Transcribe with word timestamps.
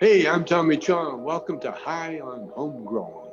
Hey, 0.00 0.28
I'm 0.28 0.44
Tommy 0.44 0.76
Chong. 0.76 1.24
Welcome 1.24 1.58
to 1.58 1.72
High 1.72 2.20
on 2.20 2.52
Homegrown. 2.54 3.32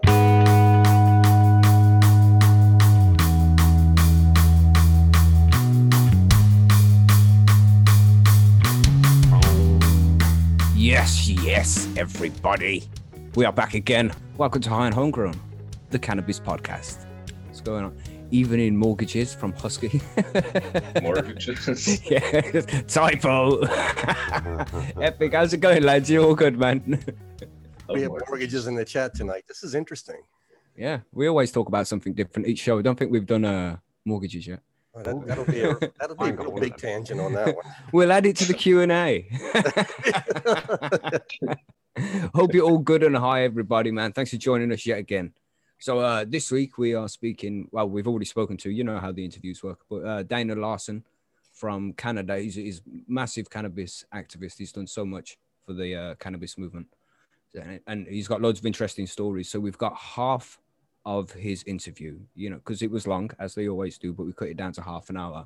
Yes, 10.76 11.30
yes, 11.30 11.88
everybody. 11.96 12.84
We 13.36 13.46
are 13.46 13.54
back 13.54 13.76
again. 13.76 14.12
Welcome 14.38 14.64
to 14.64 14.72
High 14.72 14.88
on 14.88 14.92
Homegrown, 14.92 15.40
the 15.92 16.00
cannabis 16.00 16.40
podcast. 16.40 17.06
What's 17.46 17.62
going 17.62 17.86
on? 17.86 17.96
Even 18.32 18.60
in 18.60 18.76
mortgages 18.76 19.34
from 19.34 19.54
Husky. 19.54 20.02
mortgages. 21.02 22.02
yeah, 22.10 22.42
typo. 22.88 23.60
Epic. 25.02 25.34
How's 25.34 25.54
it 25.54 25.58
going, 25.62 25.84
lads? 25.84 26.10
You 26.10 26.24
all 26.24 26.36
good, 26.36 26.58
man? 26.58 27.04
We 27.88 28.02
have 28.02 28.12
mortgages 28.12 28.68
in 28.68 28.76
the 28.76 28.86
chat 28.86 29.14
tonight. 29.14 29.46
This 29.48 29.64
is 29.64 29.76
interesting. 29.76 30.22
yeah, 30.76 31.00
we 31.12 31.28
always 31.28 31.52
talk 31.52 31.68
about 31.68 31.88
something 31.88 32.14
different 32.14 32.48
each 32.48 32.60
show. 32.60 32.80
I 32.80 32.82
don't 32.82 32.98
think 32.98 33.12
we've 33.12 33.26
done 33.26 33.46
uh, 33.46 33.78
mortgages 34.06 34.48
yet. 34.48 34.62
Oh, 34.96 35.04
that, 35.04 35.28
that'll 35.28 35.46
be 35.46 35.62
a, 35.62 35.78
that'll 36.00 36.16
be 36.16 36.30
a 36.30 36.34
real 36.34 36.52
big 36.52 36.78
tangent 36.78 37.20
on 37.20 37.34
that 37.34 37.56
one. 37.56 37.66
We'll 37.92 38.12
add 38.12 38.26
it 38.26 38.38
to 38.38 38.46
the 38.46 38.54
Q 38.54 38.82
and 38.82 38.92
A. 38.92 39.28
Hope 42.34 42.54
you're 42.54 42.66
all 42.66 42.80
good 42.80 43.04
and 43.04 43.16
high, 43.16 43.44
everybody, 43.44 43.92
man. 43.92 44.14
Thanks 44.14 44.32
for 44.32 44.38
joining 44.38 44.72
us 44.72 44.86
yet 44.86 44.98
again. 44.98 45.34
So 45.86 46.00
uh, 46.00 46.26
this 46.28 46.50
week 46.50 46.80
we 46.80 46.96
are 46.96 47.08
speaking. 47.08 47.68
Well, 47.72 47.88
we've 47.88 48.08
already 48.08 48.26
spoken 48.26 48.58
to 48.58 48.72
you 48.72 48.84
know 48.84 48.98
how 48.98 49.12
the 49.12 49.24
interviews 49.24 49.62
work, 49.62 49.82
but 49.88 50.04
uh, 50.04 50.24
Dana 50.24 50.56
Larsen 50.56 51.04
from 51.54 51.94
Canada. 51.94 52.40
He's 52.40 52.82
massive 53.08 53.52
cannabis 53.52 54.04
activist. 54.12 54.58
He's 54.58 54.72
done 54.72 54.88
so 54.88 55.06
much 55.06 55.38
for 55.64 55.74
the 55.74 55.94
uh, 55.96 56.16
cannabis 56.16 56.58
movement, 56.58 56.88
and, 57.54 57.80
and 57.86 58.08
he's 58.08 58.28
got 58.28 58.42
loads 58.42 58.60
of 58.60 58.66
interesting 58.66 59.06
stories. 59.06 59.48
So 59.48 59.60
we've 59.60 59.78
got 59.78 59.96
half 59.96 60.60
of 61.06 61.32
his 61.32 61.62
interview, 61.68 62.18
you 62.34 62.50
know, 62.50 62.56
because 62.56 62.82
it 62.82 62.90
was 62.90 63.06
long 63.06 63.30
as 63.38 63.54
they 63.54 63.70
always 63.70 64.00
do, 64.00 64.12
but 64.12 64.26
we 64.26 64.34
cut 64.34 64.48
it 64.48 64.58
down 64.58 64.72
to 64.72 64.82
half 64.82 65.12
an 65.12 65.18
hour. 65.18 65.46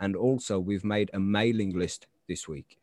And 0.00 0.16
also 0.16 0.58
we've 0.58 0.82
made 0.82 1.10
a 1.12 1.20
mailing 1.20 1.78
list 1.78 2.06
this 2.26 2.48
week 2.48 2.78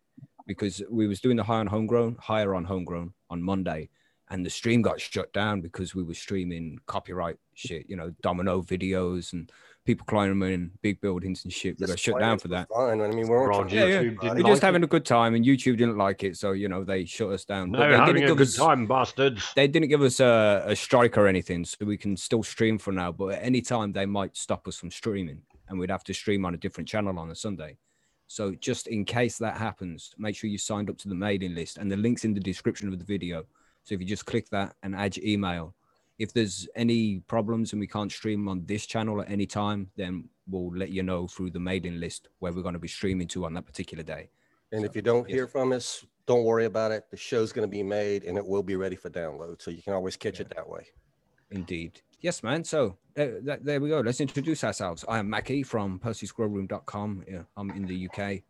because 0.46 0.84
we 0.88 1.08
was 1.08 1.20
doing 1.20 1.38
the 1.38 1.46
high 1.46 1.62
on 1.62 1.66
homegrown, 1.66 2.18
higher 2.20 2.54
on 2.54 2.66
homegrown 2.66 3.14
on 3.32 3.42
Monday, 3.42 3.90
and 4.32 4.46
the 4.46 4.50
stream 4.50 4.82
got 4.82 5.00
shut 5.00 5.32
down 5.34 5.60
because 5.60 5.94
we 5.94 6.04
were 6.04 6.14
streaming 6.14 6.80
copyright 6.88 7.36
shit, 7.54 7.88
you 7.90 7.98
know, 7.98 8.14
domino 8.22 8.62
videos 8.62 9.34
and 9.34 9.52
people 9.84 10.06
climbing 10.06 10.54
in 10.54 10.72
big 10.82 11.02
buildings 11.02 11.44
and 11.44 11.52
shit. 11.52 11.78
We 11.78 11.86
got 11.86 12.00
shut 12.00 12.18
down 12.18 12.40
for 12.40 12.48
that. 12.48 12.70
Fine. 12.70 13.02
I 13.02 13.10
mean, 13.10 13.28
we're 13.28 13.50
Ron, 13.50 13.64
on 13.64 13.70
Yeah, 13.70 13.86
yeah. 13.86 14.00
We're 14.00 14.12
didn't 14.12 14.38
just 14.38 14.50
like 14.50 14.62
having 14.62 14.84
a 14.84 14.88
good 14.88 15.06
time, 15.06 15.36
and 15.36 15.44
YouTube 15.46 15.78
didn't 15.78 15.98
like 15.98 16.24
it, 16.24 16.38
so 16.38 16.54
you 16.54 16.70
know 16.70 16.86
they 16.86 17.04
shut 17.04 17.30
us 17.30 17.44
down. 17.44 17.72
No, 17.72 17.80
But 17.80 17.90
they 17.90 17.98
having 17.98 18.16
didn't 18.16 18.24
a 18.24 18.28
give 18.30 18.38
good 18.38 18.48
us 18.48 18.56
time, 18.56 18.88
bastards. 18.88 19.52
they 19.54 19.68
didn't 19.68 19.90
give 19.90 20.02
us 20.02 20.22
a, 20.22 20.64
a 20.66 20.76
strike 20.78 21.18
or 21.18 21.28
anything, 21.28 21.66
so 21.66 21.86
we 21.86 21.98
can 21.98 22.16
still 22.16 22.42
stream 22.42 22.78
for 22.78 22.94
now. 22.94 23.12
But 23.12 23.34
at 23.34 23.44
any 23.44 23.62
time, 23.62 23.92
they 23.92 24.06
might 24.06 24.38
stop 24.38 24.66
us 24.66 24.78
from 24.78 24.92
streaming, 24.92 25.42
and 25.68 25.78
we'd 25.78 25.92
have 25.92 26.06
to 26.06 26.14
stream 26.14 26.46
on 26.46 26.54
a 26.54 26.58
different 26.58 26.88
channel 26.88 27.20
on 27.20 27.30
a 27.32 27.36
Sunday. 27.36 27.76
So 28.28 28.52
just 28.52 28.88
in 28.88 29.04
case 29.04 29.38
that 29.40 29.58
happens, 29.58 30.16
make 30.18 30.38
sure 30.38 30.50
you 30.50 30.58
signed 30.58 30.90
up 30.90 30.98
to 31.00 31.10
the 31.10 31.16
mailing 31.16 31.54
list, 31.54 31.78
and 31.78 31.92
the 31.92 31.98
link's 31.98 32.24
in 32.24 32.34
the 32.34 32.40
description 32.40 32.88
of 32.88 32.98
the 32.98 33.04
video. 33.04 33.44
So 33.84 33.96
if 33.96 34.02
you 34.02 34.08
just 34.08 34.26
click 34.26 34.50
that 34.50 34.76
and 34.84 34.96
add 34.96 35.18
your 35.18 35.26
email, 35.26 35.74
if 36.20 36.34
there's 36.34 36.68
any 36.76 37.20
problems 37.22 37.74
and 37.74 37.80
we 37.80 37.88
can't 37.88 38.12
stream 38.12 38.48
on 38.48 38.66
this 38.66 38.86
channel 38.86 39.22
at 39.22 39.30
any 39.32 39.46
time, 39.48 39.90
then 39.96 40.30
we'll 40.48 40.76
let 40.76 40.90
you 40.90 41.02
know 41.04 41.28
through 41.28 41.50
the 41.52 41.60
mailing 41.60 42.00
list 42.00 42.30
where 42.40 42.52
we're 42.54 42.62
going 42.62 42.74
to 42.74 42.80
be 42.80 42.88
streaming 42.88 43.28
to 43.30 43.46
on 43.46 43.54
that 43.56 43.66
particular 43.66 44.04
day. 44.04 44.30
And 44.72 44.86
if 44.86 44.96
you 44.96 45.02
don't 45.02 45.28
Yes. 45.28 45.36
hear 45.36 45.48
from 45.48 45.72
us, 45.72 46.06
don't 46.28 46.44
worry 46.44 46.66
about 46.66 46.92
it. 46.92 47.06
The 47.10 47.18
show's 47.18 47.52
going 47.52 47.68
to 47.68 47.72
be 47.72 47.84
made 47.84 48.24
and 48.24 48.38
it 48.38 48.46
will 48.46 48.64
be 48.64 48.76
ready 48.76 48.96
for 48.96 49.10
download. 49.10 49.62
So 49.62 49.72
you 49.72 49.82
can 49.82 49.94
always 49.94 50.16
catch 50.16 50.40
it 50.40 50.50
that 50.56 50.68
way. 50.70 50.88
Indeed. 51.50 52.02
Yes, 52.22 52.44
man. 52.44 52.64
So 52.64 52.98
uh, 53.18 53.42
that, 53.44 53.66
there 53.66 53.82
we 53.82 53.90
go. 53.90 54.00
Let's 54.02 54.22
introduce 54.22 54.64
ourselves. 54.64 55.04
I 55.10 55.18
am 55.18 55.30
Mackie 55.30 55.64
from 55.64 56.00
Percy'sGrowRoom.com. 56.00 57.24
Yeah, 57.28 57.42
I'm 57.58 57.72
in 57.72 57.86
the 57.86 58.08
UK. 58.08 58.44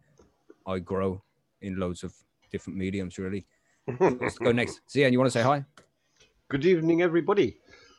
I 0.68 0.80
grow 0.80 1.24
in 1.62 1.78
loads 1.80 2.03
of 2.03 2.13
different 2.52 2.78
mediums, 2.78 3.18
really. 3.18 3.46
Let's 3.88 4.38
go 4.38 4.52
next. 4.52 4.81
Zian, 4.90 5.12
you 5.12 5.18
want 5.19 5.28
to 5.31 5.38
say 5.38 5.44
hi? 5.44 5.66
Good 6.50 6.66
evening, 6.66 7.02
everybody. 7.02 7.58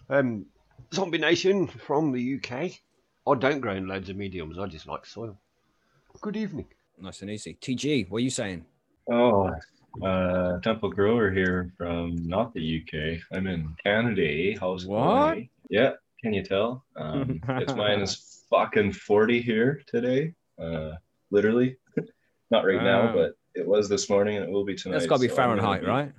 Um, 0.08 0.46
Zombie 0.94 1.18
Nation 1.18 1.66
from 1.66 2.12
the 2.12 2.36
UK. 2.36 2.52
I 3.26 3.34
don't 3.38 3.60
grow 3.60 3.74
in 3.74 3.86
loads 3.88 4.08
of 4.08 4.16
mediums. 4.16 4.58
I 4.58 4.66
just 4.66 4.86
like 4.86 5.06
soil. 5.06 5.38
Good 6.20 6.36
evening. 6.36 6.66
Nice 7.00 7.22
and 7.22 7.30
easy. 7.30 7.56
TG, 7.60 8.10
what 8.10 8.18
are 8.18 8.20
you 8.20 8.30
saying? 8.30 8.64
Oh, 9.10 9.50
uh, 10.04 10.60
Temple 10.60 10.90
Grower 10.90 11.30
here 11.30 11.72
from 11.76 12.16
not 12.28 12.54
the 12.54 12.82
UK. 12.82 13.20
I'm 13.36 13.46
in 13.46 13.74
Canada. 13.84 14.22
eh? 14.24 14.56
How's 14.60 14.84
it 14.84 14.88
What? 14.90 15.04
going? 15.34 15.48
Yeah, 15.70 15.92
can 16.22 16.32
you 16.32 16.44
tell? 16.44 16.84
Um, 16.96 17.40
it's 17.48 17.74
minus 17.74 18.44
fucking 18.50 18.92
40 18.92 19.40
here 19.42 19.82
today. 19.86 20.34
Uh, 20.60 20.92
literally. 21.30 21.76
Not 22.50 22.64
right 22.66 22.76
Wow. 22.76 22.84
now, 23.06 23.12
but 23.14 23.32
it 23.54 23.66
was 23.66 23.88
this 23.88 24.08
morning 24.10 24.36
and 24.36 24.44
it 24.46 24.50
will 24.50 24.64
be 24.64 24.74
tonight. 24.74 24.94
That's 24.94 25.06
got 25.06 25.16
to 25.16 25.22
be 25.22 25.28
so 25.28 25.34
Fahrenheit, 25.36 25.80
be- 25.82 25.86
right? 25.86 26.12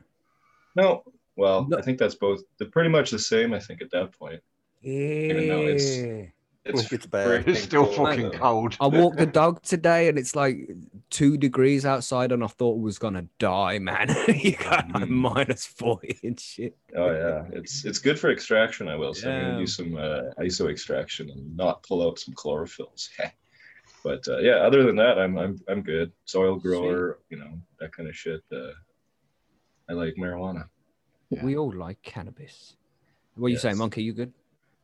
No. 0.75 1.03
Well, 1.35 1.65
No. 1.67 1.77
I 1.77 1.81
think 1.81 1.97
that's 1.97 2.15
both. 2.15 2.41
They're 2.57 2.67
pretty 2.69 2.89
much 2.89 3.11
the 3.11 3.19
same, 3.19 3.53
I 3.53 3.59
think, 3.59 3.81
at 3.81 3.89
that 3.91 4.11
point. 4.17 4.41
Even 4.83 5.47
though 5.47 5.61
it's- 5.63 5.97
Yeah. 5.97 6.25
It's 6.65 6.93
It's 6.93 7.05
bad. 7.05 7.45
It's 7.45 7.59
still 7.59 7.83
cold, 7.83 8.07
fucking 8.07 8.29
though. 8.31 8.37
cold. 8.37 8.77
I 8.79 8.87
walked 8.87 9.17
the 9.17 9.25
dog 9.25 9.61
today 9.63 10.07
and 10.07 10.17
it's 10.17 10.33
like 10.33 10.69
two 11.09 11.35
degrees 11.35 11.85
outside 11.85 12.31
and 12.31 12.41
I 12.41 12.47
thought 12.47 12.77
I 12.77 12.81
was 12.81 12.97
going 12.97 13.15
to 13.15 13.27
die, 13.37 13.79
man. 13.79 14.07
you 14.29 14.53
got 14.55 14.89
like 14.93 15.03
Mhm. 15.03 15.09
minus 15.09 15.65
40 15.65 16.19
and 16.23 16.39
shit. 16.39 16.77
Oh 16.95 17.11
yeah, 17.11 17.43
it's 17.51 17.83
it's 17.83 17.99
good 17.99 18.17
for 18.17 18.31
extraction. 18.31 18.87
I 18.87 18.95
will 18.95 19.13
say 19.13 19.29
I'm 19.35 19.41
gonna 19.43 19.59
do 19.59 19.67
some 19.67 19.97
uh, 19.97 20.21
ISO 20.39 20.69
extraction 20.71 21.29
and 21.31 21.53
not 21.57 21.83
pull 21.83 22.01
out 22.07 22.17
some 22.17 22.33
chlorophylls. 22.33 23.09
but 24.03 24.27
uh, 24.27 24.39
yeah, 24.39 24.57
other 24.57 24.83
than 24.83 24.95
that, 24.97 25.17
I'm 25.17 25.37
I'm 25.37 25.59
I'm 25.67 25.81
good. 25.81 26.11
Soil 26.25 26.57
grower, 26.57 27.19
you 27.29 27.37
know 27.37 27.59
that 27.79 27.95
kind 27.95 28.07
of 28.09 28.15
shit. 28.15 28.41
Uh, 28.51 28.71
I 29.89 29.93
like 29.93 30.15
marijuana. 30.17 30.65
We 31.41 31.57
all 31.57 31.71
like 31.73 32.01
cannabis. 32.03 32.75
What 33.35 33.47
are 33.47 33.49
you 33.49 33.57
saying, 33.57 33.73
Yes. 33.73 33.79
Monkey? 33.79 34.03
You 34.03 34.13
good? 34.13 34.33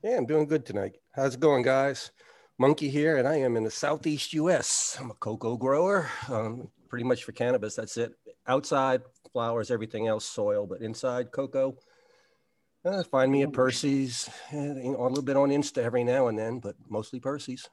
Yeah, 0.03 0.18
I'm 0.18 0.25
doing 0.25 0.47
good 0.47 0.66
tonight. 0.66 0.96
How's 1.16 1.35
it 1.35 1.40
going, 1.40 1.62
guys? 1.62 2.12
Monkey 2.58 2.90
here, 2.90 3.18
and 3.18 3.28
I 3.28 3.35
am 3.35 3.56
in 3.56 3.63
the 3.63 3.72
Southeast 3.72 4.34
US. 4.34 4.97
I'm 5.00 5.12
a 5.12 5.13
coco 5.13 5.56
grower, 5.56 6.09
um, 6.28 6.69
pretty 6.90 7.06
much 7.06 7.24
for 7.24 7.31
cannabis. 7.31 7.75
That's 7.75 7.96
it. 7.97 8.13
Outside, 8.47 9.02
flowers, 9.31 9.69
everything 9.72 10.08
else, 10.08 10.25
soil, 10.25 10.66
but 10.66 10.81
inside, 10.81 11.31
coco. 11.31 11.78
Uh, 12.84 13.03
find 13.03 13.31
me 13.31 13.44
at 13.44 13.53
Percy's, 13.53 14.29
and, 14.50 14.84
you 14.84 14.91
know, 14.94 15.06
a 15.06 15.08
little 15.08 15.24
bit 15.24 15.38
on 15.38 15.50
Insta 15.50 15.79
every 15.79 16.03
now 16.03 16.28
and 16.28 16.38
then, 16.40 16.59
but 16.59 16.75
mostly 16.90 17.19
Percy's. 17.19 17.69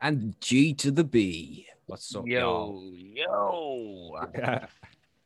And 0.00 0.34
G 0.40 0.74
to 0.74 0.90
the 0.90 1.04
B. 1.04 1.66
What's 1.86 2.14
up, 2.14 2.26
Yo, 2.26 2.82
yo. 2.92 3.14
y'all? 3.14 4.26
yo? 4.34 4.58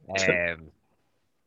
Um, 0.08 0.70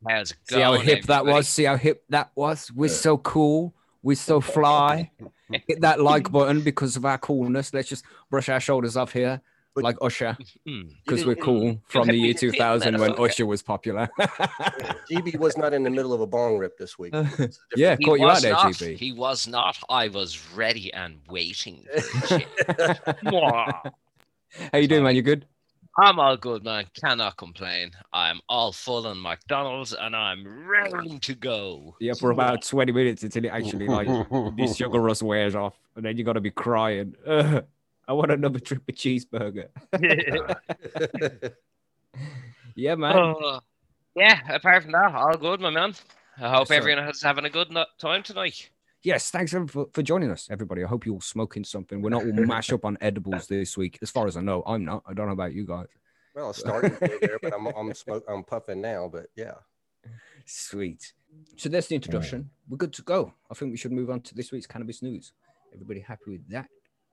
how's 0.08 0.30
it 0.32 0.38
See 0.44 0.60
how 0.60 0.72
going? 0.72 0.86
hip 0.86 1.02
that 1.04 1.24
was? 1.26 1.46
See 1.46 1.64
how 1.64 1.76
hip 1.76 2.02
that 2.08 2.30
was? 2.34 2.72
We're 2.72 2.86
Yeah. 2.86 2.92
so 2.92 3.18
cool. 3.18 3.74
We're 4.02 4.16
so 4.16 4.40
fly. 4.40 5.10
Hit 5.68 5.82
that 5.82 6.00
like 6.00 6.32
button 6.32 6.62
because 6.62 6.96
of 6.96 7.04
our 7.04 7.18
coolness. 7.18 7.72
Let's 7.74 7.88
just 7.88 8.04
brush 8.30 8.48
our 8.48 8.58
shoulders 8.58 8.96
off 8.96 9.12
here, 9.12 9.40
But- 9.76 9.84
like 9.84 9.96
Usher, 10.02 10.36
Hmm. 10.66 10.82
because 11.04 11.24
we're 11.24 11.36
cool 11.36 11.78
from 11.86 12.08
the 12.08 12.16
year 12.16 12.34
2000 12.34 12.98
when 12.98 13.10
motherfucker. 13.12 13.28
Usher 13.28 13.46
was 13.46 13.62
popular. 13.62 14.08
GB 15.10 15.38
was 15.38 15.56
not 15.56 15.72
in 15.72 15.82
the 15.84 15.90
middle 15.90 16.12
of 16.12 16.20
a 16.20 16.26
bong 16.26 16.58
rip 16.58 16.76
this 16.78 16.98
week. 16.98 17.14
It's 17.14 17.28
a 17.28 17.36
different- 17.36 17.58
yeah, 17.76 17.96
He 17.98 18.04
caught 18.04 18.18
you 18.18 18.26
out 18.26 18.34
was 18.34 18.42
there, 18.42 18.52
not. 18.52 18.72
GB. 18.72 18.96
He 18.96 19.12
was 19.12 19.46
not. 19.46 19.78
I 19.88 20.08
was 20.08 20.42
ready 20.54 20.92
and 20.92 21.20
waiting. 21.28 21.84
For 21.92 22.40
How 24.72 24.78
you 24.78 24.88
doing, 24.88 25.04
man? 25.04 25.14
You 25.14 25.22
good? 25.22 25.46
I'm 25.98 26.18
all 26.18 26.36
good, 26.36 26.62
man. 26.62 26.84
Cannot 27.00 27.36
complain. 27.38 27.90
I'm 28.12 28.40
all 28.50 28.72
full 28.72 29.06
on 29.06 29.20
McDonald's 29.20 29.94
and 29.94 30.14
I'm 30.14 30.66
ready 30.68 31.18
to 31.20 31.34
go. 31.34 31.96
Yeah, 32.00 32.12
for 32.14 32.30
about 32.32 32.62
20 32.62 32.92
minutes 32.92 33.22
until 33.22 33.46
it 33.46 33.48
actually 33.48 33.86
like 33.88 34.08
this 34.56 34.76
sugar 34.76 35.00
rush 35.00 35.22
wears 35.22 35.54
off, 35.54 35.74
and 35.96 36.04
then 36.04 36.18
you 36.18 36.24
got 36.24 36.34
to 36.34 36.40
be 36.42 36.50
crying. 36.50 37.14
Ugh, 37.26 37.64
I 38.08 38.12
want 38.12 38.30
another 38.30 38.60
triple 38.60 38.94
cheeseburger. 38.94 39.68
yeah, 42.74 42.94
man. 42.94 43.16
Uh, 43.16 43.60
yeah, 44.14 44.40
apart 44.48 44.84
from 44.84 44.92
that, 44.92 45.14
all 45.14 45.36
good, 45.36 45.60
my 45.60 45.70
man. 45.70 45.94
I 46.38 46.50
hope 46.50 46.68
Yes, 46.68 46.78
everyone 46.78 47.08
is 47.08 47.22
having 47.22 47.44
a 47.44 47.50
good 47.50 47.70
no- 47.70 47.86
time 47.98 48.22
tonight. 48.22 48.70
Yes, 49.02 49.30
thanks 49.30 49.52
for, 49.52 49.86
for 49.92 50.02
joining 50.02 50.30
us, 50.30 50.48
everybody. 50.50 50.84
I 50.84 50.86
hope 50.86 51.06
you're 51.06 51.14
all 51.14 51.20
smoking 51.20 51.64
something. 51.64 52.02
We're 52.02 52.10
not 52.10 52.24
all 52.24 52.32
mash 52.32 52.72
up 52.72 52.84
on 52.84 52.98
edibles 53.00 53.46
this 53.46 53.76
week, 53.76 53.98
as 54.02 54.10
far 54.10 54.26
as 54.26 54.36
I 54.36 54.40
know. 54.40 54.62
I'm 54.66 54.84
not. 54.84 55.02
I 55.06 55.14
don't 55.14 55.26
know 55.26 55.32
about 55.32 55.52
you 55.52 55.64
guys. 55.66 55.86
well, 56.34 56.52
starting 56.52 56.90
to 56.96 57.08
go 57.08 57.18
there, 57.20 57.38
but 57.40 57.54
I'm 57.54 57.66
I'm 57.66 57.94
smoke, 57.94 58.24
I'm 58.28 58.42
puffing 58.42 58.80
now. 58.80 59.08
But 59.12 59.26
yeah, 59.36 59.54
Sweet. 60.44 61.12
So 61.56 61.68
that's 61.68 61.88
the 61.88 61.94
introduction. 61.94 62.50
We're 62.68 62.78
good 62.78 62.92
to 62.94 63.02
go. 63.02 63.32
I 63.50 63.54
think 63.54 63.70
we 63.72 63.76
should 63.76 63.92
move 63.92 64.10
on 64.10 64.20
to 64.22 64.34
this 64.34 64.52
week's 64.52 64.66
cannabis 64.66 65.02
news. 65.02 65.32
Everybody 65.74 66.00
happy 66.00 66.30
with 66.30 66.48
that? 66.48 66.68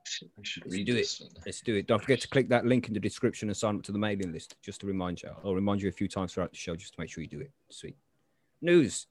I 0.05 0.41
should 0.43 0.63
Let's 0.65 0.73
read 0.75 0.85
do 0.85 0.93
it. 0.93 0.95
this. 0.97 1.21
one. 1.21 1.29
Let's 1.45 1.61
do 1.61 1.75
it. 1.75 1.87
Don't 1.87 1.99
forget 2.01 2.19
to 2.21 2.27
click 2.27 2.49
that 2.49 2.65
link 2.65 2.87
in 2.87 2.93
the 2.93 2.99
description 2.99 3.47
and 3.49 3.55
sign 3.55 3.75
up 3.77 3.83
to 3.83 3.91
the 3.91 3.97
mailing 3.97 4.31
list 4.33 4.55
just 4.61 4.81
to 4.81 4.87
remind 4.87 5.21
you. 5.23 5.29
I'll 5.45 5.55
remind 5.55 5.81
you 5.81 5.87
a 5.89 5.93
few 5.93 6.07
times 6.07 6.33
throughout 6.33 6.51
the 6.51 6.57
show 6.57 6.75
just 6.75 6.93
to 6.95 6.99
make 6.99 7.09
sure 7.09 7.23
you 7.23 7.29
do 7.29 7.39
it. 7.39 7.51
Sweet. 7.69 7.95
News. 8.61 9.07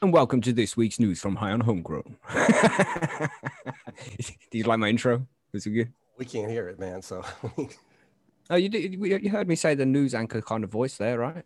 And 0.00 0.12
welcome 0.12 0.40
to 0.42 0.52
this 0.52 0.76
week's 0.76 0.98
news 0.98 1.20
from 1.20 1.36
High 1.36 1.52
on 1.52 1.60
Homegrown. 1.60 2.16
Do 4.50 4.58
you 4.58 4.64
like 4.64 4.80
my 4.80 4.88
intro? 4.88 5.26
Was 5.52 5.64
it 5.66 5.70
good? 5.70 5.92
We 6.18 6.24
can't 6.24 6.50
hear 6.50 6.68
it, 6.68 6.80
man. 6.80 7.02
So 7.02 7.24
Oh, 8.52 8.56
you 8.56 8.68
did. 8.68 8.92
You 8.92 9.04
you 9.16 9.30
heard 9.30 9.48
me 9.48 9.56
say 9.56 9.74
the 9.74 9.86
news 9.86 10.14
anchor 10.14 10.42
kind 10.42 10.62
of 10.62 10.70
voice 10.70 10.96
there, 10.98 11.18
right? 11.18 11.44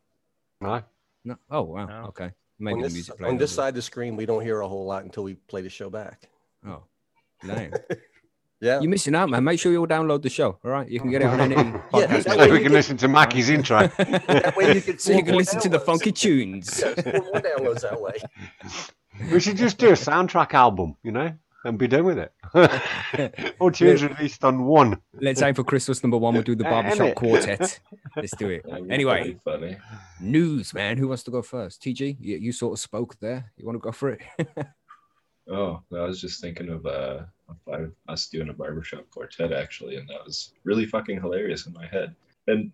No. 0.60 0.82
No. 1.24 1.36
Oh, 1.50 1.62
wow. 1.62 1.86
No. 1.86 1.94
Okay. 2.08 2.24
on 2.24 2.32
Maybe 2.58 2.80
the 2.80 2.86
this, 2.88 2.92
music 2.94 3.14
on 3.22 3.36
this 3.36 3.52
side 3.52 3.68
of 3.70 3.74
the 3.76 3.82
screen, 3.82 4.16
we 4.16 4.26
don't 4.26 4.42
hear 4.42 4.60
a 4.60 4.68
whole 4.68 4.84
lot 4.86 5.04
until 5.04 5.22
we 5.22 5.34
play 5.34 5.62
the 5.62 5.68
show 5.70 5.88
back. 5.88 6.28
Oh, 6.66 6.82
lame. 7.44 7.72
Yeah. 8.58 8.80
You're 8.80 8.88
missing 8.88 9.14
out, 9.14 9.28
man. 9.28 9.44
Make 9.44 9.60
sure 9.60 9.70
you 9.70 9.78
all 9.80 9.86
download 9.86 10.22
the 10.22 10.30
show. 10.30 10.58
All 10.64 10.70
right, 10.70 10.88
you 10.88 10.98
can 10.98 11.10
get 11.10 11.20
it 11.20 11.26
on 11.26 11.38
any 11.40 11.54
Yeah, 11.54 11.80
podcast. 11.92 12.24
that 12.24 12.38
So 12.38 12.50
we 12.50 12.56
can 12.56 12.62
can- 12.62 12.72
listen 12.72 12.96
to 12.96 13.06
Mackie's 13.06 13.50
intro. 13.50 13.80
That 13.98 14.54
way 14.56 14.74
you 14.74 14.80
can 14.80 14.98
so 14.98 15.12
you 15.12 15.18
can 15.22 15.32
more 15.32 15.40
listen 15.42 15.60
to 15.60 15.68
the 15.68 15.78
funky 15.78 16.10
tunes. 16.10 16.80
Yeah, 16.82 16.94
more 17.04 17.42
downloads 17.42 17.82
that 17.82 18.00
way. 18.00 18.14
We 19.30 19.40
should 19.40 19.58
just 19.58 19.76
do 19.76 19.88
a 19.90 19.92
soundtrack 19.92 20.54
album, 20.54 20.96
you 21.02 21.12
know, 21.12 21.34
and 21.66 21.78
be 21.78 21.88
done 21.88 22.04
with 22.04 22.18
it. 22.18 22.32
or 22.54 23.54
All 23.60 23.70
tunes 23.70 24.02
released 24.02 24.44
on 24.44 24.64
one. 24.64 25.00
Let's 25.20 25.42
aim 25.42 25.54
for 25.54 25.64
Christmas 25.64 26.02
number 26.02 26.16
one. 26.16 26.34
We'll 26.34 26.42
do 26.42 26.54
the 26.54 26.66
Uh, 26.66 26.70
barbershop 26.70 27.14
quartet. 27.16 27.80
Let's 28.16 28.36
do 28.36 28.48
it. 28.48 28.64
Anyway, 28.88 29.36
funny. 29.44 29.76
news, 30.20 30.72
man. 30.72 30.96
Who 30.98 31.08
wants 31.08 31.22
to 31.24 31.30
go 31.30 31.42
first? 31.42 31.82
TG, 31.82 32.16
you, 32.20 32.36
you 32.38 32.52
sort 32.52 32.72
of 32.74 32.78
spoke 32.80 33.18
there. 33.20 33.52
You 33.56 33.66
want 33.66 33.76
to 33.76 33.80
go 33.80 33.92
for 33.92 34.10
it? 34.10 34.20
Oh, 35.48 35.80
I 35.94 36.00
was 36.00 36.20
just 36.20 36.40
thinking 36.40 36.70
of 36.70 36.84
uh, 36.86 37.20
us 38.08 38.26
doing 38.26 38.48
a 38.48 38.52
barbershop 38.52 39.08
quartet 39.10 39.52
actually, 39.52 39.94
and 39.94 40.08
that 40.08 40.24
was 40.24 40.52
really 40.64 40.86
fucking 40.86 41.20
hilarious 41.20 41.66
in 41.66 41.72
my 41.72 41.86
head. 41.86 42.16
And 42.48 42.72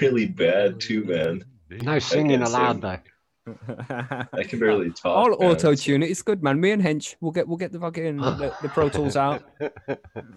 really 0.00 0.24
bad 0.26 0.80
too, 0.80 1.04
man. 1.04 1.44
No 1.82 1.98
singing 1.98 2.38
can't 2.38 2.48
aloud 2.48 2.72
sing. 2.72 2.80
though. 2.80 2.98
I 3.46 4.44
can 4.44 4.58
barely 4.60 4.90
talk. 4.90 5.26
I'll 5.28 5.34
auto 5.50 5.74
tune 5.74 6.02
it. 6.02 6.10
It's 6.10 6.22
good, 6.22 6.42
man. 6.42 6.60
Me 6.60 6.70
and 6.70 6.82
Hench, 6.82 7.16
we'll 7.20 7.32
get 7.32 7.46
we'll 7.48 7.56
get 7.56 7.72
the 7.72 7.80
fucking 7.80 8.16
the, 8.18 8.54
the 8.62 8.68
Pro 8.72 8.88
Tools 8.88 9.16
out. 9.16 9.42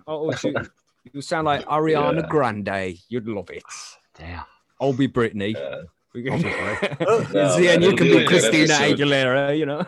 I'll 0.08 0.30
auto 0.30 0.52
You 1.14 1.22
sound 1.22 1.46
like 1.46 1.66
Ariana 1.66 2.22
Yeah. 2.22 2.28
Grande. 2.28 2.98
You'd 3.10 3.28
love 3.28 3.50
it. 3.52 3.64
Damn. 4.18 4.44
I'll 4.82 4.94
be 4.94 5.08
Britney. 5.08 5.54
Yeah. 5.54 5.82
We 6.14 6.24
can- 6.24 6.42
No, 7.34 7.56
See, 7.56 7.68
and 7.70 7.84
you 7.84 7.90
can 7.96 8.08
be 8.08 8.14
be 8.14 8.20
like 8.20 8.28
Christina. 8.28 8.74
Aguilera. 8.74 9.58
You 9.58 9.66
know. 9.68 9.86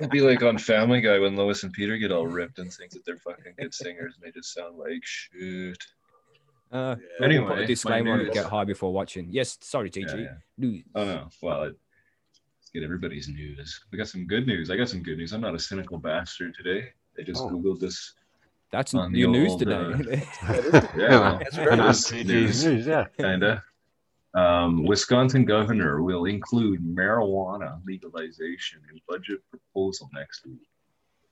It'd 0.00 0.10
be 0.10 0.20
like 0.20 0.42
on 0.42 0.58
Family 0.58 1.00
Guy 1.00 1.18
when 1.18 1.36
Lois 1.36 1.62
and 1.62 1.72
Peter 1.72 1.96
get 1.96 2.10
all 2.10 2.26
ripped 2.26 2.58
and 2.58 2.72
think 2.72 2.90
that 2.92 3.04
they're 3.06 3.16
fucking 3.18 3.54
good 3.58 3.72
singers 3.72 4.14
and 4.16 4.24
they 4.26 4.32
just 4.36 4.52
sound 4.52 4.76
like 4.76 5.00
shoot. 5.04 5.78
Uh, 6.72 6.96
Anyway, 7.22 7.46
put 7.46 7.58
a 7.60 7.66
disclaimer 7.66 8.12
on 8.14 8.30
get 8.32 8.46
high 8.46 8.64
before 8.64 8.92
watching. 8.92 9.28
Yes, 9.30 9.56
sorry, 9.60 9.90
TG. 9.90 10.18
Yeah, 10.18 10.32
yeah. 10.58 10.80
Oh 10.96 11.04
no. 11.04 11.28
Well, 11.40 11.62
it, 11.62 11.76
let's 11.76 11.83
get 12.74 12.82
everybody's 12.82 13.28
news. 13.28 13.80
We 13.92 13.98
got 13.98 14.08
some 14.08 14.26
good 14.26 14.46
news. 14.46 14.70
I 14.70 14.76
got 14.76 14.88
some 14.88 15.02
good 15.02 15.16
news. 15.16 15.32
I'm 15.32 15.40
not 15.40 15.54
a 15.54 15.58
cynical 15.58 15.96
bastard 15.96 16.54
today. 16.54 16.88
I 17.18 17.22
just 17.22 17.40
Oh. 17.40 17.48
googled 17.48 17.78
this. 17.78 18.14
That's 18.72 18.92
On 18.94 19.12
the 19.12 19.20
your 19.20 19.30
news 19.30 19.52
old, 19.52 19.60
today. 19.60 20.26
Yeah, 20.98 21.38
That's 21.38 21.56
And 21.56 21.64
very 21.64 21.76
that's 21.76 22.12
news. 22.12 22.64
News, 22.66 22.86
yeah. 22.86 23.06
kinda. 23.16 23.62
Um, 24.34 24.84
Wisconsin 24.84 25.44
governor 25.44 26.02
will 26.02 26.24
include 26.24 26.80
marijuana 26.82 27.80
legalization 27.86 28.80
in 28.92 29.00
budget 29.08 29.38
proposal 29.48 30.10
next 30.12 30.44
week. 30.44 30.66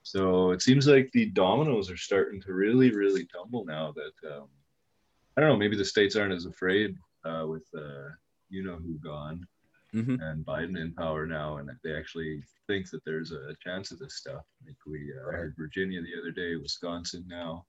So 0.04 0.52
it 0.52 0.62
seems 0.62 0.86
like 0.86 1.10
the 1.10 1.26
dominoes 1.30 1.90
are 1.90 1.96
starting 1.96 2.40
to 2.42 2.52
really, 2.52 2.92
really 2.92 3.26
tumble 3.26 3.64
now. 3.64 3.92
That 3.92 4.36
um, 4.36 4.46
I 5.36 5.40
don't 5.40 5.50
know. 5.50 5.56
Maybe 5.56 5.76
the 5.76 5.84
states 5.84 6.14
aren't 6.14 6.32
as 6.32 6.46
afraid 6.46 6.96
uh, 7.24 7.44
with 7.48 7.64
uh, 7.76 8.10
you 8.50 8.62
know 8.62 8.76
who 8.76 8.94
gone 8.98 9.44
hmm 9.92 10.16
and 10.18 10.44
Biden 10.46 10.78
in 10.80 10.94
power 10.94 11.26
now, 11.26 11.58
and 11.58 11.70
they 11.84 11.96
actually 11.96 12.42
think 12.66 12.90
that 12.90 13.04
there's 13.04 13.32
a 13.32 13.54
chance 13.62 13.90
of 13.90 13.98
this 13.98 14.16
stuff. 14.16 14.44
Like 14.66 14.76
we 14.86 15.12
uh, 15.18 15.30
heard 15.32 15.54
Virginia 15.56 16.00
the 16.02 16.18
other 16.20 16.30
day, 16.30 16.56
Wisconsin 16.56 17.24
now, 17.28 17.66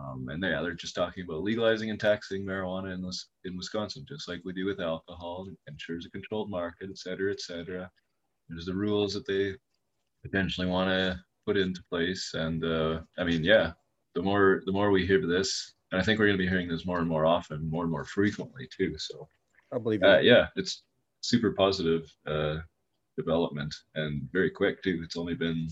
um, 0.00 0.28
and 0.30 0.42
yeah, 0.42 0.62
they're 0.62 0.74
just 0.74 0.94
talking 0.94 1.24
about 1.24 1.42
legalizing 1.42 1.90
and 1.90 2.00
taxing 2.00 2.44
marijuana 2.44 2.94
in 2.94 3.08
in 3.44 3.56
Wisconsin, 3.56 4.06
just 4.08 4.28
like 4.28 4.40
we 4.44 4.52
do 4.52 4.66
with 4.66 4.80
alcohol. 4.80 5.46
Ensures 5.68 6.06
a 6.06 6.10
controlled 6.10 6.50
market, 6.50 6.90
et 6.90 6.98
cetera, 6.98 7.32
et 7.32 7.40
cetera. 7.40 7.90
There's 8.48 8.66
the 8.66 8.74
rules 8.74 9.14
that 9.14 9.26
they 9.26 9.56
potentially 10.22 10.66
want 10.66 10.90
to 10.90 11.20
put 11.46 11.56
into 11.56 11.82
place, 11.90 12.32
and 12.34 12.64
uh, 12.64 13.00
I 13.18 13.24
mean, 13.24 13.44
yeah, 13.44 13.72
the 14.14 14.22
more 14.22 14.62
the 14.66 14.72
more 14.72 14.90
we 14.90 15.06
hear 15.06 15.26
this, 15.26 15.74
and 15.92 16.00
I 16.00 16.04
think 16.04 16.18
we're 16.18 16.26
going 16.26 16.38
to 16.38 16.44
be 16.44 16.48
hearing 16.48 16.68
this 16.68 16.86
more 16.86 16.98
and 17.00 17.08
more 17.08 17.26
often, 17.26 17.68
more 17.70 17.82
and 17.84 17.90
more 17.92 18.04
frequently 18.04 18.68
too. 18.76 18.96
So 18.98 19.28
I 19.72 19.78
believe 19.78 20.02
uh, 20.02 20.18
yeah, 20.20 20.48
it's 20.56 20.82
super 21.24 21.52
positive 21.52 22.10
uh, 22.26 22.56
development 23.16 23.74
and 23.94 24.28
very 24.32 24.50
quick 24.50 24.82
too. 24.82 25.00
It's 25.04 25.16
only 25.16 25.34
been 25.34 25.68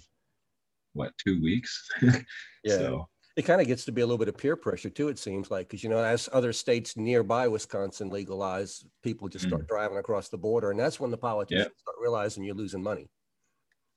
what 0.95 1.13
two 1.19 1.41
weeks. 1.43 1.89
Yeah. 2.65 2.79
So 2.79 3.09
it 3.35 3.43
kind 3.43 3.61
of 3.61 3.67
gets 3.67 3.85
to 3.87 3.93
be 3.93 4.03
a 4.03 4.07
little 4.07 4.19
bit 4.19 4.29
of 4.29 4.39
peer 4.39 4.55
pressure 4.55 4.89
too. 4.89 5.09
It 5.09 5.19
seems 5.19 5.51
like 5.51 5.67
because 5.69 5.83
you 5.83 5.91
know, 5.91 5.99
as 5.99 6.29
other 6.33 6.53
states 6.53 6.97
nearby 6.97 7.49
Wisconsin 7.49 8.09
legalize, 8.09 8.85
people 9.03 9.27
just 9.27 9.49
start 9.49 9.67
driving 9.67 9.97
across 9.97 10.29
the 10.29 10.39
border, 10.39 10.71
and 10.71 10.79
that's 10.79 11.01
when 11.01 11.11
the 11.11 11.19
politicians 11.19 11.75
start 11.77 11.97
realizing 12.01 12.45
you're 12.45 12.55
losing 12.55 12.81
money 12.81 13.09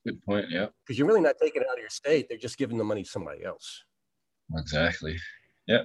good 0.06 0.24
point. 0.24 0.46
Yeah, 0.50 0.66
because 0.84 0.98
you're 0.98 1.06
really 1.06 1.20
not 1.20 1.36
taking 1.40 1.62
it 1.62 1.68
out 1.68 1.74
of 1.74 1.80
your 1.80 1.90
state; 1.90 2.26
they're 2.28 2.38
just 2.38 2.58
giving 2.58 2.78
the 2.78 2.84
money 2.84 3.02
to 3.02 3.08
somebody 3.08 3.44
else. 3.44 3.84
exactly. 4.56 5.16
Yeah, 5.66 5.82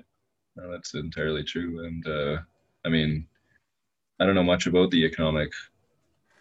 no, 0.55 0.71
that's 0.71 0.93
entirely 0.93 1.43
true. 1.43 1.85
And 1.85 2.07
uh, 2.07 2.37
I 2.85 2.89
mean, 2.89 3.27
I 4.21 4.25
don't 4.25 4.35
know 4.35 4.43
much 4.43 4.67
about 4.67 4.91
the 4.91 5.03
economic, 5.03 5.51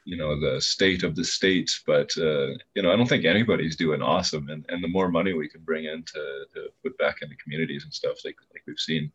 you 0.04 0.16
know, 0.16 0.38
the 0.38 0.60
state 0.60 1.02
of 1.02 1.16
the 1.16 1.24
states, 1.24 1.82
but 1.86 2.10
uh, 2.18 2.48
you 2.74 2.82
know, 2.82 2.92
I 2.92 2.96
don't 2.96 3.08
think 3.08 3.24
anybody's 3.24 3.74
doing 3.74 4.02
awesome. 4.02 4.50
And 4.50 4.66
and 4.68 4.84
the 4.84 4.88
more 4.88 5.10
money 5.10 5.32
we 5.32 5.48
can 5.48 5.62
bring 5.62 5.86
in 5.86 6.02
to, 6.04 6.44
to 6.54 6.68
put 6.82 6.96
back 6.98 7.22
into 7.22 7.34
communities 7.36 7.84
and 7.84 7.92
stuff 7.94 8.18
like 8.24 8.36
like 8.52 8.62
we've 8.66 8.78
seen 8.78 9.10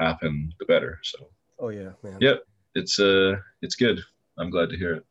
happen, 0.00 0.52
the 0.58 0.66
better. 0.66 0.98
So. 1.04 1.18
Oh 1.60 1.68
yeah, 1.68 1.90
man. 2.02 2.18
Yeah. 2.20 2.36
it's 2.74 2.98
uh 2.98 3.36
it's 3.62 3.76
good. 3.76 4.00
I'm 4.38 4.50
glad 4.50 4.70
to 4.70 4.76
hear 4.76 4.94
it. 4.94 5.04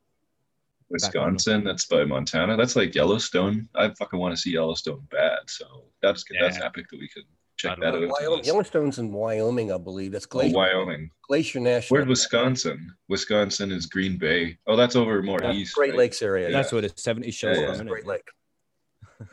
Wisconsin, 0.89 1.63
that's 1.63 1.85
by 1.85 2.03
Montana. 2.03 2.57
That's 2.57 2.75
like 2.75 2.95
Yellowstone. 2.95 3.69
I 3.75 3.89
fucking 3.93 4.19
want 4.19 4.33
to 4.35 4.41
see 4.41 4.51
Yellowstone 4.51 5.07
bad. 5.11 5.39
So 5.47 5.65
that's 6.01 6.23
that's 6.41 6.57
Yeah. 6.57 6.65
epic 6.65 6.87
that 6.89 6.99
we 6.99 7.07
could 7.07 7.25
check 7.59 7.77
that 7.81 7.93
love 7.93 8.03
out. 8.03 8.09
Wyoming, 8.09 8.45
Yellowstone's 8.45 8.99
in 8.99 9.11
Wyoming, 9.11 9.71
I 9.71 9.77
believe. 9.77 10.11
That's 10.13 10.25
Oh, 10.25 10.29
Glacier, 10.29 10.55
Wyoming. 10.55 11.11
Glacier 11.27 11.59
National. 11.59 11.97
Where's 11.99 12.07
Wisconsin? 12.07 12.91
Wisconsin 13.09 13.71
is 13.71 13.85
Green 13.85 14.17
Bay. 14.17 14.57
Oh, 14.67 14.75
that's 14.75 14.95
over 14.95 15.21
more 15.21 15.43
Uh, 15.43 15.53
east. 15.53 15.75
Great 15.75 15.91
right? 15.91 15.99
Lakes 15.99 16.21
area. 16.21 16.51
That's 16.51 16.71
where 16.71 16.81
the 16.81 16.91
70 16.95 17.29
shows 17.31 17.57
Yeah, 17.57 17.67
yeah. 17.67 17.73
from. 17.75 17.87
Great 17.87 18.05
Lake. 18.07 18.27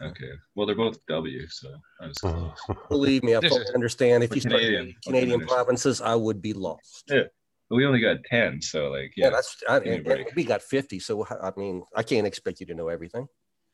Okay. 0.02 0.30
Well, 0.56 0.66
they're 0.66 0.74
both 0.74 0.98
W, 1.06 1.46
so 1.48 1.68
I 2.00 2.08
was 2.08 2.18
close. 2.18 2.50
Believe 2.88 3.22
me, 3.22 3.36
I 3.36 3.40
This 3.40 3.52
fully 3.52 3.66
understand. 3.74 4.24
If 4.24 4.34
you 4.34 4.40
start 4.40 4.54
Canadian. 4.54 4.80
naming 4.82 4.96
Canadian 5.06 5.40
Fucking 5.40 5.54
provinces, 5.54 6.00
I 6.00 6.16
would 6.16 6.42
be 6.42 6.52
lost. 6.52 7.04
Yeah. 7.08 7.22
But 7.70 7.76
we 7.76 7.86
only 7.86 8.00
got 8.00 8.18
ten, 8.24 8.60
so 8.62 8.90
like 8.90 9.12
Yeah, 9.16 9.26
yeah, 9.26 9.30
that's 9.30 9.56
I, 9.68 9.78
give 9.80 9.84
me 9.84 9.90
a 9.90 9.94
and, 9.96 10.06
and 10.26 10.36
we 10.36 10.44
got 10.44 10.62
50. 10.62 10.98
So 11.00 11.24
I 11.26 11.52
mean, 11.56 11.82
I 11.94 12.02
can't 12.02 12.26
expect 12.26 12.58
you 12.60 12.66
to 12.66 12.74
know 12.74 12.88
everything. 12.88 13.26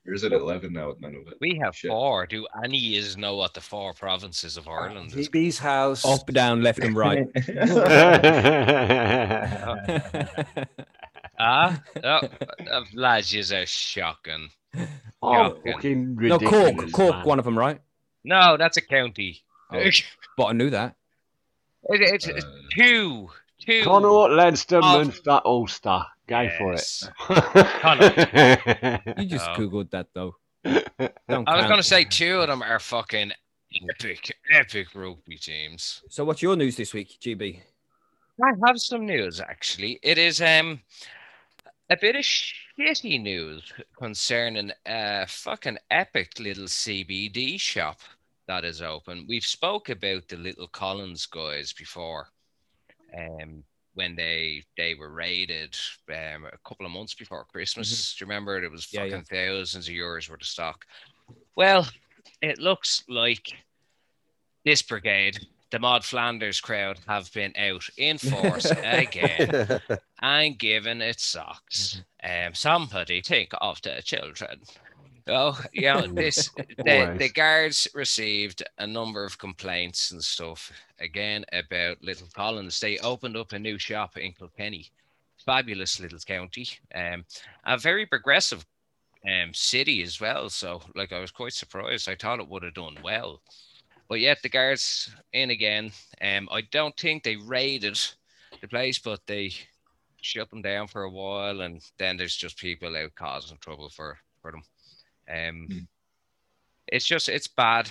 Yours 0.04 0.24
at 0.24 0.32
eleven 0.32 0.72
now 0.72 0.88
with 0.88 1.00
none 1.00 1.14
of 1.14 1.28
it. 1.28 1.34
We 1.40 1.58
have 1.62 1.76
Shit. 1.76 1.90
four. 1.90 2.26
Do 2.26 2.46
any 2.64 2.96
is 2.96 3.16
know 3.16 3.36
what 3.36 3.54
the 3.54 3.60
four 3.60 3.92
provinces 3.94 4.56
of 4.56 4.66
Ireland 4.68 5.14
is? 5.14 5.28
GB's 5.28 5.58
house. 5.58 6.04
Up, 6.04 6.26
down, 6.26 6.62
left, 6.62 6.80
and 6.80 6.96
right. 6.96 7.26
Ah, 11.44 11.82
oh, 12.04 12.20
uh, 12.70 12.84
lads, 12.94 13.34
is 13.34 13.52
are 13.52 13.66
shocking. 13.66 14.48
oh, 15.22 15.56
fucking 15.66 16.14
no, 16.14 16.20
ridiculous. 16.36 16.76
Cork. 16.76 16.92
Cork, 16.92 17.16
man. 17.16 17.24
one 17.26 17.38
of 17.40 17.44
them, 17.44 17.58
right? 17.58 17.80
No, 18.22 18.56
that's 18.56 18.76
a 18.76 18.80
county. 18.80 19.42
Oh, 19.72 19.82
but 20.36 20.44
I 20.44 20.52
knew 20.52 20.70
that. 20.70 20.94
it's 21.88 22.28
Uh, 22.28 22.38
two. 22.76 23.28
Two. 23.58 23.82
Connaught, 23.82 24.30
Leinster, 24.30 24.76
Of- 24.76 24.82
Munster, 24.84 25.40
Ulster. 25.44 26.04
Go 26.32 26.48
for 26.58 26.72
it. 26.72 26.80
Yes. 26.80 27.08
You 29.18 29.26
just 29.26 29.48
Oh. 29.50 29.54
googled 29.56 29.90
that 29.90 30.08
though. 30.14 30.34
I 30.64 31.10
was 31.28 31.66
gonna 31.68 31.82
say 31.82 32.04
two 32.04 32.40
of 32.40 32.48
them 32.48 32.62
are 32.62 32.78
fucking 32.78 33.32
epic, 33.90 34.36
epic 34.52 34.88
rugby 34.94 35.36
teams. 35.36 36.02
So, 36.08 36.24
what's 36.24 36.40
your 36.42 36.56
news 36.56 36.76
this 36.76 36.94
week, 36.94 37.18
GB? 37.20 37.60
I 38.42 38.52
have 38.66 38.78
some 38.80 39.04
news 39.06 39.40
actually. 39.40 39.98
It 40.02 40.18
is 40.18 40.40
um 40.40 40.80
a 41.90 41.96
bit 42.00 42.16
of 42.16 42.22
shitty 42.22 43.20
news 43.20 43.70
concerning 43.98 44.72
a 44.86 45.26
fucking 45.26 45.78
epic 45.90 46.38
little 46.40 46.64
CBD 46.64 47.60
shop 47.60 48.00
that 48.46 48.64
is 48.64 48.80
open. 48.80 49.26
We've 49.28 49.44
spoke 49.44 49.90
about 49.90 50.28
the 50.28 50.36
little 50.36 50.68
Collins 50.68 51.26
guys 51.26 51.72
before. 51.72 52.28
Um 53.16 53.64
when 53.94 54.16
they 54.16 54.62
they 54.76 54.94
were 54.94 55.10
raided 55.10 55.76
um, 56.08 56.44
a 56.46 56.58
couple 56.68 56.86
of 56.86 56.92
months 56.92 57.14
before 57.14 57.44
Christmas. 57.44 58.14
Do 58.16 58.24
you 58.24 58.28
remember? 58.28 58.62
It 58.62 58.70
was 58.70 58.88
Yeah, 58.92 59.00
fucking 59.04 59.24
yeah. 59.30 59.48
thousands 59.56 59.88
of 59.88 59.94
euros 59.94 60.28
worth 60.30 60.40
of 60.40 60.46
stock. 60.46 60.84
Well, 61.56 61.86
it 62.40 62.58
looks 62.58 63.04
like 63.08 63.52
this 64.64 64.82
brigade, 64.82 65.38
the 65.70 65.78
Maude 65.78 66.04
Flanders 66.04 66.60
crowd, 66.60 66.98
have 67.08 67.32
been 67.32 67.52
out 67.56 67.88
in 67.96 68.18
force 68.18 68.70
again 68.82 69.80
and 70.22 70.58
given 70.58 71.00
it 71.02 71.20
socks. 71.20 72.02
Um, 72.22 72.54
somebody 72.54 73.20
think 73.20 73.50
of 73.60 73.82
the 73.82 74.00
children. 74.04 74.60
Oh, 75.26 75.60
yeah. 75.72 76.06
this 76.14 76.50
the, 76.78 77.14
the 77.18 77.30
guards 77.30 77.88
received 77.94 78.62
a 78.78 78.86
number 78.86 79.24
of 79.24 79.38
complaints 79.38 80.10
and 80.10 80.22
stuff 80.22 80.72
again 80.98 81.44
about 81.52 82.02
Little 82.02 82.28
Collins. 82.34 82.80
They 82.80 82.98
opened 82.98 83.36
up 83.36 83.52
a 83.52 83.58
new 83.58 83.78
shop 83.78 84.16
in 84.16 84.32
Kilkenny, 84.32 84.90
fabulous 85.44 86.00
little 86.00 86.18
county, 86.18 86.68
um, 86.94 87.24
a 87.64 87.78
very 87.78 88.06
progressive 88.06 88.64
um 89.28 89.54
city 89.54 90.02
as 90.02 90.20
well. 90.20 90.48
So, 90.50 90.82
like, 90.94 91.12
I 91.12 91.20
was 91.20 91.30
quite 91.30 91.52
surprised. 91.52 92.08
I 92.08 92.16
thought 92.16 92.40
it 92.40 92.48
would 92.48 92.64
have 92.64 92.74
done 92.74 92.96
well, 93.02 93.40
but 94.08 94.20
yet 94.20 94.38
the 94.42 94.48
guards 94.48 95.10
in 95.32 95.50
again. 95.50 95.92
Um, 96.20 96.48
I 96.50 96.62
don't 96.62 96.96
think 96.96 97.22
they 97.22 97.36
raided 97.36 97.98
the 98.60 98.68
place, 98.68 98.98
but 98.98 99.20
they 99.26 99.52
shut 100.20 100.50
them 100.50 100.62
down 100.62 100.88
for 100.88 101.02
a 101.04 101.10
while, 101.10 101.60
and 101.60 101.80
then 101.98 102.16
there's 102.16 102.36
just 102.36 102.58
people 102.58 102.96
out 102.96 103.14
causing 103.14 103.58
trouble 103.58 103.88
for 103.88 104.18
for 104.40 104.50
them. 104.52 104.62
Um, 105.28 105.66
Hmm. 105.70 105.78
it's 106.88 107.06
just 107.06 107.28
it's 107.28 107.46
bad, 107.48 107.90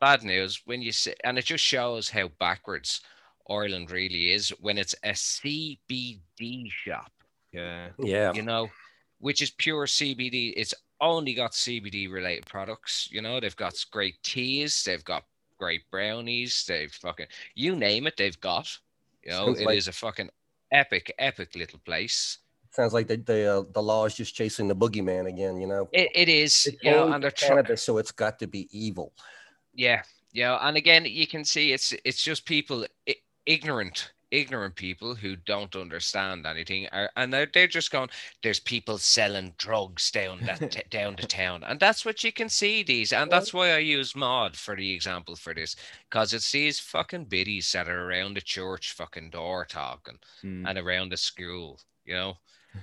bad 0.00 0.22
news 0.22 0.62
when 0.64 0.82
you 0.82 0.92
see, 0.92 1.14
and 1.24 1.38
it 1.38 1.44
just 1.44 1.64
shows 1.64 2.10
how 2.10 2.28
backwards 2.38 3.00
Ireland 3.48 3.90
really 3.90 4.32
is 4.32 4.50
when 4.60 4.78
it's 4.78 4.94
a 5.04 5.10
CBD 5.14 6.70
shop, 6.70 7.12
Yeah. 7.52 7.90
yeah. 7.98 8.32
you 8.32 8.42
know, 8.42 8.70
which 9.18 9.42
is 9.42 9.50
pure 9.50 9.86
CBD. 9.86 10.52
It's 10.56 10.74
only 11.00 11.34
got 11.34 11.52
CBD 11.52 12.08
related 12.10 12.46
products. 12.46 13.08
You 13.10 13.22
know, 13.22 13.40
they've 13.40 13.56
got 13.56 13.74
great 13.90 14.22
teas, 14.22 14.82
they've 14.84 15.04
got 15.04 15.24
great 15.58 15.82
brownies, 15.90 16.64
they've 16.66 16.92
fucking 16.92 17.26
you 17.54 17.76
name 17.76 18.06
it, 18.06 18.16
they've 18.16 18.40
got. 18.40 18.68
You 19.22 19.30
know, 19.32 19.46
Sounds 19.46 19.60
it 19.60 19.70
is 19.70 19.86
like- 19.86 19.94
a 19.94 19.98
fucking 19.98 20.30
epic, 20.72 21.12
epic 21.18 21.54
little 21.54 21.80
place. 21.80 22.38
Sounds 22.70 22.92
like 22.92 23.08
the 23.08 23.16
the, 23.16 23.52
uh, 23.52 23.62
the 23.72 23.82
law 23.82 24.04
is 24.06 24.14
just 24.14 24.34
chasing 24.34 24.68
the 24.68 24.76
boogeyman 24.76 25.26
again. 25.26 25.60
You 25.60 25.66
know, 25.66 25.88
It, 25.92 26.10
it 26.14 26.28
is, 26.28 26.66
it's 26.66 26.82
you 26.82 26.90
know, 26.90 27.12
and 27.12 27.22
they're 27.22 27.30
cannabis, 27.32 27.82
so 27.82 27.98
it's 27.98 28.12
got 28.12 28.38
to 28.38 28.46
be 28.46 28.68
evil. 28.70 29.12
Yeah, 29.74 30.02
yeah, 30.32 30.56
and 30.60 30.76
again, 30.76 31.04
you 31.04 31.26
can 31.26 31.44
see 31.44 31.72
it's 31.72 31.92
it's 32.04 32.22
just 32.22 32.44
people 32.46 32.86
i- 33.08 33.16
ignorant, 33.46 34.12
ignorant 34.30 34.76
people 34.76 35.16
who 35.16 35.34
don't 35.34 35.74
understand 35.74 36.46
anything, 36.46 36.86
are, 36.92 37.10
and 37.16 37.32
they're 37.32 37.50
they're 37.52 37.66
just 37.66 37.90
going. 37.90 38.08
There's 38.42 38.60
people 38.60 38.98
selling 38.98 39.52
drugs 39.58 40.12
down 40.12 40.38
that 40.46 40.70
t- 40.70 40.82
down 40.90 41.16
the 41.16 41.26
town, 41.26 41.64
and 41.64 41.80
that's 41.80 42.04
what 42.04 42.22
you 42.22 42.32
can 42.32 42.48
see 42.48 42.84
these, 42.84 43.12
and 43.12 43.30
that's 43.32 43.52
why 43.52 43.72
I 43.72 43.78
use 43.78 44.14
Maude 44.14 44.56
for 44.56 44.76
the 44.76 44.92
example 44.92 45.34
for 45.34 45.54
this, 45.54 45.74
because 46.08 46.34
it's 46.34 46.52
these 46.52 46.78
fucking 46.78 47.24
biddies 47.24 47.72
that 47.72 47.88
are 47.88 48.08
around 48.08 48.34
the 48.34 48.40
church 48.42 48.92
fucking 48.92 49.30
door 49.30 49.64
talking 49.64 50.18
Mm. 50.44 50.68
and 50.68 50.78
around 50.78 51.10
the 51.10 51.16
school, 51.16 51.80
you 52.04 52.14
know. 52.14 52.36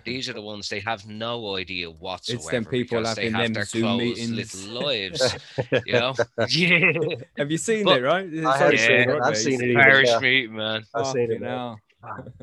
These 0.03 0.27
are 0.29 0.33
the 0.33 0.41
ones 0.41 0.67
they 0.69 0.79
have 0.81 1.05
no 1.07 1.55
idea 1.55 1.89
whatsoever. 1.89 2.39
It's 2.41 2.49
them 2.49 2.65
people 2.65 2.99
because 2.99 3.15
they 3.15 3.25
having 3.29 3.35
have 3.35 3.43
them 3.45 3.53
their 3.53 3.65
Zoom 3.65 3.97
meetings. 3.97 4.65
little 4.67 4.83
lives, 4.83 5.35
you 5.85 5.93
know. 5.93 6.13
yeah, 6.49 7.15
Have 7.37 7.51
you 7.51 7.57
seen 7.57 7.85
But- 7.85 7.99
it, 7.99 8.03
right? 8.03 8.27
It's 8.31 8.45
I 8.45 8.59
so 8.59 8.65
have 8.71 8.79
seen 8.79 8.91
it. 8.91 9.07
right, 9.07 9.21
I've 9.23 9.37
seen 9.37 9.61
it. 9.63 9.69
It's 9.69 9.75
parish 9.81 10.07
yeah. 10.09 10.19
meeting, 10.19 10.55
man. 10.55 10.85
I've 10.93 11.07
seen 11.07 11.31
it, 11.31 11.39
fucking 11.39 11.43
hell. 11.47 11.79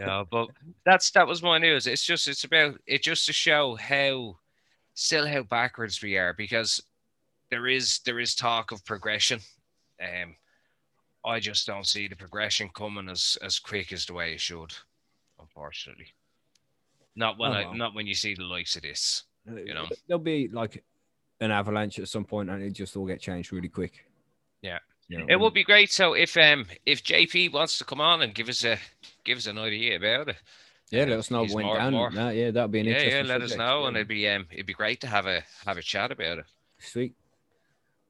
Yeah, 0.00 0.24
but 0.28 0.48
that's 0.84 1.12
that 1.12 1.28
was 1.28 1.44
my 1.44 1.58
news. 1.58 1.86
It's 1.86 2.04
just 2.04 2.26
it's 2.26 2.42
about 2.42 2.74
it 2.88 3.04
just 3.04 3.24
to 3.26 3.32
show 3.32 3.76
how 3.76 4.36
still 4.94 5.28
how 5.28 5.44
backwards 5.44 6.02
we 6.02 6.16
are 6.18 6.32
because 6.34 6.82
there 7.52 7.68
is 7.68 8.00
there 8.04 8.18
is 8.18 8.34
talk 8.34 8.72
of 8.72 8.84
progression. 8.84 9.38
Um, 10.02 10.34
I 11.24 11.38
just 11.38 11.68
don't 11.68 11.86
see 11.86 12.08
the 12.08 12.16
progression 12.16 12.68
coming 12.74 13.08
as 13.08 13.38
as 13.42 13.60
quick 13.60 13.92
as 13.92 14.06
the 14.06 14.14
way 14.14 14.32
it 14.32 14.40
should, 14.40 14.74
unfortunately. 15.40 16.08
Not 17.16 17.38
when 17.38 17.50
Oh, 17.50 17.54
I 17.54 17.64
well. 17.64 17.74
not 17.74 17.94
when 17.94 18.06
you 18.06 18.14
see 18.14 18.34
the 18.34 18.44
likes 18.44 18.76
of 18.76 18.82
this. 18.82 19.24
You 19.46 19.74
know. 19.74 19.86
there'll 20.06 20.22
be 20.22 20.48
like 20.48 20.82
an 21.40 21.50
avalanche 21.50 21.98
at 21.98 22.08
some 22.08 22.24
point, 22.24 22.50
and 22.50 22.62
it 22.62 22.70
just 22.72 22.96
all 22.96 23.06
get 23.06 23.20
changed 23.20 23.52
really 23.52 23.68
quick. 23.68 24.04
Yeah. 24.62 24.78
You 25.08 25.18
know, 25.18 25.26
It 25.28 25.38
would 25.38 25.54
be 25.54 25.62
great. 25.64 25.90
So 25.92 26.14
if 26.14 26.36
um 26.36 26.66
if 26.84 27.02
JP 27.04 27.52
wants 27.52 27.78
to 27.78 27.84
come 27.84 28.00
on 28.00 28.22
and 28.22 28.34
give 28.34 28.48
us 28.48 28.64
a 28.64 28.76
give 29.24 29.38
us 29.38 29.46
an 29.46 29.56
idea 29.58 29.96
about 29.96 30.28
it, 30.30 30.36
Yeah, 30.90 31.04
uh, 31.04 31.06
let 31.06 31.18
us 31.20 31.30
know 31.30 31.42
he's 31.44 31.54
when 31.54 31.66
down. 31.66 31.92
more- 31.92 32.10
That, 32.10 32.34
yeah, 32.34 32.50
that'd 32.50 32.70
be 32.72 32.80
an 32.80 32.86
interesting. 32.86 33.10
yeah, 33.10 33.14
yeah, 33.16 33.20
interesting. 33.20 33.40
let 33.40 33.50
us 33.52 33.56
know, 33.56 33.82
yeah. 33.82 33.88
and 33.88 33.96
it'd 33.96 34.08
be 34.08 34.28
um 34.28 34.46
it'd 34.50 34.66
be 34.66 34.72
great 34.74 35.00
to 35.02 35.06
have 35.06 35.26
a 35.26 35.42
have 35.64 35.78
a 35.78 35.82
chat 35.82 36.10
about 36.10 36.38
it. 36.38 36.44
Sweet. 36.80 37.14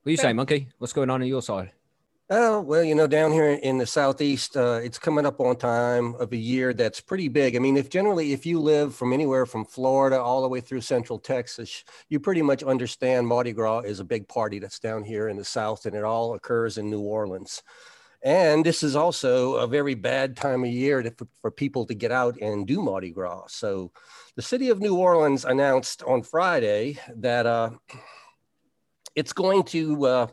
What 0.02 0.10
do 0.10 0.12
you 0.12 0.16
say, 0.16 0.32
Monkey? 0.32 0.68
What's 0.78 0.92
going 0.94 1.10
on 1.10 1.20
on 1.20 1.28
your 1.28 1.42
side? 1.42 1.72
Oh, 2.28 2.61
well, 2.61 2.83
you 2.83 2.97
know, 2.97 3.06
down 3.06 3.30
here 3.30 3.52
in 3.52 3.78
the 3.78 3.87
southeast, 3.87 4.56
uh, 4.56 4.80
it's 4.83 4.99
coming 4.99 5.25
up 5.25 5.38
on 5.38 5.54
time 5.54 6.16
of 6.16 6.33
a 6.33 6.37
year 6.37 6.75
that's 6.75 7.00
pretty 7.00 7.28
big. 7.28 7.54
I 7.54 7.61
mean, 7.61 7.76
if 7.76 7.88
generally, 7.88 8.33
if 8.33 8.45
you 8.45 8.59
live 8.59 8.97
from 8.97 9.12
anywhere 9.12 9.47
from 9.47 9.64
Florida 9.64 10.21
all 10.21 10.42
the 10.42 10.49
way 10.49 10.61
through 10.61 10.80
central 10.80 11.21
Texas, 11.21 11.85
you 12.09 12.18
pretty 12.18 12.42
much 12.42 12.64
understand 12.64 13.28
Mardi 13.28 13.52
Gras 13.52 13.83
is 13.83 14.00
a 14.00 14.04
big 14.04 14.26
party 14.26 14.59
that's 14.59 14.80
down 14.80 15.04
here 15.04 15.28
in 15.28 15.37
the 15.37 15.45
south, 15.45 15.87
and 15.87 15.95
it 15.95 16.02
all 16.02 16.35
occurs 16.35 16.78
in 16.78 16.90
New 16.90 17.00
Orleans. 17.00 17.62
And 18.25 18.66
this 18.66 18.83
is 18.83 18.97
also 18.97 19.54
a 19.59 19.68
very 19.68 19.95
bad 19.95 20.37
time 20.37 20.64
of 20.64 20.71
year 20.71 21.02
to, 21.02 21.12
for, 21.12 21.28
for 21.40 21.50
people 21.52 21.87
to 21.87 21.95
get 21.95 22.11
out 22.11 22.40
and 22.40 22.66
do 22.66 22.83
Mardi 22.83 23.12
Gras. 23.12 23.45
So, 23.50 23.92
the 24.35 24.42
city 24.42 24.71
of 24.71 24.80
New 24.80 24.97
Orleans 24.97 25.45
announced 25.45 26.02
on 26.02 26.25
Friday 26.25 26.99
that 27.18 27.47
uh, 27.47 27.71
it's 29.14 29.33
going 29.33 29.62
to. 29.62 30.06
Uh, 30.06 30.26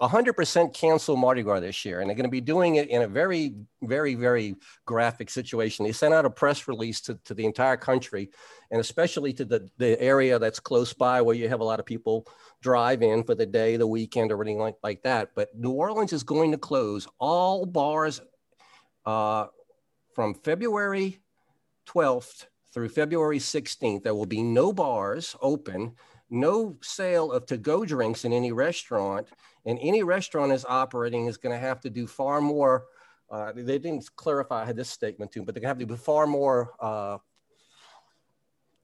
100% 0.00 0.72
cancel 0.72 1.16
Mardi 1.16 1.42
Gras 1.42 1.60
this 1.60 1.84
year, 1.84 2.00
and 2.00 2.08
they're 2.08 2.16
going 2.16 2.24
to 2.24 2.30
be 2.30 2.40
doing 2.40 2.76
it 2.76 2.88
in 2.88 3.02
a 3.02 3.08
very, 3.08 3.54
very, 3.82 4.14
very 4.14 4.56
graphic 4.86 5.28
situation. 5.28 5.84
They 5.84 5.92
sent 5.92 6.14
out 6.14 6.24
a 6.24 6.30
press 6.30 6.66
release 6.66 7.00
to, 7.02 7.16
to 7.24 7.34
the 7.34 7.44
entire 7.44 7.76
country, 7.76 8.30
and 8.70 8.80
especially 8.80 9.32
to 9.34 9.44
the, 9.44 9.68
the 9.76 10.00
area 10.00 10.38
that's 10.38 10.60
close 10.60 10.92
by 10.94 11.20
where 11.20 11.36
you 11.36 11.48
have 11.48 11.60
a 11.60 11.64
lot 11.64 11.80
of 11.80 11.86
people 11.86 12.26
drive 12.62 13.02
in 13.02 13.22
for 13.22 13.34
the 13.34 13.46
day, 13.46 13.76
the 13.76 13.86
weekend, 13.86 14.32
or 14.32 14.42
anything 14.42 14.58
like, 14.58 14.76
like 14.82 15.02
that. 15.02 15.30
But 15.34 15.48
New 15.54 15.72
Orleans 15.72 16.12
is 16.12 16.22
going 16.22 16.52
to 16.52 16.58
close 16.58 17.06
all 17.18 17.66
bars 17.66 18.20
uh, 19.04 19.46
from 20.14 20.34
February 20.34 21.20
12th 21.86 22.46
through 22.72 22.88
February 22.88 23.38
16th. 23.38 24.04
There 24.04 24.14
will 24.14 24.26
be 24.26 24.42
no 24.42 24.72
bars 24.72 25.36
open, 25.42 25.96
no 26.30 26.76
sale 26.80 27.32
of 27.32 27.46
to 27.46 27.56
go 27.58 27.84
drinks 27.84 28.24
in 28.24 28.32
any 28.32 28.52
restaurant 28.52 29.28
and 29.66 29.78
any 29.82 30.02
restaurant 30.02 30.52
is 30.52 30.64
operating 30.64 31.26
is 31.26 31.36
going 31.36 31.54
to 31.54 31.60
have 31.60 31.80
to 31.80 31.90
do 31.90 32.06
far 32.06 32.40
more. 32.40 32.86
Uh, 33.30 33.52
they 33.54 33.78
didn't 33.78 34.08
clarify 34.16 34.72
this 34.72 34.88
statement 34.88 35.30
too, 35.30 35.42
but 35.42 35.54
they're 35.54 35.60
going 35.60 35.76
to 35.76 35.80
have 35.80 35.88
to 35.88 35.94
do 35.94 35.96
far 35.96 36.26
more. 36.26 36.72
Uh, 36.80 37.18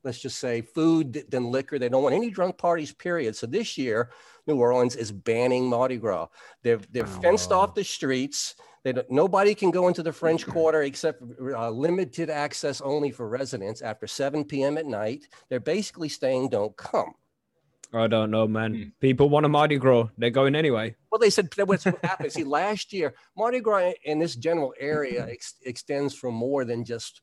let's 0.05 0.21
just 0.21 0.39
say 0.39 0.61
food 0.61 1.25
than 1.31 1.51
liquor. 1.51 1.79
They 1.79 1.89
don't 1.89 2.03
want 2.03 2.15
any 2.15 2.31
drunk 2.31 2.59
parties. 2.59 2.93
Period. 2.93 3.35
So 3.35 3.47
this 3.47 3.77
year, 3.77 4.11
New 4.47 4.57
Orleans 4.57 4.95
is 4.95 5.11
banning 5.11 5.69
Mardi 5.69 5.97
Gras. 5.97 6.29
They've 6.63 6.87
they've 6.93 7.09
fenced 7.09 7.51
Wow. 7.51 7.61
off 7.61 7.75
the 7.75 7.83
streets. 7.85 8.55
They 8.85 8.93
don't, 8.93 9.11
nobody 9.11 9.53
can 9.53 9.73
go 9.73 9.89
into 9.89 10.05
the 10.05 10.13
French 10.13 10.47
Quarter 10.47 10.83
except 10.83 11.21
uh, 11.41 11.71
limited 11.71 12.31
access 12.31 12.81
only 12.81 13.11
for 13.11 13.29
residents 13.29 13.83
after 13.83 14.07
7 14.07 14.45
p.m. 14.45 14.79
at 14.79 14.87
night. 14.87 15.27
They're 15.49 15.59
basically 15.59 16.09
saying 16.09 16.51
don't 16.51 16.77
come. 16.77 17.15
I 17.99 18.07
don't 18.07 18.31
know, 18.31 18.47
man. 18.47 18.75
Hmm. 18.75 18.83
People 19.01 19.29
want 19.29 19.47
a 19.47 19.49
Mardi 19.49 19.79
Gras. 19.79 20.09
They're 20.19 20.31
going 20.31 20.55
anyway. 20.55 20.95
Well, 21.11 21.19
they 21.19 21.31
said 21.31 21.51
that 21.57 21.67
what's 21.67 21.85
what 21.85 22.05
happened. 22.05 22.33
See, 22.33 22.45
last 22.45 22.93
year, 22.93 23.15
Mardi 23.37 23.61
Gras 23.61 23.93
in 24.05 24.19
this 24.19 24.37
general 24.37 24.75
area 24.79 25.27
ex- 25.29 25.55
extends 25.65 26.15
for 26.15 26.31
more 26.31 26.65
than 26.65 26.85
just 26.85 27.23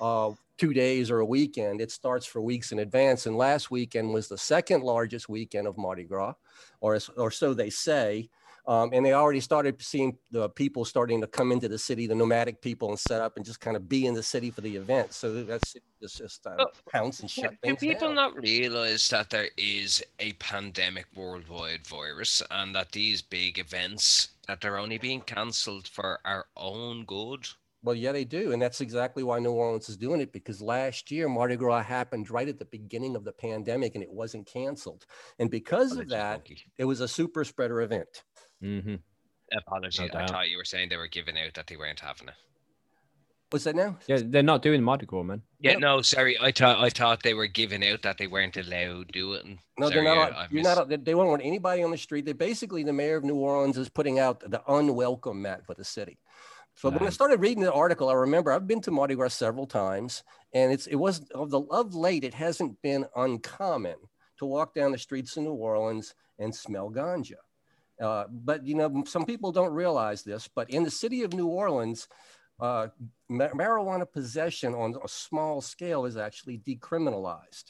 uh, 0.00 0.30
two 0.56 0.72
days 0.72 1.10
or 1.10 1.20
a 1.20 1.26
weekend. 1.26 1.80
It 1.80 1.90
starts 1.90 2.26
for 2.26 2.40
weeks 2.40 2.72
in 2.72 2.78
advance. 2.78 3.26
And 3.26 3.36
last 3.36 3.70
weekend 3.70 4.12
was 4.12 4.28
the 4.28 4.38
second 4.38 4.82
largest 4.82 5.28
weekend 5.28 5.66
of 5.66 5.76
Mardi 5.76 6.04
Gras, 6.04 6.34
or, 6.80 6.98
or 7.16 7.30
so 7.30 7.54
they 7.54 7.70
say. 7.70 8.28
Um, 8.66 8.90
and 8.94 9.04
they 9.04 9.12
already 9.12 9.40
started 9.40 9.80
seeing 9.82 10.16
the 10.30 10.48
people 10.48 10.84
starting 10.86 11.20
to 11.20 11.26
come 11.26 11.52
into 11.52 11.68
the 11.68 11.78
city, 11.78 12.06
the 12.06 12.14
nomadic 12.14 12.62
people, 12.62 12.88
and 12.88 12.98
set 12.98 13.20
up 13.20 13.36
and 13.36 13.44
just 13.44 13.60
kind 13.60 13.76
of 13.76 13.88
be 13.88 14.06
in 14.06 14.14
the 14.14 14.22
city 14.22 14.50
for 14.50 14.62
the 14.62 14.74
event. 14.76 15.12
So 15.12 15.44
that's 15.44 15.76
just, 16.00 16.16
just 16.18 16.46
uh, 16.46 16.56
Oh, 16.58 16.66
pounce 16.90 17.20
and 17.20 17.28
Do 17.28 17.42
shut 17.42 17.54
do 17.62 17.76
people 17.76 18.08
down. 18.08 18.14
not 18.14 18.36
realize 18.42 19.08
that 19.10 19.28
there 19.28 19.48
is 19.58 20.02
a 20.18 20.32
pandemic 20.34 21.06
worldwide 21.14 21.86
virus 21.86 22.42
and 22.50 22.74
that 22.74 22.92
these 22.92 23.20
big 23.20 23.58
events 23.58 24.28
that 24.48 24.60
they're 24.62 24.78
only 24.78 24.98
being 24.98 25.20
cancelled 25.20 25.86
for 25.88 26.18
our 26.24 26.46
own 26.56 27.04
good? 27.04 27.46
Well, 27.82 27.94
yeah, 27.94 28.12
they 28.12 28.24
do. 28.24 28.52
And 28.52 28.62
that's 28.62 28.80
exactly 28.80 29.22
why 29.22 29.40
New 29.40 29.52
Orleans 29.52 29.90
is 29.90 29.98
doing 29.98 30.22
it 30.22 30.32
because 30.32 30.62
last 30.62 31.10
year 31.10 31.28
Mardi 31.28 31.56
Gras 31.56 31.82
happened 31.82 32.30
right 32.30 32.48
at 32.48 32.58
the 32.58 32.64
beginning 32.64 33.14
of 33.14 33.24
the 33.24 33.32
pandemic 33.32 33.94
and 33.94 34.02
it 34.02 34.10
wasn't 34.10 34.46
canceled. 34.46 35.04
And 35.38 35.50
because 35.50 35.92
of 35.98 36.08
that, 36.08 36.38
Monkey. 36.38 36.62
it 36.78 36.84
was 36.86 37.00
a 37.00 37.08
super 37.08 37.44
spreader 37.44 37.82
event. 37.82 38.22
Mm-hmm. 38.62 38.96
Apologies. 39.56 40.00
No 40.12 40.18
I 40.20 40.26
thought 40.26 40.48
you 40.48 40.56
were 40.56 40.64
saying 40.64 40.88
they 40.88 40.96
were 40.96 41.06
giving 41.08 41.38
out 41.38 41.54
that 41.54 41.66
they 41.66 41.76
weren't 41.76 42.00
having 42.00 42.28
it. 42.28 42.34
What's 43.50 43.64
that 43.64 43.76
now? 43.76 43.98
Yeah, 44.08 44.18
they're 44.24 44.42
not 44.42 44.62
doing 44.62 44.82
Mardi 44.82 45.06
Gras, 45.06 45.22
man. 45.22 45.42
Yeah, 45.60 45.74
No. 45.74 45.96
no, 45.96 46.02
sorry. 46.02 46.36
I 46.40 46.50
thought 46.50 46.82
I 46.82 46.90
thought 46.90 47.22
they 47.22 47.34
were 47.34 47.46
giving 47.46 47.86
out 47.86 48.02
that 48.02 48.18
they 48.18 48.26
weren't 48.26 48.56
allowed 48.56 49.08
to 49.08 49.12
do 49.12 49.34
it. 49.34 49.44
No, 49.78 49.88
sorry, 49.90 50.02
they're 50.02 50.14
not. 50.14 50.32
I- 50.32 50.36
I 50.36 50.48
you're 50.50 50.62
missed- 50.62 50.76
not. 50.76 50.88
They 50.88 50.96
they 50.96 51.14
won't 51.14 51.28
want 51.30 51.42
anybody 51.44 51.82
on 51.84 51.90
the 51.92 51.98
street. 51.98 52.24
They 52.24 52.32
basically, 52.32 52.82
the 52.82 52.92
mayor 52.92 53.16
of 53.16 53.22
New 53.24 53.36
Orleans 53.36 53.78
is 53.78 53.88
putting 53.88 54.18
out 54.18 54.40
the 54.40 54.62
unwelcome 54.66 55.40
mat 55.42 55.64
for 55.66 55.74
the 55.74 55.84
city. 55.84 56.18
So 56.74 56.90
when 56.90 57.04
I 57.06 57.10
started 57.10 57.38
reading 57.38 57.62
the 57.62 57.72
article, 57.72 58.08
I 58.08 58.14
remember 58.14 58.50
I've 58.50 58.66
been 58.66 58.80
to 58.80 58.90
Mardi 58.90 59.14
Gras 59.14 59.28
several 59.34 59.66
times, 59.68 60.24
and 60.52 60.72
it's 60.72 60.88
it 60.88 60.96
was 60.96 61.20
of 61.32 61.50
the 61.50 61.60
of 61.70 61.94
late. 61.94 62.24
It 62.24 62.34
hasn't 62.34 62.82
been 62.82 63.06
uncommon 63.14 63.96
to 64.38 64.46
walk 64.46 64.74
down 64.74 64.90
the 64.90 64.98
streets 64.98 65.36
of 65.36 65.44
New 65.44 65.52
Orleans 65.52 66.14
and 66.40 66.52
smell 66.52 66.90
ganja. 66.90 67.34
Uh, 68.00 68.24
but 68.30 68.66
you 68.66 68.74
know, 68.74 69.04
some 69.06 69.24
people 69.24 69.52
don't 69.52 69.72
realize 69.72 70.22
this. 70.22 70.48
But 70.48 70.70
in 70.70 70.82
the 70.82 70.90
city 70.90 71.22
of 71.22 71.32
New 71.32 71.46
Orleans, 71.46 72.08
uh, 72.60 72.88
ma- 73.28 73.48
marijuana 73.48 74.10
possession 74.10 74.74
on 74.74 74.96
a 75.02 75.08
small 75.08 75.60
scale 75.60 76.04
is 76.04 76.16
actually 76.16 76.58
decriminalized 76.58 77.64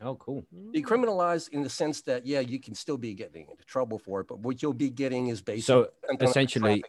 Oh, 0.00 0.14
cool. 0.14 0.46
decriminalized 0.72 1.48
in 1.48 1.62
the 1.64 1.68
sense 1.68 2.02
that 2.02 2.24
yeah 2.24 2.38
you 2.38 2.60
can 2.60 2.72
still 2.74 2.96
be 2.96 3.14
getting 3.14 3.48
into 3.50 3.64
trouble 3.64 3.98
for 3.98 4.20
it 4.20 4.28
but 4.28 4.38
what 4.38 4.62
you'll 4.62 4.72
be 4.72 4.90
getting 4.90 5.26
is 5.26 5.40
basically 5.40 5.62
So 5.62 5.88
something 6.06 6.18
like 6.18 6.20
a 6.26 6.30
essentially, 6.30 6.84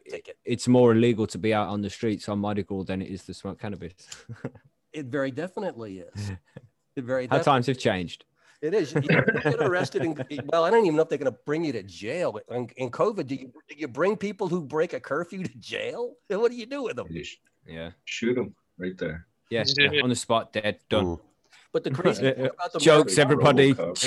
it's 0.45 0.67
more 0.67 0.91
illegal 0.91 1.25
to 1.27 1.39
be 1.39 1.51
out 1.51 1.69
on 1.69 1.81
the 1.81 1.89
streets 1.89 2.29
on 2.29 2.39
Gras 2.41 2.83
than 2.83 3.01
it 3.01 3.09
is 3.09 3.23
to 3.23 3.33
smoke 3.33 3.59
cannabis. 3.59 3.93
it 4.93 5.07
very 5.07 5.31
definitely 5.31 5.99
is 5.99 6.31
it 6.95 7.03
very 7.03 7.25
How 7.27 7.39
times 7.39 7.65
have 7.65 7.79
changed. 7.79 8.25
It 8.61 8.73
is 8.73 8.93
you 8.93 9.01
you 9.01 9.09
get 9.09 9.61
arrested 9.61 10.01
and 10.01 10.23
well 10.51 10.65
i 10.65 10.69
don't 10.69 10.85
even 10.85 10.95
know 10.95 11.01
if 11.01 11.09
they're 11.09 11.17
going 11.17 11.31
to 11.31 11.39
bring 11.45 11.63
you 11.63 11.71
to 11.71 11.83
jail 11.83 12.39
in, 12.51 12.69
in 12.77 12.89
covid 12.89 13.27
do 13.27 13.35
you, 13.35 13.51
do 13.67 13.75
you 13.77 13.87
bring 13.87 14.15
people 14.17 14.47
who 14.47 14.61
break 14.61 14.93
a 14.93 14.99
curfew 14.99 15.43
to 15.43 15.57
jail 15.59 16.13
what 16.27 16.51
do 16.51 16.57
you 16.57 16.65
do 16.65 16.83
with 16.83 16.95
them 16.95 17.07
Yeah. 17.67 17.91
shoot 18.05 18.35
them 18.35 18.55
right 18.79 18.97
there. 18.97 19.27
Yes. 19.49 19.73
yeah, 19.77 19.89
on 20.03 20.09
the 20.09 20.15
spot, 20.15 20.53
dead, 20.53 20.79
done. 20.89 21.05
Mm. 21.05 21.19
But 21.71 21.83
the 21.83 21.91
crazy 21.99 22.31
thing 22.31 22.45
about 22.47 22.73
the 22.73 22.79
Jokes, 22.79 23.17
Mar- 23.17 23.23
everybody. 23.23 23.73
Jokes. 23.95 23.97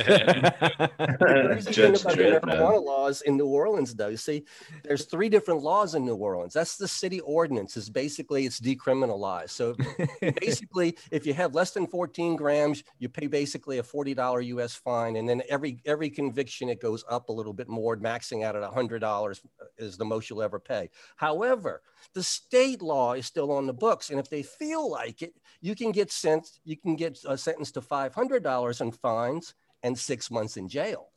The 0.00 1.16
crazy 1.18 1.72
thing 1.72 1.96
about 1.96 2.16
the 2.16 2.40
marijuana 2.46 2.84
laws 2.84 3.22
in 3.22 3.36
New 3.36 3.46
Orleans, 3.46 3.94
though, 3.94 4.08
you 4.08 4.16
see, 4.16 4.44
there's 4.84 5.04
three 5.04 5.28
different 5.28 5.62
laws 5.62 5.94
in 5.94 6.04
New 6.04 6.14
Orleans. 6.14 6.52
That's 6.52 6.76
the 6.76 6.88
city 6.88 7.20
ordinance. 7.20 7.76
Is 7.76 7.90
basically 7.90 8.46
it's 8.46 8.60
decriminalized. 8.60 9.50
So 9.50 9.74
basically, 10.40 10.96
if 11.10 11.26
you 11.26 11.34
have 11.34 11.54
less 11.54 11.72
than 11.72 11.86
14 11.86 12.36
grams, 12.36 12.84
you 12.98 13.08
pay 13.08 13.26
basically 13.26 13.78
a 13.78 13.82
$40 13.82 14.46
U.S. 14.46 14.74
fine, 14.74 15.16
and 15.16 15.28
then 15.28 15.42
every 15.48 15.80
every 15.84 16.10
conviction 16.10 16.68
it 16.68 16.80
goes 16.80 17.04
up 17.08 17.28
a 17.28 17.32
little 17.32 17.52
bit 17.52 17.68
more, 17.68 17.96
maxing 17.96 18.44
out 18.44 18.56
at 18.56 18.62
$100 18.62 19.02
uh, 19.02 19.64
is 19.78 19.96
the 19.96 20.04
most 20.04 20.30
you'll 20.30 20.42
ever 20.42 20.58
pay. 20.58 20.90
However, 21.16 21.82
the 22.14 22.22
state 22.22 22.82
law 22.82 23.12
is 23.14 23.26
still 23.26 23.52
on 23.52 23.66
the 23.66 23.72
books, 23.72 24.10
and 24.10 24.18
if 24.18 24.28
they 24.30 24.42
feel 24.42 24.90
like 24.90 25.22
it, 25.22 25.34
you 25.60 25.74
can 25.74 25.92
get 25.92 26.10
sent 26.10 26.60
you 26.64 26.76
can 26.76 26.96
get 27.00 27.18
uh, 27.26 27.36
sentenced 27.36 27.74
to 27.74 27.80
$500 27.80 28.80
in 28.80 28.90
fines 28.92 29.54
and 29.82 29.98
six 29.98 30.30
months 30.30 30.56
in 30.56 30.68
jail. 30.68 31.08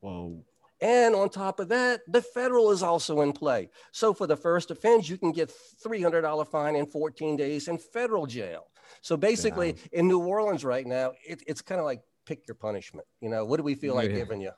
Whoa. 0.00 0.44
And 0.82 1.14
on 1.14 1.28
top 1.28 1.60
of 1.60 1.68
that, 1.68 2.00
the 2.08 2.22
federal 2.22 2.70
is 2.70 2.82
also 2.82 3.20
in 3.20 3.32
play. 3.32 3.68
So 3.92 4.14
for 4.14 4.26
the 4.26 4.36
first 4.36 4.70
offense, 4.70 5.08
you 5.10 5.18
can 5.18 5.30
get 5.30 5.52
$300 5.84 6.46
fine 6.48 6.74
and 6.76 6.90
14 6.90 7.36
days 7.36 7.68
in 7.68 7.76
federal 7.76 8.26
jail. 8.26 8.68
So 9.02 9.16
basically, 9.16 9.76
in 9.92 10.08
New 10.08 10.20
Orleans 10.20 10.64
right 10.64 10.86
now, 10.86 11.12
it, 11.26 11.42
it's 11.46 11.60
kind 11.62 11.78
of 11.80 11.84
like 11.84 12.00
pick 12.24 12.48
your 12.48 12.54
punishment. 12.54 13.06
You 13.20 13.28
know, 13.28 13.44
what 13.44 13.58
do 13.58 13.62
we 13.62 13.74
feel 13.74 13.94
like 13.94 14.10
Yeah. 14.10 14.16
giving 14.16 14.40
you? 14.40 14.52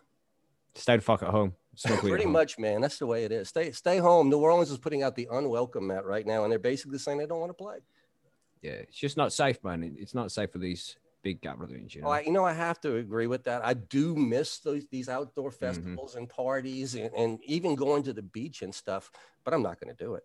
Stay 0.75 0.97
the 0.97 1.03
fuck 1.03 1.23
at 1.23 1.29
home. 1.31 1.55
At 1.85 1.99
Pretty 1.99 2.25
home. 2.25 2.33
much, 2.33 2.59
man. 2.59 2.81
That's 2.81 2.99
the 2.99 3.07
way 3.07 3.25
it 3.25 3.33
is. 3.33 3.49
Stay, 3.49 3.73
stay 3.73 3.99
home. 3.99 4.31
New 4.31 4.39
Orleans 4.39 4.71
is 4.71 4.79
putting 4.79 5.03
out 5.03 5.17
the 5.17 5.29
unwelcome 5.31 5.87
mat 5.89 6.05
right 6.05 6.27
now, 6.27 6.45
and 6.45 6.53
they're 6.53 6.59
basically 6.59 6.99
saying 6.99 7.19
they 7.19 7.27
don't 7.27 7.41
want 7.41 7.51
to 7.51 7.55
play. 7.55 7.79
Yeah, 8.63 8.73
it's 8.73 8.97
just 8.97 9.17
not 9.17 9.33
safe, 9.33 9.63
man. 9.65 9.97
It's 9.99 10.15
not 10.15 10.31
safe 10.33 10.51
for 10.53 10.59
these 10.59 10.97
big 11.23 11.41
gatherings, 11.41 11.95
you 11.95 12.03
know. 12.03 12.09
Oh, 12.09 12.11
I, 12.13 12.21
you 12.21 12.33
know, 12.33 12.45
I 12.45 12.53
have 12.53 12.81
to 12.83 12.97
agree 12.97 13.27
with 13.27 13.45
that. 13.45 13.65
I 13.65 13.75
do 13.75 14.15
miss 14.17 14.59
those 14.59 14.87
these 14.87 15.09
outdoor 15.09 15.51
Mm-hmm. 15.51 15.67
festivals 15.67 16.15
and 16.15 16.29
parties, 16.29 16.95
and, 16.95 17.13
and 17.15 17.39
even 17.45 17.75
going 17.75 18.03
to 18.05 18.13
the 18.13 18.23
beach 18.23 18.63
and 18.63 18.75
stuff. 18.75 19.11
But 19.45 19.53
I'm 19.55 19.63
not 19.63 19.81
going 19.81 19.95
to 19.95 20.05
do 20.05 20.15
it. 20.15 20.25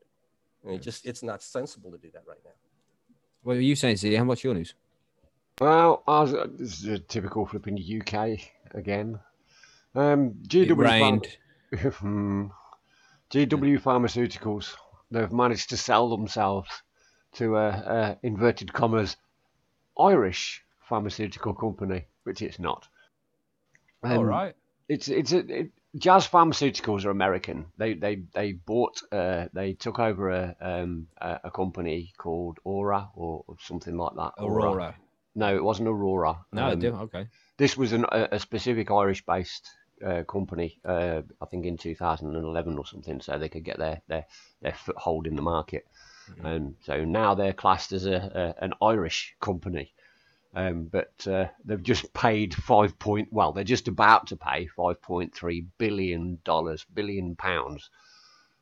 I 0.63 0.67
mean, 0.67 0.75
it 0.77 0.81
just 0.83 1.05
it's 1.05 1.23
not 1.23 1.41
sensible 1.41 1.91
to 1.91 1.97
do 1.97 2.09
that 2.13 2.23
right 2.27 2.39
now. 2.45 2.51
What 3.43 3.57
are 3.57 3.61
you 3.61 3.75
saying, 3.75 3.97
Z? 3.97 4.15
What's 4.21 4.43
your 4.43 4.53
news? 4.53 4.75
Well, 5.59 6.03
I 6.07 6.21
was, 6.21 6.33
uh, 6.35 6.47
this 6.51 6.79
is 6.79 6.85
a 6.85 6.99
typical 6.99 7.45
flipping 7.47 7.79
UK 7.79 8.39
again. 8.75 9.19
Um, 9.95 10.33
GW 10.47 10.69
It 10.69 10.77
rained. 10.77 11.27
Pharma- 11.73 11.93
Hmm. 11.95 12.45
GW 13.31 13.81
Pharmaceuticals. 13.81 14.75
They've 15.11 15.31
managed 15.31 15.69
to 15.69 15.77
sell 15.77 16.09
themselves 16.09 16.69
to 17.37 17.55
a, 17.57 17.69
a 17.69 18.19
inverted 18.23 18.73
commas 18.73 19.17
Irish 19.99 20.63
pharmaceutical 20.89 21.53
company, 21.53 22.05
which 22.23 22.41
it's 22.41 22.59
not. 22.59 22.87
All 24.09 24.19
Um, 24.19 24.25
right. 24.25 24.55
it's 24.89 25.07
it's 25.09 25.33
a 25.33 25.39
it, 25.39 25.71
Jazz 25.97 26.27
Pharmaceuticals 26.27 27.05
are 27.05 27.09
American. 27.11 27.65
They 27.77 27.93
they 27.95 28.15
they 28.33 28.51
bought 28.53 29.01
uh 29.11 29.47
they 29.53 29.73
took 29.73 29.99
over 29.99 30.29
a 30.29 30.55
um 30.61 31.07
a, 31.17 31.39
a 31.45 31.51
company 31.51 32.13
called 32.17 32.59
Aura 32.63 33.09
or, 33.15 33.43
something 33.59 33.97
like 33.97 34.15
that. 34.15 34.33
Aurora. 34.39 34.95
No, 35.35 35.55
it 35.55 35.63
wasn't 35.63 35.89
Aurora. 35.89 36.45
No, 36.51 36.71
Um, 36.71 36.83
okay. 36.83 37.27
this 37.57 37.77
was 37.77 37.93
an, 37.93 38.05
a, 38.11 38.29
a 38.33 38.39
specific 38.39 38.89
Irish-based 38.91 39.69
uh, 40.05 40.23
company. 40.23 40.79
Uh, 40.85 41.21
I 41.41 41.45
think 41.45 41.65
in 41.65 41.77
2011 41.77 42.77
or 42.77 42.85
something, 42.85 43.21
so 43.21 43.37
they 43.37 43.49
could 43.49 43.63
get 43.63 43.77
their 43.77 44.01
their, 44.07 44.25
their 44.61 44.73
foothold 44.73 45.27
in 45.27 45.35
the 45.35 45.41
market. 45.43 45.85
Um, 46.43 46.75
so 46.83 47.05
now 47.05 47.35
they're 47.35 47.53
classed 47.53 47.91
as 47.91 48.05
a, 48.05 48.55
a 48.59 48.63
an 48.63 48.73
Irish 48.81 49.35
company. 49.39 49.93
Um, 50.55 50.85
but 50.85 51.27
uh, 51.27 51.47
they've 51.65 51.83
just 51.83 52.13
paid 52.13 52.55
five 52.55 52.97
point. 52.97 53.27
Well, 53.31 53.51
they're 53.51 53.63
just 53.63 53.87
about 53.87 54.27
to 54.27 54.37
pay 54.37 54.67
five 54.67 55.01
point 55.01 55.35
three 55.35 55.65
billion 55.77 56.39
dollars, 56.43 56.85
billion 56.93 57.35
pounds, 57.35 57.89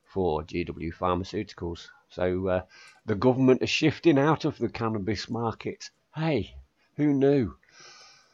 for 0.04 0.44
GW 0.44 0.94
Pharmaceuticals. 0.94 1.88
So 2.10 2.48
uh, 2.48 2.62
the 3.06 3.16
government 3.16 3.62
is 3.62 3.70
shifting 3.70 4.18
out 4.18 4.46
of 4.46 4.58
the 4.58 4.70
cannabis 4.70 5.30
market. 5.30 5.90
Hey, 6.16 6.56
who 6.98 7.14
knew? 7.14 7.56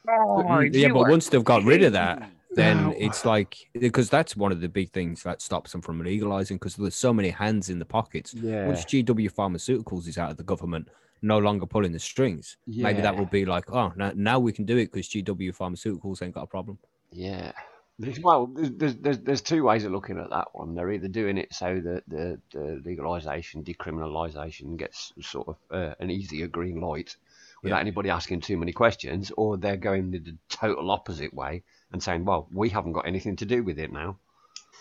Oh, 0.09 0.59
yeah, 0.61 0.89
but 0.89 1.09
once 1.09 1.29
they've 1.29 1.43
got 1.43 1.63
rid 1.63 1.83
of 1.83 1.93
that, 1.93 2.29
then 2.53 2.93
it's 2.97 3.23
like 3.25 3.69
because 3.79 4.09
that's 4.09 4.35
one 4.35 4.51
of 4.51 4.59
the 4.61 4.67
big 4.67 4.91
things 4.91 5.23
that 5.23 5.41
stops 5.41 5.71
them 5.71 5.81
from 5.81 6.01
legalizing 6.01 6.57
because 6.57 6.75
there's 6.75 6.95
so 6.95 7.13
many 7.13 7.29
hands 7.29 7.69
in 7.69 7.79
the 7.79 7.85
pockets. 7.85 8.33
Yeah. 8.33 8.67
Once 8.67 8.83
GW 8.85 9.31
Pharmaceuticals 9.31 10.07
is 10.07 10.17
out 10.17 10.31
of 10.31 10.37
the 10.37 10.43
government, 10.43 10.89
no 11.21 11.37
longer 11.37 11.65
pulling 11.65 11.93
the 11.93 11.99
strings, 11.99 12.57
maybe 12.67 13.01
that 13.01 13.15
will 13.15 13.25
be 13.25 13.45
like, 13.45 13.71
oh, 13.71 13.93
now, 13.95 14.11
now 14.15 14.39
we 14.39 14.51
can 14.51 14.65
do 14.65 14.77
it 14.77 14.91
because 14.91 15.07
GW 15.07 15.55
Pharmaceuticals 15.55 16.21
ain't 16.21 16.33
got 16.33 16.43
a 16.43 16.47
problem. 16.47 16.77
Yeah. 17.11 17.51
There's, 17.99 18.19
well, 18.19 18.47
there's, 18.47 18.95
there's, 18.95 19.19
there's, 19.19 19.41
two 19.41 19.63
ways 19.63 19.85
of 19.85 19.91
looking 19.91 20.17
at 20.17 20.31
that 20.31 20.47
one. 20.53 20.73
They're 20.73 20.91
either 20.91 21.07
doing 21.07 21.37
it 21.37 21.53
so 21.53 21.79
that 21.83 22.03
the, 22.07 22.39
the 22.51 22.81
legalisation, 22.83 23.63
decriminalisation 23.63 24.75
gets 24.75 25.13
sort 25.21 25.49
of 25.49 25.57
uh, 25.69 25.93
an 25.99 26.09
easier 26.09 26.47
green 26.47 26.81
light 26.81 27.15
without 27.61 27.75
Yeah. 27.75 27.81
anybody 27.81 28.09
asking 28.09 28.41
too 28.41 28.57
many 28.57 28.71
questions, 28.71 29.31
or 29.37 29.55
they're 29.57 29.77
going 29.77 30.09
the 30.09 30.35
total 30.49 30.89
opposite 30.89 31.31
way 31.31 31.61
and 31.91 32.01
saying, 32.01 32.25
well, 32.25 32.47
we 32.53 32.69
haven't 32.69 32.93
got 32.93 33.07
anything 33.07 33.35
to 33.37 33.45
do 33.45 33.63
with 33.63 33.79
it 33.79 33.91
now. 33.91 34.17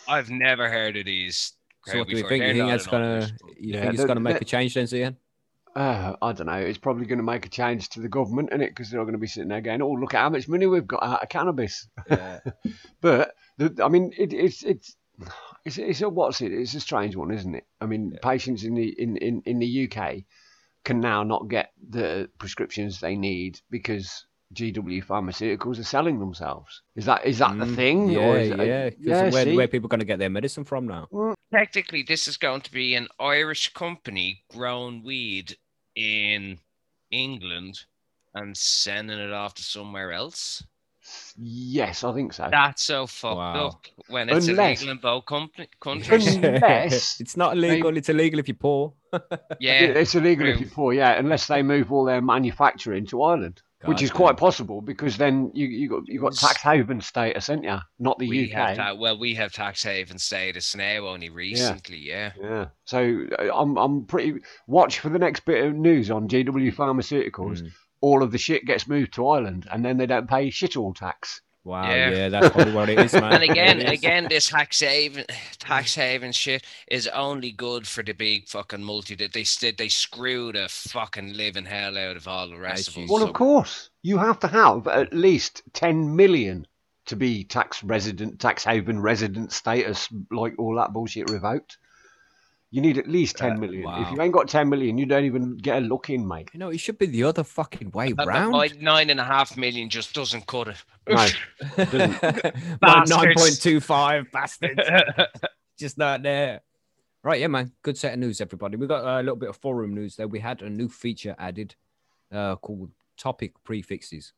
I've 0.08 0.30
never 0.30 0.68
heard 0.68 0.96
of 0.96 1.04
these. 1.06 1.52
So 1.86 1.98
what 1.98 2.08
do 2.08 2.14
we 2.16 2.22
before. 2.22 2.28
think? 2.30 2.44
You 2.44 2.52
think 2.52 2.58
not 2.58 2.70
that's 2.70 2.86
gonna? 2.86 3.28
You 3.58 3.74
Yeah, 3.74 3.80
think 3.82 3.94
it's 3.94 4.04
gonna 4.04 4.20
make 4.20 4.40
a 4.40 4.44
change 4.44 4.74
then, 4.74 4.84
Zian? 4.86 5.16
Uh, 5.74 6.16
I 6.20 6.32
don't 6.32 6.46
know. 6.46 6.54
It's 6.54 6.78
probably 6.78 7.06
going 7.06 7.18
to 7.18 7.24
make 7.24 7.46
a 7.46 7.48
change 7.48 7.90
to 7.90 8.00
the 8.00 8.08
government, 8.08 8.48
is 8.52 8.60
it? 8.60 8.70
Because 8.70 8.90
they're 8.90 9.00
going 9.02 9.12
to 9.12 9.18
be 9.18 9.28
sitting 9.28 9.48
there 9.48 9.60
going, 9.60 9.80
"Oh, 9.80 9.92
look 9.92 10.14
at 10.14 10.20
how 10.20 10.28
much 10.28 10.48
money 10.48 10.66
we've 10.66 10.86
got 10.86 11.02
out 11.02 11.22
of 11.22 11.28
cannabis." 11.28 11.88
Yeah. 12.08 12.40
But 13.00 13.34
the, 13.56 13.80
I 13.82 13.88
mean, 13.88 14.12
it, 14.18 14.32
it's 14.32 14.62
it's 14.64 14.96
it's 15.64 15.78
it's 15.78 16.00
a 16.00 16.08
what's 16.08 16.40
it? 16.40 16.52
It's 16.52 16.74
a 16.74 16.80
strange 16.80 17.14
one, 17.14 17.30
isn't 17.30 17.54
it? 17.54 17.66
I 17.80 17.86
mean, 17.86 18.18
patients 18.20 18.64
in 18.64 18.74
the 18.74 18.88
in, 19.00 19.16
in, 19.18 19.42
in 19.46 19.58
the 19.60 19.88
UK 19.88 20.24
can 20.84 21.00
now 21.00 21.22
not 21.22 21.48
get 21.48 21.72
the 21.88 22.28
prescriptions 22.38 22.98
they 23.00 23.14
need 23.14 23.60
because 23.70 24.26
GW 24.54 25.04
Pharmaceuticals 25.04 25.78
are 25.78 25.84
selling 25.84 26.18
themselves. 26.18 26.82
Is 26.96 27.04
that 27.04 27.24
is 27.24 27.38
that 27.38 27.56
the 27.58 27.64
Mm, 27.66 27.76
thing? 27.76 28.10
Yeah, 28.10 28.18
or 28.20 28.38
is 28.38 28.50
it- 28.50 28.58
yeah. 28.66 28.90
'cause 28.90 28.98
yeah. 29.00 29.30
where, 29.30 29.44
see? 29.44 29.56
where 29.56 29.68
people 29.68 29.88
gonna 29.88 30.04
get 30.04 30.18
their 30.18 30.30
medicine 30.30 30.64
from 30.64 30.86
now? 30.88 31.06
Technically, 31.52 32.02
this 32.02 32.26
is 32.26 32.36
going 32.36 32.60
to 32.62 32.72
be 32.72 32.94
an 32.94 33.08
Irish 33.20 33.72
company 33.72 34.44
growing 34.52 35.02
weed 35.04 35.56
in 35.94 36.58
England 37.10 37.80
and 38.34 38.56
sending 38.56 39.18
it 39.18 39.32
off 39.32 39.54
to 39.54 39.62
somewhere 39.62 40.12
else. 40.12 40.64
Yes, 41.36 42.04
I 42.04 42.12
think 42.14 42.32
so. 42.32 42.48
That's 42.50 42.82
so 42.84 43.06
fucked 43.06 43.36
Wow. 43.36 43.66
up 43.68 43.86
when 44.08 44.28
it's 44.28 44.46
Unless- 44.46 44.80
illegal 44.82 44.92
in 44.92 44.98
both 45.00 45.26
company, 45.26 45.68
countries. 45.80 46.36
Unless 46.36 47.20
it's 47.20 47.36
not 47.36 47.56
illegal. 47.56 47.96
It's 47.96 48.08
illegal 48.08 48.38
if 48.38 48.46
you're 48.48 48.54
poor. 48.56 48.94
yeah, 49.60 49.80
it's 49.80 50.14
illegal 50.14 50.46
if 50.48 50.60
you're 50.60 50.68
poor, 50.70 50.92
yeah, 50.92 51.18
unless 51.18 51.46
they 51.48 51.62
move 51.62 51.90
all 51.92 52.04
their 52.04 52.20
manufacturing 52.20 53.06
to 53.06 53.22
Ireland. 53.22 53.60
Which 53.84 54.02
is 54.02 54.10
quite 54.10 54.36
possible 54.36 54.80
because 54.82 55.16
then 55.16 55.50
you 55.54 55.66
you 55.66 55.88
got 55.88 56.06
you 56.06 56.20
got 56.20 56.34
tax 56.34 56.60
haven 56.60 57.00
status, 57.00 57.48
ain't 57.48 57.64
you? 57.64 57.78
Not 57.98 58.18
the 58.18 58.28
we 58.28 58.52
UK. 58.52 58.76
that. 58.76 58.98
Well, 58.98 59.18
we 59.18 59.34
have 59.34 59.52
tax 59.52 59.82
haven 59.82 60.18
status 60.18 60.74
now 60.76 61.06
only 61.06 61.30
recently. 61.30 61.98
Yeah. 61.98 62.32
Yeah. 62.40 62.66
So 62.84 63.24
uh, 63.38 63.48
I'm 63.54 63.78
I'm 63.78 64.04
pretty 64.04 64.40
watch 64.66 64.98
for 64.98 65.08
the 65.08 65.18
next 65.18 65.44
bit 65.46 65.64
of 65.64 65.74
news 65.74 66.10
on 66.10 66.28
GW 66.28 66.74
Pharmaceuticals. 66.74 67.62
Mm. 67.62 67.72
All 68.02 68.22
of 68.22 68.32
the 68.32 68.38
shit 68.38 68.64
gets 68.64 68.88
moved 68.88 69.14
to 69.14 69.28
Ireland, 69.28 69.66
and 69.70 69.84
then 69.84 69.96
they 69.96 70.06
don't 70.06 70.28
pay 70.28 70.50
shit 70.50 70.76
all 70.76 70.94
tax. 70.94 71.42
Wow, 71.64 71.90
Yeah. 71.90 72.10
yeah. 72.10 72.28
that's 72.30 72.48
probably 72.50 72.72
what 72.72 72.88
it 72.88 72.98
is, 72.98 73.12
man. 73.20 73.34
And 73.34 73.42
again, 73.42 73.80
again, 73.82 74.26
this 74.30 74.48
tax 74.48 74.80
haven, 74.80 75.24
tax 75.58 75.94
haven 75.94 76.32
shit 76.32 76.64
is 76.90 77.06
only 77.08 77.52
good 77.52 77.86
for 77.86 78.02
the 78.02 78.12
big 78.12 78.48
fucking 78.48 78.82
multi. 78.82 79.14
That 79.14 79.32
they 79.34 79.44
st- 79.44 79.76
they 79.76 79.88
screw 79.88 80.52
the 80.52 80.68
fucking 80.70 81.34
living 81.34 81.66
hell 81.66 81.98
out 81.98 82.16
of 82.16 82.26
all 82.26 82.48
the 82.48 82.58
rest 82.58 82.88
of 82.88 82.96
As 82.96 83.04
us. 83.04 83.10
Well, 83.10 83.20
So- 83.20 83.28
of 83.28 83.34
course, 83.34 83.90
you 84.02 84.16
have 84.18 84.38
to 84.40 84.48
have 84.48 84.86
at 84.88 85.12
least 85.12 85.62
10 85.74 86.16
million 86.16 86.66
to 87.06 87.16
be 87.16 87.44
tax 87.44 87.82
resident, 87.84 88.40
tax 88.40 88.64
haven 88.64 89.00
resident 89.00 89.52
status, 89.52 90.08
like 90.30 90.54
all 90.58 90.76
that 90.76 90.92
bullshit 90.92 91.28
revoked. 91.30 91.76
You 92.72 92.80
need 92.80 92.98
at 92.98 93.08
least 93.08 93.36
10 93.36 93.58
million. 93.58 93.80
If 93.80 93.86
wow. 93.86 94.12
you 94.14 94.22
ain't 94.22 94.32
got 94.32 94.48
10 94.48 94.68
million, 94.68 94.96
you 94.96 95.04
don't 95.04 95.24
even 95.24 95.56
get 95.56 95.78
a 95.78 95.80
look 95.80 96.08
in, 96.08 96.26
mate. 96.26 96.50
You 96.52 96.60
know, 96.60 96.68
it 96.68 96.78
should 96.78 96.98
be 96.98 97.06
the 97.06 97.24
other 97.24 97.42
fucking 97.42 97.90
way 97.90 98.12
But- 98.12 98.26
but 98.26 98.28
round. 98.28 98.52
my 98.52 98.70
nine 98.78 99.10
and 99.10 99.18
a 99.18 99.24
half 99.24 99.56
million 99.56 99.88
just 99.88 100.14
doesn't 100.14 100.46
cut 100.46 100.68
it. 100.68 100.76
No. 101.08 101.26
My 102.80 103.04
nine 103.08 103.34
point 103.36 103.60
two 103.60 103.80
five 103.80 104.30
bastards, 104.30 104.80
just 105.78 105.98
not 105.98 106.22
there. 106.22 106.60
Right, 107.24 107.40
yeah, 107.40 107.48
man. 107.48 107.72
Good 107.82 107.98
set 107.98 108.14
of 108.14 108.20
news, 108.20 108.40
everybody. 108.40 108.76
We 108.76 108.86
got 108.86 109.04
a 109.04 109.18
little 109.18 109.34
bit 109.36 109.48
of 109.48 109.56
forum 109.56 109.94
news 109.94 110.14
there. 110.14 110.28
We 110.28 110.38
had 110.38 110.62
a 110.62 110.70
new 110.70 110.88
feature 110.88 111.34
added 111.38 111.74
uh, 112.30 112.56
called 112.56 112.90
topic 113.16 113.52
prefixes, 113.64 114.32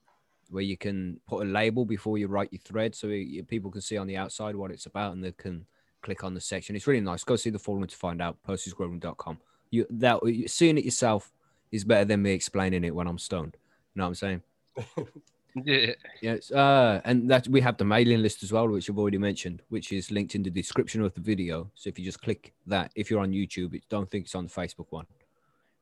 where 0.48 0.62
you 0.62 0.76
can 0.78 1.20
put 1.28 1.46
a 1.46 1.50
label 1.50 1.84
before 1.84 2.16
you 2.16 2.28
write 2.28 2.52
your 2.52 2.60
thread, 2.60 2.94
so 2.94 3.08
you, 3.08 3.44
people 3.44 3.70
can 3.70 3.82
see 3.82 3.98
on 3.98 4.06
the 4.06 4.16
outside 4.16 4.56
what 4.56 4.70
it's 4.70 4.86
about, 4.86 5.12
and 5.12 5.22
they 5.22 5.32
can 5.32 5.66
click 6.02 6.24
on 6.24 6.34
the 6.34 6.40
section. 6.40 6.76
It's 6.76 6.86
really 6.86 7.00
nice. 7.00 7.24
Go 7.24 7.36
see 7.36 7.50
the 7.50 7.58
forum 7.58 7.86
to 7.86 7.96
find 7.96 8.20
out. 8.20 8.36
Percy'sGrowroom.com. 8.46 9.38
You 9.70 9.86
that 9.90 10.20
seeing 10.46 10.78
it 10.78 10.84
yourself 10.84 11.32
is 11.70 11.84
better 11.84 12.04
than 12.04 12.22
me 12.22 12.32
explaining 12.32 12.84
it 12.84 12.94
when 12.94 13.06
I'm 13.06 13.18
stoned. 13.18 13.56
You 13.94 14.00
know 14.00 14.04
what 14.04 14.08
I'm 14.08 14.14
saying? 14.14 14.42
Yeah. 15.64 15.92
Yes, 16.22 16.50
uh, 16.50 17.00
and 17.04 17.30
that 17.30 17.46
we 17.48 17.60
have 17.60 17.76
the 17.76 17.84
mailing 17.84 18.22
list 18.22 18.42
as 18.42 18.52
well, 18.52 18.68
which 18.68 18.88
I've 18.88 18.98
already 18.98 19.18
mentioned, 19.18 19.62
which 19.68 19.92
is 19.92 20.10
linked 20.10 20.34
in 20.34 20.42
the 20.42 20.50
description 20.50 21.02
of 21.02 21.12
the 21.14 21.20
video. 21.20 21.70
So 21.74 21.88
if 21.88 21.98
you 21.98 22.04
just 22.04 22.22
click 22.22 22.54
that, 22.66 22.90
if 22.94 23.10
you're 23.10 23.20
on 23.20 23.32
YouTube, 23.32 23.74
it, 23.74 23.82
don't 23.88 24.10
think 24.10 24.24
it's 24.24 24.34
on 24.34 24.44
the 24.44 24.50
Facebook 24.50 24.86
one, 24.90 25.06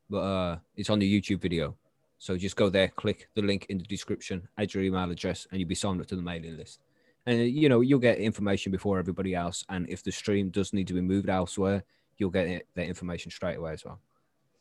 but 0.09 0.19
uh, 0.19 0.59
it's 0.77 0.91
on 0.91 0.99
the 0.99 1.21
YouTube 1.21 1.41
video. 1.41 1.77
So 2.19 2.37
just 2.37 2.57
go 2.57 2.69
there, 2.69 2.89
click 2.89 3.29
the 3.35 3.43
link 3.43 3.67
in 3.69 3.79
the 3.79 3.85
description, 3.85 4.47
add 4.59 4.75
your 4.75 4.83
email 4.83 5.11
address, 5.11 5.47
and 5.51 5.61
you'll 5.61 5.69
be 5.69 5.75
signed 5.75 6.01
up 6.01 6.07
to 6.09 6.17
the 6.17 6.23
mailing 6.23 6.57
list. 6.57 6.81
And 7.27 7.41
uh, 7.41 7.45
you 7.45 7.69
know 7.69 7.81
you'll 7.81 7.99
get 7.99 8.19
information 8.19 8.73
before 8.73 8.99
everybody 8.99 9.35
else. 9.35 9.65
And 9.69 9.89
if 9.89 10.03
the 10.03 10.13
stream 10.13 10.51
does 10.51 10.73
need 10.73 10.87
to 10.89 10.95
be 10.95 11.01
moved 11.01 11.29
elsewhere, 11.29 11.85
you'll 12.19 12.31
get 12.31 12.47
it, 12.47 12.67
that 12.75 12.87
information 12.87 13.31
straight 13.31 13.57
away 13.57 13.73
as 13.73 13.85
well. 13.85 13.99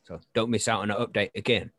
So 0.03 0.19
don't 0.33 0.49
miss 0.49 0.67
out 0.67 0.81
on 0.81 0.91
an 0.91 0.97
update 0.97 1.31
again. 1.35 1.71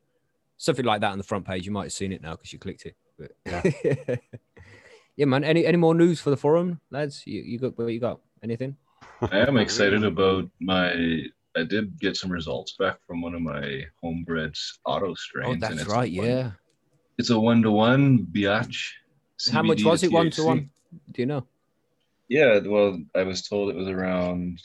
Something 0.57 0.85
like 0.85 1.01
that 1.01 1.13
on 1.13 1.19
the 1.19 1.25
front 1.25 1.47
page. 1.47 1.67
You 1.67 1.73
might 1.73 1.85
have 1.85 1.93
seen 1.93 2.13
it 2.13 2.23
now 2.23 2.33
because 2.33 2.53
you 2.53 2.59
clicked 2.59 2.87
it. 2.87 2.95
But 3.19 3.33
yeah. 3.47 4.17
yeah, 5.17 5.25
man. 5.25 5.45
Any 5.45 5.67
any 5.67 5.77
more 5.77 5.95
news 5.95 6.21
for 6.21 6.31
the 6.31 6.37
forum, 6.37 6.81
lads? 6.91 7.23
You, 7.27 7.43
you 7.43 7.59
got 7.59 7.77
what 7.79 7.87
you 7.89 8.01
got? 8.01 8.21
Anything? 8.43 8.77
I 9.23 9.39
am 9.39 9.57
excited 9.57 10.05
about 10.05 10.49
my. 10.61 11.23
I 11.57 11.65
did 11.65 11.99
get 11.99 12.17
some 12.17 12.31
results 12.31 12.77
back 12.79 12.99
from 13.07 13.23
one 13.23 13.35
of 13.35 13.43
my 13.43 13.83
homebreds 14.05 14.79
auto 14.87 15.15
strains. 15.15 15.49
Oh, 15.49 15.53
and 15.53 15.63
that's 15.63 15.81
it's 15.83 15.91
right. 15.91 16.13
one- 16.15 16.27
Yeah. 16.27 16.51
It's 17.19 17.31
a 17.31 17.39
one 17.39 17.61
to 17.63 17.71
one 17.71 18.27
biatch. 18.33 18.93
How 19.53 19.63
much 19.63 19.85
was 19.85 20.03
it? 20.03 20.13
One 20.13 20.31
to 20.33 20.45
one? 20.45 20.71
Do 21.13 21.23
you 21.23 21.27
know? 21.27 21.47
Yeah, 22.29 22.59
well, 22.61 23.01
I 23.15 23.23
was 23.23 23.43
told 23.49 23.71
it 23.71 23.77
was 23.77 23.89
around 23.89 24.61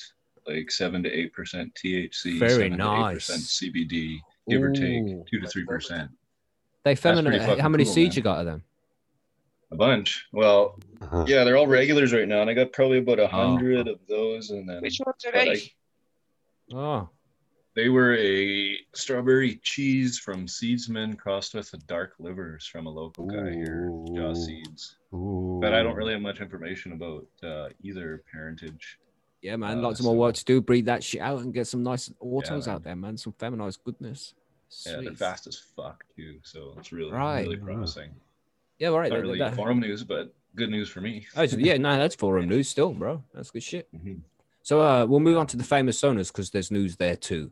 like 0.48 0.70
seven 0.72 1.02
to 1.04 1.12
eight 1.12 1.34
percent 1.34 1.74
THC, 1.76 2.38
Very 2.40 2.52
7 2.70 2.72
to 2.78 2.78
8% 2.78 2.78
nice. 2.78 3.28
CBD, 3.30 4.20
give 4.50 4.62
or 4.62 4.72
take 4.72 5.04
two 5.30 5.40
to 5.40 5.48
three 5.48 5.66
percent. 5.66 6.12
They 6.84 6.92
pretty 6.96 7.02
feminine. 7.02 7.60
How 7.60 7.70
many 7.70 7.84
cool, 7.84 7.94
seeds 7.94 8.16
man. 8.16 8.18
you 8.18 8.24
got 8.24 8.40
of 8.42 8.46
them? 8.46 8.64
A 9.72 9.76
bunch. 9.76 10.26
Well, 10.32 10.80
Uh-huh. 11.02 11.26
yeah, 11.28 11.44
they're 11.44 11.58
all 11.58 11.66
regulars 11.68 12.14
right 12.14 12.28
now, 12.28 12.42
and 12.42 12.50
I 12.50 12.54
got 12.54 12.72
probably 12.72 13.00
about 13.00 13.20
Oh. 13.20 13.24
a 13.24 13.28
hundred 13.28 13.88
of 13.88 14.00
those, 14.08 14.52
and 14.52 14.70
then 14.70 14.82
Which 14.82 15.00
ones 15.04 15.26
are 15.26 15.32
they? 15.32 15.52
I- 15.52 15.72
Oh, 16.74 17.10
They 17.76 17.90
were 17.90 18.16
a 18.16 18.78
strawberry 18.94 19.58
cheese 19.58 20.18
from 20.18 20.46
Seedsman 20.48 21.18
crossed 21.18 21.54
with 21.56 21.74
a 21.74 21.78
dark 21.78 22.14
livers 22.20 22.66
from 22.66 22.86
a 22.86 22.90
local 22.90 23.26
guy 23.26 23.52
here, 23.52 23.92
Jaw 24.16 24.34
Seeds. 24.34 24.96
Ooh. 25.14 25.60
But 25.62 25.74
I 25.74 25.84
don't 25.84 25.96
really 25.96 26.14
have 26.14 26.22
much 26.22 26.40
information 26.40 26.94
about 26.94 27.26
uh, 27.44 27.70
either 27.84 28.24
parentage. 28.32 28.98
yeah, 29.42 29.58
man. 29.58 29.80
Uh, 29.80 29.82
Lots 29.82 30.02
more 30.02 30.16
work 30.16 30.36
to 30.36 30.46
do. 30.46 30.62
Breed 30.62 30.86
that 30.86 31.04
shit 31.04 31.20
out 31.20 31.40
and 31.42 31.54
get 31.54 31.68
some 31.68 31.84
nice 31.84 32.10
autos 32.22 32.66
man. 32.68 32.76
out 32.76 32.84
there, 32.84 32.96
man. 32.96 33.18
Some 33.18 33.34
feminized 33.34 33.84
goodness. 33.84 34.34
Yeah, 34.86 35.02
they're 35.02 35.14
fast 35.14 35.46
as 35.48 35.58
fuck 35.58 36.06
too, 36.16 36.40
so 36.44 36.74
it's 36.78 36.94
really 36.94 37.12
Right. 37.12 37.42
really 37.44 37.58
promising. 37.58 38.12
Yeah, 38.80 38.90
all 38.90 39.00
right. 39.00 39.10
Not 39.10 39.18
that- 39.18 39.22
really 39.22 39.40
that- 39.40 39.56
forum 39.56 39.82
news, 39.82 40.04
but 40.06 40.34
good 40.56 40.70
news 40.70 40.88
for 40.90 41.02
me. 41.02 41.28
Oh, 41.36 41.46
so- 41.46 41.58
yeah, 41.58 41.76
no, 41.78 41.98
that's 41.98 42.16
forum 42.16 42.48
news 42.48 42.70
still, 42.70 42.94
bro. 42.94 43.22
That's 43.34 43.52
good 43.52 43.64
shit. 43.64 43.90
Mhm. 43.96 44.22
So 44.64 44.82
uh, 44.82 45.06
we'll 45.06 45.20
move 45.20 45.38
on 45.38 45.46
to 45.48 45.58
the 45.58 45.64
famous 45.64 46.02
stoners 46.02 46.32
because 46.32 46.50
there's 46.50 46.72
news 46.72 46.96
there 46.96 47.16
too. 47.18 47.52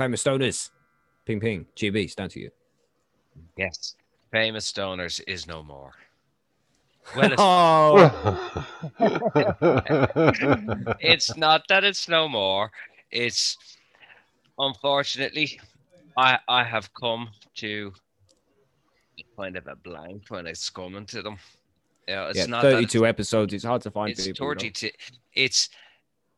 Famous 0.00 0.24
stoners, 0.24 0.70
ping 1.26 1.40
ping, 1.40 1.66
GB, 1.76 2.08
stand 2.08 2.30
to 2.30 2.40
you. 2.40 2.50
Yes. 3.58 3.96
Famous 4.32 4.72
stoners 4.72 5.20
is 5.28 5.46
no 5.46 5.62
more. 5.62 5.92
Well, 7.14 7.32
it's, 7.32 7.36
Oh, 7.38 8.56
it's 11.00 11.36
not 11.36 11.64
that 11.68 11.84
it's 11.84 12.08
no 12.08 12.28
more. 12.28 12.72
It's 13.10 13.58
unfortunately, 14.58 15.60
I 16.16 16.38
I 16.48 16.64
have 16.64 16.88
come 16.94 17.28
to 17.56 17.92
kind 19.36 19.58
of 19.58 19.66
a 19.66 19.76
blank 19.76 20.22
when 20.30 20.46
it's 20.46 20.70
coming 20.70 21.04
to 21.06 21.20
them. 21.20 21.36
Yeah, 22.08 22.28
it's 22.30 22.38
yeah, 22.38 22.46
not 22.46 22.62
that 22.62 22.68
it's- 22.68 22.92
32 22.92 23.06
episodes. 23.06 23.52
It's 23.52 23.64
hard 23.64 23.82
to 23.82 23.90
find 23.90 24.12
it's 24.12 24.26
people. 24.26 24.46
you 24.46 24.54
know. 24.54 24.60
32 24.60 24.90
it's 25.34 25.68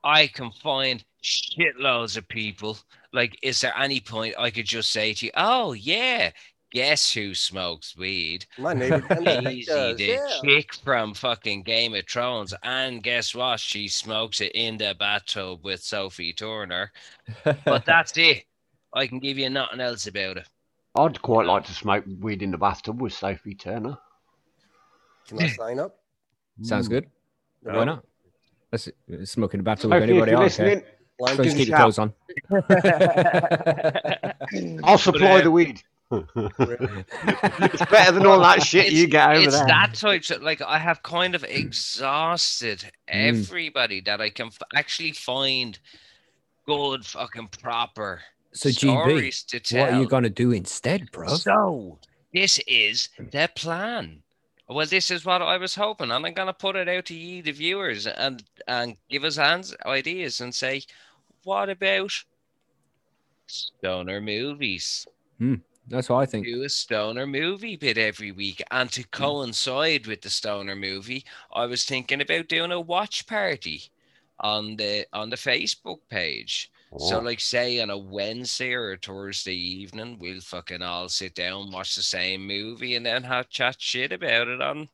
i 0.03 0.27
can 0.27 0.51
find 0.51 1.05
shitloads 1.23 2.17
of 2.17 2.27
people 2.29 2.77
like 3.13 3.39
is 3.43 3.61
there 3.61 3.75
any 3.79 4.01
point 4.01 4.35
i 4.39 4.51
could 4.51 4.67
just 4.67 4.91
say 4.91 5.13
to 5.15 5.27
you 5.27 5.33
oh 5.37 5.73
yeah 5.73 6.31
guess 6.73 7.13
who 7.13 7.35
smokes 7.35 7.97
weed 7.97 8.45
My 8.59 8.73
neighbor 8.73 9.01
Denver, 9.01 9.51
he 9.51 9.59
easy 9.61 9.71
does. 9.71 9.97
the 9.99 10.05
Yeah. 10.05 10.27
chick 10.43 10.75
from 10.75 11.15
fucking 11.15 11.63
game 11.63 11.95
of 11.95 12.07
thrones 12.09 12.55
and 12.63 13.03
guess 13.03 13.35
what 13.35 13.61
she 13.61 13.89
smokes 13.89 14.41
it 14.41 14.53
in 14.55 14.79
the 14.79 14.97
bathtub 14.99 15.65
with 15.65 15.83
sophie 15.83 16.33
turner 16.33 16.91
but 17.65 17.85
that's 17.87 18.17
it 18.17 18.45
i 18.95 19.07
can 19.07 19.19
give 19.19 19.39
you 19.39 19.49
nothing 19.51 19.81
else 19.81 20.07
about 20.07 20.39
it 20.39 20.49
I'd 20.95 21.23
quite 21.23 21.47
like 21.47 21.65
to 21.67 21.73
smoke 21.73 22.05
weed 22.21 22.43
in 22.43 22.51
the 22.51 22.59
bathtub 22.59 23.01
with 23.01 23.15
Sophie 23.15 23.55
Turner. 23.55 23.97
Can 25.27 25.41
I 25.41 25.47
sign 25.47 25.79
up? 25.79 25.99
Sounds 26.61 26.87
good. 26.87 27.07
Hmm. 27.65 27.73
No. 27.73 27.79
Why 27.79 27.85
not? 27.85 28.05
Let's 28.71 28.91
let's 29.09 29.31
smoke 29.31 29.55
in 29.55 29.61
the 29.61 29.65
bathtub 29.65 29.91
with 29.91 30.03
Sophie, 30.03 30.05
if 30.05 30.11
anybody 30.11 30.33
else. 30.33 30.59
Okay? 31.31 31.35
listening, 31.35 31.37
Line 31.37 31.37
Just 31.45 31.57
Give 31.57 31.57
keep 31.57 31.69
me 31.69 31.71
your 31.71 31.77
a 31.77 31.81
clothes 31.81 31.99
on. 31.99 32.13
I'll 34.85 34.99
supply 34.99 35.41
uh, 35.41 35.43
the 35.43 35.51
weed. 35.51 35.83
it's 36.13 37.85
better 37.91 38.13
than 38.13 38.27
all 38.27 38.39
that 38.41 38.63
shit 38.63 38.93
you 38.93 39.07
get 39.07 39.31
over 39.31 39.41
it's 39.45 39.57
there. 39.57 39.67
that 39.67 39.95
type 39.95 40.29
of 40.31 40.43
like 40.43 40.61
I 40.61 40.79
have 40.79 41.03
kind 41.03 41.35
of 41.35 41.43
exhausted 41.45 42.85
Mm. 43.11 43.39
everybody 43.41 44.01
that 44.03 44.21
I 44.21 44.29
can 44.31 44.49
f- 44.49 44.59
actually 44.75 45.13
find 45.13 45.79
good 46.67 47.05
fucking 47.07 47.49
proper 47.49 48.21
So 48.53 48.69
GB, 48.69 49.47
to 49.47 49.61
tell. 49.61 49.81
what 49.87 49.93
are 49.95 50.01
you 50.01 50.07
gonna 50.09 50.29
do 50.31 50.51
instead, 50.53 51.11
bro? 51.13 51.29
So 51.37 51.99
this 52.35 52.59
is 52.67 53.09
the 53.19 53.49
plan. 53.55 54.23
Well, 54.69 54.87
this 54.87 55.11
is 55.11 55.25
what 55.25 55.43
I 55.43 55.57
was 55.59 55.75
hoping, 55.75 56.11
and 56.11 56.25
I'm 56.27 56.35
gonna 56.35 56.53
put 56.55 56.77
it 56.77 56.89
out 56.89 57.07
to 57.07 57.15
you, 57.15 57.43
the 57.43 57.53
viewers, 57.53 58.07
and 58.07 58.43
and 58.69 58.97
give 59.11 59.25
us 59.25 59.37
hands 59.37 59.75
ideas 59.87 60.41
and 60.43 60.55
say, 60.55 60.83
what 61.45 61.69
about 61.69 62.13
stoner 63.47 64.21
movies? 64.21 65.07
That's 65.89 66.09
what 66.09 66.19
I 66.19 66.27
think. 66.27 66.47
do 66.47 66.63
a 66.63 66.69
stoner 66.69 67.27
movie 67.27 67.77
bit 67.77 67.99
every 67.99 68.31
week. 68.31 68.63
And 68.71 68.91
to 68.93 69.03
coincide 69.09 70.07
with 70.07 70.23
the 70.23 70.31
stoner 70.31 70.77
movie, 70.77 71.25
I 71.53 71.67
was 71.67 71.85
thinking 71.85 72.21
about 72.21 72.49
doing 72.49 72.71
a 72.71 72.81
watch 72.81 73.27
party 73.27 73.91
on 74.41 74.77
the 74.77 75.07
on 75.13 75.31
the 75.31 75.37
Facebook 75.37 75.99
page. 76.09 76.71
So 76.99 77.19
Oh. 77.19 77.23
like 77.23 77.41
say 77.41 77.81
on 77.81 77.91
a 77.91 77.97
Wednesday 77.99 78.75
or 78.75 78.93
a 78.93 78.99
Thursday 78.99 79.55
evening, 79.57 80.19
we'll 80.21 80.41
fucking 80.43 80.83
all 80.83 81.09
sit 81.09 81.35
down, 81.35 81.73
watch 81.73 81.97
the 81.97 82.03
same 82.03 82.47
movie 82.47 82.97
and 82.97 83.05
then 83.07 83.23
have 83.25 83.49
chat 83.49 83.81
shit 83.81 84.13
about 84.13 84.49
it 84.49 84.61
on 84.61 84.89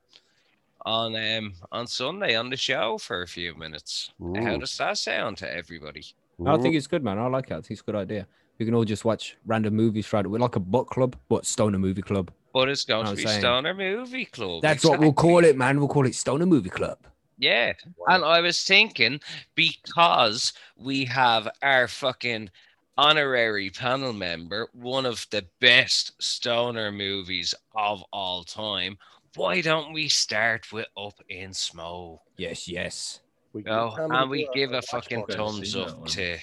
on 0.86 1.16
um 1.16 1.54
on 1.72 1.86
Sunday 1.86 2.34
on 2.36 2.50
the 2.50 2.56
show 2.56 2.96
for 2.98 3.22
a 3.22 3.28
few 3.28 3.54
minutes. 3.54 4.12
How 4.36 4.56
does 4.58 4.76
that 4.78 4.96
sound 4.96 5.36
to 5.38 5.52
everybody? 5.52 6.04
I 6.46 6.56
think 6.58 6.74
it's 6.74 6.86
good, 6.86 7.02
man. 7.02 7.18
I 7.18 7.26
like 7.26 7.50
it. 7.50 7.54
I 7.54 7.56
think 7.56 7.72
it's 7.72 7.80
a 7.80 7.84
good 7.84 7.96
idea. 7.96 8.26
We 8.58 8.64
can 8.64 8.74
all 8.74 8.84
just 8.84 9.04
watch 9.04 9.36
random 9.46 9.74
movies 9.74 10.06
Friday. 10.06 10.28
We're 10.28 10.38
like 10.38 10.56
a 10.56 10.60
book 10.60 10.90
club, 10.90 11.16
but 11.28 11.46
Stoner 11.46 11.78
Movie 11.78 12.02
Club. 12.02 12.30
But 12.52 12.68
it's 12.68 12.84
going 12.84 13.06
to 13.06 13.14
be 13.14 13.24
saying- 13.24 13.40
Stoner 13.40 13.74
Movie 13.74 14.24
Club. 14.24 14.62
That's 14.62 14.84
what 14.84 14.98
we'll 14.98 15.12
call 15.12 15.44
it, 15.44 15.56
man. 15.56 15.78
We'll 15.78 15.88
call 15.88 16.06
it 16.06 16.14
Stoner 16.14 16.46
Movie 16.46 16.70
Club. 16.70 16.98
Yeah. 17.38 17.72
And 18.08 18.24
I 18.24 18.40
was 18.40 18.62
thinking 18.64 19.20
because 19.54 20.52
we 20.76 21.04
have 21.04 21.48
our 21.62 21.86
fucking 21.86 22.50
honorary 22.96 23.70
panel 23.70 24.12
member, 24.12 24.68
one 24.72 25.06
of 25.06 25.24
the 25.30 25.46
best 25.60 26.20
stoner 26.20 26.90
movies 26.90 27.54
of 27.76 28.02
all 28.12 28.42
time, 28.42 28.98
why 29.36 29.60
don't 29.60 29.92
we 29.92 30.08
start 30.08 30.72
with 30.72 30.86
Up 30.96 31.14
in 31.28 31.54
Smoke? 31.54 32.20
Yes, 32.36 32.66
yes. 32.66 33.20
We 33.58 33.64
give 33.64 33.72
Oh, 33.72 33.94
Tommy 33.96 34.16
and 34.16 34.30
we 34.30 34.46
a- 34.46 34.52
give 34.54 34.70
a 34.70 34.74
watch 34.76 34.86
fucking 34.86 35.24
thumbs 35.26 35.74
up 35.76 36.06
to 36.06 36.38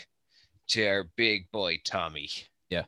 to 0.69 0.87
our 0.87 1.05
big 1.15 1.49
boy 1.51 1.79
Tommy. 1.85 2.29
Yeah, 2.69 2.83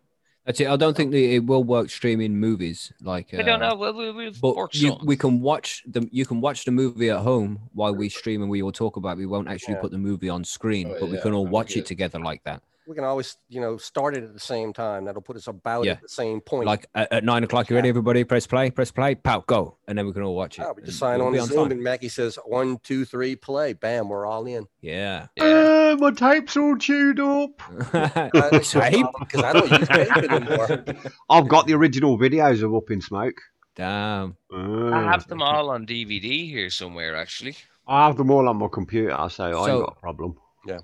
that's 0.45 0.59
it. 0.59 0.67
I 0.67 0.75
don't 0.75 0.97
think 0.97 1.11
that 1.11 1.17
it 1.17 1.45
will 1.45 1.63
work 1.63 1.89
streaming 1.89 2.35
movies. 2.37 2.91
Like 3.01 3.33
I 3.33 3.41
don't 3.43 3.61
uh, 3.61 3.69
know. 3.69 3.75
We'll, 3.75 3.93
we'll, 3.93 4.13
we'll 4.13 4.31
But 4.41 4.75
you, 4.75 4.97
we 5.03 5.15
can 5.15 5.39
watch 5.39 5.83
the 5.87 6.07
you 6.11 6.25
can 6.25 6.41
watch 6.41 6.65
the 6.65 6.71
movie 6.71 7.09
at 7.09 7.19
home 7.19 7.59
while 7.73 7.95
we 7.95 8.09
stream 8.09 8.41
and 8.41 8.51
we 8.51 8.61
all 8.61 8.71
talk 8.71 8.97
about. 8.97 9.11
it. 9.13 9.19
We 9.19 9.25
won't 9.27 9.47
actually 9.47 9.75
Yeah. 9.75 9.81
put 9.81 9.91
the 9.91 9.97
movie 9.97 10.29
on 10.29 10.43
screen, 10.43 10.91
Oh, 10.91 10.97
but 10.99 11.09
we 11.09 11.21
can 11.21 11.33
all 11.33 11.47
watch 11.47 11.77
it 11.77 11.85
together 11.85 12.19
like 12.19 12.43
that. 12.43 12.61
We 12.87 12.95
can 12.95 13.03
always, 13.03 13.35
you 13.49 13.59
know, 13.59 13.75
start 13.75 14.15
it 14.15 14.23
at 14.23 14.33
the 14.33 14.39
same 14.39 14.71
time. 14.71 15.03
That'll 15.03 15.21
put 15.21 15.35
us 15.35 15.47
about 15.47 15.83
Yeah. 15.83 15.91
at 15.93 16.01
the 16.03 16.07
same 16.09 16.39
point. 16.39 16.65
Like 16.67 16.85
at, 16.95 17.11
at 17.11 17.23
nine 17.25 17.43
o'clock, 17.43 17.69
you 17.69 17.75
ready? 17.75 17.89
Everybody, 17.89 18.23
press 18.23 18.47
play, 18.47 18.71
press 18.71 18.91
play, 18.91 19.15
pow, 19.15 19.43
go, 19.45 19.77
and 19.89 19.97
then 19.97 20.05
we 20.07 20.13
can 20.13 20.21
all 20.21 20.33
watch 20.35 20.57
it. 20.57 20.63
Oh, 20.65 20.73
we 20.73 20.83
just 20.83 20.97
sign 20.97 21.15
it'll 21.15 21.27
on 21.27 21.33
be 21.33 21.39
Zoom 21.39 21.63
time. 21.63 21.71
and 21.73 21.83
Mackie 21.83 22.07
says 22.07 22.39
one, 22.45 22.77
two, 22.83 23.03
three, 23.03 23.35
play. 23.35 23.73
Bam, 23.73 24.07
we're 24.07 24.25
all 24.25 24.45
in. 24.45 24.65
Yeah. 24.81 25.27
Yeah. 25.35 25.43
Uh, 25.43 25.97
my 25.99 26.11
tape's 26.11 26.55
all 26.55 26.77
chewed 26.77 27.19
up. 27.19 27.61
Uh, 27.93 28.59
Tape? 28.59 29.05
Because 29.19 29.43
I 29.43 29.53
don't 29.53 29.69
use 29.71 29.87
tape 29.89 30.17
anymore. 30.17 30.85
I've 31.29 31.47
got 31.49 31.67
the 31.67 31.73
original 31.73 32.17
videos 32.17 32.63
of 32.63 32.73
Up 32.73 32.89
in 32.89 33.01
Smoke. 33.01 33.35
Damn. 33.75 34.37
I 34.51 34.55
Uh, 34.55 35.11
have 35.11 35.27
them 35.27 35.41
all 35.41 35.69
on 35.69 35.85
DVD 35.85 36.49
here 36.49 36.69
somewhere, 36.69 37.15
actually. 37.17 37.55
I 37.85 38.07
have 38.07 38.15
them 38.17 38.31
all 38.31 38.47
on 38.47 38.57
my 38.57 38.67
computer, 38.71 39.09
so, 39.29 39.43
I 39.45 39.51
So- 39.51 39.59
ain't 39.77 39.85
got 39.87 39.97
a 39.97 39.99
problem. 39.99 40.37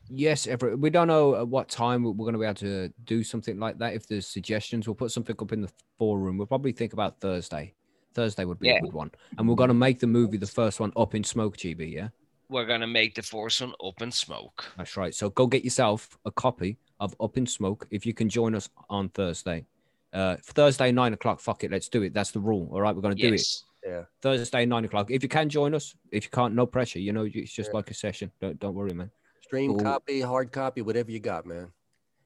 Yes, 0.10 0.48
every, 0.48 0.76
we 0.76 0.90
don't 0.90 1.08
know 1.08 1.36
at 1.36 1.48
what 1.48 1.70
time 1.70 2.04
we're 2.04 2.14
going 2.14 2.34
to 2.34 2.40
be 2.40 2.46
able 2.46 2.56
to 2.56 2.90
do 3.06 3.24
something 3.24 3.60
like 3.60 3.78
that. 3.80 3.94
If 3.94 4.08
there's 4.08 4.28
suggestions, 4.28 4.88
we'll 4.88 4.96
put 4.96 5.12
something 5.12 5.36
up 5.40 5.52
in 5.52 5.62
the 5.62 5.72
forum. 5.98 6.38
We'll 6.38 6.48
probably 6.48 6.72
think 6.72 6.94
about 6.94 7.20
Thursday. 7.20 7.74
Thursday 8.14 8.46
would 8.46 8.60
be 8.60 8.68
Yeah. 8.68 8.78
a 8.78 8.82
good 8.82 8.94
one, 8.94 9.12
and 9.38 9.48
we're 9.50 9.56
going 9.56 9.70
to 9.70 9.74
make 9.74 10.00
the 10.00 10.08
movie 10.08 10.38
the 10.38 10.48
first 10.48 10.80
one 10.80 10.92
up 10.96 11.16
in 11.16 11.24
smoke, 11.24 11.58
GB. 11.58 11.92
Yeah, 11.92 12.10
We're 12.50 12.66
gonna 12.68 12.86
make 12.88 13.16
the 13.16 13.24
first 13.24 13.60
one 13.62 13.74
Up 13.84 14.02
in 14.02 14.12
Smoke. 14.12 14.66
that's 14.78 14.96
right. 14.98 15.16
So 15.16 15.30
go 15.32 15.48
get 15.48 15.64
yourself 15.64 16.18
a 16.26 16.32
copy 16.32 16.78
of 17.00 17.16
Up 17.20 17.38
in 17.38 17.48
Smoke 17.48 17.88
if 17.90 18.06
you 18.06 18.14
can 18.14 18.30
join 18.30 18.54
us 18.54 18.70
on 18.90 19.10
Thursday. 19.10 19.66
Uh, 20.14 20.38
Thursday 20.44 20.92
nine 20.92 21.14
o'clock. 21.14 21.40
Fuck 21.40 21.64
it, 21.64 21.72
let's 21.72 21.90
do 21.90 22.04
it. 22.04 22.14
That's 22.14 22.30
the 22.30 22.40
rule. 22.40 22.70
All 22.72 22.82
right, 22.82 22.96
we're 22.96 23.02
going 23.02 23.16
to 23.18 23.22
do 23.30 23.34
it 23.34 23.48
Yeah. 23.84 24.04
Thursday 24.22 24.66
nine 24.68 24.86
o'clock. 24.86 25.10
If 25.10 25.24
you 25.24 25.30
can 25.30 25.50
join 25.50 25.74
us, 25.74 25.96
if 26.12 26.26
you 26.26 26.30
can't, 26.30 26.54
no 26.54 26.68
pressure. 26.68 27.00
You 27.00 27.14
know, 27.14 27.24
it's 27.34 27.52
just 27.52 27.72
Yeah. 27.72 27.78
like 27.78 27.90
a 27.90 27.96
session. 27.96 28.32
Don't 28.40 28.60
don't 28.60 28.76
worry, 28.76 28.94
man. 28.94 29.10
Stream 29.44 29.72
Cool. 29.72 29.82
copy, 29.82 30.22
hard 30.22 30.52
copy, 30.52 30.82
whatever 30.82 31.12
you 31.12 31.20
got, 31.20 31.46
man. 31.46 31.72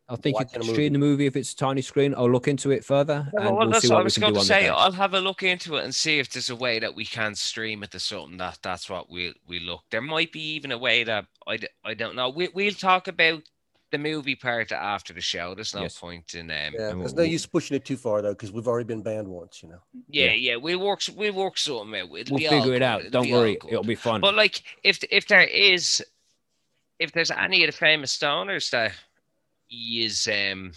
I 0.10 0.16
think 0.16 0.36
you 0.36 0.46
Watching 0.46 0.62
can 0.62 0.70
stream 0.72 0.94
the 0.94 1.00
movie 1.00 1.26
if 1.26 1.36
it's 1.36 1.52
a 1.52 1.56
tiny 1.58 1.82
screen. 1.82 2.14
I'll 2.16 2.32
look 2.32 2.48
into 2.48 2.72
it 2.72 2.86
further, 2.86 3.30
Yeah, 3.34 3.40
and 3.48 3.50
well, 3.58 3.58
we'll 3.66 3.70
that's 3.72 3.82
see 3.86 3.90
what 3.90 3.96
what 3.96 4.02
I 4.02 4.04
was 4.06 4.18
going 4.18 4.34
to 4.36 4.40
say. 4.42 4.70
I'll 4.70 4.94
have 4.94 5.14
a 5.14 5.20
look 5.20 5.44
into 5.44 5.76
it 5.76 5.84
and 5.84 5.94
see 5.94 6.20
if 6.20 6.30
there's 6.30 6.50
a 6.50 6.56
way 6.56 6.80
that 6.80 6.96
we 6.96 7.04
can 7.06 7.36
stream 7.36 7.84
it 7.84 7.92
to 7.92 8.00
something 8.00 8.38
that 8.38 8.60
that's 8.62 8.90
what 8.90 9.10
we 9.10 9.34
we 9.48 9.60
look. 9.60 9.82
There 9.92 10.00
might 10.02 10.32
be 10.32 10.40
even 10.54 10.72
a 10.72 10.78
way 10.78 11.04
that 11.04 11.26
I, 11.46 11.60
I 11.84 11.94
don't 11.94 12.16
know. 12.16 12.30
We 12.30 12.48
we'll 12.54 12.72
talk 12.72 13.10
about 13.10 13.44
the 13.92 13.98
movie 13.98 14.36
part 14.36 14.72
after 14.72 15.12
the 15.12 15.20
show. 15.20 15.54
There's 15.56 15.76
no 15.76 15.82
Yes. 15.82 15.98
point 16.00 16.36
in 16.36 16.52
um. 16.52 16.56
Yeah, 16.56 16.72
there's 16.78 16.96
we'll- 16.96 17.16
no 17.16 17.24
use 17.24 17.46
pushing 17.46 17.76
it 17.76 17.84
too 17.84 17.98
far 17.98 18.22
though, 18.22 18.32
because 18.32 18.54
we've 18.54 18.68
already 18.68 18.88
been 18.88 19.02
banned 19.02 19.28
once, 19.28 19.62
you 19.62 19.68
know. 19.68 19.80
Yeah, 20.10 20.28
Yeah. 20.28 20.32
yeah, 20.34 20.56
we'll 20.56 20.80
work 20.80 21.00
s- 21.02 21.10
we'll 21.10 21.34
work 21.34 21.58
something 21.58 22.00
out. 22.00 22.16
It'll 22.18 22.38
We'll 22.38 22.50
figure 22.50 22.76
it 22.76 22.82
out. 22.82 23.02
Don't 23.12 23.30
worry, 23.30 23.58
it'll 23.68 23.84
be 23.84 23.96
fun. 23.96 24.22
But 24.22 24.36
like, 24.36 24.64
if 24.84 25.04
if 25.12 25.28
there 25.28 25.44
is, 25.44 26.02
if 27.00 27.12
there's 27.12 27.32
any 27.32 27.64
of 27.64 27.72
the 27.72 27.78
famous 27.78 28.18
stoners 28.18 28.70
that 28.72 28.94
he 29.68 30.06
is 30.06 30.28
um 30.28 30.72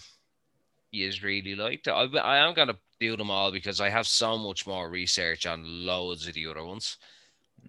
he 0.91 1.03
is 1.03 1.23
really 1.23 1.55
liked, 1.55 1.87
I 1.87 2.03
I 2.03 2.37
am 2.37 2.53
gonna 2.53 2.77
do 2.99 3.15
them 3.17 3.31
all 3.31 3.51
because 3.51 3.79
I 3.81 3.89
have 3.89 4.05
so 4.07 4.37
much 4.37 4.67
more 4.67 4.89
research 4.89 5.45
on 5.45 5.85
loads 5.85 6.27
of 6.27 6.33
the 6.33 6.47
other 6.47 6.63
ones. 6.65 6.97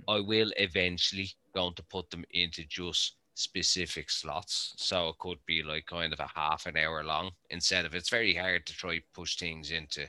I 0.08 0.20
will 0.20 0.50
eventually 0.56 1.30
going 1.54 1.74
to 1.74 1.82
put 1.84 2.10
them 2.10 2.24
into 2.30 2.64
just 2.64 3.16
specific 3.34 4.10
slots, 4.10 4.74
so 4.76 5.08
it 5.08 5.18
could 5.18 5.38
be 5.46 5.62
like 5.62 5.86
kind 5.86 6.12
of 6.12 6.20
a 6.20 6.28
half 6.34 6.66
an 6.66 6.76
hour 6.76 7.04
long 7.04 7.30
instead 7.50 7.84
of 7.84 7.94
it's 7.94 8.10
very 8.10 8.34
hard 8.34 8.66
to 8.66 8.74
try 8.76 9.00
push 9.14 9.36
things 9.36 9.70
into 9.70 10.06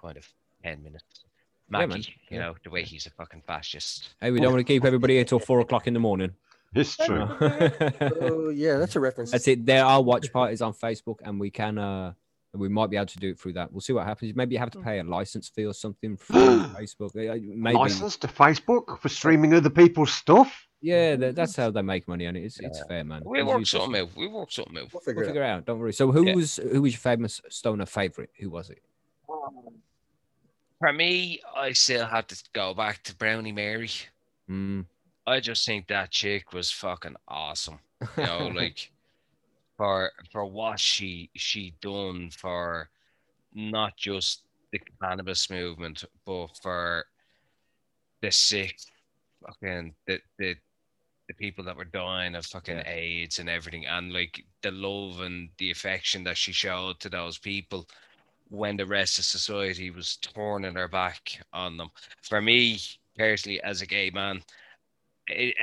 kind 0.00 0.16
of 0.16 0.28
ten 0.62 0.82
minutes. 0.82 1.24
Mackie, 1.68 1.86
man. 1.86 1.98
you 2.00 2.04
Yeah. 2.30 2.38
know 2.40 2.56
the 2.64 2.70
way 2.70 2.82
he's 2.82 3.06
a 3.06 3.10
fucking 3.10 3.42
fascist. 3.46 4.08
hey, 4.20 4.30
we 4.32 4.40
don't 4.40 4.52
want 4.52 4.66
to 4.66 4.72
keep 4.72 4.84
everybody 4.84 5.14
here 5.14 5.24
till 5.24 5.38
four 5.38 5.60
o'clock 5.60 5.86
in 5.86 5.94
the 5.94 6.00
morning. 6.00 6.34
It's 6.74 6.96
true. 6.96 7.26
That's 7.40 8.02
Oh 8.20 8.50
yeah, 8.50 8.78
that's 8.78 8.94
a 8.96 9.00
reference. 9.00 9.30
That's 9.32 9.48
it. 9.48 9.66
There 9.66 9.84
are 9.84 10.00
watch 10.02 10.32
parties 10.32 10.62
on 10.62 10.72
Facebook, 10.72 11.16
and 11.24 11.38
we 11.40 11.50
can. 11.50 11.78
uh 11.78 12.12
we 12.52 12.68
might 12.68 12.90
be 12.90 12.96
able 12.96 13.06
to 13.06 13.18
do 13.18 13.30
it 13.30 13.38
through 13.38 13.52
that. 13.52 13.70
We'll 13.72 13.80
see 13.80 13.92
what 13.92 14.04
happens. 14.06 14.34
Maybe 14.34 14.54
you 14.54 14.58
have 14.58 14.72
to 14.72 14.80
pay 14.80 14.98
a 14.98 15.04
license 15.04 15.48
fee 15.48 15.66
or 15.66 15.72
something 15.72 16.16
for 16.16 16.34
Facebook. 16.34 17.10
Uh, 17.14 17.38
Maybe. 17.40 17.76
License 17.76 18.16
to 18.18 18.26
Facebook 18.26 18.98
for 18.98 19.08
streaming 19.08 19.54
other 19.54 19.70
people's 19.70 20.12
stuff. 20.12 20.66
Yeah, 20.82 21.14
that, 21.14 21.36
that's 21.36 21.54
how 21.54 21.70
they 21.70 21.82
make 21.82 22.08
money 22.08 22.26
on 22.26 22.34
it. 22.34 22.40
It's, 22.42 22.58
it's 22.58 22.82
fair, 22.88 23.04
man. 23.04 23.22
We 23.24 23.38
It's 23.40 23.46
work 23.48 23.58
useless. 23.60 23.82
something 23.84 24.00
out. 24.02 24.08
We 24.16 24.26
work 24.26 24.50
something 24.50 24.78
out. 24.78 24.92
We'll 24.92 25.00
figure 25.00 25.20
We'll 25.20 25.24
it 25.26 25.28
figure 25.28 25.42
it 25.44 25.46
out. 25.46 25.64
Don't 25.66 25.78
worry. 25.78 25.92
So, 25.92 26.10
who 26.10 26.26
Yeah. 26.26 26.34
was 26.34 26.56
who 26.56 26.82
was 26.82 26.92
your 26.92 26.98
famous 27.00 27.40
stoner 27.50 27.86
favorite? 27.86 28.30
Who 28.40 28.50
was 28.50 28.70
it? 28.70 28.82
For 30.80 30.92
me, 30.92 31.40
I 31.54 31.72
still 31.72 32.06
have 32.06 32.26
to 32.28 32.44
go 32.52 32.74
back 32.74 33.02
to 33.04 33.14
Brownie 33.14 33.52
Mary. 33.52 33.90
Mm. 34.50 34.86
I 35.26 35.40
just 35.40 35.64
think 35.66 35.86
that 35.88 36.10
chick 36.10 36.52
was 36.52 36.70
fucking 36.70 37.16
awesome. 37.28 37.80
You 38.16 38.24
know, 38.24 38.48
like 38.54 38.92
for 39.76 40.12
for 40.32 40.46
what 40.46 40.80
she 40.80 41.30
she 41.36 41.72
done 41.80 42.30
for 42.30 42.90
not 43.54 43.96
just 43.96 44.44
the 44.72 44.80
cannabis 45.02 45.50
movement, 45.50 46.04
but 46.26 46.48
for 46.62 47.06
the 48.22 48.30
sick, 48.30 48.76
fucking 49.46 49.94
the 50.06 50.20
the 50.38 50.56
the 51.28 51.34
people 51.34 51.64
that 51.64 51.76
were 51.76 51.84
dying 51.84 52.34
of 52.34 52.46
fucking 52.46 52.78
Yeah. 52.78 52.84
AIDS 52.86 53.38
and 53.38 53.48
everything, 53.48 53.86
and 53.86 54.12
like 54.12 54.44
the 54.62 54.70
love 54.72 55.20
and 55.20 55.50
the 55.58 55.70
affection 55.70 56.24
that 56.24 56.36
she 56.36 56.52
showed 56.52 57.00
to 57.00 57.08
those 57.08 57.38
people 57.38 57.88
when 58.48 58.76
the 58.76 58.86
rest 58.86 59.18
of 59.18 59.24
society 59.24 59.90
was 59.90 60.16
turning 60.18 60.74
their 60.74 60.88
back 60.88 61.40
on 61.52 61.76
them. 61.76 61.90
For 62.22 62.40
me 62.42 62.78
personally, 63.16 63.62
as 63.62 63.82
a 63.82 63.86
gay 63.86 64.10
man, 64.10 64.42
it, 65.32 65.56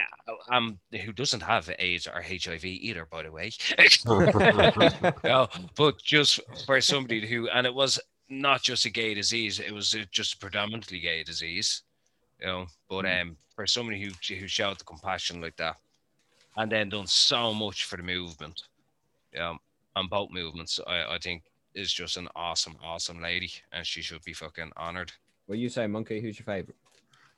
um, 0.49 0.80
who 1.03 1.12
doesn't 1.12 1.41
have 1.41 1.69
AIDS 1.80 2.08
or 2.08 2.21
HIV 2.21 2.65
either, 2.65 3.06
by 3.06 3.23
the 3.23 3.32
way. 3.32 3.51
no, 5.23 5.47
but 5.75 5.97
just 6.01 6.39
for 6.65 6.82
somebody 6.82 7.27
who, 7.27 7.47
and 7.49 7.67
it 7.67 7.73
was 7.73 7.99
not 8.30 8.63
just 8.63 8.86
a 8.86 8.89
gay 8.89 9.13
disease; 9.13 9.60
it 9.60 9.71
was 9.73 9.95
just 10.12 10.36
a 10.36 10.38
predominantly 10.38 10.99
gay 10.99 11.23
disease, 11.23 11.84
you 12.39 12.47
know. 12.47 12.67
But 12.89 13.06
um, 13.06 13.38
for 13.56 13.67
somebody 13.67 14.01
who 14.01 14.36
who 14.36 14.47
showed 14.47 14.80
the 14.80 14.84
compassion 14.84 15.41
like 15.41 15.58
that, 15.58 15.77
and 16.56 16.71
then 16.71 16.89
done 16.89 17.08
so 17.08 17.53
much 17.53 17.86
for 17.86 17.97
the 17.97 18.03
movement, 18.03 18.63
um, 19.39 19.60
and 19.95 20.10
both 20.10 20.32
movements, 20.32 20.80
I 20.86 21.15
I 21.15 21.17
think 21.21 21.43
is 21.73 21.93
just 21.93 22.17
an 22.17 22.27
awesome, 22.36 22.75
awesome 22.84 23.21
lady, 23.21 23.51
and 23.71 23.86
she 23.86 24.01
should 24.01 24.23
be 24.23 24.34
fucking 24.34 24.71
honored. 24.75 25.12
Well, 25.47 25.58
you 25.58 25.69
say 25.69 25.88
monkey. 25.88 26.19
Who's 26.19 26.39
your 26.39 26.45
favorite? 26.45 26.75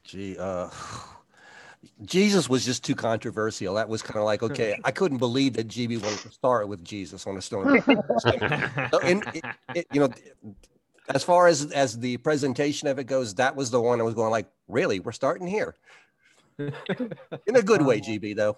Gee, 0.03 0.37
uh, 0.39 0.69
Jesus 2.03 2.49
was 2.49 2.65
just 2.65 2.83
too 2.83 2.95
controversial. 2.95 3.75
That 3.75 3.87
was 3.87 4.01
kind 4.01 4.17
of 4.17 4.25
like, 4.25 4.43
okay, 4.43 4.77
I 4.83 4.91
couldn't 4.91 5.17
believe 5.17 5.53
that 5.53 5.67
GB 5.67 6.01
wanted 6.01 6.19
to 6.19 6.31
start 6.31 6.67
with 6.67 6.83
Jesus 6.83 7.25
on 7.25 7.37
a 7.37 7.41
stone. 7.41 7.81
So, 8.21 8.99
and 9.01 9.23
it, 9.33 9.45
it, 9.75 9.87
you 9.93 10.01
know, 10.01 10.09
as 11.09 11.23
far 11.23 11.47
as 11.47 11.71
as 11.71 11.97
the 11.97 12.17
presentation 12.17 12.87
of 12.87 12.99
it 12.99 13.05
goes, 13.05 13.35
that 13.35 13.55
was 13.55 13.71
the 13.71 13.81
one 13.81 13.99
I 13.99 14.03
was 14.03 14.13
going 14.13 14.31
like, 14.31 14.47
really, 14.67 14.99
we're 14.99 15.11
starting 15.11 15.47
here 15.47 15.75
in 16.57 17.55
a 17.55 17.61
good 17.61 17.81
way, 17.81 17.99
GB 17.99 18.35
though. 18.35 18.57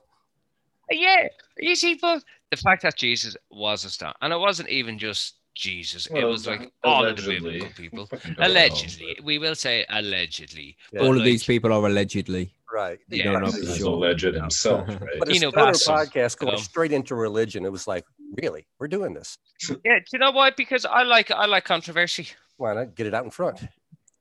Yeah, 0.90 1.28
you 1.58 1.76
see, 1.76 1.98
but 2.02 2.24
the 2.50 2.58
fact 2.58 2.82
that 2.84 2.98
Jesus 2.98 3.38
was 3.50 3.86
a 3.86 3.90
star, 3.90 4.14
and 4.22 4.34
it 4.34 4.40
wasn't 4.40 4.70
even 4.70 4.98
just 4.98 5.36
Jesus; 5.56 6.08
it 6.08 6.24
was 6.24 6.48
like 6.48 6.72
all 6.84 7.06
of 7.06 7.16
the 7.18 7.22
biblical 7.28 7.68
people. 7.76 8.06
Fucking 8.12 8.36
know, 8.38 8.48
Allegedly, 8.48 9.18
we 9.24 9.38
will 9.38 9.56
say 9.56 9.86
allegedly. 9.90 10.78
Yeah. 10.94 11.02
All 11.02 11.10
of 11.12 11.18
like, 11.18 11.26
these 11.26 11.44
people 11.44 11.72
are 11.74 11.86
allegedly. 11.86 12.52
Right. 12.74 13.00
Yeah, 13.10 13.26
don't 13.26 13.34
know 13.42 13.46
but 13.48 13.56
for 13.56 13.60
He's 13.66 13.78
sure. 13.78 13.88
alleged 13.94 14.24
himself, 14.24 14.88
But 14.88 15.02
right? 15.02 15.28
a 15.28 15.34
You 15.34 15.40
know, 15.42 15.50
stoner 15.52 15.66
that's 15.68 15.84
some- 15.84 15.98
podcast 15.98 16.38
going 16.38 16.54
um, 16.56 16.60
straight 16.62 16.94
into 16.94 17.16
religion, 17.16 17.66
it 17.66 17.72
was 17.72 17.86
like, 17.86 18.06
really, 18.42 18.66
we're 18.80 18.88
doing 18.88 19.14
this. 19.14 19.38
Yeah, 19.84 20.00
do 20.00 20.06
you 20.14 20.20
know 20.20 20.32
why? 20.32 20.52
Because 20.52 20.86
I 20.86 21.04
like 21.04 21.32
I 21.32 21.46
like 21.48 21.66
controversy. 21.66 22.28
Why 22.58 22.74
not 22.74 22.96
get 22.96 23.08
it 23.08 23.14
out 23.14 23.26
in 23.26 23.30
front? 23.32 23.60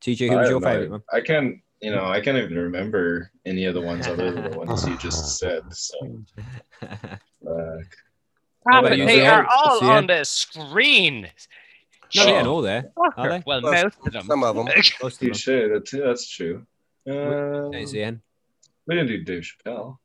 TJ, 0.02 0.30
I 0.30 0.34
who's 0.34 0.48
don't 0.48 0.50
your 0.50 0.60
know. 0.60 0.66
favorite 0.66 0.90
man? 0.90 1.02
I 1.12 1.20
can't, 1.20 1.56
you 1.80 1.90
know, 1.92 2.06
I 2.06 2.20
can't 2.20 2.38
even 2.38 2.56
remember 2.56 3.30
any 3.46 3.66
of 3.66 3.74
the 3.74 3.80
ones 3.82 4.06
other 4.08 4.32
than 4.32 4.50
the 4.50 4.58
ones 4.58 4.84
you 4.88 4.96
just 4.98 5.38
said. 5.38 5.62
So, 5.72 6.22
uh, 6.82 7.76
about 8.66 8.82
but 8.82 8.98
you, 8.98 9.06
they 9.06 9.18
Zian? 9.20 9.32
are 9.32 9.46
all 9.46 9.80
Zian? 9.80 9.88
on 9.88 10.06
the 10.06 10.24
screen. 10.24 11.28
No, 12.16 12.24
they 12.24 12.32
ain't 12.32 12.46
all 12.46 12.62
there. 12.62 12.90
Are 13.16 13.28
they? 13.28 13.42
Well, 13.46 13.62
Well, 13.62 13.72
most 13.84 13.96
of 14.06 14.12
them. 14.12 14.26
Some 14.26 14.42
of 14.44 14.56
them. 14.56 14.64
Most 15.02 15.14
of 15.14 15.18
them. 15.20 15.28
Touche, 15.32 15.46
that's, 15.72 15.90
that's 15.92 16.28
true. 16.28 16.66
Uh, 17.08 17.70
Hey, 17.70 17.84
Zian. 17.84 18.20
we 18.86 18.94
didn't 18.96 19.08
do 19.08 19.22
Dave 19.24 19.42
Chappelle. 19.44 19.98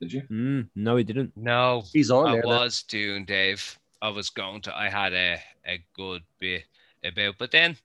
Did 0.00 0.12
you? 0.12 0.22
Mm, 0.30 0.68
no, 0.74 0.96
he 0.96 1.04
didn't. 1.04 1.32
No, 1.36 1.82
He's 1.92 2.10
on 2.10 2.28
I 2.28 2.32
there. 2.32 2.42
though. 2.42 2.48
was 2.48 2.82
doing 2.82 3.24
Dave. 3.24 3.78
I 4.02 4.10
was 4.10 4.28
going 4.28 4.60
to. 4.62 4.76
I 4.76 4.90
had 4.90 5.14
a, 5.14 5.38
a 5.66 5.82
good 5.94 6.22
bit 6.38 6.64
about, 7.02 7.36
but 7.38 7.50
then 7.50 7.76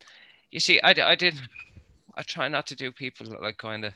you 0.51 0.59
see, 0.59 0.81
I, 0.81 0.89
I 0.89 1.15
didn't. 1.15 1.41
I 2.15 2.23
try 2.23 2.49
not 2.49 2.67
to 2.67 2.75
do 2.75 2.91
people 2.91 3.27
like 3.41 3.57
kind 3.57 3.85
of 3.85 3.93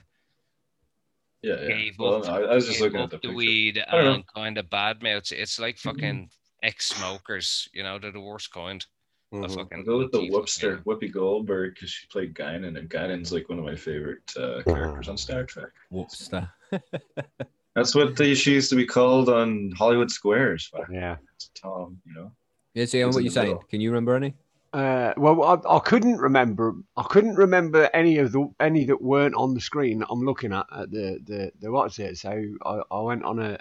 Yeah, 1.46 1.62
yeah. 1.62 1.68
gave 1.68 2.00
Well, 2.00 2.16
up. 2.16 2.26
no, 2.26 2.34
I, 2.34 2.52
I 2.52 2.56
was 2.56 2.66
just 2.66 2.80
gave 2.80 2.86
looking 2.88 3.02
up 3.02 3.14
at 3.14 3.22
the, 3.22 3.28
the 3.28 3.34
picture. 3.34 3.36
weed 3.38 3.84
I 3.88 3.92
don't 3.96 4.06
know. 4.06 4.14
and 4.16 4.28
kind 4.34 4.58
of 4.58 4.70
bad 4.70 5.04
mouths. 5.04 5.32
It's 5.32 5.60
like 5.60 5.78
fucking 5.78 6.30
ex-smokers. 6.64 7.70
You 7.74 7.84
know, 7.84 8.00
they're 8.00 8.12
the 8.12 8.20
worst 8.20 8.52
kind. 8.52 8.84
Of 9.32 9.40
Mhm. 9.52 9.56
fucking 9.56 9.78
I'll 9.80 9.84
go 9.84 9.98
with 9.98 10.12
the 10.12 10.20
people, 10.22 10.42
Whoopster, 10.42 10.84
Whoopi 10.84 11.12
Goldberg, 11.12 11.74
because 11.74 11.90
she 11.90 12.08
played 12.08 12.34
Guinan, 12.34 12.78
and 12.78 12.90
Guinan's 12.90 13.32
like 13.34 13.50
one 13.50 13.60
of 13.60 13.66
my 13.66 13.76
favorite 13.76 14.22
uh, 14.38 14.62
characters 14.64 15.10
on 15.10 15.18
Star 15.18 15.44
Trek. 15.44 15.70
Whoopster. 15.92 16.50
That's 17.76 17.94
what 17.94 18.16
they, 18.16 18.34
she 18.36 18.54
used 18.54 18.70
to 18.70 18.76
be 18.76 18.86
called 18.86 19.28
on 19.28 19.72
Hollywood 19.78 20.10
Squares. 20.10 20.68
Fuck, 20.68 20.88
Yeah. 20.92 21.18
it's 21.36 21.50
Tom, 21.54 22.00
you 22.06 22.14
know. 22.14 22.32
Yeah, 22.74 22.84
Zian, 22.86 23.08
It's 23.08 23.16
what 23.16 23.20
in 23.20 23.24
you 23.26 23.30
the 23.30 23.34
saying? 23.34 23.48
middle. 23.50 23.64
Can 23.64 23.82
you 23.82 23.90
remember 23.90 24.16
any? 24.16 24.34
Uh, 24.76 25.14
well, 25.16 25.42
I, 25.44 25.76
I 25.76 25.80
couldn't 25.80 26.18
remember. 26.18 26.76
I 26.98 27.04
couldn't 27.04 27.36
remember 27.36 27.90
any 27.94 28.18
of 28.18 28.32
the 28.34 28.50
any 28.60 28.84
that 28.86 29.02
weren't 29.02 29.36
on 29.36 29.54
the 29.54 29.62
screen. 29.62 30.00
that 30.00 30.08
I'm 30.10 30.26
looking 30.26 30.52
at, 30.52 30.66
at 30.76 30.92
the, 30.92 31.20
the 31.24 31.52
the 31.62 31.72
what's 31.72 31.98
it? 32.00 32.18
So 32.18 32.32
I, 32.66 32.82
I 32.92 33.00
went 33.02 33.24
on 33.24 33.40
a, 33.40 33.52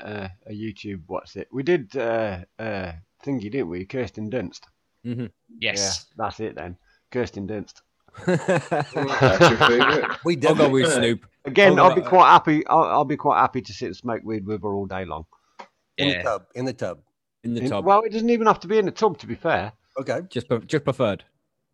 a, 0.46 0.50
a 0.50 0.52
YouTube. 0.52 1.02
What's 1.06 1.36
it? 1.36 1.46
We 1.52 1.62
did 1.62 1.96
uh, 1.96 2.38
uh 2.58 2.92
thingy, 3.24 3.42
didn't 3.50 3.68
we? 3.68 3.84
Kirsten 3.84 4.28
Dunst. 4.30 4.62
Mm-hmm. 5.06 5.26
Yes. 5.60 6.06
Yeah, 6.18 6.24
that's 6.24 6.40
it 6.40 6.56
then. 6.56 6.76
Kirsten 7.12 7.46
Dunst. 7.46 7.82
That's 8.26 8.92
your 8.92 9.56
favorite. 9.58 10.10
We 10.24 10.34
I'll 10.34 10.40
did. 10.54 10.58
go 10.58 10.68
with 10.68 10.92
Snoop. 10.92 11.26
Again, 11.44 11.78
Oh, 11.78 11.84
I'll 11.84 11.94
be 11.94 12.00
right. 12.00 12.08
quite 12.10 12.28
happy. 12.30 12.66
I'll, 12.66 12.84
I'll 12.84 13.04
be 13.04 13.16
quite 13.16 13.38
happy 13.40 13.60
to 13.60 13.72
sit 13.72 13.86
and 13.86 13.96
smoke 13.96 14.22
weed 14.24 14.46
with 14.46 14.62
her 14.62 14.72
all 14.74 14.86
day 14.86 15.04
long. 15.04 15.26
in 15.98 16.08
the 16.08 16.22
tub. 16.22 16.46
In 16.54 16.64
the 16.64 16.72
tub. 16.72 16.98
In 17.44 17.54
the 17.54 17.60
In- 17.62 17.70
tub. 17.70 17.84
well, 17.84 18.02
it 18.02 18.12
doesn't 18.12 18.30
even 18.30 18.46
have 18.46 18.60
to 18.60 18.68
be 18.68 18.78
in 18.78 18.86
the 18.86 18.90
tub, 18.90 19.18
to 19.18 19.26
be 19.26 19.34
fair. 19.34 19.72
Okay. 19.98 20.20
just, 20.28 20.48
pre- 20.48 20.60
just 20.60 20.84
preferred. 20.84 21.24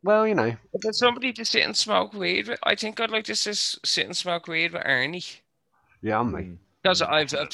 Well, 0.02 0.26
you 0.26 0.34
know, 0.34 0.56
But 0.72 0.82
there's 0.82 0.98
somebody 0.98 1.32
to 1.34 1.44
sit 1.44 1.62
and 1.62 1.76
smoke 1.76 2.14
weed 2.14 2.48
with. 2.48 2.58
I 2.62 2.74
think 2.74 3.00
I'd 3.00 3.10
like 3.10 3.24
to 3.24 3.36
sit, 3.36 3.56
sit 3.56 4.06
and 4.06 4.16
smoke 4.16 4.48
weed 4.48 4.72
with 4.72 4.82
Ernie. 4.84 5.22
yeah, 6.02 6.20
I'm 6.20 6.32
me. 6.32 6.42
Mm. 6.42 6.56
Because 6.82 7.02
I've, 7.02 7.34
I've 7.34 7.50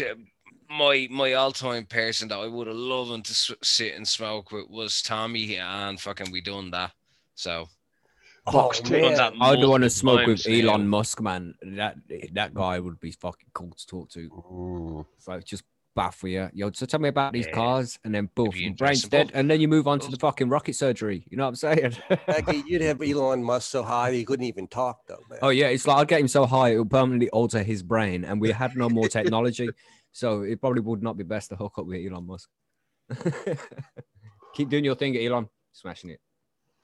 my 0.68 1.09
my 1.11 1.33
all 1.35 1.52
time 1.52 1.85
person 1.85 2.29
that 2.29 2.38
I 2.38 2.46
would 2.46 2.66
have 2.66 2.76
loved 2.76 3.26
to 3.26 3.57
sit 3.62 3.94
and 3.94 4.07
smoke 4.07 4.52
with 4.52 4.68
was 4.68 5.02
Tommy, 5.02 5.57
and 5.57 6.00
fucking 6.00 6.31
we 6.31 6.40
done 6.40 6.70
that. 6.70 6.92
So 7.35 7.68
Box 8.46 8.81
oh, 8.85 8.88
tea. 8.88 9.14
that 9.14 9.33
I'd 9.40 9.64
want 9.64 9.83
to 9.83 9.90
smoke 9.90 10.26
with 10.26 10.44
times 10.44 10.62
now. 10.62 10.70
Elon 10.70 10.88
Musk, 10.88 11.20
man. 11.20 11.55
That 11.62 11.96
that 12.33 12.55
guy 12.55 12.79
would 12.79 13.00
be 13.00 13.11
fucking 13.11 13.48
cool 13.52 13.72
to 13.76 13.87
talk 13.87 14.11
to. 14.11 15.07
It's 15.16 15.26
like 15.26 15.44
just 15.44 15.64
baff 15.96 16.14
for 16.14 16.28
you. 16.28 16.48
Yo, 16.52 16.70
so 16.72 16.87
tell 16.87 17.00
me 17.00 17.09
about 17.09 17.32
these 17.32 17.46
Yeah. 17.46 17.52
cars, 17.52 17.98
and 18.04 18.14
then 18.14 18.28
boom, 18.35 18.52
your 18.54 18.74
brain's 18.74 19.02
dead, 19.09 19.30
and 19.35 19.50
then 19.50 19.61
you 19.61 19.68
move 19.68 19.88
on 19.88 19.98
to 20.00 20.11
the 20.11 20.18
fucking 20.18 20.48
rocket 20.48 20.74
surgery. 20.74 21.26
You 21.30 21.37
know 21.37 21.44
what 21.44 21.48
I'm 21.50 21.56
saying? 21.56 21.96
Becky, 22.26 22.62
you'd 22.66 22.82
have 22.82 23.00
Elon 23.02 23.42
Musk 23.42 23.70
so 23.70 23.82
high 23.82 24.12
he 24.12 24.24
couldn't 24.24 24.44
even 24.46 24.68
talk, 24.68 25.06
though, 25.06 25.24
man. 25.28 25.38
oh 25.42 25.48
yeah, 25.48 25.68
it's 25.68 25.87
like 25.87 25.98
I'd 25.98 26.09
get 26.09 26.20
him 26.20 26.28
so 26.28 26.46
high 26.46 26.70
it 26.70 26.78
would 26.78 26.90
permanently 26.90 27.30
alter 27.30 27.62
his 27.62 27.82
brain, 27.82 28.24
and 28.24 28.40
we 28.40 28.50
had 28.50 28.76
no 28.76 28.88
more 28.88 29.09
technology, 29.09 29.70
so 30.12 30.42
it 30.42 30.61
probably 30.61 30.82
would 30.82 31.02
not 31.02 31.16
be 31.16 31.24
best 31.24 31.48
to 31.50 31.56
hook 31.56 31.78
up 31.78 31.87
with 31.87 32.04
Elon 32.06 32.26
Musk. 32.26 32.48
Keep 34.54 34.68
doing 34.68 34.85
your 34.85 34.94
thing, 34.94 35.16
Elon. 35.16 35.48
Smashing 35.72 36.11
it. 36.11 36.20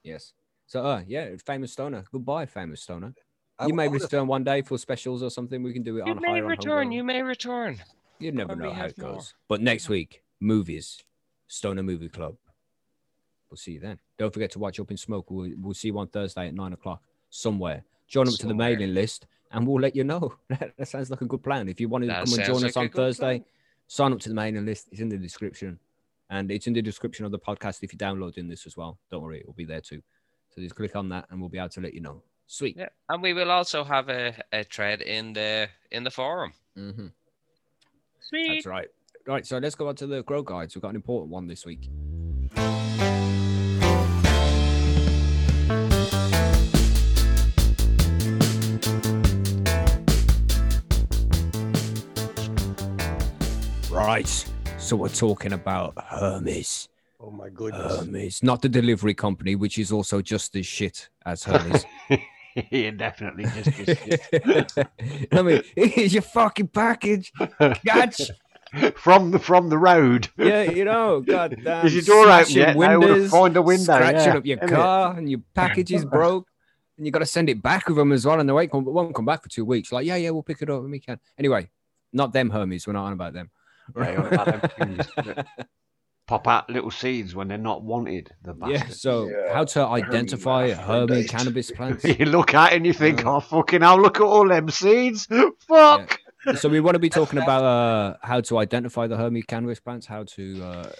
Yes. 0.03 0.33
So, 0.66 0.85
uh, 0.85 1.03
yeah, 1.07 1.31
famous 1.44 1.72
stoner. 1.72 2.05
Goodbye, 2.11 2.46
famous 2.46 2.83
stoner. 2.83 3.14
You 3.61 3.68
I 3.68 3.72
may 3.72 3.88
return 3.88 4.27
one 4.27 4.44
day 4.44 4.62
for 4.62 4.79
specials 4.79 5.22
or 5.22 5.31
something. 5.31 5.62
We 5.62 5.72
can 5.72 5.83
do 5.83 5.98
it 5.98 6.07
you 6.07 6.12
on 6.12 6.20
may 6.20 6.29
higher 6.33 6.44
on 6.44 6.51
return. 6.51 6.92
You 6.92 7.05
may 7.05 7.22
return. 7.22 7.81
You 8.22 8.32
never 8.32 8.48
Probably 8.54 8.68
know 8.68 8.74
how 8.74 8.85
it 8.87 8.98
more. 8.98 9.12
goes. 9.14 9.35
But 9.48 9.61
next 9.61 9.88
week, 9.88 10.22
movies, 10.40 11.02
Stoner 11.48 11.82
Movie 11.82 12.08
Club. 12.08 12.37
We'll 13.50 13.56
see 13.58 13.72
you 13.72 13.80
then. 13.80 13.98
Don't 14.18 14.32
forget 14.32 14.50
to 14.52 14.58
watch 14.58 14.80
Up 14.80 14.90
in 14.90 14.96
Smoke. 14.96 15.30
We'll, 15.30 15.50
we'll 15.61 15.74
see 15.74 15.88
you 15.88 15.98
on 15.98 16.08
Thursday 16.08 16.48
at 16.48 16.54
nine 16.54 16.72
o'clock 16.72 17.02
somewhere. 17.30 17.85
Join 18.08 18.28
up 18.28 18.35
to 18.35 18.46
the 18.46 18.54
mailing 18.54 18.94
list 18.94 19.26
and 19.50 19.66
we'll 19.66 19.80
let 19.80 19.94
you 19.96 20.04
know. 20.04 20.35
that 20.48 20.88
sounds 20.88 21.11
like 21.11 21.20
a 21.20 21.26
good 21.26 21.42
plan. 21.42 21.68
If 21.68 21.80
you 21.80 21.88
want 21.88 22.04
to 22.04 22.08
That 22.08 22.24
come 22.24 22.35
and 22.35 22.44
join 22.44 22.62
like 22.62 22.70
us 22.70 22.76
on 22.76 22.88
Thursday, 22.90 23.38
plan. 23.38 23.44
sign 23.88 24.12
up 24.12 24.20
to 24.20 24.28
the 24.28 24.35
mailing 24.35 24.64
list. 24.64 24.88
It's 24.90 25.00
in 25.00 25.08
the 25.08 25.18
description. 25.18 25.78
And 26.30 26.50
it's 26.50 26.66
in 26.66 26.72
the 26.72 26.80
description 26.80 27.26
of 27.26 27.30
the 27.32 27.38
podcast 27.38 27.82
if 27.82 27.92
you're 27.92 27.98
downloading 27.98 28.48
this 28.48 28.66
as 28.66 28.76
well. 28.76 28.98
Don't 29.11 29.22
worry, 29.22 29.40
it 29.40 29.46
will 29.46 29.52
be 29.54 29.66
there 29.66 29.80
too. 29.82 30.02
So 30.54 30.62
just 30.62 30.74
click 30.74 30.96
on 30.96 31.08
that 31.11 31.26
and 31.30 31.40
we'll 31.40 31.50
be 31.50 31.58
able 31.58 31.68
to 31.70 31.80
let 31.80 31.92
you 31.92 32.00
know. 32.00 32.22
Sweet. 32.46 32.76
Yeah, 32.78 32.88
and 33.11 33.22
we 33.22 33.32
will 33.35 33.50
also 33.50 33.85
have 33.85 34.08
a, 34.08 34.35
a 34.52 34.64
thread 34.64 35.02
in 35.02 35.32
the 35.35 35.68
in 35.90 36.04
the 36.04 36.11
forum. 36.11 36.52
hmm 36.74 37.08
Sweet. 38.22 38.48
That's 38.48 38.66
right. 38.66 38.88
Right, 39.26 39.46
so 39.46 39.58
let's 39.58 39.74
go 39.74 39.88
on 39.88 39.96
to 39.96 40.06
the 40.06 40.22
grow 40.22 40.42
guides. 40.42 40.74
We've 40.74 40.82
got 40.82 40.90
an 40.90 40.96
important 40.96 41.30
one 41.30 41.46
this 41.46 41.64
week. 41.64 41.88
Right, 53.90 54.46
so 54.78 54.96
we're 54.96 55.08
talking 55.08 55.52
about 55.52 55.94
Hermes. 55.96 56.88
Oh, 57.20 57.30
my 57.30 57.48
goodness. 57.48 57.98
Hermes, 57.98 58.42
not 58.42 58.62
the 58.62 58.68
delivery 58.68 59.14
company, 59.14 59.54
which 59.54 59.78
is 59.78 59.92
also 59.92 60.20
just 60.20 60.56
as 60.56 60.66
shit 60.66 61.08
as 61.24 61.44
Hermes. 61.44 61.85
yeah, 62.71 62.91
definitely. 62.91 63.45
Just, 63.55 63.71
just, 64.45 64.79
I 65.33 65.43
mean, 65.43 65.62
here's 65.77 66.12
your 66.12 66.23
fucking 66.23 66.69
package. 66.69 67.33
Catch. 67.87 68.31
from 68.97 69.31
the 69.31 69.38
from 69.38 69.69
the 69.69 69.77
road. 69.77 70.29
Yeah, 70.38 70.62
you 70.62 70.85
know, 70.85 71.21
god 71.21 71.57
damn. 71.62 71.87
Is 71.87 71.95
your 71.95 72.03
door 72.03 72.31
open 72.33 72.53
yet? 72.53 72.77
Windows, 72.77 73.31
find 73.31 73.57
a 73.57 73.62
window, 73.62 73.85
Scratching 73.85 74.33
yeah, 74.33 74.37
up 74.37 74.47
your 74.47 74.59
innit? 74.59 74.75
car 74.75 75.17
and 75.17 75.31
your 75.31 75.41
package 75.55 75.93
is 75.93 76.05
broke. 76.05 76.49
And 76.97 77.07
you 77.07 77.12
got 77.12 77.21
to 77.21 77.27
send 77.27 77.49
it 77.49 77.62
back 77.62 77.88
with 77.88 77.97
them 77.97 78.12
as 78.12 78.27
well. 78.27 78.38
And 78.38 78.49
they 78.49 78.53
won't 78.53 78.71
come, 78.71 78.85
won't 78.85 79.15
come 79.15 79.25
back 79.25 79.43
for 79.43 79.49
two 79.49 79.65
weeks. 79.65 79.93
Like, 79.93 80.07
yeah, 80.07 80.17
yeah, 80.17 80.31
we'll 80.31 80.43
pick 80.43 80.61
it 80.61 80.71
up 80.71 80.83
when 80.83 80.91
we 80.91 81.01
can. 81.01 81.19
Anyway, 81.38 81.71
not 82.12 82.33
them 82.33 82.51
Hermes. 82.51 82.87
We're 82.87 82.93
not 82.93 83.07
on 83.07 83.12
about 83.15 83.33
them. 83.33 83.51
Yeah, 83.97 85.43
you're 86.30 86.37
about 86.37 86.66
them 86.68 86.68
things 86.68 86.70
that 86.70 86.70
Pop 86.70 86.70
out 86.70 86.70
little 86.70 86.90
seeds 86.90 87.35
when 87.35 87.48
they're 87.48 87.58
not 87.58 87.82
wanted. 87.82 88.30
The 88.42 88.54
Yeah. 88.66 88.87
So, 88.88 89.28
Yeah, 89.28 89.52
how 89.52 89.64
to 89.64 89.87
identify 89.87 90.70
hermaphrodite. 90.70 91.08
Hermes 91.11 91.30
cannabis 91.30 91.70
plants? 91.76 92.04
you 92.04 92.26
look 92.26 92.54
at 92.54 92.72
it 92.72 92.76
and 92.76 92.87
you 92.87 92.92
think, 92.92 93.20
Yeah. 93.20 93.28
oh 93.37 93.40
fucking 93.40 93.82
hell, 93.82 94.00
look 94.00 94.16
at 94.16 94.22
all 94.22 94.48
them 94.48 94.70
seeds. 94.70 95.28
Fuck. 95.68 96.20
so 96.56 96.68
we 96.68 96.80
want 96.80 96.94
to 96.94 96.98
be 96.98 97.11
talking 97.11 97.38
about 97.42 97.64
uh, 97.64 98.16
how 98.22 98.40
to 98.40 98.58
identify 98.58 99.06
the 99.06 99.16
Hermes 99.16 99.44
cannabis 99.46 99.80
plants, 99.80 100.06
how 100.06 100.24
to 100.24 100.62
uh, 100.64 100.92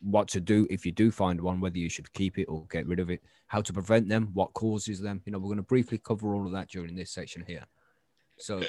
what 0.00 0.28
to 0.28 0.40
do 0.40 0.66
if 0.70 0.84
you 0.86 0.92
do 0.92 1.10
find 1.10 1.40
one, 1.40 1.60
whether 1.60 1.78
you 1.78 1.88
should 1.88 2.12
keep 2.12 2.38
it 2.38 2.44
or 2.46 2.66
get 2.70 2.86
rid 2.86 3.00
of 3.00 3.10
it, 3.10 3.22
how 3.46 3.60
to 3.62 3.72
prevent 3.72 4.08
them, 4.08 4.30
what 4.34 4.52
causes 4.54 5.00
them. 5.00 5.22
You 5.24 5.32
know, 5.32 5.38
we're 5.38 5.48
going 5.48 5.56
to 5.58 5.62
briefly 5.62 5.98
cover 5.98 6.34
all 6.34 6.46
of 6.46 6.52
that 6.52 6.68
during 6.68 6.96
this 6.96 7.10
section 7.10 7.44
here. 7.46 7.64
So 8.38 8.62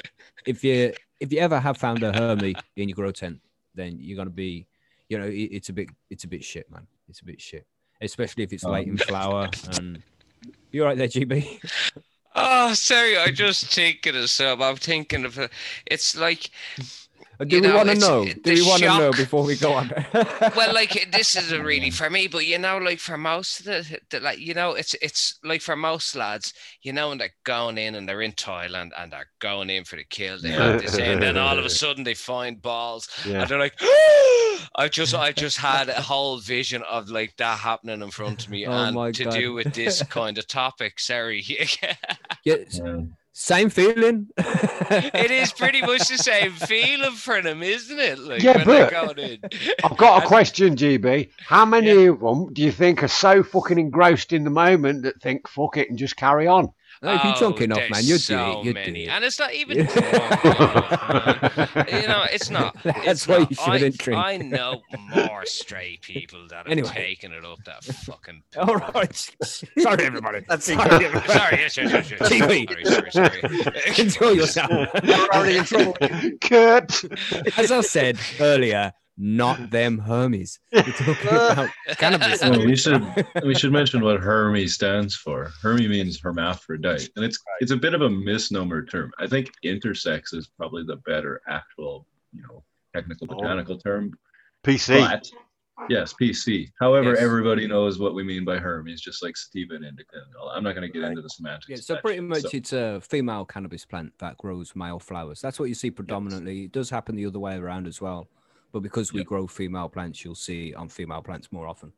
if 0.46 0.64
you 0.64 0.94
if 1.20 1.32
you 1.34 1.40
ever 1.40 1.60
have 1.60 1.78
found 1.78 2.04
a 2.04 2.12
Hermes 2.14 2.56
in 2.78 2.90
your 2.90 2.96
grow 2.96 3.12
tent, 3.12 3.42
then 3.76 3.98
you're 4.00 4.16
going 4.16 4.28
to 4.28 4.34
be, 4.34 4.68
you 5.10 5.18
know, 5.18 5.26
it, 5.26 5.50
it's 5.52 5.70
a 5.70 5.74
bit 5.74 5.90
it's 6.10 6.24
a 6.24 6.28
bit 6.28 6.44
shit, 6.44 6.72
man. 6.72 6.88
It's 7.10 7.20
a 7.22 7.26
bit 7.26 7.42
shit, 7.42 7.66
especially 8.02 8.44
if 8.44 8.54
it's 8.54 8.64
oh. 8.64 8.72
late 8.72 8.88
in 8.88 8.98
flower. 8.98 9.50
And 9.78 10.02
you 10.72 10.84
all 10.84 10.88
right 10.88 10.98
there, 10.98 11.08
GB? 11.08 11.60
Oh, 11.96 12.02
ah, 12.36 12.72
sorry. 12.74 13.18
I 13.18 13.32
just 13.32 13.66
thinking 13.66 14.16
of 14.16 14.30
some. 14.30 14.62
I'm 14.62 14.78
thinking 14.78 15.26
of 15.26 15.38
a, 15.38 15.50
it's 15.88 16.16
like 16.16 16.52
Do 17.48 17.56
You 17.56 17.62
we 17.62 17.68
know, 17.70 17.76
want 17.78 17.90
to 17.90 17.96
know? 17.96 18.26
Do 18.26 18.34
the 18.44 18.54
we 18.56 18.62
want 18.68 18.82
to 18.84 18.88
know 18.88 19.12
before 19.12 19.46
we 19.46 19.56
go 19.56 19.72
on? 19.72 19.90
well, 20.14 20.74
like 20.74 21.10
this 21.14 21.38
isn't 21.38 21.64
really 21.64 21.90
for 21.90 22.10
me, 22.10 22.28
but 22.28 22.46
you 22.46 22.58
know, 22.58 22.78
like 22.80 23.00
for 23.00 23.18
most 23.18 23.60
of 23.62 23.66
the, 23.66 24.00
the 24.10 24.20
like 24.20 24.40
you 24.40 24.54
know, 24.54 24.72
it's 24.74 24.94
it's 25.02 25.40
like 25.44 25.62
for 25.62 25.78
most 25.78 26.16
lads, 26.18 26.54
you 26.82 26.92
know, 26.92 27.10
when 27.10 27.18
they're 27.18 27.34
going 27.46 27.78
in 27.78 27.96
and 27.96 28.10
they're 28.10 28.22
in 28.22 28.34
Thailand 28.34 28.90
and 28.98 29.12
they're 29.14 29.30
going 29.40 29.70
in 29.70 29.86
for 29.86 29.96
the 29.96 30.04
kill, 30.04 30.38
they 30.42 30.50
have 30.50 30.82
this, 30.82 30.98
and 30.98 31.22
then 31.24 31.38
all 31.38 31.58
of 31.58 31.64
a 31.64 31.70
sudden 31.82 32.04
they 32.04 32.14
find 32.14 32.62
balls 32.62 33.08
Yeah. 33.26 33.42
and 33.42 33.50
they're 33.50 33.58
like, 33.60 33.80
I 34.76 34.90
just 34.92 35.16
I 35.16 35.32
just 35.32 35.58
had 35.58 35.88
a 35.88 36.02
whole 36.02 36.40
vision 36.40 36.84
of 36.90 37.10
like 37.10 37.38
that 37.38 37.60
happening 37.60 38.02
in 38.02 38.12
front 38.12 38.44
of 38.44 38.50
me, 38.50 38.68
Oh 38.68 38.72
and 38.74 39.16
to 39.16 39.24
God. 39.24 39.34
do 39.34 39.54
with 39.54 39.74
this 39.74 40.04
kind 40.04 40.38
of 40.38 40.46
topic. 40.46 41.00
Sorry, 41.00 41.42
yeah, 42.44 42.64
same 43.40 43.70
feeling. 43.70 44.28
it 44.38 45.32
is 45.32 45.54
pretty 45.54 45.82
much 45.82 46.10
the 46.10 46.18
same 46.18 46.52
feeling 46.52 47.14
for 47.14 47.42
them, 47.42 47.64
isn't 47.64 47.98
it? 47.98 48.20
Like 48.20 48.44
Yeah, 48.44 48.66
but- 48.66 48.94
I've 49.84 49.98
got 49.98 50.24
a 50.24 50.28
question, 50.28 50.76
GB. 50.76 51.30
How 51.48 51.64
many 51.66 52.06
of 52.08 52.20
them 52.20 52.52
do 52.54 52.62
you 52.62 52.72
think 52.72 53.02
are 53.02 53.08
so 53.08 53.42
fucking 53.42 53.80
engrossed 53.80 54.34
in 54.34 54.44
the 54.44 54.50
moment 54.50 55.04
that 55.04 55.22
think 55.22 55.48
fuck 55.48 55.78
it 55.78 55.90
and 55.90 55.98
just 55.98 56.18
carry 56.18 56.48
on? 56.48 56.74
No, 57.02 57.14
if 57.16 57.24
you're 57.24 57.34
drunk 57.36 57.58
oh, 57.62 57.64
enough, 57.64 57.80
Oh, 57.82 57.90
man, 57.92 58.04
you'd 58.04 58.20
so 58.20 58.36
do 58.36 58.60
it. 58.60 58.66
You'd 58.66 58.74
many. 58.76 58.92
do 59.06 59.10
it. 59.10 59.14
And 59.14 59.24
it's 59.24 59.40
not 59.40 59.54
even 59.54 59.78
Yeah. 59.78 59.86
drunk. 61.74 61.90
You 61.92 62.08
know, 62.08 62.26
it's 62.32 62.50
not. 62.50 62.76
That's 62.84 63.08
it's 63.08 63.28
why 63.28 63.38
not. 63.40 63.50
you 63.52 63.56
shouldn't 63.56 64.02
I, 64.02 64.04
drink. 64.04 64.20
I 64.20 64.38
know 64.38 64.82
more 65.16 65.46
straight 65.46 66.02
people 66.02 66.46
that 66.50 66.58
have 66.58 66.68
Anyway. 66.68 66.90
taken 66.90 67.32
it 67.32 67.46
up 67.46 67.60
that 67.66 67.86
fucking. 67.86 68.44
Pill. 68.52 68.64
All 68.70 68.76
right. 68.76 69.16
Sorry, 69.44 70.04
everybody. 70.04 70.42
That's 70.50 70.66
Sorry, 70.66 70.78
Sorry, 70.90 71.06
everybody. 71.06 71.58
yes, 71.58 71.78
yes, 71.78 71.92
yes, 71.92 72.12
yes. 72.12 72.30
TV. 72.30 72.68
Sorry, 72.86 73.12
sorry, 73.12 73.40
sorry. 73.42 73.82
Enjoy 73.98 74.30
yourself. 74.32 74.70
We're 75.04 75.28
already 75.34 75.58
in 75.60 75.64
trouble. 75.66 75.96
Kurt. 76.42 77.04
As 77.58 77.72
I 77.72 77.80
said 77.82 78.20
earlier, 78.42 78.92
not 79.22 79.70
them 79.72 80.00
Hermes. 80.00 80.60
We're 80.72 80.82
talking 80.84 81.28
about 81.28 81.70
cannabis. 81.98 82.42
Well, 82.42 82.66
we 82.66 82.76
should 82.76 83.06
we 83.44 83.54
should 83.54 83.72
mention 83.74 84.02
what 84.02 84.20
Hermy 84.22 84.66
stands 84.68 85.16
for. 85.16 85.52
Hermy 85.62 85.88
means 85.88 86.20
hermaphrodite, 86.20 87.10
and 87.16 87.26
it's 87.26 87.38
it's 87.60 87.72
a 87.72 87.78
bit 87.78 87.94
of 87.94 88.02
a 88.02 88.10
misnomer 88.10 88.86
term. 88.86 89.12
I 89.20 89.28
think 89.28 89.52
intersex 89.66 90.34
is 90.34 90.48
probably 90.58 90.84
the 90.88 90.96
better 91.06 91.42
actual, 91.48 92.08
you 92.34 92.42
know, 92.44 92.64
technical 92.96 93.28
Oh. 93.30 93.36
botanical 93.36 93.78
term. 93.78 94.14
PC. 94.64 95.00
But 95.00 95.30
yes, 95.90 96.14
PC. 96.20 96.68
However, 96.80 97.10
Yes. 97.12 97.20
everybody 97.22 97.68
knows 97.68 98.00
what 98.00 98.14
we 98.14 98.24
mean 98.24 98.44
by 98.46 98.58
Hermes, 98.58 99.00
just 99.02 99.22
like 99.24 99.36
sativa 99.38 99.76
and 99.76 99.86
indica. 99.86 100.16
And 100.16 100.36
all. 100.36 100.50
I'm 100.50 100.64
not 100.64 100.76
going 100.76 100.90
to 100.90 100.94
get 101.00 101.08
into 101.08 101.22
the 101.22 101.30
semantics. 101.30 101.70
Yeah, 101.70 101.76
so 101.78 101.94
that 101.96 102.04
pretty 102.04 102.20
much 102.22 102.42
So- 102.42 102.50
it's 102.54 102.74
a 102.74 103.00
female 103.02 103.46
cannabis 103.46 103.86
plant 103.86 104.14
that 104.20 104.38
grows 104.38 104.76
male 104.76 105.00
flowers. 105.00 105.40
That's 105.42 105.60
what 105.60 105.70
you 105.70 105.76
see 105.76 105.92
predominantly. 105.92 106.66
It 106.66 106.72
does 106.72 106.90
happen 106.90 107.16
the 107.16 107.26
other 107.26 107.40
way 107.40 107.56
around 107.58 107.88
as 107.88 108.02
well. 108.02 108.28
But 108.72 108.82
because 108.82 109.12
we 109.12 109.24
grow 109.24 109.48
female 109.48 109.90
plants, 109.90 110.24
you'll 110.24 110.36
see 110.36 110.74
on 110.74 110.90
female 110.90 111.22
plants 111.22 111.52
more 111.52 111.68
often. 111.68 111.92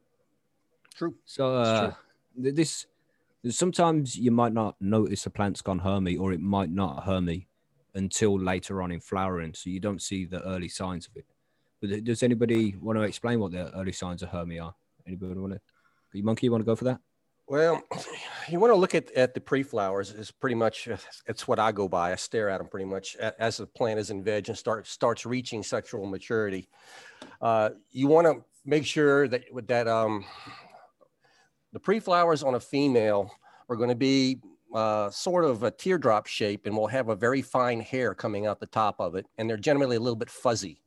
True. 0.96 1.16
So 1.26 1.56
uh, 1.56 1.80
true. 1.80 1.96
th- 2.44 2.56
this 2.56 2.88
sometimes 3.50 4.16
you 4.16 4.32
might 4.32 4.54
not 4.54 4.76
notice 4.80 5.26
a 5.26 5.30
plant's 5.30 5.62
gone 5.62 5.80
hermy 5.80 6.16
or 6.16 6.32
it 6.32 6.40
might 6.40 6.70
not 6.70 7.04
hermy 7.04 7.48
until 7.96 8.40
later 8.40 8.82
on 8.82 8.92
in 8.92 9.00
flowering. 9.00 9.54
So 9.54 9.70
you 9.70 9.80
don't 9.80 10.02
see 10.02 10.26
the 10.26 10.42
early 10.44 10.70
signs 10.70 11.08
of 11.08 11.18
it. 11.18 11.26
But 11.82 12.04
does 12.04 12.24
anybody 12.24 12.76
want 12.80 12.98
to 13.00 13.04
explain 13.04 13.40
what 13.40 13.52
the 13.52 13.74
early 13.76 13.92
signs 13.92 14.22
of 14.22 14.30
hermy 14.30 14.60
are? 14.60 14.74
Anybody 15.08 15.34
want 15.40 15.54
to? 15.54 15.62
You 16.14 16.24
monkey, 16.24 16.48
you 16.48 16.52
want 16.52 16.62
to 16.62 16.66
go 16.66 16.76
for 16.76 16.86
that? 16.86 17.00
Well, 17.52 17.84
you 18.50 18.62
want 18.62 18.72
to 18.72 18.78
look 18.78 18.96
at, 18.96 19.12
at 19.12 19.34
the 19.34 19.42
pre-flowers 19.42 20.12
is 20.12 20.32
pretty 20.32 20.56
much 20.56 20.88
uh, 20.88 20.96
it's 21.28 21.50
what 21.50 21.60
I 21.60 21.74
go 21.74 21.90
by. 21.90 22.14
I 22.14 22.16
stare 22.16 22.50
at 22.50 22.60
them 22.60 22.68
pretty 22.68 22.86
much 22.86 23.18
as 23.18 23.58
the 23.58 23.68
plant 23.68 24.00
is 24.00 24.10
in 24.10 24.24
veg 24.24 24.48
and 24.48 24.58
start 24.58 24.88
starts 24.88 25.26
reaching 25.26 25.62
sexual 25.62 26.06
maturity. 26.06 26.70
Uh, 27.42 27.72
you 27.92 28.08
want 28.08 28.26
to 28.26 28.46
make 28.64 28.86
sure 28.86 29.28
that 29.28 29.44
that 29.68 29.90
um, 29.90 30.24
the 31.74 31.80
pre-flowers 31.80 32.42
on 32.42 32.56
a 32.56 32.60
female 32.60 33.30
are 33.68 33.76
going 33.76 33.90
to 33.90 33.96
be 33.96 34.40
uh, 34.74 35.10
sort 35.10 35.44
of 35.44 35.64
a 35.64 35.72
teardrop 35.72 36.28
shape 36.28 36.66
and 36.66 36.78
will 36.78 36.88
have 36.88 37.10
a 37.10 37.18
very 37.18 37.42
fine 37.42 37.82
hair 37.82 38.16
coming 38.16 38.46
out 38.46 38.62
the 38.62 38.66
top 38.66 38.96
of 38.98 39.16
it, 39.16 39.26
and 39.38 39.50
they're 39.50 39.58
generally 39.58 39.98
a 39.98 40.00
little 40.00 40.16
bit 40.16 40.30
fuzzy. 40.30 40.82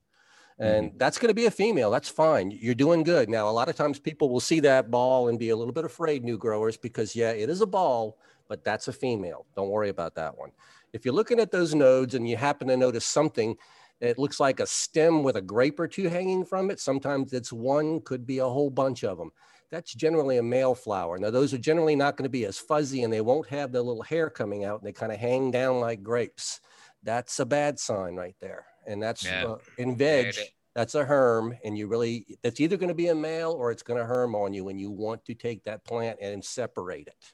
Mm-hmm. 0.61 0.63
And 0.63 0.93
that's 0.97 1.19
going 1.19 1.29
to 1.29 1.35
be 1.35 1.47
a 1.47 1.51
female. 1.51 1.91
That's 1.91 2.09
fine. 2.09 2.51
You're 2.51 2.75
doing 2.75 3.03
good. 3.03 3.29
Now, 3.29 3.49
a 3.49 3.51
lot 3.51 3.69
of 3.69 3.77
times 3.77 3.99
people 3.99 4.31
will 4.31 4.41
see 4.41 4.61
that 4.61 4.91
ball 4.91 5.29
and 5.29 5.39
be 5.39 5.51
a 5.51 5.57
little 5.57 5.73
bit 5.73 5.85
afraid, 5.85 6.23
new 6.23 6.39
growers, 6.39 6.77
because 6.77 7.17
yeah, 7.17 7.31
it 7.31 7.51
is 7.51 7.61
a 7.61 7.67
ball, 7.67 8.19
but 8.49 8.65
that's 8.65 8.89
a 8.89 8.93
female. 8.93 9.47
Don't 9.57 9.71
worry 9.71 9.89
about 9.89 10.15
that 10.15 10.39
one. 10.39 10.53
If 10.93 11.05
you're 11.05 11.15
looking 11.15 11.41
at 11.41 11.51
those 11.51 11.75
nodes 11.75 12.15
and 12.15 12.29
you 12.29 12.37
happen 12.37 12.69
to 12.69 12.77
notice 12.77 13.05
something 13.05 13.57
that 14.01 14.19
looks 14.19 14.39
like 14.39 14.61
a 14.61 14.67
stem 14.67 15.25
with 15.25 15.37
a 15.37 15.43
grape 15.43 15.81
or 15.81 15.89
two 15.89 16.09
hanging 16.09 16.45
from 16.45 16.71
it, 16.71 16.79
sometimes 16.79 17.33
it's 17.33 17.53
one, 17.53 18.01
could 18.03 18.25
be 18.25 18.39
a 18.39 18.49
whole 18.49 18.71
bunch 18.71 19.03
of 19.03 19.19
them. 19.19 19.33
That's 19.71 19.93
generally 19.93 20.39
a 20.39 20.43
male 20.43 20.77
flower. 20.77 21.19
Now, 21.19 21.31
those 21.31 21.53
are 21.53 21.59
generally 21.59 21.97
not 21.97 22.17
going 22.17 22.25
to 22.25 22.31
be 22.31 22.45
as 22.45 22.59
fuzzy 22.59 23.03
and 23.03 23.13
they 23.13 23.23
won't 23.23 23.49
have 23.49 23.73
the 23.73 23.83
little 23.83 24.03
hair 24.03 24.31
coming 24.31 24.65
out 24.65 24.81
and 24.81 24.87
they 24.87 24.93
kind 24.93 25.11
of 25.11 25.19
hang 25.19 25.51
down 25.51 25.81
like 25.81 26.05
grapes. 26.05 26.61
That's 27.03 27.41
a 27.41 27.47
bad 27.47 27.81
sign 27.81 28.15
right 28.15 28.37
there. 28.41 28.67
And 28.87 29.03
that's 29.03 29.25
Yeah. 29.25 29.45
uh, 29.47 29.59
in 29.79 29.97
veg 29.97 30.35
that's 30.75 30.97
a 30.97 31.05
herm 31.05 31.57
and 31.65 31.79
you 31.79 31.87
really 31.87 32.27
that's 32.43 32.59
either 32.61 32.77
going 32.77 32.89
to 32.89 32.95
be 32.95 33.07
a 33.09 33.15
male 33.15 33.53
or 33.53 33.71
it's 33.71 33.83
going 33.83 33.99
to 33.99 34.05
herm 34.05 34.35
on 34.35 34.53
you 34.53 34.69
and 34.71 34.81
you 34.81 34.91
want 34.91 35.25
to 35.25 35.33
take 35.35 35.63
that 35.65 35.85
plant 35.85 36.19
and 36.21 36.45
separate 36.45 37.07
it 37.07 37.33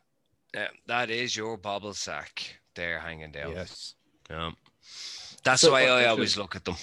Yeah, 0.55 0.69
that 0.87 1.09
is 1.11 1.35
your 1.35 1.57
bubble 1.57 1.95
sack 1.95 2.61
there 2.75 2.99
hanging 2.99 3.33
down. 3.33 3.53
Yes. 3.53 3.95
Yeah. 4.29 4.51
That's 5.45 5.63
So- 5.63 5.69
the 5.69 5.73
way 5.75 5.89
I 5.89 6.07
always 6.07 6.37
look 6.37 6.55
at 6.55 6.65
them. 6.65 6.77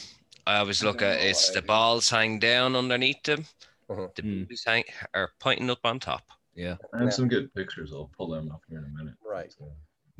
I 0.47 0.57
always 0.57 0.81
look 0.81 1.01
at 1.01 1.21
it's 1.21 1.51
the 1.51 1.59
I- 1.59 1.65
balls 1.65 2.09
hang 2.09 2.39
down 2.39 2.75
underneath 2.75 3.21
them, 3.23 3.45
Mhm. 3.89 4.15
the 4.15 4.21
Mm. 4.23 4.65
hang 4.65 4.83
are 5.13 5.31
pointing 5.39 5.69
up 5.69 5.79
on 5.85 5.99
top. 5.99 6.23
Yeah. 6.55 6.77
I 6.93 7.03
have 7.03 7.13
some 7.13 7.27
good 7.27 7.53
pictures. 7.53 7.91
I'll 7.93 8.09
pull 8.17 8.29
them 8.29 8.49
up 8.51 8.61
here 8.67 8.79
in 8.79 8.85
a 8.85 8.97
minute. 8.97 9.15
Right. 9.23 9.51
So, 9.51 9.65
the 9.65 9.71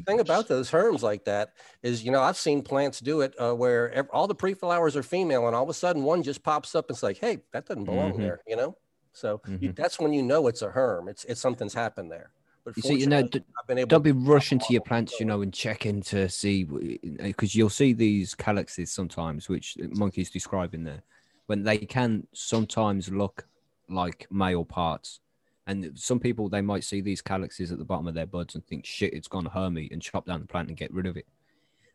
thing 0.05 0.19
about 0.19 0.47
those 0.47 0.71
herms 0.71 1.01
like 1.01 1.25
that 1.25 1.53
is 1.83 2.03
you 2.03 2.11
know 2.11 2.21
i've 2.21 2.37
seen 2.37 2.61
plants 2.61 2.99
do 2.99 3.21
it 3.21 3.33
uh, 3.39 3.53
where 3.53 3.91
ev- 3.91 4.09
all 4.13 4.27
the 4.27 4.35
pre-flowers 4.35 4.95
are 4.95 5.03
female 5.03 5.47
and 5.47 5.55
all 5.55 5.63
of 5.63 5.69
a 5.69 5.73
sudden 5.73 6.03
one 6.03 6.23
just 6.23 6.43
pops 6.43 6.75
up 6.75 6.85
and 6.89 6.95
it's 6.95 7.03
like 7.03 7.17
hey 7.17 7.39
that 7.53 7.65
doesn't 7.65 7.85
belong 7.85 8.17
Mhm. 8.17 8.19
there 8.19 8.41
you 8.47 8.55
know 8.55 8.77
so 9.13 9.41
you, 9.59 9.69
Mhm. 9.69 9.75
that's 9.75 9.99
when 9.99 10.13
you 10.13 10.23
know 10.23 10.47
it's 10.47 10.61
a 10.61 10.69
herm 10.71 11.07
it's 11.07 11.25
it's 11.25 11.41
something's 11.41 11.73
happened 11.73 12.11
there 12.11 12.31
but 12.63 12.75
You 12.75 12.81
see, 12.83 12.95
you 12.95 13.07
know, 13.07 13.23
fortunately, 13.23 13.31
d- 13.31 13.43
I've 13.59 13.67
been 13.67 13.77
able 13.79 13.89
don't 13.89 14.03
be 14.03 14.11
rushing 14.11 14.59
to 14.59 14.73
your 14.73 14.81
plants, 14.81 15.19
you 15.19 15.25
know, 15.25 15.41
and 15.41 15.53
checking 15.53 16.01
to 16.01 16.29
see 16.29 16.63
because 16.63 17.55
you'll 17.55 17.69
see 17.69 17.93
these 17.93 18.35
calyxes 18.35 18.91
sometimes, 18.91 19.47
which 19.49 19.77
monkey's 19.79 20.29
describing 20.29 20.83
there, 20.83 21.03
when 21.47 21.63
they 21.63 21.77
can 21.79 22.27
sometimes 22.33 23.09
look 23.09 23.47
like 23.89 24.27
male 24.29 24.65
parts. 24.65 25.21
And 25.67 25.97
some 25.99 26.19
people 26.19 26.49
they 26.49 26.61
might 26.61 26.83
see 26.83 27.01
these 27.01 27.21
calyxes 27.21 27.71
at 27.71 27.77
the 27.77 27.85
bottom 27.85 28.07
of 28.07 28.15
their 28.15 28.25
buds 28.25 28.55
and 28.55 28.65
think, 28.65 28.85
"Shit, 28.85 29.13
it's 29.13 29.27
gone 29.27 29.45
hermy," 29.45 29.89
and 29.91 30.01
chop 30.01 30.25
down 30.25 30.39
the 30.39 30.47
plant 30.47 30.69
and 30.69 30.77
get 30.77 30.93
rid 30.93 31.05
of 31.05 31.17
it. 31.17 31.27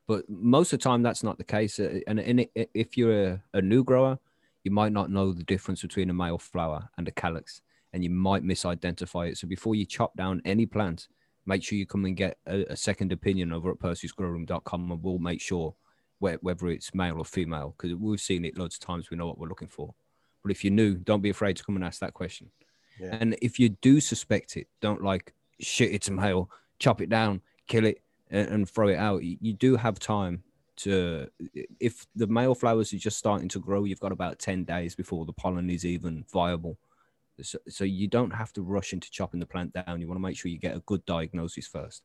But 0.06 0.28
most 0.28 0.72
of 0.72 0.78
the 0.78 0.84
time, 0.84 1.02
that's 1.02 1.22
not 1.22 1.38
the 1.38 1.44
case. 1.44 1.80
Uh, 1.80 2.00
And, 2.06 2.46
if 2.54 2.96
you're 2.96 3.30
a, 3.30 3.42
a 3.54 3.62
new 3.62 3.82
grower, 3.82 4.18
you 4.62 4.70
might 4.70 4.92
not 4.92 5.10
know 5.10 5.32
the 5.32 5.44
difference 5.44 5.82
between 5.82 6.10
a 6.10 6.14
male 6.14 6.38
flower 6.38 6.88
and 6.98 7.08
a 7.08 7.12
calyx, 7.12 7.62
and 7.92 8.04
you 8.04 8.10
might 8.10 8.44
misidentify 8.44 9.30
it. 9.30 9.38
So 9.38 9.48
before 9.48 9.74
you 9.74 9.86
chop 9.86 10.16
down 10.16 10.42
any 10.44 10.66
plant, 10.66 11.08
make 11.46 11.62
sure 11.62 11.78
you 11.78 11.86
come 11.86 12.04
and 12.04 12.16
get 12.16 12.38
a, 12.46 12.64
a 12.72 12.76
second 12.76 13.12
opinion 13.12 13.52
over 13.52 13.70
at 13.70 13.78
percysgrowroom.com 13.78 14.90
and 14.90 15.02
we'll 15.02 15.18
make 15.18 15.40
sure 15.40 15.74
whe- 16.20 16.38
whether 16.40 16.68
it's 16.68 16.94
male 16.94 17.18
or 17.18 17.24
female 17.24 17.74
because 17.76 17.96
we've 17.96 18.20
seen 18.20 18.44
it 18.44 18.56
loads 18.56 18.76
of 18.76 18.80
times 18.80 19.10
we 19.10 19.16
know 19.16 19.26
what 19.26 19.38
we're 19.38 19.48
looking 19.48 19.68
for 19.68 19.94
but 20.42 20.50
if 20.50 20.62
you're 20.62 20.72
new 20.72 20.94
don't 20.94 21.22
be 21.22 21.30
afraid 21.30 21.56
to 21.56 21.64
come 21.64 21.76
and 21.76 21.84
ask 21.84 22.00
that 22.00 22.14
question 22.14 22.50
Yeah. 23.02 23.18
and 23.20 23.36
if 23.42 23.58
you 23.58 23.70
do 23.70 24.00
suspect 24.00 24.56
it 24.56 24.68
don't 24.80 25.02
like 25.02 25.34
shit 25.60 25.92
it 25.92 26.08
a 26.08 26.12
male 26.12 26.50
chop 26.78 27.00
it 27.00 27.08
down 27.08 27.40
kill 27.66 27.84
it 27.84 28.02
and, 28.30 28.48
and 28.48 28.70
throw 28.70 28.88
it 28.88 28.96
out 28.96 29.24
you, 29.24 29.36
you 29.40 29.52
do 29.52 29.76
have 29.76 29.98
time 29.98 30.42
to 30.76 31.28
if 31.80 32.06
the 32.16 32.26
male 32.26 32.54
flowers 32.54 32.92
are 32.92 32.98
just 32.98 33.18
starting 33.18 33.48
to 33.48 33.58
grow 33.58 33.84
you've 33.84 34.00
got 34.00 34.12
about 34.12 34.38
10 34.38 34.64
days 34.64 34.94
before 34.94 35.26
the 35.26 35.32
pollen 35.32 35.68
is 35.68 35.84
even 35.84 36.24
viable 36.32 36.78
so, 37.40 37.58
so 37.68 37.84
you 37.84 38.08
don't 38.08 38.32
have 38.32 38.52
to 38.54 38.62
rush 38.62 38.92
into 38.92 39.10
chopping 39.10 39.40
the 39.40 39.46
plant 39.46 39.72
down. 39.72 40.00
You 40.00 40.08
want 40.08 40.16
to 40.18 40.22
make 40.22 40.36
sure 40.36 40.50
you 40.50 40.58
get 40.58 40.76
a 40.76 40.80
good 40.80 41.04
diagnosis 41.06 41.66
first, 41.66 42.02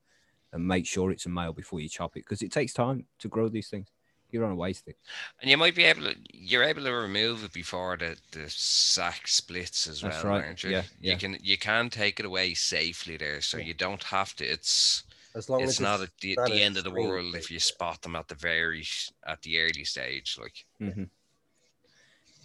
and 0.53 0.65
make 0.65 0.85
sure 0.85 1.11
it's 1.11 1.25
a 1.25 1.29
male 1.29 1.53
before 1.53 1.79
you 1.79 1.89
chop 1.89 2.15
it 2.15 2.23
because 2.23 2.41
it 2.41 2.51
takes 2.51 2.73
time 2.73 3.05
to 3.19 3.27
grow 3.27 3.49
these 3.49 3.69
things. 3.69 3.89
You 4.31 4.39
don't 4.39 4.49
want 4.49 4.57
to 4.57 4.61
waste 4.61 4.87
it. 4.87 4.97
And 5.41 5.49
you 5.49 5.57
might 5.57 5.75
be 5.75 5.83
able 5.83 6.03
to 6.03 6.15
you're 6.33 6.63
able 6.63 6.83
to 6.83 6.91
remove 6.91 7.43
it 7.43 7.53
before 7.53 7.97
the, 7.97 8.17
the 8.31 8.49
sack 8.49 9.27
splits 9.27 9.87
as 9.87 10.01
That's 10.01 10.23
well, 10.23 10.33
right. 10.33 10.45
aren't 10.45 10.63
you? 10.63 10.71
Yeah, 10.71 10.83
yeah. 10.99 11.13
You 11.13 11.17
can 11.17 11.37
you 11.41 11.57
can 11.57 11.89
take 11.89 12.19
it 12.19 12.25
away 12.25 12.53
safely 12.53 13.17
there, 13.17 13.41
so 13.41 13.57
you 13.57 13.73
don't 13.73 14.03
have 14.03 14.35
to 14.37 14.45
it's 14.45 15.03
as 15.35 15.49
long 15.49 15.61
it's 15.61 15.73
as 15.73 15.79
not 15.79 16.01
at 16.01 16.09
the, 16.21 16.37
the 16.47 16.61
end 16.61 16.77
of 16.77 16.83
the 16.83 16.91
world 16.91 17.35
if 17.35 17.51
you 17.51 17.59
spot 17.59 18.01
them 18.01 18.15
at 18.15 18.27
the 18.27 18.35
very 18.35 18.85
at 19.25 19.41
the 19.43 19.59
early 19.59 19.83
stage 19.83 20.37
like 20.39 20.65
Mm-hmm. 20.81 21.03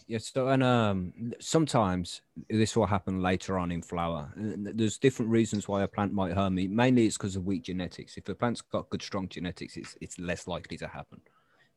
Yes. 0.07 0.30
So, 0.33 0.49
and 0.49 0.62
um, 0.62 1.33
sometimes 1.41 2.20
this 2.51 2.76
will 2.76 2.87
happen 2.87 3.22
later 3.22 3.59
on 3.59 3.72
in 3.72 3.80
flower. 3.80 4.30
There's 4.37 4.99
different 4.99 5.30
reasons 5.30 5.68
why 5.68 5.83
a 5.83 5.89
plant 5.89 6.12
might 6.12 6.35
hermie. 6.35 6.68
Mainly, 6.68 7.07
it's 7.07 7.16
because 7.16 7.37
of 7.37 7.47
weak 7.47 7.62
genetics. 7.62 8.16
If 8.16 8.28
a 8.28 8.35
plant's 8.35 8.61
got 8.61 8.91
good, 8.91 9.01
strong 9.01 9.28
genetics, 9.28 9.76
it's 9.76 9.97
it's 10.01 10.18
less 10.18 10.47
likely 10.47 10.76
to 10.78 10.89
happen. 10.89 11.20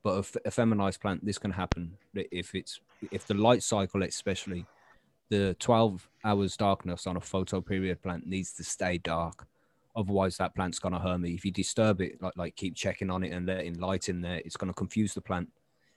But 0.06 0.39
a, 0.45 0.51
feminized 0.51 1.01
plant, 1.01 1.26
this 1.26 1.39
can 1.39 1.49
happen 1.49 1.97
if 2.14 2.53
it's 2.53 2.80
if 3.12 3.26
the 3.26 3.34
light 3.34 3.64
cycle, 3.64 4.03
especially 4.03 4.68
the 5.30 5.56
12 5.60 6.08
hours 6.24 6.56
darkness 6.56 7.08
on 7.08 7.18
a 7.18 7.20
photo 7.20 7.60
period 7.60 8.03
plant 8.03 8.28
needs 8.28 8.53
to 8.53 8.64
stay 8.64 8.99
dark. 8.99 9.47
Otherwise, 9.95 10.38
that 10.38 10.53
plant's 10.53 10.78
gonna 10.78 10.99
hermie. 10.99 11.34
If 11.34 11.43
you 11.43 11.49
disturb 11.49 12.01
it, 12.01 12.22
like 12.22 12.38
like 12.38 12.56
keep 12.56 12.76
checking 12.76 13.10
on 13.10 13.24
it 13.24 13.32
and 13.32 13.47
letting 13.47 13.80
light 13.80 14.08
in 14.08 14.22
there, 14.22 14.43
it's 14.45 14.58
gonna 14.58 14.76
confuse 14.76 15.16
the 15.16 15.22
plant 15.22 15.49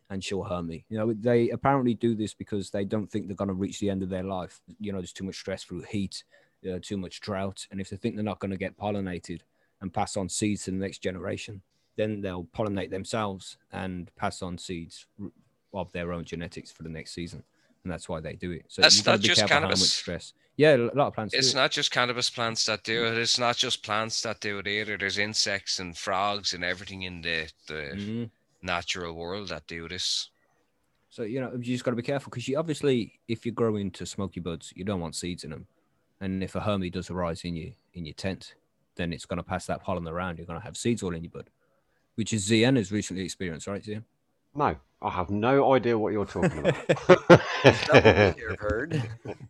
and 0.08 0.24
she'll 0.24 0.44
hermie. 0.44 0.86
You 0.88 0.96
know, 0.96 1.12
they 1.12 1.50
apparently 1.50 1.92
do 1.92 2.14
this 2.14 2.32
because 2.32 2.70
they 2.70 2.86
don't 2.86 3.12
think 3.12 3.26
they're 3.26 3.36
to 3.48 3.52
reach 3.52 3.78
the 3.78 3.90
end 3.90 4.02
of 4.02 4.08
their 4.08 4.22
life. 4.24 4.62
You 4.80 4.92
know, 4.92 5.00
there's 5.00 5.12
too 5.12 5.24
much 5.24 5.36
stress 5.36 5.64
through 5.64 5.82
heat, 5.82 6.24
uh, 6.66 6.78
too 6.80 6.96
much 6.96 7.20
drought. 7.20 7.66
And 7.70 7.78
if 7.78 7.90
they 7.90 7.98
think 7.98 8.14
they're 8.14 8.24
not 8.24 8.40
to 8.52 8.56
get 8.56 8.78
pollinated 8.78 9.42
and 9.82 9.92
pass 9.92 10.16
on 10.16 10.30
seeds 10.30 10.64
to 10.64 10.70
the 10.70 10.78
next 10.78 11.00
generation, 11.00 11.60
then 11.98 12.20
they'll 12.22 12.44
pollinate 12.44 12.90
themselves 12.90 13.58
and 13.72 14.10
pass 14.16 14.40
on 14.40 14.56
seeds 14.56 15.04
of 15.74 15.92
their 15.92 16.12
own 16.12 16.24
genetics 16.24 16.70
for 16.70 16.84
the 16.84 16.88
next 16.88 17.12
season. 17.12 17.42
And 17.82 17.92
that's 17.92 18.08
why 18.08 18.20
they 18.20 18.34
do 18.34 18.52
it. 18.52 18.64
So 18.68 18.82
That's 18.82 19.02
to 19.02 19.10
not 19.10 19.20
just 19.20 19.46
cannabis. 19.46 19.92
stress. 19.92 20.32
Yeah, 20.56 20.76
a 20.76 20.94
lot 20.94 21.08
of 21.08 21.14
plants. 21.14 21.32
do 21.32 21.38
It's 21.38 21.52
it. 21.52 21.56
not 21.56 21.70
just 21.72 21.90
cannabis 21.90 22.30
plants 22.30 22.64
that 22.66 22.84
do 22.84 23.04
it. 23.06 23.18
It's 23.18 23.38
not 23.38 23.56
just 23.56 23.82
plants 23.84 24.22
that 24.22 24.40
do 24.40 24.58
it 24.58 24.66
either. 24.66 24.96
There's 24.96 25.18
insects 25.18 25.80
and 25.80 25.96
frogs 25.96 26.54
and 26.54 26.64
everything 26.64 27.02
in 27.02 27.20
the, 27.20 27.50
the 27.66 27.82
Mhm. 27.94 28.30
natural 28.62 29.14
world 29.14 29.48
that 29.48 29.66
do 29.66 29.88
this. 29.88 30.30
So 31.10 31.22
you 31.22 31.40
know, 31.40 31.52
you 31.52 31.58
just 31.74 31.84
got 31.84 31.92
to 31.92 31.96
be 31.96 32.02
careful 32.02 32.30
because 32.30 32.46
you 32.48 32.58
obviously, 32.58 33.18
if 33.28 33.44
you 33.44 33.52
grow 33.52 33.76
into 33.76 34.06
smoky 34.06 34.40
buds, 34.40 34.72
you 34.76 34.84
don't 34.84 35.00
want 35.00 35.16
seeds 35.16 35.42
in 35.44 35.50
them. 35.50 35.66
And 36.20 36.42
if 36.42 36.54
a 36.54 36.60
hermie 36.60 36.90
does 36.90 37.10
arise 37.10 37.44
in 37.44 37.56
your 37.56 37.72
in 37.94 38.04
your 38.04 38.14
tent, 38.14 38.54
then 38.96 39.12
it's 39.12 39.24
going 39.26 39.38
to 39.38 39.42
pass 39.44 39.66
that 39.66 39.82
pollen 39.82 40.06
around. 40.06 40.38
You're 40.38 40.46
going 40.46 40.60
to 40.60 40.64
have 40.66 40.76
seeds 40.76 41.02
all 41.02 41.14
in 41.14 41.22
your 41.24 41.30
bud, 41.30 41.50
which 42.18 42.32
is 42.32 42.48
Zian 42.50 42.76
has 42.76 42.90
recently 42.90 43.22
experienced, 43.22 43.68
right, 43.68 43.80
Zian? 43.80 44.02
No, 44.52 44.74
I 45.00 45.10
have 45.10 45.30
no 45.30 45.72
idea 45.74 45.96
what 45.96 46.12
you're 46.12 46.26
talking 46.26 46.58
about. 46.58 46.74
I've 47.64 48.58
heard. 48.58 49.00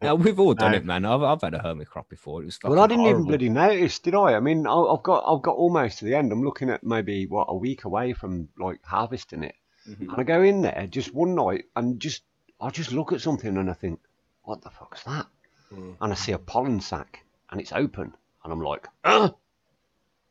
Now 0.03 0.17
we've 0.17 0.39
all 0.39 0.53
done 0.53 0.73
No. 0.73 0.77
it, 0.77 0.85
man. 0.85 1.07
I've, 1.07 1.23
I've 1.23 1.41
had 1.41 1.55
a 1.55 1.61
hermie 1.61 1.87
crop 1.87 2.11
before. 2.11 2.43
It 2.43 2.45
was 2.45 2.59
well, 2.63 2.79
I 2.81 2.87
didn't 2.87 3.05
even 3.05 3.13
horrible. 3.13 3.29
bloody 3.29 3.49
notice, 3.49 3.99
did 4.01 4.15
I? 4.15 4.35
I 4.35 4.41
mean, 4.41 4.67
I- 4.67 4.73
I've 4.75 5.03
got 5.03 5.25
I've 5.27 5.41
got 5.41 5.57
almost 5.57 6.01
to 6.01 6.05
the 6.05 6.15
end. 6.15 6.31
I'm 6.31 6.43
looking 6.43 6.69
at 6.69 6.85
maybe 6.85 7.27
what 7.27 7.47
a 7.49 7.55
week 7.57 7.85
away 7.85 8.13
from 8.13 8.49
like 8.59 8.85
harvesting 8.85 9.45
it, 9.45 9.55
Mhm. 9.89 10.01
and 10.13 10.15
I 10.19 10.23
go 10.25 10.43
in 10.43 10.61
there 10.61 10.87
just 10.91 11.15
one 11.15 11.35
night 11.35 11.65
and 11.75 11.99
just 11.99 12.23
I 12.61 12.69
just 12.69 12.93
look 12.93 13.13
at 13.15 13.23
something 13.23 13.57
and 13.57 13.71
I 13.71 13.75
think, 13.75 14.01
what 14.43 14.61
the 14.63 14.71
fuck's 14.71 15.05
that? 15.05 15.27
Mm. 15.73 15.97
And 16.03 16.13
I 16.13 16.17
see 16.17 16.33
a 16.33 16.39
pollen 16.39 16.81
sack 16.81 17.25
and 17.51 17.61
it's 17.63 17.73
open, 17.73 18.13
and 18.45 18.53
I'm 18.53 18.61
like, 18.61 18.87
ah! 19.05 19.33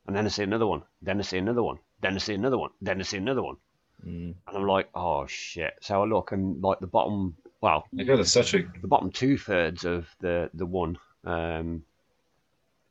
And 0.06 0.16
then 0.16 0.26
I 0.26 0.30
see 0.30 0.44
another 0.44 0.68
one. 0.68 0.84
Then 1.02 1.18
I 1.20 1.24
see 1.24 1.38
another 1.40 1.64
one. 1.64 1.80
Then 2.02 2.16
I 2.16 2.18
see 2.20 2.34
another 2.34 2.58
one. 2.58 2.72
Then 2.82 3.00
I 3.00 3.04
see 3.04 3.18
another 3.18 3.44
one. 3.44 3.58
Mm. 4.06 4.36
And 4.48 4.58
I'm 4.58 4.68
like, 4.68 4.90
oh 4.94 5.26
shit. 5.28 5.74
So 5.82 6.02
I 6.04 6.06
look 6.06 6.32
and 6.32 6.62
like 6.62 6.80
the 6.80 6.88
bottom, 6.88 7.36
well, 7.62 7.88
I 8.00 8.04
got 8.04 8.26
such 8.28 8.54
a 8.54 8.64
the 8.82 8.88
bottom 8.88 9.12
two 9.12 9.38
thirds 9.38 9.86
of 9.86 10.08
the 10.20 10.50
the 10.54 10.66
one, 10.66 10.98
um, 11.26 11.84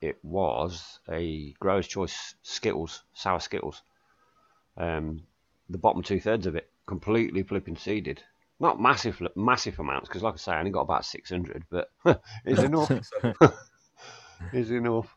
it 0.01 0.19
was 0.23 0.99
a 1.09 1.53
Grower's 1.61 1.87
Choice 1.87 2.35
Skittles, 2.43 3.03
sour 3.15 3.41
Skittles. 3.41 3.83
Um, 4.77 5.23
the 5.71 5.79
bottom 5.79 6.03
two 6.03 6.21
thirds 6.21 6.47
of 6.47 6.57
it 6.57 6.69
completely 6.87 7.43
flipping 7.43 7.77
seeded. 7.77 8.23
Not 8.59 8.81
massive, 8.81 9.21
massive 9.37 9.79
amounts 9.79 10.09
because, 10.09 10.23
like 10.23 10.35
I 10.35 10.39
say, 10.39 10.53
I 10.53 10.59
only 10.61 10.71
got 10.71 10.83
about 10.83 11.05
six 11.05 11.31
hundred, 11.31 11.65
but 11.71 11.91
it's 12.45 12.63
enough. 12.63 12.91
it's 14.53 14.71
enough. 14.71 15.15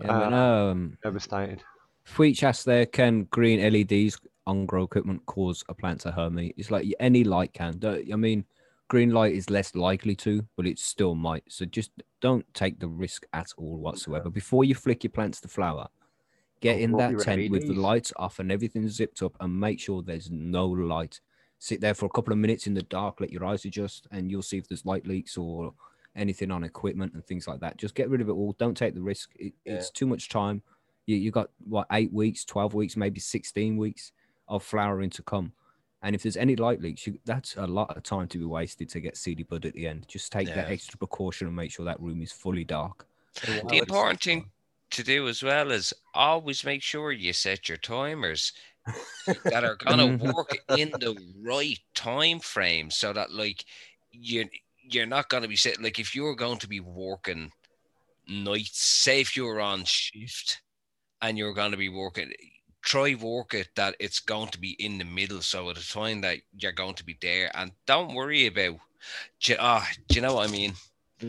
Yeah, 0.00 0.06
but, 0.06 0.32
Uh, 0.32 0.36
um, 0.36 0.98
Devastated. 1.02 1.62
Fweech 2.06 2.42
asked 2.42 2.66
there, 2.66 2.86
can 2.86 3.24
green 3.24 3.60
LEDs 3.60 4.18
on 4.46 4.66
grow 4.66 4.84
equipment 4.84 5.24
cause 5.26 5.64
a 5.68 5.74
plant 5.74 6.00
to 6.02 6.12
hermie? 6.12 6.54
It's 6.56 6.70
like 6.70 6.86
any 7.00 7.24
light 7.24 7.52
can. 7.52 7.80
I 7.84 8.16
mean, 8.16 8.44
green 8.88 9.10
light 9.10 9.34
is 9.34 9.50
less 9.50 9.74
likely 9.74 10.14
to, 10.16 10.46
but 10.56 10.66
it 10.66 10.78
still 10.78 11.14
might. 11.14 11.44
So 11.48 11.64
just 11.64 11.90
don't 12.20 12.44
take 12.54 12.78
the 12.78 12.88
risk 12.88 13.26
at 13.32 13.48
all 13.56 13.76
whatsoever. 13.78 14.30
Before 14.30 14.64
you 14.64 14.74
flick 14.74 15.02
your 15.02 15.10
plants 15.10 15.40
to 15.42 15.48
flower, 15.48 15.88
get 16.60 16.80
in 16.80 16.92
that 16.92 17.18
tent 17.20 17.50
with 17.50 17.66
the 17.66 17.74
lights 17.74 18.12
off 18.16 18.38
and 18.38 18.52
everything 18.52 18.88
zipped 18.88 19.22
up 19.22 19.36
and 19.40 19.58
make 19.58 19.80
sure 19.80 20.02
there's 20.02 20.30
no 20.30 20.66
light. 20.66 21.20
Sit 21.58 21.80
there 21.80 21.94
for 21.94 22.06
a 22.06 22.10
couple 22.10 22.32
of 22.32 22.38
minutes 22.38 22.66
in 22.66 22.74
the 22.74 22.82
dark, 22.82 23.20
let 23.20 23.32
your 23.32 23.44
eyes 23.44 23.64
adjust, 23.64 24.06
and 24.10 24.30
you'll 24.30 24.42
see 24.42 24.58
if 24.58 24.68
there's 24.68 24.84
light 24.84 25.06
leaks 25.06 25.38
or 25.38 25.72
anything 26.16 26.50
on 26.50 26.64
equipment 26.64 27.14
and 27.14 27.24
things 27.24 27.48
like 27.48 27.60
that. 27.60 27.78
Just 27.78 27.94
get 27.94 28.10
rid 28.10 28.20
of 28.20 28.28
it 28.28 28.32
all. 28.32 28.54
Don't 28.58 28.76
take 28.76 28.94
the 28.94 29.00
risk. 29.00 29.30
It, 29.36 29.54
Yeah. 29.64 29.74
It's 29.74 29.90
too 29.90 30.06
much 30.06 30.28
time. 30.28 30.62
You, 31.06 31.16
you 31.16 31.30
got 31.30 31.50
what 31.64 31.86
eight 31.92 32.12
weeks, 32.12 32.44
twelve 32.44 32.74
weeks, 32.74 32.96
maybe 32.96 33.20
sixteen 33.20 33.76
weeks 33.76 34.12
of 34.48 34.62
flowering 34.64 35.10
to 35.10 35.22
come. 35.22 35.52
And 36.02 36.14
if 36.14 36.22
there's 36.22 36.36
any 36.36 36.54
light 36.56 36.82
leaks, 36.82 37.06
you, 37.06 37.18
that's 37.24 37.56
a 37.56 37.66
lot 37.66 37.96
of 37.96 38.02
time 38.02 38.28
to 38.28 38.38
be 38.38 38.44
wasted 38.44 38.90
to 38.90 39.00
get 39.00 39.16
seedy 39.16 39.42
bud 39.42 39.64
at 39.64 39.72
the 39.72 39.86
end. 39.86 40.06
Just 40.06 40.32
take 40.32 40.52
that 40.52 40.68
extra 40.68 40.98
precaution 40.98 41.46
and 41.46 41.56
make 41.56 41.70
sure 41.70 41.86
that 41.86 42.00
room 42.00 42.20
is 42.20 42.30
fully 42.32 42.64
dark. 42.64 43.06
And 43.42 43.66
The 43.68 43.78
important 43.78 44.22
thing 44.22 44.52
to 44.90 45.02
do 45.02 45.28
as 45.28 45.42
well 45.42 45.70
is 45.70 45.92
always 46.14 46.64
make 46.64 46.82
sure 46.82 47.10
you 47.12 47.32
set 47.32 47.68
your 47.68 47.78
timers 47.78 48.52
that 49.48 49.64
are 49.64 49.76
gonna 49.76 50.08
Mhm. 50.18 50.34
work 50.34 50.52
in 50.68 50.98
the 51.00 51.16
right 51.36 51.80
time 51.94 52.40
frame 52.40 52.90
so 52.90 53.12
that 53.12 53.32
like 53.32 53.64
you 54.12 54.48
you're 54.82 55.06
not 55.06 55.28
gonna 55.28 55.48
be 55.48 55.56
sitting 55.56 55.82
like 55.84 55.98
if 55.98 56.14
you're 56.14 56.36
going 56.36 56.58
to 56.58 56.68
be 56.68 56.80
working 56.80 57.52
nights, 58.28 58.80
say 58.80 59.22
if 59.22 59.36
you're 59.36 59.60
on 59.60 59.84
shift 59.86 60.62
and 61.24 61.38
you're 61.38 61.54
gonna 61.54 61.76
be 61.76 61.88
working 61.88 62.32
try 62.82 63.14
work 63.14 63.54
it 63.54 63.68
that 63.76 63.94
it's 63.98 64.20
going 64.20 64.48
to 64.50 64.58
be 64.60 64.72
in 64.78 64.98
the 64.98 65.04
middle 65.04 65.40
so 65.40 65.70
at 65.70 65.76
the 65.76 65.82
time 65.82 66.20
that 66.20 66.38
you're 66.58 66.72
going 66.72 66.94
to 66.94 67.04
be 67.04 67.16
there 67.20 67.50
and 67.54 67.72
don't 67.86 68.14
worry 68.14 68.46
about 68.46 68.76
do, 69.40 69.56
ah, 69.58 69.88
do 70.08 70.14
you 70.16 70.20
know 70.22 70.34
what 70.34 70.48
I 70.48 70.52
mean? 70.52 70.74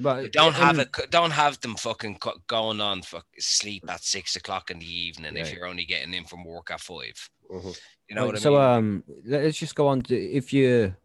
But 0.02 0.32
don't 0.32 0.54
have 0.54 0.80
it. 0.80 0.90
Don't 1.10 1.32
have 1.32 1.60
them 1.62 1.76
fucking 1.76 2.18
co- 2.20 2.40
going 2.48 2.82
on 2.82 3.02
for 3.02 3.22
sleep 3.38 3.84
at 3.90 4.04
six 4.04 4.36
o'clock 4.36 4.72
in 4.72 4.80
the 4.80 4.86
evening 4.86 5.38
if 5.38 5.54
you're 5.54 5.68
only 5.68 5.86
getting 5.86 6.14
in 6.14 6.26
from 6.26 6.44
work 6.44 6.72
at 6.72 6.82
five. 6.82 7.30
Mhm. 7.52 7.76
You 8.10 8.16
know 8.16 8.22
Right, 8.22 8.28
what 8.28 8.36
I 8.36 8.40
mean? 8.40 8.42
so 8.42 8.52
mean? 8.52 8.60
um, 8.60 9.04
let's 9.26 9.58
just 9.58 9.76
go 9.76 9.88
on 9.88 10.02
to 10.04 10.16
if 10.16 10.54
you 10.54 10.96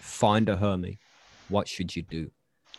find 0.00 0.48
a 0.48 0.56
hermie, 0.56 0.98
what 1.48 1.68
should 1.68 1.94
you 1.94 2.02
do? 2.02 2.30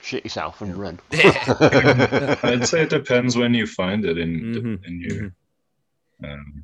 Shit 0.01 0.23
yourself 0.23 0.61
and 0.61 0.77
run. 0.77 0.99
I'd 1.13 2.67
say 2.67 2.83
it 2.83 2.89
depends 2.89 3.37
when 3.37 3.53
you 3.53 3.67
find 3.67 4.05
it 4.05 4.17
in 4.17 4.39
Mhm, 4.41 4.87
in 4.87 5.01
your 5.01 5.33
um, 6.23 6.63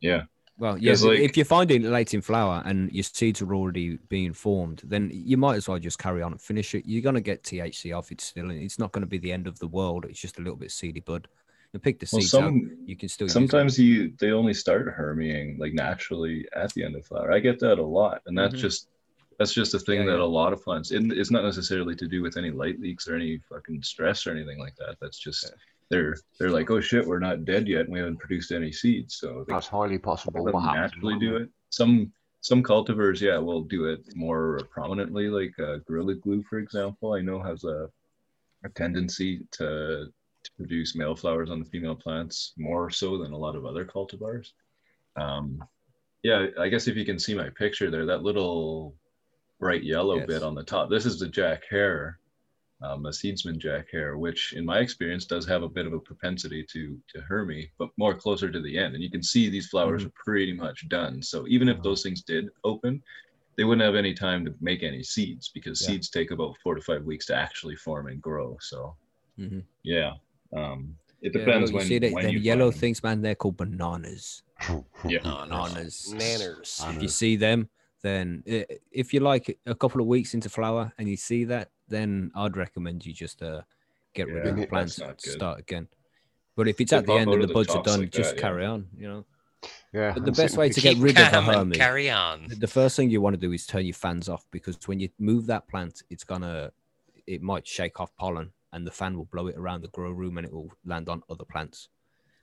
yeah. 0.00 0.22
Well, 0.58 0.76
yeah, 0.76 0.94
like- 1.00 1.20
if 1.20 1.36
you're 1.36 1.46
finding 1.46 1.82
late 1.82 2.14
in 2.14 2.20
flower 2.20 2.62
and 2.66 2.90
your 2.92 3.04
seeds 3.04 3.40
are 3.42 3.54
already 3.54 3.96
being 4.08 4.32
formed, 4.32 4.82
then 4.84 5.10
you 5.12 5.36
might 5.36 5.54
as 5.54 5.68
well 5.68 5.78
just 5.78 6.00
carry 6.00 6.20
on 6.20 6.32
and 6.32 6.40
finish 6.40 6.74
it. 6.74 6.84
You're 6.84 7.02
gonna 7.02 7.20
get 7.20 7.44
THC 7.44 7.96
off 7.96 8.10
it 8.10 8.20
still, 8.20 8.50
it's 8.50 8.78
not 8.78 8.90
gonna 8.90 9.06
be 9.06 9.18
the 9.18 9.30
end 9.30 9.46
of 9.46 9.58
the 9.60 9.68
world. 9.68 10.04
It's 10.04 10.18
just 10.20 10.38
a 10.38 10.42
little 10.42 10.56
bit 10.56 10.72
seedy 10.72 11.00
bud. 11.00 11.28
And 11.74 11.82
pick 11.82 12.00
the 12.00 12.08
Well, 12.12 12.22
seeds 12.22 12.34
out. 12.34 12.52
You 12.86 12.96
can 12.96 13.08
still 13.10 13.26
use 13.26 13.32
sometimes 13.34 13.78
you 13.78 14.14
they 14.18 14.30
only 14.32 14.54
start 14.54 14.86
hermying 14.96 15.58
like 15.58 15.74
naturally 15.74 16.48
at 16.56 16.72
the 16.72 16.82
end 16.82 16.96
of 16.96 17.04
flower. 17.06 17.30
I 17.30 17.38
get 17.40 17.58
that 17.60 17.78
a 17.78 17.84
lot, 17.84 18.22
and 18.26 18.36
that's 18.36 18.54
Mhm. 18.54 18.58
just 18.58 18.88
that's 19.38 19.52
just 19.54 19.74
a 19.74 19.78
thing 19.78 20.00
Yeah, 20.00 20.06
that 20.06 20.16
yeah. 20.16 20.22
a 20.24 20.24
lot 20.24 20.52
of 20.52 20.64
plants. 20.64 20.90
It, 20.90 21.12
it's 21.12 21.30
not 21.30 21.44
necessarily 21.44 21.94
to 21.94 22.08
do 22.08 22.22
with 22.22 22.36
any 22.36 22.50
light 22.50 22.80
leaks 22.80 23.06
or 23.06 23.14
any 23.14 23.38
fucking 23.38 23.82
stress 23.84 24.26
or 24.26 24.32
anything 24.32 24.58
like 24.58 24.74
that. 24.76 24.96
That's 25.00 25.18
just 25.18 25.52
they're 25.90 26.16
they're 26.38 26.50
like, 26.50 26.70
oh 26.70 26.80
shit, 26.80 27.06
we're 27.06 27.18
not 27.18 27.44
dead 27.44 27.66
yet, 27.68 27.82
and 27.82 27.92
we 27.92 27.98
haven't 27.98 28.18
produced 28.20 28.52
any 28.52 28.72
seeds, 28.72 29.16
so 29.16 29.44
they 29.46 29.54
That's 29.54 29.66
highly 29.68 29.98
possible. 29.98 30.44
let 30.44 30.54
What 30.54 30.60
them 30.60 30.68
happens? 30.68 30.92
naturally 30.92 31.18
do 31.18 31.36
it. 31.36 31.48
Some 31.70 32.12
some 32.40 32.62
cultivars, 32.62 33.20
yeah, 33.20 33.38
will 33.38 33.62
do 33.62 33.86
it 33.86 34.00
more 34.14 34.60
prominently, 34.70 35.28
like 35.28 35.58
uh, 35.58 35.78
Gorilla 35.86 36.14
Glue, 36.14 36.42
for 36.48 36.58
example. 36.58 37.12
I 37.14 37.20
know 37.20 37.42
has 37.42 37.64
a 37.64 37.88
a 38.64 38.68
tendency 38.70 39.40
to 39.52 40.06
to 40.44 40.50
produce 40.56 40.94
male 40.94 41.16
flowers 41.16 41.50
on 41.50 41.58
the 41.58 41.64
female 41.68 41.96
plants 41.96 42.52
more 42.56 42.90
so 42.90 43.18
than 43.18 43.32
a 43.32 43.36
lot 43.36 43.56
of 43.56 43.64
other 43.66 43.84
cultivars. 43.84 44.52
Um, 45.16 45.62
yeah, 46.22 46.46
I 46.60 46.68
guess 46.68 46.86
if 46.86 46.96
you 46.96 47.04
can 47.04 47.18
see 47.18 47.34
my 47.34 47.48
picture 47.50 47.90
there, 47.90 48.06
that 48.06 48.22
little 48.22 48.94
bright 49.58 49.82
yellow 49.82 50.16
Yes. 50.18 50.26
bit 50.26 50.42
on 50.44 50.54
the 50.54 50.62
top, 50.62 50.90
this 50.90 51.06
is 51.06 51.18
the 51.18 51.26
Jack 51.28 51.62
Herer, 51.68 52.18
um, 52.80 53.06
a 53.06 53.10
seedsman 53.10 53.58
Jack 53.58 53.86
Herer, 53.90 54.18
which 54.18 54.52
in 54.52 54.64
my 54.64 54.78
experience 54.78 55.24
does 55.26 55.46
have 55.46 55.62
a 55.62 55.68
bit 55.68 55.86
of 55.86 55.92
a 55.92 55.98
propensity 56.00 56.64
to 56.72 57.00
to 57.08 57.20
hermy, 57.22 57.70
but 57.78 57.90
more 57.96 58.14
closer 58.14 58.50
to 58.50 58.60
the 58.60 58.78
end. 58.78 58.94
And 58.94 59.02
you 59.02 59.10
can 59.10 59.22
see 59.22 59.48
these 59.48 59.68
flowers 59.68 60.04
are 60.04 60.12
pretty 60.14 60.52
much 60.52 60.88
done. 60.88 61.22
So 61.22 61.46
even 61.48 61.68
if 61.68 61.82
those 61.82 62.02
things 62.02 62.22
did 62.22 62.48
open, 62.64 63.02
they 63.56 63.64
wouldn't 63.64 63.84
have 63.84 63.96
any 63.96 64.14
time 64.14 64.44
to 64.44 64.54
make 64.60 64.82
any 64.82 65.02
seeds 65.02 65.50
because 65.52 65.80
Yeah. 65.82 65.88
seeds 65.88 66.10
take 66.10 66.30
about 66.30 66.56
four 66.62 66.76
to 66.76 66.80
five 66.80 67.04
weeks 67.04 67.26
to 67.26 67.34
actually 67.34 67.76
form 67.76 68.06
and 68.06 68.22
grow. 68.22 68.56
So 68.60 68.96
Mhm. 69.38 69.64
yeah, 69.82 70.14
um, 70.52 70.96
it 71.20 71.32
Yeah, 71.34 71.40
depends 71.40 71.72
look, 71.72 71.78
when, 71.78 71.82
you 71.82 71.88
see 71.88 71.98
that 71.98 72.12
when 72.12 72.30
you 72.30 72.38
yellow 72.38 72.70
find 72.70 72.80
things, 72.80 73.02
man. 73.02 73.22
They're 73.22 73.34
called 73.34 73.56
bananas. 73.56 74.42
Yeah. 75.08 75.18
no, 75.24 75.44
no. 75.44 75.62
Bananas. 75.64 76.14
Nanners. 76.16 76.94
If 76.96 77.02
you 77.02 77.08
see 77.08 77.34
them, 77.36 77.70
then 78.02 78.42
if 78.46 79.12
you 79.12 79.20
like 79.20 79.58
a 79.66 79.74
couple 79.74 80.00
of 80.00 80.06
weeks 80.06 80.34
into 80.34 80.48
flower 80.48 80.92
and 80.98 81.08
you 81.08 81.16
see 81.16 81.44
that, 81.44 81.70
then 81.88 82.30
I'd 82.34 82.56
recommend 82.56 83.04
you 83.04 83.12
just 83.12 83.42
uh, 83.42 83.62
get 84.14 84.26
rid 84.28 84.44
Yeah, 84.44 84.50
of 84.50 84.56
the 84.56 84.66
plants 84.66 84.98
and 84.98 85.20
start 85.20 85.60
again. 85.60 85.88
But 86.56 86.68
if 86.68 86.80
it's 86.80 86.92
at 86.92 87.06
the 87.06 87.12
end 87.12 87.32
and 87.32 87.42
the 87.42 87.46
buds 87.48 87.74
are 87.74 87.82
done, 87.82 88.00
like 88.00 88.10
just 88.10 88.30
that, 88.30 88.36
yeah. 88.36 88.42
carry 88.42 88.64
on. 88.66 88.88
You 88.96 89.08
know. 89.08 89.24
Yeah. 89.92 90.12
But 90.14 90.24
the 90.24 90.30
I'm 90.30 90.34
best 90.34 90.56
way 90.56 90.68
to 90.68 90.80
get 90.80 90.96
rid 90.96 91.18
of 91.18 91.32
a 91.32 91.42
hermie, 91.42 91.76
carry 91.76 92.10
on. 92.10 92.48
the 92.48 92.66
first 92.66 92.96
thing 92.96 93.10
you 93.10 93.20
want 93.20 93.34
to 93.34 93.40
do 93.40 93.52
is 93.52 93.66
turn 93.66 93.84
your 93.84 93.94
fans 93.94 94.28
off 94.28 94.44
because 94.50 94.78
when 94.86 95.00
you 95.00 95.08
move 95.18 95.46
that 95.46 95.68
plant, 95.68 96.02
it's 96.10 96.24
gonna, 96.24 96.72
it 97.26 97.42
might 97.42 97.66
shake 97.66 98.00
off 98.00 98.14
pollen 98.16 98.52
and 98.72 98.86
the 98.86 98.90
fan 98.90 99.16
will 99.16 99.24
blow 99.26 99.46
it 99.46 99.56
around 99.56 99.82
the 99.82 99.88
grow 99.88 100.10
room 100.10 100.36
and 100.38 100.46
it 100.46 100.52
will 100.52 100.70
land 100.84 101.08
on 101.08 101.22
other 101.30 101.44
plants. 101.44 101.88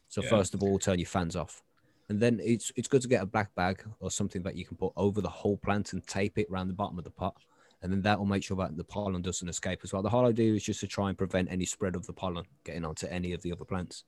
So 0.07 0.21
Yeah. 0.21 0.29
first 0.29 0.53
of 0.53 0.63
all, 0.63 0.79
turn 0.79 0.99
your 0.99 1.07
fans 1.07 1.35
off, 1.35 1.61
and 2.09 2.19
then 2.19 2.39
it's 2.43 2.71
it's 2.75 2.87
good 2.87 3.01
to 3.01 3.07
get 3.07 3.23
a 3.23 3.25
black 3.25 3.53
bag 3.55 3.83
or 3.99 4.11
something 4.11 4.43
that 4.43 4.55
you 4.55 4.65
can 4.65 4.77
put 4.77 4.93
over 4.95 5.21
the 5.21 5.29
whole 5.29 5.57
plant 5.57 5.93
and 5.93 6.05
tape 6.07 6.37
it 6.37 6.47
around 6.51 6.67
the 6.67 6.73
bottom 6.73 6.97
of 6.97 7.03
the 7.03 7.11
pot, 7.11 7.35
and 7.81 7.91
then 7.91 8.01
that 8.03 8.17
will 8.19 8.25
make 8.25 8.43
sure 8.43 8.57
that 8.57 8.77
the 8.77 8.83
pollen 8.83 9.21
doesn't 9.21 9.49
escape 9.49 9.81
as 9.83 9.93
well. 9.93 10.01
The 10.03 10.09
whole 10.09 10.25
idea 10.27 10.53
is 10.53 10.63
just 10.63 10.79
to 10.81 10.87
try 10.87 11.09
and 11.09 11.17
prevent 11.17 11.51
any 11.51 11.65
spread 11.65 11.95
of 11.95 12.05
the 12.05 12.13
pollen 12.13 12.45
getting 12.63 12.85
onto 12.85 13.07
any 13.07 13.33
of 13.33 13.41
the 13.41 13.51
other 13.51 13.65
plants. 13.65 14.03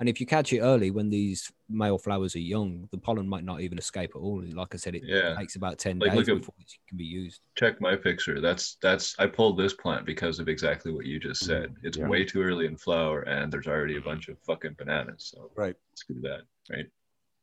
And 0.00 0.08
if 0.08 0.18
you 0.20 0.26
catch 0.26 0.52
it 0.52 0.60
early 0.60 0.90
when 0.90 1.10
these 1.10 1.52
male 1.68 1.98
flowers 1.98 2.34
are 2.34 2.40
young, 2.40 2.88
the 2.90 2.98
pollen 2.98 3.28
might 3.28 3.44
not 3.44 3.60
even 3.60 3.78
escape 3.78 4.12
at 4.16 4.18
all. 4.18 4.42
Like 4.42 4.74
I 4.74 4.76
said, 4.78 4.96
it 4.96 5.04
Yeah. 5.06 5.38
takes 5.38 5.54
about 5.54 5.78
10 5.78 6.00
Like, 6.00 6.12
days 6.14 6.26
before 6.26 6.54
it 6.58 6.72
can 6.88 6.98
be 6.98 7.04
used. 7.04 7.40
check 7.54 7.80
my 7.80 7.94
picture. 7.96 8.40
That's 8.40 8.76
that's 8.82 9.14
I 9.18 9.26
pulled 9.26 9.58
this 9.58 9.74
plant 9.74 10.06
because 10.06 10.38
of 10.40 10.48
exactly 10.48 10.92
what 10.92 11.06
you 11.06 11.20
just 11.20 11.44
said. 11.44 11.70
Mm, 11.70 11.76
it's 11.84 11.98
Yeah. 11.98 12.08
way 12.08 12.24
too 12.24 12.42
early 12.42 12.66
in 12.66 12.76
flower, 12.76 13.22
and 13.22 13.52
there's 13.52 13.66
already 13.68 13.96
a 13.96 14.00
bunch 14.00 14.28
of 14.28 14.38
fucking 14.40 14.74
bananas. 14.74 15.30
So 15.34 15.52
Right. 15.54 15.76
screw 15.94 16.20
that, 16.22 16.42
right? 16.70 16.86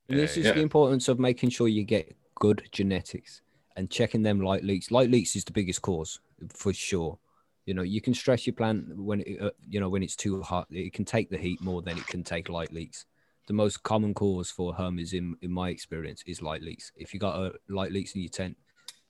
And 0.09 0.19
this 0.19 0.35
Yeah, 0.35 0.41
is 0.41 0.45
yeah. 0.47 0.53
the 0.53 0.61
importance 0.61 1.07
of 1.07 1.19
making 1.19 1.51
sure 1.51 1.67
you 1.67 1.83
get 1.83 2.15
good 2.35 2.67
genetics 2.71 3.41
and 3.75 3.89
checking 3.89 4.23
them 4.23 4.41
light 4.41 4.63
leaks. 4.63 4.91
Light 4.91 5.09
leaks 5.09 5.35
is 5.35 5.43
the 5.43 5.51
biggest 5.51 5.81
cause 5.81 6.19
for 6.49 6.73
sure. 6.73 7.19
You 7.65 7.75
know, 7.75 7.83
you 7.83 8.01
can 8.01 8.13
stress 8.15 8.47
your 8.47 8.55
plant 8.55 8.97
when 8.97 9.21
it, 9.21 9.39
uh, 9.39 9.51
you 9.67 9.79
know 9.79 9.89
when 9.89 10.01
it's 10.01 10.15
too 10.15 10.41
hot. 10.41 10.67
It 10.71 10.93
can 10.93 11.05
take 11.05 11.29
the 11.29 11.37
heat 11.37 11.61
more 11.61 11.81
than 11.83 11.97
it 11.97 12.07
can 12.07 12.23
take 12.23 12.49
light 12.49 12.73
leaks. 12.73 13.05
The 13.47 13.53
most 13.53 13.83
common 13.83 14.13
cause 14.13 14.49
for 14.49 14.73
hermes, 14.73 15.13
in 15.13 15.35
in 15.41 15.51
my 15.51 15.69
experience, 15.69 16.23
is 16.25 16.41
light 16.41 16.63
leaks. 16.63 16.91
If 16.95 17.13
you 17.13 17.19
got 17.19 17.35
a 17.39 17.53
light 17.67 17.91
leaks 17.91 18.15
in 18.15 18.21
your 18.21 18.29
tent, 18.29 18.57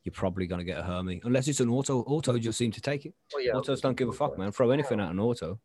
you're 0.03 0.11
probably 0.13 0.45
gonna 0.45 0.65
get 0.65 0.77
a 0.77 0.83
hermy, 0.83 1.21
unless 1.23 1.47
it's 1.47 1.61
an 1.61 1.69
auto. 1.69 2.01
Auto 2.01 2.37
just 2.37 2.57
seem 2.57 2.71
to 2.71 2.81
take 2.81 3.05
it. 3.05 3.13
Oh, 3.33 3.39
yeah. 3.39 3.53
Autos 3.53 3.79
don't 3.79 3.95
give 3.97 4.09
a 4.09 4.13
fuck, 4.13 4.37
man. 4.37 4.51
Throw 4.51 4.71
anything 4.71 4.99
at 4.99 5.09
an 5.09 5.19
auto. 5.19 5.59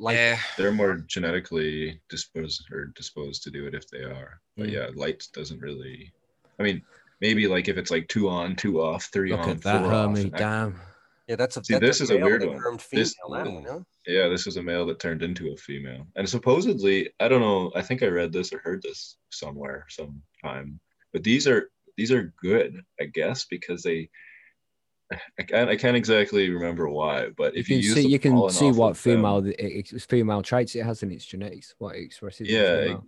Like, 0.00 0.16
Yeah. 0.16 0.38
They're 0.56 0.72
more 0.72 0.96
genetically 0.96 2.00
disposed 2.08 2.62
or 2.72 2.86
disposed 2.96 3.42
to 3.44 3.50
do 3.50 3.66
it 3.66 3.74
if 3.74 3.86
they 3.88 4.02
are. 4.02 4.40
But 4.56 4.68
Mm. 4.68 4.72
yeah, 4.72 4.90
light 4.94 5.28
doesn't 5.34 5.60
really. 5.60 6.10
I 6.58 6.62
mean, 6.62 6.82
maybe 7.20 7.46
like 7.46 7.68
if 7.68 7.76
it's 7.76 7.90
like 7.90 8.08
two 8.08 8.28
on, 8.28 8.56
two 8.56 8.80
off, 8.80 9.04
three 9.12 9.30
Look 9.30 9.40
on, 9.40 9.50
at 9.50 9.62
that 9.62 9.82
four 9.82 9.92
off, 9.92 10.06
hermy, 10.08 10.20
and 10.22 10.32
that- 10.32 10.38
damn. 10.38 10.80
yeah, 11.28 11.36
that's 11.36 11.56
a 11.58 11.64
See, 11.64 11.74
that's 11.74 11.82
this 11.84 12.00
is 12.00 12.10
a 12.10 12.16
weird 12.18 12.42
one. 12.44 12.58
turned 12.58 12.80
This- 12.90 13.14
female, 13.14 13.44
that 13.44 13.52
one. 13.74 13.86
Yeah, 14.06 14.28
this 14.28 14.46
is 14.46 14.56
a 14.56 14.62
male 14.62 14.86
that 14.86 14.98
turned 14.98 15.22
into 15.22 15.52
a 15.52 15.56
female. 15.56 16.06
And 16.16 16.26
supposedly, 16.26 17.10
I 17.20 17.28
don't 17.28 17.42
know, 17.42 17.70
I 17.74 17.82
think 17.82 18.02
I 18.02 18.06
read 18.06 18.32
this 18.32 18.52
or 18.54 18.58
heard 18.60 18.80
this 18.82 19.18
somewhere 19.30 19.86
sometime. 19.90 20.80
But 21.12 21.22
these 21.24 21.46
are 21.46 21.70
these 21.98 22.10
are 22.12 22.32
good, 22.40 22.80
I 22.98 23.04
guess, 23.04 23.44
because 23.44 23.82
they 23.82 24.08
I 25.38 25.42
can't, 25.42 25.68
I 25.70 25.76
can't 25.76 25.96
exactly 25.96 26.50
remember 26.50 26.88
why, 26.88 27.30
but 27.36 27.56
if 27.56 27.68
you 27.68 27.76
you, 27.76 27.82
can 27.82 27.88
use 27.88 27.94
see 28.04 28.08
you 28.12 28.18
can 28.18 28.50
see 28.50 28.70
what 28.70 28.90
of 28.92 29.02
them- 29.02 29.14
female 29.16 29.44
it- 29.46 29.56
it's 29.58 30.04
female 30.04 30.42
traits 30.42 30.74
it 30.76 30.84
has 30.84 31.02
in 31.02 31.10
its 31.10 31.24
genetics 31.24 31.74
what 31.78 31.96
it 31.96 32.02
expresses 32.02 32.48
Yeah, 32.48 32.82
female. 32.84 33.06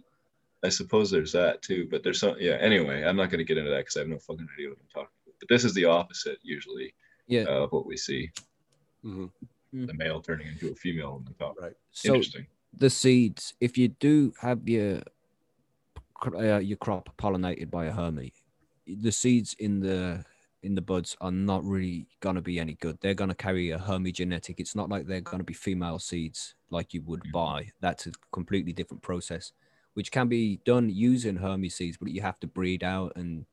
I 0.65 0.69
suppose 0.69 1.11
there's 1.11 1.33
that 1.33 1.63
too, 1.63 1.87
but 1.91 2.03
there's 2.03 2.19
some 2.21 2.37
yeah, 2.41 2.57
anyway, 2.61 3.03
I'm 3.05 3.17
not 3.17 3.31
gonna 3.31 3.45
get 3.45 3.59
into 3.59 3.71
that 3.71 3.79
because 3.79 3.97
I 3.97 4.01
have 4.01 4.09
no 4.09 4.19
fucking 4.19 4.47
idea 4.55 4.69
what 4.71 4.79
I'm 4.81 4.89
talking 4.93 5.09
about. 5.27 5.35
But 5.41 5.49
this 5.49 5.65
is 5.65 5.75
the 5.75 5.85
opposite 5.85 6.39
usually 6.43 6.95
yeah 7.29 7.43
uh, 7.45 7.65
of 7.65 7.73
what 7.73 7.87
we 7.87 7.97
see. 7.97 8.31
Mhm. 9.05 9.31
The 9.73 9.95
male 9.95 10.21
turning 10.21 10.49
into 10.49 10.71
a 10.71 10.75
female 10.75 11.13
on 11.13 11.25
the 11.25 11.33
top. 11.35 11.57
Right. 11.61 11.73
so 11.93 12.15
Interesting. 12.15 12.47
the 12.77 12.91
seeds 12.91 13.55
if 13.61 13.79
you 13.79 13.89
do 13.89 14.33
have 14.41 14.69
your 14.69 15.03
uh, 16.35 16.59
your 16.59 16.77
crop 16.79 17.09
pollinated 17.17 17.71
by 17.71 17.87
a 17.87 17.93
hermy 17.93 18.33
the 18.87 19.11
seeds 19.13 19.55
in 19.59 19.81
the 19.81 20.25
in 20.63 20.75
the 20.75 20.81
buds 20.81 21.17
are 21.21 21.33
not 21.33 21.65
really 21.65 22.07
going 22.21 22.37
to 22.37 22.43
be 22.43 22.59
any 22.61 22.75
good 22.75 22.97
they're 23.01 23.15
going 23.15 23.29
to 23.29 23.35
carry 23.35 23.71
a 23.71 23.79
hermy 23.79 24.13
genetic 24.13 24.61
it's 24.61 24.75
not 24.77 24.89
like 24.89 25.07
they're 25.07 25.21
going 25.21 25.39
to 25.39 25.45
be 25.45 25.53
female 25.55 25.99
seeds 25.99 26.55
like 26.71 26.95
you 26.95 27.03
would 27.03 27.23
Mhm. 27.25 27.33
buy 27.33 27.71
that's 27.81 28.07
a 28.07 28.13
completely 28.33 28.73
different 28.73 29.03
process 29.03 29.53
which 29.95 30.11
can 30.13 30.29
be 30.29 30.59
done 30.65 30.89
using 30.89 31.37
hermy 31.37 31.69
seeds 31.69 31.97
but 31.97 32.11
you 32.11 32.21
have 32.23 32.39
to 32.41 32.47
breed 32.47 32.83
out 32.85 33.13
and 33.17 33.45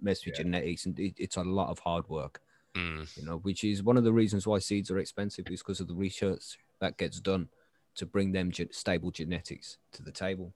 mess 0.00 0.24
with 0.26 0.34
Yeah. 0.36 0.42
genetics 0.42 0.84
and 0.86 0.98
it, 1.00 1.14
it's 1.16 1.36
a 1.36 1.42
lot 1.44 1.70
of 1.70 1.78
hard 1.80 2.08
work 2.08 2.42
Mm. 2.74 3.16
you 3.16 3.24
know, 3.24 3.38
which 3.38 3.64
is 3.64 3.82
one 3.82 3.96
of 3.96 4.04
the 4.04 4.12
reasons 4.12 4.46
why 4.46 4.58
seeds 4.58 4.90
are 4.90 4.98
expensive 4.98 5.46
is 5.50 5.60
because 5.60 5.80
of 5.80 5.88
the 5.88 5.94
research 5.94 6.58
that 6.78 6.98
gets 6.98 7.18
done 7.22 7.48
to 7.94 8.04
bring 8.04 8.32
them 8.32 8.50
ge- 8.50 8.68
stable 8.70 9.10
genetics 9.10 9.78
to 9.92 10.02
the 10.02 10.12
table. 10.12 10.52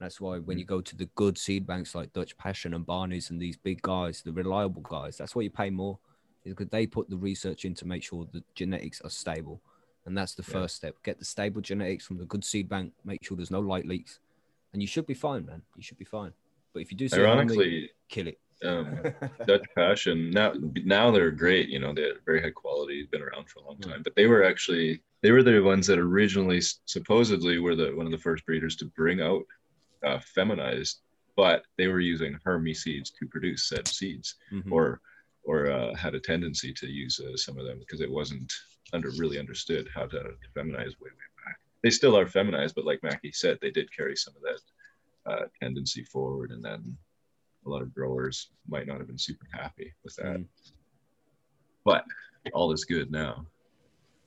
That's 0.00 0.20
why 0.20 0.38
when 0.38 0.58
you 0.58 0.64
go 0.64 0.80
to 0.80 0.96
the 0.96 1.06
good 1.16 1.36
seed 1.36 1.66
banks 1.66 1.94
like 1.94 2.12
Dutch 2.12 2.36
Passion 2.38 2.74
and 2.74 2.86
Barney's 2.86 3.30
and 3.30 3.40
these 3.40 3.56
big 3.56 3.82
guys, 3.82 4.22
the 4.22 4.32
reliable 4.32 4.82
guys, 4.82 5.16
that's 5.16 5.34
why 5.34 5.42
you 5.42 5.50
pay 5.50 5.70
more, 5.70 5.98
is 6.44 6.54
because 6.54 6.70
they 6.70 6.86
put 6.86 7.10
the 7.10 7.16
research 7.16 7.64
in 7.64 7.74
to 7.74 7.84
make 7.86 8.04
sure 8.04 8.26
the 8.32 8.44
genetics 8.54 9.00
are 9.00 9.10
stable. 9.10 9.60
And 10.06 10.16
that's 10.16 10.34
the 10.34 10.44
Yeah. 10.44 10.52
first 10.52 10.76
step. 10.76 10.94
Get 11.02 11.18
the 11.18 11.24
stable 11.24 11.60
genetics 11.60 12.06
from 12.06 12.18
the 12.18 12.26
good 12.26 12.44
seed 12.44 12.68
bank, 12.68 12.92
make 13.04 13.24
sure 13.24 13.36
there's 13.36 13.50
no 13.50 13.60
light 13.60 13.86
leaks, 13.86 14.20
and 14.72 14.80
you 14.80 14.86
should 14.86 15.06
be 15.06 15.14
fine, 15.14 15.44
man. 15.44 15.62
You 15.76 15.82
should 15.82 15.98
be 15.98 16.04
fine. 16.04 16.32
But 16.72 16.82
if 16.82 16.92
you 16.92 16.96
do 16.96 17.08
see 17.08 17.16
a 17.16 17.20
hermy, 17.20 17.32
Ironically, 17.32 17.90
kill 18.08 18.28
it. 18.28 18.38
um, 18.64 19.00
Dutch 19.46 19.66
Passion 19.74 20.30
now 20.30 20.52
now 20.84 21.10
they're 21.10 21.32
great. 21.32 21.68
You 21.68 21.80
know, 21.80 21.92
they're 21.92 22.20
very 22.24 22.40
high 22.40 22.50
quality, 22.50 23.06
been 23.10 23.22
around 23.22 23.48
for 23.48 23.60
a 23.60 23.64
long 23.64 23.78
Mm. 23.78 23.90
time. 23.90 24.02
But 24.04 24.14
they 24.14 24.26
were 24.26 24.44
actually 24.44 25.02
they 25.22 25.32
were 25.32 25.42
the 25.42 25.60
ones 25.60 25.86
that 25.88 25.98
originally 25.98 26.60
supposedly 26.84 27.58
were 27.58 27.74
the 27.74 27.90
one 27.96 28.06
of 28.06 28.12
the 28.12 28.18
first 28.18 28.46
breeders 28.46 28.76
to 28.76 28.84
bring 28.96 29.20
out 29.20 29.42
uh, 30.04 30.18
feminized, 30.20 31.00
but 31.36 31.64
they 31.76 31.88
were 31.88 32.00
using 32.00 32.38
Hermy 32.44 32.74
seeds 32.74 33.10
to 33.10 33.26
produce 33.26 33.68
said 33.68 33.86
seeds, 33.88 34.36
Mhm. 34.52 34.72
or 34.72 35.00
or 35.44 35.70
uh, 35.70 35.94
had 35.94 36.14
a 36.14 36.20
tendency 36.20 36.74
to 36.74 36.86
use 36.86 37.18
uh, 37.20 37.34
some 37.36 37.58
of 37.58 37.64
them 37.64 37.78
because 37.78 38.02
it 38.02 38.10
wasn't 38.10 38.52
under 38.92 39.10
really 39.18 39.38
understood 39.38 39.88
how 39.94 40.04
to, 40.04 40.18
to 40.18 40.48
feminize 40.54 40.94
way 41.00 41.08
way 41.10 41.28
back. 41.44 41.58
They 41.82 41.90
still 41.90 42.18
are 42.18 42.26
feminized, 42.26 42.74
but 42.74 42.84
like 42.84 43.02
Mackie 43.02 43.32
said, 43.32 43.58
they 43.62 43.70
did 43.70 43.90
carry 43.96 44.14
some 44.16 44.34
of 44.36 44.42
that 44.42 45.30
uh, 45.30 45.44
tendency 45.60 46.02
forward, 46.04 46.50
and 46.50 46.62
then 46.62 46.96
a 47.64 47.68
lot 47.68 47.82
of 47.82 47.94
growers 47.94 48.50
might 48.66 48.86
not 48.86 48.98
have 48.98 49.06
been 49.06 49.18
super 49.18 49.46
happy 49.52 49.94
with 50.04 50.16
that. 50.16 50.36
Mm. 50.38 50.46
But 51.84 52.04
all 52.52 52.72
is 52.72 52.84
good 52.84 53.10
now. 53.10 53.46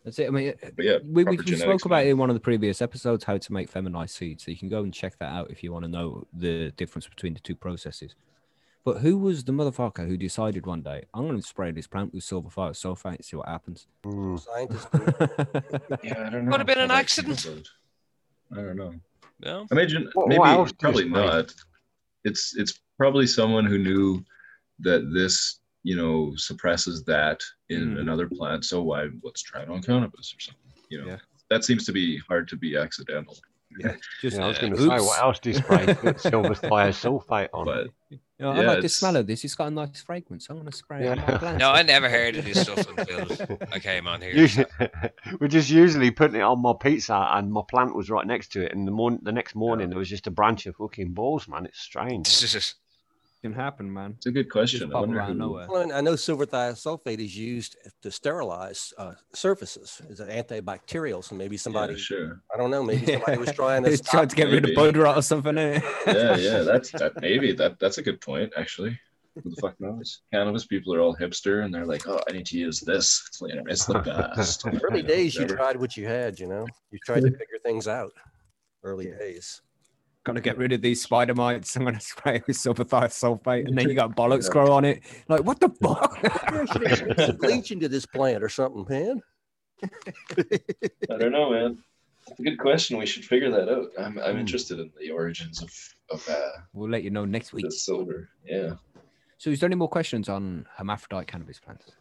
That's 0.04 0.18
it. 0.20 0.28
I 0.28 0.32
mean, 0.32 0.54
But 0.76 0.86
yeah, 0.86 0.98
we, 1.04 1.24
we, 1.24 1.32
we 1.32 1.38
genetics, 1.38 1.62
spoke 1.62 1.86
about 1.86 2.06
it 2.06 2.10
in 2.10 2.18
one 2.18 2.30
of 2.30 2.34
the 2.34 2.40
previous 2.40 2.82
episodes 2.82 3.24
how 3.24 3.38
to 3.38 3.54
make 3.54 3.70
feminized 3.70 4.16
seeds. 4.16 4.44
So 4.46 4.52
you 4.52 4.58
can 4.58 4.70
go 4.70 4.84
and 4.84 4.94
check 4.94 5.18
that 5.20 5.32
out 5.32 5.52
if 5.52 5.64
you 5.64 5.72
want 5.72 5.86
to 5.86 5.92
know 5.92 6.26
the 6.34 6.72
difference 6.72 7.08
between 7.08 7.34
the 7.36 7.40
two 7.40 7.56
processes. 7.56 8.16
But 8.84 8.98
who 9.02 9.16
was 9.20 9.44
the 9.44 9.52
motherfucker 9.52 10.08
who 10.08 10.18
decided 10.18 10.66
one 10.66 10.82
day, 10.82 11.04
I'm 11.14 11.28
going 11.28 11.40
to 11.40 11.48
spray 11.48 11.70
this 11.72 11.86
plant 11.86 12.16
with 12.16 12.24
silver 12.24 12.50
thiosulfate 12.50 13.18
and 13.18 13.26
see 13.26 13.38
what 13.38 13.48
happens? 13.48 13.86
Mm. 14.04 14.40
Scientists. 14.40 14.88
Yeah, 16.04 16.26
I 16.26 16.30
don't 16.32 16.46
know. 16.46 16.52
Could 16.52 16.62
have 16.62 16.68
been 16.68 16.80
an 16.80 16.90
accident. 16.92 17.70
I 18.52 18.56
don't 18.56 18.78
know. 18.78 18.96
No. 19.40 19.68
Imagine 19.72 20.10
What- 20.14 20.30
maybe 20.30 20.40
what 20.40 20.50
else 20.50 20.72
do 20.72 20.76
you 20.76 20.78
probably 20.80 21.10
not. 21.10 21.54
It's 22.24 22.56
it's 22.56 22.80
probably 22.98 23.28
someone 23.28 23.66
who 23.66 23.78
knew 23.78 24.24
that 24.80 25.12
this 25.14 25.60
you 25.84 25.96
know 25.96 26.34
suppresses 26.36 27.04
that 27.06 27.40
in 27.70 27.96
Mm. 27.96 28.02
another 28.02 28.28
plant. 28.30 28.66
So 28.66 28.82
why 28.84 29.08
let's 29.24 29.42
try 29.42 29.62
it 29.64 29.70
on 29.70 29.82
cannabis 29.82 30.34
or 30.36 30.40
something. 30.40 30.72
You 30.90 31.02
know 31.02 31.08
Yeah. 31.08 31.18
that 31.50 31.64
seems 31.64 31.86
to 31.86 31.92
be 31.92 32.18
hard 32.28 32.48
to 32.50 32.56
be 32.56 32.76
accidental. 32.78 33.38
yeah, 33.80 33.96
Just, 34.22 34.36
Yeah, 34.38 34.44
I 34.44 34.48
was 34.48 34.58
going 34.60 34.76
to 34.76 34.82
oops. 34.82 34.92
say, 34.94 35.00
what 35.00 35.20
else 35.22 35.40
do 35.40 35.50
you 35.50 35.56
spray 35.56 35.86
silver 36.18 36.54
thiosulfate 36.56 37.50
on? 37.54 37.66
But 37.66 37.88
You 38.10 38.20
know, 38.40 38.52
I 38.52 38.62
Yeah, 38.62 38.68
like 38.72 38.82
the 38.82 38.90
smell 38.90 39.16
of 39.16 39.28
this. 39.28 39.46
It's 39.46 39.56
got 39.56 39.68
a 39.68 39.72
nice 39.72 40.02
fragrance. 40.02 40.48
I'm 40.50 40.58
going 40.58 40.70
to 40.70 40.76
spray 40.76 41.06
it 41.06 41.08
on 41.10 41.20
my 41.22 41.30
Yeah. 41.30 41.38
plants. 41.38 41.60
No, 41.60 41.72
I 41.72 41.82
never 41.84 42.10
heard 42.10 42.36
of 42.36 42.44
this 42.44 42.60
stuff 42.60 42.86
until 42.90 43.28
I 43.72 43.80
came 43.80 44.08
on 44.08 44.20
here. 44.22 44.34
Usually, 44.36 44.66
we're 45.40 45.48
just 45.48 45.70
usually 45.70 46.12
putting 46.12 46.36
it 46.38 46.44
on 46.44 46.62
my 46.62 46.74
pizza, 46.80 47.16
and 47.32 47.54
my 47.54 47.62
plant 47.70 47.96
was 47.96 48.10
right 48.10 48.26
next 48.28 48.52
to 48.54 48.66
it. 48.66 48.74
And 48.74 48.86
the 48.88 48.92
morning, 48.92 49.20
the 49.24 49.32
next 49.32 49.56
morning, 49.56 49.90
there 49.90 50.00
was 50.00 50.10
just 50.10 50.28
a 50.28 50.32
branch 50.32 50.66
of 50.66 50.76
fucking 50.76 51.14
balls, 51.14 51.48
man. 51.48 51.66
It's 51.66 51.80
strange. 51.80 52.28
can 53.42 53.54
happen, 53.54 53.92
man. 53.92 54.14
it's 54.18 54.26
a 54.28 54.32
good 54.32 54.50
question. 54.50 54.90
I 54.90 54.94
pop 54.94 55.02
wonder 55.08 55.22
who. 55.22 55.54
Well, 55.70 55.92
I 55.92 56.02
know 56.02 56.16
silver 56.16 56.46
thiosulfate 56.46 57.20
is 57.20 57.36
used 57.38 57.76
to 58.02 58.12
sterilize 58.12 58.94
uh, 58.98 59.14
surfaces. 59.34 60.02
It's 60.10 60.20
an 60.20 60.30
antibacterial, 60.30 61.24
so 61.24 61.36
maybe 61.36 61.58
somebody, 61.58 61.94
Yeah, 61.94 62.00
sure. 62.00 62.42
I 62.54 62.58
don't 62.58 62.70
know, 62.72 62.84
maybe 62.84 63.06
somebody 63.06 63.38
was 63.38 63.52
trying 63.56 63.84
to 63.84 63.90
It's 63.92 64.00
stop 64.02 64.12
trying 64.12 64.28
to 64.30 64.36
get 64.36 64.46
rid 64.46 64.58
of 64.58 64.64
maybe. 64.64 64.76
bud 64.76 64.98
rot 64.98 65.18
or 65.18 65.22
something. 65.22 65.58
eh? 65.58 65.82
yeah, 66.08 66.36
yeah, 66.38 66.60
that's 66.72 66.92
that. 66.92 67.20
Maybe 67.22 67.52
that 67.54 67.80
that's 67.80 67.98
a 67.98 68.02
good 68.04 68.22
point 68.22 68.54
actually. 68.58 69.00
Who 69.36 69.50
the 69.50 69.56
fuck 69.62 69.80
knows? 69.80 70.22
Cannabis 70.34 70.66
people 70.66 70.94
are 70.94 71.00
all 71.00 71.16
hipster 71.16 71.64
and 71.64 71.74
they're 71.74 71.86
like, 71.86 72.06
oh, 72.08 72.20
I 72.28 72.34
need 72.34 72.46
to 72.48 72.58
use 72.58 72.82
this. 72.82 73.24
It's, 73.30 73.42
it's 73.68 73.86
the 73.86 74.00
best. 74.36 74.66
Early 74.84 75.02
days, 75.02 75.36
you 75.36 75.48
tried 75.48 75.78
what 75.78 75.96
you 75.96 76.06
had, 76.06 76.38
you 76.38 76.48
know, 76.48 76.68
you 76.92 77.00
tried 77.06 77.22
to 77.22 77.32
figure 77.32 77.60
things 77.64 77.88
out. 77.88 78.12
Early 78.84 79.06
days. 79.06 79.62
Gotta 80.24 80.40
get 80.42 80.58
rid 80.58 80.72
of 80.72 80.82
these 80.84 81.02
spider 81.02 81.34
mites. 81.34 81.76
I'm 81.76 81.84
gonna 81.84 82.00
spray 82.14 82.36
it 82.38 82.48
with 82.48 82.56
silver 82.56 82.84
thiosulfate, 82.86 83.68
and 83.68 83.76
then 83.78 83.90
you 83.90 83.96
got 83.96 84.16
bollocks 84.16 84.50
grow 84.52 84.72
on 84.72 84.86
it. 84.86 85.02
Like, 85.28 85.44
what 85.44 85.60
the 85.60 85.70
fuck? 85.70 86.20
Yeah, 86.24 86.66
should 86.66 86.88
have 86.88 87.08
put 87.08 87.20
some 87.26 87.38
bleach 87.38 87.72
into 87.72 87.90
this 87.90 88.06
plant 88.06 88.44
or 88.44 88.50
something, 88.50 88.86
man. 88.88 89.22
I 91.10 91.18
don't 91.18 91.32
know, 91.32 91.50
man. 91.50 91.78
It's 92.28 92.40
a 92.40 92.44
good 92.44 92.60
question. 92.60 92.98
We 93.00 93.06
should 93.08 93.26
figure 93.26 93.50
that 93.52 93.68
out. 93.68 93.88
I'm 93.98 94.20
I'm 94.20 94.34
Hmm. 94.36 94.40
interested 94.40 94.80
in 94.80 94.92
the 95.00 95.10
origins 95.12 95.62
of 95.64 95.72
of 96.12 96.30
uh, 96.30 96.36
we'll 96.74 96.90
let 96.90 97.04
you 97.04 97.10
know 97.10 97.26
next 97.26 97.52
week. 97.54 97.66
this 97.66 97.84
silver. 97.86 98.30
Yeah. 98.46 98.74
So, 99.38 99.50
is 99.50 99.60
there 99.60 99.68
any 99.68 99.76
more 99.76 99.90
questions 99.90 100.30
on 100.30 100.68
hermaphrodite 100.78 101.26
cannabis 101.28 101.60
plants? 101.60 101.92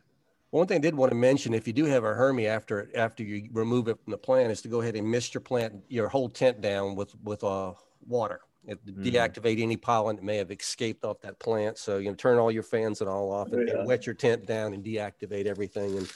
One 0.51 0.66
thing 0.66 0.77
I 0.77 0.81
did 0.81 0.95
want 0.95 1.11
to 1.11 1.16
mention, 1.16 1.55
if 1.55 1.66
you 1.66 1.73
do 1.73 1.85
have 1.87 2.05
a 2.05 2.12
hermy 2.12 2.47
after 2.47 2.91
after 2.95 3.23
you 3.23 3.49
remove 3.53 3.89
it 3.89 3.97
from 4.05 4.11
the 4.11 4.18
plant, 4.18 4.51
is 4.53 4.61
to 4.62 4.68
go 4.68 4.83
ahead 4.83 4.95
and 4.97 5.11
mist 5.11 5.33
your 5.33 5.41
plant, 5.41 5.83
your 5.89 6.09
whole 6.09 6.29
tent 6.29 6.61
down 6.61 6.97
with 6.97 7.14
with 7.25 7.43
uh, 7.45 7.73
water. 8.07 8.40
It 8.66 8.84
to 8.86 8.92
Mhm. 8.92 9.05
deactivate 9.05 9.61
any 9.62 9.76
pollen 9.76 10.16
that 10.16 10.24
may 10.24 10.36
have 10.36 10.51
escaped 10.51 11.05
off 11.05 11.20
that 11.22 11.38
plant. 11.38 11.78
So 11.78 11.96
you 11.98 12.11
know, 12.11 12.14
turn 12.14 12.38
all 12.38 12.51
your 12.53 12.62
fans 12.62 13.01
and 13.01 13.09
all 13.09 13.30
off, 13.32 13.53
and, 13.53 13.68
and 13.68 13.86
wet 13.86 14.05
your 14.07 14.14
tent 14.14 14.46
down 14.46 14.74
and 14.74 14.84
deactivate 14.84 15.46
everything, 15.46 15.96
and 15.96 16.12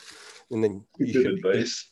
and 0.50 0.62
then 0.62 0.84
you 0.98 1.06
Good 1.06 1.12
should 1.12 1.42
be 1.42 1.48
advice. 1.48 1.88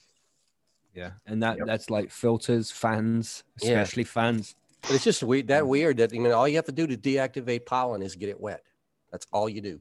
Yeah, 0.94 1.12
and 1.24 1.42
that 1.42 1.56
Yep. 1.58 1.66
that's 1.66 1.88
like 1.88 2.10
filters, 2.10 2.70
fans, 2.70 3.44
Yeah. 3.62 3.80
especially 3.80 4.04
fans. 4.04 4.54
But 4.82 4.90
it's 4.92 5.04
just 5.04 5.22
weird 5.22 5.46
that 5.48 5.66
weird 5.66 5.96
that 5.98 6.12
I 6.12 6.18
mean 6.18 6.32
all 6.32 6.46
you 6.46 6.56
have 6.56 6.66
to 6.66 6.72
do 6.72 6.86
to 6.86 6.96
deactivate 6.98 7.64
pollen 7.64 8.02
is 8.02 8.14
get 8.14 8.28
it 8.28 8.38
wet. 8.40 8.62
That's 9.10 9.26
all 9.32 9.48
you 9.48 9.62
do. 9.62 9.80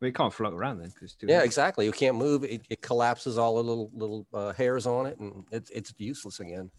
We 0.00 0.12
can't 0.12 0.32
float 0.32 0.52
around 0.54 0.78
then 0.78 0.90
because 0.90 1.16
Yeah, 1.22 1.42
exactly. 1.42 1.84
You 1.84 1.92
can't 1.92 2.16
move. 2.16 2.44
It, 2.44 2.62
it 2.70 2.80
collapses 2.80 3.38
all 3.38 3.56
the 3.56 3.62
little 3.64 3.90
little 3.94 4.26
uh, 4.32 4.52
hairs 4.52 4.86
on 4.86 5.06
it, 5.06 5.18
and 5.18 5.44
it's 5.50 5.70
it's 5.70 5.92
useless 5.98 6.38
again. 6.38 6.70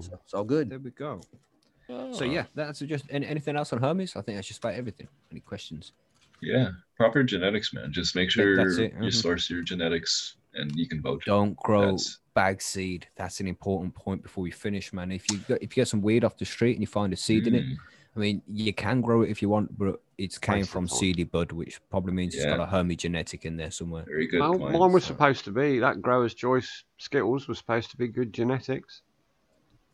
So 0.00 0.20
it's 0.22 0.34
all 0.34 0.44
good. 0.44 0.70
There 0.70 0.78
we 0.78 0.90
go. 0.92 1.20
Oh. 1.90 2.12
So 2.12 2.24
yeah, 2.24 2.44
that's 2.54 2.80
just 2.80 3.04
any, 3.10 3.26
anything 3.26 3.56
else 3.56 3.72
on 3.72 3.80
Hermes. 3.80 4.16
I 4.16 4.22
think 4.22 4.36
that's 4.38 4.48
just 4.48 4.62
about 4.62 4.74
everything. 4.74 5.08
Any 5.30 5.40
questions? 5.40 5.92
Yeah, 6.42 6.70
proper 6.96 7.22
genetics, 7.22 7.72
man. 7.74 7.92
Just 7.92 8.16
make 8.16 8.30
sure 8.30 8.56
that's 8.56 8.78
it, 8.78 8.94
you 9.00 9.10
source 9.10 9.50
your 9.50 9.62
genetics, 9.62 10.36
and 10.54 10.74
you 10.74 10.88
can 10.88 11.02
vote. 11.02 11.22
Don't 11.26 11.56
grow 11.56 11.82
That's- 11.82 12.18
bag 12.34 12.62
seed. 12.62 13.06
That's 13.16 13.40
an 13.40 13.46
important 13.46 13.94
point 13.94 14.22
before 14.22 14.42
we 14.42 14.50
finish, 14.50 14.92
man. 14.92 15.12
If 15.12 15.30
you 15.30 15.38
got, 15.38 15.56
if 15.62 15.76
you 15.76 15.82
get 15.82 15.88
some 15.88 16.00
weed 16.00 16.24
off 16.24 16.38
the 16.38 16.46
street 16.46 16.72
and 16.72 16.80
you 16.80 16.86
find 16.86 17.12
a 17.12 17.16
seed 17.16 17.46
in 17.46 17.54
it, 17.54 17.64
Mm, 17.64 17.76
I 18.16 18.18
mean, 18.18 18.42
you 18.48 18.72
can 18.72 19.00
grow 19.02 19.22
it 19.22 19.30
if 19.30 19.40
you 19.42 19.48
want, 19.48 19.76
but 19.78 20.00
it's 20.18 20.38
came 20.38 20.56
Waste 20.56 20.68
of 20.68 20.72
from 20.72 20.88
seedy 20.88 21.24
bud, 21.24 21.52
which 21.52 21.80
probably 21.90 22.12
means 22.12 22.34
it's 22.34 22.44
got 22.44 22.58
a 22.58 22.66
Hermes 22.66 22.96
genetic 22.96 23.44
in 23.44 23.56
there 23.56 23.70
somewhere. 23.70 24.04
Very 24.04 24.26
good. 24.26 24.40
Well, 24.40 24.58
point. 24.58 24.72
mine 24.72 24.92
was 24.92 25.04
supposed 25.04 25.44
to 25.44 25.50
be 25.52 25.78
that 25.78 26.00
Growers 26.02 26.34
Choice 26.34 26.84
Skittles 26.98 27.46
was 27.48 27.58
supposed 27.58 27.90
to 27.90 27.96
be 27.96 28.08
good 28.08 28.32
genetics. 28.32 29.02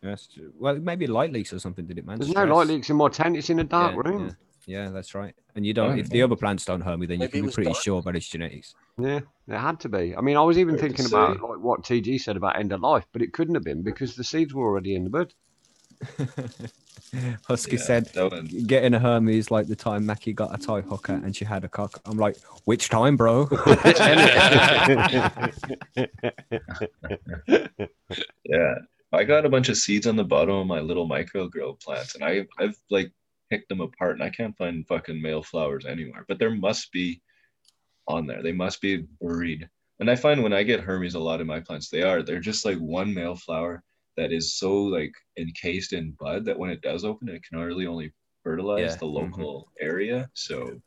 Yes. 0.07 0.29
Well, 0.59 0.77
maybe 0.77 1.07
light 1.07 1.33
leaks 1.33 1.53
or 1.53 1.59
something 1.59 1.87
did 1.87 1.99
it, 1.99 2.07
man? 2.07 2.19
There's 2.19 2.33
no 2.33 2.45
light 2.45 2.69
leaks 2.69 2.89
in 2.91 2.97
my 2.97 3.09
tent. 3.09 3.37
It's 3.37 3.51
in 3.51 3.59
a 3.59 3.65
dark 3.65 3.95
yeah, 3.95 4.11
room. 4.11 4.37
Yeah. 4.67 4.85
yeah, 4.85 4.91
that's 4.91 5.15
right. 5.15 5.35
And 5.55 5.67
you 5.67 5.75
don't. 5.75 5.97
Oh, 5.97 5.99
if 5.99 6.09
the 6.11 6.23
other 6.23 6.37
plants 6.37 6.65
don't 6.65 6.81
Hermes, 6.81 7.09
then 7.09 7.21
you 7.21 7.29
can 7.29 7.47
be 7.47 7.53
pretty 7.53 7.71
dark. 7.71 7.83
sure 7.83 7.99
about 7.99 8.15
its 8.17 8.29
genetics. 8.29 8.75
Yeah, 8.99 9.21
it 9.49 9.59
had 9.59 9.81
to 9.81 9.89
be. 9.89 10.15
I 10.17 10.21
mean, 10.21 10.37
I 10.37 10.43
was 10.43 10.59
even 10.59 10.75
Hard 10.79 10.81
thinking 10.83 11.07
about 11.07 11.41
like 11.43 11.59
what 11.59 11.83
TG 11.83 12.21
said 12.21 12.37
about 12.37 12.59
end 12.59 12.73
of 12.73 12.81
life, 12.81 13.07
but 13.13 13.23
it 13.23 13.33
couldn't 13.33 13.55
have 13.55 13.65
been 13.65 13.83
because 13.83 14.17
the 14.17 14.25
seeds 14.25 14.55
were 14.55 14.65
already 14.65 14.95
in 14.95 15.05
the 15.05 15.11
bud. 15.11 15.35
Husky 17.49 17.77
Yeah, 17.77 17.83
said, 17.83 18.07
that 18.15 18.31
one- 18.31 18.47
getting 18.67 18.93
a 18.93 18.99
Hermes 18.99 19.51
like 19.51 19.67
the 19.69 19.77
time 19.77 20.05
Mackie 20.05 20.33
got 20.33 20.55
a 20.55 20.59
Thai 20.59 20.81
hooker 20.83 21.15
and 21.15 21.35
she 21.35 21.45
had 21.45 21.65
a 21.65 21.69
cock. 21.69 22.01
I'm 22.05 22.19
like, 22.19 22.37
which 22.65 22.89
time, 22.91 23.17
bro? 23.17 23.49
Yeah, 28.45 28.75
I 29.17 29.25
got 29.25 29.47
a 29.47 29.49
bunch 29.51 29.69
of 29.69 29.77
seeds 29.77 30.07
on 30.07 30.17
the 30.17 30.25
bottom 30.25 30.55
of 30.55 30.67
my 30.67 30.81
little 30.81 31.07
micro 31.07 31.49
grow 31.49 31.75
plants, 31.75 32.15
and 32.15 32.25
I 32.25 32.47
I've 32.59 32.77
like 32.91 33.13
picked 33.51 33.69
them 33.69 33.81
apart, 33.81 34.13
and 34.15 34.23
I 34.23 34.31
can't 34.31 34.57
find 34.57 34.87
fucking 34.87 35.21
male 35.21 35.43
flowers 35.43 35.87
anywhere. 35.87 36.25
But 36.29 36.39
there 36.39 36.51
must 36.51 36.93
be 36.93 37.23
on 38.09 38.27
there. 38.27 38.43
They 38.43 38.53
must 38.53 38.81
be 38.81 39.07
buried. 39.21 39.69
And 39.99 40.11
I 40.11 40.17
find 40.17 40.43
when 40.43 40.53
I 40.53 40.63
get 40.63 40.81
Hermes 40.81 41.15
a 41.15 41.19
lot 41.19 41.41
in 41.41 41.47
my 41.47 41.61
plants, 41.61 41.89
they 41.89 42.03
are. 42.03 42.23
They're 42.23 42.41
just 42.41 42.65
like 42.65 42.79
one 42.79 43.15
male 43.15 43.35
flower 43.37 43.83
that 44.17 44.33
is 44.33 44.55
so 44.55 44.75
like 44.83 45.13
encased 45.39 45.93
in 45.93 46.13
bud 46.21 46.45
that 46.45 46.59
when 46.59 46.71
it 46.71 46.83
does 46.83 47.05
open, 47.05 47.29
it 47.29 47.43
can 47.49 47.59
really 47.59 47.87
only 47.87 48.13
fertilize 48.43 48.81
Yeah, 48.81 48.97
the 48.97 49.07
mhm. 49.07 49.15
local 49.15 49.69
area. 49.81 50.29
So 50.35 50.81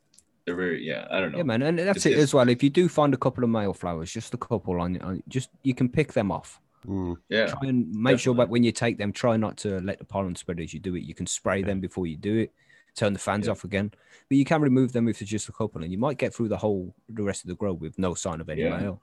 they're 0.44 0.56
very 0.56 0.86
yeah. 0.86 1.06
I 1.10 1.20
don't 1.20 1.32
know. 1.32 1.38
yeah, 1.38 1.44
man, 1.44 1.62
and 1.62 1.78
that's 1.78 2.06
It's- 2.06 2.18
it 2.18 2.22
as 2.22 2.32
well. 2.34 2.48
If 2.48 2.62
you 2.62 2.70
do 2.70 2.88
find 2.88 3.12
a 3.14 3.16
couple 3.18 3.42
of 3.44 3.50
male 3.50 3.72
flowers, 3.74 4.12
just 4.12 4.32
a 4.34 4.38
couple 4.38 4.80
on, 4.80 4.96
on 5.02 5.22
just 5.28 5.50
you 5.62 5.74
can 5.74 5.88
pick 5.88 6.12
them 6.12 6.30
off. 6.30 6.60
Mm. 6.86 7.16
Yeah, 7.28 7.46
Try 7.46 7.68
and 7.68 7.92
make 7.92 8.18
sure 8.18 8.34
that 8.34 8.48
when 8.48 8.62
you 8.62 8.72
take 8.72 8.96
them, 8.98 9.12
try 9.12 9.36
not 9.36 9.56
to 9.58 9.80
let 9.80 9.98
the 9.98 10.04
pollen 10.04 10.34
spread 10.34 10.60
as 10.60 10.72
you 10.72 10.80
do 10.80 10.94
it. 10.96 11.02
You 11.02 11.14
can 11.14 11.26
spray 11.26 11.62
them 11.62 11.80
before 11.80 12.06
you 12.06 12.16
do 12.16 12.38
it. 12.38 12.52
Turn 12.94 13.12
the 13.12 13.18
fans 13.18 13.46
Yeah. 13.46 13.52
off 13.52 13.64
again, 13.64 13.92
but 14.28 14.36
you 14.38 14.44
can 14.44 14.60
remove 14.62 14.92
them 14.92 15.06
if 15.06 15.20
it's 15.22 15.30
just 15.30 15.48
a 15.48 15.52
couple, 15.52 15.82
and 15.82 15.92
you 15.92 15.98
might 15.98 16.18
get 16.18 16.34
through 16.34 16.48
the 16.48 16.56
whole 16.56 16.94
the 17.08 17.22
rest 17.22 17.44
of 17.44 17.48
the 17.48 17.54
grow 17.54 17.72
with 17.72 17.98
no 17.98 18.14
sign 18.14 18.40
of 18.40 18.48
any 18.48 18.62
Yeah. 18.62 18.78
male. 18.78 19.02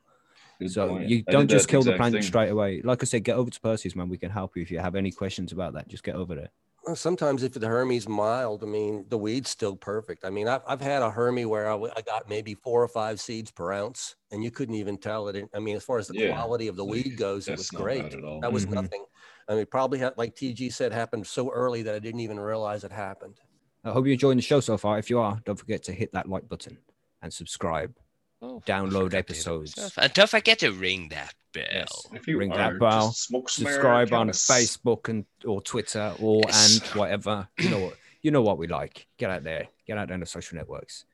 Good 0.59 0.71
So 0.71 0.89
point. 0.89 1.07
you 1.07 1.21
don't 1.21 1.47
just 1.47 1.69
kill 1.69 1.83
the 1.83 1.93
plant 1.93 2.13
thing. 2.13 2.21
straight 2.23 2.49
away. 2.49 2.81
Like 2.81 3.03
I 3.03 3.05
said, 3.05 3.23
get 3.23 3.35
over 3.35 3.49
to 3.51 3.61
Percy's, 3.61 3.95
man. 3.95 4.09
We 4.09 4.17
can 4.17 4.31
help 4.31 4.55
you 4.57 4.63
if 4.63 4.71
you 4.71 4.79
have 4.79 4.95
any 4.95 5.11
questions 5.11 5.51
about 5.51 5.73
that. 5.75 5.87
Just 5.87 6.03
get 6.03 6.15
over 6.15 6.33
there. 6.35 6.49
Well, 6.87 6.95
Sometimes 6.95 7.43
if 7.43 7.51
the 7.53 7.67
Hermes 7.67 8.07
mild, 8.07 8.63
I 8.63 8.65
mean, 8.65 9.05
the 9.09 9.17
weed's 9.17 9.49
still 9.49 9.75
perfect. 9.75 10.23
I 10.23 10.29
mean, 10.29 10.47
I've, 10.47 10.61
I've 10.65 10.79
had 10.79 11.01
a 11.01 11.11
Hermes 11.11 11.45
where 11.45 11.69
I 11.69 12.01
got 12.01 12.29
maybe 12.29 12.55
four 12.55 12.81
or 12.81 12.87
five 12.87 13.19
seeds 13.19 13.51
per 13.51 13.73
ounce, 13.73 14.15
and 14.31 14.41
you 14.41 14.51
couldn't 14.51 14.75
even 14.75 14.97
tell 14.97 15.27
it. 15.27 15.49
I 15.53 15.59
mean, 15.59 15.75
as 15.75 15.83
far 15.83 15.97
as 15.99 16.07
the 16.07 16.13
Yeah, 16.13 16.29
quality 16.31 16.69
of 16.69 16.77
the 16.77 16.85
like, 16.85 17.03
weed 17.05 17.17
goes, 17.17 17.49
it 17.49 17.57
was 17.57 17.69
great. 17.71 18.03
bad 18.03 18.13
at 18.13 18.23
all. 18.23 18.41
That 18.41 18.53
was 18.53 18.65
Mhm. 18.65 18.73
nothing. 18.73 19.05
I 19.49 19.55
mean, 19.55 19.65
probably 19.65 19.99
had, 19.99 20.13
like 20.17 20.35
TG 20.35 20.69
said, 20.69 20.93
happened 20.93 21.27
so 21.27 21.51
early 21.51 21.83
that 21.83 21.93
I 21.95 21.99
didn't 21.99 22.21
even 22.21 22.39
realize 22.39 22.85
it 22.85 22.91
happened. 22.93 23.41
I 23.83 23.91
hope 23.91 24.05
you're 24.05 24.13
enjoying 24.13 24.37
the 24.37 24.41
show 24.43 24.59
so 24.59 24.77
far. 24.77 24.97
If 24.99 25.09
you 25.09 25.19
are, 25.19 25.39
don't 25.45 25.55
forget 25.57 25.83
to 25.83 25.93
hit 25.93 26.11
that 26.13 26.27
like 26.29 26.47
button 26.47 26.79
and 27.21 27.33
subscribe. 27.33 27.95
Oh, 28.41 28.61
download 28.67 28.89
forgot 28.89 28.91
the 28.91 29.05
other 29.05 29.17
episodes. 29.17 29.77
And 29.77 29.91
uh, 30.05 30.07
don't 30.13 30.29
forget 30.29 30.59
to 30.59 30.71
ring 30.71 31.09
that 31.09 31.33
bell. 31.53 31.63
Yes. 31.71 32.07
If 32.13 32.27
you 32.27 32.37
Ring 32.37 32.51
are, 32.51 32.57
that 32.57 32.79
bell, 32.79 33.07
just 33.07 33.23
smoke 33.23 33.49
some 33.49 33.65
Subscribe 33.65 34.13
on 34.13 34.27
cannabis. 34.27 34.47
Facebook 34.47 35.09
and 35.09 35.25
or 35.45 35.61
Twitter 35.61 36.13
or 36.19 36.41
Yes. 36.45 36.79
and 36.79 36.87
whatever. 36.99 37.47
You 37.57 37.69
know 37.69 37.79
what 37.79 37.97
you 38.21 38.31
know 38.31 38.41
what 38.43 38.57
we 38.59 38.67
like. 38.67 39.07
Get 39.17 39.29
out 39.31 39.43
there. 39.43 39.67
Get 39.87 39.97
out 39.97 40.07
there 40.07 40.13
on 40.15 40.19
the 40.19 40.25
social 40.27 40.55
networks. 40.57 41.05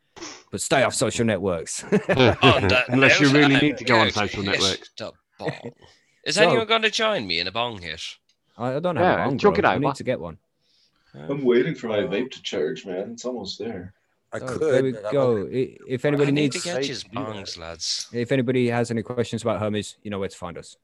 But 0.51 0.61
stay 0.61 0.83
off 0.83 0.93
social 0.93 1.25
networks. 1.25 1.83
Oh, 2.09 2.35
on 2.41 2.67
that 2.67 2.85
oh, 2.89 2.93
Unless 2.93 3.19
you 3.21 3.29
really 3.29 3.55
need 3.55 3.77
to 3.77 3.83
go 3.85 3.99
on 3.99 4.11
social 4.11 4.43
networks. 4.43 4.89
Is 6.25 6.35
So- 6.35 6.41
anyone 6.43 6.67
going 6.67 6.81
to 6.83 6.89
join 6.91 7.25
me 7.25 7.39
in 7.39 7.47
a 7.47 7.51
bong 7.51 7.81
hit? 7.81 8.01
I 8.57 8.75
I 8.75 8.79
don't 8.79 8.95
have 8.97 9.05
Yeah, 9.19 9.25
a 9.25 9.27
bong, 9.29 9.37
chuck 9.37 9.55
bro. 9.55 9.59
it 9.59 9.65
I 9.65 9.75
over. 9.75 9.79
need 9.79 9.95
to 9.95 10.03
get 10.03 10.19
one. 10.19 10.37
I'm 11.15 11.43
waiting 11.43 11.75
for 11.75 11.87
my 11.87 11.99
vape 11.99 12.31
to 12.31 12.41
charge, 12.41 12.85
man. 12.85 13.11
It's 13.11 13.25
almost 13.25 13.59
there. 13.59 13.93
I 14.33 14.39
So, 14.39 14.45
could. 14.47 14.61
there 14.73 14.83
we 14.83 14.91
go. 15.11 15.37
not- 15.43 15.47
I- 15.53 15.77
If 15.87 16.05
anybody 16.05 16.29
I 16.29 16.31
need 16.31 16.41
needs 16.41 16.57
to 16.57 16.63
get 16.63 16.83
Safe 16.83 16.89
you 16.89 16.95
to 16.95 17.09
bongs, 17.09 17.57
lads. 17.57 18.07
if 18.11 18.31
anybody 18.31 18.67
has 18.69 18.89
any 18.89 19.03
questions 19.03 19.43
about 19.43 19.59
Hermes, 19.59 19.97
you 20.01 20.09
know 20.09 20.17
where 20.19 20.29
to 20.29 20.35
find 20.37 20.57
us. 20.57 20.75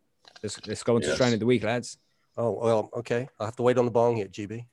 Let's 0.43 0.65
let's 0.67 0.83
go 0.83 0.95
into 0.97 1.07
Yes. 1.07 1.15
strain 1.17 1.33
of 1.33 1.39
the 1.39 1.45
week, 1.47 1.63
lads. 1.63 1.97
Oh 2.37 2.51
well, 2.51 2.89
okay. 2.93 3.27
I'll 3.39 3.47
have 3.47 3.55
to 3.55 3.63
wait 3.63 3.77
on 3.77 3.85
the 3.85 3.91
bong 3.91 4.17
hit, 4.17 4.31
GB. 4.31 4.65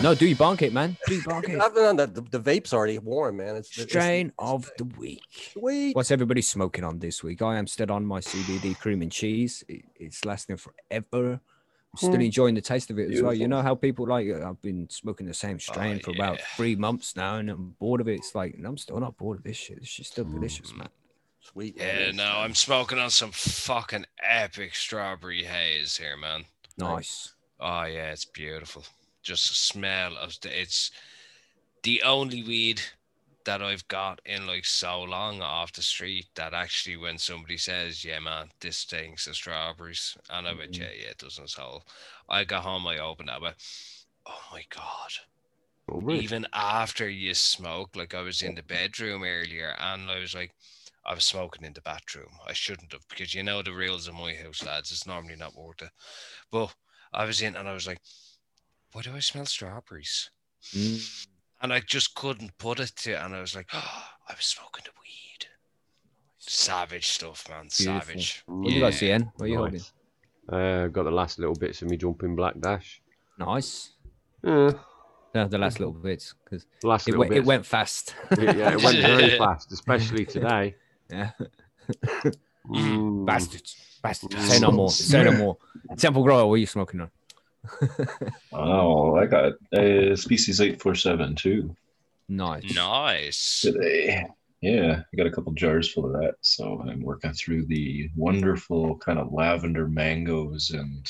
No, 0.00 0.14
do 0.14 0.26
your 0.28 0.36
bonk 0.38 0.62
it, 0.62 0.72
man. 0.72 0.96
Do 1.08 1.14
your 1.14 1.24
bonk 1.24 1.48
it. 1.48 1.60
I've 1.60 1.74
done 1.74 1.96
that. 1.96 2.14
The, 2.14 2.20
the 2.20 2.38
vape's 2.38 2.72
already 2.72 3.00
warm, 3.00 3.38
man. 3.38 3.56
It's 3.56 3.70
it's- 3.76 3.88
Strain 3.90 4.28
it's- 4.28 4.34
of 4.38 4.70
the 4.78 4.84
week. 4.84 5.22
Sweet. 5.52 5.96
What's 5.96 6.12
everybody 6.12 6.40
smoking 6.40 6.84
on 6.84 7.00
this 7.00 7.24
week? 7.24 7.42
I 7.42 7.56
am 7.58 7.66
still 7.66 7.90
on 7.90 8.06
my 8.06 8.20
CBD 8.20 8.78
cream 8.78 9.02
and 9.02 9.10
cheese. 9.10 9.64
It- 9.66 9.84
it's 9.98 10.24
lasting 10.24 10.58
forever. 10.58 11.40
I'm 11.94 11.98
still 11.98 12.12
Hmm. 12.14 12.20
enjoying 12.20 12.54
the 12.54 12.60
taste 12.60 12.90
of 12.90 12.98
it 12.98 13.10
as 13.10 13.22
well. 13.22 13.32
You 13.32 13.48
know 13.48 13.62
how 13.62 13.74
people 13.74 14.06
like 14.06 14.26
it? 14.26 14.42
I've 14.42 14.60
been 14.60 14.88
smoking 14.90 15.26
the 15.26 15.34
same 15.34 15.58
strain 15.58 15.96
Oh, 15.96 16.04
for 16.04 16.10
about 16.10 16.38
three 16.56 16.76
months 16.76 17.16
now, 17.16 17.36
and 17.36 17.48
I'm 17.50 17.70
bored 17.80 18.00
of 18.00 18.08
it. 18.08 18.16
It's 18.16 18.34
like 18.34 18.56
I'm 18.62 18.76
still 18.76 19.00
not 19.00 19.16
bored 19.16 19.38
of 19.38 19.44
this 19.44 19.56
shit. 19.56 19.80
This 19.80 19.88
shit's 19.88 20.10
still 20.10 20.24
Hmm. 20.24 20.34
delicious, 20.34 20.74
man. 20.74 20.90
Sweet. 21.40 21.76
Yeah, 21.76 22.06
man. 22.06 22.16
no, 22.16 22.38
I'm 22.40 22.54
smoking 22.54 22.98
on 22.98 23.10
some 23.10 23.32
fucking 23.32 24.04
epic 24.22 24.74
strawberry 24.74 25.44
haze 25.44 25.96
here, 25.96 26.16
man. 26.16 26.44
Nice. 26.76 27.32
Oh 27.58 27.84
yeah, 27.84 28.12
it's 28.12 28.26
beautiful. 28.26 28.84
Just 29.22 29.48
the 29.48 29.54
smell 29.54 30.16
of 30.16 30.38
the, 30.42 30.60
it's 30.60 30.90
the 31.84 32.02
only 32.02 32.42
weed 32.42 32.82
that 33.48 33.62
I've 33.62 33.88
got 33.88 34.20
in 34.26 34.46
like 34.46 34.66
so 34.66 35.02
long 35.02 35.40
off 35.40 35.72
the 35.72 35.80
street 35.80 36.26
that 36.34 36.52
actually 36.52 36.98
when 36.98 37.16
somebody 37.16 37.56
says, 37.56 38.04
Yeah 38.04 38.18
man, 38.20 38.50
this 38.60 38.76
stinks 38.76 39.26
of 39.26 39.36
strawberries 39.36 40.18
and 40.28 40.46
I 40.46 40.52
went, 40.52 40.72
Mhm. 40.72 40.80
Yeah, 40.80 40.90
yeah, 40.94 41.08
it 41.12 41.16
doesn't 41.18 41.48
so 41.48 41.82
I 42.28 42.44
got 42.44 42.64
home, 42.64 42.86
I 42.86 42.98
opened 42.98 43.30
it, 43.30 43.40
went, 43.40 43.56
Oh 44.26 44.42
my 44.52 44.64
god. 44.68 45.12
Oh, 45.90 45.98
really? 46.02 46.24
Even 46.24 46.46
after 46.52 47.08
you 47.08 47.32
smoke, 47.32 47.96
like 47.96 48.12
I 48.12 48.20
was 48.20 48.42
in 48.42 48.54
the 48.54 48.62
bedroom 48.76 49.24
earlier 49.24 49.74
and 49.78 50.10
I 50.10 50.18
was 50.18 50.34
like 50.34 50.52
I 51.06 51.14
was 51.14 51.24
smoking 51.24 51.64
in 51.64 51.72
the 51.72 51.80
bathroom. 51.80 52.32
I 52.46 52.52
shouldn't 52.52 52.92
have 52.92 53.08
because 53.08 53.34
you 53.34 53.42
know 53.42 53.62
the 53.62 53.72
rules 53.72 54.08
of 54.08 54.14
my 54.14 54.34
house, 54.34 54.62
lads. 54.62 54.92
It's 54.92 55.06
normally 55.06 55.36
not 55.36 55.56
worth 55.56 55.80
it. 55.80 55.92
But 56.52 56.74
I 57.14 57.24
was 57.24 57.40
in 57.40 57.56
and 57.56 57.66
I 57.66 57.72
was 57.72 57.86
like, 57.86 58.02
why 58.92 59.00
do 59.00 59.16
I 59.16 59.20
smell 59.20 59.46
strawberries? 59.46 60.30
Mm. 60.74 61.27
And 61.60 61.72
I 61.72 61.80
just 61.80 62.14
couldn't 62.14 62.56
put 62.58 62.78
it 62.80 62.92
to 62.98 63.14
and 63.24 63.34
I 63.34 63.40
was 63.40 63.54
like, 63.56 63.68
oh, 63.72 64.02
I 64.28 64.32
was 64.34 64.44
smoking 64.44 64.84
the 64.84 64.90
weed. 65.02 65.46
Savage 66.38 67.08
stuff, 67.08 67.48
man. 67.48 67.68
Beautiful. 67.76 68.00
Savage. 68.00 68.42
What 68.46 68.70
you 68.70 68.80
got, 68.80 69.02
Yeah. 69.02 69.16
CN? 69.18 69.32
What 69.36 69.44
are 69.44 69.48
you 69.48 69.56
holding? 69.56 69.74
Nice. 69.74 69.92
Uh, 70.48 70.86
got 70.88 71.02
the 71.04 71.10
last 71.10 71.38
little 71.38 71.54
bits 71.54 71.82
of 71.82 71.90
me 71.90 71.96
jumping 71.96 72.34
black 72.36 72.54
dash. 72.60 73.02
Nice. 73.38 73.90
Yeah, 74.42 74.72
No, 75.34 75.46
the 75.48 75.58
last 75.58 75.78
little 75.80 75.92
bits 75.92 76.34
because 76.44 76.66
last 76.84 77.06
it, 77.08 77.10
little 77.12 77.20
went, 77.20 77.34
it 77.34 77.44
went 77.44 77.66
fast. 77.66 78.14
yeah, 78.38 78.52
yeah, 78.56 78.72
it 78.72 78.82
went 78.82 78.98
very 78.98 79.36
fast, 79.38 79.72
especially 79.72 80.24
today. 80.24 80.74
yeah. 81.10 81.30
Mm. 82.66 83.26
Bastards. 83.26 83.76
Bastards. 84.02 84.36
Say 84.48 84.60
no 84.60 84.70
more. 84.70 84.90
Say 84.90 85.24
no 85.24 85.32
more. 85.36 85.56
Temple 85.96 86.22
Grower, 86.22 86.46
what 86.46 86.54
are 86.54 86.58
you 86.58 86.66
smoking 86.66 87.00
on? 87.00 87.10
Oh, 88.52 89.16
I 89.16 89.26
got 89.26 89.52
uh, 89.76 90.16
species 90.16 90.60
eight 90.60 90.80
four 90.80 90.94
seven 90.94 91.34
too 91.34 91.74
Nice. 92.30 92.74
Nice. 92.74 93.60
today. 93.62 94.26
Yeah, 94.60 95.02
I 95.12 95.16
got 95.16 95.26
a 95.26 95.30
couple 95.30 95.52
jars 95.52 95.90
full 95.90 96.04
of 96.06 96.12
that. 96.20 96.34
So 96.42 96.82
I'm 96.86 97.00
working 97.00 97.32
through 97.32 97.66
the 97.66 98.10
wonderful 98.16 98.96
kind 98.98 99.18
of 99.18 99.32
lavender 99.32 99.86
mangoes 99.88 100.70
and 100.72 101.08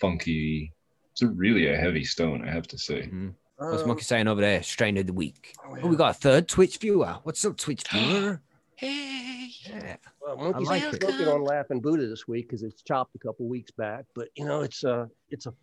funky. 0.00 0.72
It's 1.12 1.22
a 1.22 1.28
really 1.28 1.68
a 1.68 1.76
heavy 1.76 2.02
stone, 2.04 2.46
I 2.46 2.50
have 2.50 2.66
to 2.68 2.78
say. 2.78 3.02
Mhm. 3.02 3.34
What's 3.56 3.82
Um, 3.82 3.88
Monkey 3.88 4.04
saying 4.04 4.26
over 4.28 4.40
there? 4.40 4.62
Strain 4.62 4.96
of 4.96 5.06
the 5.06 5.12
week. 5.12 5.54
oh, 5.66 5.76
Oh, 5.82 5.88
we 5.88 5.96
got 5.96 6.10
a 6.10 6.18
third 6.18 6.48
Twitch 6.48 6.78
viewer. 6.78 7.18
What's 7.24 7.44
up, 7.44 7.56
Twitch 7.56 7.82
viewer? 7.92 8.40
Hey. 8.76 9.50
Yeah. 9.64 9.96
Well, 10.20 10.36
Monkey's 10.36 10.68
like 10.68 10.82
like 10.92 11.02
smoking 11.02 11.28
on 11.28 11.42
Laughing 11.44 11.80
Buddha 11.80 12.06
this 12.06 12.26
week 12.28 12.46
because 12.48 12.62
it's 12.62 12.82
chopped 12.82 13.14
a 13.14 13.18
couple 13.18 13.46
weeks 13.48 13.70
back. 13.72 14.04
But 14.14 14.28
you 14.36 14.44
know, 14.44 14.62
it's 14.62 14.82
a 14.84 15.08
it's 15.30 15.46
a 15.46 15.54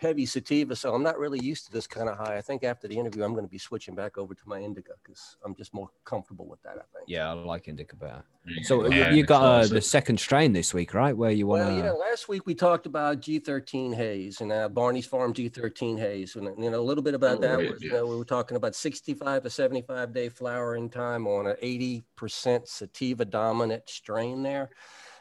heavy 0.00 0.26
sativa, 0.26 0.76
so 0.76 0.94
I'm 0.94 1.02
not 1.02 1.18
really 1.18 1.40
used 1.40 1.66
to 1.66 1.72
this 1.72 1.86
kind 1.86 2.08
of 2.08 2.16
high. 2.16 2.36
I 2.36 2.40
think 2.40 2.64
after 2.64 2.88
the 2.88 2.98
interview, 2.98 3.24
I'm 3.24 3.32
going 3.32 3.44
to 3.44 3.50
be 3.50 3.58
switching 3.58 3.94
back 3.94 4.18
over 4.18 4.34
to 4.34 4.42
my 4.46 4.60
indica 4.60 4.92
because 5.02 5.36
I'm 5.44 5.54
just 5.54 5.72
more 5.74 5.90
comfortable 6.04 6.46
with 6.46 6.62
that. 6.62 6.76
I 6.76 6.84
think. 6.92 7.08
Yeah, 7.08 7.30
I 7.30 7.32
like 7.32 7.68
indica 7.68 7.96
better. 7.96 8.24
So 8.62 8.86
uh, 8.86 8.88
yeah, 8.90 9.10
you 9.10 9.24
got 9.24 9.42
uh, 9.42 9.66
the 9.66 9.80
second 9.80 10.20
strain 10.20 10.52
this 10.52 10.72
week, 10.72 10.94
right? 10.94 11.16
Where 11.16 11.30
you 11.30 11.46
want 11.46 11.62
to? 11.62 11.66
Well, 11.66 11.76
you 11.76 11.82
know, 11.82 11.96
last 11.96 12.28
week 12.28 12.46
we 12.46 12.54
talked 12.54 12.86
about 12.86 13.20
G13 13.20 13.94
haze 13.94 14.40
and 14.40 14.52
uh, 14.52 14.68
Barney's 14.68 15.06
Farm 15.06 15.34
G13 15.34 15.98
haze, 15.98 16.36
and 16.36 16.46
you 16.62 16.70
know 16.70 16.80
a 16.80 16.82
little 16.82 17.02
bit 17.02 17.14
about 17.14 17.38
Oh, 17.38 17.40
that 17.40 17.58
right, 17.58 17.72
was 17.72 17.82
you 17.82 17.92
know 17.92 18.06
we 18.06 18.16
were 18.16 18.24
talking 18.24 18.56
about 18.56 18.74
65 18.74 19.42
to 19.42 19.50
75 19.50 20.12
day 20.12 20.28
flowering 20.28 20.88
time 20.88 21.26
on 21.26 21.46
an 21.46 21.56
80% 21.62 22.68
sativa 22.68 23.24
dominant 23.24 23.88
strain 23.88 24.42
there. 24.42 24.70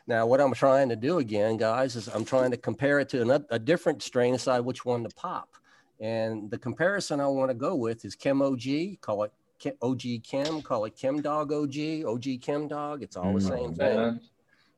Now, 0.07 0.27
what 0.27 0.39
I'm 0.39 0.53
trying 0.53 0.89
to 0.89 0.95
do 0.95 1.17
again, 1.17 1.57
guys, 1.57 1.95
is 1.95 2.07
I'm 2.07 2.25
trying 2.25 2.51
to 2.51 2.57
compare 2.57 2.99
it 2.99 3.09
to 3.09 3.21
another, 3.21 3.45
a 3.49 3.57
different 3.57 4.03
strain, 4.03 4.33
decide 4.33 4.59
which 4.59 4.85
one 4.85 5.03
to 5.03 5.09
pop. 5.09 5.49
And 5.99 6.51
the 6.51 6.59
comparison 6.59 7.19
I 7.19 7.27
want 7.27 7.49
to 7.49 7.55
go 7.55 7.73
with 7.75 8.05
is 8.05 8.15
Chem 8.15 8.41
OG, 8.41 8.99
call 9.01 9.23
it 9.23 9.31
Chem- 9.59 9.77
OG 9.81 10.01
Chem, 10.23 10.61
call 10.61 10.85
it 10.85 10.95
Chem 10.95 11.21
Dog 11.21 11.51
OG, 11.51 12.03
OG 12.05 12.41
Chem 12.41 12.67
Dog. 12.67 13.01
It's 13.01 13.15
all 13.17 13.33
the 13.33 13.39
Mm, 13.39 13.49
same 13.49 13.73
thing. 13.73 13.95
Man, 13.95 14.19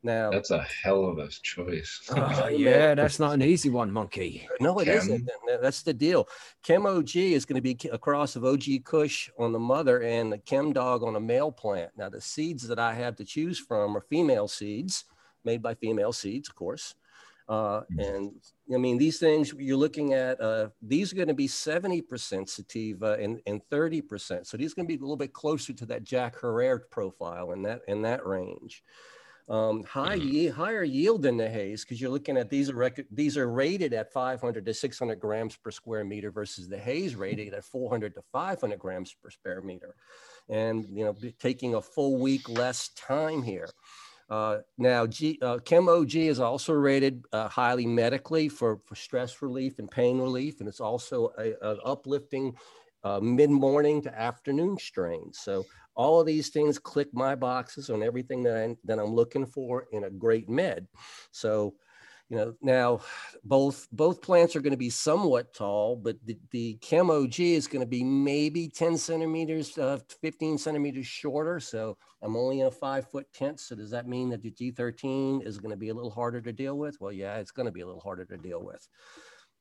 Now, 0.04 0.32
that's 0.32 0.52
a 0.52 0.62
hell 0.62 1.04
of 1.06 1.18
a 1.18 1.28
choice. 1.28 2.08
Oh, 2.16 2.48
yeah, 2.52 2.96
that's 2.96 3.20
not 3.20 3.34
an 3.34 3.42
easy 3.42 3.70
one, 3.70 3.92
monkey. 3.92 4.48
No, 4.62 4.80
it 4.80 4.86
Chem. 4.86 5.08
not 5.50 5.62
That's 5.62 5.82
the 5.82 5.94
deal. 5.94 6.30
Chem 6.64 6.86
OG 6.86 7.16
is 7.18 7.44
going 7.44 7.62
to 7.62 7.76
be 7.76 7.78
a 7.92 7.98
cross 7.98 8.38
of 8.38 8.46
OG 8.46 8.64
Kush 8.86 9.30
on 9.38 9.52
the 9.52 9.60
mother 9.60 10.02
and 10.04 10.32
the 10.32 10.38
Chem 10.38 10.72
Dog 10.72 11.04
on 11.04 11.18
a 11.18 11.20
male 11.20 11.52
plant. 11.52 11.92
Now, 11.98 12.08
the 12.08 12.22
seeds 12.22 12.66
that 12.70 12.80
I 12.80 12.94
have 12.94 13.18
to 13.18 13.26
choose 13.26 13.60
from 13.60 13.98
are 13.98 14.02
female 14.10 14.48
seeds 14.48 15.04
made 15.48 15.62
by 15.68 15.74
female 15.74 16.14
seeds, 16.14 16.48
of 16.50 16.56
course. 16.56 16.86
Uh, 17.50 17.82
Mm. 17.92 18.08
and 18.08 18.24
I 18.76 18.78
mean, 18.78 18.98
these 18.98 19.20
things 19.20 19.54
you're 19.58 19.78
looking 19.86 20.14
at, 20.14 20.36
uh, 20.42 20.68
these 20.82 21.14
are 21.14 21.16
going 21.16 21.30
to 21.30 21.34
be 21.46 21.48
70% 21.48 22.50
sativa 22.50 23.12
and, 23.24 23.40
and 23.50 23.62
30%. 23.72 24.46
So 24.46 24.58
these 24.58 24.72
are 24.72 24.76
going 24.76 24.88
to 24.88 24.94
be 24.94 25.00
a 25.00 25.06
little 25.08 25.16
bit 25.26 25.32
closer 25.32 25.72
to 25.74 25.86
that 25.86 26.04
Jack 26.04 26.34
Herer 26.42 26.80
profile 26.92 27.54
in 27.54 27.64
that, 27.64 27.80
in 27.88 28.02
that 28.02 28.26
range. 28.28 28.84
Um, 29.50 29.84
high 29.86 30.18
Mhm. 30.20 30.32
ye- 30.34 30.48
higher 30.64 30.84
yield 30.84 31.26
in 31.26 31.38
the 31.38 31.50
haze 31.50 31.86
because 31.86 32.02
you're 32.02 32.10
looking 32.18 32.36
at 32.36 32.50
these 32.50 32.70
are 32.70 32.76
rec- 32.76 33.08
these 33.10 33.38
are 33.38 33.48
rated 33.50 33.94
at 33.94 34.12
500 34.12 34.66
to 34.66 34.74
600 34.74 35.22
grams 35.22 35.56
per 35.56 35.72
square 35.72 36.04
meter 36.04 36.32
versus 36.32 36.68
the 36.68 36.78
haze 36.78 37.16
rated 37.16 37.54
at 37.54 37.64
400 37.64 38.14
to 38.16 38.22
500 38.34 38.78
grams 38.78 39.14
per 39.14 39.30
square 39.30 39.62
meter, 39.62 39.96
and 40.50 40.86
you 40.92 41.06
know 41.06 41.16
taking 41.40 41.76
a 41.76 41.82
full 41.82 42.18
week 42.20 42.50
less 42.50 42.90
time 42.90 43.42
here. 43.42 43.70
Uh, 44.30 44.58
now, 44.78 45.08
G, 45.08 45.40
uh, 45.42 45.60
Chem 45.60 45.88
OG 45.88 46.16
is 46.16 46.40
also 46.40 46.74
rated 46.74 47.24
uh, 47.32 47.48
highly 47.48 47.86
medically 47.86 48.50
for, 48.50 48.80
for 48.86 48.96
stress 48.96 49.42
relief 49.42 49.80
and 49.80 49.90
pain 49.90 50.20
relief, 50.20 50.60
and 50.60 50.68
it's 50.68 50.82
also 50.82 51.32
a, 51.38 51.54
an 51.62 51.80
uplifting 51.86 52.54
uh, 53.04 53.20
mid-morning 53.22 54.02
to 54.02 54.20
afternoon 54.20 54.78
strain. 54.78 55.32
So 55.32 55.66
all 55.96 56.20
of 56.20 56.28
these 56.28 56.50
things 56.50 56.78
click 56.78 57.08
my 57.14 57.36
boxes 57.36 57.90
on 57.90 58.04
everything 58.04 58.44
that, 58.44 58.58
I, 58.58 58.76
that 58.86 59.00
I'm 59.00 59.14
looking 59.14 59.46
for 59.46 59.86
in 59.92 60.04
a 60.04 60.10
great 60.10 60.50
med. 60.50 60.88
So, 61.32 61.76
you 62.30 62.36
know, 62.38 62.54
now 62.62 63.00
both 63.44 63.88
both 63.92 64.22
plants 64.22 64.56
are 64.56 64.62
going 64.62 64.72
to 64.72 64.78
be 64.78 64.90
somewhat 64.90 65.54
tall, 65.54 65.96
but 65.96 66.18
the, 66.26 66.38
the 66.52 66.74
Chem 66.82 67.10
OG 67.10 67.40
is 67.40 67.68
going 67.68 67.80
to 67.80 67.88
be 67.88 68.04
maybe 68.04 68.68
10 68.68 68.98
centimeters, 68.98 69.78
uh, 69.78 70.00
15 70.22 70.58
centimeters 70.58 71.08
shorter. 71.08 71.60
So 71.60 71.98
I'm 72.22 72.36
only 72.36 72.60
in 72.60 72.68
a 72.68 72.72
five 72.72 73.10
foot 73.10 73.32
tent. 73.34 73.60
So 73.62 73.76
does 73.76 73.92
that 73.92 74.08
mean 74.08 74.30
that 74.30 74.42
the 74.42 74.52
G13 74.52 75.46
is 75.46 75.58
going 75.58 75.72
to 75.72 75.78
be 75.78 75.90
a 75.90 75.94
little 75.94 76.12
harder 76.12 76.42
to 76.42 76.52
deal 76.52 76.78
with? 76.78 77.00
Well, 77.00 77.14
yeah, 77.14 77.38
it's 77.38 77.52
going 77.52 77.68
to 77.68 77.72
be 77.72 77.82
a 77.82 77.86
little 77.86 78.02
harder 78.02 78.26
to 78.26 78.38
deal 78.38 78.62
with. 78.62 78.86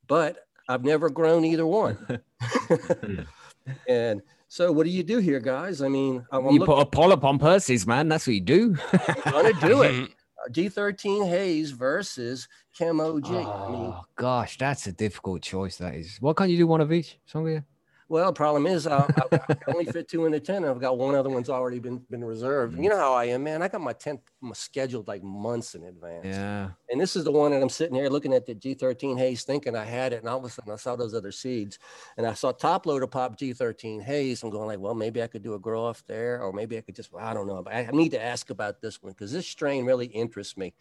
But 0.07 0.39
I've 0.67 0.83
never 0.83 1.09
grown 1.09 1.45
either 1.45 1.65
one. 1.65 1.97
and 3.87 4.21
so 4.49 4.71
what 4.71 4.85
do 4.85 4.89
you 4.89 5.03
do 5.03 5.19
here, 5.19 5.39
guys? 5.39 5.81
I 5.81 5.87
mean, 5.87 6.25
I'm 6.31 6.45
you 6.45 6.59
looking- 6.59 6.65
put 6.65 6.81
a 6.81 6.85
polyp 6.85 7.23
on 7.23 7.39
Percy's, 7.39 7.87
man. 7.87 8.09
That's 8.09 8.27
what 8.27 8.33
you 8.33 8.41
do. 8.41 8.77
gonna 9.25 9.53
do 9.61 9.83
it. 9.83 10.11
Uh, 10.47 10.51
G13 10.51 11.27
Haze 11.29 11.71
versus 11.71 12.47
Chem 12.77 12.99
OG. 12.99 13.25
I 13.25 13.31
mean, 13.31 13.45
oh 13.45 14.01
gosh, 14.15 14.57
that's 14.57 14.87
a 14.87 14.91
difficult 14.91 15.41
choice. 15.41 15.77
That 15.77 15.95
is. 15.95 16.17
Why 16.19 16.33
can't 16.33 16.49
you 16.49 16.57
do 16.57 16.67
one 16.67 16.81
of 16.81 16.91
each? 16.91 17.17
Sangria? 17.31 17.63
Well, 18.09 18.31
problem 18.31 18.67
is 18.67 18.87
uh, 18.87 19.05
I, 19.31 19.37
I 19.49 19.55
only 19.67 19.85
fit 19.91 20.07
two 20.07 20.25
in 20.25 20.31
the 20.31 20.39
tent. 20.39 20.65
I've 20.65 20.79
got 20.79 20.97
one 20.97 21.15
other 21.15 21.29
one's 21.29 21.49
already 21.49 21.79
been 21.79 21.97
been 22.09 22.23
reserved. 22.23 22.79
You 22.79 22.89
know 22.89 22.97
how 22.97 23.13
I 23.13 23.25
am, 23.25 23.43
man. 23.43 23.61
I 23.61 23.67
got 23.67 23.81
my 23.81 23.93
tent 23.93 24.21
scheduled 24.53 25.07
like 25.07 25.23
months 25.23 25.75
in 25.75 25.83
advance. 25.83 26.25
Yeah. 26.25 26.69
And 26.89 27.01
this 27.01 27.15
is 27.15 27.23
the 27.23 27.31
one 27.31 27.51
that 27.51 27.61
I'm 27.61 27.69
sitting 27.69 27.95
here 27.95 28.09
looking 28.09 28.33
at 28.33 28.45
the 28.45 28.55
G13 28.55 29.17
Haze, 29.17 29.43
thinking 29.43 29.75
I 29.75 29.83
had 29.83 30.13
it, 30.13 30.19
and 30.19 30.29
all 30.29 30.37
of 30.37 30.45
a 30.45 30.49
sudden 30.49 30.71
I 30.71 30.77
saw 30.77 30.95
those 30.95 31.13
other 31.13 31.31
seeds, 31.31 31.79
and 32.17 32.25
I 32.25 32.33
saw 32.33 32.51
top 32.51 32.85
loader 32.85 33.07
pop 33.07 33.37
G13 33.37 34.01
Haze. 34.01 34.43
I'm 34.43 34.49
going 34.49 34.67
like, 34.67 34.79
well, 34.79 34.95
maybe 34.95 35.21
I 35.21 35.27
could 35.27 35.43
do 35.43 35.55
a 35.55 35.59
grow 35.59 35.83
off 35.83 36.03
there, 36.07 36.41
or 36.41 36.53
maybe 36.53 36.77
I 36.77 36.81
could 36.81 36.95
just, 36.95 37.09
I 37.17 37.33
don't 37.33 37.47
know. 37.47 37.61
But 37.61 37.73
I 37.73 37.87
I 37.87 37.91
need 37.91 38.11
to 38.11 38.21
ask 38.23 38.49
about 38.49 38.81
this 38.81 39.01
one 39.01 39.13
because 39.13 39.31
this 39.31 39.47
strain 39.47 39.85
really 39.85 40.07
interests 40.07 40.57
me. 40.57 40.73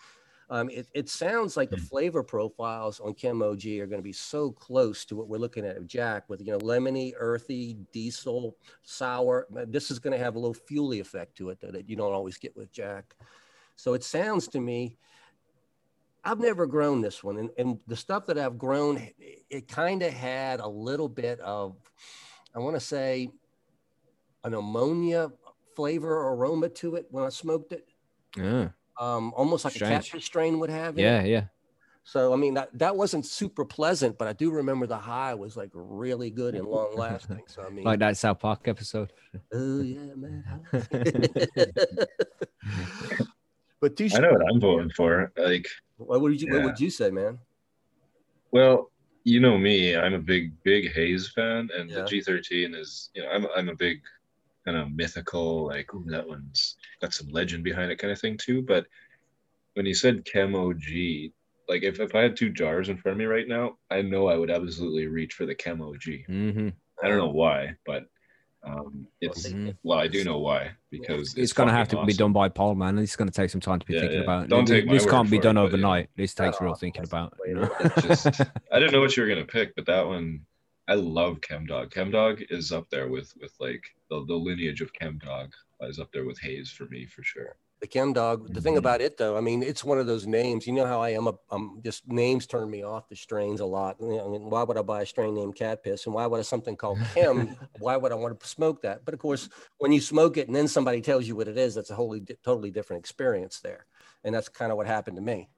Um, 0.49 0.71
it, 0.71 0.87
it 0.95 1.09
sounds 1.09 1.57
like 1.57 1.71
the 1.71 1.77
flavor 1.77 2.23
profiles 2.23 3.01
on 3.01 3.15
Chem 3.15 3.43
OG 3.43 3.67
are 3.67 3.87
going 3.87 3.99
to 3.99 4.03
be 4.03 4.13
so 4.13 4.53
close 4.53 5.05
to 5.07 5.17
what 5.17 5.29
we're 5.29 5.39
looking 5.39 5.67
at 5.67 5.77
of 5.77 5.89
Jack 5.89 6.29
with, 6.29 6.41
you 6.41 6.53
know, 6.53 6.59
lemony, 6.59 7.13
earthy, 7.19 7.77
diesel, 7.93 8.57
sour. 8.85 9.49
This 9.67 9.91
is 9.91 9.99
going 9.99 10.17
to 10.17 10.23
have 10.23 10.37
a 10.37 10.39
little 10.39 10.55
fuely 10.55 11.01
effect 11.01 11.37
to 11.39 11.51
it 11.51 11.61
that 11.61 11.73
that 11.73 11.89
you 11.89 11.97
don't 11.97 12.13
always 12.13 12.39
get 12.39 12.57
with 12.57 12.71
Jack. 12.71 13.17
So 13.75 13.95
it 13.95 14.05
sounds 14.05 14.47
to 14.49 14.61
me, 14.61 14.97
I've 16.25 16.41
never 16.41 16.67
grown 16.67 17.01
this 17.01 17.25
one. 17.25 17.39
And, 17.39 17.51
and 17.59 17.79
the 17.87 17.97
stuff 17.97 18.27
that 18.27 18.39
I've 18.39 18.59
grown, 18.59 18.99
it, 18.99 19.45
it 19.51 19.69
kind 19.69 20.03
of 20.03 20.13
had 20.13 20.61
a 20.61 20.69
little 20.69 21.09
bit 21.09 21.41
of, 21.41 21.77
I 22.55 22.61
want 22.61 22.77
to 22.77 22.81
say, 22.81 23.31
an 24.45 24.55
ammonia 24.55 25.31
flavor 25.75 26.13
or 26.13 26.35
aroma 26.35 26.69
to 26.69 26.95
it 26.95 27.07
when 27.11 27.25
I 27.25 27.29
smoked 27.29 27.73
it. 27.73 27.89
Yeah. 28.37 28.69
Um, 28.99 29.33
almost 29.37 29.65
like 29.65 29.75
Strange. 29.75 29.93
a 29.93 29.95
catfish 29.97 30.25
strain 30.25 30.59
would 30.59 30.71
have. 30.71 30.95
in 30.99 31.05
it. 31.05 31.09
Yeah. 31.09 31.23
Yeah. 31.25 31.45
So 32.05 32.33
I 32.33 32.37
mean 32.37 32.55
that, 32.55 32.71
that 32.79 32.97
wasn't 32.97 33.27
super 33.27 33.65
pleasant, 33.65 34.17
but 34.17 34.29
I 34.29 34.33
do 34.33 34.51
remember 34.53 34.87
the 34.87 34.97
high 34.97 35.35
was 35.35 35.57
like 35.57 35.71
really 35.75 36.31
good 36.31 36.55
and 36.55 36.65
long 36.67 36.95
lasting. 36.97 37.43
So 37.49 37.63
I 37.63 37.69
mean, 37.75 37.85
Like 37.85 37.99
that 37.99 38.17
South 38.17 38.39
Park 38.39 38.69
episode. 38.69 39.13
oh 39.53 39.81
yeah, 39.81 40.15
man. 40.15 40.45
but 43.81 43.97
two. 43.97 44.09
I 44.15 44.19
know 44.21 44.33
what 44.33 44.49
I'm 44.49 44.61
voting 44.61 44.91
for. 44.91 45.33
Like, 45.37 45.67
What 45.97 46.21
would 46.21 46.41
you 46.41 46.53
What 46.53 46.63
would 46.65 46.81
you 46.81 46.91
say, 46.91 47.11
man? 47.11 47.39
well, 48.53 48.91
you 49.25 49.41
know 49.41 49.59
me, 49.59 49.97
I'm 49.97 50.15
a 50.15 50.21
big, 50.21 50.53
big 50.63 50.93
Haze 50.93 51.29
fan, 51.35 51.69
and 51.77 51.91
Yeah. 51.91 51.97
the 51.97 52.03
G13 52.03 52.75
is, 52.77 53.11
you 53.15 53.23
know, 53.23 53.29
I'm, 53.31 53.45
I'm 53.57 53.69
a 53.69 53.75
big 53.75 54.01
kind 54.65 54.77
of 54.79 54.93
mythical, 54.93 55.67
like, 55.67 55.93
ooh, 55.93 56.05
that 56.07 56.27
one's 56.27 56.76
got 57.01 57.15
some 57.15 57.29
legend 57.29 57.65
behind 57.65 57.91
it 57.91 57.97
kind 57.99 58.13
of 58.13 58.21
thing 58.21 58.37
too. 58.39 58.63
But 58.63 58.87
when 59.75 59.87
you 59.87 59.95
said 59.95 60.25
Chem 60.25 60.55
OG, 60.55 60.83
like, 61.69 61.83
if, 61.83 62.01
if 62.01 62.15
I 62.15 62.23
had 62.23 62.37
two 62.37 62.51
jars 62.51 62.89
in 62.89 62.97
front 62.97 63.15
of 63.15 63.19
me 63.19 63.25
right 63.25 63.49
now, 63.49 63.77
I 63.91 64.03
know 64.03 64.29
I 64.29 64.37
would 64.37 64.51
absolutely 64.51 65.07
reach 65.07 65.35
for 65.35 65.47
the 65.47 65.55
Chem 65.55 65.83
OG. 65.83 66.03
Mm-hmm. 66.29 66.69
I 67.03 67.09
don't 67.09 67.19
know 67.19 67.29
why, 67.29 67.75
but 67.85 68.07
um, 68.63 69.07
it's, 69.21 69.49
Mhm. 69.49 69.77
well, 69.85 69.99
I 69.99 70.09
do 70.09 70.25
know 70.25 70.39
why, 70.39 70.73
because 70.91 71.37
It's, 71.37 71.53
gonna 71.53 71.73
have 71.73 71.87
to 71.89 71.97
fucking 71.97 72.07
be 72.07 72.15
done 72.15 72.33
by 72.33 72.49
Paul, 72.49 72.75
man. 72.75 72.99
It's 72.99 73.15
gonna 73.15 73.31
take 73.31 73.51
some 73.51 73.61
time 73.61 73.79
to 73.79 73.87
be 73.87 73.95
Yeah, 73.95 74.01
thinking 74.01 74.19
yeah. 74.19 74.25
about. 74.25 74.49
Don't 74.49 74.67
Th- 74.67 74.83
take 74.83 74.91
this 74.91 75.07
can't 75.07 75.31
be 75.31 75.37
for 75.37 75.41
it, 75.41 75.45
done 75.45 75.57
yeah. 75.57 75.63
overnight. 75.63 76.11
This 76.17 76.35
takes 76.35 76.61
real 76.61 76.75
thinking 76.75 77.05
about. 77.05 77.37
You 77.47 77.55
know? 77.57 77.71
Just, 78.01 78.27
I 78.73 78.79
didn't 78.81 78.93
know 78.93 79.01
what 79.01 79.17
you 79.17 79.23
were 79.23 79.29
gonna 79.29 79.45
pick, 79.45 79.77
but 79.77 79.87
that 79.87 80.05
one, 80.07 80.41
I 80.89 80.95
love 80.95 81.41
Chem 81.43 81.67
Dog. 81.67 81.93
Chem 81.93 82.11
Dog 82.11 82.43
is 82.51 82.73
up 82.73 82.89
there 82.91 83.09
with 83.09 83.33
with 83.41 83.55
like 83.61 83.85
the, 84.11 84.25
the 84.27 84.35
lineage 84.35 84.81
of 84.81 84.93
Chem 84.93 85.19
Dog 85.19 85.53
is 85.83 85.99
up 85.99 86.13
there 86.13 86.25
with 86.25 86.41
Haze 86.41 86.71
for 86.71 86.87
me 86.87 87.07
for 87.07 87.23
sure. 87.23 87.57
The 87.81 87.87
Chem 87.87 88.15
Dog. 88.15 88.55
The 88.55 88.61
thing 88.63 88.75
Mhm. 88.75 88.79
about 88.79 89.03
it, 89.03 89.19
though, 89.19 89.37
I 89.37 89.43
mean, 89.43 89.63
it's 89.63 89.85
one 89.85 89.99
of 89.99 90.07
those 90.07 90.27
names. 90.27 90.67
You 90.67 90.73
know 90.73 90.87
how 90.87 91.03
I 91.03 91.11
am. 91.11 91.27
A, 91.27 91.35
I'm 91.51 91.83
just 91.83 92.09
names 92.09 92.47
turn 92.47 92.71
me 92.71 92.83
off 92.83 93.07
the 93.11 93.17
strains 93.17 93.61
a 93.61 93.67
lot. 93.67 93.97
I 94.01 94.05
mean, 94.05 94.49
why 94.49 94.63
would 94.63 94.79
I 94.79 94.83
buy 94.83 95.03
a 95.03 95.07
strain 95.07 95.35
named 95.35 95.57
Cat 95.57 95.83
Piss? 95.83 96.07
And 96.07 96.15
why 96.15 96.27
would 96.27 96.41
I 96.41 96.43
something 96.43 96.75
called 96.75 96.99
Chem? 97.15 97.55
why 97.79 97.99
would 97.99 98.13
I 98.13 98.15
want 98.15 98.41
to 98.41 98.47
smoke 98.47 98.81
that? 98.83 99.05
But 99.05 99.13
of 99.13 99.21
course, 99.21 99.51
when 99.77 99.93
you 99.93 100.01
smoke 100.01 100.39
it 100.39 100.47
and 100.47 100.57
then 100.57 100.69
somebody 100.69 101.03
tells 101.03 101.29
you 101.29 101.37
what 101.37 101.49
it 101.49 101.59
is, 101.59 101.75
that's 101.75 101.91
a 101.91 101.95
wholly 101.95 102.23
totally 102.43 102.71
different 102.71 103.01
experience 103.01 103.61
there. 103.61 103.85
And 104.25 104.35
that's 104.35 104.49
kind 104.49 104.73
of 104.73 104.79
what 104.79 104.87
happened 104.87 105.17
to 105.17 105.23
me. 105.23 105.51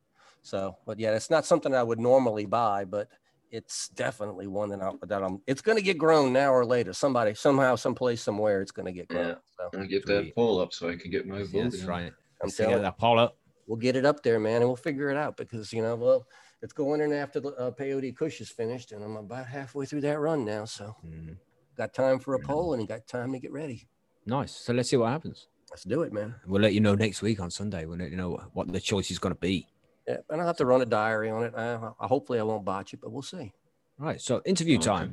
So, 0.43 0.77
but 0.87 0.99
yeah, 0.99 1.13
it's 1.15 1.31
not 1.31 1.47
something 1.47 1.73
I 1.73 1.85
would 1.85 2.01
normally 2.01 2.47
buy, 2.47 2.85
but 2.85 3.09
it's 3.51 3.89
definitely 3.89 4.47
one 4.47 4.69
that, 4.71 4.83
I, 4.83 4.93
that 5.07 5.23
I'm. 5.23 5.41
It's 5.47 5.61
going 5.63 5.77
to 5.79 5.83
get 5.83 5.99
grown 5.99 6.33
now 6.33 6.53
or 6.53 6.65
later. 6.65 6.93
Somebody, 6.93 7.35
somehow, 7.35 7.77
someplace, 7.77 8.23
somewhere, 8.23 8.61
it's 8.63 8.73
going 8.73 8.87
to 8.87 8.93
get 8.93 9.09
grown. 9.09 9.27
Yeah. 9.29 9.35
So 9.57 9.65
I'm 9.73 9.81
gonna 9.81 9.87
get 9.89 10.07
that 10.07 10.35
poll 10.35 10.61
up 10.61 10.73
so 10.73 10.89
I 10.89 10.97
can 10.97 11.11
get 11.11 11.27
my 11.27 11.39
vote. 11.39 11.49
Yeah, 11.53 11.63
that's 11.65 11.85
right. 11.85 12.07
I'm 12.07 12.13
Let's 12.45 12.57
get 12.57 12.65
telling. 12.69 12.83
that 12.83 12.97
Paul 12.99 13.19
up. 13.19 13.37
we'll 13.67 13.77
get 13.77 13.97
it 13.97 14.05
up 14.07 14.23
there, 14.23 14.39
man, 14.39 14.57
and 14.63 14.67
we'll 14.67 14.77
figure 14.77 15.11
it 15.11 15.17
out 15.17 15.37
because 15.37 15.73
you 15.73 15.83
know, 15.83 15.97
well, 15.97 16.27
it's 16.63 16.73
going 16.73 17.01
in 17.01 17.13
after 17.13 17.41
the 17.41 17.49
uh, 17.55 17.71
peyote 17.73 18.17
kush 18.17 18.41
is 18.41 18.51
finished, 18.51 18.93
and 18.93 19.03
I'm 19.03 19.17
about 19.17 19.47
halfway 19.47 19.85
through 19.87 20.03
that 20.03 20.19
run 20.21 20.45
now, 20.45 20.65
so 20.65 20.95
Mm. 21.05 21.37
got 21.77 21.93
time 21.93 22.19
for 22.21 22.35
a 22.35 22.39
poll 22.41 22.75
and 22.75 22.87
got 22.87 23.07
time 23.09 23.33
to 23.33 23.39
get 23.41 23.53
ready. 23.53 23.89
Nice. 24.27 24.53
So 24.53 24.73
let's 24.73 24.91
see 24.91 24.97
what 24.97 25.11
happens. 25.11 25.49
Let's 25.71 25.85
do 25.85 26.03
it, 26.03 26.13
man. 26.13 26.35
We'll 26.47 26.63
let 26.63 26.73
you 26.75 26.81
know 26.81 26.95
next 26.95 27.21
week 27.23 27.41
on 27.41 27.51
Sunday. 27.51 27.85
We'll 27.85 27.99
let 27.99 28.11
you 28.11 28.17
know 28.17 28.41
what 28.53 28.73
the 28.73 28.81
choice 28.81 29.11
is 29.11 29.19
going 29.19 29.35
to 29.35 29.41
be. 29.41 29.67
Yeah, 30.09 30.17
and 30.31 30.41
I'll 30.41 30.47
have 30.47 30.57
to 30.57 30.65
run 30.65 30.81
a 30.81 30.87
diary 30.87 31.29
on 31.29 31.45
it. 31.45 31.53
I, 31.55 31.75
I, 32.01 32.07
hopefully, 32.07 32.41
I 32.41 32.43
won't 32.43 32.65
botch 32.65 32.95
it, 32.95 33.01
but 33.03 33.13
we'll 33.13 33.21
see. 33.21 33.53
Right. 33.99 34.19
So 34.21 34.41
interview 34.47 34.77
Okay. 34.77 34.87
time. 34.87 35.13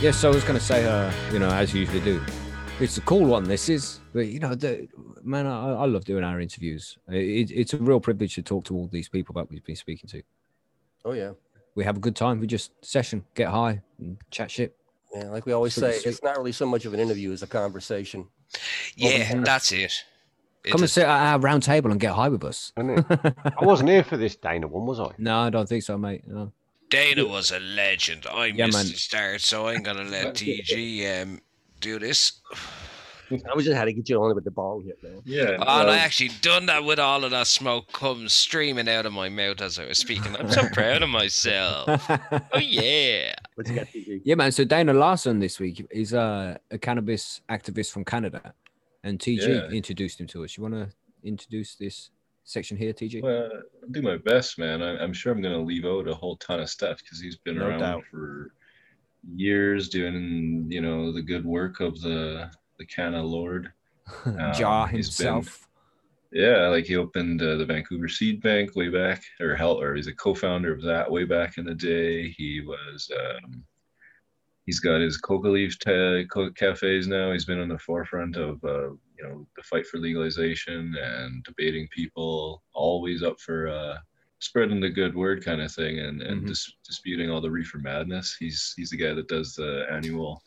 Yes, 0.00 0.16
so 0.16 0.30
I 0.30 0.34
was 0.34 0.44
going 0.44 0.58
to 0.58 0.64
say, 0.64 0.86
uh, 0.86 1.12
you 1.30 1.38
know, 1.38 1.50
as 1.50 1.74
you 1.74 1.80
usually 1.80 2.00
do, 2.00 2.22
it's 2.78 2.96
a 2.96 3.02
cool 3.02 3.26
one. 3.26 3.44
This 3.44 3.68
is, 3.68 4.00
but 4.14 4.28
you 4.28 4.38
know, 4.38 4.54
the, 4.54 4.88
man, 5.22 5.46
I, 5.46 5.72
I 5.72 5.84
love 5.86 6.04
doing 6.04 6.24
our 6.24 6.40
interviews. 6.40 6.96
It, 7.08 7.50
it's 7.50 7.74
a 7.74 7.78
real 7.78 8.00
privilege 8.00 8.34
to 8.36 8.42
talk 8.42 8.64
to 8.66 8.74
all 8.76 8.88
these 8.88 9.10
people 9.10 9.34
that 9.34 9.50
we've 9.50 9.64
been 9.64 9.76
speaking 9.76 10.08
to. 10.10 10.22
Oh 11.04 11.12
yeah, 11.12 11.32
We 11.74 11.84
have 11.84 11.96
a 11.98 12.00
good 12.00 12.16
time. 12.16 12.40
We 12.40 12.46
just 12.46 12.72
session, 12.82 13.24
get 13.34 13.48
high, 13.48 13.82
and 13.98 14.16
chat 14.30 14.50
shit. 14.50 14.74
Yeah. 15.14 15.28
Like 15.30 15.46
we 15.46 15.52
always 15.52 15.74
say, 15.74 15.98
it's 16.04 16.22
not 16.22 16.36
really 16.36 16.52
so 16.52 16.66
much 16.66 16.84
of 16.84 16.94
an 16.94 17.00
interview 17.00 17.32
as 17.32 17.42
a 17.42 17.46
conversation. 17.46 18.28
Yeah, 18.96 19.42
that's 19.42 19.72
it. 19.72 20.04
It 20.64 20.72
Come 20.72 20.82
and 20.82 20.90
sit 20.90 21.04
at 21.04 21.08
our 21.08 21.38
round 21.38 21.62
table 21.62 21.90
and 21.90 21.98
get 21.98 22.12
high 22.12 22.28
with 22.28 22.44
us. 22.44 22.72
I 22.76 23.54
wasn't 23.62 23.88
here 23.88 24.04
for 24.04 24.16
this 24.18 24.36
Dana 24.36 24.66
one, 24.66 24.84
was 24.86 25.00
I? 25.00 25.12
no, 25.18 25.38
I 25.38 25.50
don't 25.50 25.68
think 25.68 25.82
so, 25.82 25.96
mate. 25.96 26.26
No. 26.26 26.52
Dana 26.90 27.24
was 27.26 27.50
a 27.50 27.60
legend. 27.60 28.26
I 28.30 28.46
Yeah, 28.46 28.66
missed 28.66 28.78
man. 28.78 28.86
the 28.88 28.94
start, 28.94 29.40
so 29.40 29.68
I'm 29.68 29.82
gonna 29.82 30.04
let 30.04 30.34
TG 30.34 31.22
um, 31.22 31.40
do 31.80 31.98
this. 31.98 32.40
I 33.30 33.54
was 33.54 33.64
just 33.64 33.76
had 33.76 33.84
to 33.84 33.92
get 33.92 34.08
you 34.08 34.22
on 34.22 34.34
with 34.34 34.44
the 34.44 34.50
ball 34.50 34.80
hit, 34.80 35.02
man. 35.02 35.22
Yeah. 35.24 35.56
Oh, 35.60 35.80
and 35.82 35.90
I 35.90 35.98
actually 35.98 36.30
done 36.42 36.66
that 36.66 36.84
with 36.84 36.98
all 36.98 37.24
of 37.24 37.30
that 37.30 37.46
smoke 37.46 37.92
come 37.92 38.28
streaming 38.28 38.88
out 38.88 39.06
of 39.06 39.12
my 39.12 39.28
mouth 39.28 39.60
as 39.60 39.78
I 39.78 39.86
was 39.86 39.98
speaking. 39.98 40.34
I'm 40.36 40.50
so 40.50 40.68
proud 40.72 41.02
of 41.02 41.08
myself. 41.08 41.88
Oh 42.52 42.58
yeah. 42.58 43.34
What 43.54 43.68
you 43.68 43.74
got, 43.76 43.86
TG? 43.86 44.22
yeah, 44.24 44.34
man. 44.34 44.50
So 44.52 44.64
Dana 44.64 44.92
Larsen 44.92 45.38
this 45.38 45.60
week 45.60 45.86
is 45.90 46.12
uh, 46.14 46.56
a 46.70 46.78
cannabis 46.78 47.40
activist 47.48 47.92
from 47.92 48.04
Canada, 48.04 48.54
and 49.04 49.18
TG 49.18 49.46
Yeah. 49.46 49.68
introduced 49.76 50.20
him 50.20 50.26
to 50.28 50.44
us. 50.44 50.56
You 50.56 50.62
want 50.62 50.74
to 50.74 50.88
introduce 51.22 51.74
this 51.76 52.10
section 52.44 52.76
here, 52.76 52.92
TG? 52.92 53.22
Well, 53.22 53.48
I'll 53.82 53.88
do 53.90 54.02
my 54.02 54.16
best, 54.16 54.58
man. 54.58 54.82
I, 54.82 54.98
I'm 54.98 55.12
sure 55.12 55.32
I'm 55.32 55.40
going 55.42 55.54
to 55.54 55.60
leave 55.64 55.84
out 55.84 56.08
a 56.08 56.14
whole 56.14 56.36
ton 56.38 56.58
of 56.60 56.68
stuff 56.68 56.98
because 56.98 57.20
he's 57.20 57.36
been 57.36 57.58
No 57.58 57.66
around 57.68 57.80
doubt. 57.80 58.04
for 58.10 58.52
years 59.36 59.88
doing, 59.88 60.66
you 60.68 60.80
know, 60.80 61.12
the 61.12 61.22
good 61.22 61.44
work 61.44 61.80
of 61.80 62.00
the 62.00 62.50
the 62.80 62.86
Canna 62.86 63.22
Lord. 63.22 63.72
Um, 64.26 64.34
been- 64.36 64.88
himself. 64.88 65.68
Yeah, 66.32 66.68
like 66.68 66.84
he 66.86 66.96
opened 66.96 67.42
uh, 67.42 67.56
the 67.56 67.64
Vancouver 67.66 68.08
Seed 68.08 68.40
Bank 68.40 68.74
way 68.76 68.88
back, 68.88 69.22
or 69.40 69.54
hell, 69.56 69.80
or 69.80 69.94
he's 69.96 70.06
a 70.06 70.14
co-founder 70.14 70.72
of 70.72 70.82
that 70.82 71.10
way 71.10 71.24
back 71.24 71.58
in 71.58 71.64
the 71.64 71.74
day. 71.74 72.28
He 72.30 72.60
was, 72.60 73.10
um, 73.20 73.64
he's 74.66 74.78
got 74.80 75.00
his 75.00 75.16
coca 75.16 75.48
leaf 75.48 75.76
co- 75.84 76.50
cafes 76.52 77.08
now. 77.08 77.32
He's 77.32 77.44
been 77.44 77.58
on 77.60 77.68
the 77.68 77.78
forefront 77.78 78.36
of, 78.36 78.62
uh, 78.64 78.90
you 78.90 79.22
know, 79.24 79.46
the 79.56 79.62
fight 79.64 79.86
for 79.86 79.98
legalization 79.98 80.94
and 81.02 81.42
debating 81.44 81.88
people, 81.88 82.62
always 82.72 83.22
up 83.24 83.40
for 83.40 83.68
uh, 83.68 83.98
spreading 84.38 84.80
the 84.80 84.88
good 84.88 85.14
word 85.16 85.44
kind 85.44 85.60
of 85.60 85.72
thing, 85.72 85.98
and 85.98 86.22
and 86.22 86.42
Mhm. 86.42 86.48
dis- 86.48 86.72
disputing 86.86 87.28
all 87.30 87.40
the 87.40 87.50
reefer 87.50 87.78
madness. 87.78 88.36
He's 88.38 88.72
he's 88.76 88.90
the 88.90 88.96
guy 88.96 89.14
that 89.14 89.28
does 89.28 89.54
the 89.56 89.86
annual 89.90 90.40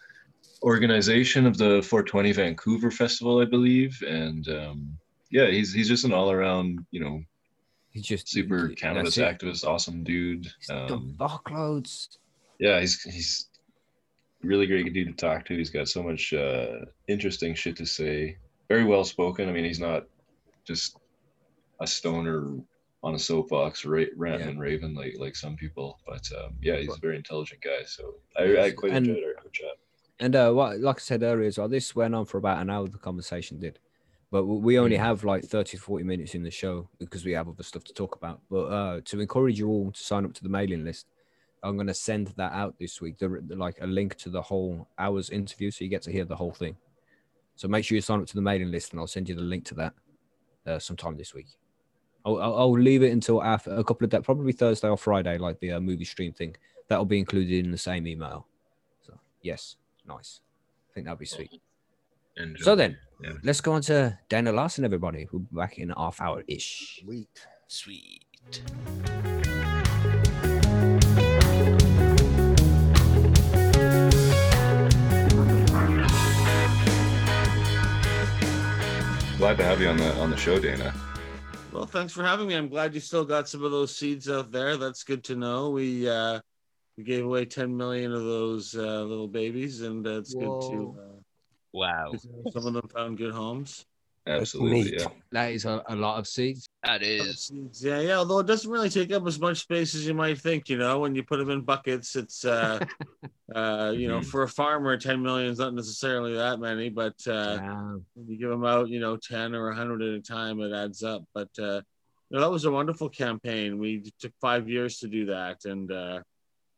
organization 0.64 1.46
of 1.46 1.58
the 1.58 1.82
420 1.84 2.32
Vancouver 2.32 2.90
Festival, 2.92 3.40
I 3.42 3.46
believe, 3.46 4.02
and 4.08 4.48
um, 4.50 4.98
yeah, 5.30 5.48
he's 5.48 5.74
he's 5.74 5.88
just 5.90 6.06
an 6.06 6.14
all 6.14 6.32
around, 6.32 6.86
you 6.92 7.00
know, 7.00 7.22
He's 7.92 8.08
just 8.08 8.28
super 8.28 8.70
cannabis 8.70 9.18
activist, 9.18 9.64
awesome 9.68 10.04
dude. 10.04 10.48
He's 10.58 10.70
Um, 10.72 11.16
fuckloads. 11.20 12.18
yeah, 12.58 12.80
he's 12.80 13.04
he's 13.04 13.50
really 14.42 14.66
great 14.66 14.92
dude 14.94 15.10
to 15.10 15.14
talk 15.14 15.46
to. 15.46 15.56
He's 15.56 15.70
got 15.70 15.88
so 15.88 16.02
much 16.02 16.34
uh, 16.34 16.86
interesting 17.08 17.54
shit 17.54 17.76
to 17.78 17.86
say. 17.86 18.38
Very 18.68 18.84
well 18.84 19.04
spoken. 19.04 19.48
I 19.48 19.52
mean, 19.52 19.64
he's 19.64 19.80
not 19.80 20.06
just 20.66 20.98
a 21.80 21.86
stoner 21.86 22.56
on 23.04 23.14
a 23.14 23.20
soapbox, 23.20 23.86
ra- 23.86 24.06
ranting 24.16 24.48
Yeah. 24.48 24.52
and 24.54 24.60
raving 24.60 24.96
like 24.96 25.16
like 25.20 25.36
some 25.36 25.56
people. 25.56 26.00
But 26.08 26.28
um, 26.36 26.56
yeah, 26.64 26.78
he's 26.78 26.96
a 26.96 27.00
very 27.00 27.18
intelligent 27.18 27.62
guy. 27.62 27.84
So 27.86 28.16
I, 28.40 28.58
I 28.60 28.72
quite 28.72 28.94
And- 28.94 29.06
enjoyed 29.06 29.24
our, 29.24 29.44
our 29.44 29.50
chat. 29.52 29.78
And 30.20 30.36
uh, 30.36 30.52
what, 30.52 30.80
like 30.80 30.98
I 30.98 31.00
said 31.00 31.24
earlier 31.24 31.48
as 31.48 31.58
well, 31.58 31.68
this 31.68 31.96
went 31.96 32.16
on 32.16 32.26
for 32.26 32.38
about 32.38 32.62
an 32.62 32.70
hour. 32.70 32.88
The 32.88 32.98
conversation 32.98 33.60
did, 33.60 33.80
but 34.32 34.46
we 34.46 34.78
only 34.80 34.96
have 34.96 35.24
like 35.24 35.44
thirty 35.44 35.78
to 35.78 35.84
forty 35.84 36.04
minutes 36.04 36.36
in 36.36 36.44
the 36.44 36.52
show 36.52 36.88
because 37.00 37.26
we 37.26 37.32
have 37.32 37.50
other 37.50 37.64
stuff 37.64 37.84
to 37.86 37.94
talk 37.94 38.16
about. 38.16 38.40
But 38.50 38.66
uh, 38.66 39.02
to 39.06 39.20
encourage 39.20 39.60
you 39.60 39.68
all 39.70 39.92
to 39.92 40.00
sign 40.00 40.24
up 40.24 40.34
to 40.36 40.44
the 40.44 40.50
mailing 40.50 40.86
list, 40.86 41.08
I'm 41.64 41.76
going 41.76 41.88
to 41.88 41.94
send 41.94 42.28
that 42.38 42.54
out 42.54 42.78
this 42.80 43.02
week. 43.02 43.18
The, 43.18 43.42
the- 43.48 43.56
like 43.56 43.78
a 43.82 43.88
link 43.88 44.16
to 44.18 44.30
the 44.30 44.42
whole 44.42 44.88
hour's 44.98 45.30
interview, 45.30 45.72
so 45.72 45.84
you 45.84 45.90
get 45.90 46.04
to 46.04 46.12
hear 46.12 46.26
the 46.26 46.36
whole 46.36 46.54
thing. 46.54 46.76
So 47.56 47.68
make 47.68 47.84
sure 47.86 47.96
you 47.96 48.02
sign 48.02 48.20
up 48.22 48.28
to 48.28 48.36
the 48.36 48.42
mailing 48.42 48.72
list, 48.72 48.92
and 48.92 49.00
I'll 49.00 49.08
send 49.08 49.28
you 49.30 49.36
the 49.36 49.42
link 49.42 49.66
to 49.66 49.76
that 49.76 49.94
uh, 50.68 50.80
sometime 50.80 51.18
this 51.18 51.34
week. 51.34 51.48
I'll, 52.26 52.40
I'll, 52.40 52.58
I'll 52.58 52.72
leave 52.72 53.04
it 53.04 53.12
until 53.12 53.44
after 53.44 53.72
a 53.72 53.84
couple 53.84 54.06
of 54.06 54.12
days, 54.12 54.22
probably 54.24 54.54
Thursday 54.54 54.88
or 54.90 54.98
Friday, 54.98 55.38
like 55.38 55.60
the 55.60 55.74
uh, 55.74 55.80
movie 55.80 56.06
stream 56.06 56.34
thing. 56.34 56.56
That'll 56.88 57.06
be 57.06 57.20
included 57.20 57.66
in 57.66 57.72
the 57.72 57.78
same 57.78 58.08
email. 58.08 58.48
So 59.06 59.20
yes, 59.42 59.76
nice. 60.08 60.42
I 60.90 60.94
think 60.94 61.06
that'd 61.06 61.20
be 61.20 61.26
sweet. 61.26 61.62
Enjoy. 62.38 62.64
So 62.64 62.76
then, 62.76 62.98
Yeah. 63.22 63.34
let's 63.44 63.62
go 63.62 63.74
on 63.74 63.82
to 63.84 64.18
Dana 64.30 64.52
Larsen, 64.52 64.86
everybody. 64.86 65.28
We'll 65.32 65.42
be 65.42 65.56
back 65.56 65.78
in 65.78 65.90
half 65.90 66.20
hour 66.22 66.44
ish. 66.48 67.02
Sweet. 67.04 67.48
Sweet. 67.68 68.26
glad 79.44 79.58
to 79.58 79.64
have 79.66 79.82
you 79.82 79.90
on 79.90 79.98
the 79.98 80.16
on 80.22 80.30
the 80.30 80.38
show, 80.38 80.58
Dana. 80.58 80.94
Well, 81.74 81.86
thanks 81.86 82.14
for 82.14 82.24
having 82.24 82.48
me. 82.48 82.56
I'm 82.56 82.70
glad 82.70 82.94
you 82.94 83.02
still 83.02 83.26
got 83.26 83.50
some 83.50 83.62
of 83.64 83.72
those 83.72 83.94
seeds 83.94 84.30
out 84.30 84.54
there. 84.54 84.78
That's 84.78 85.04
good 85.04 85.22
to 85.26 85.36
know. 85.36 85.72
We 85.72 86.08
uh, 86.08 86.40
we 86.98 87.04
gave 87.04 87.26
away 87.26 87.46
10 87.46 87.76
million 87.76 88.12
of 88.12 88.24
those 88.24 88.76
uh, 88.76 89.02
little 89.04 89.28
babies, 89.28 89.82
and 89.82 90.06
uh, 90.06 90.20
it's 90.20 90.34
good 90.34 90.60
to. 90.72 90.98
Uh, 91.00 91.20
Wow. 91.76 92.12
good 92.12 92.22
to 92.22 92.28
know 92.28 92.44
some 92.52 92.68
of 92.68 92.74
them 92.76 92.88
found 92.94 93.18
good 93.18 93.34
homes. 93.34 93.84
Absolutely, 94.28 94.96
yeah. 94.96 95.08
That 95.32 95.52
is 95.54 95.66
a, 95.66 95.82
a 95.88 95.96
lot 95.96 96.20
of 96.20 96.28
seeds. 96.28 96.68
That 96.84 97.02
is. 97.02 97.52
Yeah, 97.82 98.00
yeah. 98.00 98.18
Although 98.18 98.40
it 98.40 98.46
doesn't 98.46 98.70
really 98.70 98.92
take 98.92 99.12
up 99.12 99.26
as 99.26 99.40
much 99.40 99.62
space 99.62 99.96
as 99.96 100.06
you 100.06 100.14
might 100.14 100.38
think. 100.40 100.70
You 100.70 100.78
know, 100.78 101.00
when 101.00 101.16
you 101.16 101.24
put 101.24 101.38
them 101.40 101.50
in 101.50 101.62
buckets, 101.62 102.16
it's 102.16 102.46
uh, 102.46 102.80
uh, 103.56 103.92
you 103.96 104.08
know, 104.08 104.20
Mhm. 104.20 104.26
for 104.26 104.44
a 104.44 104.48
farmer, 104.48 104.96
10 104.98 105.22
million 105.24 105.50
is 105.52 105.58
not 105.58 105.74
necessarily 105.74 106.36
that 106.36 106.60
many, 106.60 106.90
but 106.90 107.16
uh, 107.28 107.58
Yeah. 107.60 107.96
when 108.14 108.28
you 108.28 108.38
give 108.38 108.50
them 108.50 108.66
out, 108.66 108.90
you 108.90 109.00
know, 109.00 109.18
10 109.18 109.56
or 109.56 109.70
100 109.70 110.00
at 110.04 110.14
a 110.14 110.22
time, 110.22 110.60
it 110.62 110.72
adds 110.74 111.02
up. 111.02 111.24
But, 111.34 111.50
uh, 111.58 111.82
you 112.30 112.38
know, 112.38 112.42
that 112.42 112.52
was 112.52 112.66
a 112.66 112.72
wonderful 112.72 113.10
campaign. 113.10 113.80
We 113.80 114.12
took 114.20 114.34
five 114.40 114.70
years 114.70 115.00
to 115.00 115.08
do 115.08 115.26
that. 115.26 115.66
And 115.66 115.92
uh, 115.92 116.22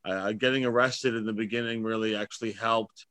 uh, 0.06 0.32
getting 0.34 0.66
arrested 0.66 1.16
in 1.16 1.26
the 1.26 1.34
beginning 1.34 1.84
really 1.84 2.16
actually 2.16 2.52
helped 2.52 3.06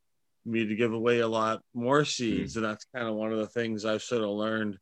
me 0.45 0.65
to 0.65 0.75
give 0.75 0.93
away 0.93 1.19
a 1.19 1.27
lot 1.27 1.61
more 1.73 2.05
seeds. 2.05 2.55
And 2.55 2.65
that's 2.65 2.85
kind 2.95 3.07
of 3.07 3.15
one 3.15 3.31
of 3.31 3.39
the 3.39 3.47
things 3.47 3.83
I've 3.83 4.03
sort 4.03 4.23
of 4.23 4.29
learned 4.29 4.77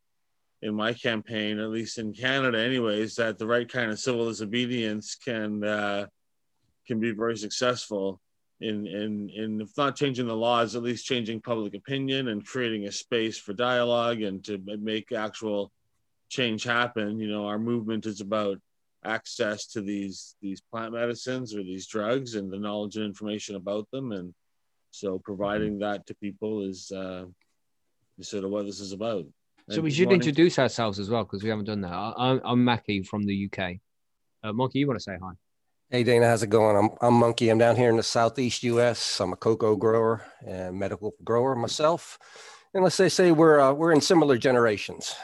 in 0.62 0.76
my 0.76 0.94
campaign, 0.94 1.60
at 1.60 1.70
least 1.70 1.98
in 1.98 2.14
Canada, 2.14 2.58
anyways, 2.58 3.16
that 3.16 3.38
the 3.38 3.48
right 3.48 3.70
kind 3.70 3.92
of 3.92 4.00
civil 4.00 4.28
disobedience 4.28 5.16
can 5.16 5.64
uh, 5.64 6.06
can 6.88 7.00
be 7.00 7.12
very 7.12 7.38
successful 7.38 8.22
in 8.62 8.88
in 8.88 9.30
in 9.30 9.62
if 9.62 9.76
not 9.78 9.96
changing 9.96 10.28
the 10.28 10.36
laws, 10.36 10.76
at 10.76 10.84
least 10.84 11.06
changing 11.06 11.42
public 11.42 11.74
opinion 11.76 12.30
and 12.30 12.46
creating 12.46 12.86
a 12.86 12.92
space 12.92 13.38
for 13.38 13.54
dialogue 13.54 14.22
and 14.22 14.44
to 14.46 14.62
make 14.80 15.12
actual 15.12 15.72
change 16.30 16.64
happen. 16.64 17.20
You 17.20 17.28
know, 17.28 17.46
our 17.48 17.60
movement 17.60 18.06
is 18.06 18.22
about 18.22 18.58
access 19.06 19.68
to 19.68 19.82
these 19.82 20.36
these 20.42 20.62
plant 20.62 20.94
medicines 20.94 21.56
or 21.56 21.64
these 21.64 21.88
drugs 21.88 22.36
and 22.36 22.52
the 22.52 22.58
knowledge 22.60 22.96
and 22.96 23.06
information 23.06 23.56
about 23.56 23.90
them 23.92 24.12
and 24.12 24.34
so 24.92 25.20
providing 25.20 25.80
that 25.80 26.06
to 26.06 26.14
people 26.16 26.62
is 26.64 26.92
uh 26.92 27.26
is 28.20 28.30
sort 28.30 28.44
of 28.44 28.52
what 28.52 28.66
this 28.66 28.80
is 28.80 28.92
about 28.92 29.26
So 29.70 29.76
And 29.76 29.84
we 29.84 29.92
should 29.92 30.06
morning. 30.06 30.22
introduce 30.22 30.60
ourselves 30.60 31.00
as 31.00 31.10
well 31.10 31.24
because 31.24 31.42
we 31.44 31.50
haven't 31.50 31.66
done 31.66 31.82
that. 31.82 31.92
I, 31.94 32.14
I'm, 32.18 32.42
I'm 32.44 32.64
Mackie 32.64 33.02
from 33.04 33.26
the 33.26 33.50
UK. 33.50 33.78
Uh, 34.44 34.54
Monkey, 34.54 34.80
you 34.80 34.88
want 34.88 35.00
to 35.00 35.04
say 35.04 35.18
hi? 35.22 35.32
Hey 35.90 36.04
Dana, 36.04 36.28
how's 36.28 36.44
it 36.44 36.50
going? 36.50 36.76
I'm 36.76 36.90
I'm 37.02 37.14
Monkey. 37.14 37.50
I'm 37.50 37.58
down 37.60 37.76
here 37.76 37.90
in 37.90 37.98
the 37.98 38.04
southeast 38.04 38.64
U.S. 38.64 39.20
I'm 39.20 39.32
a 39.34 39.36
coco 39.36 39.76
grower 39.76 40.24
and 40.46 40.78
medical 40.78 41.14
grower 41.24 41.56
myself. 41.56 42.18
And 42.74 42.84
let's 42.84 42.96
say 42.96 43.10
say 43.10 43.32
we're 43.32 43.60
uh, 43.60 43.74
we're 43.74 43.94
in 43.94 44.02
similar 44.02 44.38
generations. 44.38 45.16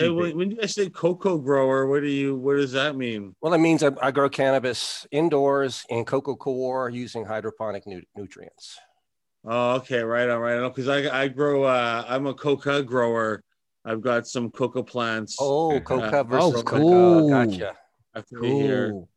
Hey 0.00 0.08
when, 0.08 0.36
when 0.36 0.50
you 0.50 0.56
guys 0.56 0.74
say 0.74 0.88
coco 0.88 1.36
grower 1.38 1.86
what 1.86 2.00
do 2.00 2.08
you 2.08 2.34
what 2.36 2.56
does 2.56 2.72
that 2.72 2.96
mean 2.96 3.34
Well, 3.40 3.52
that 3.52 3.58
means 3.58 3.82
I, 3.82 3.90
I 4.00 4.10
grow 4.10 4.28
cannabis 4.28 5.06
indoors 5.10 5.84
in 5.90 6.04
coco 6.04 6.34
coir 6.36 6.88
using 6.88 7.24
hydroponic 7.26 7.86
nu- 7.86 8.02
nutrients. 8.16 8.78
oh 9.44 9.72
okay 9.76 10.00
right 10.02 10.28
on 10.28 10.40
right 10.40 10.58
on 10.58 10.70
because 10.70 10.88
i 10.88 11.22
i 11.22 11.28
grow 11.28 11.64
uh 11.64 12.04
i'm 12.08 12.26
a 12.26 12.34
coca 12.34 12.82
grower 12.82 13.42
i've 13.84 14.00
got 14.00 14.26
some 14.26 14.50
cocoa 14.50 14.82
plants 14.82 15.36
Oh, 15.38 15.80
coca 15.80 16.20
Uh, 16.20 16.24
versus 16.24 16.54
oh, 16.60 16.62
coca. 16.62 16.80
cool. 16.80 17.28
Gotcha. 17.28 17.76
after 18.14 18.42
here 18.42 18.90
Cool. 18.90 19.08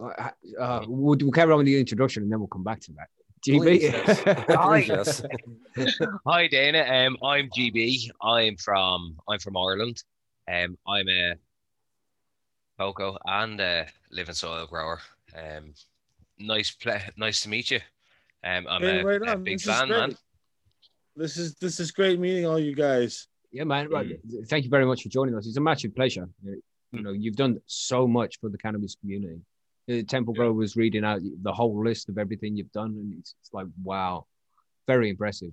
Uh, 0.00 0.30
uh, 0.58 0.80
we'll, 0.88 1.16
we'll 1.20 1.30
carry 1.32 1.50
on 1.52 1.58
with 1.58 1.66
the 1.66 1.78
introduction 1.78 2.22
and 2.22 2.32
then 2.32 2.38
we'll 2.38 2.48
come 2.48 2.64
back 2.64 2.80
to 2.80 2.92
that. 2.92 3.08
Please, 3.44 3.62
GB. 3.62 3.80
yes. 3.80 4.20
Hi. 5.76 6.06
Hi 6.26 6.46
Dana. 6.46 7.06
Um, 7.06 7.16
I'm 7.22 7.48
GB. 7.50 8.10
I'm 8.22 8.56
from 8.56 9.16
I'm 9.28 9.38
from 9.38 9.56
Ireland. 9.56 10.02
Um, 10.50 10.76
I'm 10.86 11.08
a 11.08 11.34
coco 12.78 13.16
and 13.24 13.60
a 13.60 13.86
living 14.10 14.34
soil 14.34 14.66
grower. 14.66 15.00
Um, 15.36 15.74
nice 16.38 16.70
play, 16.70 17.02
nice 17.16 17.42
to 17.42 17.48
meet 17.48 17.70
you. 17.70 17.80
Um, 18.44 18.66
I'm 18.68 18.82
Hey, 18.82 19.00
a, 19.00 19.04
right 19.04 19.22
a 19.28 19.36
big 19.36 19.58
This 19.58 19.66
is 19.66 19.72
fan, 19.74 19.88
great. 19.88 19.98
man. 19.98 20.16
This 21.16 21.36
is 21.36 21.54
this 21.56 21.80
is 21.80 21.90
great 21.90 22.18
meeting 22.18 22.46
all 22.46 22.58
you 22.58 22.74
guys. 22.74 23.26
Yeah, 23.52 23.64
man. 23.64 23.88
Right. 23.90 24.18
Thank 24.48 24.64
you 24.64 24.70
very 24.70 24.86
much 24.86 25.02
for 25.02 25.08
joining 25.08 25.34
us. 25.36 25.46
It's 25.46 25.56
a 25.56 25.60
massive 25.60 25.94
pleasure. 25.94 26.28
You 26.44 26.62
you 26.92 27.02
know, 27.02 27.12
you've 27.12 27.36
done 27.36 27.60
so 27.66 28.06
much 28.06 28.38
for 28.40 28.48
the 28.50 28.58
cannabis 28.58 28.96
community. 29.00 29.40
Uh, 29.90 30.02
Temple 30.06 30.34
Grove 30.34 30.56
was 30.56 30.76
reading 30.76 31.04
out 31.04 31.20
the 31.42 31.52
whole 31.52 31.82
list 31.82 32.08
of 32.08 32.18
everything 32.18 32.56
you've 32.56 32.72
done, 32.72 32.90
and 32.90 33.14
it's, 33.18 33.34
it's 33.40 33.52
like, 33.52 33.66
wow, 33.82 34.26
very 34.86 35.10
impressive. 35.10 35.52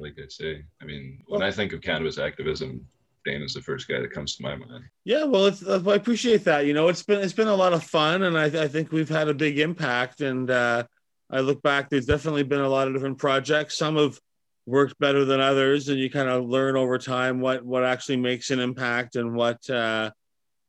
Like 0.00 0.16
I 0.18 0.28
say, 0.28 0.64
I 0.82 0.84
mean, 0.84 1.22
when 1.28 1.42
I 1.42 1.50
think 1.50 1.72
of 1.72 1.80
cannabis 1.80 2.18
activism, 2.18 2.86
Dana's 3.24 3.54
the 3.54 3.62
first 3.62 3.88
guy 3.88 4.00
that 4.00 4.12
comes 4.12 4.36
to 4.36 4.42
my 4.42 4.54
mind. 4.54 4.84
Yeah, 5.04 5.24
well, 5.24 5.46
it's, 5.46 5.64
uh, 5.64 5.82
I 5.86 5.94
appreciate 5.94 6.44
that. 6.44 6.66
You 6.66 6.74
know, 6.74 6.88
it's 6.88 7.02
been 7.02 7.20
it's 7.20 7.32
been 7.32 7.48
a 7.48 7.54
lot 7.54 7.72
of 7.72 7.82
fun, 7.82 8.24
and 8.24 8.36
I, 8.36 8.64
I 8.64 8.68
think 8.68 8.92
we've 8.92 9.08
had 9.08 9.28
a 9.28 9.34
big 9.34 9.58
impact. 9.58 10.20
And 10.20 10.50
uh, 10.50 10.84
I 11.30 11.40
look 11.40 11.62
back, 11.62 11.88
there's 11.88 12.04
definitely 12.04 12.42
been 12.42 12.60
a 12.60 12.68
lot 12.68 12.86
of 12.86 12.92
different 12.92 13.18
projects. 13.18 13.78
Some 13.78 13.96
have 13.96 14.20
worked 14.66 14.98
better 14.98 15.24
than 15.24 15.40
others, 15.40 15.88
and 15.88 15.98
you 15.98 16.10
kind 16.10 16.28
of 16.28 16.44
learn 16.44 16.76
over 16.76 16.98
time 16.98 17.40
what 17.40 17.64
what 17.64 17.84
actually 17.84 18.16
makes 18.18 18.50
an 18.50 18.60
impact 18.60 19.16
and 19.16 19.34
what 19.34 19.70
uh, 19.70 20.10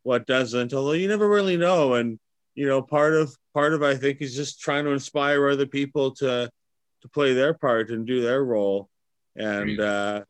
what 0.04 0.26
doesn't. 0.28 0.74
Although 0.74 0.94
you 0.94 1.08
never 1.08 1.28
really 1.28 1.58
know, 1.58 1.96
and 1.96 2.20
you 2.56 2.68
know, 2.68 2.82
part 2.82 3.14
of 3.14 3.36
part 3.54 3.74
of 3.74 3.84
I 3.84 3.96
think 3.96 4.22
is 4.22 4.36
just 4.36 4.60
trying 4.60 4.86
to 4.86 4.92
inspire 4.92 5.48
other 5.50 5.66
people 5.66 6.12
to 6.16 6.50
to 7.02 7.10
play 7.10 7.34
their 7.34 7.54
part 7.54 7.90
and 7.90 8.06
do 8.06 8.22
their 8.22 8.44
role. 8.44 8.90
And 9.36 9.80
uh, 9.80 10.24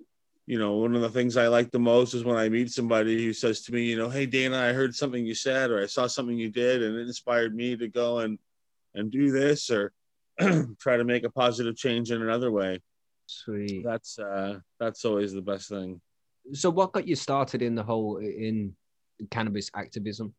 you 0.45 0.59
know, 0.59 0.73
one 0.73 0.95
of 0.95 1.01
the 1.01 1.09
things 1.09 1.37
I 1.37 1.47
like 1.47 1.71
the 1.71 1.79
most 1.79 2.13
is 2.13 2.23
when 2.23 2.37
I 2.37 2.49
meet 2.49 2.71
somebody 2.71 3.23
who 3.23 3.33
says 3.33 3.61
to 3.63 3.73
me, 3.73 3.83
you 3.83 3.97
know, 3.97 4.09
hey 4.09 4.25
Dana, 4.25 4.57
I 4.57 4.73
heard 4.73 4.95
something 4.95 5.25
you 5.25 5.35
said, 5.35 5.71
or 5.71 5.81
I 5.81 5.85
saw 5.85 6.07
something 6.07 6.37
you 6.37 6.49
did, 6.49 6.81
and 6.81 6.97
it 6.97 7.07
inspired 7.07 7.55
me 7.55 7.75
to 7.77 7.87
go 7.87 8.19
and 8.19 8.39
and 8.95 9.11
do 9.11 9.31
this, 9.31 9.69
or 9.69 9.91
try 10.79 10.97
to 10.97 11.03
make 11.03 11.23
a 11.23 11.29
positive 11.29 11.75
change 11.75 12.11
in 12.11 12.21
another 12.21 12.51
way. 12.51 12.79
Sweet. 13.25 13.83
That's 13.83 14.19
uh, 14.19 14.59
that's 14.79 15.05
always 15.05 15.33
the 15.33 15.41
best 15.41 15.69
thing. 15.69 16.01
So, 16.51 16.69
what 16.69 16.91
got 16.91 17.07
you 17.07 17.15
started 17.15 17.61
in 17.61 17.75
the 17.75 17.83
whole 17.83 18.17
in 18.17 18.75
cannabis 19.31 19.69
activism? 19.75 20.33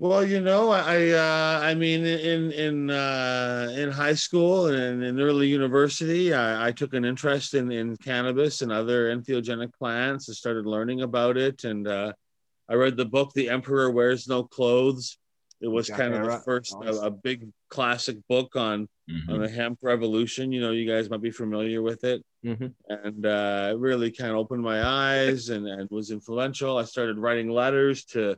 Well, 0.00 0.24
you 0.24 0.40
know, 0.40 0.70
I 0.70 1.08
uh, 1.10 1.60
I 1.60 1.74
mean, 1.74 2.06
in 2.06 2.52
in 2.52 2.88
uh, 2.88 3.72
in 3.76 3.90
high 3.90 4.14
school 4.14 4.66
and 4.66 5.02
in 5.02 5.20
early 5.20 5.48
university, 5.48 6.32
I, 6.32 6.68
I 6.68 6.72
took 6.72 6.94
an 6.94 7.04
interest 7.04 7.54
in 7.54 7.72
in 7.72 7.96
cannabis 7.96 8.62
and 8.62 8.70
other 8.70 9.12
entheogenic 9.14 9.74
plants 9.74 10.28
and 10.28 10.36
started 10.36 10.66
learning 10.66 11.02
about 11.02 11.36
it. 11.36 11.64
And 11.64 11.88
uh, 11.88 12.12
I 12.68 12.74
read 12.74 12.96
the 12.96 13.06
book 13.06 13.32
"The 13.34 13.48
Emperor 13.50 13.90
Wears 13.90 14.28
No 14.28 14.44
Clothes." 14.44 15.18
It 15.60 15.66
was 15.66 15.88
kind 15.90 16.14
of 16.14 16.22
the 16.22 16.40
first 16.44 16.76
Nice. 16.78 16.96
a, 16.96 17.06
a 17.06 17.10
big 17.10 17.48
classic 17.68 18.18
book 18.28 18.54
on 18.54 18.88
Mhm. 19.10 19.34
on 19.34 19.40
the 19.42 19.48
hemp 19.48 19.80
revolution. 19.82 20.52
You 20.52 20.60
know, 20.60 20.70
you 20.70 20.88
guys 20.88 21.10
might 21.10 21.22
be 21.22 21.32
familiar 21.32 21.82
with 21.82 22.04
it 22.04 22.22
Mm-hmm. 22.44 22.68
and 22.88 23.26
uh, 23.26 23.70
it 23.72 23.78
really 23.78 24.12
kind 24.12 24.30
of 24.30 24.36
opened 24.36 24.62
my 24.62 24.80
eyes 24.84 25.48
and, 25.48 25.66
and 25.66 25.90
was 25.90 26.12
influential. 26.12 26.78
I 26.78 26.84
started 26.84 27.18
writing 27.18 27.50
letters 27.50 28.04
to 28.14 28.36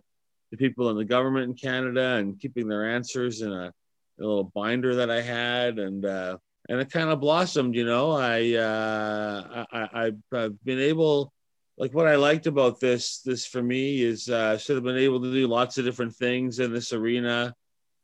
the 0.50 0.56
people 0.56 0.90
in 0.90 0.96
the 0.96 1.04
government 1.04 1.48
in 1.48 1.54
Canada 1.54 2.14
and 2.16 2.38
keeping 2.40 2.68
their 2.68 2.90
answers 2.90 3.40
in 3.42 3.52
a, 3.52 3.66
a 3.66 3.72
little 4.20 4.44
binder 4.54 4.96
that 4.96 5.10
I 5.10 5.20
had, 5.22 5.78
and 5.78 6.04
uh, 6.04 6.36
and 6.68 6.80
it 6.80 6.90
kind 6.90 7.10
of 7.10 7.20
blossomed. 7.20 7.74
You 7.74 7.84
know, 7.86 8.12
I, 8.12 8.54
uh, 8.54 9.64
I, 9.72 9.78
I 9.80 10.06
I've- 10.06 10.22
I've 10.32 10.64
been 10.64 10.80
able. 10.80 11.32
Like 11.78 11.94
what 11.94 12.06
I 12.06 12.16
liked 12.16 12.46
about 12.46 12.78
this, 12.78 13.22
this 13.22 13.46
for 13.46 13.62
me 13.62 14.02
is 14.02 14.28
uh, 14.28 14.58
should 14.58 14.76
have 14.76 14.84
been 14.84 14.98
able 14.98 15.22
to 15.22 15.32
do 15.32 15.46
lots 15.46 15.78
of 15.78 15.86
different 15.86 16.14
things 16.14 16.58
in 16.58 16.74
this 16.74 16.92
arena 16.92 17.54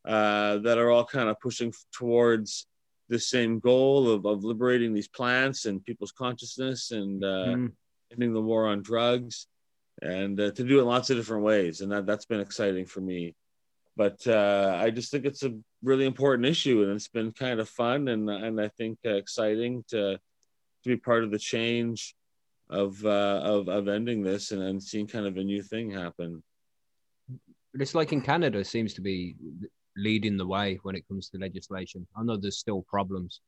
uh, 0.07 0.57
that 0.59 0.79
are 0.79 0.91
all 0.91 1.05
kind 1.05 1.29
of 1.29 1.39
pushing 1.41 1.75
towards 1.93 2.67
the 3.11 3.19
same 3.19 3.59
goal 3.59 4.09
of, 4.11 4.25
of 4.25 4.45
liberating 4.45 4.95
these 4.95 5.09
plants 5.09 5.67
and 5.67 5.85
people's 5.85 6.13
consciousness 6.13 6.91
and 6.91 7.23
uh, 7.23 7.29
Mm. 7.55 7.73
ending 8.13 8.33
the 8.33 8.41
war 8.41 8.67
on 8.67 8.81
drugs 8.83 9.47
and 10.03 10.39
uh, 10.41 10.51
to 10.53 10.65
do 10.65 10.81
it 10.81 10.85
lots 10.85 11.11
of 11.11 11.17
different 11.17 11.43
ways 11.43 11.81
and 11.81 11.91
that, 11.91 12.07
that's 12.07 12.27
been 12.27 12.41
exciting 12.41 12.87
for 12.87 13.01
me 13.01 13.35
but 13.97 14.27
uh, 14.27 14.77
i 14.79 14.91
just 14.91 15.11
think 15.11 15.25
it's 15.25 15.43
a 15.43 15.55
really 15.83 16.05
important 16.05 16.47
issue 16.47 16.83
and 16.83 16.93
it's 16.93 17.09
been 17.09 17.33
kind 17.33 17.61
of 17.61 17.69
fun 17.69 18.09
and, 18.09 18.29
and 18.29 18.61
i 18.61 18.69
think 18.69 18.99
uh, 19.07 19.11
exciting 19.11 19.85
to, 19.89 20.19
to 20.83 20.89
be 20.89 20.97
part 20.97 21.25
of 21.25 21.31
the 21.31 21.39
change 21.39 22.15
of, 22.69 23.05
uh, 23.05 23.41
of, 23.45 23.69
of 23.69 23.87
ending 23.87 24.23
this 24.23 24.51
and, 24.51 24.61
and 24.61 24.83
seeing 24.83 25.07
kind 25.07 25.27
of 25.27 25.37
a 25.37 25.45
new 25.45 25.63
thing 25.63 25.91
happen 25.91 26.43
it's 27.81 27.95
like 27.95 28.13
in 28.13 28.21
Canada 28.21 28.65
seems 28.65 28.95
to 28.95 29.01
be 29.01 29.37
leading 29.97 30.37
the 30.37 30.47
way 30.47 30.79
when 30.83 30.95
it 30.95 31.07
comes 31.09 31.29
to 31.31 31.39
legislation. 31.39 32.07
I 32.17 32.23
know 32.23 32.37
there's 32.37 32.59
still 32.59 32.83
problems, 32.83 33.41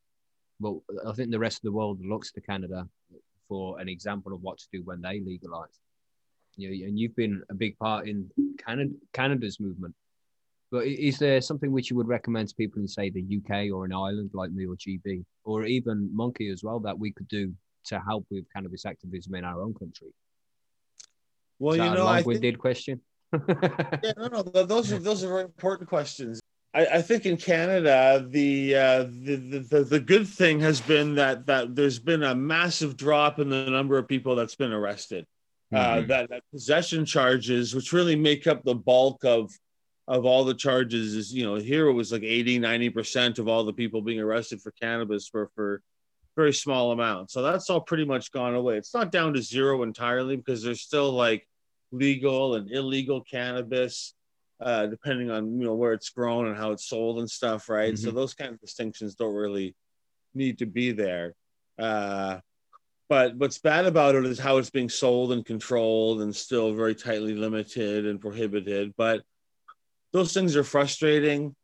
but 0.59 0.75
I 1.05 1.11
think 1.13 1.31
the 1.31 1.39
rest 1.39 1.57
of 1.57 1.63
the 1.63 1.71
world 1.71 1.99
looks 2.03 2.31
to 2.33 2.41
Canada 2.41 2.87
for 3.47 3.79
an 3.79 3.89
example 3.89 4.33
of 4.33 4.41
what 4.41 4.57
to 4.59 4.67
do 4.71 4.81
when 4.83 5.01
they 5.01 5.19
legalize. 5.19 5.79
You 6.55 6.69
know, 6.69 6.87
and 6.87 6.99
you've 6.99 7.15
been 7.15 7.41
a 7.49 7.53
big 7.53 7.77
part 7.77 8.07
in 8.07 8.29
Canada, 8.65 8.91
Canada's 9.13 9.59
movement. 9.59 9.95
But 10.71 10.85
is 10.85 11.17
there 11.17 11.41
something 11.41 11.71
which 11.71 11.89
you 11.89 11.97
would 11.97 12.07
recommend 12.07 12.49
to 12.49 12.55
people 12.55 12.79
in, 12.79 12.87
say, 12.87 13.09
the 13.09 13.23
UK 13.23 13.73
or 13.73 13.85
in 13.85 13.93
Ireland, 13.93 14.31
like 14.33 14.51
me 14.51 14.67
or 14.67 14.75
GB, 14.75 15.25
or 15.43 15.65
even 15.65 16.09
Monkey 16.13 16.49
as 16.49 16.63
well, 16.63 16.79
that 16.81 16.97
we 16.97 17.11
could 17.11 17.27
do 17.27 17.53
to 17.85 17.99
help 17.99 18.25
with 18.29 18.45
cannabis 18.53 18.85
activism 18.85 19.33
in 19.33 19.45
our 19.45 19.61
own 19.61 19.73
country? 19.73 20.09
well 21.59 21.75
you 21.75 21.83
know 21.83 22.07
a 22.07 22.07
i 22.07 22.15
think 22.15 22.25
long-winded 22.25 22.57
question. 22.57 23.01
yeah, 23.33 24.13
no, 24.17 24.27
no, 24.27 24.41
those 24.41 24.91
are 24.91 24.97
those 24.97 25.23
are 25.23 25.27
very 25.27 25.43
important 25.43 25.87
questions. 25.87 26.39
I, 26.73 26.85
I 26.85 27.01
think 27.03 27.27
in 27.27 27.37
Canada, 27.37 28.25
the, 28.27 28.75
uh, 28.75 29.03
the 29.03 29.35
the 29.35 29.59
the 29.59 29.83
the 29.83 29.99
good 29.99 30.27
thing 30.27 30.59
has 30.61 30.81
been 30.81 31.15
that 31.15 31.45
that 31.45 31.75
there's 31.75 31.99
been 31.99 32.23
a 32.23 32.33
massive 32.33 32.97
drop 32.97 33.37
in 33.37 33.49
the 33.49 33.69
number 33.69 33.99
of 33.99 34.07
people 34.07 34.35
that's 34.35 34.55
been 34.55 34.71
arrested. 34.71 35.27
Uh, 35.71 36.01
Mhm. 36.01 36.07
that, 36.07 36.29
that 36.29 36.43
possession 36.51 37.05
charges, 37.05 37.75
which 37.75 37.93
really 37.93 38.15
make 38.15 38.47
up 38.47 38.63
the 38.63 38.75
bulk 38.75 39.23
of 39.23 39.51
of 40.07 40.25
all 40.25 40.43
the 40.43 40.55
charges, 40.55 41.13
is 41.13 41.31
you 41.31 41.43
know 41.43 41.55
here 41.55 41.87
it 41.87 41.93
was 41.93 42.11
like 42.11 42.23
80, 42.23 42.57
90 42.57 42.89
percent 42.89 43.37
of 43.37 43.47
all 43.47 43.63
the 43.63 43.73
people 43.73 44.01
being 44.01 44.19
arrested 44.19 44.59
for 44.61 44.71
cannabis 44.71 45.27
for 45.27 45.49
for 45.53 45.83
very 46.35 46.53
small 46.53 46.91
amounts. 46.91 47.33
So 47.33 47.43
that's 47.43 47.69
all 47.69 47.81
pretty 47.81 48.05
much 48.05 48.31
gone 48.31 48.55
away. 48.55 48.77
It's 48.77 48.93
not 48.93 49.11
down 49.11 49.33
to 49.33 49.41
zero 49.41 49.83
entirely 49.83 50.35
because 50.37 50.63
there's 50.63 50.81
still 50.81 51.11
like 51.11 51.47
legal 51.91 52.55
and 52.55 52.71
illegal 52.71 53.21
cannabis, 53.21 54.13
uh, 54.59 54.87
depending 54.87 55.29
on 55.29 55.59
you 55.59 55.65
know 55.65 55.75
where 55.75 55.93
it's 55.93 56.09
grown 56.09 56.47
and 56.47 56.57
how 56.57 56.71
it's 56.71 56.87
sold 56.87 57.19
and 57.19 57.29
stuff, 57.29 57.69
right? 57.69 57.95
So 57.97 58.09
those 58.11 58.33
kind 58.33 58.51
of 58.53 58.59
distinctions 58.59 59.13
don't 59.13 59.35
really 59.35 59.75
need 60.33 60.57
to 60.59 60.65
be 60.65 60.91
there. 60.91 61.35
Uh, 61.77 62.39
but 63.09 63.35
what's 63.35 63.57
bad 63.57 63.85
about 63.85 64.15
it 64.15 64.25
is 64.25 64.37
how 64.39 64.57
it's 64.57 64.69
being 64.69 64.87
sold 64.87 65.31
and 65.31 65.43
controlled 65.43 66.21
and 66.21 66.33
still 66.33 66.73
very 66.73 66.93
tightly 66.93 67.33
limited 67.33 68.05
and 68.05 68.21
prohibited. 68.21 68.93
But 68.95 69.23
those 70.13 70.31
things 70.31 70.55
are 70.55 70.63
frustrating. 70.63 71.55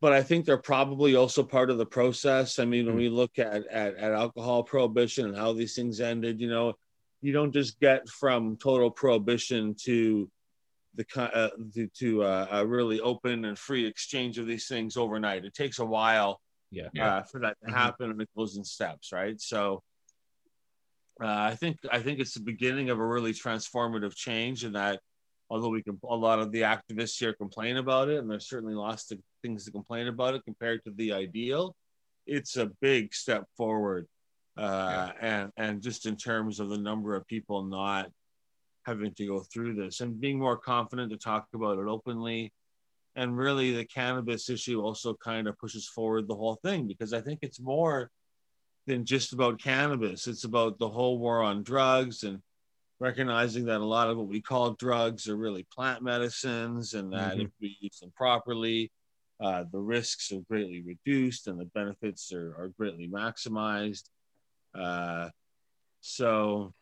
But 0.00 0.12
I 0.12 0.22
think 0.22 0.44
they're 0.44 0.58
probably 0.58 1.16
also 1.16 1.42
part 1.42 1.70
of 1.70 1.78
the 1.78 1.86
process. 1.86 2.58
I 2.58 2.64
mean, 2.64 2.86
when 2.86 2.96
we 2.96 3.08
look 3.08 3.38
at, 3.38 3.66
at, 3.66 3.96
at 3.96 4.12
alcohol 4.12 4.62
prohibition 4.62 5.26
and 5.26 5.36
how 5.36 5.52
these 5.52 5.74
things 5.74 6.00
ended, 6.00 6.40
you 6.40 6.48
know, 6.48 6.74
you 7.22 7.32
don't 7.32 7.52
just 7.52 7.80
get 7.80 8.08
from 8.08 8.56
total 8.56 8.90
prohibition 8.90 9.74
to 9.84 10.30
the 10.94 11.06
uh, 11.16 11.48
to, 11.74 11.88
to 11.98 12.22
uh, 12.22 12.46
a 12.50 12.66
really 12.66 13.00
open 13.00 13.46
and 13.46 13.58
free 13.58 13.86
exchange 13.86 14.38
of 14.38 14.46
these 14.46 14.68
things 14.68 14.96
overnight. 14.96 15.44
It 15.44 15.54
takes 15.54 15.78
a 15.78 15.84
while 15.84 16.40
Yeah. 16.70 16.88
Uh, 17.00 17.22
for 17.22 17.40
that 17.40 17.56
to 17.64 17.70
Mhm. 17.70 17.74
happen, 17.74 18.10
and 18.10 18.20
it 18.20 18.28
goes 18.36 18.56
in 18.56 18.64
steps, 18.64 19.10
right? 19.10 19.40
So 19.40 19.82
uh, 21.22 21.26
I 21.26 21.54
think 21.54 21.78
I 21.90 22.00
think 22.00 22.18
it's 22.18 22.34
the 22.34 22.40
beginning 22.40 22.90
of 22.90 22.98
a 22.98 23.06
really 23.06 23.32
transformative 23.32 24.14
change, 24.14 24.64
and 24.64 24.74
that 24.74 25.00
although 25.48 25.68
we 25.68 25.82
can 25.82 25.98
a 26.08 26.16
lot 26.16 26.40
of 26.40 26.50
the 26.50 26.62
activists 26.62 27.18
here 27.18 27.32
complain 27.32 27.76
about 27.76 28.08
it, 28.08 28.18
and 28.18 28.30
there's 28.30 28.48
certainly 28.48 28.74
lots 28.74 29.10
of 29.12 29.18
things 29.42 29.64
to 29.64 29.70
complain 29.70 30.08
about 30.08 30.34
it 30.34 30.44
compared 30.44 30.82
to 30.84 30.90
the 30.90 31.12
ideal, 31.12 31.76
it's 32.26 32.56
a 32.56 32.70
big 32.80 33.14
step 33.14 33.44
forward, 33.56 34.06
uh, 34.56 35.10
and 35.20 35.52
and 35.56 35.82
just 35.82 36.06
in 36.06 36.16
terms 36.16 36.58
of 36.58 36.68
the 36.68 36.78
number 36.78 37.14
of 37.14 37.26
people 37.26 37.62
not 37.62 38.10
having 38.84 39.14
to 39.14 39.26
go 39.26 39.40
through 39.40 39.74
this 39.74 40.00
and 40.00 40.20
being 40.20 40.38
more 40.38 40.58
confident 40.58 41.10
to 41.10 41.16
talk 41.16 41.46
about 41.54 41.78
it 41.78 41.86
openly. 41.86 42.52
And 43.16 43.36
really, 43.36 43.72
the 43.72 43.84
cannabis 43.84 44.50
issue 44.50 44.82
also 44.82 45.14
kind 45.14 45.46
of 45.46 45.56
pushes 45.58 45.86
forward 45.86 46.26
the 46.26 46.34
whole 46.34 46.56
thing 46.56 46.88
because 46.88 47.12
I 47.12 47.20
think 47.20 47.38
it's 47.42 47.60
more 47.60 48.10
than 48.86 49.04
just 49.04 49.32
about 49.32 49.60
cannabis. 49.60 50.26
It's 50.26 50.44
about 50.44 50.78
the 50.78 50.88
whole 50.88 51.18
war 51.18 51.42
on 51.42 51.62
drugs 51.62 52.22
and 52.22 52.40
recognizing 53.00 53.64
that 53.66 53.80
a 53.80 53.84
lot 53.84 54.08
of 54.08 54.16
what 54.16 54.28
we 54.28 54.40
call 54.40 54.72
drugs 54.72 55.28
are 55.28 55.36
really 55.36 55.66
plant 55.74 56.02
medicines 56.02 56.94
and 56.94 57.12
that 57.12 57.36
Mhm. 57.36 57.44
if 57.46 57.50
we 57.60 57.76
use 57.80 57.98
them 58.00 58.12
properly, 58.16 58.90
uh, 59.40 59.64
the 59.72 59.80
risks 59.80 60.30
are 60.32 60.40
greatly 60.42 60.80
reduced 60.82 61.48
and 61.48 61.58
the 61.58 61.64
benefits 61.66 62.32
are, 62.32 62.54
are 62.56 62.68
greatly 62.68 63.08
maximized. 63.08 64.04
Uh, 64.74 65.30
so 66.00 66.72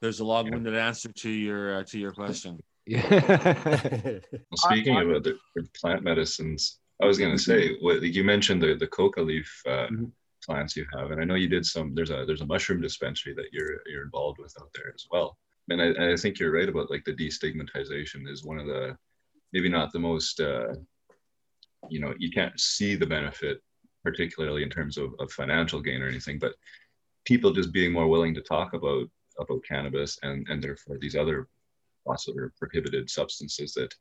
there's 0.00 0.20
a 0.20 0.24
long-winded 0.24 0.74
answer 0.74 1.12
to 1.12 1.30
your 1.30 1.76
uh, 1.80 1.84
to 1.84 1.98
your 1.98 2.12
question. 2.12 2.58
Yeah. 2.86 3.00
Well, 4.50 4.56
speaking 4.56 4.96
of 4.98 5.10
other 5.10 5.36
plant 5.80 6.02
medicines, 6.02 6.80
I 7.00 7.06
was 7.06 7.18
going 7.18 7.30
to 7.36 7.42
say, 7.42 7.76
what 7.80 8.02
you 8.02 8.24
mentioned 8.24 8.62
the 8.62 8.74
the 8.74 8.86
coca 8.88 9.20
leaf 9.22 9.62
uh, 9.66 9.86
Mhm. 9.88 10.12
Plants 10.50 10.76
you 10.76 10.84
have, 10.92 11.12
and 11.12 11.20
I 11.20 11.24
know 11.24 11.36
you 11.36 11.48
did 11.48 11.64
some. 11.64 11.94
There's 11.94 12.10
a 12.10 12.24
there's 12.26 12.40
a 12.40 12.52
mushroom 12.54 12.80
dispensary 12.80 13.34
that 13.34 13.52
you're 13.52 13.80
you're 13.86 14.04
involved 14.04 14.38
with 14.38 14.52
out 14.60 14.70
there 14.74 14.92
as 14.92 15.06
well. 15.10 15.38
And 15.68 15.80
I, 15.80 16.12
I 16.12 16.16
think 16.16 16.40
you're 16.40 16.52
right 16.52 16.68
about 16.68 16.90
like 16.90 17.04
the 17.04 17.14
destigmatization 17.14 18.28
is 18.28 18.44
one 18.44 18.58
of 18.58 18.66
the 18.66 18.96
maybe 19.52 19.68
not 19.68 19.92
the 19.92 20.00
most 20.00 20.40
uh, 20.40 20.74
you 21.88 22.00
know 22.00 22.14
you 22.18 22.30
can't 22.32 22.58
see 22.58 22.96
the 22.96 23.06
benefit 23.06 23.62
particularly 24.02 24.62
in 24.62 24.70
terms 24.70 24.96
of, 24.96 25.12
of 25.20 25.30
financial 25.30 25.80
gain 25.80 26.02
or 26.02 26.08
anything, 26.08 26.38
but 26.38 26.54
people 27.24 27.52
just 27.52 27.72
being 27.72 27.92
more 27.92 28.08
willing 28.08 28.34
to 28.34 28.40
talk 28.40 28.72
about 28.72 29.06
about 29.38 29.64
cannabis 29.64 30.18
and 30.24 30.48
and 30.48 30.60
therefore 30.60 30.98
these 30.98 31.14
other 31.14 31.48
possible 32.04 32.48
prohibited 32.58 33.08
substances 33.08 33.72
that 33.74 33.94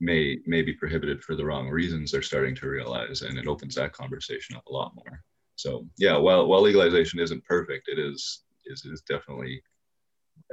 may 0.00 0.38
may 0.44 0.62
be 0.62 0.72
prohibited 0.72 1.22
for 1.22 1.36
the 1.36 1.44
wrong 1.44 1.68
reasons 1.68 2.10
they're 2.10 2.22
starting 2.22 2.54
to 2.54 2.68
realize 2.68 3.22
and 3.22 3.38
it 3.38 3.46
opens 3.46 3.74
that 3.74 3.92
conversation 3.92 4.56
up 4.56 4.66
a 4.66 4.72
lot 4.72 4.92
more 4.94 5.22
so 5.58 5.84
yeah 5.98 6.16
while 6.16 6.46
while 6.46 6.62
legalization 6.62 7.18
isn't 7.18 7.44
perfect 7.44 7.88
it 7.88 7.98
is 7.98 8.44
is, 8.66 8.84
is 8.84 9.02
definitely 9.02 9.60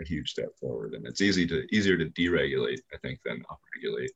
a 0.01 0.03
huge 0.03 0.31
step 0.31 0.49
forward 0.59 0.93
and 0.95 1.05
it's 1.05 1.21
easy 1.21 1.45
to 1.45 1.63
easier 1.71 1.97
to 1.97 2.09
deregulate 2.09 2.79
i 2.93 2.97
think 2.97 3.19
than 3.23 3.41
upregulate 3.51 4.09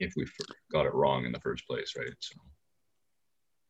if 0.00 0.12
we 0.16 0.26
got 0.70 0.84
it 0.84 0.92
wrong 0.94 1.24
in 1.24 1.32
the 1.32 1.40
first 1.40 1.66
place 1.66 1.94
right 1.96 2.14
so 2.18 2.34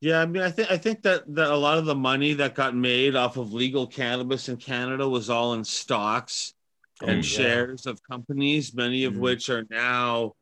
Yeah, 0.01 0.21
I 0.21 0.27
mean, 0.27 0.43
I 0.43 0.51
think 0.51 0.71
I 0.71 0.77
think 0.77 1.03
that 1.03 1.23
that 1.35 1.51
a 1.51 1.57
lot 1.57 1.79
of 1.79 1.87
the 1.87 1.95
money 1.95 2.35
that 2.35 2.55
got 2.55 2.75
made 2.77 3.17
off 3.17 3.37
of 3.39 3.53
legal 3.55 3.87
cannabis 3.87 4.49
in 4.49 4.57
Canada 4.59 5.09
was 5.09 5.31
all 5.31 5.55
in 5.55 5.65
stocks 5.65 6.53
and 7.01 7.21
Mm. 7.21 7.25
shares 7.25 7.87
of 7.87 8.03
companies, 8.03 8.75
many 8.75 9.05
of 9.05 9.15
Mm. 9.15 9.21
which 9.21 9.49
are 9.49 9.65
now 9.71 10.35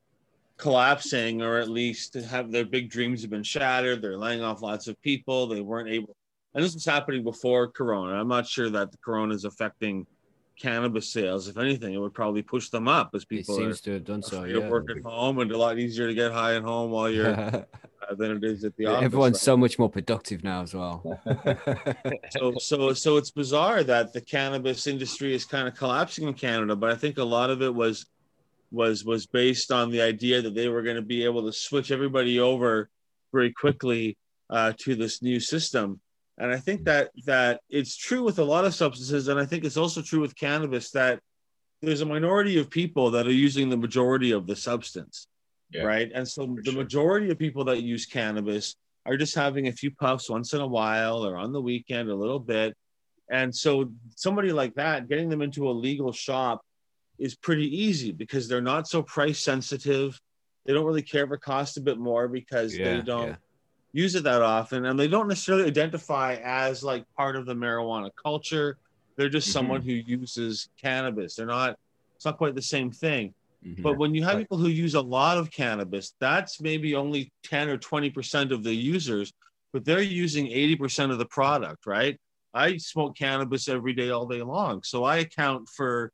collapsing, 0.58 1.42
or 1.42 1.58
at 1.58 1.68
least 1.68 2.14
have 2.14 2.50
their 2.50 2.64
big 2.64 2.90
dreams 2.90 3.22
have 3.22 3.30
been 3.30 3.42
shattered. 3.42 4.02
They're 4.02 4.18
laying 4.18 4.42
off 4.42 4.62
lots 4.62 4.86
of 4.88 5.00
people. 5.02 5.46
They 5.46 5.60
weren't 5.60 5.88
able, 5.88 6.16
and 6.54 6.64
this 6.64 6.74
was 6.74 6.84
happening 6.84 7.24
before 7.24 7.68
Corona. 7.68 8.14
I'm 8.14 8.28
not 8.28 8.46
sure 8.46 8.70
that 8.70 8.90
the 8.92 8.98
Corona 8.98 9.34
is 9.34 9.44
affecting 9.44 10.06
cannabis 10.60 11.12
sales. 11.12 11.48
If 11.48 11.58
anything, 11.58 11.94
it 11.94 11.98
would 11.98 12.14
probably 12.14 12.42
push 12.42 12.68
them 12.68 12.86
up 12.88 13.10
as 13.14 13.22
It 13.22 13.26
people 13.28 13.56
are 13.56 13.58
seems 13.58 13.80
to 13.82 13.94
have 13.94 14.04
done 14.04 14.22
so. 14.22 14.42
free 14.42 14.52
to 14.52 14.60
Yeah. 14.60 14.70
work 14.70 14.88
at 14.90 15.02
home 15.02 15.38
and 15.40 15.50
a 15.50 15.58
lot 15.58 15.78
easier 15.78 16.06
to 16.06 16.14
get 16.14 16.32
high 16.32 16.54
at 16.56 16.62
home 16.62 16.90
while 16.90 17.10
you're 17.10 17.28
uh, 18.08 18.14
than 18.16 18.32
it 18.32 18.44
is 18.44 18.64
at 18.64 18.76
the 18.76 18.86
office. 18.86 19.04
Everyone's 19.04 19.34
right? 19.36 19.42
so 19.42 19.56
much 19.56 19.78
more 19.78 19.88
productive 19.90 20.44
now 20.44 20.62
as 20.62 20.74
well. 20.74 21.20
so 22.30 22.54
so 22.58 22.92
so 22.92 23.16
it's 23.16 23.30
bizarre 23.30 23.82
that 23.82 24.12
the 24.12 24.20
cannabis 24.20 24.86
industry 24.86 25.34
is 25.34 25.44
kind 25.44 25.66
of 25.66 25.74
collapsing 25.74 26.28
in 26.28 26.34
Canada, 26.34 26.76
but 26.76 26.90
I 26.90 26.94
think 26.94 27.18
a 27.18 27.24
lot 27.24 27.50
of 27.50 27.62
it 27.62 27.74
was 27.74 28.06
was 28.74 29.04
was 29.04 29.26
based 29.26 29.72
on 29.72 29.90
the 29.90 30.02
idea 30.02 30.42
that 30.42 30.54
they 30.54 30.68
were 30.68 30.82
going 30.82 30.96
to 30.96 31.02
be 31.02 31.24
able 31.24 31.46
to 31.46 31.52
switch 31.52 31.90
everybody 31.90 32.40
over 32.40 32.90
very 33.32 33.52
quickly 33.52 34.16
uh, 34.50 34.72
to 34.78 34.94
this 34.94 35.22
new 35.22 35.40
system. 35.40 36.00
And 36.38 36.52
I 36.52 36.58
think 36.58 36.84
that 36.84 37.10
that 37.26 37.60
it's 37.70 37.96
true 37.96 38.24
with 38.24 38.38
a 38.38 38.44
lot 38.44 38.64
of 38.64 38.74
substances, 38.74 39.28
and 39.28 39.38
I 39.38 39.46
think 39.46 39.64
it's 39.64 39.76
also 39.76 40.02
true 40.02 40.20
with 40.20 40.36
cannabis 40.36 40.90
that 40.90 41.20
there's 41.80 42.00
a 42.00 42.06
minority 42.06 42.58
of 42.58 42.70
people 42.70 43.10
that 43.12 43.26
are 43.26 43.32
using 43.32 43.68
the 43.68 43.76
majority 43.76 44.32
of 44.32 44.46
the 44.46 44.56
substance, 44.56 45.28
Yeah, 45.70 45.82
right? 45.82 46.10
And 46.14 46.26
so 46.26 46.56
the 46.62 46.72
sure. 46.72 46.82
majority 46.82 47.30
of 47.30 47.38
people 47.38 47.64
that 47.66 47.82
use 47.82 48.06
cannabis 48.06 48.74
are 49.06 49.16
just 49.16 49.34
having 49.34 49.68
a 49.68 49.72
few 49.72 49.90
puffs 49.90 50.30
once 50.30 50.54
in 50.54 50.60
a 50.60 50.66
while 50.66 51.24
or 51.24 51.36
on 51.36 51.52
the 51.52 51.60
weekend 51.60 52.08
a 52.08 52.14
little 52.14 52.40
bit. 52.40 52.74
And 53.30 53.54
so 53.54 53.90
somebody 54.16 54.50
like 54.52 54.74
that, 54.74 55.08
getting 55.08 55.28
them 55.28 55.42
into 55.42 55.68
a 55.68 55.72
legal 55.72 56.12
shop 56.12 56.62
is 57.18 57.36
pretty 57.36 57.66
easy 57.82 58.12
because 58.12 58.48
they're 58.48 58.60
not 58.60 58.88
so 58.88 59.02
price 59.02 59.38
sensitive. 59.40 60.20
They 60.66 60.72
don't 60.72 60.84
really 60.86 61.02
care 61.02 61.24
if 61.24 61.32
it 61.32 61.40
costs 61.40 61.76
a 61.76 61.80
bit 61.80 61.98
more 61.98 62.28
because 62.28 62.76
Yeah, 62.76 62.84
they 62.84 63.02
don't 63.02 63.28
yeah. 63.28 63.36
use 63.92 64.14
it 64.14 64.24
that 64.24 64.42
often 64.42 64.86
and 64.86 64.98
they 64.98 65.08
don't 65.08 65.28
necessarily 65.28 65.66
identify 65.66 66.34
as 66.42 66.82
like 66.82 67.04
part 67.16 67.36
of 67.36 67.46
the 67.46 67.54
marijuana 67.54 68.10
culture. 68.20 68.78
They're 69.16 69.28
just 69.28 69.48
Mhm. 69.48 69.52
someone 69.52 69.82
who 69.82 69.92
uses 69.92 70.68
cannabis. 70.82 71.36
They're 71.36 71.46
not, 71.46 71.76
it's 72.16 72.24
not 72.24 72.38
quite 72.38 72.56
the 72.56 72.62
same 72.62 72.90
thing. 72.90 73.34
Mhm. 73.64 73.82
But 73.82 73.98
when 73.98 74.14
you 74.14 74.24
have 74.24 74.34
Right. 74.34 74.40
people 74.42 74.58
who 74.58 74.68
use 74.68 74.94
a 74.94 75.00
lot 75.00 75.38
of 75.38 75.50
cannabis, 75.50 76.14
that's 76.18 76.60
maybe 76.60 76.94
only 76.96 77.32
10 77.44 77.68
or 77.68 77.76
20% 77.78 78.50
of 78.50 78.64
the 78.64 78.74
users, 78.74 79.32
but 79.72 79.84
they're 79.84 80.00
using 80.02 80.48
80% 80.48 81.12
of 81.12 81.18
the 81.18 81.26
product, 81.26 81.86
right? 81.86 82.18
I 82.52 82.76
smoke 82.78 83.16
cannabis 83.16 83.68
every 83.68 83.92
day, 83.92 84.10
all 84.10 84.26
day 84.26 84.42
long. 84.42 84.82
So 84.82 85.04
I 85.04 85.18
account 85.18 85.68
for 85.68 86.12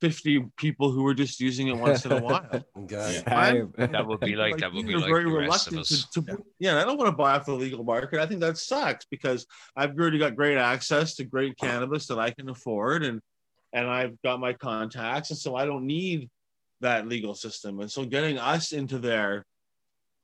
50 0.00 0.46
people 0.56 0.90
who 0.90 1.06
are 1.06 1.14
just 1.14 1.40
using 1.40 1.68
it 1.68 1.76
once 1.76 2.04
in 2.06 2.12
a 2.12 2.20
while. 2.20 2.64
Got. 2.86 3.28
I'm- 3.28 3.72
That 3.76 4.06
would 4.06 4.20
be 4.20 4.34
like 4.36 4.58
that 4.58 4.72
would 4.72 4.86
be 4.86 4.92
you're 4.92 5.00
like 5.00 5.10
the 5.10 5.30
rest 5.30 5.68
of 5.68 5.78
us. 5.78 6.06
to, 6.14 6.22
to 6.22 6.44
yeah. 6.58 6.80
I 6.80 6.84
don't 6.84 6.96
want 6.96 7.08
to 7.08 7.16
buy 7.16 7.34
off 7.34 7.46
the 7.46 7.52
legal 7.52 7.84
market. 7.84 8.20
I 8.20 8.26
think 8.26 8.40
that 8.40 8.56
sucks 8.56 9.04
because 9.06 9.46
I've 9.76 9.98
already 9.98 10.18
got 10.18 10.36
great 10.36 10.56
access 10.56 11.14
to 11.16 11.24
great 11.24 11.56
cannabis 11.58 12.06
that 12.06 12.18
I 12.18 12.30
can 12.30 12.48
afford, 12.48 13.04
and 13.04 13.20
and 13.72 13.86
I've 13.86 14.20
got 14.22 14.40
my 14.40 14.52
contacts, 14.52 15.30
and 15.30 15.38
so 15.38 15.54
I 15.54 15.64
don't 15.66 15.86
need 15.86 16.30
that 16.80 17.06
legal 17.06 17.34
system. 17.34 17.80
And 17.80 17.90
so 17.90 18.04
getting 18.04 18.38
us 18.38 18.72
into 18.72 18.98
there 18.98 19.44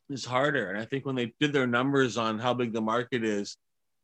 is 0.09 0.25
harder. 0.25 0.71
And 0.71 0.79
I 0.81 0.85
think 0.85 1.05
when 1.05 1.17
they 1.17 1.33
did 1.39 1.53
their 1.53 1.67
numbers 1.67 2.17
on 2.17 2.39
how 2.39 2.55
big 2.55 2.73
the 2.73 2.81
market 2.81 3.25
is, 3.25 3.57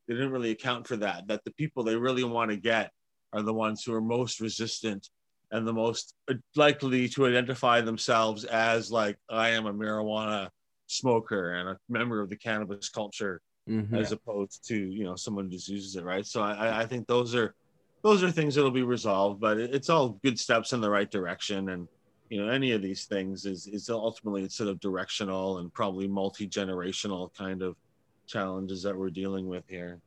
they 0.06 0.14
didn't 0.14 0.32
really 0.32 0.50
account 0.50 0.86
for 0.86 0.96
that. 0.96 1.28
That 1.28 1.44
the 1.44 1.52
people 1.52 1.82
they 1.82 1.96
really 1.96 2.24
want 2.24 2.50
to 2.50 2.56
get 2.56 2.90
are 3.32 3.42
the 3.42 3.54
ones 3.54 3.82
who 3.84 3.94
are 3.94 4.00
most 4.00 4.40
resistant 4.40 5.08
and 5.52 5.68
the 5.68 5.72
most 5.72 6.14
likely 6.56 7.08
to 7.10 7.26
identify 7.26 7.80
themselves 7.80 8.44
as 8.44 8.90
like 8.90 9.16
I 9.30 9.50
am 9.50 9.66
a 9.66 9.72
marijuana 9.72 10.48
smoker 10.86 11.52
and 11.52 11.68
a 11.68 11.78
member 11.88 12.20
of 12.20 12.28
the 12.30 12.36
cannabis 12.36 12.88
culture 12.88 13.40
Mhm. 13.68 13.96
as 13.96 14.10
opposed 14.10 14.66
to 14.66 14.76
you 14.76 15.04
know 15.04 15.14
someone 15.14 15.44
who 15.44 15.50
just 15.52 15.68
uses 15.68 15.94
it 15.94 16.02
right? 16.04 16.26
So 16.26 16.42
I, 16.42 16.80
I 16.82 16.86
think 16.86 17.06
those 17.06 17.34
are 17.36 17.54
those 18.02 18.24
are 18.24 18.30
things 18.32 18.56
that'll 18.56 18.72
be 18.72 18.82
resolved 18.82 19.40
but 19.40 19.58
it's 19.58 19.88
all 19.88 20.18
good 20.24 20.40
steps 20.40 20.72
in 20.72 20.80
the 20.80 20.90
right 20.90 21.08
direction. 21.08 21.68
And 21.68 21.86
you 22.28 22.44
know 22.44 22.50
any 22.50 22.72
of 22.72 22.82
these 22.82 23.04
things 23.04 23.46
is 23.46 23.68
is 23.68 23.88
ultimately 23.88 24.48
sort 24.48 24.70
of 24.70 24.80
directional 24.80 25.58
and 25.58 25.72
probably 25.72 26.08
multi-generational 26.08 27.32
kind 27.34 27.62
of 27.62 27.76
challenges 28.26 28.82
that 28.82 28.96
we're 28.96 29.10
dealing 29.10 29.46
with 29.46 29.64
here 29.68 30.00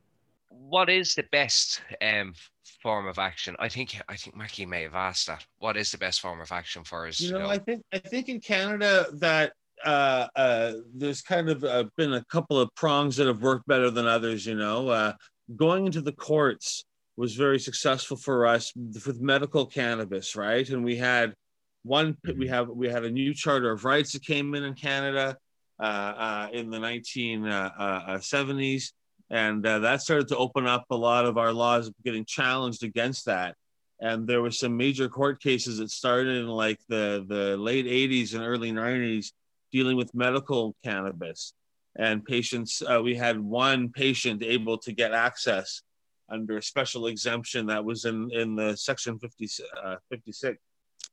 What 0.68 0.90
is 0.90 1.14
the 1.14 1.24
best 1.30 1.80
um, 2.02 2.34
form 2.82 3.06
of 3.06 3.18
action? 3.18 3.54
I 3.58 3.68
think 3.68 4.00
I 4.08 4.16
think 4.16 4.36
Mackie 4.36 4.66
may 4.66 4.82
have 4.82 4.94
asked 4.94 5.26
that. 5.28 5.44
What 5.58 5.76
is 5.76 5.90
the 5.90 5.98
best 5.98 6.20
form 6.20 6.40
of 6.40 6.50
action 6.50 6.84
for 6.84 7.06
us? 7.06 7.20
you 7.20 7.30
to 7.30 7.38
know 7.38 7.48
i 7.48 7.58
think 7.58 7.82
i 7.92 7.98
think 7.98 8.28
in 8.28 8.40
canada 8.40 9.06
that 9.14 9.52
uh, 9.84 10.26
uh, 10.36 10.72
there's 10.94 11.20
kind 11.20 11.50
of 11.50 11.62
uh, 11.62 11.84
been 11.98 12.14
a 12.14 12.24
couple 12.24 12.58
of 12.58 12.74
prongs 12.74 13.14
that 13.16 13.26
have 13.26 13.42
worked 13.42 13.66
better 13.66 13.90
than 13.90 14.06
others 14.06 14.46
you 14.46 14.54
know 14.54 14.88
uh, 14.88 15.12
going 15.54 15.84
into 15.84 16.00
the 16.00 16.12
courts 16.12 16.86
was 17.16 17.34
very 17.34 17.58
successful 17.58 18.16
for 18.16 18.46
us 18.46 18.72
with 18.74 19.20
medical 19.20 19.66
cannabis 19.66 20.34
right 20.34 20.70
and 20.70 20.82
we 20.82 20.96
had 20.96 21.34
one 21.82 22.16
we 22.36 22.48
have 22.48 22.68
we 22.68 22.88
had 22.88 23.04
a 23.04 23.10
new 23.10 23.34
charter 23.34 23.70
of 23.70 23.84
rights 23.84 24.12
that 24.12 24.24
came 24.24 24.54
in 24.54 24.64
in 24.64 24.74
canada 24.74 25.36
uh, 25.78 25.82
uh, 25.82 26.48
in 26.52 26.70
the 26.70 26.78
1970s 26.78 28.92
and 29.30 29.66
uh, 29.66 29.80
that 29.80 30.02
started 30.02 30.28
to 30.28 30.36
open 30.36 30.66
up 30.66 30.86
a 30.90 30.96
lot 30.96 31.26
of 31.26 31.36
our 31.36 31.52
laws 31.52 31.90
getting 32.04 32.24
challenged 32.24 32.84
against 32.84 33.26
that. 33.26 33.56
And 34.00 34.26
there 34.26 34.42
were 34.42 34.50
some 34.50 34.76
major 34.76 35.08
court 35.08 35.40
cases 35.40 35.78
that 35.78 35.90
started 35.90 36.36
in 36.36 36.48
like 36.48 36.78
the 36.88 37.24
the 37.26 37.56
late 37.56 37.86
80s 37.86 38.34
and 38.34 38.44
early 38.44 38.70
90s 38.70 39.32
dealing 39.72 39.96
with 39.96 40.14
medical 40.14 40.76
cannabis. 40.84 41.54
And 41.98 42.24
patients 42.24 42.82
uh, 42.82 43.00
we 43.02 43.14
had 43.14 43.40
one 43.40 43.88
patient 43.88 44.42
able 44.42 44.78
to 44.78 44.92
get 44.92 45.12
access 45.12 45.82
under 46.28 46.58
a 46.58 46.62
special 46.62 47.06
exemption 47.06 47.66
that 47.66 47.84
was 47.84 48.04
in 48.04 48.30
in 48.32 48.54
the 48.54 48.76
section 48.76 49.18
50, 49.18 49.48
uh, 49.82 49.96
56 50.10 50.58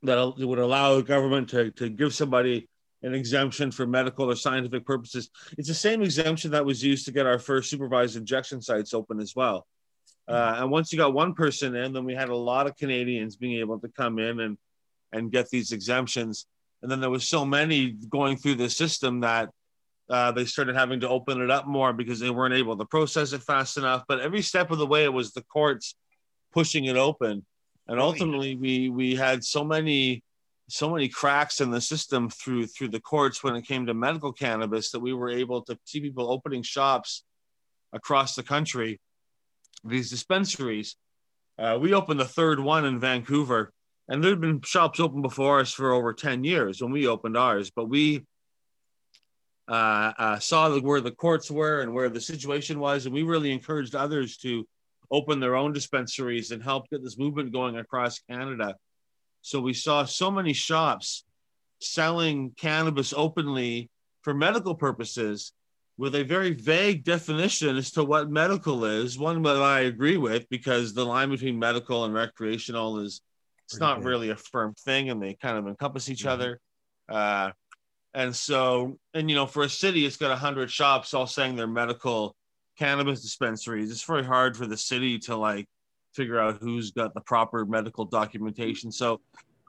that 0.03 0.33
would 0.37 0.59
allow 0.59 0.95
the 0.97 1.03
government 1.03 1.49
to, 1.49 1.71
to 1.71 1.89
give 1.89 2.13
somebody 2.13 2.67
an 3.03 3.13
exemption 3.13 3.71
for 3.71 3.85
medical 3.85 4.29
or 4.29 4.35
scientific 4.35 4.85
purposes 4.85 5.29
it's 5.57 5.67
the 5.67 5.73
same 5.73 6.01
exemption 6.01 6.51
that 6.51 6.65
was 6.65 6.83
used 6.83 7.05
to 7.05 7.11
get 7.11 7.25
our 7.25 7.39
first 7.39 7.69
supervised 7.69 8.15
injection 8.15 8.61
sites 8.61 8.93
open 8.93 9.19
as 9.19 9.35
well 9.35 9.67
uh, 10.27 10.55
and 10.59 10.71
once 10.71 10.91
you 10.91 10.97
got 10.97 11.13
one 11.13 11.33
person 11.33 11.75
in, 11.75 11.93
then 11.93 12.05
we 12.05 12.15
had 12.15 12.29
a 12.29 12.35
lot 12.35 12.67
of 12.67 12.77
Canadians 12.77 13.35
being 13.35 13.59
able 13.59 13.79
to 13.79 13.89
come 13.89 14.19
in 14.19 14.39
and 14.39 14.57
and 15.11 15.31
get 15.31 15.49
these 15.49 15.71
exemptions. 15.71 16.47
And 16.81 16.91
then 16.91 16.99
there 16.99 17.09
was 17.09 17.27
so 17.27 17.45
many 17.45 17.91
going 17.91 18.37
through 18.37 18.55
the 18.55 18.69
system 18.69 19.19
that 19.19 19.49
uh, 20.09 20.31
they 20.31 20.45
started 20.45 20.75
having 20.75 21.01
to 21.01 21.09
open 21.09 21.39
it 21.39 21.51
up 21.51 21.67
more 21.67 21.93
because 21.93 22.19
they 22.19 22.29
weren't 22.29 22.55
able 22.55 22.75
to 22.77 22.85
process 22.85 23.31
it 23.31 23.43
fast 23.43 23.77
enough. 23.77 24.03
But 24.07 24.21
every 24.21 24.41
step 24.41 24.71
of 24.71 24.79
the 24.79 24.87
way, 24.87 25.03
it 25.03 25.13
was 25.13 25.31
the 25.31 25.43
courts 25.43 25.95
pushing 26.51 26.85
it 26.85 26.97
open. 26.97 27.45
And 27.87 27.99
ultimately, 27.99 28.55
we 28.55 28.89
we 28.89 29.15
had 29.15 29.43
so 29.43 29.63
many 29.63 30.23
so 30.69 30.89
many 30.89 31.09
cracks 31.09 31.61
in 31.61 31.71
the 31.71 31.81
system 31.81 32.29
through 32.29 32.67
through 32.67 32.87
the 32.89 32.99
courts 32.99 33.43
when 33.43 33.55
it 33.55 33.67
came 33.67 33.85
to 33.85 33.93
medical 33.93 34.31
cannabis 34.31 34.91
that 34.91 34.99
we 34.99 35.13
were 35.13 35.29
able 35.29 35.61
to 35.63 35.77
see 35.85 35.99
people 35.99 36.31
opening 36.31 36.63
shops 36.63 37.23
across 37.91 38.35
the 38.35 38.43
country, 38.43 38.99
these 39.83 40.09
dispensaries. 40.09 40.95
Uh, 41.57 41.77
we 41.79 41.93
opened 41.93 42.19
the 42.19 42.25
third 42.25 42.59
one 42.59 42.85
in 42.85 42.99
Vancouver, 42.99 43.71
and 44.07 44.23
there 44.23 44.31
had 44.31 44.41
been 44.41 44.61
shops 44.61 44.99
open 44.99 45.21
before 45.21 45.59
us 45.59 45.71
for 45.71 45.91
over 45.91 46.13
10 46.13 46.43
years 46.43 46.81
when 46.81 46.91
we 46.91 47.07
opened 47.07 47.37
ours, 47.37 47.69
but 47.69 47.87
we 47.87 48.25
uh, 49.67 50.13
uh, 50.17 50.39
saw 50.39 50.69
the, 50.69 50.81
where 50.81 51.01
the 51.01 51.11
courts 51.11 51.51
were 51.51 51.81
and 51.81 51.93
where 51.93 52.09
the 52.09 52.19
situation 52.19 52.79
was, 52.79 53.05
and 53.05 53.13
we 53.13 53.23
really 53.23 53.51
encouraged 53.51 53.95
others 53.95 54.37
to 54.37 54.67
open 55.11 55.39
their 55.39 55.55
own 55.55 55.71
dispensaries 55.71 56.51
and 56.51 56.63
help 56.63 56.89
get 56.89 57.03
this 57.03 57.19
movement 57.19 57.53
going 57.53 57.77
across 57.77 58.19
Canada. 58.19 58.75
So 59.43 59.59
we 59.59 59.73
saw 59.73 60.05
so 60.05 60.31
many 60.31 60.53
shops 60.53 61.25
selling 61.79 62.51
cannabis 62.57 63.13
openly 63.15 63.89
for 64.21 64.33
medical 64.33 64.73
purposes 64.73 65.51
with 65.97 66.15
a 66.15 66.23
very 66.23 66.53
vague 66.53 67.03
definition 67.03 67.75
as 67.75 67.91
to 67.91 68.05
what 68.05 68.31
medical 68.31 68.85
is. 68.85 69.19
One 69.19 69.41
that 69.43 69.61
I 69.61 69.81
agree 69.81 70.15
with 70.15 70.49
because 70.49 70.93
the 70.93 71.05
line 71.05 71.29
between 71.29 71.59
medical 71.59 72.05
and 72.05 72.13
recreational 72.13 72.99
is 72.99 73.21
it's 73.65 73.73
Pretty 73.75 73.85
not 73.85 73.97
big. 73.99 74.07
really 74.07 74.29
a 74.29 74.35
firm 74.37 74.73
thing 74.75 75.09
and 75.09 75.21
they 75.21 75.33
kind 75.35 75.57
of 75.57 75.67
encompass 75.67 76.09
each 76.09 76.23
Mhm. 76.23 76.29
other. 76.29 76.61
Uh, 77.09 77.51
and 78.13 78.33
so, 78.33 78.97
and 79.13 79.29
you 79.29 79.35
know, 79.35 79.45
for 79.45 79.63
a 79.63 79.69
city, 79.69 80.05
it's 80.05 80.17
got 80.17 80.31
a 80.31 80.37
hundred 80.37 80.71
shops 80.71 81.13
all 81.13 81.27
saying 81.27 81.57
they're 81.57 81.67
medical 81.67 82.35
cannabis 82.77 83.21
dispensaries. 83.21 83.91
It's 83.91 84.03
very 84.03 84.23
hard 84.23 84.55
for 84.55 84.65
the 84.67 84.77
city 84.77 85.19
to 85.19 85.35
like 85.35 85.67
figure 86.13 86.39
out 86.39 86.57
who's 86.61 86.91
got 86.91 87.13
the 87.13 87.21
proper 87.21 87.65
medical 87.65 88.05
documentation. 88.05 88.91
So 88.91 89.19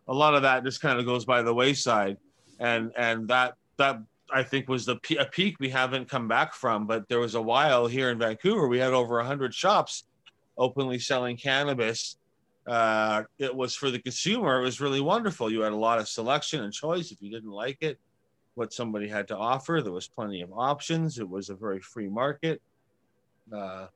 a 0.08 0.14
lot 0.14 0.34
of 0.34 0.42
that 0.42 0.64
just 0.64 0.80
kind 0.80 0.98
of 0.98 1.06
goes 1.06 1.24
by 1.24 1.42
the 1.42 1.54
wayside. 1.54 2.16
And 2.60 2.92
and 2.96 3.28
that 3.28 3.54
that 3.78 4.00
I 4.32 4.42
think 4.42 4.68
was 4.68 4.86
the 4.86 4.98
a 5.18 5.24
peak 5.26 5.56
we 5.60 5.68
haven't 5.68 6.08
come 6.08 6.28
back 6.28 6.54
from. 6.54 6.86
But 6.86 7.08
there 7.08 7.20
was 7.20 7.34
a 7.34 7.42
while 7.42 7.86
here 7.86 8.10
in 8.10 8.18
Vancouver, 8.18 8.68
we 8.68 8.78
had 8.78 8.92
over 8.92 9.22
hundred 9.22 9.54
shops 9.54 10.04
openly 10.56 10.98
selling 10.98 11.36
cannabis. 11.36 12.16
Uh, 12.66 13.24
it 13.38 13.54
was 13.54 13.74
for 13.74 13.90
the 13.90 13.98
consumer. 13.98 14.60
It 14.60 14.64
was 14.64 14.80
really 14.80 15.00
wonderful. 15.00 15.52
You 15.52 15.62
had 15.62 15.72
a 15.72 15.76
lot 15.76 15.98
of 15.98 16.08
selection 16.08 16.62
and 16.62 16.72
choice. 16.72 17.10
If 17.10 17.20
you 17.20 17.30
didn't 17.30 17.50
like 17.50 17.78
it, 17.82 17.98
what 18.54 18.72
somebody 18.72 19.08
had 19.08 19.28
to 19.28 19.36
offer, 19.36 19.82
there 19.82 19.92
was 19.92 20.08
plenty 20.08 20.40
of 20.40 20.50
options. 20.52 21.18
It 21.18 21.28
was 21.28 21.50
a 21.50 21.54
very 21.54 21.80
free 21.80 22.08
market. 22.08 22.62
Uh, 23.54 23.88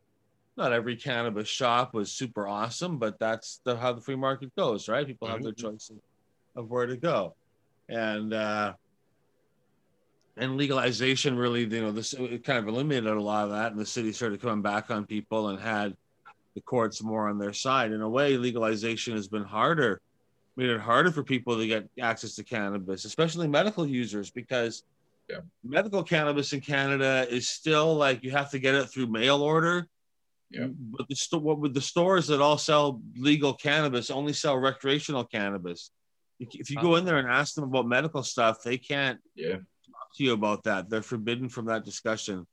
not 0.58 0.72
every 0.72 0.96
cannabis 0.96 1.48
shop 1.48 1.94
was 1.94 2.12
super 2.12 2.46
awesome, 2.46 2.98
but 2.98 3.18
that's 3.18 3.60
the, 3.64 3.76
how 3.76 3.92
the 3.92 4.00
free 4.00 4.16
market 4.16 4.54
goes, 4.56 4.88
right? 4.88 5.06
People 5.06 5.28
have 5.28 5.42
their 5.42 5.52
choice 5.52 5.90
of, 5.90 6.64
of 6.64 6.70
where 6.70 6.86
to 6.86 6.96
go, 6.96 7.34
and 7.88 8.34
uh, 8.34 8.74
and 10.36 10.56
legalization 10.56 11.36
really, 11.36 11.62
you 11.62 11.80
know, 11.80 11.92
this 11.92 12.12
it 12.12 12.44
kind 12.44 12.58
of 12.58 12.68
eliminated 12.68 13.06
a 13.06 13.20
lot 13.20 13.44
of 13.44 13.50
that, 13.50 13.72
and 13.72 13.80
the 13.80 13.86
city 13.86 14.12
started 14.12 14.42
coming 14.42 14.62
back 14.62 14.90
on 14.90 15.06
people 15.06 15.48
and 15.48 15.58
had 15.58 15.94
the 16.54 16.60
courts 16.60 17.02
more 17.02 17.28
on 17.28 17.38
their 17.38 17.52
side. 17.52 17.92
In 17.92 18.02
a 18.02 18.08
way, 18.08 18.36
legalization 18.36 19.14
has 19.14 19.28
been 19.28 19.44
harder, 19.44 20.00
made 20.56 20.70
it 20.70 20.80
harder 20.80 21.12
for 21.12 21.22
people 21.22 21.56
to 21.56 21.66
get 21.66 21.88
access 22.00 22.34
to 22.34 22.44
cannabis, 22.44 23.04
especially 23.04 23.48
medical 23.48 23.86
users, 23.86 24.30
because 24.30 24.82
Yeah. 25.28 25.40
medical 25.62 26.02
cannabis 26.02 26.52
in 26.52 26.60
Canada 26.60 27.26
is 27.30 27.48
still 27.48 27.94
like 27.94 28.24
you 28.24 28.30
have 28.30 28.50
to 28.50 28.58
get 28.58 28.74
it 28.74 28.86
through 28.86 29.06
mail 29.08 29.42
order. 29.42 29.86
Yeah. 30.50 30.68
But 30.70 31.08
the 31.08 31.16
store, 31.16 31.40
what 31.40 31.58
with 31.58 31.74
the 31.74 31.80
stores 31.80 32.26
that 32.28 32.40
all 32.40 32.56
sell 32.58 33.00
legal 33.16 33.52
cannabis 33.54 34.10
only 34.10 34.32
sell 34.32 34.56
recreational 34.56 35.24
cannabis. 35.24 35.90
If 36.40 36.48
if 36.54 36.70
you 36.70 36.80
go 36.80 36.96
in 36.96 37.04
there 37.04 37.18
and 37.18 37.28
ask 37.28 37.54
them 37.54 37.64
about 37.64 37.86
medical 37.86 38.22
stuff, 38.22 38.62
they 38.62 38.78
can't 38.78 39.20
Yeah. 39.34 39.56
talk 39.56 40.08
to 40.16 40.24
you 40.24 40.32
about 40.32 40.64
that. 40.64 40.88
They're 40.88 41.02
forbidden 41.02 41.48
from 41.48 41.66
that 41.66 41.84
discussion. 41.84 42.46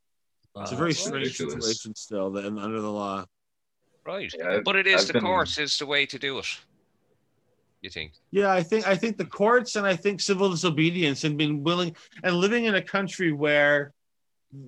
It's 0.58 0.72
a 0.72 0.76
very 0.76 0.92
strange 0.94 1.38
ridiculous. 1.38 1.54
situation 1.66 1.94
still 1.94 2.30
that, 2.32 2.46
under 2.46 2.80
the 2.80 2.90
law. 2.90 3.24
Right. 4.04 4.32
Yeah, 4.38 4.60
but 4.64 4.76
it 4.76 4.86
is 4.86 5.02
I've 5.02 5.06
the 5.08 5.12
been- 5.14 5.22
courts 5.22 5.58
is 5.58 5.78
the 5.78 5.86
way 5.86 6.06
to 6.06 6.18
do 6.18 6.38
it. 6.38 6.46
You 7.82 7.90
think? 7.90 8.12
Yeah, 8.30 8.50
I 8.52 8.62
think 8.62 8.86
I 8.86 8.96
think 8.96 9.16
the 9.18 9.26
courts 9.26 9.76
and 9.76 9.86
I 9.86 9.96
think 9.96 10.20
civil 10.20 10.50
disobedience 10.50 11.24
and 11.24 11.36
being 11.38 11.62
willing 11.62 11.94
and 12.24 12.36
living 12.36 12.64
in 12.64 12.74
a 12.74 12.82
country 12.82 13.32
where 13.32 13.92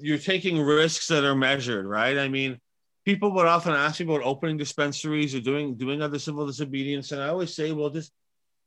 you're 0.01 0.19
taking 0.19 0.61
risks 0.61 1.09
that 1.09 1.25
are 1.25 1.35
measured, 1.35 1.87
right? 1.87 2.19
I 2.19 2.29
mean, 2.29 2.61
people 3.09 3.33
would 3.33 3.47
often 3.47 3.73
ask 3.73 4.01
me 4.01 4.05
about 4.05 4.23
opening 4.23 4.59
dispensaries 4.59 5.35
or 5.35 5.41
doing 5.41 5.75
doing 5.77 6.03
other 6.03 6.19
civil 6.19 6.47
disobedience, 6.47 7.11
and 7.11 7.23
I 7.23 7.29
always 7.29 7.55
say, 7.55 7.73
well, 7.73 7.89
just 7.89 8.13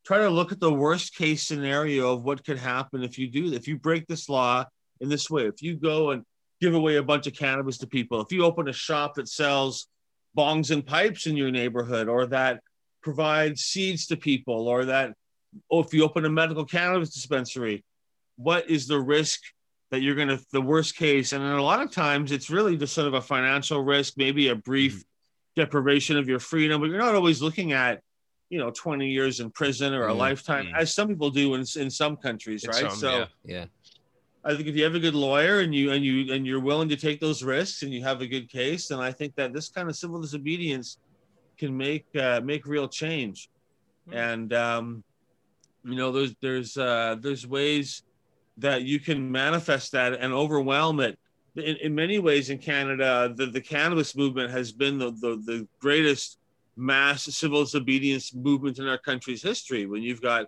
try 0.03 0.17
to 0.17 0.31
look 0.31 0.51
at 0.51 0.59
the 0.59 0.73
worst 0.73 1.15
case 1.15 1.43
scenario 1.43 2.11
of 2.11 2.23
what 2.23 2.43
could 2.43 2.57
happen 2.57 3.03
if 3.03 3.19
you 3.19 3.29
do 3.29 3.53
if 3.53 3.67
you 3.67 3.77
break 3.77 4.07
this 4.07 4.29
law 4.29 4.65
in 4.99 5.09
this 5.09 5.29
way. 5.29 5.43
If 5.43 5.61
you 5.61 5.75
go 5.75 6.09
and 6.09 6.23
give 6.59 6.73
away 6.73 6.95
a 6.95 7.03
bunch 7.03 7.27
of 7.27 7.35
cannabis 7.35 7.77
to 7.79 7.87
people, 7.87 8.19
if 8.19 8.31
you 8.31 8.43
open 8.43 8.67
a 8.67 8.73
shop 8.73 9.13
that 9.15 9.27
sells 9.27 9.85
bongs 10.35 10.71
and 10.71 10.83
pipes 10.83 11.27
in 11.27 11.37
your 11.37 11.51
neighborhood, 11.51 12.07
or 12.07 12.25
that 12.25 12.61
provides 13.03 13.61
seeds 13.61 14.07
to 14.07 14.17
people 14.17 14.67
or 14.67 14.85
that 14.85 15.13
oh 15.69 15.81
if 15.81 15.93
you 15.93 16.03
open 16.03 16.25
a 16.25 16.29
medical 16.29 16.65
cannabis 16.65 17.13
dispensary 17.13 17.83
what 18.37 18.67
is 18.71 18.87
the 18.87 18.99
risk 18.99 19.39
that 19.91 20.01
you're 20.01 20.15
going 20.15 20.29
to 20.29 20.39
the 20.51 20.61
worst 20.61 20.95
case 20.95 21.33
and 21.33 21.43
then 21.43 21.51
a 21.51 21.61
lot 21.61 21.81
of 21.81 21.91
times 21.91 22.31
it's 22.31 22.49
really 22.49 22.75
just 22.77 22.93
sort 22.93 23.07
of 23.07 23.13
a 23.13 23.21
financial 23.21 23.83
risk 23.83 24.13
maybe 24.17 24.47
a 24.47 24.55
brief 24.55 25.03
deprivation 25.55 26.17
of 26.17 26.27
your 26.27 26.39
freedom 26.39 26.81
but 26.81 26.89
you're 26.89 26.97
not 26.97 27.13
always 27.13 27.41
looking 27.41 27.73
at 27.73 28.01
you 28.49 28.57
know 28.57 28.71
20 28.71 29.07
years 29.07 29.39
in 29.39 29.51
prison 29.51 29.93
or 29.93 30.07
a 30.07 30.13
Mm, 30.13 30.17
lifetime 30.17 30.65
mm. 30.67 30.77
as 30.77 30.93
some 30.93 31.07
people 31.07 31.29
do 31.29 31.53
in, 31.55 31.65
in 31.77 31.89
some 31.89 32.15
countries 32.17 32.63
It's 32.63 32.81
right 32.81 32.91
some, 32.91 32.99
so 32.99 33.17
yeah. 33.19 33.25
yeah. 33.45 33.65
I 34.43 34.55
think 34.55 34.67
if 34.67 34.75
you 34.75 34.83
have 34.83 34.95
a 34.95 34.99
good 34.99 35.13
lawyer 35.13 35.59
and 35.59 35.73
you 35.73 35.91
and 35.91 36.03
you 36.03 36.33
and 36.33 36.47
you're 36.47 36.59
willing 36.59 36.89
to 36.89 36.95
take 36.95 37.19
those 37.19 37.43
risks 37.43 37.83
and 37.83 37.93
you 37.93 38.03
have 38.03 38.21
a 38.21 38.27
good 38.27 38.49
case, 38.49 38.87
then 38.87 38.99
I 38.99 39.11
think 39.11 39.35
that 39.35 39.53
this 39.53 39.69
kind 39.69 39.87
of 39.87 39.95
civil 39.95 40.19
disobedience 40.19 40.97
can 41.59 41.77
make 41.77 42.07
uh, 42.15 42.41
make 42.43 42.65
real 42.65 42.87
change. 42.87 43.49
Hmm. 44.09 44.17
And 44.17 44.53
um, 44.53 45.03
you 45.85 45.95
know, 45.95 46.11
there's 46.11 46.33
there's 46.41 46.75
uh, 46.75 47.17
there's 47.19 47.45
ways 47.45 48.01
that 48.57 48.83
you 48.83 48.99
can 48.99 49.31
manifest 49.31 49.91
that 49.93 50.13
and 50.13 50.33
overwhelm 50.33 50.99
it. 50.99 51.17
In, 51.55 51.75
in 51.77 51.95
many 51.95 52.19
ways, 52.19 52.49
in 52.49 52.57
Canada, 52.57 53.33
the, 53.35 53.47
the 53.47 53.61
cannabis 53.61 54.15
movement 54.15 54.51
has 54.51 54.71
been 54.71 54.97
the, 54.97 55.11
the 55.11 55.41
the 55.45 55.67
greatest 55.79 56.37
mass 56.77 57.23
civil 57.23 57.63
disobedience 57.63 58.33
movement 58.33 58.79
in 58.79 58.87
our 58.87 58.97
country's 58.97 59.43
history. 59.43 59.85
When 59.85 60.01
you've 60.01 60.21
got 60.21 60.47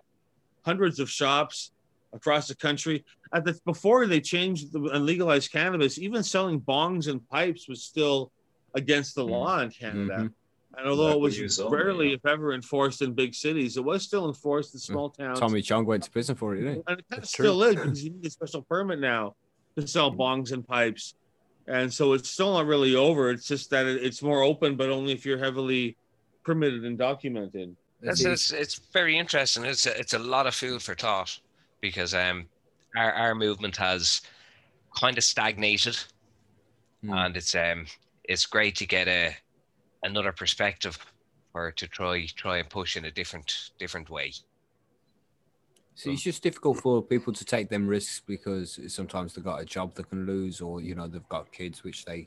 hundreds 0.64 0.98
of 0.98 1.10
shops 1.10 1.72
across 2.14 2.48
the 2.48 2.54
country. 2.54 3.04
At 3.34 3.44
the, 3.44 3.58
before 3.66 4.06
they 4.06 4.20
changed 4.20 4.72
the, 4.72 4.80
and 4.94 5.04
legalized 5.04 5.50
cannabis, 5.52 5.98
even 5.98 6.22
selling 6.22 6.60
bongs 6.60 7.08
and 7.08 7.28
pipes 7.28 7.68
was 7.68 7.82
still 7.82 8.30
against 8.74 9.14
the 9.14 9.24
Mhm. 9.24 9.30
law 9.30 9.58
in 9.60 9.70
Canada. 9.70 10.18
Mhm. 10.18 10.32
And 10.76 10.88
although 10.88 11.12
it 11.12 11.20
was 11.20 11.38
use 11.38 11.60
rarely, 11.62 12.12
if 12.12 12.24
ever, 12.26 12.52
enforced 12.52 13.02
in 13.02 13.12
big 13.12 13.34
cities, 13.34 13.76
it 13.76 13.84
was 13.84 14.02
still 14.02 14.26
enforced 14.26 14.74
in 14.74 14.80
small 14.80 15.10
towns. 15.10 15.38
Tommy 15.38 15.62
Chong 15.62 15.84
went 15.84 16.02
to 16.04 16.10
prison 16.10 16.34
for 16.34 16.54
it, 16.54 16.58
didn't 16.58 16.74
he? 16.74 16.80
And 16.80 16.80
it 16.80 16.86
kind 16.86 17.00
of 17.00 17.04
That's 17.10 17.32
true. 17.32 17.44
still 17.46 17.62
is 17.62 17.74
because 17.76 18.04
you 18.04 18.10
need 18.10 18.26
a 18.26 18.30
special 18.30 18.62
permit 18.62 18.98
now 18.98 19.34
to 19.76 19.86
sell 19.86 20.12
bongs 20.12 20.52
and 20.52 20.66
pipes. 20.66 21.14
And 21.66 21.92
so 21.92 22.12
it's 22.12 22.28
still 22.30 22.52
not 22.52 22.66
really 22.66 22.94
over. 22.94 23.30
It's 23.30 23.46
just 23.46 23.70
that 23.70 23.86
it's 23.86 24.22
more 24.22 24.42
open, 24.42 24.76
but 24.76 24.90
only 24.90 25.12
if 25.12 25.24
you're 25.24 25.38
heavily 25.38 25.96
permitted 26.44 26.84
and 26.84 26.98
documented. 26.98 27.76
That's 28.02 28.22
it's, 28.22 28.52
it's 28.52 28.74
very 28.92 29.16
interesting. 29.16 29.64
It's 29.64 29.86
a, 29.86 29.98
it's 29.98 30.12
a 30.12 30.18
lot 30.18 30.46
of 30.46 30.54
food 30.54 30.82
for 30.82 30.94
thought 30.94 31.38
because 31.80 32.12
um 32.14 32.46
our, 32.96 33.12
our 33.12 33.34
movement 33.34 33.76
has 33.76 34.20
kind 34.96 35.16
of 35.18 35.24
stagnated 35.24 35.96
Hmm. 37.02 37.12
and 37.12 37.36
it's 37.36 37.54
um 37.54 37.86
it's 38.24 38.46
great 38.46 38.76
to 38.76 38.86
get 38.86 39.08
a 39.08 39.34
another 40.04 40.32
perspective 40.32 40.98
or 41.54 41.72
to 41.72 41.88
try 41.88 42.26
try 42.36 42.58
and 42.58 42.68
push 42.68 42.96
in 42.96 43.04
a 43.06 43.10
different 43.10 43.70
different 43.78 44.10
way. 44.10 44.32
So 45.96 46.10
it's 46.10 46.22
just 46.22 46.42
difficult 46.42 46.80
for 46.80 47.02
people 47.02 47.32
to 47.32 47.44
take 47.44 47.68
them 47.68 47.86
risks 47.86 48.20
because 48.26 48.80
sometimes 48.88 49.34
they've 49.34 49.44
got 49.44 49.62
a 49.62 49.64
job 49.64 49.94
they 49.94 50.02
can 50.02 50.26
lose, 50.26 50.60
or 50.60 50.80
you 50.80 50.94
know 50.94 51.06
they've 51.06 51.28
got 51.28 51.52
kids 51.52 51.84
which 51.84 52.04
they 52.04 52.26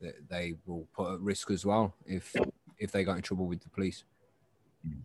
they, 0.00 0.12
they 0.28 0.54
will 0.66 0.86
put 0.94 1.14
at 1.14 1.20
risk 1.20 1.50
as 1.50 1.64
well 1.64 1.94
if 2.06 2.34
if 2.78 2.92
they 2.92 3.04
got 3.04 3.16
in 3.16 3.22
trouble 3.22 3.46
with 3.46 3.60
the 3.62 3.70
police. 3.70 4.04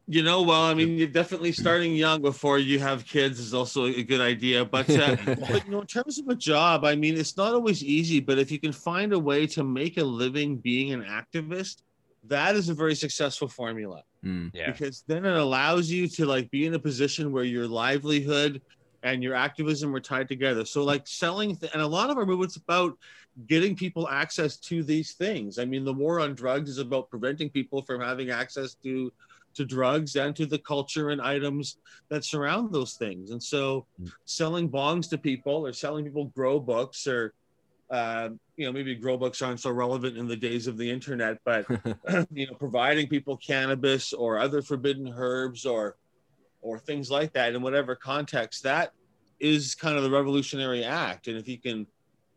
You 0.07 0.23
know, 0.23 0.41
well, 0.41 0.61
I 0.61 0.73
mean, 0.73 0.97
you're 0.97 1.07
definitely 1.07 1.51
starting 1.51 1.95
young 1.95 2.21
before 2.21 2.59
you 2.59 2.79
have 2.79 3.05
kids 3.05 3.39
is 3.39 3.53
also 3.53 3.87
a 3.87 4.03
good 4.03 4.21
idea. 4.21 4.63
But, 4.63 4.89
uh, 4.89 5.17
but 5.25 5.65
you 5.65 5.71
know, 5.71 5.81
in 5.81 5.87
terms 5.87 6.17
of 6.17 6.29
a 6.29 6.35
job, 6.35 6.85
I 6.85 6.95
mean, 6.95 7.17
it's 7.17 7.35
not 7.35 7.53
always 7.53 7.83
easy. 7.83 8.21
But 8.21 8.39
if 8.39 8.51
you 8.51 8.59
can 8.59 8.71
find 8.71 9.11
a 9.11 9.19
way 9.19 9.45
to 9.47 9.65
make 9.65 9.97
a 9.97 10.03
living 10.03 10.57
being 10.57 10.93
an 10.93 11.03
activist, 11.03 11.81
that 12.27 12.55
is 12.55 12.69
a 12.69 12.73
very 12.73 12.95
successful 12.95 13.47
formula 13.47 14.03
Mm. 14.23 14.49
Yeah. 14.55 14.71
because 14.71 15.03
then 15.07 15.23
it 15.23 15.37
allows 15.37 15.91
you 15.91 16.07
to 16.07 16.25
like 16.25 16.49
be 16.49 16.65
in 16.65 16.73
a 16.73 16.79
position 16.79 17.31
where 17.31 17.43
your 17.43 17.67
livelihood 17.67 18.59
and 19.03 19.21
your 19.21 19.35
activism 19.35 19.93
are 19.95 19.99
tied 19.99 20.27
together. 20.27 20.65
So 20.65 20.83
like 20.83 21.05
selling, 21.07 21.55
th- 21.55 21.71
and 21.73 21.81
a 21.83 21.87
lot 21.87 22.09
of 22.09 22.17
our 22.17 22.25
movement's 22.25 22.55
about 22.55 22.97
getting 23.45 23.75
people 23.75 24.07
access 24.09 24.57
to 24.61 24.81
these 24.81 25.13
things. 25.13 25.59
I 25.59 25.65
mean, 25.65 25.85
the 25.85 25.93
war 25.93 26.19
on 26.21 26.33
drugs 26.33 26.71
is 26.71 26.79
about 26.79 27.11
preventing 27.11 27.51
people 27.51 27.83
from 27.83 28.01
having 28.01 28.31
access 28.31 28.73
to 28.83 29.13
to 29.53 29.63
drugs 29.63 30.15
and 30.17 30.35
to 30.35 30.45
the 30.45 30.57
culture 30.59 31.11
and 31.11 31.21
items 31.21 31.77
that 32.09 32.25
surround 32.25 32.73
those 32.73 32.95
things. 32.95 33.29
And 33.31 33.41
so, 33.41 33.85
Mm. 34.01 34.11
selling 34.25 34.69
bongs 34.69 35.07
to 35.11 35.17
people 35.19 35.65
or 35.67 35.71
selling 35.71 36.03
people 36.03 36.25
grow 36.35 36.59
books 36.59 37.05
or 37.07 37.33
uh, 37.91 38.29
you 38.57 38.65
know 38.65 38.71
maybe 38.71 38.95
grow 38.95 39.17
books 39.17 39.41
aren't 39.41 39.59
so 39.59 39.71
relevant 39.71 40.17
in 40.17 40.27
the 40.27 40.35
days 40.35 40.67
of 40.67 40.77
the 40.77 40.89
internet, 40.89 41.37
but 41.43 41.65
you 42.31 42.47
know 42.47 42.53
providing 42.53 43.07
people 43.07 43.37
cannabis 43.37 44.13
or 44.13 44.39
other 44.39 44.61
forbidden 44.61 45.13
herbs 45.15 45.65
or 45.65 45.97
or 46.61 46.79
things 46.79 47.11
like 47.11 47.33
that 47.33 47.53
in 47.53 47.61
whatever 47.61 47.95
context 47.95 48.63
that 48.63 48.91
is 49.39 49.75
kind 49.75 49.97
of 49.97 50.03
the 50.03 50.09
revolutionary 50.09 50.83
act. 50.83 51.27
And 51.27 51.37
if 51.37 51.47
you 51.47 51.59
can 51.59 51.85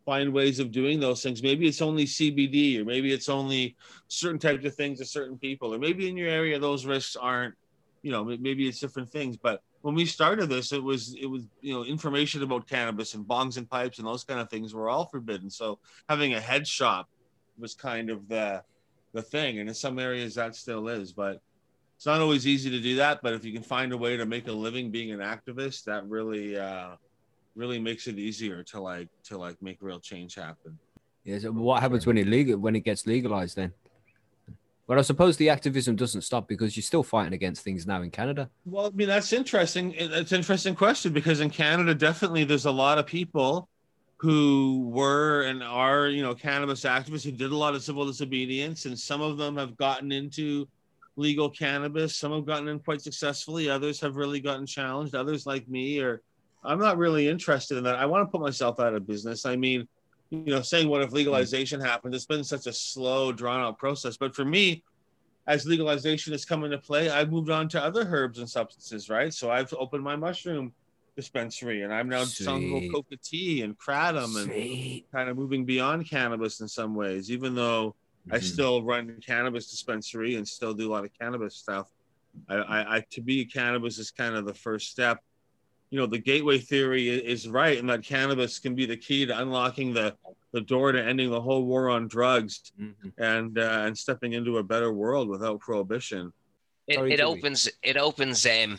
find 0.09 0.32
ways 0.32 0.59
of 0.59 0.73
doing 0.73 0.99
those 0.99 1.23
things. 1.23 1.43
Maybe 1.43 1.69
it's 1.69 1.82
only 1.82 2.07
CBD, 2.07 2.81
or 2.81 2.85
maybe 2.86 3.12
it's 3.12 3.28
only 3.28 3.77
certain 4.09 4.39
types 4.39 4.65
of 4.65 4.74
things 4.74 5.01
to 5.01 5.05
certain 5.05 5.36
people, 5.36 5.74
or 5.74 5.78
maybe 5.78 6.09
in 6.09 6.16
your 6.16 6.31
area 6.31 6.59
those 6.59 6.86
risks 6.86 7.15
aren't. 7.15 7.55
You 8.01 8.12
know, 8.12 8.24
maybe 8.24 8.66
it's 8.66 8.81
different 8.81 9.11
things. 9.11 9.36
But 9.36 9.61
when 9.83 9.95
we 9.95 10.05
started 10.05 10.49
this, 10.49 10.73
it 10.73 10.83
was 10.83 11.15
it 11.21 11.27
was 11.27 11.45
you 11.61 11.73
know 11.73 11.85
information 11.85 12.43
about 12.43 12.69
cannabis 12.69 13.15
and 13.15 13.25
bongs 13.25 13.57
and 13.57 13.69
pipes 13.69 13.99
and 13.99 14.07
those 14.07 14.25
kind 14.25 14.41
of 14.41 14.51
things 14.51 14.75
were 14.75 14.89
all 14.89 15.07
forbidden. 15.07 15.51
So 15.51 15.79
having 16.09 16.35
a 16.35 16.41
head 16.41 16.67
shop 16.67 17.09
was 17.59 17.75
kind 17.75 18.11
of 18.11 18.29
the 18.29 18.63
the 19.13 19.23
thing, 19.23 19.59
and 19.59 19.69
in 19.69 19.75
some 19.75 19.99
areas 19.99 20.35
that 20.35 20.55
still 20.55 20.89
is, 20.89 21.13
but. 21.13 21.41
It's 21.97 22.07
not 22.07 22.21
always 22.21 22.47
easy 22.47 22.71
to 22.71 22.79
do 22.79 22.95
that, 22.95 23.19
but 23.25 23.35
if 23.35 23.45
you 23.45 23.53
can 23.53 23.65
find 23.65 23.93
a 23.93 23.97
way 23.97 24.17
to 24.17 24.25
make 24.25 24.47
a 24.47 24.53
living 24.53 24.93
being 24.93 25.11
an 25.11 25.19
activist, 25.19 25.83
that 25.87 26.09
really 26.09 26.57
uh, 26.57 26.91
really 27.57 27.81
makes 27.81 28.07
it 28.07 28.19
easier 28.19 28.63
to 28.63 28.81
like 28.81 29.09
to 29.25 29.37
like 29.37 29.61
make 29.61 29.79
real 29.81 29.99
change 29.99 30.37
happen. 30.37 30.79
Yeah, 31.25 31.39
so 31.41 31.51
what 31.51 31.83
happens 31.83 32.07
when 32.07 32.17
it 32.17 32.29
legal 32.29 32.57
when 32.59 32.77
it 32.77 32.81
gets 32.81 33.07
legalized 33.07 33.57
then? 33.57 33.73
But 34.89 34.97
I 34.97 35.02
suppose 35.02 35.36
the 35.36 35.51
activism 35.51 35.97
doesn't 35.97 36.23
stop 36.23 36.48
because 36.48 36.74
you're 36.74 36.82
still 36.82 37.02
fighting 37.02 37.35
against 37.35 37.62
things 37.62 37.86
now 37.86 38.01
in 38.01 38.10
Canada. 38.10 38.48
Well, 38.65 38.86
I 38.86 38.90
mean 38.90 39.06
that's 39.06 39.35
interesting. 39.35 39.93
It's 39.93 40.32
an 40.32 40.39
interesting 40.39 40.74
question 40.74 41.12
because 41.12 41.40
in 41.40 41.51
Canada, 41.51 41.94
definitely 41.94 42.44
there's 42.44 42.65
a 42.65 42.70
lot 42.70 42.97
of 42.97 43.06
people 43.06 43.69
who 44.16 44.89
were 44.89 45.43
and 45.43 45.62
are 45.62 46.09
you 46.09 46.23
know 46.23 46.35
cannabis 46.35 46.85
activists 46.85 47.23
who 47.23 47.32
did 47.32 47.52
a 47.52 47.56
lot 47.56 47.74
of 47.74 47.82
civil 47.82 48.06
disobedience, 48.06 48.86
and 48.86 48.98
some 48.98 49.20
of 49.20 49.36
them 49.36 49.59
have 49.59 49.77
gotten 49.77 50.10
into 50.10 50.66
legal 51.16 51.51
cannabis. 51.51 52.16
Some 52.16 52.32
have 52.32 52.47
gotten 52.47 52.66
in 52.69 52.78
quite 52.78 53.02
successfully. 53.02 53.69
Others 53.69 54.01
have 54.01 54.16
really 54.16 54.40
gotten 54.40 54.65
challenged. 54.65 55.15
Others, 55.15 55.44
like 55.44 55.69
me, 55.69 56.01
are 56.01 56.23
I'm 56.65 56.78
not 56.78 56.97
really 56.97 57.28
interested 57.28 57.77
in 57.77 57.85
that. 57.85 57.97
I 57.97 58.06
want 58.06 58.27
to 58.27 58.32
put 58.32 58.40
myself 58.40 58.81
out 58.81 58.94
of 58.94 59.06
business. 59.06 59.44
I 59.44 59.55
mean, 59.55 59.86
you 60.31 60.45
know, 60.47 60.63
saying 60.63 60.89
what 60.89 61.03
if 61.03 61.13
legalization 61.13 61.81
happens? 61.81 62.15
It's 62.15 62.27
been 62.27 62.45
such 62.45 62.67
a 62.67 62.73
slow, 62.73 63.33
drawn 63.33 63.61
out 63.61 63.79
process. 63.79 64.17
But 64.17 64.35
for 64.35 64.45
me, 64.45 64.85
as 65.47 65.67
legalization 65.67 66.33
has 66.33 66.45
come 66.45 66.65
into 66.65 66.79
play, 66.79 67.09
I've 67.11 67.31
moved 67.31 67.51
on 67.51 67.69
to 67.71 67.83
other 67.83 68.03
herbs 68.09 68.39
and 68.39 68.49
substances, 68.49 69.09
right? 69.09 69.33
So 69.33 69.51
I've 69.51 69.73
opened 69.75 70.05
my 70.05 70.17
mushroom 70.17 70.75
dispensary 71.17 71.83
and 71.83 71.93
I'm 71.93 72.09
now 72.09 72.25
selling 72.25 72.69
Sweet. 72.69 72.91
coca 72.93 73.17
tea 73.25 73.63
and 73.63 73.77
kratom 73.79 74.41
and 74.43 74.55
kind 75.15 75.31
of 75.31 75.37
moving 75.37 75.65
beyond 75.65 76.09
cannabis 76.09 76.61
in 76.61 76.69
some 76.69 76.95
ways, 76.95 77.31
even 77.31 77.55
though 77.55 77.97
I 78.31 78.39
Mhm. 78.39 78.43
still 78.43 78.83
run 78.85 79.11
a 79.11 79.21
cannabis 79.21 79.71
dispensary 79.71 80.37
and 80.37 80.47
still 80.47 80.75
do 80.75 80.91
a 80.91 80.93
lot 80.93 81.05
of 81.05 81.13
cannabis 81.21 81.57
stuff. 81.57 81.89
I, 82.49 82.57
I, 82.57 82.97
I 82.99 83.05
to 83.13 83.23
be 83.23 83.47
cannabis 83.47 83.99
is 83.99 84.11
kind 84.11 84.35
of 84.37 84.47
the 84.47 84.55
first 84.55 84.89
step. 84.91 85.21
You 85.90 85.98
know, 85.98 86.06
the 86.06 86.19
gateway 86.19 86.59
theory 86.59 87.09
is 87.09 87.48
right, 87.48 87.78
and 87.78 87.89
that 87.89 88.02
cannabis 88.05 88.59
can 88.59 88.74
be 88.74 88.85
the 88.85 88.97
key 88.97 89.24
to 89.27 89.39
unlocking 89.40 89.94
the 89.94 90.15
the 90.52 90.60
door 90.62 90.93
to 90.93 91.02
ending 91.02 91.31
the 91.31 91.40
whole 91.40 91.65
war 91.66 91.90
on 91.90 92.09
drugs 92.09 92.73
Mhm. 92.81 93.12
and 93.19 93.59
uh, 93.59 93.82
and 93.86 93.97
stepping 93.97 94.32
into 94.32 94.59
a 94.59 94.62
better 94.62 94.93
world 94.93 95.28
without 95.28 95.60
prohibition. 95.60 96.32
It, 96.86 96.98
it 97.12 97.20
opens 97.20 97.69
it 97.82 97.97
opens 97.97 98.47
um 98.47 98.78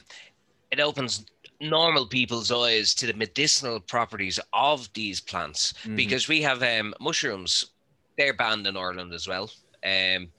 it 0.72 0.80
opens 0.80 1.26
normal 1.62 2.08
people's 2.08 2.52
eyes 2.52 2.94
to 2.96 3.06
the 3.08 3.14
medicinal 3.14 3.80
properties 3.80 4.40
of 4.54 4.92
these 4.94 5.20
plants 5.22 5.74
Mhm. 5.84 5.96
because 5.96 6.28
we 6.28 6.42
have 6.44 6.62
um 6.64 6.94
mushrooms 7.00 7.66
they're 8.18 8.34
banned 8.34 8.66
in 8.68 8.76
Ireland 8.78 9.14
as 9.14 9.28
well 9.28 9.52
um 9.84 10.32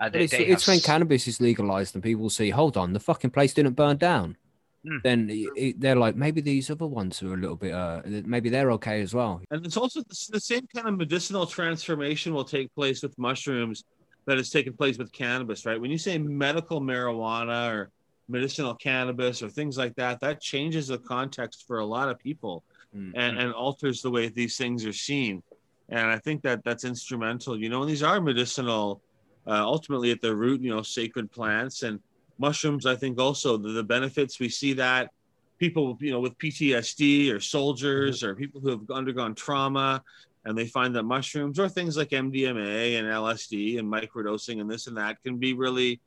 and 0.00 0.12
they- 0.12 0.24
it's, 0.24 0.32
it's 0.34 0.66
have 0.66 0.72
when 0.74 0.80
cannabis 0.80 1.26
is 1.28 1.40
legalized 1.40 1.94
and 1.94 2.02
people 2.02 2.28
see, 2.30 2.50
hold 2.50 2.76
on, 2.76 2.92
the 2.92 3.00
fucking 3.00 3.30
place 3.30 3.52
didn't 3.54 3.74
burn 3.74 3.96
down. 3.96 4.36
Hmm. 4.86 4.98
Then 5.02 5.28
it, 5.30 5.80
they're 5.80 5.96
like, 5.96 6.14
maybe 6.14 6.40
these 6.40 6.70
other 6.70 6.86
ones 6.86 7.22
are 7.22 7.34
a 7.34 7.36
little 7.36 7.56
bit, 7.56 7.72
uh, 7.72 8.02
maybe 8.04 8.50
they're 8.50 8.72
okay 8.72 9.00
as 9.00 9.14
well. 9.14 9.40
And 9.50 9.64
it's 9.64 9.76
also 9.76 10.00
the, 10.00 10.28
the 10.32 10.40
same 10.40 10.66
kind 10.74 10.86
of 10.88 10.96
medicinal 10.96 11.46
transformation 11.46 12.34
will 12.34 12.44
take 12.44 12.74
place 12.74 13.02
with 13.02 13.16
mushrooms 13.18 13.84
that 14.26 14.36
has 14.36 14.50
taken 14.50 14.74
place 14.74 14.98
with 14.98 15.12
cannabis, 15.12 15.64
right? 15.66 15.80
When 15.80 15.90
you 15.90 15.98
say 15.98 16.18
medical 16.18 16.80
marijuana 16.80 17.70
or 17.70 17.90
medicinal 18.28 18.74
cannabis 18.74 19.42
or 19.42 19.48
things 19.48 19.76
like 19.76 19.94
that, 19.96 20.20
that 20.20 20.40
changes 20.40 20.88
the 20.88 20.98
context 20.98 21.66
for 21.66 21.78
a 21.78 21.84
lot 21.84 22.08
of 22.08 22.18
people 22.18 22.62
Mm. 22.94 23.10
and, 23.16 23.38
and 23.38 23.52
alters 23.52 24.02
the 24.02 24.10
way 24.10 24.28
these 24.28 24.56
things 24.56 24.86
are 24.86 24.92
seen. 24.92 25.42
And 25.88 26.06
I 26.06 26.18
think 26.18 26.42
that 26.42 26.62
that's 26.64 26.84
instrumental. 26.84 27.58
You 27.58 27.68
know, 27.68 27.82
and 27.82 27.90
these 27.90 28.04
are 28.04 28.20
medicinal, 28.20 29.02
uh, 29.46 29.64
ultimately 29.64 30.12
at 30.12 30.22
their 30.22 30.36
root, 30.36 30.60
you 30.62 30.70
know, 30.70 30.82
sacred 30.82 31.30
plants 31.32 31.82
and 31.82 31.98
mushrooms. 32.38 32.86
I 32.86 32.96
think 32.96 33.20
also 33.20 33.56
the, 33.56 33.70
the 33.70 33.84
benefits 33.84 34.40
we 34.40 34.48
see 34.48 34.72
that 34.74 35.10
people, 35.58 35.96
you 36.00 36.10
know, 36.10 36.20
with 36.20 36.36
PTSD 36.38 37.32
or 37.32 37.40
soldiers 37.40 38.22
or 38.22 38.34
people 38.34 38.60
who 38.60 38.70
have 38.70 38.90
undergone 38.90 39.34
trauma, 39.34 40.02
and 40.44 40.58
they 40.58 40.66
find 40.66 40.94
that 40.94 41.04
mushrooms 41.04 41.58
or 41.58 41.68
things 41.68 41.96
like 41.96 42.10
MDMA 42.10 42.98
and 42.98 43.06
LSD 43.08 43.78
and 43.78 43.90
microdosing 43.90 44.60
and 44.60 44.70
this 44.70 44.86
and 44.88 44.96
that 44.96 45.22
can 45.22 45.38
be 45.38 45.54
really 45.54 46.00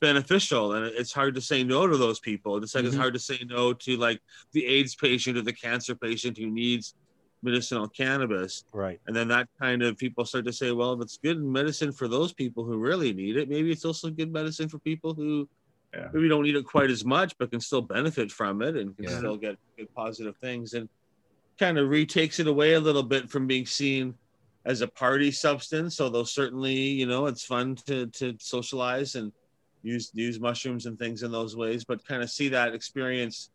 beneficial. 0.00 0.72
And 0.74 0.86
it's 0.86 1.12
hard 1.12 1.34
to 1.34 1.40
say 1.40 1.64
no 1.64 1.86
to 1.86 1.96
those 1.96 2.20
people. 2.20 2.60
Just 2.60 2.74
like 2.74 2.84
it's 2.84 2.94
Mhm. 2.94 2.98
hard 2.98 3.14
to 3.14 3.20
say 3.20 3.40
no 3.46 3.72
to 3.72 3.96
like 3.96 4.20
the 4.52 4.66
AIDS 4.66 4.94
patient 4.94 5.36
or 5.38 5.42
the 5.42 5.52
cancer 5.52 5.94
patient 5.94 6.38
who 6.38 6.46
needs 6.48 6.94
medicinal 7.42 7.88
cannabis. 7.88 8.64
Right. 8.72 9.00
And 9.06 9.16
then 9.16 9.28
that 9.28 9.48
kind 9.58 9.82
of 9.82 9.96
people 9.98 10.24
start 10.24 10.44
to 10.46 10.52
say, 10.52 10.70
well, 10.70 10.92
if 10.92 11.00
it's 11.00 11.18
good 11.18 11.42
medicine 11.42 11.90
for 11.90 12.06
those 12.06 12.32
people 12.32 12.64
who 12.64 12.78
really 12.78 13.12
need 13.12 13.36
it, 13.36 13.48
maybe 13.48 13.72
it's 13.72 13.84
also 13.84 14.10
good 14.10 14.32
medicine 14.32 14.68
for 14.68 14.78
people 14.78 15.12
who 15.12 15.48
Yeah. 15.94 16.08
maybe 16.12 16.28
don't 16.28 16.42
need 16.44 16.56
it 16.56 16.64
quite 16.64 16.90
as 16.90 17.04
much, 17.04 17.36
but 17.38 17.50
can 17.50 17.60
still 17.60 17.82
benefit 17.82 18.30
from 18.30 18.62
it 18.62 18.76
and 18.76 18.96
can 18.96 19.04
Yeah. 19.04 19.18
still 19.18 19.36
get 19.36 19.56
good 19.76 19.92
positive 19.94 20.36
things. 20.38 20.72
And 20.74 20.88
kind 21.58 21.78
of 21.78 21.88
retakes 21.90 22.40
it 22.40 22.46
away 22.46 22.72
a 22.74 22.80
little 22.80 23.02
bit 23.02 23.30
from 23.30 23.46
being 23.46 23.66
seen 23.66 24.14
as 24.64 24.80
a 24.80 24.88
party 24.88 25.30
substance. 25.30 26.00
Although 26.00 26.24
certainly, 26.24 26.74
you 26.74 27.06
know, 27.06 27.26
it's 27.26 27.44
fun 27.44 27.76
to 27.86 28.06
to 28.06 28.36
socialize 28.38 29.16
and 29.16 29.32
use 29.82 30.10
use 30.14 30.40
mushrooms 30.40 30.86
and 30.86 30.98
things 30.98 31.22
in 31.22 31.30
those 31.30 31.56
ways, 31.56 31.84
but 31.84 32.04
kind 32.06 32.22
of 32.22 32.30
see 32.30 32.48
that 32.48 32.74
experience 32.74 33.50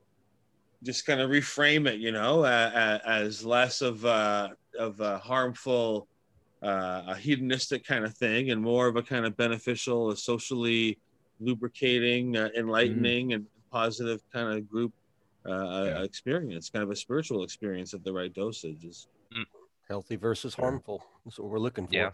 just 0.83 1.07
kind 1.07 1.21
of 1.21 1.31
reframe 1.31 1.87
it, 1.87 1.99
you 1.99 2.11
know, 2.11 2.43
uh, 2.43 2.99
as 3.03 3.43
less 3.43 3.81
of 3.81 4.05
a, 4.05 4.51
of 4.77 4.99
a 4.99 5.17
harmful, 5.17 6.07
uh, 6.61 7.01
a 7.07 7.15
hedonistic 7.15 7.83
kind 7.83 8.05
of 8.05 8.15
thing, 8.15 8.51
and 8.51 8.61
more 8.61 8.85
of 8.87 8.95
a 8.95 9.01
kind 9.01 9.25
of 9.25 9.35
beneficial, 9.35 10.11
a 10.11 10.15
socially 10.17 10.99
lubricating, 11.39 12.35
uh, 12.35 12.49
enlightening, 12.55 13.33
and 13.33 13.45
positive 13.71 14.21
kind 14.31 14.57
of 14.57 14.67
group 14.69 14.93
uh, 15.45 15.85
Yeah. 15.85 16.03
experience, 16.03 16.69
kind 16.69 16.83
of 16.83 16.91
a 16.91 16.95
spiritual 16.95 17.43
experience 17.43 17.93
at 17.93 18.03
the 18.03 18.11
right 18.11 18.33
dosages. 18.33 19.07
Healthy 19.87 20.17
versus 20.17 20.53
harmful. 20.53 21.01
That's 21.23 21.39
what 21.39 21.49
we're 21.49 21.59
looking 21.59 21.87
for. 21.87 21.93
Yeah. 21.93 22.11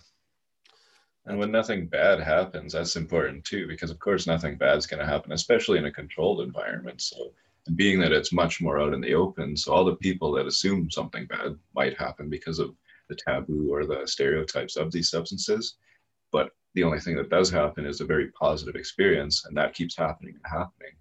And 1.25 1.39
when 1.39 1.51
nothing 1.51 1.87
bad 1.87 2.19
happens, 2.19 2.73
that's 2.73 2.95
important 2.95 3.43
too, 3.45 3.65
because 3.67 3.89
of 3.89 3.97
course 3.97 4.27
nothing 4.27 4.57
bad 4.57 4.77
is 4.77 4.85
going 4.85 4.99
to 4.99 5.05
happen, 5.05 5.31
especially 5.31 5.79
in 5.79 5.85
a 5.85 5.91
controlled 5.91 6.41
environment. 6.41 7.01
So, 7.01 7.33
and 7.65 7.75
being 7.77 7.99
that 8.01 8.11
it's 8.11 8.33
much 8.33 8.61
more 8.61 8.79
out 8.79 8.93
in 8.93 9.01
the 9.01 9.15
open, 9.15 9.55
so 9.57 9.73
all 9.73 9.85
the 9.85 9.95
people 9.95 10.31
that 10.33 10.45
assume 10.45 10.91
something 10.91 11.25
bad 11.25 11.57
might 11.73 11.97
happen 11.97 12.29
because 12.29 12.59
of 12.59 12.75
the 13.07 13.15
taboo 13.15 13.73
or 13.73 13.85
the 13.85 14.05
stereotypes 14.05 14.75
of 14.75 14.91
these 14.91 15.09
substances. 15.09 15.77
But 16.31 16.51
the 16.73 16.83
only 16.83 16.99
thing 16.99 17.15
that 17.17 17.29
does 17.29 17.49
happen 17.51 17.85
is 17.85 18.01
a 18.01 18.05
very 18.05 18.29
positive 18.31 18.75
experience, 18.75 19.45
and 19.45 19.55
that 19.57 19.73
keeps 19.73 19.95
happening 19.95 20.33
and 20.35 20.43
happening. 20.45 20.93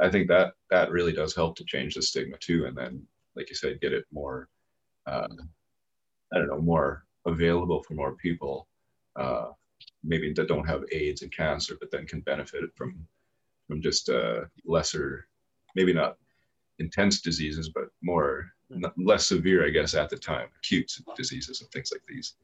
I 0.00 0.10
think 0.10 0.28
that 0.28 0.54
that 0.70 0.90
really 0.90 1.12
does 1.12 1.34
help 1.34 1.56
to 1.56 1.64
change 1.64 1.94
the 1.94 2.02
stigma 2.02 2.36
too, 2.38 2.66
and 2.66 2.76
then, 2.76 3.02
like 3.36 3.48
you 3.48 3.56
said, 3.56 3.80
get 3.80 3.92
it 3.92 4.04
more, 4.12 4.48
uh, 5.06 5.28
I 6.32 6.38
don't 6.38 6.48
know, 6.48 6.60
more 6.60 7.04
available 7.26 7.82
for 7.82 7.94
more 7.94 8.16
people. 8.16 8.68
Uh, 9.16 9.50
maybe 10.02 10.32
that 10.32 10.48
don't 10.48 10.66
have 10.66 10.84
AIDS 10.92 11.22
and 11.22 11.32
cancer, 11.32 11.76
but 11.78 11.90
then 11.90 12.06
can 12.06 12.20
benefit 12.20 12.64
from 12.74 13.06
from 13.66 13.80
just 13.80 14.10
uh, 14.10 14.42
lesser, 14.66 15.26
maybe 15.74 15.94
not 15.94 16.18
intense 16.78 17.22
diseases, 17.22 17.70
but 17.70 17.84
more 18.02 18.52
less 18.96 19.26
severe, 19.26 19.66
I 19.66 19.70
guess, 19.70 19.94
at 19.94 20.10
the 20.10 20.16
time, 20.16 20.48
acute 20.58 20.92
diseases 21.16 21.60
and 21.60 21.70
things 21.70 21.90
like 21.92 22.02
these. 22.06 22.34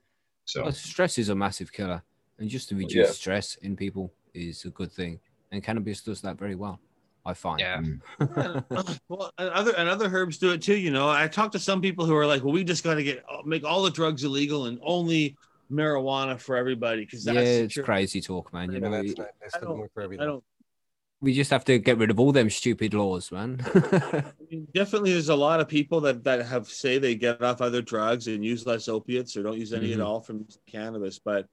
So 0.45 0.63
Well, 0.63 0.73
stress 0.73 1.19
is 1.19 1.29
a 1.29 1.35
massive 1.35 1.73
killer, 1.73 2.03
and 2.41 2.49
just 2.49 2.69
to 2.71 2.75
reduce 2.75 3.07
Yeah. 3.09 3.13
stress 3.13 3.55
in 3.57 3.77
people 3.77 4.13
is 4.35 4.65
a 4.65 4.71
good 4.71 4.91
thing. 4.91 5.21
And 5.53 5.63
cannabis 5.63 6.01
does 6.01 6.21
that 6.23 6.39
very 6.39 6.55
well, 6.55 6.81
I 7.25 7.35
find. 7.35 7.61
yeah 7.61 7.81
well, 9.09 9.33
and 9.39 9.51
other 9.51 9.73
and 9.77 9.89
other 9.89 10.09
herbs 10.13 10.39
do 10.39 10.51
it 10.53 10.63
too. 10.63 10.77
You 10.77 10.91
know, 10.91 11.09
I 11.09 11.29
talked 11.29 11.53
to 11.53 11.59
some 11.59 11.81
people 11.81 12.07
who 12.07 12.17
are 12.17 12.27
like, 12.27 12.43
"Well, 12.43 12.53
we 12.53 12.65
just 12.65 12.83
got 12.85 12.95
to 12.95 13.03
get 13.03 13.25
make 13.45 13.65
all 13.65 13.83
the 13.83 13.91
drugs 13.91 14.25
illegal 14.25 14.67
and 14.67 14.79
only 14.83 15.37
marijuana 15.71 16.39
for 16.39 16.57
everybody 16.57 17.05
because 17.05 17.27
yeah, 17.27 17.33
it's 17.41 17.75
secure." 17.75 17.85
crazy 17.85 18.21
talk, 18.21 18.53
man. 18.53 18.69
You 18.71 18.75
Yeah, 18.75 18.81
know, 18.81 18.91
that's 18.91 19.11
it- 19.11 19.19
not, 19.19 19.29
that 19.41 19.57
I 19.57 19.61
don't- 19.61 19.93
for 19.93 20.03
I 20.05 20.17
don't. 20.17 20.45
we 21.21 21.35
just 21.35 21.51
have 21.51 21.65
to 21.65 21.79
get 21.81 21.99
rid 21.99 22.11
of 22.13 22.21
all 22.21 22.31
them 22.33 22.49
stupid 22.49 22.95
laws, 22.95 23.33
man. 23.33 23.61
I 23.75 24.23
mean, 24.51 24.69
definitely, 24.73 25.13
there's 25.13 25.29
a 25.31 25.35
lot 25.35 25.59
of 25.61 25.67
people 25.69 26.01
that 26.03 26.23
that 26.25 26.47
have 26.47 26.69
say 26.69 26.99
they 26.99 27.17
get 27.17 27.43
off 27.43 27.61
other 27.61 27.83
drugs 27.83 28.29
and 28.29 28.45
use 28.45 28.65
less 28.67 28.87
opiates 28.89 29.37
or 29.37 29.43
don't 29.43 29.59
use 29.59 29.73
any 29.73 29.89
Mhm. 29.91 29.95
at 29.95 30.01
all 30.01 30.21
from 30.21 30.47
cannabis. 30.67 31.19
But 31.19 31.47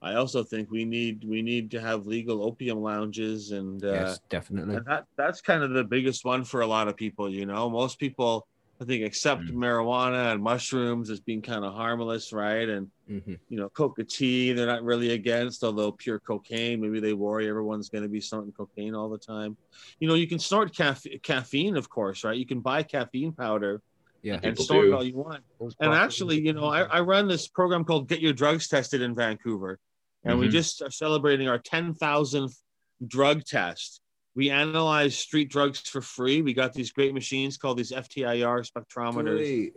I 0.00 0.14
also 0.14 0.44
think 0.44 0.70
we 0.70 0.84
need 0.84 1.24
we 1.24 1.42
need 1.42 1.70
to 1.72 1.80
have 1.80 2.06
legal 2.06 2.42
opium 2.44 2.78
lounges, 2.78 3.50
and 3.50 3.84
uh, 3.84 3.92
yes, 3.92 4.20
definitely. 4.30 4.76
and 4.76 4.86
that 4.86 5.04
that's 5.16 5.40
kind 5.40 5.62
of 5.62 5.70
the 5.70 5.84
biggest 5.84 6.24
one 6.24 6.44
for 6.44 6.60
a 6.60 6.66
lot 6.66 6.88
of 6.88 6.96
people. 6.96 7.28
You 7.28 7.46
know, 7.46 7.68
most 7.68 7.98
people 7.98 8.46
I 8.80 8.84
think 8.84 9.04
accept 9.04 9.42
Mm. 9.42 9.54
marijuana 9.54 10.32
and 10.32 10.40
mushrooms 10.42 11.10
as 11.10 11.18
being 11.20 11.42
kind 11.42 11.64
of 11.64 11.74
harmless, 11.74 12.32
right? 12.32 12.68
And 12.68 12.90
hmm 13.08 13.34
you 13.48 13.58
know, 13.58 13.70
coca 13.70 14.04
tea, 14.04 14.52
they're 14.52 14.66
not 14.66 14.82
really 14.84 15.12
against, 15.12 15.64
although 15.64 15.90
pure 15.90 16.20
cocaine, 16.20 16.80
maybe 16.82 17.00
they 17.00 17.14
worry 17.14 17.48
everyone's 17.48 17.88
going 17.88 18.02
to 18.02 18.08
be 18.08 18.20
snorting 18.20 18.52
cocaine 18.52 18.94
all 18.94 19.08
the 19.08 19.16
time. 19.18 19.56
You 20.00 20.06
know, 20.06 20.14
you 20.14 20.28
can 20.28 20.38
snort 20.38 20.76
caffe- 20.76 21.18
caffeine, 21.22 21.76
of 21.76 21.88
course, 21.88 22.24
right? 22.24 22.36
You 22.36 22.44
can 22.46 22.60
buy 22.60 22.82
caffeine 22.82 23.32
powder 23.32 23.80
Yeah. 24.22 24.34
and 24.34 24.42
People 24.42 24.66
snort 24.66 24.86
it 24.88 24.92
all 24.92 25.02
you 25.04 25.16
want. 25.16 25.42
And 25.80 25.92
actually, 25.94 26.40
you 26.40 26.52
know, 26.52 26.66
I, 26.66 26.82
I 26.82 27.00
run 27.00 27.26
this 27.26 27.48
program 27.48 27.84
called 27.84 28.06
Get 28.06 28.20
Your 28.20 28.34
Drugs 28.34 28.68
Tested 28.68 29.00
in 29.00 29.14
Vancouver, 29.14 29.78
and 30.28 30.38
we 30.38 30.48
Mhm. 30.48 30.52
just 30.52 30.82
are 30.82 30.90
celebrating 30.90 31.48
our 31.48 31.58
10,000th 31.58 32.60
drug 33.06 33.44
test. 33.44 34.00
We 34.34 34.50
analyze 34.50 35.18
street 35.18 35.50
drugs 35.50 35.80
for 35.80 36.00
free. 36.00 36.42
We 36.42 36.52
got 36.54 36.72
these 36.72 36.92
great 36.92 37.14
machines 37.14 37.56
called 37.56 37.78
these 37.78 37.90
FTIR 37.92 38.62
spectrometers. 38.62 39.38
Sweet. 39.46 39.74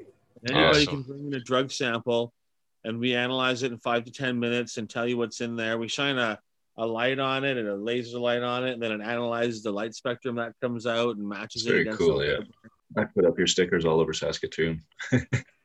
Anybody 0.47 0.81
Awesome. 0.81 1.03
can 1.03 1.03
bring 1.03 1.27
in 1.27 1.33
a 1.35 1.39
drug 1.39 1.71
sample 1.71 2.33
and 2.83 2.99
we 2.99 3.15
analyze 3.15 3.63
it 3.63 3.71
in 3.71 3.77
five 3.79 4.03
to 4.05 4.11
10 4.11 4.39
minutes 4.39 4.77
and 4.77 4.89
tell 4.89 5.07
you 5.07 5.17
what's 5.17 5.39
in 5.41 5.55
there. 5.55 5.77
We 5.77 5.87
shine 5.87 6.17
a, 6.17 6.39
a 6.77 6.85
light 6.85 7.19
on 7.19 7.43
it 7.43 7.57
and 7.57 7.67
a 7.67 7.75
laser 7.75 8.17
light 8.19 8.41
on 8.41 8.67
it, 8.67 8.71
and 8.73 8.81
then 8.81 8.91
it 8.91 9.01
analyzes 9.01 9.61
the 9.61 9.71
light 9.71 9.93
spectrum 9.93 10.35
that 10.35 10.53
comes 10.61 10.87
out 10.87 11.15
and 11.17 11.27
matches 11.27 11.61
It's 11.61 11.65
it 11.65 11.69
very 11.69 11.81
against 11.81 11.99
cool, 11.99 12.23
yeah. 12.25 12.39
I 12.97 13.05
put 13.05 13.26
up 13.26 13.38
your 13.38 13.47
stickers 13.47 13.85
all 13.85 13.99
over 13.99 14.13
Saskatoon. 14.13 14.81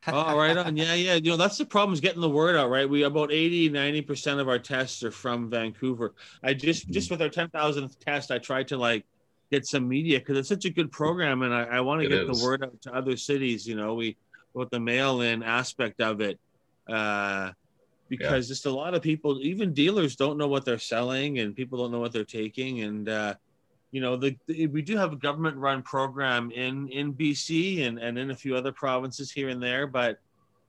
Oh, 0.08 0.36
right 0.38 0.56
on. 0.56 0.76
Yeah, 0.76 0.94
yeah. 0.94 1.14
You 1.14 1.30
know, 1.30 1.36
that's 1.36 1.58
the 1.58 1.66
problem 1.66 1.92
is 1.92 2.00
getting 2.00 2.20
the 2.20 2.30
word 2.30 2.54
out, 2.54 2.70
right? 2.70 2.88
We 2.88 3.02
about 3.02 3.32
80, 3.32 3.70
90% 3.70 4.38
of 4.38 4.48
our 4.48 4.58
tests 4.58 5.02
are 5.02 5.10
from 5.10 5.50
Vancouver. 5.50 6.14
I 6.42 6.54
just, 6.54 6.88
just 6.90 7.10
with 7.10 7.20
our 7.20 7.28
10,000th 7.28 7.98
test, 7.98 8.30
I 8.30 8.38
tried 8.38 8.68
to 8.68 8.76
like 8.76 9.04
get 9.50 9.66
some 9.66 9.88
media 9.88 10.20
because 10.20 10.38
it's 10.38 10.48
such 10.48 10.64
a 10.64 10.70
good 10.70 10.92
program 10.92 11.42
and 11.42 11.52
I, 11.52 11.64
I 11.64 11.80
want 11.80 12.02
to 12.02 12.08
get 12.08 12.28
is. 12.28 12.38
the 12.38 12.44
word 12.44 12.62
out 12.62 12.80
to 12.82 12.94
other 12.94 13.16
cities. 13.16 13.66
You 13.66 13.74
know, 13.74 13.94
we, 13.94 14.16
with 14.54 14.70
the 14.70 14.80
mail 14.80 15.22
in 15.22 15.42
aspect 15.42 16.00
of 16.00 16.20
it, 16.20 16.38
uh, 16.88 17.50
because 18.08 18.46
just 18.46 18.66
a 18.66 18.70
lot 18.70 18.94
of 18.94 19.02
people, 19.02 19.40
even 19.42 19.74
dealers 19.74 20.14
don't 20.14 20.38
know 20.38 20.46
what 20.46 20.64
they're 20.64 20.78
selling 20.78 21.40
and 21.40 21.56
people 21.56 21.78
don't 21.78 21.90
know 21.90 21.98
what 21.98 22.12
they're 22.12 22.24
taking. 22.24 22.82
And, 22.82 23.08
uh, 23.08 23.34
you 23.90 24.00
know, 24.00 24.16
the, 24.16 24.36
the 24.46 24.66
we 24.66 24.82
do 24.82 24.96
have 24.96 25.12
a 25.12 25.16
government 25.16 25.56
run 25.56 25.82
program 25.82 26.50
in 26.50 26.88
in 26.88 27.14
BC 27.14 27.86
and 27.86 27.98
and 27.98 28.18
in 28.18 28.30
a 28.30 28.36
few 28.36 28.56
other 28.56 28.72
provinces 28.72 29.30
here 29.30 29.48
and 29.48 29.62
there, 29.62 29.86
but 29.86 30.18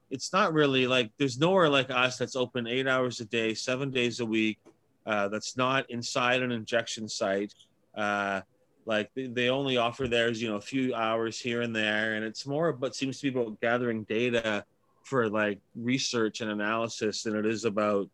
it's 0.10 0.32
not 0.32 0.54
really 0.54 0.88
like 0.88 1.12
there's 1.18 1.40
nowhere 1.40 1.70
like 1.70 1.90
us 1.90 2.18
that's 2.18 2.36
open 2.36 2.68
eight 2.68 2.88
hours 2.88 3.20
a 3.20 3.26
day, 3.26 3.54
seven 3.54 3.92
days 3.92 4.20
a 4.20 4.26
week. 4.26 4.60
Uh, 5.06 5.28
that's 5.30 5.56
not 5.56 5.90
inside 5.90 6.42
an 6.42 6.52
injection 6.52 7.08
site. 7.08 7.54
Uh, 7.96 8.42
like 8.86 9.10
they, 9.16 9.28
they 9.28 9.50
only 9.50 9.78
offer 9.78 10.08
theirs, 10.08 10.42
you 10.42 10.50
know, 10.50 10.56
a 10.56 10.62
few 10.62 10.94
hours 10.94 11.40
here 11.40 11.62
and 11.62 11.76
there, 11.76 12.16
and 12.16 12.24
it's 12.24 12.46
more, 12.46 12.72
but 12.72 12.96
seems 12.96 13.20
to 13.20 13.32
be 13.32 13.40
about 13.40 13.60
gathering 13.60 14.04
data 14.04 14.64
for 15.04 15.30
like 15.30 15.60
research 15.76 16.42
and 16.42 16.52
analysis 16.52 17.24
than 17.24 17.36
it 17.36 17.46
is 17.46 17.66
about 17.66 18.10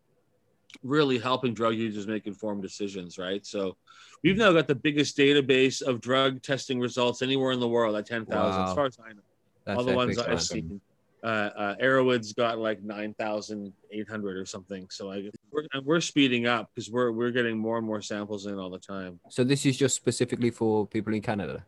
really 0.81 1.19
helping 1.19 1.53
drug 1.53 1.75
users 1.75 2.07
make 2.07 2.27
informed 2.27 2.61
decisions, 2.61 3.17
right? 3.17 3.45
So 3.45 3.77
we've 4.23 4.37
now 4.37 4.51
got 4.51 4.67
the 4.67 4.75
biggest 4.75 5.17
database 5.17 5.81
of 5.81 6.01
drug 6.01 6.41
testing 6.41 6.79
results 6.79 7.21
anywhere 7.21 7.51
in 7.51 7.59
the 7.59 7.67
world 7.67 7.95
at 7.95 8.05
10,000, 8.05 8.63
as 8.63 8.73
far 8.73 8.85
as 8.85 8.97
I 8.99 9.13
know. 9.13 9.21
That's 9.65 9.77
All 9.77 9.83
the 9.83 9.93
ones 9.93 10.17
I've 10.17 10.41
seen. 10.41 10.81
Uh, 11.23 11.49
uh, 11.55 11.75
Arrowwood's 11.81 12.33
got 12.33 12.59
like 12.59 12.83
9,800 12.83 14.37
or 14.37 14.45
something. 14.45 14.87
So 14.89 15.09
I, 15.09 15.29
we're, 15.51 15.63
we're 15.81 16.01
speeding 16.01 16.47
up 16.47 16.69
because 16.73 16.91
we're, 16.91 17.13
we're 17.13 17.31
getting 17.31 17.57
more 17.57 17.77
and 17.77 17.87
more 17.87 18.01
samples 18.01 18.45
in 18.45 18.59
all 18.59 18.69
the 18.69 18.79
time. 18.79 19.21
So 19.29 19.45
this 19.45 19.65
is 19.65 19.77
just 19.77 19.95
specifically 19.95 20.51
for 20.51 20.85
people 20.85 21.13
in 21.13 21.21
Canada. 21.21 21.63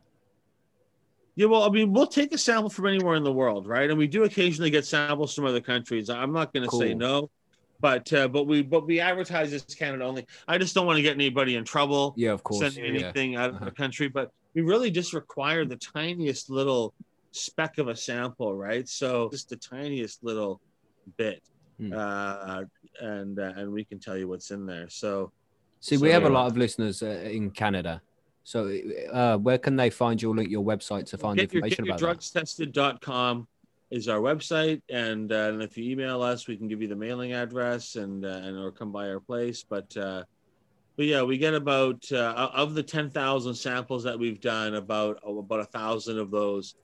Yeah, 1.35 1.47
well, 1.47 1.63
I 1.63 1.69
mean, 1.69 1.93
we'll 1.93 2.07
take 2.07 2.33
a 2.33 2.37
sample 2.37 2.69
from 2.69 2.87
anywhere 2.87 3.15
in 3.15 3.23
the 3.23 3.31
world, 3.31 3.67
right? 3.67 3.89
And 3.89 3.97
we 3.97 4.07
do 4.07 4.23
occasionally 4.23 4.69
get 4.69 4.85
samples 4.85 5.33
from 5.33 5.45
other 5.45 5.61
countries. 5.61 6.09
I'm 6.09 6.31
not 6.31 6.53
going 6.53 6.67
to 6.67 6.75
say 6.75 6.93
no, 6.93 7.29
but 7.79 8.11
uh, 8.13 8.27
but 8.27 8.45
we 8.47 8.61
but 8.61 8.85
we 8.87 8.99
advertise 8.99 9.53
as 9.53 9.63
Canada 9.63 10.03
only. 10.05 10.25
I 10.47 10.57
just 10.57 10.73
don't 10.75 10.85
want 10.85 10.97
to 10.97 11.03
get 11.03 11.13
anybody 11.13 11.55
in 11.55 11.63
trouble 11.63 12.13
Yeah, 12.17 12.31
of 12.31 12.43
course. 12.43 12.59
sending 12.73 12.83
Yeah. 12.95 13.01
anything 13.01 13.35
out 13.35 13.49
of 13.49 13.55
Uh-huh. 13.55 13.65
the 13.65 13.71
country, 13.71 14.07
but 14.07 14.31
we 14.53 14.61
really 14.61 14.91
just 14.91 15.13
require 15.13 15.65
the 15.65 15.75
tiniest 15.77 16.49
little 16.49 16.93
speck 17.31 17.77
of 17.77 17.87
a 17.89 17.95
sample, 17.95 18.55
right? 18.55 18.87
So 18.87 19.29
just 19.31 19.49
the 19.49 19.57
tiniest 19.57 20.23
little 20.23 20.61
bit, 21.17 21.41
Hmm. 21.79 21.91
uh, 21.93 22.61
and 23.01 23.37
uh, 23.39 23.51
and 23.57 23.71
we 23.71 23.83
can 23.83 23.99
tell 23.99 24.17
you 24.17 24.27
what's 24.27 24.51
in 24.51 24.65
there. 24.65 24.87
So 24.89 25.31
See, 25.81 25.97
So, 25.97 26.01
we 26.03 26.09
have 26.11 26.23
a 26.23 26.29
lot 26.29 26.47
of 26.47 26.57
listeners 26.57 27.03
uh, 27.03 27.07
in 27.31 27.51
Canada. 27.51 28.01
So, 28.43 28.75
uh, 29.11 29.37
where 29.37 29.57
can 29.57 29.75
they 29.75 29.89
find 29.89 30.19
your 30.21 30.33
link, 30.35 30.49
your 30.49 30.63
website 30.63 31.05
to 31.07 31.17
find 31.17 31.35
get 31.37 31.51
your, 31.53 31.63
information 31.65 31.85
get 31.85 31.99
your 32.01 32.09
about 32.09 32.17
drugstested.com 32.19 33.47
is 33.95 34.09
our 34.09 34.19
website 34.19 34.81
and, 34.89 35.31
uh, 35.31 35.49
and 35.53 35.61
if 35.63 35.77
you 35.77 35.89
email 35.89 36.21
us 36.21 36.47
we 36.47 36.57
can 36.57 36.67
give 36.67 36.81
you 36.81 36.87
the 36.87 36.95
mailing 36.95 37.33
address 37.33 37.95
and 37.95 38.25
uh, 38.25 38.29
and 38.45 38.57
or 38.57 38.71
come 38.71 38.91
by 38.91 39.07
our 39.09 39.19
place 39.21 39.63
but 39.67 39.95
uh 39.95 40.21
but 40.97 41.05
yeah 41.05 41.21
we 41.23 41.37
get 41.37 41.53
about 41.53 42.03
uh, 42.11 42.49
of 42.53 42.73
the 42.73 42.83
10,000 42.83 43.55
samples 43.55 44.03
that 44.03 44.17
we've 44.19 44.41
done 44.41 44.75
about 44.75 45.19
oh, 45.23 45.39
about 45.39 45.61
a 45.61 45.65
thousand 45.65 46.19
of 46.19 46.29
those 46.29 46.75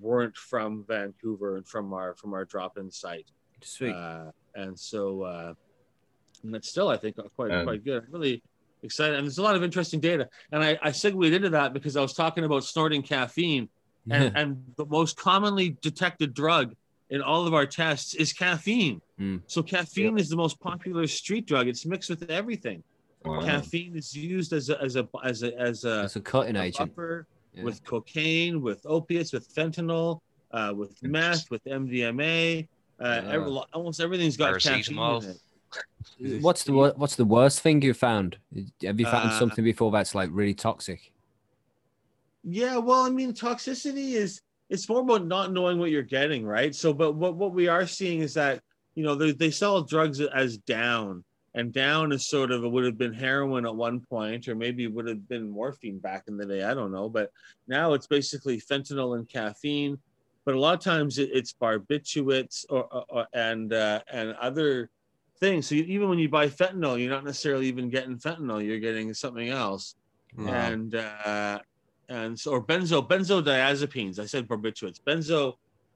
weren't 0.00 0.36
from 0.36 0.84
Vancouver 0.88 1.56
and 1.56 1.66
from 1.66 1.92
our 1.94 2.14
from 2.14 2.34
our 2.34 2.44
drop-in 2.44 2.90
site 2.90 3.28
Sweet. 3.62 3.94
uh, 3.94 4.30
and 4.54 4.78
so 4.78 5.22
uh, 5.22 5.54
and 6.42 6.54
that's 6.54 6.68
still 6.68 6.88
I 6.88 6.96
think 6.96 7.16
quite 7.36 7.50
And- 7.50 7.66
quite 7.66 7.84
good. 7.84 8.04
I'm 8.06 8.12
really 8.12 8.42
excited, 8.82 9.16
and 9.16 9.26
there's 9.26 9.38
a 9.38 9.42
lot 9.42 9.56
of 9.56 9.64
interesting 9.64 9.98
data. 9.98 10.28
And 10.52 10.62
I, 10.62 10.78
I 10.80 10.92
segued 10.92 11.32
into 11.32 11.50
that 11.50 11.72
because 11.72 11.96
I 11.96 12.00
was 12.00 12.14
talking 12.14 12.44
about 12.44 12.62
snorting 12.64 13.02
caffeine, 13.02 13.68
and, 14.10 14.32
and 14.40 14.64
the 14.76 14.86
most 14.86 15.16
commonly 15.16 15.76
detected 15.82 16.34
drug 16.34 16.74
in 17.10 17.22
all 17.22 17.46
of 17.46 17.54
our 17.54 17.66
tests 17.66 18.14
is 18.14 18.32
caffeine. 18.32 19.00
Mm. 19.18 19.42
So 19.46 19.62
caffeine 19.62 20.18
is 20.18 20.28
the 20.28 20.36
most 20.36 20.60
popular 20.60 21.06
street 21.06 21.46
drug. 21.46 21.66
It's 21.68 21.86
mixed 21.86 22.10
with 22.10 22.28
everything. 22.30 22.82
Wow. 23.24 23.40
Caffeine 23.40 23.96
is 23.96 24.14
used 24.14 24.52
as 24.52 24.68
a 24.70 24.80
as 24.82 24.96
a 24.96 25.08
as 25.24 25.42
a 25.42 25.58
as 25.58 25.84
a, 25.84 26.04
It's 26.04 26.16
a 26.16 26.20
cutting 26.20 26.56
a 26.56 26.62
agent. 26.62 26.94
buffer 26.94 27.26
Yeah. 27.54 27.64
with 27.64 27.82
cocaine, 27.84 28.60
with 28.62 28.80
opiates, 28.86 29.32
with 29.32 29.52
fentanyl, 29.54 30.20
uh, 30.52 30.72
with 30.76 31.02
meth, 31.02 31.50
with 31.50 31.64
MDMA. 31.64 32.68
Uh, 33.00 33.04
Yeah. 33.24 33.32
every, 33.32 33.50
almost 33.72 34.00
everything's 34.00 34.36
got 34.36 34.60
caffeine 34.60 34.96
Paracetamol. 34.96 35.24
in 35.24 35.30
it. 35.30 36.42
What's 36.42 36.64
the 36.64 36.72
what's 36.72 37.16
the 37.16 37.24
worst 37.24 37.60
thing 37.60 37.82
you 37.82 37.94
found? 37.94 38.38
Have 38.82 38.98
you 39.00 39.06
found 39.06 39.30
Uh, 39.30 39.38
something 39.38 39.64
before 39.64 39.90
that's 39.90 40.14
like 40.14 40.30
really 40.32 40.54
toxic? 40.54 41.12
Yeah, 42.50 42.78
well, 42.78 43.04
I 43.04 43.10
mean, 43.10 43.32
toxicity 43.32 44.12
is 44.12 44.40
it's 44.70 44.88
more 44.88 45.00
about 45.00 45.26
not 45.26 45.52
knowing 45.52 45.78
what 45.78 45.90
you're 45.90 46.02
getting, 46.02 46.44
right? 46.46 46.74
So, 46.74 46.92
but 46.92 47.12
what 47.12 47.36
what 47.36 47.52
we 47.52 47.68
are 47.68 47.86
seeing 47.86 48.20
is 48.20 48.34
that 48.34 48.62
you 48.94 49.04
know 49.04 49.14
they 49.14 49.32
they 49.32 49.50
sell 49.50 49.82
drugs 49.82 50.20
as 50.20 50.56
down, 50.58 51.24
and 51.54 51.72
down 51.72 52.12
is 52.12 52.26
sort 52.26 52.50
of 52.50 52.64
it 52.64 52.68
would 52.68 52.84
have 52.84 52.98
been 52.98 53.12
heroin 53.12 53.66
at 53.66 53.74
one 53.74 54.00
point, 54.00 54.48
or 54.48 54.54
maybe 54.54 54.84
it 54.84 54.92
would 54.92 55.06
have 55.08 55.28
been 55.28 55.50
morphine 55.50 55.98
back 55.98 56.24
in 56.28 56.36
the 56.36 56.46
day. 56.46 56.62
I 56.62 56.74
don't 56.74 56.92
know, 56.92 57.08
but 57.08 57.30
now 57.66 57.92
it's 57.92 58.06
basically 58.06 58.60
fentanyl 58.60 59.16
and 59.16 59.28
caffeine. 59.28 59.98
But 60.44 60.54
a 60.54 60.60
lot 60.60 60.74
of 60.74 60.80
times 60.80 61.18
it, 61.18 61.28
it's 61.34 61.52
barbiturates 61.52 62.64
or, 62.70 63.04
or, 63.10 63.26
and 63.34 63.72
uh, 63.74 64.00
and 64.10 64.32
other 64.34 64.88
things. 65.38 65.66
So 65.66 65.74
you, 65.74 65.84
even 65.84 66.08
when 66.08 66.18
you 66.18 66.30
buy 66.30 66.48
fentanyl, 66.48 66.98
you're 66.98 67.10
not 67.10 67.24
necessarily 67.24 67.66
even 67.66 67.90
getting 67.90 68.16
fentanyl; 68.16 68.64
you're 68.64 68.78
getting 68.78 69.12
something 69.12 69.50
else 69.50 69.96
and 70.36 70.94
uh, 70.94 71.58
and 72.08 72.38
so 72.38 72.52
or 72.52 72.62
benzo 72.62 73.06
benzodiazepines. 73.06 74.18
I 74.18 74.26
said 74.26 74.48
barbiturates. 74.48 75.00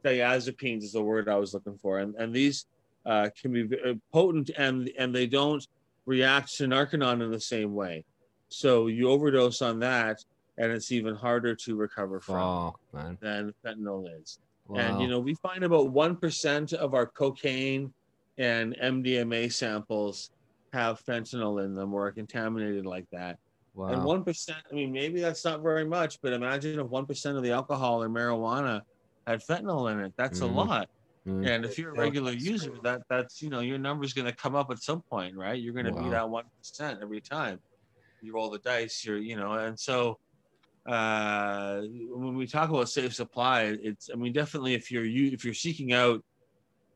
Benzodiazepines 0.04 0.82
is 0.82 0.92
the 0.92 1.02
word 1.02 1.28
I 1.28 1.36
was 1.36 1.54
looking 1.54 1.78
for, 1.78 1.98
and 1.98 2.14
and 2.16 2.34
these 2.34 2.66
uh, 3.06 3.28
can 3.40 3.52
be 3.52 3.62
very 3.62 4.00
potent, 4.12 4.50
and 4.56 4.90
and 4.98 5.14
they 5.14 5.26
don't 5.26 5.66
react 6.06 6.54
to 6.56 6.64
Narconon 6.64 7.22
in 7.22 7.30
the 7.30 7.40
same 7.40 7.74
way. 7.74 8.04
So 8.48 8.88
you 8.88 9.08
overdose 9.08 9.62
on 9.62 9.78
that, 9.80 10.24
and 10.58 10.70
it's 10.70 10.92
even 10.92 11.14
harder 11.14 11.54
to 11.54 11.76
recover 11.76 12.20
from 12.20 12.36
Oh 12.36 12.74
than 13.20 13.54
fentanyl 13.64 14.06
is. 14.20 14.38
Wow. 14.68 14.78
And 14.78 15.00
you 15.00 15.08
know, 15.08 15.18
we 15.18 15.34
find 15.34 15.64
about 15.64 15.90
one 15.90 16.16
percent 16.16 16.72
of 16.72 16.94
our 16.94 17.06
cocaine 17.06 17.92
and 18.38 18.76
MDMA 18.76 19.52
samples 19.52 20.30
have 20.72 21.04
fentanyl 21.04 21.64
in 21.64 21.74
them 21.74 21.92
or 21.92 22.06
are 22.06 22.12
contaminated 22.12 22.86
like 22.86 23.06
that. 23.10 23.38
Wow. 23.74 23.88
And 23.88 24.04
one 24.04 24.24
percent, 24.24 24.58
I 24.70 24.74
mean, 24.74 24.92
maybe 24.92 25.20
that's 25.20 25.44
not 25.44 25.62
very 25.62 25.84
much, 25.84 26.18
but 26.22 26.32
imagine 26.32 26.78
if 26.80 26.86
one 26.88 27.06
percent 27.06 27.36
of 27.36 27.42
the 27.42 27.52
alcohol 27.52 28.02
or 28.02 28.08
marijuana 28.08 28.82
had 29.26 29.40
fentanyl 29.40 29.90
in 29.92 30.00
it. 30.00 30.14
That's 30.16 30.40
Mhm. 30.40 30.42
a 30.42 30.46
lot. 30.46 30.88
Mm. 31.26 31.46
And 31.46 31.64
if 31.64 31.78
you're 31.78 31.92
a 31.92 31.94
regular 31.94 32.32
that's 32.32 32.44
user, 32.44 32.78
that 32.82 33.02
that's 33.08 33.40
you 33.42 33.50
know 33.50 33.60
your 33.60 33.78
number's 33.78 34.12
going 34.12 34.26
to 34.26 34.34
come 34.34 34.54
up 34.56 34.70
at 34.70 34.78
some 34.82 35.02
point, 35.10 35.36
right? 35.36 35.60
You're 35.60 35.74
going 35.74 35.86
to 35.86 35.92
be 35.92 36.08
that 36.10 36.28
one 36.28 36.44
percent 36.58 37.00
every 37.02 37.20
time. 37.20 37.60
you 38.20 38.32
roll 38.34 38.50
the 38.50 38.58
dice. 38.60 39.04
You're 39.04 39.18
you 39.18 39.36
know, 39.36 39.52
and 39.54 39.78
so 39.78 40.18
uh, 40.86 41.82
when 42.10 42.34
we 42.36 42.46
talk 42.46 42.70
about 42.70 42.88
safe 42.88 43.14
supply, 43.14 43.76
it's 43.82 44.10
I 44.12 44.16
mean 44.16 44.32
definitely 44.32 44.74
if 44.74 44.90
you're 44.90 45.04
you 45.04 45.32
if 45.32 45.44
you're 45.44 45.54
seeking 45.54 45.92
out 45.92 46.22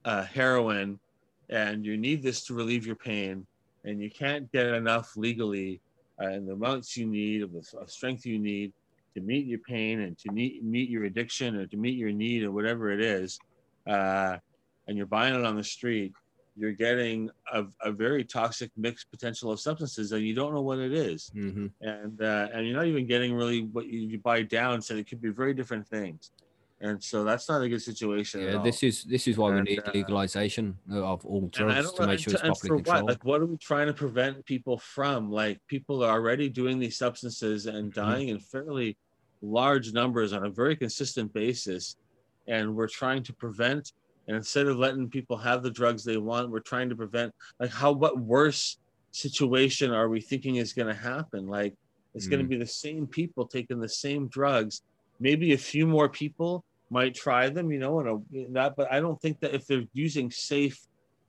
uh, 0.04 0.24
heroin 0.24 1.00
and 1.48 1.84
you 1.86 1.96
need 1.96 2.22
this 2.22 2.44
to 2.46 2.54
relieve 2.54 2.86
your 2.86 2.96
pain 2.96 3.46
and 3.84 4.00
you 4.02 4.10
can't 4.10 4.50
get 4.52 4.66
enough 4.66 5.12
legally 5.16 5.80
and 6.18 6.48
the 6.48 6.52
amounts 6.52 6.96
you 6.96 7.06
need 7.06 7.42
of 7.42 7.52
the 7.52 7.64
of 7.80 7.90
strength 7.90 8.24
you 8.26 8.38
need 8.38 8.72
to 9.14 9.20
meet 9.22 9.46
your 9.46 9.60
pain 9.60 10.00
and 10.00 10.18
to 10.18 10.30
meet 10.30 10.62
meet 10.62 10.88
your 10.90 11.04
addiction 11.04 11.56
or 11.56 11.66
to 11.66 11.76
meet 11.76 11.96
your 11.96 12.12
need 12.12 12.42
or 12.42 12.52
whatever 12.52 12.90
it 12.90 13.00
is, 13.00 13.40
uh, 13.88 14.36
and 14.86 14.96
you're 14.96 15.06
buying 15.06 15.34
it 15.34 15.44
on 15.44 15.56
the 15.56 15.64
street, 15.64 16.14
you're 16.56 16.72
getting 16.72 17.30
a, 17.52 17.64
a 17.82 17.92
very 17.92 18.24
toxic 18.24 18.70
mixed 18.76 19.10
potential 19.10 19.50
of 19.50 19.60
substances 19.60 20.12
and 20.12 20.24
you 20.24 20.34
don't 20.34 20.54
know 20.54 20.62
what 20.62 20.78
it 20.78 20.92
is 20.92 21.30
Mhm. 21.34 21.70
and 21.80 22.22
uh, 22.22 22.48
and 22.52 22.66
you're 22.66 22.76
not 22.76 22.86
even 22.86 23.06
getting 23.06 23.34
really 23.34 23.62
what 23.62 23.86
you, 23.86 24.00
you 24.00 24.18
buy 24.18 24.42
down. 24.42 24.80
So 24.82 24.94
it 24.94 25.08
could 25.08 25.20
be 25.20 25.30
very 25.30 25.54
different 25.54 25.86
things, 25.86 26.30
and 26.80 27.02
so 27.02 27.24
that's 27.24 27.48
not 27.48 27.62
a 27.62 27.68
good 27.68 27.82
situation. 27.82 28.42
at 28.42 28.54
Yeah, 28.54 28.62
this 28.62 28.82
is 28.82 29.04
this 29.04 29.26
is 29.26 29.38
why 29.38 29.50
we 29.54 29.62
need 29.62 29.78
uh, 29.80 29.90
legalization 29.94 30.76
of 30.90 31.24
all 31.24 31.42
And 31.42 31.50
drugs 31.52 31.92
to 31.92 32.06
make 32.06 32.18
sure 32.20 32.34
it's 32.34 32.42
properly 32.42 32.68
for 32.68 32.76
what? 32.76 32.84
controlled. 32.84 33.08
Like, 33.08 33.24
what 33.24 33.40
are 33.40 33.46
we 33.46 33.56
trying 33.56 33.86
to 33.86 33.94
prevent 33.94 34.44
people 34.44 34.78
from? 34.78 35.30
Like, 35.30 35.58
people 35.68 36.04
are 36.04 36.10
already 36.10 36.48
doing 36.48 36.78
these 36.78 36.98
substances 36.98 37.66
and 37.66 37.92
Mm-hmm. 37.92 38.00
dying 38.00 38.28
in 38.28 38.38
fairly 38.40 38.96
large 39.42 39.92
numbers 39.92 40.32
on 40.32 40.44
a 40.44 40.50
very 40.50 40.76
consistent 40.76 41.32
basis, 41.32 41.96
and 42.46 42.74
we're 42.74 42.88
trying 42.88 43.22
to 43.24 43.32
prevent. 43.32 43.92
And 44.28 44.36
instead 44.36 44.66
of 44.66 44.76
letting 44.76 45.08
people 45.08 45.36
have 45.36 45.62
the 45.62 45.70
drugs 45.70 46.02
they 46.04 46.16
want, 46.16 46.50
we're 46.50 46.60
trying 46.60 46.88
to 46.88 46.96
prevent. 46.96 47.32
Like, 47.60 47.70
how 47.70 47.92
what 47.92 48.18
worse 48.18 48.78
situation 49.12 49.92
are 49.92 50.08
we 50.08 50.20
thinking 50.20 50.56
is 50.56 50.72
going 50.72 50.88
to 50.88 51.00
happen? 51.00 51.46
Like, 51.46 51.74
it's 52.14 52.26
going 52.26 52.42
to 52.42 52.48
be 52.48 52.56
the 52.56 52.66
same 52.66 53.06
people 53.06 53.46
taking 53.46 53.78
the 53.78 53.88
same 53.88 54.26
drugs. 54.28 54.82
Maybe 55.20 55.52
a 55.52 55.58
few 55.58 55.86
more 55.86 56.08
people 56.08 56.64
might 56.90 57.14
try 57.14 57.48
them, 57.48 57.72
you 57.72 57.78
know, 57.78 58.00
and 58.00 58.08
a, 58.08 58.52
that. 58.52 58.76
But 58.76 58.92
I 58.92 59.00
don't 59.00 59.20
think 59.20 59.40
that 59.40 59.54
if 59.54 59.66
they're 59.66 59.84
using 59.92 60.30
safe 60.30 60.78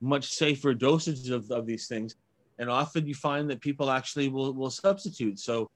much 0.02 0.28
safer 0.28 0.74
dosages 0.74 1.32
of, 1.32 1.50
of 1.50 1.66
these 1.66 1.88
things 1.88 2.16
and 2.60 2.70
often 2.70 3.06
you 3.06 3.16
find 3.16 3.50
that 3.50 3.62
people 3.62 3.90
actually 3.90 4.30
will, 4.30 4.54
will 4.54 4.70
substitute 4.70 5.40
so 5.40 5.70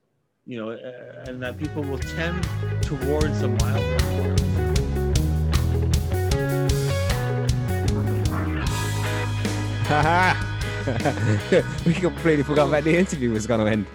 you 0.45 0.57
know 0.57 0.71
uh, 0.71 1.25
and 1.27 1.41
that 1.41 1.57
people 1.57 1.83
will 1.83 1.99
tend 1.99 2.43
towards 2.81 3.41
the 3.41 3.47
mild. 3.47 4.01
forms. 4.01 4.41
we 11.85 11.93
completely 11.93 12.43
forgot 12.43 12.67
about 12.67 12.83
the 12.83 12.97
interview 12.97 13.31
was 13.31 13.45
going 13.45 13.59
to 13.59 13.71
end. 13.71 13.85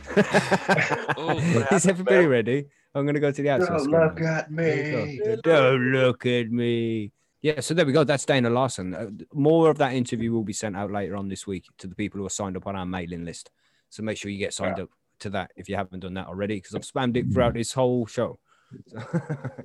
Oh, 1.17 1.39
Is 1.73 1.87
everybody 1.87 2.27
ready? 2.27 2.67
I'm 2.97 3.05
going 3.05 3.15
to 3.15 3.21
go 3.21 3.31
to 3.31 3.43
the 3.43 3.51
outside. 3.51 3.69
Don't 3.69 3.81
screen. 3.81 4.01
look 4.01 4.21
at 4.23 4.51
me. 4.51 5.21
Don't 5.43 5.93
look 5.93 6.25
at 6.27 6.51
me. 6.51 7.13
Yeah, 7.43 7.61
so 7.61 7.75
there 7.75 7.85
we 7.87 7.93
go. 7.93 8.05
That's 8.05 8.25
Dana 8.25 8.49
Larsen. 8.51 8.95
Uh, 8.95 9.09
more 9.35 9.69
of 9.71 9.79
that 9.79 9.93
interview 9.93 10.33
will 10.33 10.43
be 10.43 10.55
sent 10.55 10.75
out 10.77 10.91
later 10.91 11.15
on 11.17 11.29
this 11.29 11.47
week 11.47 11.67
to 11.79 11.87
the 11.87 11.95
people 11.95 12.19
who 12.19 12.27
are 12.27 12.31
signed 12.31 12.57
up 12.57 12.67
on 12.67 12.75
our 12.75 12.87
mailing 12.87 13.25
list. 13.25 13.51
So 13.91 14.03
make 14.03 14.17
sure 14.17 14.31
you 14.31 14.39
get 14.39 14.55
signed 14.55 14.81
up 14.81 14.89
to 15.21 15.31
that 15.31 15.51
if 15.57 15.69
you 15.69 15.77
haven't 15.77 16.01
done 16.01 16.15
that 16.15 16.27
already, 16.27 16.57
because 16.57 16.75
I've 16.75 16.83
spammed 16.83 17.17
it 17.17 17.33
throughout 17.33 17.55
this 17.55 17.73
whole 17.73 18.07
show. 18.07 18.39
So 18.89 18.99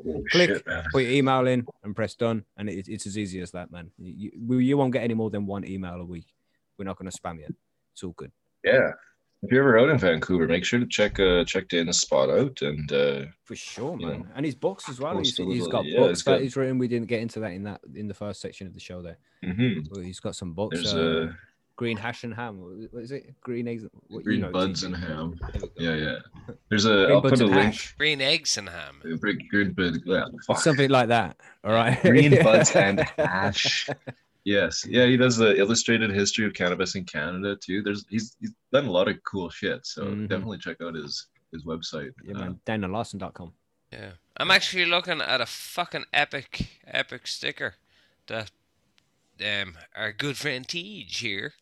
Oh, 0.05 0.21
Click. 0.31 0.49
shit, 0.49 0.65
put 0.91 1.03
your 1.03 1.11
email 1.11 1.47
in 1.47 1.65
and 1.83 1.95
press 1.95 2.13
done, 2.13 2.45
and 2.57 2.69
it, 2.69 2.87
it's 2.87 3.07
as 3.07 3.17
easy 3.17 3.41
as 3.41 3.49
that, 3.51 3.71
man. 3.71 3.89
You, 3.97 4.29
you, 4.35 4.57
you 4.59 4.77
won't 4.77 4.93
get 4.93 5.03
any 5.03 5.15
more 5.15 5.31
than 5.31 5.47
one 5.47 5.65
email 5.67 5.95
a 5.95 6.05
week. 6.05 6.27
We're 6.77 6.85
not 6.85 6.97
going 6.97 7.09
to 7.09 7.17
spam 7.17 7.39
you. 7.39 7.47
It's 7.93 8.03
all 8.03 8.11
good. 8.11 8.31
Yeah. 8.63 8.91
If 9.43 9.51
you're 9.51 9.61
ever 9.61 9.79
out 9.79 9.89
in 9.89 9.97
Vancouver, 9.97 10.47
make 10.47 10.63
sure 10.63 10.79
to 10.79 10.85
check 10.85 11.19
uh 11.19 11.43
check 11.45 11.67
Dana's 11.67 11.99
spot 11.99 12.29
out 12.29 12.61
and 12.61 12.91
uh 12.91 13.25
For 13.45 13.55
sure, 13.55 13.97
man. 13.97 14.07
know, 14.19 14.25
and 14.35 14.45
his 14.45 14.55
books 14.55 14.87
as 14.89 14.99
well. 14.99 15.17
He's, 15.17 15.31
post 15.31 15.39
a 15.39 15.43
he's 15.51 15.63
little- 15.63 15.71
got 15.71 15.85
yeah, 15.85 15.99
books 15.99 16.11
it's 16.11 16.23
that 16.25 16.31
got- 16.33 16.41
he's 16.41 16.55
written. 16.55 16.77
We 16.77 16.87
didn't 16.87 17.07
get 17.07 17.21
into 17.21 17.39
that 17.39 17.51
in 17.53 17.63
that 17.63 17.81
in 17.95 18.07
the 18.07 18.13
first 18.13 18.39
section 18.41 18.67
of 18.67 18.73
the 18.73 18.79
show 18.79 19.01
there. 19.01 19.17
mhm. 19.43 19.87
But 19.91 20.03
he's 20.03 20.19
got 20.19 20.35
some 20.35 20.53
books. 20.53 20.75
there's 20.75 20.93
uh, 20.93 21.29
uh 21.29 21.33
green 21.75 21.97
hash 21.97 22.23
and 22.23 22.33
ham. 22.35 22.59
What 22.91 23.01
is 23.01 23.11
it? 23.11 23.33
Green 23.41 23.67
eggs. 23.67 23.83
What, 24.09 24.23
green 24.23 24.41
you 24.41 24.45
know, 24.45 24.51
buds 24.51 24.83
and 24.83 24.95
ham. 24.95 25.39
There 25.41 25.61
we 25.63 25.67
go. 25.67 25.67
Yeah, 25.79 25.95
yeah. 25.95 26.53
There's 26.69 26.85
a 26.85 26.89
Green 27.07 27.11
I'll 27.11 27.21
buds 27.21 27.31
put 27.31 27.41
a 27.41 27.45
and 27.45 27.55
link. 27.55 27.65
hash. 27.73 27.95
green 27.97 28.21
eggs 28.21 28.57
and 28.59 28.69
ham. 28.69 29.01
Green, 29.19 29.47
green 29.49 29.71
bud, 29.71 29.97
yeah. 30.05 30.25
Something 30.55 30.91
like 30.91 31.07
that. 31.07 31.37
All 31.63 31.71
right. 31.73 31.99
Green 32.01 32.43
buds 32.43 32.75
and 32.75 32.99
hash. 33.17 33.89
Yes, 34.43 34.85
yeah, 34.87 35.05
he 35.05 35.17
does 35.17 35.37
the 35.37 35.55
illustrated 35.57 36.09
history 36.11 36.45
of 36.47 36.53
cannabis 36.53 36.95
in 36.95 37.05
Canada 37.05 37.55
too. 37.55 37.83
There's 37.83 38.05
he's 38.09 38.35
he's 38.39 38.53
done 38.71 38.85
a 38.87 38.91
lot 38.91 39.07
of 39.07 39.21
cool 39.23 39.49
shit, 39.49 39.85
so 39.85 40.05
Mhm. 40.05 40.27
definitely 40.27 40.57
check 40.57 40.77
out 40.81 40.95
his 40.95 41.27
his 41.51 41.63
website. 41.63 42.11
Yeah, 42.23 42.35
Uh, 42.35 42.39
man. 42.39 42.59
DanaLarsen.com. 42.65 43.53
Yeah, 43.91 44.13
I'm 44.37 44.49
actually 44.51 44.85
looking 44.85 45.21
at 45.21 45.41
a 45.41 45.45
fucking 45.45 46.05
epic, 46.13 46.79
epic 46.87 47.27
sticker 47.27 47.75
that 48.27 48.49
um 49.45 49.77
our 49.95 50.11
good 50.11 50.37
friend 50.37 50.67
Tej 50.67 51.05
here 51.09 51.53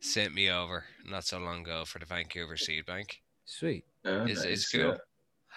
sent 0.00 0.34
me 0.34 0.50
over 0.50 0.84
not 1.04 1.24
so 1.24 1.38
long 1.38 1.62
ago 1.62 1.84
for 1.84 1.98
the 1.98 2.06
Vancouver 2.06 2.56
Seed 2.56 2.84
Bank. 2.86 3.22
Sweet. 3.46 3.84
yeah, 4.04 4.24
It's- 4.24 4.44
it's 4.44 4.70
cool. 4.70 4.80
yeah. 4.82 4.96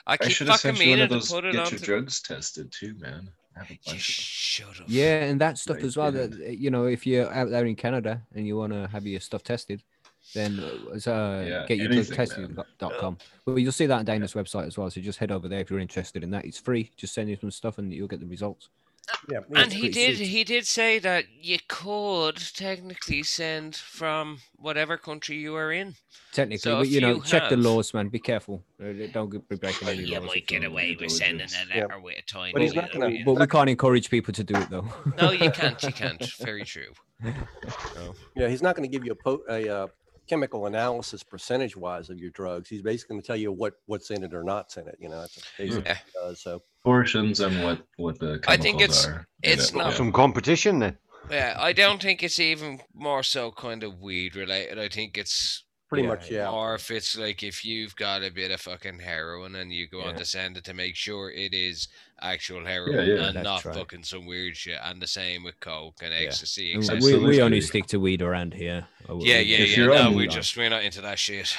I 0.08 0.14
I 0.14 0.18
keep 0.18 0.32
should 0.32 0.48
have 0.48 0.62
fucking 0.62 0.82
you 0.82 0.90
one 0.92 1.00
meaning 1.00 1.22
to 1.22 1.28
put 1.28 1.46
it 1.46 1.54
get 1.54 1.72
your 1.72 1.80
drugs 1.80 2.22
tested 2.22 2.72
too, 2.72 2.94
man. 2.96 3.30
I 3.56 3.60
have 3.60 3.70
a 3.70 3.74
You 3.74 3.80
bunch 3.86 3.88
of 3.88 3.94
them. 3.94 4.00
should 4.00 4.78
have. 4.78 4.90
Yeah, 4.90 5.24
and 5.24 5.42
that 5.42 5.58
stuff 5.58 5.78
Right, 5.78 5.86
as 5.86 5.98
well. 5.98 6.14
yeah. 6.16 6.28
That 6.28 6.58
you 6.58 6.72
know, 6.72 6.86
if 6.86 7.06
you're 7.06 7.32
out 7.34 7.50
there 7.50 7.66
in 7.66 7.76
Canada 7.76 8.22
and 8.34 8.48
you 8.48 8.58
want 8.58 8.74
to 8.74 8.88
have 8.88 9.06
your 9.06 9.20
stuff 9.20 9.44
tested, 9.44 9.84
then 10.34 10.60
uh, 10.60 10.94
it's, 10.94 11.08
uh, 11.08 11.44
Yeah, 11.48 11.66
get 11.68 11.78
your 11.78 11.92
anything, 11.92 12.16
tested.com. 12.16 13.18
But 13.46 13.56
you'll 13.56 13.72
see 13.72 13.88
that 13.88 14.00
on 14.00 14.06
Dana's 14.06 14.34
website 14.34 14.68
as 14.68 14.78
well. 14.78 14.90
So 14.90 15.02
just 15.02 15.20
head 15.20 15.32
over 15.32 15.48
there 15.48 15.60
if 15.60 15.70
you're 15.70 15.80
interested 15.80 16.24
in 16.24 16.32
that. 16.32 16.46
It's 16.46 16.60
free. 16.60 16.92
Just 16.96 17.14
send 17.14 17.30
you 17.30 17.36
some 17.36 17.52
stuff 17.52 17.78
and 17.78 17.92
you'll 17.94 18.08
get 18.08 18.20
the 18.20 18.26
results. 18.28 18.70
Yeah, 19.30 19.40
And 19.56 19.74
he 19.74 19.90
did. 19.90 20.18
sweet. 20.18 20.28
He 20.28 20.44
did 20.44 20.66
say 20.66 21.00
that 21.00 21.26
you 21.40 21.58
could 21.68 22.38
technically 22.56 23.24
send 23.24 23.76
from 23.76 24.40
whatever 24.56 24.98
country 24.98 25.36
you 25.38 25.56
are 25.56 25.72
in. 25.72 25.96
Technically, 26.32 26.58
So 26.60 26.78
but 26.78 26.86
if 26.88 26.92
you 26.94 27.02
know, 27.02 27.16
you 27.16 27.22
check 27.24 27.50
the 27.50 27.58
laws, 27.58 27.94
man. 27.94 28.08
Be 28.08 28.20
careful. 28.20 28.64
Uh, 28.82 28.94
Don't 29.12 29.30
be 29.50 29.56
breaking 29.58 29.88
any 29.90 30.04
you 30.04 30.16
laws. 30.20 30.28
might 30.28 30.38
if 30.38 30.48
get 30.48 30.62
you're- 30.62 30.72
away 30.74 30.98
with 31.00 31.12
sending 31.12 31.48
a 31.48 31.76
Yeah. 31.76 31.82
letter 31.84 32.00
with 32.00 32.20
a 32.20 32.22
tiny. 32.22 32.54
But 32.54 32.62
he's 32.62 32.74
not 32.74 32.94
little 32.94 33.02
gonna- 33.10 33.24
But 33.26 33.34
we 33.34 33.48
can't 33.48 33.70
encourage 33.70 34.10
people 34.10 34.34
to 34.34 34.44
do 34.44 34.56
it 34.56 34.70
though. 34.70 34.88
No, 35.22 35.32
you 35.32 35.52
can't. 35.52 35.82
You 35.84 35.92
can't. 36.02 36.24
Very 36.40 36.64
true. 36.64 36.94
Yeah, 38.36 38.48
he's 38.48 38.62
not 38.62 38.76
going 38.76 38.90
to 38.90 38.92
give 38.98 39.06
you 39.06 39.12
a, 39.12 39.16
po- 39.16 39.44
a 39.50 39.68
uh, 39.70 39.88
chemical 40.32 40.68
analysis 40.68 41.24
percentage 41.24 41.76
wise 41.76 42.10
of 42.10 42.18
your 42.18 42.30
drugs. 42.32 42.70
He's 42.70 42.82
basically 42.82 43.16
going 43.16 43.22
to 43.22 43.28
tell 43.28 43.36
you 43.36 43.52
what 43.52 43.74
what's 43.86 44.12
in 44.12 44.24
it 44.24 44.34
or 44.34 44.44
not 44.46 44.76
in 44.78 44.88
it. 44.88 44.96
You 44.98 45.10
know, 45.10 45.20
that's 45.20 45.36
hmm. 45.36 45.64
basically 45.64 45.84
Yeah. 45.86 45.90
what 45.90 45.98
eh. 45.98 46.00
he 46.06 46.28
does. 46.28 46.42
So 46.42 46.62
Portions 46.86 47.40
and 47.42 47.64
what 47.64 47.82
what 47.98 48.18
the 48.20 48.40
chemicals 48.40 48.48
I 48.48 48.58
think 48.58 48.82
it's- 48.82 49.06
are. 49.08 49.28
it's 49.44 49.70
it, 49.70 49.76
not- 49.76 49.92
yeah. 49.92 49.98
Some 49.98 50.12
competition 50.14 50.80
then. 50.80 50.98
Yeah, 51.30 51.56
I 51.60 51.74
don't 51.74 52.02
think 52.02 52.24
it's 52.24 52.40
even 52.40 52.80
more 52.94 53.24
so 53.24 53.52
kind 53.52 53.84
of 53.84 54.00
weed 54.00 54.36
related. 54.36 54.80
I 54.80 54.88
think 54.90 55.18
it's 55.18 55.64
pretty 55.92 56.04
Yeah, 56.04 56.10
much, 56.10 56.32
yeah. 56.32 56.50
or 56.50 56.76
if 56.76 56.90
it's 56.90 57.18
like 57.18 57.44
if 57.44 57.66
you've 57.66 57.94
got 57.98 58.24
a 58.24 58.30
bit 58.32 58.50
of 58.50 58.62
fucking 58.62 59.00
heroin 59.00 59.56
and 59.56 59.74
you 59.74 59.88
go 59.90 60.02
on 60.04 60.16
to 60.16 60.24
send 60.24 60.56
it 60.56 60.64
to 60.64 60.74
make 60.74 60.96
sure 60.96 61.30
it 61.32 61.54
is 61.54 61.90
actual 62.22 62.66
heroin 62.66 63.06
yeah, 63.10 63.28
and 63.28 63.44
not 63.44 63.66
right. 63.66 63.76
fucking 63.76 64.04
some 64.04 64.26
weird 64.26 64.56
shit. 64.56 64.80
And 64.82 65.02
the 65.02 65.08
same 65.08 65.44
with 65.44 65.60
coke 65.60 65.98
and 66.02 66.14
Yeah. 66.14 66.22
ecstasy, 66.22 66.74
And 66.76 66.90
we, 67.04 67.18
we 67.18 67.42
only 67.42 67.60
stick 67.60 67.88
to 67.88 68.00
weed 68.00 68.22
around 68.22 68.54
here. 68.54 68.88
Yeah, 69.10 69.40
yeah, 69.40 69.58
If 69.58 69.72
yeah. 69.72 69.76
you're 69.84 69.94
No, 69.94 70.08
on- 70.08 70.16
we 70.16 70.28
just 70.28 70.56
we're 70.56 70.70
not 70.70 70.84
into 70.86 71.02
that 71.02 71.20
shit. 71.20 71.54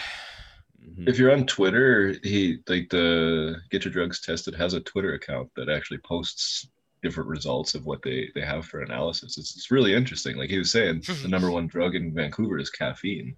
Mhm. 0.82 1.06
If 1.08 1.18
you're 1.18 1.30
on 1.32 1.46
Twitter, 1.46 2.16
he 2.24 2.58
like 2.68 2.88
the 2.88 3.60
Get 3.70 3.84
Your 3.84 3.92
Drugs 3.92 4.20
Tested 4.22 4.54
has 4.54 4.72
a 4.72 4.80
Twitter 4.80 5.12
account 5.12 5.50
that 5.56 5.68
actually 5.68 5.98
posts 5.98 6.66
different 7.02 7.28
results 7.28 7.74
of 7.74 7.84
what 7.84 8.00
they 8.02 8.30
they 8.34 8.40
have 8.40 8.64
for 8.64 8.80
analysis. 8.80 9.36
It's, 9.36 9.54
it's 9.56 9.70
really 9.70 9.92
interesting. 9.92 10.36
Like 10.38 10.48
he 10.48 10.58
was 10.58 10.70
saying, 10.72 11.02
the 11.22 11.28
number 11.28 11.50
one 11.58 11.66
drug 11.66 11.94
in 11.96 12.14
Vancouver 12.14 12.58
is 12.58 12.70
caffeine. 12.70 13.36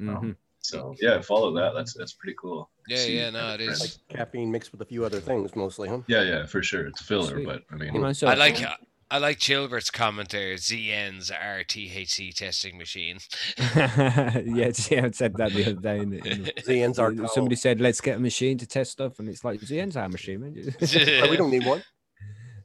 Mhm. 0.00 0.36
So 0.60 0.94
yeah, 1.00 1.20
follow 1.20 1.52
that. 1.54 1.74
That's 1.74 1.92
that's 1.94 2.12
pretty 2.12 2.36
cool. 2.40 2.70
Yeah, 2.88 2.96
See 2.96 3.16
yeah, 3.16 3.30
no, 3.30 3.54
it 3.54 3.60
is. 3.60 3.80
Like 3.80 3.90
caffeine 4.08 4.50
mixed 4.50 4.70
with 4.72 4.80
a 4.80 4.84
few 4.84 5.04
other 5.04 5.20
things, 5.20 5.56
mostly, 5.56 5.88
huh? 5.88 6.00
Yeah, 6.06 6.22
yeah, 6.22 6.46
for 6.46 6.62
sure. 6.62 6.86
It's 6.86 7.02
filler, 7.02 7.32
Sweet. 7.32 7.46
but 7.46 7.62
I 7.70 7.74
mean, 7.76 7.94
You 7.94 8.04
I 8.04 8.34
like 8.34 8.64
I 9.12 9.18
like 9.18 9.38
Chilbert's 9.38 9.90
comment 9.90 10.30
there. 10.30 10.54
ZN's 10.54 11.30
our 11.30 11.64
THC 11.64 12.32
testing 12.32 12.78
machine. 12.78 13.18
yes, 13.58 14.88
yeah, 14.90 15.04
I 15.04 15.10
said 15.10 15.36
that 15.36 15.52
the 15.52 15.64
other 15.66 15.74
day. 15.74 15.98
In, 15.98 16.14
in 16.14 16.44
ZN's 16.44 16.98
our 16.98 17.12
Somebody 17.28 17.56
said, 17.56 17.80
"Let's 17.80 18.00
get 18.00 18.16
a 18.16 18.20
machine 18.20 18.56
to 18.58 18.66
test 18.66 18.92
stuff," 18.92 19.18
and 19.18 19.28
it's 19.28 19.44
like 19.44 19.60
ZN's 19.60 19.98
our 19.98 20.08
machine, 20.08 20.40
man. 20.40 20.54
Oh, 20.56 21.26
we 21.30 21.36
don't 21.36 21.50
need 21.50 21.66
one. 21.66 21.82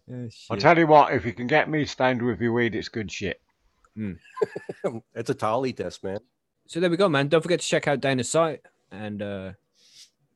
Oh, 0.09 0.29
I'll 0.51 0.57
tell 0.57 0.77
you 0.77 0.87
what, 0.87 1.13
if 1.13 1.25
you 1.25 1.33
can 1.33 1.47
get 1.47 1.69
me 1.69 1.83
stained 1.83 2.21
with 2.21 2.39
your 2.39 2.53
weed, 2.53 2.75
it's 2.75 2.87
good 2.87 3.11
shit. 3.11 3.41
it's 5.15 5.29
a 5.29 5.33
tally 5.33 5.73
test, 5.73 6.01
man. 6.03 6.19
So 6.69 6.81
there 6.81 6.89
we 6.89 6.97
go, 6.97 7.07
man. 7.07 7.29
Don't 7.29 7.41
forget 7.41 7.61
to 7.61 7.65
check 7.65 7.87
out 7.87 8.01
Dana's 8.01 8.29
site 8.29 8.59
and 8.91 9.21
uh, 9.21 9.51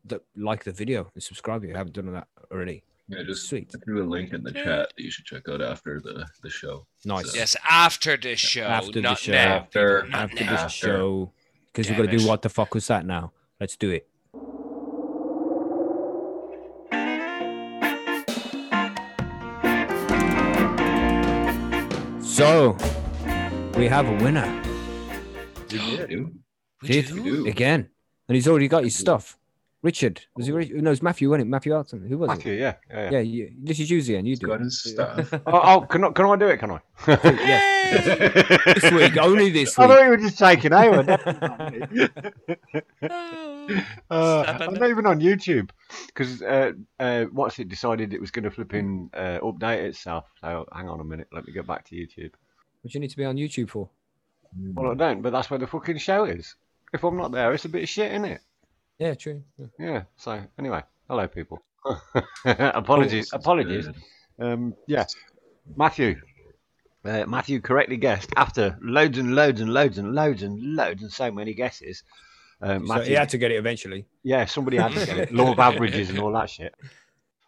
the, 0.05 0.21
like 0.37 0.63
the 0.63 0.71
video 0.71 1.11
and 1.13 1.21
subscribe 1.21 1.61
if 1.65 1.69
you 1.69 1.75
haven't 1.75 1.93
done 1.93 2.11
that 2.13 2.27
already. 2.49 2.83
Yeah, 3.09 3.23
just 3.23 3.49
sweet. 3.49 3.69
I 3.75 3.79
threw 3.83 4.01
a 4.01 4.07
link 4.07 4.31
in 4.31 4.41
the 4.41 4.53
chat 4.53 4.93
that 4.95 5.03
you 5.03 5.11
should 5.11 5.25
check 5.25 5.49
out 5.49 5.61
after 5.61 5.99
the, 5.99 6.25
the 6.41 6.49
show. 6.49 6.85
Nice. 7.03 7.31
So. 7.31 7.37
Yes, 7.37 7.57
after 7.69 8.15
the 8.15 8.37
show. 8.37 8.63
After 8.63 9.01
the 9.01 9.15
show. 9.15 9.33
Now. 9.33 9.55
After, 9.57 10.07
after 10.13 10.45
the 10.45 10.67
show. 10.69 11.33
Because 11.73 11.89
we've 11.89 11.97
got 11.97 12.09
to 12.09 12.17
do 12.17 12.25
what 12.25 12.43
the 12.43 12.49
fuck 12.49 12.73
was 12.73 12.87
that 12.87 13.05
now? 13.05 13.33
Let's 13.59 13.75
do 13.75 13.89
it. 13.89 14.07
So, 22.23 22.77
we 23.75 23.89
have 23.89 24.07
a 24.07 24.23
winner. 24.23 24.70
We 26.01 26.05
do. 26.07 26.31
We 26.81 26.87
Did 26.87 27.07
do? 27.07 27.23
do. 27.23 27.45
again, 27.47 27.89
and 28.27 28.35
he's 28.35 28.47
already 28.47 28.67
got 28.67 28.83
his 28.83 28.95
stuff. 28.95 29.37
Richard 29.83 30.21
was 30.35 30.45
he? 30.45 30.51
Ri- 30.51 30.69
No, 30.75 30.91
it's 30.91 31.01
Matthew, 31.01 31.29
wasn't 31.29 31.47
it? 31.47 31.49
Matthew 31.49 31.73
Arton. 31.75 32.05
Who 32.07 32.17
was 32.19 32.27
Matthew, 32.27 32.53
it? 32.53 32.59
yeah, 32.59 32.73
yeah. 32.89 33.01
yeah. 33.03 33.09
Yeah, 33.11 33.19
you, 33.19 33.51
this 33.63 33.79
is 33.79 33.89
you, 33.89 33.99
Ian. 33.99 34.25
You 34.27 34.35
do. 34.35 34.47
got 34.47 34.61
it. 34.61 34.65
his 34.65 34.83
stuff. 34.83 35.31
Oh, 35.47 35.61
oh, 35.63 35.81
can 35.81 36.03
I 36.03 36.09
can 36.11 36.25
I 36.27 36.35
do 36.35 36.47
it? 36.47 36.57
Can 36.57 36.71
I? 36.71 36.79
yeah, 37.07 38.73
this 38.73 38.91
week, 38.91 39.17
only 39.17 39.49
this 39.49 39.75
week. 39.77 39.89
I 39.89 39.95
thought 39.95 40.03
you 40.03 40.09
were 40.09 40.17
just 40.17 40.37
taking 40.37 40.73
over. 40.73 41.03
Uh, 44.09 44.57
I'm 44.59 44.73
not 44.73 44.89
even 44.89 45.05
on 45.05 45.19
YouTube 45.21 45.69
because 46.07 46.41
uh, 46.41 46.71
uh, 46.99 47.25
what's 47.25 47.57
it 47.59 47.69
decided 47.69 48.13
it 48.13 48.19
was 48.19 48.31
going 48.31 48.43
to 48.43 48.51
flip 48.51 48.73
in 48.73 49.09
uh, 49.13 49.39
update 49.41 49.83
itself. 49.83 50.25
So 50.41 50.65
hang 50.73 50.89
on 50.89 50.99
a 50.99 51.03
minute, 51.03 51.27
let 51.31 51.45
me 51.47 51.53
go 51.53 51.61
back 51.63 51.85
to 51.85 51.95
YouTube. 51.95 52.31
What 52.81 52.91
do 52.91 52.97
you 52.97 52.99
need 52.99 53.11
to 53.11 53.17
be 53.17 53.23
on 53.25 53.37
YouTube 53.37 53.69
for? 53.69 53.89
Well, 54.57 54.91
I 54.91 54.95
don't, 54.95 55.21
but 55.21 55.31
that's 55.31 55.49
where 55.49 55.59
the 55.59 55.67
fucking 55.67 55.97
show 55.97 56.25
is. 56.25 56.55
If 56.93 57.03
I'm 57.03 57.17
not 57.17 57.31
there, 57.31 57.53
it's 57.53 57.65
a 57.65 57.69
bit 57.69 57.83
of 57.83 57.89
shit, 57.89 58.11
isn't 58.11 58.25
it? 58.25 58.41
Yeah, 58.99 59.13
true. 59.13 59.43
Yeah. 59.57 59.65
Yeah. 59.79 60.01
So 60.17 60.41
anyway, 60.59 60.83
hello 61.07 61.27
people. 61.27 61.63
apologies. 62.45 63.31
Oh, 63.33 63.37
apologies. 63.37 63.89
Um, 64.39 64.75
yeah, 64.87 65.05
Matthew. 65.75 66.19
Uh, 67.03 67.25
Matthew 67.25 67.61
correctly 67.61 67.97
guessed 67.97 68.29
after 68.37 68.77
loads 68.81 69.17
and 69.17 69.33
loads 69.35 69.59
and 69.59 69.73
loads 69.73 69.97
and 69.97 70.13
loads 70.13 70.43
and 70.43 70.75
loads 70.75 71.01
and 71.01 71.11
so 71.11 71.31
many 71.31 71.53
guesses. 71.55 72.03
Uh, 72.61 72.79
So 72.85 73.01
he 73.01 73.13
had 73.13 73.29
to 73.29 73.39
get 73.39 73.49
it 73.51 73.55
eventually. 73.55 74.05
yeah, 74.23 74.45
somebody 74.45 74.77
had 74.77 74.91
to 74.91 75.05
get 75.05 75.17
it. 75.17 75.31
Law 75.33 75.51
of 75.53 75.59
averages 75.67 76.09
and 76.11 76.19
all 76.19 76.31
that 76.33 76.49
shit. 76.49 76.75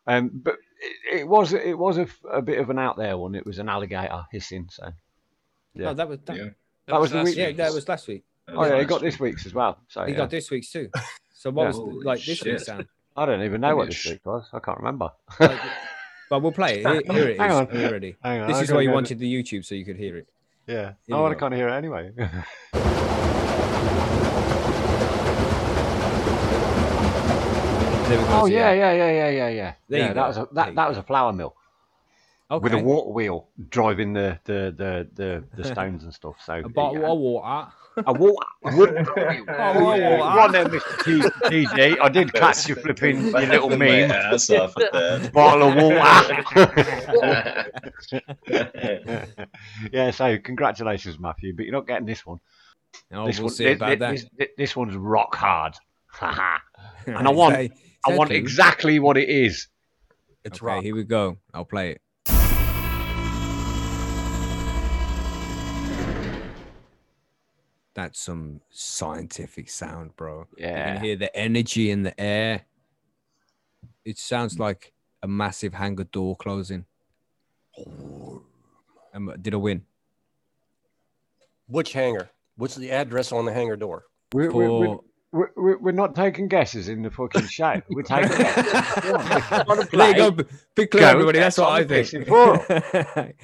Um, 0.08 0.32
but 0.34 0.56
it, 0.82 1.20
it 1.20 1.28
was 1.28 1.54
it 1.54 1.78
was 1.78 1.98
a, 2.00 2.04
f- 2.04 2.20
a 2.32 2.42
bit 2.42 2.58
of 2.60 2.70
an 2.72 2.80
out 2.80 2.98
there 2.98 3.16
one. 3.18 3.36
It 3.36 3.46
was 3.46 3.60
an 3.60 3.70
alligator 3.70 4.24
hissing. 4.32 4.70
So 4.72 4.92
Yeah. 5.76 5.90
Oh, 5.92 5.94
that 5.94 6.10
was 6.10 6.20
that. 6.26 6.36
Yeah. 6.36 6.50
That 6.88 7.00
was 7.00 7.12
the 7.12 7.24
week- 7.24 7.38
Yeah, 7.38 7.52
that 7.54 7.74
was 7.74 7.88
last 7.88 8.08
week. 8.08 8.24
oh 8.50 8.66
yeah, 8.66 8.80
he 8.80 8.86
got 8.86 9.02
this 9.02 9.20
week's 9.20 9.46
as 9.46 9.54
well. 9.54 9.78
So 9.88 10.04
He 10.06 10.12
yeah. 10.12 10.18
got 10.18 10.30
this 10.30 10.50
week's 10.52 10.72
too. 10.72 10.90
So 11.34 11.50
what 11.52 11.64
Yeah. 11.64 11.68
was 11.68 11.76
Holy 11.78 12.06
like 12.06 12.24
this 12.24 12.38
shit. 12.38 12.48
week's 12.54 12.66
sound? 12.68 12.88
I 13.18 13.26
don't 13.26 13.42
even 13.44 13.60
know 13.60 13.76
what 13.76 13.90
this 13.90 14.06
week 14.06 14.22
was. 14.26 14.48
I 14.54 14.60
can't 14.60 14.78
remember. 14.78 15.10
Like, 15.40 15.60
but 16.30 16.42
we'll 16.42 16.54
play 16.54 16.80
it. 16.82 16.88
Here, 16.88 17.02
here 17.16 17.28
it 17.30 17.32
is. 17.34 17.38
Hang 17.38 17.52
on. 17.52 17.68
Already. 17.68 18.16
Hang 18.24 18.42
on, 18.42 18.48
This 18.48 18.58
I 18.58 18.62
is 18.62 18.72
why 18.72 18.80
you 18.82 18.88
go 18.88 18.92
to- 18.92 18.96
wanted 18.96 19.20
the 19.20 19.32
YouTube 19.44 19.66
so 19.66 19.76
you 19.76 19.84
could 19.86 19.98
hear 19.98 20.16
it. 20.18 20.28
Yeah. 20.68 20.94
Here 21.06 21.16
Oh, 21.18 21.24
we 21.26 21.32
I 21.32 21.34
go. 21.34 21.40
can't 21.40 21.54
hear 21.54 21.68
it 21.68 21.74
anyway. 21.74 22.12
There 28.08 28.18
we 28.20 28.26
go. 28.26 28.30
oh 28.42 28.46
yeah, 28.46 28.72
yeah, 28.74 28.92
yeah, 28.94 29.12
yeah, 29.12 29.30
yeah, 29.30 29.48
yeah. 29.50 29.74
There 29.90 30.00
yeah, 30.00 30.08
you 30.10 30.14
that 30.14 30.22
go. 30.22 30.28
was 30.28 30.38
a 30.38 30.48
that, 30.54 30.76
that 30.76 30.90
was 30.90 30.98
a 30.98 31.04
flour 31.04 31.32
mill 31.34 31.56
Okay. 32.52 32.64
with 32.64 32.74
a 32.74 32.78
water 32.84 33.10
wheel 33.12 33.50
driving 33.70 34.14
the 34.14 34.38
the 34.46 34.74
the 34.78 35.08
the, 35.14 35.44
the 35.58 35.64
stones 35.64 36.04
and 36.04 36.14
stuff. 36.14 36.36
So 36.46 36.56
A 36.64 36.70
bottle 36.70 37.06
of 37.06 37.18
water. 37.18 37.72
a 38.06 38.14
water. 38.14 38.46
a 38.66 38.76
water 38.76 39.04
wheel. 39.16 39.46
Bottle 39.46 39.92
of 39.92 40.00
water. 40.00 40.40
on 40.40 40.52
then, 40.52 40.68
Mr. 40.68 41.04
T- 41.06 41.66
TG. 41.66 41.98
I 42.02 42.10
did 42.10 42.34
catch 42.34 42.68
you 42.70 42.76
flipping 42.76 43.22
your 43.28 43.40
little 43.42 43.70
meme. 43.70 44.12
ass 44.12 44.50
off 44.52 44.76
at 44.78 44.92
that. 44.92 45.32
Bottle 45.34 45.70
of 45.70 45.76
water. 45.76 47.72
yeah. 49.92 50.12
So 50.12 50.38
congratulations, 50.38 51.20
Matthew. 51.20 51.56
But 51.56 51.66
you're 51.66 51.74
not 51.74 51.88
getting 51.88 52.06
this 52.06 52.26
one. 52.26 52.40
Oh, 53.12 53.26
this 53.26 53.38
we'll 53.40 53.46
one, 53.46 53.54
see 53.56 53.72
about 53.72 53.90
thi- 53.90 53.96
that. 53.96 54.12
This, 54.38 54.48
this 54.58 54.76
one's 54.76 54.96
rock 54.96 55.36
hard. 55.36 55.74
And 56.22 57.28
I 57.28 57.32
want- 57.32 57.56
that- 57.56 57.64
is 57.66 57.72
I 58.06 58.16
want 58.18 58.32
exactly 58.32 59.00
what 59.00 59.18
it 59.18 59.30
is. 59.30 59.68
It's 60.44 60.58
okay, 60.62 60.66
rock. 60.66 60.84
here 60.84 60.94
we 60.94 61.04
go. 61.06 61.38
I'll 61.54 61.64
play 61.64 61.92
it. 61.92 62.02
That's 67.96 68.20
some 68.20 68.62
scientific 68.72 69.70
sound, 69.70 70.16
bro. 70.16 70.48
Yeah. 70.58 70.68
You 70.68 70.74
Yeah. 70.74 70.94
can 70.96 71.04
hear 71.04 71.16
the 71.16 71.36
energy 71.36 71.92
in 71.92 72.04
the 72.04 72.20
air. 72.20 72.66
It 74.04 74.18
sounds 74.18 74.58
like 74.60 74.94
a 75.22 75.28
massive 75.28 75.74
hangar 75.74 76.04
door 76.06 76.36
closing. 76.36 76.86
Um, 79.14 79.34
did 79.42 79.54
I 79.54 79.58
win? 79.58 79.84
Which 81.68 81.94
hangar? 81.94 82.30
What's 82.58 82.76
the 82.76 82.92
address 82.92 83.32
on 83.32 83.46
the 83.46 83.54
hangar 83.54 83.76
door? 83.76 84.06
We're, 84.34 84.52
we're, 84.52 84.70
we're, 84.72 84.86
For 84.88 85.04
we're, 85.32 85.50
we're- 85.56 85.78
we're 85.82 85.92
not 85.92 86.16
taking 86.16 86.48
guesses 86.48 86.90
in 86.90 87.02
the 87.04 87.10
fucking 87.12 87.48
show. 87.48 87.82
We're 87.90 88.02
taking 88.04 88.30
guesses. 88.38 89.64
Wanna 89.68 89.86
there 89.92 90.08
you 90.10 90.16
go. 90.16 90.32
b- 90.32 90.44
Big 90.76 90.92
clue, 90.92 91.00
Go, 91.02 91.08
everybody. 91.10 91.40
That's 91.40 91.56
that's 91.56 91.68
what 91.68 91.92
I 91.92 92.04
think. 92.04 92.28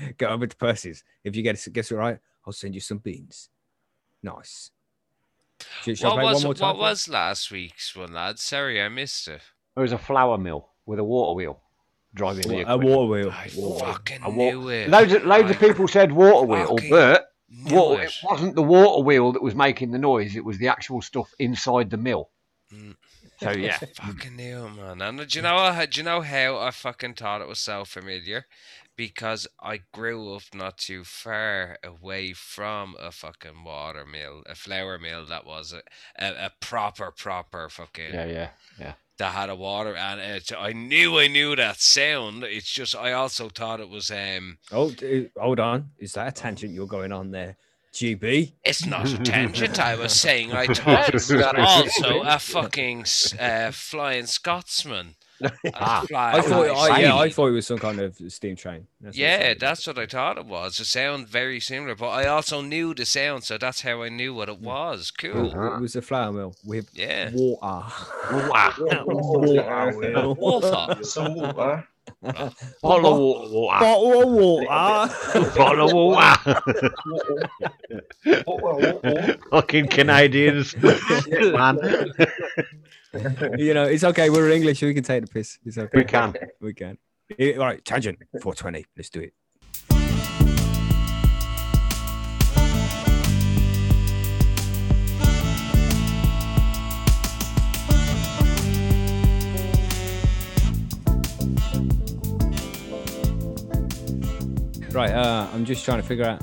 Go 0.17 0.27
over 0.27 0.47
to 0.47 0.55
Percy's. 0.57 1.03
If 1.23 1.35
you 1.35 1.43
get 1.43 1.65
guess 1.71 1.91
it 1.91 1.95
right, 1.95 2.17
I'll 2.45 2.53
send 2.53 2.73
you 2.76 2.81
some 2.81 2.97
beans. 2.97 3.49
Nice. 4.23 4.71
Shall, 5.83 5.95
shall 5.95 6.11
I 6.11 6.15
What 6.15 6.21
play 6.21 6.33
was 6.33 6.35
one 6.35 6.43
more 6.43 6.53
time? 6.53 6.67
what 6.67 6.77
was 6.77 7.07
last 7.09 7.51
week's 7.51 7.95
one, 7.95 8.13
lad? 8.13 8.39
Sorry, 8.39 8.81
I 8.81 8.89
missed 8.89 9.27
it. 9.27 9.41
It 9.75 9.79
was 9.79 9.91
a 9.91 9.97
flour 9.97 10.37
mill 10.37 10.69
with 10.85 10.99
a 10.99 11.03
water 11.03 11.35
wheel 11.35 11.61
driving 12.13 12.47
the 12.47 12.61
a 12.71 12.77
water 12.77 13.07
wheel? 13.11 13.31
I 13.31 13.49
Water. 13.55 13.85
fucking 13.85 14.21
A 14.23 14.29
wa- 14.29 14.35
knew 14.35 14.69
it. 14.69 14.89
Loads 14.89 15.13
of, 15.13 15.25
loads 15.25 15.51
of 15.51 15.59
people 15.59 15.87
said 15.87 16.11
water 16.11 16.45
wheel, 16.47 16.77
but 16.89 17.27
water, 17.71 18.03
it. 18.03 18.05
it 18.07 18.13
wasn't 18.23 18.55
the 18.55 18.63
water 18.63 19.03
wheel 19.03 19.31
that 19.33 19.43
was 19.43 19.55
making 19.55 19.91
the 19.91 19.99
noise. 19.99 20.35
It 20.35 20.43
was 20.45 20.57
the 20.57 20.67
actual 20.67 21.01
stuff 21.01 21.31
inside 21.39 21.89
the 21.89 21.97
mill. 21.97 22.29
Mm. 22.73 22.95
So 23.41 23.51
yeah, 23.51 23.77
fucking 23.77 24.35
knew 24.35 24.65
it, 24.65 24.69
man. 24.75 25.01
And 25.01 25.27
do 25.29 25.37
you 25.39 25.41
know 25.43 25.55
what? 25.55 25.91
Do 25.91 25.99
you 26.01 26.03
know 26.03 26.19
how 26.21 26.57
I 26.57 26.71
fucking 26.71 27.13
thought 27.13 27.41
it 27.41 27.47
was 27.47 27.59
so 27.59 27.85
familiar? 27.85 28.45
Because 28.99 29.47
I 29.61 29.80
grew 29.93 30.34
up 30.35 30.41
not 30.53 30.77
too 30.77 31.05
far 31.05 31.77
away 31.81 32.34
from 32.34 32.97
a 32.99 33.13
fucking 33.13 33.63
water 33.63 34.05
mill, 34.05 34.43
a 34.45 34.55
flour 34.55 34.99
mill 34.99 35.26
that 35.27 35.45
was 35.45 35.71
a, 35.71 35.81
a, 36.21 36.47
a 36.47 36.51
proper, 36.59 37.09
proper 37.09 37.69
fucking 37.69 38.13
yeah, 38.13 38.26
yeah, 38.26 38.49
yeah. 38.77 38.93
that 39.17 39.31
had 39.31 39.49
a 39.49 39.55
water 39.55 39.95
and 39.95 40.19
it, 40.19 40.51
I 40.51 40.73
knew 40.73 41.17
I 41.17 41.27
knew 41.30 41.55
that 41.55 41.80
sound. 41.80 42.43
It's 42.43 42.69
just 42.69 42.93
I 42.93 43.13
also 43.13 43.47
thought 43.47 43.80
it 43.80 43.88
was 43.88 44.11
um 44.11 44.57
Oh, 44.69 44.91
d- 44.91 45.30
hold 45.38 45.61
on. 45.61 45.91
Is 45.97 46.11
that 46.15 46.27
a 46.27 46.31
tangent 46.34 46.73
you're 46.73 46.85
going 46.85 47.13
on 47.13 47.31
there? 47.31 47.55
GB? 47.93 48.51
it's 48.65 48.85
not 48.85 49.09
a 49.09 49.17
tangent. 49.17 49.80
I 49.80 49.95
was 49.95 50.11
saying 50.11 50.51
I 50.51 50.67
thought 50.73 51.07
it 51.07 51.13
was 51.13 51.31
also 51.31 52.21
a 52.21 52.38
fucking 52.38 53.05
uh, 53.39 53.71
flying 53.71 54.26
Scotsman. 54.26 55.15
A 55.41 55.52
Ah, 55.74 56.06
I 56.16 56.41
thought, 56.41 56.68
I, 56.91 56.99
yeah, 56.99 57.16
I 57.16 57.30
thought 57.30 57.48
it 57.48 57.52
was 57.52 57.68
some 57.68 57.78
kind 57.80 57.99
of 57.99 58.18
steam 58.28 58.56
train. 58.56 58.88
That's 59.02 59.18
Yeah, 59.18 59.40
sounded 59.40 59.60
that's 59.60 59.88
what 59.88 59.98
I 59.99 60.06
thought 60.06 60.38
it 60.38 60.45
was. 60.45 60.80
It 60.80 60.86
sounded 60.86 61.30
very 61.30 61.60
similar, 61.60 61.95
but 61.95 62.10
I 62.10 62.26
also 62.28 62.61
knew 62.61 62.94
the 62.94 63.06
sound, 63.06 63.44
so 63.44 63.57
that's 63.57 63.82
how 63.82 64.02
I 64.03 64.10
knew 64.10 64.34
what 64.34 64.49
it 64.49 64.60
was. 64.60 65.11
like. 65.22 65.32
Cool. 65.34 65.45
It, 65.48 65.76
it 65.76 65.82
was 65.82 65.95
a 65.95 66.02
flour 66.02 66.32
mill 66.32 66.56
with 66.66 66.90
Yeah. 66.94 67.32
water. 67.34 67.94
Water. 68.32 69.03
water 69.06 69.98
wheel. 69.98 70.36
Water. 70.36 71.03
Some 71.03 71.36
water. 71.36 71.88
Bottle 72.81 73.14
of 73.14 73.52
water, 73.52 73.80
water. 74.31 74.65
Bottle 75.56 75.86
of 75.86 75.94
water. 75.94 76.61
Bottle 78.45 78.65
of 78.68 79.03
water. 79.03 79.38
Fucking 79.52 79.88
Canadians, 79.88 80.76
man. 80.77 81.80
you 83.57 83.73
know, 83.73 83.84
it's 83.84 84.03
okay. 84.03 84.30
We're 84.30 84.49
English. 84.52 84.81
We 84.81 84.94
can 84.94 85.03
take 85.03 85.26
the 85.26 85.31
piss. 85.31 85.57
It's 85.65 85.77
okay. 85.77 85.98
We 85.98 86.03
can. 86.03 86.34
We 86.61 86.73
can. 86.73 86.98
All 87.40 87.65
right, 87.65 87.84
tangent. 87.84 88.19
420. 88.41 88.86
Let's 88.98 89.10
do 89.10 89.22
it. 89.22 89.34
Right, 104.91 105.11
uh, 105.11 105.48
I'm 105.53 105.66
just 105.66 105.86
trying 105.86 106.02
to 106.02 106.07
figure 106.07 106.26
out 106.26 106.41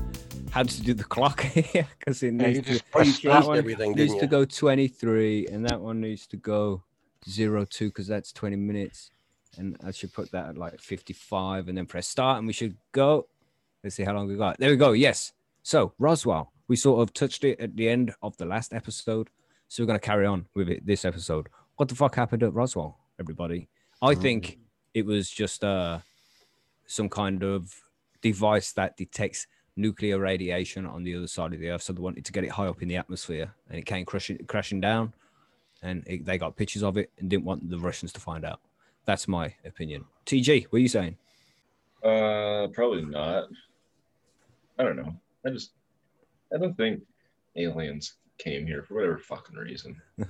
how 0.50 0.62
to 0.62 0.80
do 0.82 0.94
the 0.94 1.04
clock 1.04 1.40
here 1.42 1.86
because 1.98 2.22
it 2.22 2.32
needs 2.32 2.66
to, 2.66 2.82
that 3.24 3.44
one 3.44 3.58
everything, 3.58 3.92
needs 3.92 4.14
to 4.14 4.26
go 4.26 4.44
23 4.44 5.48
and 5.48 5.66
that 5.66 5.80
one 5.80 6.00
needs 6.00 6.26
to 6.28 6.36
go 6.36 6.82
02 7.28 7.66
because 7.88 8.06
that's 8.06 8.32
20 8.32 8.56
minutes 8.56 9.10
and 9.58 9.76
I 9.84 9.90
should 9.90 10.12
put 10.12 10.30
that 10.30 10.50
at 10.50 10.56
like 10.56 10.80
55 10.80 11.68
and 11.68 11.76
then 11.76 11.86
press 11.86 12.06
start 12.06 12.38
and 12.38 12.46
we 12.46 12.52
should 12.52 12.76
go. 12.92 13.26
Let's 13.82 13.96
see 13.96 14.04
how 14.04 14.14
long 14.14 14.28
we 14.28 14.36
got. 14.36 14.58
There 14.58 14.70
we 14.70 14.76
go. 14.76 14.92
Yes. 14.92 15.32
So 15.62 15.92
Roswell, 15.98 16.52
we 16.68 16.76
sort 16.76 17.02
of 17.02 17.12
touched 17.12 17.44
it 17.44 17.60
at 17.60 17.76
the 17.76 17.88
end 17.88 18.14
of 18.22 18.36
the 18.36 18.46
last 18.46 18.72
episode. 18.72 19.28
So 19.68 19.82
we're 19.82 19.88
going 19.88 19.98
to 19.98 20.06
carry 20.06 20.24
on 20.24 20.46
with 20.54 20.68
it 20.68 20.86
this 20.86 21.04
episode. 21.04 21.48
What 21.76 21.88
the 21.88 21.96
fuck 21.96 22.14
happened 22.14 22.42
at 22.44 22.54
Roswell, 22.54 22.98
everybody? 23.18 23.68
I 24.00 24.14
think 24.14 24.58
it 24.94 25.04
was 25.04 25.28
just 25.28 25.64
uh, 25.64 25.98
some 26.86 27.08
kind 27.08 27.42
of 27.42 27.74
device 28.32 28.72
that 28.72 28.96
detects 28.96 29.46
nuclear 29.76 30.18
radiation 30.18 30.86
on 30.86 31.02
the 31.04 31.14
other 31.14 31.26
side 31.26 31.52
of 31.52 31.60
the 31.60 31.70
earth. 31.70 31.82
So 31.82 31.92
they 31.92 32.00
wanted 32.00 32.24
to 32.24 32.32
get 32.32 32.44
it 32.44 32.50
high 32.50 32.66
up 32.66 32.82
in 32.82 32.88
the 32.88 32.96
atmosphere 32.96 33.52
and 33.68 33.78
it 33.78 33.86
came 33.86 34.04
crashing, 34.04 34.38
crashing 34.46 34.80
down. 34.80 35.12
And 35.82 36.02
it, 36.06 36.24
they 36.24 36.38
got 36.38 36.56
pictures 36.56 36.82
of 36.82 36.96
it 36.96 37.10
and 37.18 37.28
didn't 37.28 37.44
want 37.44 37.68
the 37.68 37.78
Russians 37.78 38.12
to 38.14 38.20
find 38.20 38.44
out. 38.44 38.60
That's 39.04 39.28
my 39.28 39.54
opinion. 39.64 40.04
TG, 40.24 40.64
what 40.70 40.78
are 40.78 40.80
you 40.80 40.88
saying? 40.88 41.16
Uh, 42.02 42.68
probably 42.72 43.04
not. 43.04 43.44
I 44.78 44.82
don't 44.84 44.96
know. 44.96 45.14
I 45.44 45.50
just 45.50 45.70
I 46.54 46.58
don't 46.58 46.76
think 46.76 47.02
aliens 47.56 48.14
came 48.38 48.66
here 48.66 48.82
for 48.82 48.94
whatever 48.94 49.18
fucking 49.18 49.56
reason. 49.56 50.00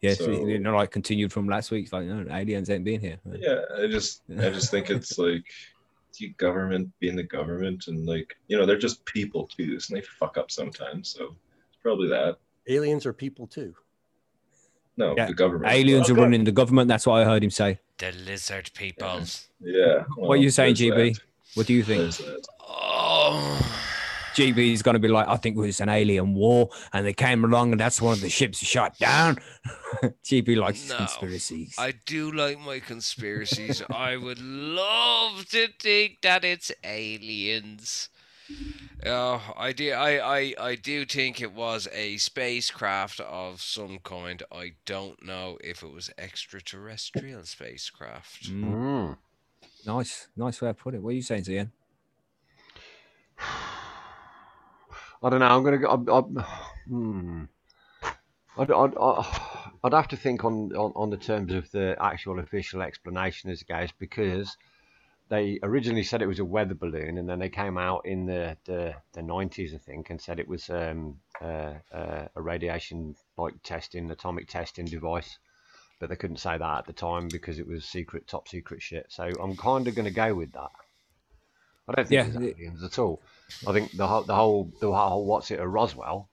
yes, 0.00 0.18
So- 0.18 0.30
you 0.46 0.58
know, 0.58 0.74
like 0.76 0.90
continued 0.90 1.32
from 1.32 1.48
last 1.48 1.70
week. 1.70 1.92
Like, 1.92 2.06
no, 2.06 2.24
aliens 2.34 2.70
ain't 2.70 2.84
been 2.84 3.00
here. 3.00 3.18
Yeah, 3.32 3.60
I 3.78 3.86
just 3.88 4.22
I 4.30 4.50
just 4.50 4.70
think 4.70 4.90
it's 4.90 5.18
like 5.18 5.44
the 6.18 6.28
government 6.38 6.90
being 7.00 7.16
the 7.16 7.22
government 7.22 7.84
and 7.88 8.06
like 8.06 8.36
you 8.48 8.56
know 8.58 8.66
they're 8.66 8.78
just 8.78 9.04
people 9.04 9.46
too, 9.46 9.78
so 9.80 9.94
they 9.94 10.00
fuck 10.02 10.36
up 10.38 10.50
sometimes. 10.50 11.08
So 11.10 11.36
it's 11.68 11.78
probably 11.82 12.08
that. 12.08 12.36
Aliens 12.68 13.06
are 13.06 13.12
people 13.12 13.46
too. 13.46 13.74
No, 14.96 15.14
Yeah, 15.16 15.26
the 15.26 15.34
government. 15.34 15.72
Aliens 15.72 16.08
are 16.10 16.12
Okay. 16.12 16.20
running 16.22 16.44
the 16.44 16.52
government. 16.52 16.86
That's 16.88 17.06
what 17.06 17.14
I 17.20 17.24
heard 17.24 17.42
him 17.42 17.50
say. 17.50 17.78
The 17.98 18.12
lizard 18.12 18.70
people. 18.74 19.20
Yeah. 19.60 20.04
What 20.16 20.34
are 20.34 20.42
you 20.42 20.50
saying, 20.50 20.74
GB? 20.74 21.14
that. 21.14 21.22
What 21.54 21.66
do 21.66 21.72
you 21.74 21.82
think? 21.82 22.14
Oh. 22.60 23.88
GB 24.34 24.72
is 24.72 24.82
going 24.82 24.94
to 24.94 24.98
be 24.98 25.08
like, 25.08 25.28
I 25.28 25.36
think 25.36 25.56
it 25.56 25.60
was 25.60 25.80
an 25.80 25.88
alien 25.88 26.34
war, 26.34 26.70
and 26.92 27.06
they 27.06 27.12
came 27.12 27.44
along, 27.44 27.72
and 27.72 27.80
that's 27.80 28.00
one 28.00 28.14
of 28.14 28.20
the 28.20 28.30
ships 28.30 28.58
shot 28.58 28.98
down. 28.98 29.38
GB 30.24 30.56
likes 30.56 30.88
No, 30.88 30.96
conspiracies. 30.96 31.74
I 31.78 31.92
do 32.06 32.32
like 32.32 32.58
my 32.58 32.80
conspiracies. 32.80 33.82
I 33.90 34.16
would 34.16 34.40
love 34.40 35.46
to 35.50 35.68
think 35.78 36.22
that 36.22 36.44
it's 36.44 36.72
aliens. 36.82 38.08
Oh, 39.04 39.42
I 39.56 39.72
do. 39.72 39.92
I, 39.92 40.38
I, 40.38 40.54
I 40.60 40.74
do 40.76 41.04
think 41.04 41.40
it 41.40 41.52
was 41.52 41.88
a 41.92 42.16
spacecraft 42.16 43.20
of 43.20 43.60
some 43.60 43.98
kind. 44.02 44.42
I 44.52 44.72
don't 44.86 45.22
know 45.24 45.58
if 45.62 45.82
it 45.82 45.92
was 45.92 46.10
extraterrestrial 46.16 47.44
spacecraft. 47.44 48.50
Mm, 48.50 49.16
nice, 49.86 50.28
nice 50.36 50.62
way 50.62 50.68
to 50.68 50.74
put 50.74 50.94
it. 50.94 51.02
What 51.02 51.10
are 51.10 51.16
you 51.16 51.22
saying, 51.22 51.44
Ian? 51.48 51.72
I 55.22 55.30
don't 55.30 55.40
know. 55.40 55.46
I'm 55.46 55.62
gonna 55.62 55.78
go. 55.78 55.88
I'm, 55.88 56.08
I'm, 56.08 56.44
hmm. 56.88 57.44
I'd, 58.58 58.70
I'd, 58.70 58.92
I'd 59.84 59.92
have 59.94 60.08
to 60.08 60.16
think 60.16 60.44
on, 60.44 60.72
on, 60.76 60.92
on 60.94 61.10
the 61.10 61.16
terms 61.16 61.52
of 61.52 61.70
the 61.70 61.96
actual 62.00 62.38
official 62.38 62.82
explanation 62.82 63.50
as 63.50 63.62
it 63.62 63.68
goes 63.68 63.90
because 63.98 64.56
they 65.30 65.58
originally 65.62 66.02
said 66.02 66.20
it 66.20 66.26
was 66.26 66.38
a 66.38 66.44
weather 66.44 66.74
balloon 66.74 67.16
and 67.16 67.26
then 67.28 67.38
they 67.38 67.48
came 67.48 67.78
out 67.78 68.04
in 68.04 68.26
the, 68.26 68.56
the, 68.66 68.94
the 69.14 69.22
90s, 69.22 69.74
I 69.74 69.78
think, 69.78 70.10
and 70.10 70.20
said 70.20 70.38
it 70.38 70.46
was 70.48 70.68
um, 70.68 71.18
uh, 71.40 71.74
uh, 71.90 72.28
a 72.36 72.42
radiation 72.42 73.16
like 73.38 73.54
testing, 73.62 74.10
atomic 74.10 74.48
testing 74.48 74.84
device. 74.84 75.38
But 75.98 76.10
they 76.10 76.16
couldn't 76.16 76.36
say 76.38 76.58
that 76.58 76.78
at 76.78 76.86
the 76.86 76.92
time 76.92 77.28
because 77.28 77.58
it 77.58 77.66
was 77.66 77.84
secret, 77.86 78.26
top 78.28 78.48
secret 78.48 78.82
shit. 78.82 79.06
So 79.08 79.30
I'm 79.40 79.56
kind 79.56 79.88
of 79.88 79.94
going 79.94 80.04
to 80.04 80.10
go 80.14 80.34
with 80.34 80.52
that. 80.52 80.70
I 81.88 81.92
don't 81.94 82.08
think 82.08 82.10
Yeah, 82.10 82.24
it 82.24 82.26
was 82.26 82.36
the- 82.36 82.50
aliens 82.50 82.82
at 82.84 82.98
all. 82.98 83.22
I 83.66 83.72
think 83.72 83.96
the 83.96 84.06
whole, 84.06 84.22
the 84.24 84.34
whole, 84.34 84.72
the 84.80 84.92
whole 84.92 85.24
what's 85.26 85.50
it, 85.50 85.60
a 85.60 85.66
Roswell 85.66 86.28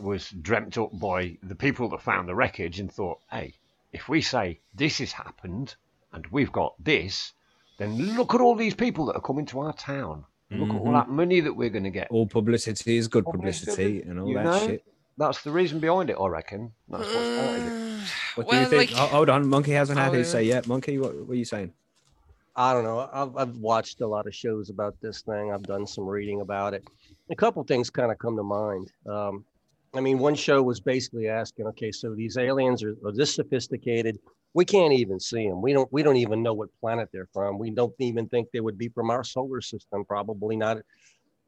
was 0.00 0.28
dreamt 0.30 0.76
up 0.78 0.90
by 0.98 1.36
the 1.42 1.54
people 1.54 1.88
that 1.90 2.02
found 2.02 2.28
the 2.28 2.34
wreckage 2.34 2.80
and 2.80 2.92
thought, 2.92 3.18
hey, 3.30 3.54
if 3.92 4.08
we 4.08 4.20
say 4.20 4.60
this 4.74 4.98
has 4.98 5.12
happened 5.12 5.76
and 6.12 6.26
we've 6.32 6.50
got 6.52 6.74
this, 6.82 7.32
then 7.78 8.16
look 8.16 8.34
at 8.34 8.40
all 8.40 8.56
these 8.56 8.74
people 8.74 9.06
that 9.06 9.14
are 9.16 9.20
coming 9.20 9.46
to 9.46 9.60
our 9.60 9.72
town. 9.72 10.24
Look 10.50 10.70
at 10.70 10.76
all 10.76 10.86
Mhm. 10.88 10.92
that 10.94 11.08
money 11.08 11.40
that 11.40 11.52
we're 11.54 11.70
going 11.70 11.84
to 11.84 11.90
get. 11.90 12.08
All 12.10 12.26
publicity 12.26 12.96
is 12.96 13.08
good 13.08 13.24
Publicity, 13.24 13.70
publicity, 13.70 14.02
and 14.02 14.20
all 14.20 14.28
you 14.28 14.34
that 14.34 14.44
know? 14.44 14.66
shit. 14.66 14.84
That's 15.16 15.42
the 15.42 15.50
reason 15.52 15.78
behind 15.80 16.10
it, 16.10 16.16
I 16.20 16.26
reckon. 16.26 16.72
That's 16.88 17.12
what 17.14 17.24
started 17.24 17.66
it. 17.66 18.08
What 18.34 18.46
well, 18.48 18.56
do 18.56 18.60
you 18.62 18.66
think? 18.66 18.90
like, 18.92 19.00
Oh, 19.00 19.06
hold 19.06 19.30
on, 19.30 19.48
Monkey 19.48 19.72
hasn't 19.72 19.98
had 19.98 20.10
Oh, 20.10 20.14
his 20.18 20.30
say 20.30 20.42
yet. 20.44 20.66
Monkey, 20.66 20.98
what, 20.98 21.14
what 21.14 21.30
are 21.30 21.36
you 21.36 21.44
saying? 21.44 21.72
I 22.56 22.72
don't 22.72 22.84
know. 22.84 23.08
I've, 23.12 23.36
I've 23.36 23.56
watched 23.56 24.00
a 24.00 24.06
lot 24.06 24.26
of 24.26 24.34
shows 24.34 24.70
about 24.70 24.94
this 25.00 25.22
thing. 25.22 25.52
I've 25.52 25.64
done 25.64 25.86
some 25.86 26.06
reading 26.06 26.40
about 26.40 26.72
it. 26.74 26.84
A 27.30 27.34
couple 27.34 27.62
things 27.64 27.90
kind 27.90 28.12
of 28.12 28.18
come 28.18 28.36
to 28.36 28.44
mind. 28.44 28.92
Um, 29.06 29.44
I 29.92 30.00
mean, 30.00 30.18
one 30.18 30.34
show 30.34 30.62
was 30.62 30.80
basically 30.80 31.28
asking, 31.28 31.66
okay, 31.68 31.90
so 31.90 32.14
these 32.14 32.36
aliens 32.36 32.82
are, 32.82 32.94
are 33.04 33.12
this 33.12 33.34
sophisticated. 33.34 34.18
We 34.52 34.64
can't 34.64 34.92
even 34.92 35.18
see 35.18 35.48
them. 35.48 35.62
We 35.62 35.72
don't. 35.72 35.92
We 35.92 36.04
don't 36.04 36.16
even 36.16 36.42
know 36.42 36.54
what 36.54 36.68
planet 36.80 37.08
they're 37.12 37.28
from. 37.32 37.58
We 37.58 37.70
don't 37.70 37.94
even 37.98 38.28
think 38.28 38.48
they 38.52 38.60
would 38.60 38.78
be 38.78 38.88
from 38.88 39.10
our 39.10 39.24
solar 39.24 39.60
system. 39.60 40.04
Probably 40.04 40.56
not. 40.56 40.78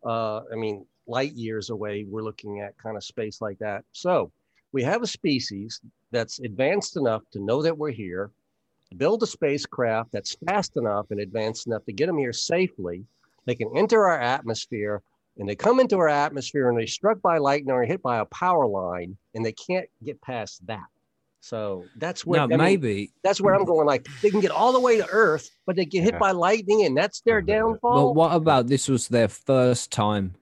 Uh, 0.05 0.41
I 0.53 0.57
mean, 0.57 0.85
light 1.07 1.33
years 1.35 1.71
away. 1.71 2.05
We're 2.09 2.23
looking 2.23 2.61
at 2.61 2.77
kind 2.79 2.97
of 2.97 3.05
space 3.05 3.41
like 3.41 3.59
that. 3.59 3.85
So 3.93 4.33
we 4.73 4.83
have 4.83 5.03
a 5.03 5.07
species 5.07 5.81
that's 6.11 6.41
advanced 6.41 6.97
enough 6.97 7.23
to 7.33 7.41
know 7.41 7.63
that 7.63 7.79
we're 7.79 7.91
here 7.93 8.33
build 8.99 9.23
a 9.23 9.27
spacecraft 9.27 10.13
that's 10.13 10.37
fast 10.47 10.77
enough 10.77 11.07
and 11.11 11.21
advanced 11.21 11.67
enough 11.67 11.85
to 11.85 11.93
get 11.93 12.07
them 12.07 12.19
here 12.19 12.33
safely. 12.33 13.05
They 13.45 13.55
can 13.55 13.71
enter 13.77 14.07
our 14.07 14.21
atmosphere 14.21 15.03
and 15.39 15.49
they 15.49 15.55
come 15.55 15.81
into 15.81 15.99
our 15.99 16.09
atmosphere 16.09 16.69
and 16.69 16.79
they're 16.79 16.87
struck 16.87 17.21
by 17.21 17.39
lightning 17.39 17.73
or 17.73 17.85
hit 17.85 18.03
by 18.03 18.19
a 18.19 18.25
power 18.27 18.67
line 18.67 19.17
and 19.35 19.45
they 19.45 19.53
can't 19.53 19.89
get 20.05 20.21
past 20.21 20.67
that. 20.67 20.87
So 21.41 21.85
that's 21.97 22.27
where 22.27 22.39
No, 22.39 22.45
I 22.45 22.47
mean, 22.49 22.59
maybe. 22.59 23.13
that's 23.23 23.41
where 23.41 23.55
I'm 23.55 23.61
mm-hmm. 23.61 23.71
going. 23.71 23.87
Like 23.87 24.07
they 24.21 24.31
can 24.31 24.41
get 24.41 24.51
all 24.51 24.73
the 24.73 24.81
way 24.81 24.97
to 24.97 25.07
Earth, 25.09 25.49
but 25.65 25.77
they 25.77 25.85
get 25.85 26.03
hit 26.03 26.15
Yeah. 26.15 26.19
by 26.19 26.33
lightning 26.33 26.85
and 26.85 26.97
that's 26.97 27.21
their. 27.21 27.41
Mm-hmm. 27.41 27.47
But 27.47 27.53
downfall. 27.53 28.15
what 28.15 28.35
about 28.35 28.67
this 28.67 28.89
was 28.89 29.09
their 29.09 29.29
first 29.29 29.93
time 29.93 30.35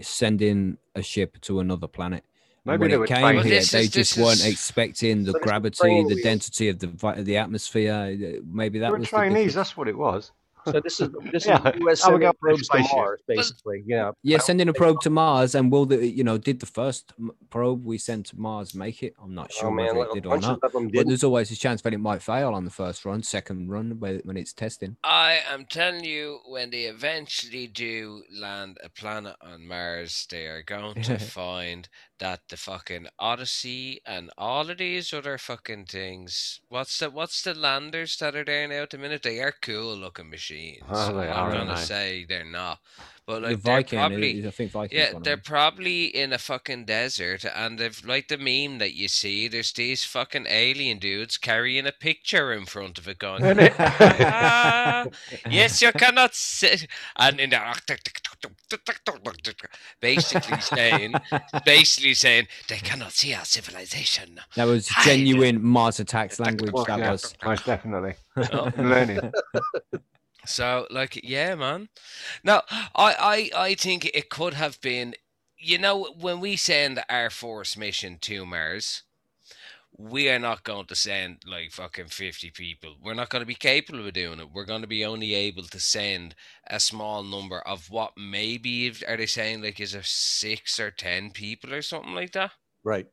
sending 0.00 0.78
a 0.94 1.02
ship 1.02 1.40
to 1.42 1.60
another 1.60 1.86
planet? 1.86 2.24
And 2.66 2.72
Maybe 2.72 2.80
when 2.80 2.90
they 2.90 2.94
it 2.94 2.98
were 2.98 3.06
came 3.06 3.16
trained. 3.20 3.36
Well, 3.36 3.44
here, 3.44 3.60
they 3.60 3.88
just 3.88 3.92
this 3.94 4.16
weren't 4.16 4.32
is- 4.40 4.46
expecting 4.46 5.24
the 5.24 5.32
So 5.32 5.38
gravity, 5.40 5.76
training 5.76 6.08
the 6.08 6.22
density 6.22 6.68
of 6.70 6.78
the 6.78 6.86
vi- 6.86 7.20
the 7.22 7.36
atmosphere. 7.36 8.40
Maybe 8.46 8.78
that 8.78 8.90
was 8.92 9.02
the 9.02 9.06
Chinese, 9.06 9.34
difference. 9.34 9.54
that's 9.54 9.76
what 9.76 9.88
it 9.88 9.98
was. 9.98 10.32
So 10.66 10.80
this 10.80 10.98
is 10.98 11.10
this 11.30 11.44
Yeah, 11.46 11.58
is 11.68 11.78
U.S. 11.80 12.00
sending 12.00 12.32
probes 12.40 12.68
to. 12.68 12.78
Mars, 12.90 13.20
basically. 13.28 13.82
Yeah. 13.86 14.12
Yeah, 14.22 14.38
sending 14.38 14.66
a 14.70 14.72
probe 14.72 14.98
to 15.02 15.10
Mars, 15.10 15.54
and 15.54 15.70
will 15.70 15.84
the 15.84 16.06
you 16.08 16.24
know 16.24 16.38
did 16.38 16.60
the 16.60 16.64
first 16.64 17.12
probe 17.50 17.84
we 17.84 17.98
sent 17.98 18.24
to 18.28 18.40
Mars 18.40 18.74
make 18.74 19.02
it? 19.02 19.12
I'm 19.22 19.34
not 19.34 19.50
oh, 19.52 19.60
sure 19.60 19.68
Oh 19.68 19.70
man, 19.74 19.94
whether 19.94 20.08
a 20.08 20.12
it 20.12 20.14
did 20.14 20.24
or 20.26 20.30
bunch 20.30 20.44
not. 20.44 20.60
of 20.62 20.72
them 20.72 20.88
But 20.88 21.06
there's 21.06 21.22
always 21.22 21.50
a 21.50 21.56
chance 21.56 21.82
that 21.82 21.92
it 21.92 21.98
might 21.98 22.22
fail 22.22 22.54
on 22.54 22.64
the 22.64 22.70
first 22.70 23.04
run, 23.04 23.22
second 23.22 23.68
run, 23.68 23.90
whe- 24.00 24.22
when 24.24 24.38
it's 24.38 24.54
testing. 24.54 24.96
I 25.04 25.40
am 25.50 25.66
telling 25.66 26.02
you, 26.02 26.38
when 26.48 26.70
they 26.70 26.84
eventually 26.84 27.66
do 27.66 28.22
land 28.32 28.78
a 28.82 28.88
planet 28.88 29.36
on 29.42 29.68
Mars, 29.68 30.26
they 30.30 30.46
are 30.46 30.62
going 30.62 30.94
to 31.02 31.18
find 31.42 31.86
that 32.24 32.40
the 32.48 32.56
fucking 32.56 33.06
Odyssey 33.18 34.00
and 34.06 34.30
all 34.38 34.70
of 34.70 34.78
these 34.78 35.12
other 35.12 35.36
fucking 35.36 35.84
things. 35.84 36.58
What's 36.70 36.98
the 36.98 37.10
what's 37.10 37.42
the 37.42 37.52
landers 37.52 38.16
that 38.16 38.34
are 38.34 38.46
there 38.46 38.66
now 38.66 38.84
at 38.84 38.90
the 38.90 38.96
minute? 38.96 39.22
They 39.22 39.40
are 39.40 39.52
cool 39.60 39.94
looking 39.94 40.30
machines. 40.30 40.84
Oh, 40.88 41.18
I'm 41.18 41.18
are, 41.18 41.26
not 41.26 41.36
aren't 41.36 41.68
gonna 41.68 41.76
say 41.76 42.24
they're 42.26 42.42
not, 42.42 42.78
but 43.26 43.42
like 43.42 43.62
they're 43.62 43.76
Viking, 43.76 43.98
probably 43.98 44.46
I 44.46 44.50
think 44.50 44.70
Viking. 44.70 44.98
yeah, 44.98 45.12
they're 45.22 45.36
probably 45.36 46.04
in 46.04 46.32
a 46.32 46.38
fucking 46.38 46.84
desert, 46.84 47.44
and 47.44 47.78
they've 47.78 48.04
like 48.04 48.28
the 48.28 48.36
meme 48.36 48.78
that 48.78 48.94
you 48.94 49.08
see. 49.08 49.48
There's 49.48 49.72
these 49.72 50.04
fucking 50.04 50.46
alien 50.48 50.98
dudes 50.98 51.38
carrying 51.38 51.86
a 51.86 51.92
picture 51.92 52.52
in 52.52 52.66
front 52.66 52.98
of 52.98 53.08
it, 53.08 53.18
going, 53.18 53.42
"Ah, 53.78 55.06
"Yes, 55.48 55.80
you 55.80 55.92
cannot 55.92 56.34
sit," 56.34 56.86
and 57.16 57.40
in 57.40 57.50
there, 57.50 57.72
basically 60.00 60.60
saying, 60.60 61.14
basically 61.64 62.14
saying 62.14 62.46
they 62.68 62.78
cannot 62.78 63.12
see 63.12 63.32
our 63.34 63.44
civilization. 63.44 64.40
that 64.54 64.64
was 64.64 64.88
genuine 65.04 65.62
Mars 65.64 66.00
attacks 66.00 66.38
language. 66.40 66.72
That 66.86 67.00
was. 67.00 67.34
most 67.44 67.64
definitely. 67.64 68.14
Oh. 68.52 68.70
Learning. 68.78 69.32
So, 70.46 70.86
like, 70.90 71.20
yeah, 71.24 71.54
man. 71.54 71.88
Now, 72.42 72.62
I, 72.94 73.50
I, 73.54 73.68
I 73.68 73.74
think 73.74 74.06
it 74.14 74.28
could 74.30 74.54
have 74.54 74.80
been, 74.80 75.14
you 75.58 75.78
know, 75.78 76.12
when 76.18 76.40
we 76.40 76.56
send 76.56 77.02
our 77.08 77.30
force 77.30 77.76
mission 77.76 78.18
to 78.22 78.44
Mars, 78.46 79.02
we 79.96 80.28
are 80.28 80.38
not 80.40 80.64
going 80.64 80.86
to 80.86 80.94
send 80.96 81.38
like 81.46 81.70
fucking 81.72 82.08
50 82.08 82.50
people. 82.50 82.96
We're 83.02 83.14
not 83.14 83.30
going 83.30 83.42
to 83.42 83.46
be 83.46 83.54
capable 83.54 84.06
of 84.06 84.12
doing 84.12 84.40
it. 84.40 84.50
We're 84.52 84.64
going 84.64 84.80
to 84.82 84.88
be 84.88 85.04
only 85.04 85.34
able 85.34 85.64
to 85.64 85.80
send 85.80 86.34
a 86.66 86.80
small 86.80 87.22
number 87.22 87.60
of 87.60 87.90
what 87.90 88.12
maybe, 88.16 88.92
are 89.06 89.16
they 89.16 89.26
saying 89.26 89.62
like, 89.62 89.80
is 89.80 89.92
there 89.92 90.02
six 90.02 90.80
or 90.80 90.90
10 90.90 91.30
people 91.30 91.72
or 91.72 91.82
something 91.82 92.14
like 92.14 92.32
that? 92.32 92.52
Right. 92.82 93.06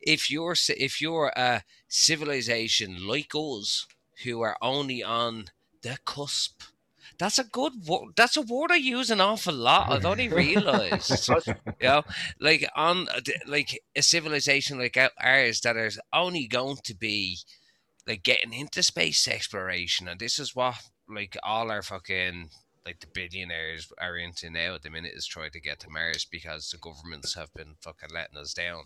if 0.00 0.30
you're 0.30 0.56
if 0.68 1.00
you're 1.00 1.32
a 1.36 1.64
civilization 1.88 3.06
like 3.06 3.32
us 3.34 3.86
who 4.24 4.40
are 4.42 4.56
only 4.62 5.02
on 5.02 5.46
the 5.82 5.98
cusp 6.04 6.62
that's 7.18 7.38
a 7.38 7.44
good 7.44 7.72
word 7.86 8.12
that's 8.16 8.36
a 8.36 8.42
word 8.42 8.70
i 8.70 8.76
use 8.76 9.10
an 9.10 9.20
awful 9.20 9.54
lot 9.54 9.90
i've 9.90 10.04
only 10.04 10.28
realized 10.28 11.28
you 11.28 11.54
know 11.82 12.02
like 12.40 12.68
on 12.74 13.06
like 13.46 13.80
a 13.94 14.02
civilization 14.02 14.78
like 14.78 14.98
ours 15.20 15.60
that 15.60 15.76
is 15.76 15.98
only 16.12 16.46
going 16.46 16.76
to 16.84 16.94
be 16.94 17.38
like 18.06 18.22
getting 18.22 18.52
into 18.52 18.82
space 18.82 19.26
exploration 19.28 20.08
and 20.08 20.20
this 20.20 20.38
is 20.38 20.54
what 20.54 20.76
like 21.08 21.36
all 21.42 21.70
our 21.70 21.82
fucking 21.82 22.50
like 22.86 23.00
the 23.00 23.06
billionaires 23.12 23.92
are 24.00 24.16
into 24.16 24.48
now 24.48 24.74
at 24.74 24.82
the 24.82 24.90
minute 24.90 25.12
is 25.14 25.26
trying 25.26 25.50
to 25.50 25.60
get 25.60 25.80
to 25.80 25.90
Mars 25.90 26.24
because 26.24 26.70
the 26.70 26.78
governments 26.78 27.34
have 27.34 27.52
been 27.52 27.74
fucking 27.80 28.10
letting 28.14 28.38
us 28.38 28.54
down. 28.54 28.84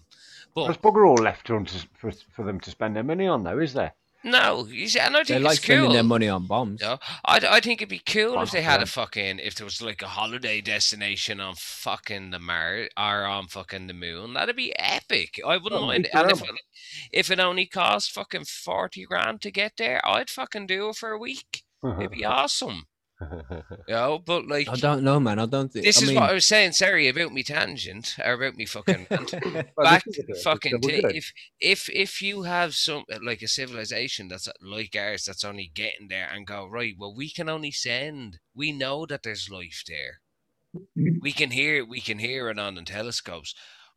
But 0.54 0.64
There's 0.64 0.78
bugger 0.78 1.06
all 1.06 1.22
left 1.22 1.46
for 1.46 1.52
them, 1.54 1.66
to, 1.66 1.88
for, 1.92 2.10
for 2.34 2.42
them 2.42 2.58
to 2.60 2.70
spend 2.70 2.96
their 2.96 3.02
money 3.02 3.26
on, 3.26 3.44
though, 3.44 3.58
is 3.58 3.74
there? 3.74 3.92
No, 4.22 4.66
you 4.66 4.86
see, 4.86 4.98
and 4.98 5.16
I 5.16 5.20
They 5.20 5.34
think 5.34 5.44
like 5.44 5.56
it's 5.56 5.64
cool. 5.64 5.76
spending 5.76 5.92
their 5.94 6.02
money 6.02 6.28
on 6.28 6.46
bombs. 6.46 6.80
Yeah, 6.82 6.98
I, 7.24 7.40
I 7.42 7.60
think 7.60 7.80
it'd 7.80 7.88
be 7.88 8.00
cool 8.00 8.40
if 8.42 8.50
they 8.50 8.60
had 8.60 8.82
a 8.82 8.86
fucking 8.86 9.38
if 9.38 9.54
there 9.54 9.64
was 9.64 9.80
like 9.80 10.02
a 10.02 10.08
holiday 10.08 10.60
destination 10.60 11.40
on 11.40 11.54
fucking 11.56 12.30
the 12.30 12.38
Mar 12.38 12.88
or 12.98 13.24
on 13.24 13.48
fucking 13.48 13.86
the 13.86 13.94
moon. 13.94 14.34
That'd 14.34 14.56
be 14.56 14.74
epic. 14.78 15.40
I 15.46 15.56
wouldn't 15.56 15.80
mind. 15.82 16.08
And 16.12 16.30
if 16.30 16.42
it, 16.42 16.50
if 17.12 17.30
it 17.30 17.40
only 17.40 17.64
cost 17.64 18.12
fucking 18.12 18.44
forty 18.44 19.04
grand 19.04 19.40
to 19.42 19.50
get 19.50 19.78
there, 19.78 20.06
I'd 20.06 20.28
fucking 20.28 20.66
do 20.66 20.90
it 20.90 20.96
for 20.96 21.12
a 21.12 21.18
week. 21.18 21.62
It'd 21.82 21.96
uh-huh. 21.96 22.08
be 22.08 22.24
awesome. 22.26 22.84
You 23.20 23.94
know, 23.94 24.18
but 24.18 24.46
like 24.46 24.68
I 24.68 24.76
don't 24.76 25.02
know, 25.02 25.20
man. 25.20 25.38
I 25.38 25.46
don't 25.46 25.72
think. 25.72 25.84
this 25.84 25.98
I 25.98 26.02
is 26.02 26.08
mean, 26.08 26.20
what 26.20 26.30
I 26.30 26.34
was 26.34 26.46
saying. 26.46 26.72
Sorry 26.72 27.08
about 27.08 27.32
me 27.32 27.42
tangent 27.42 28.16
or 28.24 28.32
about 28.32 28.56
me 28.56 28.64
fucking 28.64 29.06
rant. 29.10 29.34
Back 29.76 30.04
this 30.04 30.16
to 30.16 30.22
good. 30.22 30.36
fucking 30.38 30.80
t- 30.80 31.02
if 31.04 31.32
if 31.60 31.88
if 31.90 32.22
you 32.22 32.42
have 32.42 32.74
some 32.74 33.04
like 33.22 33.42
a 33.42 33.48
civilization 33.48 34.28
that's 34.28 34.48
like 34.62 34.96
ours 34.96 35.24
that's 35.24 35.44
only 35.44 35.70
getting 35.74 36.08
there 36.08 36.28
and 36.32 36.46
go 36.46 36.66
right 36.66 36.94
well 36.98 37.14
we 37.14 37.30
can 37.30 37.48
only 37.48 37.70
send 37.70 38.38
we 38.54 38.72
know 38.72 39.06
that 39.06 39.22
there's 39.22 39.50
life 39.50 39.82
there 39.86 40.20
mm-hmm. 40.74 41.18
we 41.20 41.32
can 41.32 41.50
hear 41.50 41.84
we 41.84 42.00
can 42.00 42.18
hear 42.18 42.48
it 42.48 42.58
on 42.58 42.74
the 42.74 42.82
telescopes 42.82 43.54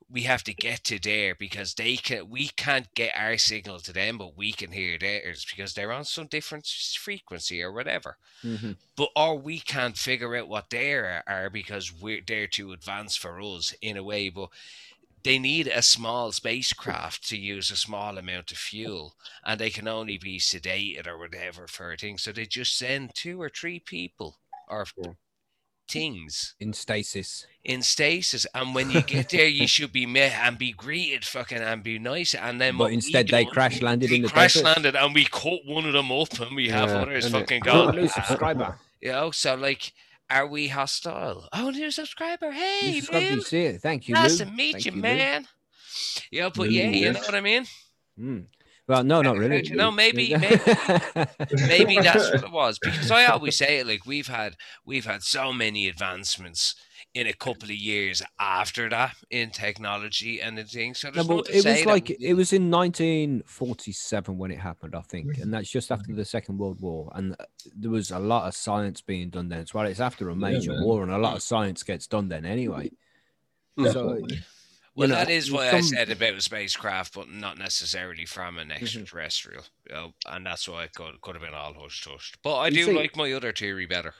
we 0.10 0.22
have 0.24 0.44
to 0.44 0.54
get 0.54 0.84
to 0.86 1.00
there 1.00 1.36
because 1.36 1.74
they 1.76 1.96
can 1.98 2.30
we 2.30 2.48
can't 2.50 2.94
get 2.96 3.14
our 3.16 3.38
signal 3.38 3.80
to 3.80 3.94
them 3.94 4.18
but 4.18 4.38
we 4.38 4.52
can 4.52 4.72
hear 4.72 4.98
theirs 4.98 5.46
because 5.50 5.74
they're 5.74 5.92
on 5.92 6.06
some 6.06 6.28
different 6.28 6.68
frequency 6.68 7.62
or 7.62 7.72
whatever. 7.72 8.18
Mhm. 8.44 8.78
but 8.96 9.10
or 9.16 9.38
we 9.40 9.60
can't 9.60 9.98
figure 9.98 10.36
out 10.36 10.48
what 10.48 10.70
they 10.70 10.94
are, 10.94 11.24
are 11.28 11.50
because 11.50 11.92
we're 11.92 12.22
they're 12.26 12.48
too 12.48 12.72
advanced 12.74 13.20
for 13.20 13.40
us 13.42 13.74
in 13.82 13.98
a 13.98 14.04
way 14.04 14.30
but 14.30 14.50
they 15.24 15.40
need 15.40 15.68
a 15.68 15.82
small 15.82 16.32
spacecraft 16.32 17.28
to 17.30 17.38
use 17.38 17.72
a 17.72 17.78
small 17.78 18.18
amount 18.18 18.52
of 18.52 18.58
fuel 18.58 19.16
and 19.46 19.60
they 19.60 19.70
can 19.70 19.88
only 19.88 20.18
be 20.18 20.38
sedated 20.40 21.08
or 21.08 21.18
whatever 21.18 21.68
for 21.68 21.94
a 21.94 21.98
thing. 21.98 22.18
So 22.18 22.32
they 22.32 22.46
just 22.46 22.78
send 22.78 23.16
two 23.16 23.42
or 23.42 23.50
three 23.50 23.80
people 23.80 24.40
or 24.68 24.86
things 25.88 26.56
in 26.60 26.74
stasis. 26.74 27.46
in 27.64 27.82
stasis 27.82 28.46
and 28.56 28.74
when 28.74 28.90
you 28.90 29.02
get 29.02 29.30
there 29.30 29.48
you 29.48 29.68
should 29.68 29.92
be 29.92 30.06
met 30.06 30.32
and 30.44 30.58
be 30.58 30.72
greeted 30.72 31.24
fucking 31.26 31.58
and 31.60 31.84
be 31.84 32.00
nice 32.00 32.34
and 32.34 32.60
then 32.60 32.78
But 32.78 32.92
instead, 32.94 33.28
they 33.28 33.44
done- 33.44 33.54
crash 33.54 33.82
landed 33.82 34.10
we 34.10 34.16
in 34.18 34.22
the 34.24 34.30
crash 34.30 34.54
desert. 34.56 34.66
landed 34.66 34.96
and 34.96 35.14
we 35.14 35.26
cut 35.26 35.60
one 35.66 35.86
of 35.86 35.94
them 35.94 36.12
up 36.12 36.40
and 36.40 36.56
we 36.56 36.70
have 36.70 36.90
Yeah, 36.90 37.02
others 37.02 37.30
fucking 37.30 37.62
gone 37.62 37.96
new 37.96 38.08
subscriber. 38.08 38.80
you 39.02 39.12
know, 39.12 39.32
so 39.32 39.56
like, 39.56 39.94
are 40.30 40.48
we 40.48 40.68
hostile? 40.70 41.48
Oh, 41.54 41.70
new 41.70 41.92
subscriber. 41.92 42.52
Hey, 42.52 42.80
New 42.92 43.02
subscriber, 43.02 43.26
you 43.36 43.42
see 43.42 43.64
it. 43.66 43.82
Thank 43.82 44.08
you, 44.08 44.16
Nice 44.16 44.40
Lou. 44.40 44.46
to 44.46 44.52
meet 44.52 44.72
Thank 44.74 44.86
you, 44.86 44.92
Lou. 44.94 45.02
man. 45.02 45.48
Yeah, 46.32 46.50
but 46.50 46.68
Lou 46.70 46.74
yeah, 46.74 46.90
you 46.90 47.12
know 47.14 47.20
what 47.20 47.36
I 47.36 47.42
mean? 47.42 47.66
Mm. 48.20 48.46
Well, 48.88 49.04
no, 49.04 49.22
not 49.22 49.38
really. 49.38 49.66
You 49.66 49.76
know, 49.76 49.92
maybe- 49.92 50.36
maybe- 50.36 50.58
Maybe 51.68 52.00
that's 52.02 52.32
what 52.32 52.44
it 52.44 52.52
was. 52.52 52.80
Because 52.80 53.12
I 53.12 53.26
always 53.26 53.56
say 53.58 53.80
it 53.80 53.88
like 53.88 54.06
we've 54.06 54.28
had 54.28 54.56
we've 54.86 55.06
had 55.06 55.24
so 55.24 55.54
many 55.54 55.88
advancements 55.88 56.76
in 57.14 57.28
a 57.28 57.34
couple 57.34 57.66
of 57.70 57.76
years 57.76 58.24
after 58.40 58.90
that 58.90 59.16
in 59.30 59.52
technology 59.52 60.42
and 60.42 60.58
the 60.58 60.64
things. 60.64 61.00
So 61.00 61.12
No, 61.12 61.24
but 61.24 61.48
it 61.50 61.64
was 61.64 61.86
like 61.86 62.10
we 62.20 62.28
it 62.28 62.34
was 62.34 62.52
in 62.52 62.70
1947 62.72 64.38
when 64.38 64.52
it 64.52 64.60
happened, 64.60 64.96
I 64.96 65.02
think, 65.02 65.28
Mm-hmm. 65.28 65.42
and 65.44 65.54
that's 65.54 65.70
just 65.70 65.92
after 65.92 66.14
the 66.14 66.26
Second 66.26 66.58
World 66.58 66.82
War, 66.82 67.12
and 67.16 67.34
uh, 67.40 67.46
there 67.76 67.92
was 67.92 68.12
a 68.12 68.20
lot 68.20 68.48
of 68.48 68.56
science 68.56 69.00
being 69.02 69.30
done 69.30 69.48
then. 69.50 69.60
It's 69.60 69.74
well, 69.74 69.86
it's 69.86 70.00
after 70.00 70.28
a 70.30 70.36
major 70.36 70.74
man. 70.74 70.84
war, 70.84 71.04
and 71.04 71.12
a 71.12 71.18
lot 71.18 71.36
of 71.36 71.42
science 71.44 71.84
gets 71.84 72.08
done 72.08 72.28
then 72.30 72.46
anyway. 72.46 72.92
So, 73.78 73.84
Definitely. 73.86 74.40
Well, 74.96 75.08
you 75.10 75.14
know, 75.16 75.20
that 75.20 75.30
is 75.32 75.52
what 75.52 75.74
I 75.74 75.82
said 75.82 76.12
about 76.12 76.34
a 76.36 76.42
spacecraft, 76.42 77.16
but 77.16 77.30
not 77.30 77.58
necessarily 77.58 78.26
from 78.26 78.56
Mm-hmm. 78.58 78.72
an 78.72 78.72
extraterrestrial. 78.72 79.64
You 79.90 79.96
know, 79.96 80.14
and 80.28 80.46
that's 80.46 80.68
why 80.68 80.84
it 80.84 80.94
could, 80.94 81.20
could 81.22 81.36
have 81.36 81.44
been 81.44 81.54
all 81.54 81.74
hush 81.74 82.06
hushed. 82.08 82.38
But 82.44 82.58
I 82.58 82.68
You 82.68 82.74
do 82.76 82.86
see- 82.86 82.94
like 82.94 83.16
my 83.16 83.32
other 83.34 83.52
theory 83.52 83.86
better. 83.88 84.14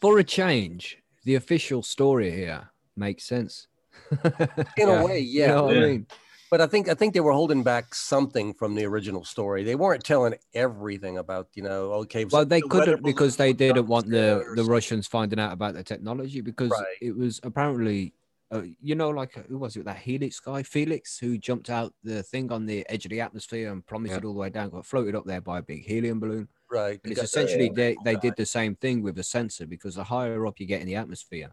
for 0.00 0.18
a 0.18 0.24
change, 0.24 0.98
the 1.24 1.34
official 1.34 1.82
story 1.82 2.30
here 2.30 2.70
makes 2.96 3.24
sense. 3.24 3.66
In 4.76 4.88
a 4.88 5.04
way, 5.04 5.18
You 5.18 5.40
yeah. 5.40 5.46
know 5.48 5.64
what 5.64 5.76
I 5.76 5.80
mean? 5.80 6.06
But 6.50 6.62
I 6.62 6.66
think 6.66 6.88
I 6.88 6.94
think 6.94 7.12
they 7.12 7.20
were 7.20 7.32
holding 7.32 7.62
back 7.62 7.94
something 7.94 8.54
from 8.54 8.74
the 8.74 8.86
original 8.86 9.22
story. 9.22 9.64
They 9.64 9.74
weren't 9.74 10.02
telling 10.02 10.34
everything 10.54 11.18
about, 11.18 11.48
you 11.54 11.62
know, 11.62 11.92
okay. 12.04 12.24
Well, 12.24 12.46
they 12.46 12.62
the 12.62 12.68
couldn't 12.68 13.02
because 13.04 13.36
they 13.36 13.52
didn't 13.52 13.86
want 13.86 14.08
the 14.08 14.44
the. 14.56 14.64
Russians 14.64 15.06
finding 15.06 15.38
out 15.38 15.52
about 15.52 15.74
the 15.74 15.82
technology 15.84 16.40
because 16.40 16.70
Right. 16.70 16.96
it 17.02 17.14
was 17.14 17.38
apparently, 17.42 18.14
uh, 18.50 18.62
you 18.80 18.94
know, 18.94 19.10
like 19.10 19.34
who 19.48 19.58
was 19.58 19.76
it? 19.76 19.84
That 19.84 19.98
Helix 19.98 20.40
guy, 20.40 20.62
Felix, 20.62 21.18
who 21.18 21.36
jumped 21.36 21.68
out 21.68 21.92
the 22.02 22.22
thing 22.22 22.50
on 22.50 22.64
the 22.66 22.84
edge 22.88 23.04
of 23.04 23.10
the 23.10 23.20
atmosphere 23.20 23.70
and 23.70 23.84
promised 23.84 24.12
Yeah. 24.12 24.18
it 24.18 24.24
all 24.24 24.32
the 24.32 24.38
way 24.38 24.50
down, 24.50 24.70
got 24.70 24.86
floated 24.86 25.14
up 25.14 25.26
there 25.26 25.40
by 25.40 25.58
a 25.58 25.62
big 25.62 25.84
helium 25.84 26.18
balloon. 26.18 26.48
Right. 26.70 26.98
And 27.02 27.12
it's 27.12 27.22
essentially 27.22 27.68
they, 27.68 27.96
they 28.04 28.16
did 28.16 28.34
the 28.36 28.46
same 28.46 28.74
thing 28.74 29.02
with 29.02 29.16
the 29.16 29.22
sensor 29.22 29.66
because 29.66 29.96
the 29.96 30.04
higher 30.04 30.46
up 30.46 30.60
you 30.60 30.66
get 30.66 30.80
in 30.80 30.86
the 30.86 30.96
atmosphere, 30.96 31.50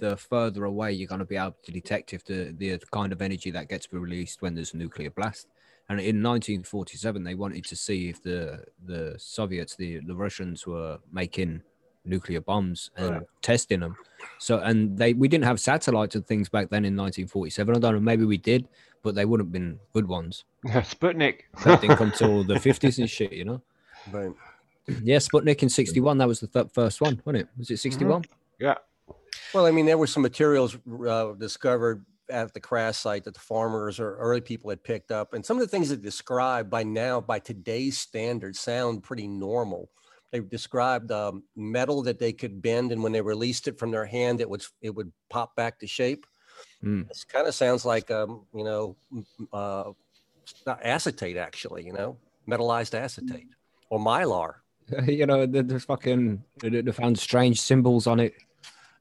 the 0.00 0.16
further 0.16 0.64
away 0.64 0.92
you're 0.92 1.08
going 1.08 1.18
to 1.20 1.24
be 1.24 1.36
able 1.36 1.56
to 1.64 1.72
detect 1.72 2.12
if 2.12 2.24
the, 2.24 2.52
the 2.56 2.78
kind 2.90 3.12
of 3.12 3.22
energy 3.22 3.50
that 3.52 3.68
gets 3.68 3.92
released 3.92 4.42
when 4.42 4.54
there's 4.54 4.74
a 4.74 4.76
nuclear 4.76 5.10
blast. 5.10 5.46
And 5.88 5.98
in 6.00 6.22
1947, 6.22 7.24
they 7.24 7.34
wanted 7.34 7.64
to 7.66 7.76
see 7.76 8.08
if 8.08 8.22
the 8.22 8.64
the 8.84 9.14
Soviets, 9.18 9.76
the, 9.76 9.98
the 10.00 10.14
Russians, 10.14 10.66
were 10.66 10.98
making 11.12 11.62
nuclear 12.04 12.40
bombs 12.40 12.90
and 12.96 13.10
Right. 13.10 13.22
testing 13.42 13.80
them. 13.80 13.96
So, 14.38 14.58
and 14.58 14.96
they 14.98 15.12
we 15.14 15.28
didn't 15.28 15.44
have 15.44 15.60
satellites 15.60 16.14
and 16.14 16.26
things 16.26 16.48
back 16.48 16.70
then 16.70 16.84
in 16.84 16.96
1947. 16.96 17.76
I 17.76 17.78
don't 17.78 17.94
know, 17.94 18.00
maybe 18.00 18.24
we 18.24 18.38
did, 18.38 18.68
but 19.02 19.14
they 19.14 19.24
wouldn't 19.24 19.46
have 19.48 19.52
been 19.52 19.78
good 19.92 20.08
ones. 20.08 20.44
Sputnik. 20.66 21.42
That 21.64 21.80
didn't 21.80 21.96
come 22.02 22.12
till 22.12 22.44
the 22.44 22.54
50s 22.54 22.98
and 22.98 23.08
shit, 23.10 23.32
you 23.32 23.44
know. 23.44 23.62
Right. 24.10 24.32
Yeah, 25.02 25.18
Sputnik 25.18 25.62
in 25.62 25.68
61. 25.68 26.18
That 26.18 26.26
was 26.28 26.40
the 26.40 26.48
th- 26.48 26.72
first 26.72 27.00
one, 27.00 27.22
wasn't 27.24 27.42
it? 27.44 27.48
Was 27.56 27.70
it 27.70 27.78
61? 27.78 28.24
yeah. 28.58 28.74
Well, 29.54 29.66
I 29.66 29.70
mean, 29.70 29.86
there 29.86 29.98
were 29.98 30.06
some 30.06 30.22
materials 30.22 30.76
uh, 31.06 31.32
discovered 31.32 32.04
at 32.30 32.54
the 32.54 32.60
crash 32.60 32.96
site 32.96 33.24
that 33.24 33.34
the 33.34 33.40
farmers 33.40 34.00
or 34.00 34.16
early 34.16 34.40
people 34.40 34.70
had 34.70 34.82
picked 34.82 35.10
up, 35.12 35.34
and 35.34 35.44
some 35.44 35.56
of 35.58 35.60
the 35.60 35.68
things 35.68 35.90
that 35.90 36.00
described 36.02 36.70
by 36.70 36.82
now, 36.82 37.20
by 37.20 37.38
today's 37.38 37.98
standards, 37.98 38.58
sound 38.58 39.02
pretty 39.02 39.28
normal. 39.28 39.90
They 40.32 40.40
described 40.40 41.12
um, 41.12 41.44
metal 41.54 42.02
that 42.02 42.18
they 42.18 42.32
could 42.32 42.60
bend, 42.62 42.90
and 42.90 43.02
when 43.02 43.12
they 43.12 43.20
released 43.20 43.68
it 43.68 43.78
from 43.78 43.90
their 43.90 44.06
hand, 44.06 44.40
it 44.40 44.48
would 44.48 44.64
it 44.80 44.90
would 44.90 45.12
pop 45.28 45.54
back 45.54 45.78
to 45.80 45.86
shape. 45.86 46.26
Mm. 46.82 47.06
This 47.08 47.22
kind 47.24 47.46
of 47.46 47.54
sounds 47.54 47.84
like 47.84 48.10
um, 48.10 48.46
you 48.54 48.64
know, 48.64 48.96
uh, 49.52 49.92
acetate 50.82 51.36
actually, 51.36 51.84
you 51.84 51.92
know, 51.92 52.16
metallized 52.48 52.94
acetate 52.94 53.48
or 53.90 53.98
mylar. 53.98 54.54
you 55.06 55.26
know, 55.26 55.46
there- 55.46 55.62
there's 55.62 55.84
fucking, 55.84 56.42
they 56.60 56.82
found 56.92 57.18
strange 57.18 57.60
symbols 57.60 58.06
on 58.06 58.18
it. 58.20 58.34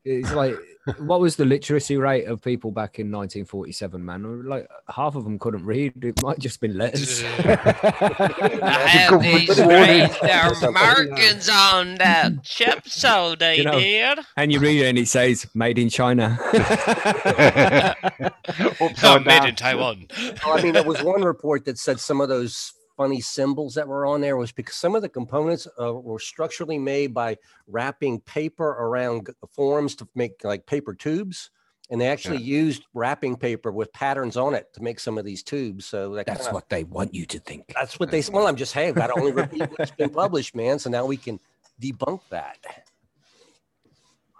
It's 0.03 0.33
like, 0.33 0.55
what 0.97 1.19
was 1.19 1.35
the 1.35 1.45
literacy 1.45 1.95
rate 1.97 2.25
of 2.25 2.41
people 2.41 2.71
back 2.71 2.97
in 2.97 3.11
1947, 3.11 4.03
man? 4.03 4.45
Like, 4.45 4.67
half 4.89 5.15
of 5.15 5.23
them 5.23 5.37
couldn't 5.37 5.63
read. 5.63 6.03
It 6.03 6.23
might 6.23 6.39
just 6.39 6.59
been 6.59 6.75
letters. 6.75 7.23
I 7.39 8.87
have 8.87 9.21
these 9.21 9.59
warning. 9.59 10.09
strange 10.09 10.73
markings 10.73 11.49
on 11.49 11.95
that 11.95 12.43
chip, 12.43 12.87
so 12.87 13.35
they 13.35 13.53
eh, 13.53 13.57
You 13.57 13.63
know, 13.63 13.79
did. 13.79 14.19
and 14.37 14.51
you 14.51 14.59
read 14.59 14.81
it 14.81 14.87
and 14.87 14.97
it 14.97 15.07
says, 15.07 15.45
made 15.53 15.77
in 15.77 15.89
China. 15.89 16.37
Oh, 19.03 19.19
made 19.19 19.43
in 19.47 19.55
Taiwan. 19.55 20.07
Well, 20.45 20.57
I 20.57 20.61
mean, 20.61 20.73
there 20.73 20.83
was 20.83 21.01
one 21.03 21.23
report 21.23 21.65
that 21.65 21.77
said 21.77 21.99
some 21.99 22.19
of 22.21 22.29
those 22.29 22.73
funny 23.01 23.19
symbols 23.19 23.73
that 23.73 23.87
were 23.87 24.05
on 24.05 24.21
there 24.21 24.37
was 24.37 24.51
because 24.51 24.75
some 24.75 24.93
of 24.93 25.01
the 25.01 25.09
components 25.09 25.67
uh, 25.81 25.91
were 25.91 26.19
structurally 26.19 26.77
made 26.77 27.15
by 27.15 27.35
wrapping 27.67 28.19
paper 28.21 28.67
around 28.85 29.27
forms 29.49 29.95
to 29.95 30.07
make 30.13 30.43
like 30.43 30.63
paper 30.67 30.93
tubes. 30.93 31.49
And 31.89 31.99
they 31.99 32.07
actually 32.07 32.37
used 32.37 32.85
wrapping 32.93 33.35
paper 33.37 33.71
with 33.71 33.91
patterns 33.91 34.37
on 34.37 34.53
it 34.53 34.71
to 34.75 34.83
make 34.83 34.99
some 34.99 35.17
of 35.17 35.25
these 35.25 35.41
tubes. 35.41 35.87
So 35.87 36.13
that 36.13 36.27
That's 36.27 36.41
kinda- 36.41 36.53
what 36.53 36.69
they 36.69 36.83
want 36.83 37.15
you 37.15 37.25
to 37.25 37.39
think. 37.39 37.73
that's 37.73 37.99
what 37.99 38.11
they. 38.11 38.21
Well, 38.31 38.45
I'm 38.45 38.55
just 38.55 38.73
hey, 38.73 38.91
got 38.91 39.07
to 39.07 39.13
only 39.19 39.31
repeat 39.31 39.67
what's 39.75 39.91
been 39.91 40.11
published, 40.11 40.53
man. 40.55 40.77
So 40.77 40.91
now 40.91 41.05
we 41.07 41.17
can 41.17 41.39
debunk 41.81 42.21
that. 42.29 42.59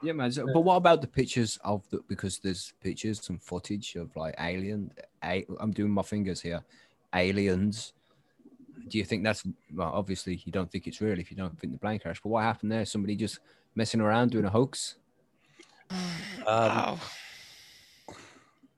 Yeah, 0.04 0.14
man. 0.14 0.32
so- 0.32 0.46
but 0.54 0.62
what 0.62 0.76
about 0.76 1.02
the 1.02 1.08
pictures 1.08 1.58
of 1.64 1.82
the? 1.90 2.00
Because 2.08 2.38
there's 2.38 2.74
pictures, 2.80 3.22
some 3.26 3.40
footage 3.40 3.96
of 3.96 4.16
like 4.16 4.36
alien. 4.40 4.92
I'm 5.24 5.72
doing 5.72 5.92
my 5.92 6.04
fingers 6.04 6.42
here. 6.42 6.64
Aliens. 7.14 7.94
Do 8.88 8.98
you 8.98 9.06
think 9.06 9.24
that's 9.24 9.44
well? 9.74 9.92
Obviously, 9.94 10.42
you 10.46 10.52
don't 10.52 10.70
think 10.72 10.88
it's 10.88 11.00
real 11.02 11.18
if 11.20 11.32
you 11.32 11.38
don't 11.38 11.58
think 11.60 11.74
the 11.74 11.80
plane 11.80 12.00
crash. 12.00 12.20
But 12.22 12.30
what 12.30 12.44
happened 12.44 12.72
there? 12.72 12.86
Somebody 12.86 13.16
just 13.16 13.40
messing 13.76 14.02
around 14.02 14.32
doing 14.32 14.46
a 14.46 14.50
hoax. 14.50 14.96
Um, 15.92 15.98
Wow. 16.46 17.00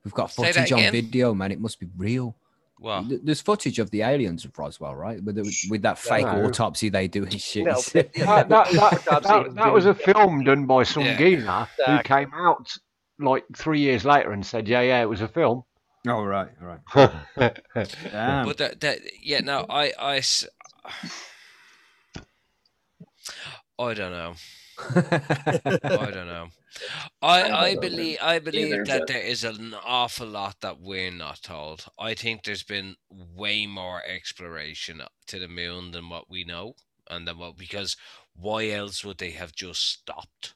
We've 0.03 0.13
got 0.13 0.31
footage 0.31 0.71
on 0.71 0.79
again? 0.79 0.91
video, 0.91 1.33
man. 1.33 1.51
It 1.51 1.61
must 1.61 1.79
be 1.79 1.87
real. 1.97 2.35
Well, 2.79 3.05
Th- 3.07 3.21
There's 3.23 3.39
footage 3.39 3.79
of 3.79 3.89
the 3.91 4.01
aliens 4.01 4.43
of 4.43 4.57
Roswell, 4.59 4.93
right? 4.95 5.23
With 5.23 5.35
the, 5.35 5.67
with 5.69 5.81
that 5.83 5.97
fake 5.97 6.25
No. 6.25 6.45
autopsy 6.45 6.89
they 6.89 7.07
do 7.07 7.23
and 7.23 7.41
shit. 7.41 7.63
No, 7.63 7.79
that, 7.93 8.13
that, 8.13 8.49
that, 8.49 9.23
that, 9.23 9.55
that 9.55 9.73
was 9.73 9.85
a 9.85 9.93
film 9.93 10.43
done 10.43 10.65
by 10.65 10.83
some 10.83 11.03
Yeah. 11.03 11.17
geezer 11.17 11.67
who 11.85 11.99
came 12.03 12.31
out 12.33 12.69
like 13.19 13.45
three 13.55 13.79
years 13.79 14.03
later 14.03 14.33
and 14.33 14.45
said, 14.45 14.67
"Yeah, 14.67 14.81
yeah, 14.81 15.01
it 15.01 15.07
was 15.07 15.21
a 15.21 15.27
film." 15.29 15.63
Oh 16.07 16.23
right, 16.23 16.49
all 16.61 16.67
right. 16.95 17.59
Damn. 18.11 18.45
but 18.45 18.57
that, 18.57 18.79
that 18.81 18.99
yeah, 19.21 19.39
no, 19.41 19.65
I, 19.69 19.93
I, 19.99 20.17
s- 20.17 20.47
I 23.79 23.93
don't 23.93 24.11
know. 24.11 24.33
I 24.95 26.11
don't 26.11 26.27
know. 26.27 26.47
I 27.21 27.43
I 27.43 27.73
know, 27.75 27.79
believe 27.81 28.17
I 28.21 28.39
believe 28.39 28.73
Either, 28.73 28.85
that 28.85 28.99
but- 29.01 29.07
there 29.07 29.21
is 29.21 29.43
an 29.43 29.75
awful 29.85 30.27
lot 30.27 30.57
that 30.61 30.79
we're 30.81 31.11
not 31.11 31.41
told. 31.43 31.85
I 31.99 32.13
think 32.15 32.43
there's 32.43 32.63
been 32.63 32.95
way 33.09 33.65
more 33.67 34.01
exploration 34.05 35.01
to 35.27 35.39
the 35.39 35.47
moon 35.47 35.91
than 35.91 36.09
what 36.09 36.29
we 36.29 36.43
know, 36.43 36.75
and 37.09 37.27
then 37.27 37.37
what 37.37 37.57
because 37.57 37.95
why 38.35 38.69
else 38.69 39.03
would 39.05 39.19
they 39.19 39.31
have 39.31 39.53
just 39.53 39.81
stopped? 39.87 40.55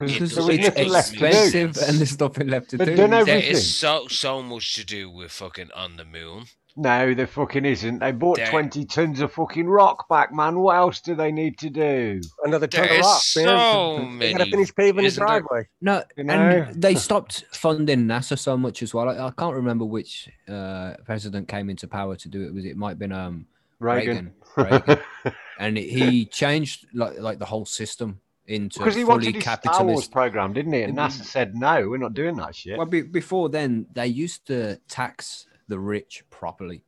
Because 0.00 0.34
doesn't 0.34 0.54
it's 0.60 0.76
make 0.76 0.88
left 0.88 1.12
to 1.14 1.50
do. 1.50 1.64
and 1.86 1.98
there's 1.98 2.18
nothing 2.20 2.48
left 2.48 2.70
to 2.70 2.78
But 2.78 2.84
do. 2.86 2.96
don't 2.96 3.10
There 3.10 3.20
everything. 3.20 3.50
is 3.50 3.74
so 3.74 4.06
so 4.08 4.42
much 4.42 4.74
to 4.74 4.84
do 4.84 5.10
with 5.10 5.32
fucking 5.32 5.70
on 5.74 5.96
the 5.96 6.04
moon. 6.04 6.44
No, 6.80 7.12
there 7.12 7.26
fucking 7.26 7.64
isn't. 7.64 7.98
They 7.98 8.12
bought 8.12 8.36
There- 8.36 8.46
20 8.50 8.84
tons 8.84 9.20
of 9.20 9.32
fucking 9.32 9.66
rock 9.66 10.08
back, 10.08 10.32
man. 10.32 10.60
What 10.60 10.76
else 10.76 11.00
do 11.00 11.16
they 11.16 11.32
need 11.32 11.58
to 11.58 11.70
do? 11.70 12.20
Another 12.44 12.68
ton 12.68 12.82
There 12.84 12.94
of 12.94 13.00
is 13.00 13.04
rocks, 13.06 13.36
man. 13.36 13.44
so 13.46 13.96
They 14.20 14.30
gotta 14.32 14.38
many, 14.44 14.50
finish 14.52 14.74
paving 14.76 15.02
his 15.04 15.14
isn't 15.14 15.26
there? 15.26 15.40
driveway. 15.40 15.68
No, 15.80 16.04
You 16.16 16.22
know? 16.24 16.34
and 16.68 16.80
they 16.80 16.94
stopped 16.94 17.46
funding 17.50 18.04
NASA 18.06 18.38
so 18.38 18.56
much 18.56 18.84
as 18.84 18.94
well. 18.94 19.08
I, 19.08 19.26
I 19.26 19.32
can't 19.36 19.56
remember 19.56 19.84
which 19.86 20.28
uh, 20.48 20.94
president 21.04 21.48
came 21.48 21.68
into 21.68 21.88
power 21.88 22.14
to 22.14 22.28
do 22.28 22.46
it. 22.46 22.54
Was 22.54 22.64
it 22.64 22.76
might 22.76 22.90
have 22.90 22.98
been 23.00 23.12
um 23.12 23.46
Reagan. 23.80 24.32
Reagan, 24.56 24.82
Reagan. 24.86 25.02
and 25.58 25.76
he 25.76 26.26
changed 26.26 26.86
like 26.94 27.18
like 27.18 27.40
the 27.40 27.44
whole 27.46 27.64
system 27.64 28.20
into 28.48 28.78
Because 28.78 28.96
he 28.96 29.02
fully 29.02 29.14
wanted 29.14 29.34
his 29.34 29.44
Star 29.44 29.54
Wars 29.54 29.64
capitalist. 29.64 30.10
program, 30.10 30.52
didn't 30.52 30.72
he? 30.72 30.82
And 30.82 30.96
NASA 30.96 31.22
said, 31.22 31.54
no, 31.54 31.88
we're 31.88 31.98
not 31.98 32.14
doing 32.14 32.36
that 32.36 32.56
shit. 32.56 32.76
Well, 32.76 32.86
be, 32.86 33.02
before 33.02 33.48
then, 33.48 33.86
they 33.92 34.06
used 34.06 34.46
to 34.46 34.76
tax 34.88 35.46
the 35.68 35.78
rich 35.78 36.24
properly. 36.30 36.82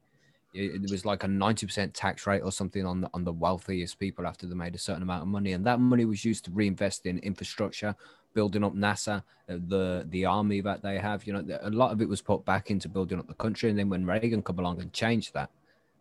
It, 0.53 0.83
it 0.83 0.91
was 0.91 1.05
like 1.05 1.23
a 1.23 1.29
ninety 1.29 1.65
percent 1.67 1.95
tax 1.95 2.27
rate 2.27 2.41
or 2.41 2.51
something 2.51 2.85
on 2.85 3.03
the 3.03 3.11
on 3.15 3.23
the 3.23 3.33
wealthiest 3.33 4.01
people 4.01 4.27
after 4.27 4.49
they 4.49 4.55
made 4.57 4.75
a 4.75 4.79
certain 4.79 5.03
amount 5.03 5.23
of 5.23 5.29
money, 5.29 5.53
and 5.53 5.65
that 5.65 5.79
money 5.79 6.05
was 6.05 6.25
used 6.25 6.45
to 6.47 6.51
reinvest 6.51 7.07
in 7.07 7.21
infrastructure, 7.21 7.95
building 8.35 8.65
up 8.65 8.75
NASA, 8.75 9.23
uh, 9.49 9.59
the 9.69 10.07
the 10.09 10.25
army 10.25 10.61
that 10.61 10.83
they 10.83 10.99
have. 10.99 11.25
You 11.25 11.35
know, 11.35 11.59
a 11.63 11.71
lot 11.71 11.93
of 11.93 12.03
it 12.03 12.09
was 12.09 12.21
put 12.21 12.45
back 12.45 12.69
into 12.69 12.89
building 12.89 13.21
up 13.21 13.29
the 13.29 13.35
country, 13.35 13.71
and 13.71 13.79
then 13.79 13.89
when 13.89 14.05
Reagan 14.05 14.43
come 14.43 14.59
along 14.59 14.81
and 14.81 14.93
changed 14.93 15.35
that, 15.35 15.51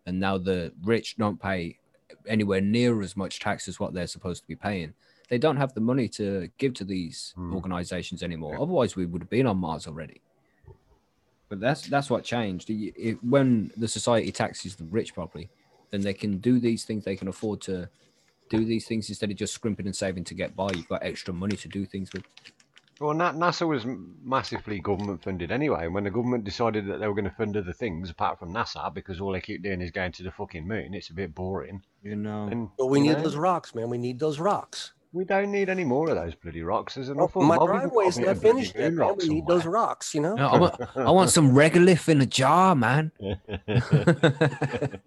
and 0.04 0.18
now 0.18 0.36
the 0.36 0.72
rich 0.82 1.16
don't 1.16 1.40
pay 1.40 1.78
anywhere 2.26 2.60
near 2.60 3.02
as 3.02 3.16
much 3.16 3.38
tax 3.38 3.68
as 3.68 3.78
what 3.78 3.94
they're 3.94 4.08
supposed 4.08 4.42
to 4.42 4.48
be 4.48 4.56
paying. 4.56 4.94
They 5.30 5.38
don't 5.38 5.56
have 5.56 5.72
the 5.74 5.80
money 5.80 6.08
to 6.08 6.50
give 6.58 6.74
to 6.74 6.84
these 6.84 7.32
Hmm. 7.36 7.54
organizations 7.54 8.22
anymore. 8.22 8.56
Otherwise, 8.60 8.96
we 8.96 9.06
would 9.06 9.22
have 9.22 9.30
been 9.30 9.46
on 9.46 9.56
Mars 9.58 9.86
already. 9.86 10.20
But 11.48 11.60
that's 11.60 11.86
that's 11.86 12.10
what 12.10 12.24
changed. 12.24 12.68
Y- 12.68 12.92
It, 12.96 13.24
when 13.24 13.72
the 13.76 13.88
society 13.88 14.30
taxes 14.32 14.76
the 14.76 14.84
rich 14.84 15.14
properly, 15.14 15.48
then 15.90 16.02
they 16.02 16.14
can 16.14 16.38
do 16.38 16.58
these 16.60 16.84
things. 16.84 17.04
They 17.04 17.16
can 17.16 17.28
afford 17.28 17.60
to 17.62 17.88
do 18.48 18.64
these 18.64 18.86
things 18.86 19.08
instead 19.08 19.30
of 19.30 19.36
just 19.36 19.54
scrimping 19.54 19.86
and 19.86 19.94
saving 19.94 20.24
to 20.24 20.34
get 20.34 20.54
by. 20.56 20.68
You've 20.74 20.88
got 20.88 21.02
extra 21.04 21.32
money 21.32 21.56
to 21.56 21.68
do 21.68 21.86
things 21.86 22.12
with. 22.12 22.24
Well, 23.00 23.14
Na- 23.14 23.32
NASA 23.32 23.66
was 23.66 23.86
massively 24.22 24.78
government 24.80 25.22
funded 25.22 25.50
anyway. 25.50 25.86
And 25.86 25.94
when 25.94 26.04
the 26.04 26.10
government 26.10 26.44
decided 26.44 26.86
that 26.88 26.98
they 27.00 27.08
were 27.08 27.14
going 27.14 27.24
to 27.24 27.30
fund 27.36 27.56
other 27.56 27.72
things 27.72 28.10
apart 28.10 28.38
from 28.38 28.52
NASA, 28.52 28.92
because 28.92 29.20
all 29.20 29.32
they 29.32 29.40
keep 29.40 29.62
doing 29.62 29.80
is 29.80 29.90
going 29.90 30.12
to 30.12 30.22
the 30.22 30.30
fucking 30.30 30.66
moon, 30.68 30.92
it's 30.92 31.08
a 31.10 31.14
bit 31.14 31.34
boring. 31.34 31.82
You 32.02 32.16
know. 32.16 32.48
And 32.48 32.68
But 32.76 32.86
we 32.86 32.98
you 32.98 33.04
need 33.04 33.12
know, 33.14 33.22
those 33.22 33.36
rocks, 33.36 33.74
man. 33.74 33.88
We 33.90 33.98
need 33.98 34.18
those 34.18 34.38
rocks. 34.40 34.92
We 35.12 35.24
don't 35.24 35.50
need 35.50 35.68
any 35.68 35.82
more 35.84 36.08
of 36.08 36.14
those 36.16 36.34
bloody 36.36 36.62
rocks. 36.62 36.94
There's 36.94 37.08
Oh, 37.10 37.14
enough 37.14 37.34
of 37.34 37.42
my 37.42 37.56
them. 37.56 37.62
Obviously, 37.64 37.80
driveway's 37.90 38.18
got 38.18 38.22
a 38.22 38.26
bit 38.26 38.34
not 38.34 38.42
finished 38.42 38.74
yet, 38.76 38.92
moon 38.92 38.96
man. 38.96 39.16
We 39.18 39.28
need 39.28 39.46
those 39.46 39.66
rocks, 39.66 40.14
you 40.14 40.20
know? 40.20 40.34
No, 40.36 40.46
I 40.48 40.58
want, 40.58 40.80
I 40.96 41.10
want 41.10 41.30
some 41.30 41.50
regolith 41.52 42.08
in 42.08 42.20
a 42.20 42.26
jar, 42.26 42.76
man. 42.76 43.10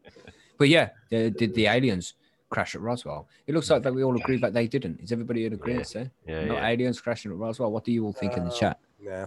but 0.58 0.68
yeah, 0.70 0.90
they, 1.10 1.30
did 1.30 1.54
the 1.54 1.68
aliens 1.68 2.16
crash 2.50 2.76
at 2.76 2.82
Roswell? 2.82 3.28
It 3.48 3.54
looks 3.56 3.70
like 3.70 3.82
that 3.84 3.94
we 3.94 4.04
all 4.04 4.16
agree 4.18 4.38
that 4.38 4.54
they 4.54 4.68
didn't. 4.68 5.00
Is 5.00 5.12
everybody 5.14 5.46
in 5.46 5.54
agreement 5.54 5.90
there? 5.94 6.12
Yeah, 6.28 6.46
no 6.46 6.54
yeah. 6.56 6.68
aliens 6.68 7.00
crashing 7.00 7.32
at 7.32 7.38
Roswell. 7.38 7.72
What 7.72 7.86
do 7.86 7.92
you 7.94 8.04
all 8.06 8.14
think 8.14 8.36
in 8.38 8.44
the 8.44 8.52
Uh, 8.52 8.58
chat? 8.60 8.80
Nah. 9.02 9.20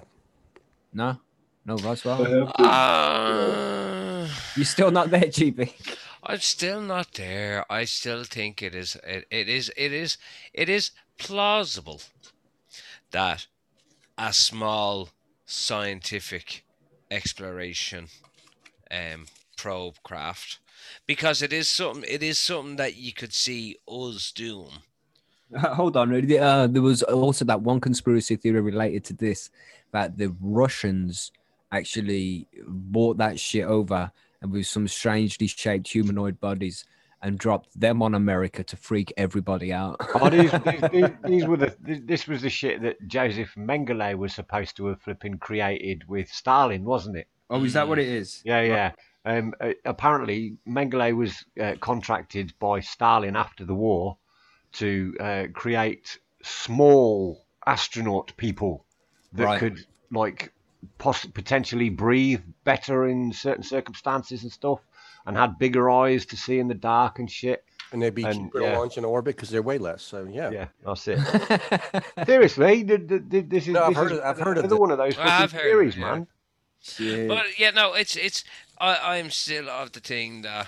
No, 0.92 1.16
no 1.64 1.76
Roswell. 1.76 2.50
Uh, 2.58 2.62
Uh, 2.62 4.28
You're 4.56 4.64
still 4.64 4.90
not 4.90 5.10
there, 5.10 5.20
GB. 5.22 5.72
I'm 6.28 6.40
still 6.40 6.80
not 6.80 7.12
there. 7.12 7.64
I 7.70 7.84
still 7.84 8.24
think 8.24 8.60
it 8.60 8.74
is 8.74 8.96
it, 9.04 9.26
it 9.30 9.48
is 9.48 9.70
it 9.76 9.92
is 9.92 10.18
it 10.52 10.68
is 10.68 10.90
plausible 11.18 12.00
that 13.12 13.46
a 14.18 14.32
small 14.32 15.10
scientific 15.44 16.64
exploration 17.12 18.08
um 18.90 19.26
probe 19.56 19.94
craft 20.02 20.58
because 21.06 21.42
it 21.42 21.52
is 21.52 21.68
something 21.68 22.04
it 22.08 22.24
is 22.24 22.40
something 22.40 22.74
that 22.76 22.96
you 22.96 23.12
could 23.12 23.32
see 23.32 23.76
us 23.86 24.32
doing. 24.32 24.82
Hold 25.56 25.96
on. 25.96 26.12
Uh, 26.12 26.66
there 26.66 26.82
was 26.82 27.04
also 27.04 27.44
that 27.44 27.62
one 27.62 27.80
conspiracy 27.80 28.34
theory 28.34 28.60
related 28.60 29.04
to 29.04 29.14
this 29.14 29.50
that 29.92 30.18
the 30.18 30.34
Russians 30.40 31.30
actually 31.70 32.48
bought 32.66 33.16
that 33.18 33.38
shit 33.38 33.64
over 33.64 34.10
and 34.42 34.52
with 34.52 34.66
some 34.66 34.88
strangely 34.88 35.46
shaped 35.46 35.88
humanoid 35.88 36.40
bodies 36.40 36.84
and 37.22 37.38
dropped 37.38 37.78
them 37.78 38.02
on 38.02 38.14
America 38.14 38.62
to 38.62 38.76
freak 38.76 39.12
everybody 39.16 39.72
out. 39.72 39.96
Oh, 40.14 40.28
these, 40.28 40.52
these, 40.52 40.80
these, 40.92 41.10
these 41.24 41.46
were 41.46 41.56
the. 41.56 41.74
This, 41.80 42.00
this 42.04 42.28
was 42.28 42.42
the 42.42 42.50
shit 42.50 42.82
that 42.82 42.96
Joseph 43.08 43.52
Mengele 43.56 44.16
was 44.16 44.34
supposed 44.34 44.76
to 44.76 44.86
have 44.86 45.00
flipping 45.00 45.38
created 45.38 46.06
with 46.08 46.28
Stalin, 46.28 46.84
wasn't 46.84 47.16
it? 47.16 47.26
oh, 47.50 47.64
is 47.64 47.72
that 47.72 47.88
what 47.88 47.98
it 47.98 48.08
is? 48.08 48.42
Yeah, 48.44 48.60
yeah. 48.62 48.92
Um, 49.24 49.54
uh, 49.60 49.70
apparently, 49.84 50.56
Mengele 50.68 51.16
was 51.16 51.44
uh, 51.60 51.74
contracted 51.80 52.52
by 52.60 52.80
Stalin 52.80 53.34
after 53.34 53.64
the 53.64 53.74
war 53.74 54.18
to 54.74 55.14
uh, 55.18 55.44
create 55.52 56.18
small 56.42 57.44
astronaut 57.66 58.32
people 58.36 58.84
that 59.32 59.44
Right. 59.44 59.58
could, 59.58 59.84
like, 60.12 60.52
poss- 60.98 61.24
potentially 61.26 61.88
breathe 61.90 62.40
better 62.64 63.06
in 63.06 63.32
certain 63.32 63.62
circumstances 63.64 64.42
and 64.42 64.52
stuff, 64.52 64.80
and 65.26 65.36
had 65.36 65.58
bigger 65.58 65.90
eyes 65.90 66.26
to 66.26 66.36
see 66.36 66.58
in 66.58 66.68
the 66.68 66.74
dark 66.74 67.18
and 67.18 67.30
shit. 67.30 67.64
And 67.92 68.02
they'd 68.02 68.14
be 68.14 68.24
And, 68.24 68.34
cheaper 68.46 68.60
yeah. 68.62 68.72
to 68.72 68.78
launch 68.80 68.98
in 68.98 69.04
orbit 69.04 69.36
because 69.36 69.48
they're 69.50 69.62
way 69.62 69.78
less. 69.78 70.02
So, 70.02 70.24
yeah. 70.30 70.50
Yeah, 70.50 70.66
that's 70.84 71.06
it. 71.06 71.20
Seriously, 72.26 72.82
th- 72.84 73.08
th- 73.08 73.22
th- 73.30 73.44
this 73.48 73.66
is. 73.68 73.74
No, 73.74 73.84
I've 73.84 73.88
this 73.90 73.96
heard 73.98 74.12
is 74.12 74.18
of- 74.18 74.24
I've 74.24 74.38
heard 74.40 74.58
of 74.58 74.64
another 74.64 74.76
one 74.80 74.90
of 74.90 74.98
those 74.98 75.16
Well, 75.16 75.28
I've 75.28 75.52
heard 75.52 75.60
of 75.60 75.62
theories, 75.66 75.94
it, 75.96 76.00
yeah. 76.00 76.04
man. 76.10 76.26
Yeah. 76.98 77.26
But 77.28 77.58
yeah, 77.58 77.70
no, 77.70 77.94
it's 77.94 78.16
it's 78.16 78.42
I 78.78 79.18
I'm 79.18 79.30
still 79.30 79.68
of 79.70 79.92
the 79.92 80.00
thing 80.00 80.42
that 80.42 80.66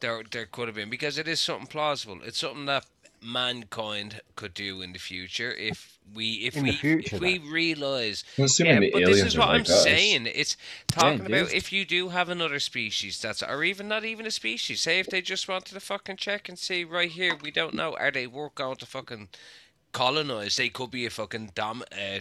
there 0.00 0.22
there 0.30 0.46
could 0.46 0.68
have 0.68 0.74
been 0.76 0.90
because 0.90 1.18
it 1.18 1.28
is 1.28 1.40
something 1.40 1.66
plausible. 1.66 2.20
It's 2.24 2.38
something 2.38 2.66
that 2.66 2.86
mankind 3.22 4.20
could 4.36 4.54
do 4.54 4.80
in 4.82 4.92
the 4.92 4.98
future 4.98 5.52
if 5.52 5.98
we 6.14 6.32
if 6.46 6.56
In 6.56 6.62
we 6.62 6.72
future, 6.72 7.16
if 7.16 7.20
we 7.20 7.38
realize 7.38 8.24
I'm 8.38 8.44
assuming 8.44 8.74
yeah, 8.74 8.80
the 8.80 8.90
but 8.92 9.02
aliens 9.02 9.20
this 9.22 9.26
is 9.26 9.38
what 9.38 9.48
I'm 9.50 9.60
us. 9.62 9.82
saying. 9.82 10.26
It's 10.26 10.56
talking 10.90 11.20
Yeah, 11.20 11.26
about 11.26 11.48
dude. 11.48 11.52
if 11.52 11.72
you 11.72 11.84
do 11.84 12.08
have 12.10 12.28
another 12.28 12.60
species 12.60 13.20
that's, 13.20 13.42
or 13.42 13.62
even 13.64 13.88
not 13.88 14.04
even 14.04 14.26
a 14.26 14.30
species. 14.30 14.80
Say 14.80 14.98
if 14.98 15.08
they 15.08 15.20
just 15.20 15.48
wanted 15.48 15.74
to 15.74 15.80
fucking 15.80 16.16
check 16.16 16.48
and 16.48 16.58
see 16.58 16.84
right 16.84 17.10
here, 17.10 17.36
we 17.36 17.50
don't 17.50 17.74
know. 17.74 17.96
Are 17.96 18.10
they 18.10 18.26
work 18.26 18.56
going 18.56 18.76
to 18.76 18.86
fucking 18.86 19.28
colonize? 19.92 20.56
They 20.56 20.68
could 20.68 20.90
be 20.90 21.06
a 21.06 21.10
fucking 21.10 21.52
dumb 21.54 21.84
uh, 21.92 22.20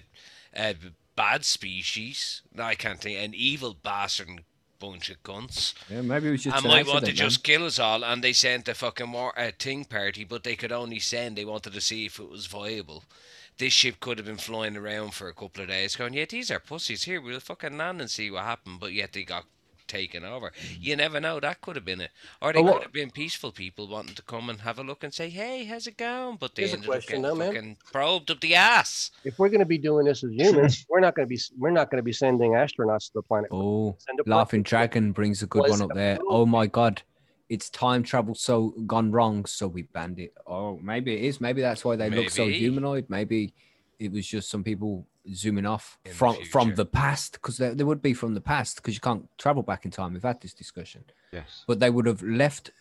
uh, 0.56 0.74
bad 1.16 1.46
species. 1.46 2.42
no 2.54 2.64
I 2.64 2.76
can't 2.76 3.00
think 3.02 3.20
an 3.20 3.34
evil 3.36 3.74
bastard 3.82 4.44
bunch 4.80 5.10
of 5.10 5.22
cunts. 5.24 5.74
yeah, 5.90 6.02
maybe 6.02 6.30
we 6.30 6.38
should. 6.38 6.52
just 6.54 6.66
I 6.66 6.68
might 6.68 6.88
want 6.88 7.06
to 7.06 7.12
man. 7.12 7.16
just 7.16 7.44
kill 7.44 7.66
us 7.66 7.80
all, 7.80 8.04
and 8.04 8.24
they 8.24 8.34
sent 8.34 8.68
a 8.68 8.74
fucking 8.74 9.12
war 9.12 9.34
a 9.38 9.52
ting 9.52 9.86
party, 9.86 10.24
but 10.24 10.44
they 10.44 10.56
could 10.56 10.72
only 10.72 11.00
send. 11.00 11.38
They 11.38 11.46
wanted 11.46 11.74
to 11.74 11.82
see 11.82 12.06
if 12.06 12.20
it 12.20 12.30
was 12.30 12.46
viable. 12.48 13.04
This 13.58 13.74
ship 13.74 14.00
could 14.00 14.20
have 14.20 14.28
been 14.28 14.38
flying 14.38 14.78
around 14.78 15.14
for 15.16 15.28
a 15.28 15.34
couple 15.34 15.64
of 15.64 15.70
days, 15.70 15.96
going, 15.96 16.14
"Yeah, 16.14 16.26
these 16.30 16.52
are 16.52 16.60
pussies. 16.60 17.04
Here, 17.04 17.20
we'll 17.20 17.40
fucking 17.40 17.78
land 17.78 18.02
and 18.02 18.12
see 18.12 18.30
what 18.30 18.44
happened." 18.44 18.80
But 18.80 18.94
yet 18.94 19.14
they 19.14 19.24
got 19.24 19.46
taken 19.88 20.24
over. 20.26 20.52
Mm-hmm. 20.52 20.76
You 20.82 20.96
never 20.96 21.20
know. 21.20 21.40
That 21.40 21.62
could 21.62 21.76
have 21.76 21.86
been 21.86 22.02
it, 22.02 22.12
or 22.42 22.54
they 22.54 22.60
But 22.60 22.64
what- 22.66 22.74
could 22.76 22.84
have 22.84 22.94
been 22.94 23.12
peaceful 23.12 23.52
people 23.52 23.88
wanting 23.88 24.16
to 24.16 24.22
come 24.22 24.50
and 24.50 24.62
have 24.62 24.80
a 24.80 24.84
look 24.84 25.04
and 25.04 25.14
say, 25.14 25.30
"Hey, 25.30 25.66
how's 25.66 25.88
it 25.88 25.98
going?" 25.98 26.38
But 26.40 26.56
they 26.56 26.64
Here's 26.64 26.74
ended 26.74 26.90
question, 26.90 27.24
up 27.26 27.32
though, 27.32 27.38
getting 27.38 27.54
man. 27.54 27.76
fucking 27.76 27.78
probed 27.92 28.32
up 28.32 28.40
the 28.42 28.56
ass. 28.56 29.12
If 29.24 29.40
we're 29.40 29.50
going 29.50 29.60
to 29.60 29.66
be 29.66 29.78
doing 29.78 30.06
this 30.06 30.24
as 30.24 30.32
humans, 30.34 30.86
we're 30.90 31.00
not 31.00 31.16
going 31.16 31.28
to 31.28 31.30
be 31.36 31.40
we're 31.58 31.72
not 31.72 31.90
going 31.90 32.00
to 32.00 32.04
be 32.04 32.14
sending 32.14 32.52
astronauts 32.52 33.08
to 33.08 33.14
the 33.16 33.22
planet. 33.22 33.50
Oh, 33.52 33.96
Laughing 34.26 34.64
planet. 34.64 34.92
Dragon 34.92 35.12
brings 35.12 35.42
a 35.44 35.48
good 35.48 35.64
Was 35.64 35.72
one 35.72 35.82
up 35.84 35.92
it 35.92 35.96
there. 35.96 36.14
approved? 36.16 36.30
Oh 36.32 36.46
my 36.46 36.68
god, 36.68 37.02
it's 37.50 37.70
time 37.70 38.04
travel 38.04 38.36
so 38.36 38.70
gone 38.86 39.12
wrong, 39.12 39.46
so 39.46 39.68
we 39.68 39.84
banned 39.84 40.20
it. 40.20 40.34
Oh, 40.46 40.78
maybe 40.82 41.14
it 41.16 41.24
is. 41.24 41.40
Maybe 41.42 41.62
that's 41.62 41.84
why 41.86 41.96
they 41.96 42.10
look 42.10 42.30
so 42.30 42.48
humanoid. 42.48 43.06
Maybe 43.10 43.54
it 44.00 44.12
was 44.12 44.28
just 44.28 44.50
some 44.50 44.64
people 44.64 45.08
zooming 45.34 45.66
off 45.66 45.98
In 46.06 46.12
the 46.12 46.18
from 46.18 46.36
from 46.46 46.76
the 46.76 46.86
past 46.86 47.34
because 47.34 47.58
they, 47.58 47.70
there 47.74 47.86
would 47.86 48.02
be 48.02 48.14
from 48.14 48.34
the 48.34 48.42
past 48.42 48.78
because 48.78 48.94
you 48.94 49.00
can't 49.02 49.28
travel 49.38 49.64
back 49.64 49.86
in 49.86 49.92
time. 49.92 50.14
We've 50.14 50.24
had 50.24 50.42
this 50.42 50.54
discussion, 50.54 51.04
Yes. 51.32 51.64
but 51.68 51.80
they 51.80 51.90
would 51.90 52.06
have 52.06 52.22
left 52.24 52.72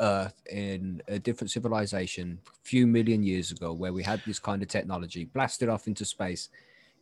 Earth 0.00 0.40
in 0.50 1.02
a 1.08 1.18
different 1.18 1.50
civilization 1.50 2.38
a 2.48 2.50
few 2.62 2.86
million 2.86 3.22
years 3.22 3.50
ago 3.50 3.72
where 3.72 3.92
we 3.92 4.02
had 4.02 4.22
this 4.26 4.38
kind 4.38 4.62
of 4.62 4.68
technology, 4.68 5.24
blasted 5.24 5.68
off 5.68 5.88
into 5.88 6.04
space, 6.04 6.50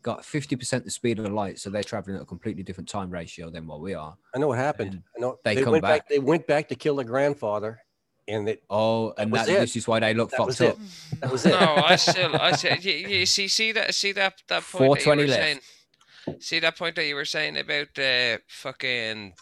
got 0.02 0.22
50% 0.22 0.84
the 0.84 0.90
speed 0.90 1.18
of 1.18 1.24
the 1.24 1.30
light, 1.30 1.58
so 1.58 1.68
they're 1.68 1.82
traveling 1.82 2.16
at 2.16 2.22
a 2.22 2.26
completely 2.26 2.62
different 2.62 2.88
time 2.88 3.10
ratio 3.10 3.50
than 3.50 3.66
what 3.66 3.80
we 3.80 3.92
are. 3.92 4.16
I 4.34 4.38
know 4.38 4.48
what 4.48 4.58
happened. 4.58 4.92
And 4.92 5.02
I 5.16 5.20
know 5.20 5.38
they 5.44 5.62
come 5.62 5.72
went 5.72 5.82
back. 5.82 6.08
They 6.08 6.20
went 6.20 6.46
back 6.46 6.68
to 6.68 6.74
kill 6.74 6.96
their 6.96 7.04
grandfather, 7.04 7.80
and 8.28 8.48
it 8.48 8.62
Oh, 8.70 9.12
and 9.18 9.30
was 9.30 9.46
that, 9.46 9.60
this 9.60 9.76
is 9.76 9.86
why 9.86 10.00
they 10.00 10.14
look 10.14 10.30
That 10.30 10.46
was 10.46 10.58
fucked 10.58 10.78
it. 10.78 10.82
up. 10.82 11.20
that 11.20 11.32
was 11.32 11.46
it. 11.46 11.50
No, 11.50 11.74
I 11.76 11.96
still, 11.96 12.34
I 12.36 12.52
still, 12.52 12.76
you, 12.76 12.92
you 13.08 13.26
see, 13.26 13.48
see 13.48 13.72
that, 13.72 13.94
see 13.94 14.12
that, 14.12 14.42
that 14.48 14.62
point 14.62 14.94
that 14.94 15.00
you 15.00 15.04
420 15.04 15.22
were 15.22 15.28
left. 15.28 15.42
saying. 15.42 15.60
See 16.40 16.58
that 16.60 16.76
point 16.76 16.96
that 16.96 17.06
you 17.06 17.14
were 17.14 17.24
saying 17.24 17.56
about 17.56 17.88
the 17.94 18.40
fucking, 18.48 19.34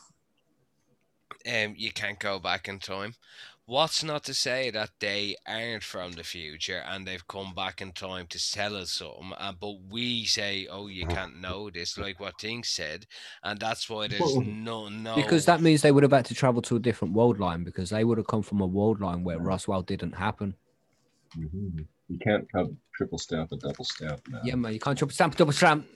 um, 1.47 1.75
you 1.77 1.93
can't 1.93 2.19
go 2.19 2.39
back 2.39 2.69
in 2.69 2.79
time. 2.79 3.15
What's 3.67 4.05
not 4.05 4.25
to 4.25 4.35
say 4.35 4.71
that 4.71 4.91
they 5.01 5.37
aren't 5.49 5.83
from 5.83 6.13
the 6.13 6.23
future 6.23 6.83
and 6.87 7.07
they've 7.07 7.27
come 7.27 7.55
back 7.55 7.81
in 7.81 7.93
time 7.93 8.27
to 8.27 8.53
tell 8.53 8.77
us 8.77 8.91
something, 8.93 9.33
uh, 9.39 9.53
but 9.59 9.77
we 9.89 10.27
say, 10.27 10.67
"Oh, 10.71 10.89
you 10.89 11.07
can't 11.07 11.41
know 11.41 11.71
this," 11.71 11.97
like 11.97 12.21
what 12.21 12.37
Ting 12.39 12.63
said, 12.63 13.07
and 13.43 13.59
that's 13.59 13.89
why 13.89 14.09
there's 14.09 14.37
no, 14.37 14.91
no. 14.91 15.17
Because 15.17 15.47
that 15.47 15.63
means 15.63 15.81
they 15.81 15.93
would 15.93 16.03
have 16.03 16.13
had 16.13 16.27
to 16.27 16.35
travel 16.35 16.61
to 16.61 16.77
a 16.77 16.79
different 16.79 17.15
world 17.15 17.41
line 17.41 17.65
because 17.65 17.89
they 17.89 18.05
would 18.05 18.19
have 18.19 18.27
come 18.27 18.43
from 18.43 18.61
a 18.61 18.67
world 18.67 19.01
line 19.01 19.25
where 19.25 19.39
Roswell 19.39 19.81
didn't 19.81 20.13
happen. 20.13 20.55
Mhm. 21.35 21.87
You 22.09 22.19
can't 22.19 22.51
come 22.53 22.77
triple 22.95 23.17
stamp 23.17 23.53
and 23.53 23.63
double 23.63 23.85
stamp 23.85 24.29
now. 24.29 24.43
Yeah, 24.45 24.57
man, 24.57 24.75
you 24.75 24.79
can't 24.79 24.99
triple 24.99 25.15
stamp, 25.15 25.37
double 25.37 25.53
stamp. 25.53 25.87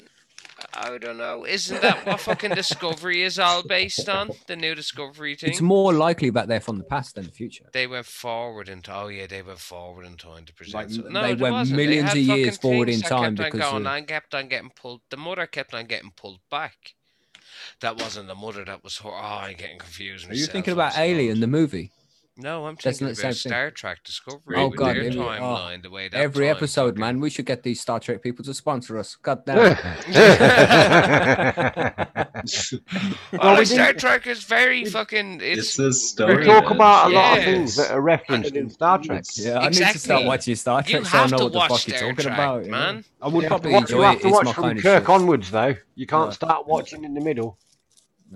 I 0.74 0.98
don't 0.98 1.18
know. 1.18 1.47
Isn't 1.47 1.82
that 1.82 2.05
what 2.06 2.20
fucking 2.20 2.55
Discovery 2.55 3.22
is 3.22 3.39
all 3.39 3.62
based 3.62 4.09
on? 4.09 4.30
The 4.47 4.56
new 4.56 4.74
Discovery 4.74 5.36
thing. 5.36 5.51
It's 5.51 5.60
more 5.60 5.93
likely 5.93 6.30
that 6.30 6.48
they're 6.48 6.60
from 6.60 6.78
the 6.78 6.85
past 6.85 7.14
than 7.14 7.24
the 7.24 7.30
future. 7.30 7.66
They 7.72 7.86
went 7.86 8.06
forward 8.06 8.68
in 8.68 8.82
oh 8.89 9.09
yeah, 9.09 9.26
they 9.26 9.43
went 9.43 9.59
forward 9.60 10.06
in 10.06 10.16
time 10.16 10.44
to 10.47 10.52
present. 10.52 10.74
Like, 10.74 10.90
something. 10.90 11.12
they 11.12 11.35
went 11.35 11.52
wasn't. 11.52 11.76
millions 11.76 12.09
had 12.09 12.16
of 12.18 12.22
years 12.22 12.59
forward 12.59 12.89
in 12.89 13.01
time 13.01 13.36
kept 13.36 13.55
on 13.55 13.60
going 13.60 13.86
of- 13.86 14.06
kept 14.06 14.35
on 14.35 14.48
getting 14.48 14.70
pulled. 14.70 15.01
The 15.10 15.16
mother 15.16 15.47
kept 15.47 15.74
on 15.74 15.86
getting 15.86 16.10
pulled 16.10 16.40
back. 16.51 16.94
That 17.80 18.01
wasn't 18.01 18.28
the 18.28 18.35
mother. 18.35 18.64
That 18.64 18.82
was 18.82 18.98
her. 18.98 19.10
Oh, 19.10 19.40
I'm 19.43 19.56
getting 19.56 19.78
confused. 19.78 20.30
Are 20.30 20.35
you 20.35 20.47
thinking 20.47 20.72
about 20.72 20.98
Alien, 20.98 21.40
the 21.40 21.47
movie? 21.47 21.93
No, 22.40 22.66
I'm 22.66 22.74
That's 22.77 22.98
thinking 23.01 23.09
not 23.09 23.16
the 23.16 23.23
about 23.23 23.35
same 23.35 23.51
thing. 23.51 23.51
Star 23.51 23.70
Trek 23.73 24.05
Discovery. 24.05 24.56
Oh, 24.56 24.69
with 24.69 24.78
God, 24.78 24.94
their 24.94 25.02
every- 25.06 25.19
oh, 25.19 25.24
timeline, 25.24 25.82
the 25.82 25.90
way 25.90 26.09
that 26.09 26.16
Every 26.20 26.47
time 26.47 26.55
episode, 26.56 26.97
man. 26.97 27.19
We 27.20 27.31
should 27.31 27.47
get 27.47 27.65
these 27.65 27.81
Star 27.81 27.98
Trek 27.98 28.23
people 28.23 28.44
to 28.44 28.55
sponsor 28.55 28.97
us. 28.97 29.16
God 29.16 29.44
damn. 29.44 29.77
Oh, 33.40 33.59
we 33.59 33.65
Star 33.65 33.86
didn't- 33.89 33.98
Trek 34.01 34.27
is 34.27 34.44
very 34.44 34.85
fucking. 34.85 35.40
It's 35.43 35.59
It's 35.60 35.77
this 35.77 35.97
We 36.02 36.09
story. 36.09 36.44
talk 36.44 36.70
about 36.70 37.10
a 37.10 37.15
lot 37.15 37.39
of 37.39 37.44
Yes. 37.44 37.44
things 37.44 37.77
that 37.77 37.90
are 37.90 38.01
referenced 38.01 38.55
in 38.55 38.70
Star 38.70 38.98
Trek. 38.98 39.24
yeah, 39.35 39.59
I 39.59 39.65
need 39.69 39.74
to 39.74 39.82
Exactly. 39.82 39.98
start 40.01 40.24
watching 40.24 40.55
Star 40.55 40.82
You 40.86 41.01
Trek 41.01 41.06
so 41.06 41.19
I 41.19 41.20
have 41.23 41.31
know 41.32 41.36
to 41.39 41.44
what 41.44 41.52
the 41.52 41.59
watch 41.59 41.69
fuck 41.70 41.89
you're 41.89 41.97
Star 41.97 42.09
talking 42.10 42.23
Trek, 42.24 42.35
about. 42.39 42.65
you 42.65 42.70
know? 42.70 42.78
man. 42.78 43.05
I 43.20 43.28
would 43.28 43.35
You 43.35 43.40
have 43.40 43.60
to 43.62 43.69
probably 43.69 43.73
watch, 43.73 43.90
you 43.90 43.97
enjoy 43.97 44.02
have 44.06 44.15
it. 44.16 44.20
to 44.23 44.27
It's 44.28 44.35
watch 44.36 44.44
my 44.47 44.52
from 44.52 44.62
kind 44.65 44.78
of 44.78 44.82
Kirk 44.85 45.02
shit. 45.02 45.09
onwards, 45.10 45.51
though. 45.51 45.74
You 45.97 46.06
can't 46.06 46.27
Yeah. 46.28 46.31
start 46.32 46.66
watching 46.69 47.05
in 47.05 47.15
the 47.15 47.20
middle. 47.20 47.59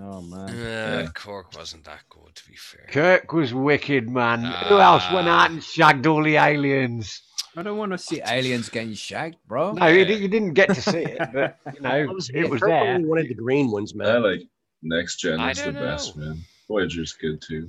Oh 0.01 0.23
man. 0.23 0.49
Uh, 0.49 1.11
Cork 1.15 1.55
wasn't 1.57 1.85
that 1.85 2.01
good, 2.09 2.35
to 2.35 2.49
be 2.49 2.57
fair. 2.57 2.87
Kirk 2.91 3.33
was 3.33 3.53
wicked, 3.53 4.09
man. 4.09 4.41
Who 4.69 4.79
else 4.79 5.05
went 5.13 5.29
out 5.29 5.51
and 5.51 5.63
shagged 5.63 6.07
all 6.07 6.23
the 6.23 6.37
aliens? 6.37 7.23
I 7.55 7.63
don't 7.63 7.77
want 7.77 7.93
to 7.93 7.99
see 7.99 8.23
aliens 8.27 8.71
getting 8.71 8.95
shagged, 8.95 9.37
bro. 9.47 9.73
No, 9.73 9.87
you, 9.89 10.05
you 10.05 10.29
didn't 10.29 10.55
get 10.55 10.71
to 10.71 10.81
see 10.81 11.03
it, 11.03 11.21
but 11.35 11.59
you 11.75 11.81
know, 11.81 12.07
was, 12.15 12.31
it 12.31 12.49
was 12.49 12.61
Kirk 12.61 12.71
there. 12.71 12.95
only 12.95 13.07
wanted 13.07 13.29
the 13.29 13.35
green 13.35 13.71
ones, 13.71 13.95
man. 13.95 14.09
I 14.09 14.19
like 14.19 14.43
next 14.83 15.17
gen 15.17 15.39
is 15.41 15.59
the 15.59 15.73
don't 15.73 15.83
best, 15.83 16.17
man. 16.17 16.39
Voyager's 16.69 17.13
good 17.13 17.43
too. 17.43 17.69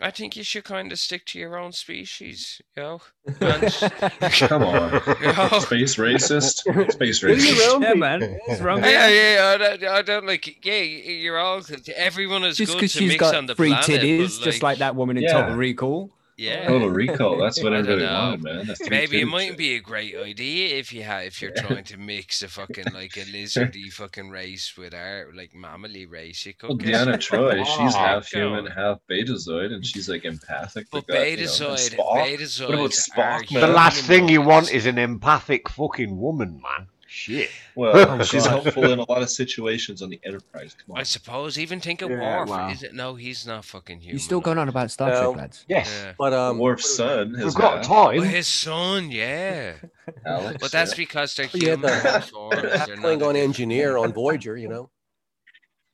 I 0.00 0.10
think 0.10 0.36
you 0.36 0.42
should 0.42 0.64
kind 0.64 0.90
of 0.90 0.98
stick 0.98 1.26
to 1.26 1.38
your 1.38 1.58
own 1.58 1.72
species, 1.72 2.60
you 2.76 2.82
know. 2.82 3.00
Come 3.40 4.62
on. 4.62 4.92
you 5.20 5.26
know? 5.32 5.48
Space 5.60 5.96
racist? 5.96 6.92
Space 6.92 7.22
racist. 7.22 7.82
yeah, 7.82 7.94
man. 7.94 8.38
What's 8.46 8.60
wrong 8.62 8.80
with 8.80 8.90
Yeah, 8.90 9.06
that? 9.08 9.12
yeah, 9.12 9.66
I 9.70 9.76
don't, 9.76 9.92
I 9.92 10.02
don't 10.02 10.26
like. 10.26 10.64
Yeah, 10.64 10.80
you're 10.80 11.38
all. 11.38 11.60
Everyone 11.94 12.42
is 12.44 12.56
Just 12.56 12.72
good 12.72 12.78
because 12.78 12.92
to 12.94 12.98
she's 13.00 13.08
mix 13.10 13.20
got 13.20 13.34
on 13.34 13.46
the 13.46 13.54
three 13.54 13.68
planet, 13.74 14.00
titties, 14.02 14.38
but, 14.38 14.44
just 14.44 14.62
like 14.62 14.78
that 14.78 14.96
woman 14.96 15.18
in 15.18 15.24
Yeah. 15.24 15.32
Total 15.42 15.56
Recall. 15.56 16.10
Yeah, 16.42 16.66
Total 16.66 16.90
recall. 16.90 17.38
That's 17.38 17.62
what 17.62 17.72
I 17.72 17.76
don't 17.82 18.00
everybody 18.00 18.06
know. 18.06 18.20
wanted, 18.20 18.42
man. 18.42 18.66
That's 18.66 18.90
maybe 18.90 19.20
it 19.20 19.26
mightn't 19.26 19.56
be 19.58 19.76
a 19.76 19.80
great 19.80 20.16
idea 20.16 20.76
if 20.76 20.92
you 20.92 21.04
have 21.04 21.22
if 21.24 21.40
you're 21.40 21.52
trying 21.52 21.84
to 21.84 21.96
mix 21.96 22.42
a 22.42 22.48
fucking 22.48 22.86
like 22.92 23.16
a 23.16 23.20
lizardy 23.26 23.92
fucking 23.92 24.28
race 24.30 24.76
with 24.76 24.92
our 24.92 25.28
like 25.34 25.52
mammally 25.52 26.10
race. 26.10 26.44
You 26.44 26.54
could 26.54 26.68
Well, 26.70 26.76
get 26.78 26.94
Deanna 27.06 27.20
Troy, 27.28 27.62
she's 27.62 27.94
Oh, 27.94 27.98
half 27.98 28.30
go. 28.32 28.40
human, 28.40 28.66
half 28.66 28.98
betazoid, 29.08 29.72
and 29.72 29.86
she's 29.86 30.08
like 30.08 30.24
empathic. 30.24 30.88
But 30.90 31.06
got, 31.06 31.14
you 31.14 31.20
know, 31.20 31.28
and 31.28 31.38
betazoid, 31.38 31.94
Spock. 31.94 32.36
betazoid. 32.36 32.68
What 32.68 32.74
about 32.74 32.90
Spock, 32.90 33.52
man? 33.52 33.60
The 33.60 33.68
last 33.68 34.02
thing 34.02 34.28
you 34.28 34.42
want 34.42 34.66
is. 34.66 34.72
is 34.82 34.86
an 34.86 34.98
empathic 34.98 35.68
fucking 35.68 36.18
woman, 36.18 36.60
man. 36.60 36.88
Shit. 37.14 37.50
Well, 37.76 37.94
Oh, 37.94 38.22
she's 38.24 38.44
God. 38.46 38.62
helpful 38.64 38.90
in 38.90 38.98
a 38.98 39.04
lot 39.10 39.20
of 39.20 39.28
situations 39.28 40.00
on 40.00 40.08
the 40.08 40.18
Enterprise. 40.24 40.74
Come 40.74 40.94
on. 40.94 41.00
I 41.00 41.02
suppose 41.02 41.58
even 41.58 41.78
think 41.78 42.00
of 42.00 42.08
Yeah, 42.10 42.38
Worf. 42.40 42.48
wow. 42.48 42.70
Is 42.70 42.82
it? 42.82 42.94
No, 42.94 43.14
he's 43.16 43.46
not 43.46 43.66
fucking 43.66 44.00
human. 44.00 44.14
You 44.14 44.18
still 44.18 44.40
going 44.40 44.56
on 44.56 44.70
about 44.70 44.90
Star 44.90 45.10
No. 45.10 45.24
Trek, 45.32 45.36
lads? 45.36 45.64
Yes. 45.68 46.02
Yeah. 46.04 46.12
But 46.18 46.32
um, 46.32 46.58
Worf's 46.58 46.96
son, 46.96 47.34
his 47.34 47.44
We've 47.44 47.54
got 47.54 47.78
half, 47.84 47.90
Well, 47.90 48.12
time. 48.12 48.22
his 48.22 48.46
son, 48.46 49.10
yeah. 49.10 49.74
Alex. 50.26 50.56
But 50.58 50.72
that's 50.72 50.92
yeah. 50.92 50.96
because 50.96 51.34
they're 51.34 51.50
you 51.52 51.68
had 51.68 51.78
human. 51.80 51.82
the 51.82 52.86
they're 52.86 52.96
not 52.96 53.20
Klingon 53.20 53.34
a- 53.36 53.40
engineer 53.42 53.98
on 53.98 54.14
Voyager, 54.14 54.56
you 54.56 54.68
know. 54.68 54.88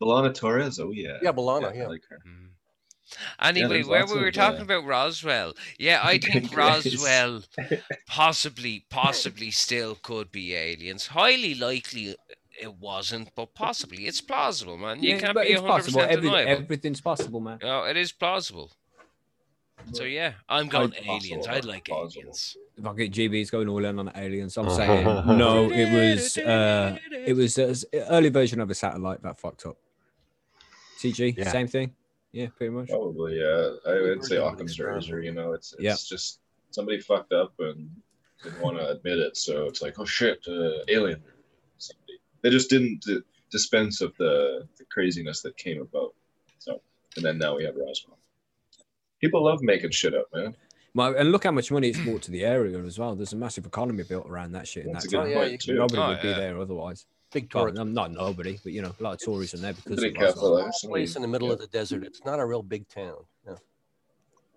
Milana 0.00 0.32
Torres. 0.32 0.78
Oh 0.78 0.92
yeah. 0.92 1.18
Yeah, 1.20 1.32
Milana, 1.32 1.72
I 1.72 1.74
yeah. 1.78 1.88
like 1.88 2.02
her. 2.08 2.20
Mm. 2.26 2.47
Anyway, 3.40 3.68
there's 3.68 3.86
where 3.86 4.06
we 4.06 4.14
were 4.20 4.28
of, 4.28 4.34
talking 4.34 4.60
uh, 4.60 4.64
about 4.64 4.84
Roswell, 4.84 5.54
yeah, 5.78 6.00
I 6.02 6.18
think 6.18 6.54
Roswell 6.56 7.42
possibly, 8.06 8.84
possibly 8.90 9.50
still 9.50 9.94
could 10.02 10.30
be 10.30 10.54
aliens. 10.54 11.06
Highly 11.08 11.54
likely 11.54 12.16
it 12.60 12.74
wasn't, 12.74 13.30
but 13.34 13.54
possibly 13.54 14.06
it's 14.06 14.20
plausible, 14.20 14.76
man. 14.76 15.02
You 15.02 15.14
Yeah, 15.14 15.18
can't 15.20 15.36
be 15.36 15.42
it's 15.42 15.60
hundred 15.60 15.68
possible. 15.72 16.00
percent 16.00 16.12
Every, 16.12 16.28
deniable. 16.28 16.52
everything's 16.64 17.00
possible, 17.00 17.40
man. 17.40 17.58
No, 17.62 17.84
it 17.84 17.96
is 17.96 18.12
plausible. 18.12 18.70
So 19.92 20.02
yeah, 20.04 20.32
I'm 20.48 20.68
going 20.68 20.90
Quite 20.90 21.06
possible, 21.06 21.34
aliens. 21.36 21.46
I 21.46 21.60
like 21.60 21.84
plausible. 21.86 22.22
aliens. 22.22 22.56
If 22.76 22.86
I 22.86 22.94
get 22.94 23.12
GB's 23.12 23.50
going 23.50 23.68
all 23.68 23.84
in 23.84 23.98
on 23.98 24.10
aliens, 24.14 24.56
I'm 24.56 24.68
saying 24.80 25.04
no. 25.04 25.70
It 25.72 25.90
was 25.92 26.36
uh, 26.36 26.98
it 27.12 27.34
was 27.34 27.56
an 27.58 27.74
early 28.10 28.28
version 28.28 28.60
of 28.60 28.70
a 28.70 28.74
satellite 28.74 29.22
that 29.22 29.38
fucked 29.38 29.64
up. 29.66 29.76
CG, 31.00 31.36
Yeah. 31.38 31.50
same 31.50 31.68
thing. 31.68 31.94
Yeah, 32.38 32.48
pretty 32.56 32.70
much. 32.72 32.88
Probably, 32.88 33.40
yeah. 33.40 33.70
I 33.86 34.00
would 34.00 34.24
say 34.24 34.36
Virgin 34.36 34.52
Occam's 34.54 34.70
is 34.72 34.78
razor. 34.80 35.20
You 35.20 35.32
know, 35.32 35.52
it's 35.54 35.72
it's 35.72 35.82
Yeah. 35.82 35.96
just 35.96 36.40
somebody 36.70 37.00
fucked 37.00 37.32
up 37.32 37.52
and 37.58 37.90
didn't 38.44 38.60
want 38.60 38.78
to 38.78 38.90
admit 38.90 39.18
it, 39.18 39.36
so 39.36 39.64
it's 39.64 39.82
like, 39.82 39.98
oh 39.98 40.04
shit, 40.04 40.38
uh, 40.46 40.84
alien. 40.88 41.20
Somebody. 41.78 42.12
They 42.42 42.50
just 42.50 42.70
didn't 42.70 43.02
d- 43.02 43.22
dispense 43.50 44.00
of 44.00 44.16
the, 44.18 44.68
the 44.78 44.84
craziness 44.84 45.42
that 45.42 45.56
came 45.56 45.80
about. 45.82 46.14
So, 46.60 46.80
and 47.16 47.24
then 47.24 47.38
now 47.38 47.56
we 47.56 47.64
have 47.64 47.74
Roswell. 47.74 48.18
People 49.20 49.44
love 49.44 49.60
making 49.62 49.90
shit 49.90 50.14
up, 50.14 50.26
man. 50.32 50.54
My, 50.94 51.10
and 51.10 51.32
look 51.32 51.42
how 51.44 51.50
much 51.50 51.72
money 51.72 51.88
it's 51.88 51.98
brought 52.00 52.22
to 52.22 52.30
the 52.30 52.44
area 52.44 52.78
as 52.84 52.98
well. 53.00 53.16
There's 53.16 53.32
a 53.32 53.36
massive 53.36 53.66
economy 53.66 54.04
built 54.04 54.28
around 54.28 54.52
that 54.52 54.68
shit 54.68 54.86
in 54.86 54.92
That's 54.92 55.06
a 55.06 55.08
that 55.08 55.16
good 55.16 55.22
time. 55.24 55.30
yeah, 55.30 55.48
point 55.48 55.66
you. 55.66 55.74
Nobody 55.74 56.00
Oh, 56.02 56.08
would 56.10 56.22
be 56.22 56.28
there 56.28 56.58
otherwise. 56.60 57.06
Big 57.32 57.52
Well, 57.52 57.64
tourist 57.64 57.80
I'm 57.80 57.92
not 57.92 58.10
nobody, 58.12 58.58
but 58.62 58.72
you 58.72 58.80
know, 58.82 58.94
a 58.98 59.02
lot 59.02 59.12
of 59.14 59.18
tourism 59.20 59.60
there 59.60 59.74
because 59.74 59.98
Pretty 59.98 60.16
of 60.16 60.22
Roswell. 60.22 60.56
careful. 60.56 60.58
eh? 60.58 60.88
place 60.88 61.14
in 61.16 61.22
the 61.22 61.28
middle 61.28 61.48
yeah. 61.48 61.54
of 61.54 61.60
the 61.60 61.66
desert. 61.66 62.02
It's 62.04 62.24
not 62.24 62.40
a 62.40 62.46
real 62.46 62.62
big 62.62 62.88
town. 62.88 63.16
Yeah. 63.46 63.52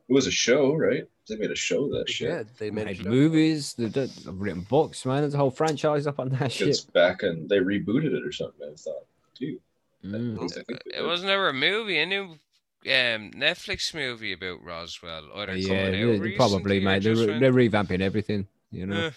It 0.07 0.13
was 0.13 0.27
a 0.27 0.31
show, 0.31 0.73
right? 0.75 1.03
They 1.27 1.35
made 1.37 1.51
a 1.51 1.55
show 1.55 1.85
of 1.85 1.91
that 1.91 2.09
shit. 2.09 2.29
Yeah, 2.29 2.43
they 2.57 2.69
They 2.69 2.71
made, 2.71 2.85
made 2.85 3.05
movies, 3.05 3.73
they've, 3.73 3.91
done- 3.91 4.09
they've 4.25 4.33
written 4.39 4.61
books, 4.69 5.05
man. 5.05 5.21
There's 5.21 5.33
a 5.33 5.37
whole 5.37 5.51
franchise 5.51 6.07
up 6.07 6.19
on 6.19 6.29
that 6.29 6.43
It's 6.43 6.55
shit. 6.81 6.93
back 6.93 7.23
and 7.23 7.47
they 7.49 7.59
rebooted 7.59 8.13
it 8.13 8.25
or 8.25 8.31
something. 8.31 8.69
I 8.71 8.75
thought, 8.75 9.05
dude. 9.35 9.59
Mm. 10.05 10.35
I 10.43 10.47
think 10.47 10.67
they 10.67 10.97
It 10.97 11.03
was 11.03 11.23
never 11.23 11.49
a 11.49 11.53
movie, 11.53 11.97
a 11.99 12.05
new 12.05 12.23
um, 12.23 13.31
Netflix 13.31 13.93
movie 13.93 14.33
about 14.33 14.63
Roswell? 14.63 15.29
Either 15.35 15.55
Yeah, 15.55 15.67
coming 15.85 16.01
out 16.15 16.21
they- 16.23 16.35
probably, 16.35 16.79
recently 16.79 16.79
mate. 16.79 17.03
They're, 17.03 17.15
re- 17.15 17.39
they're 17.39 17.53
revamping 17.53 18.01
everything, 18.01 18.47
you 18.71 18.85
know. 18.87 19.07
Eh. 19.07 19.11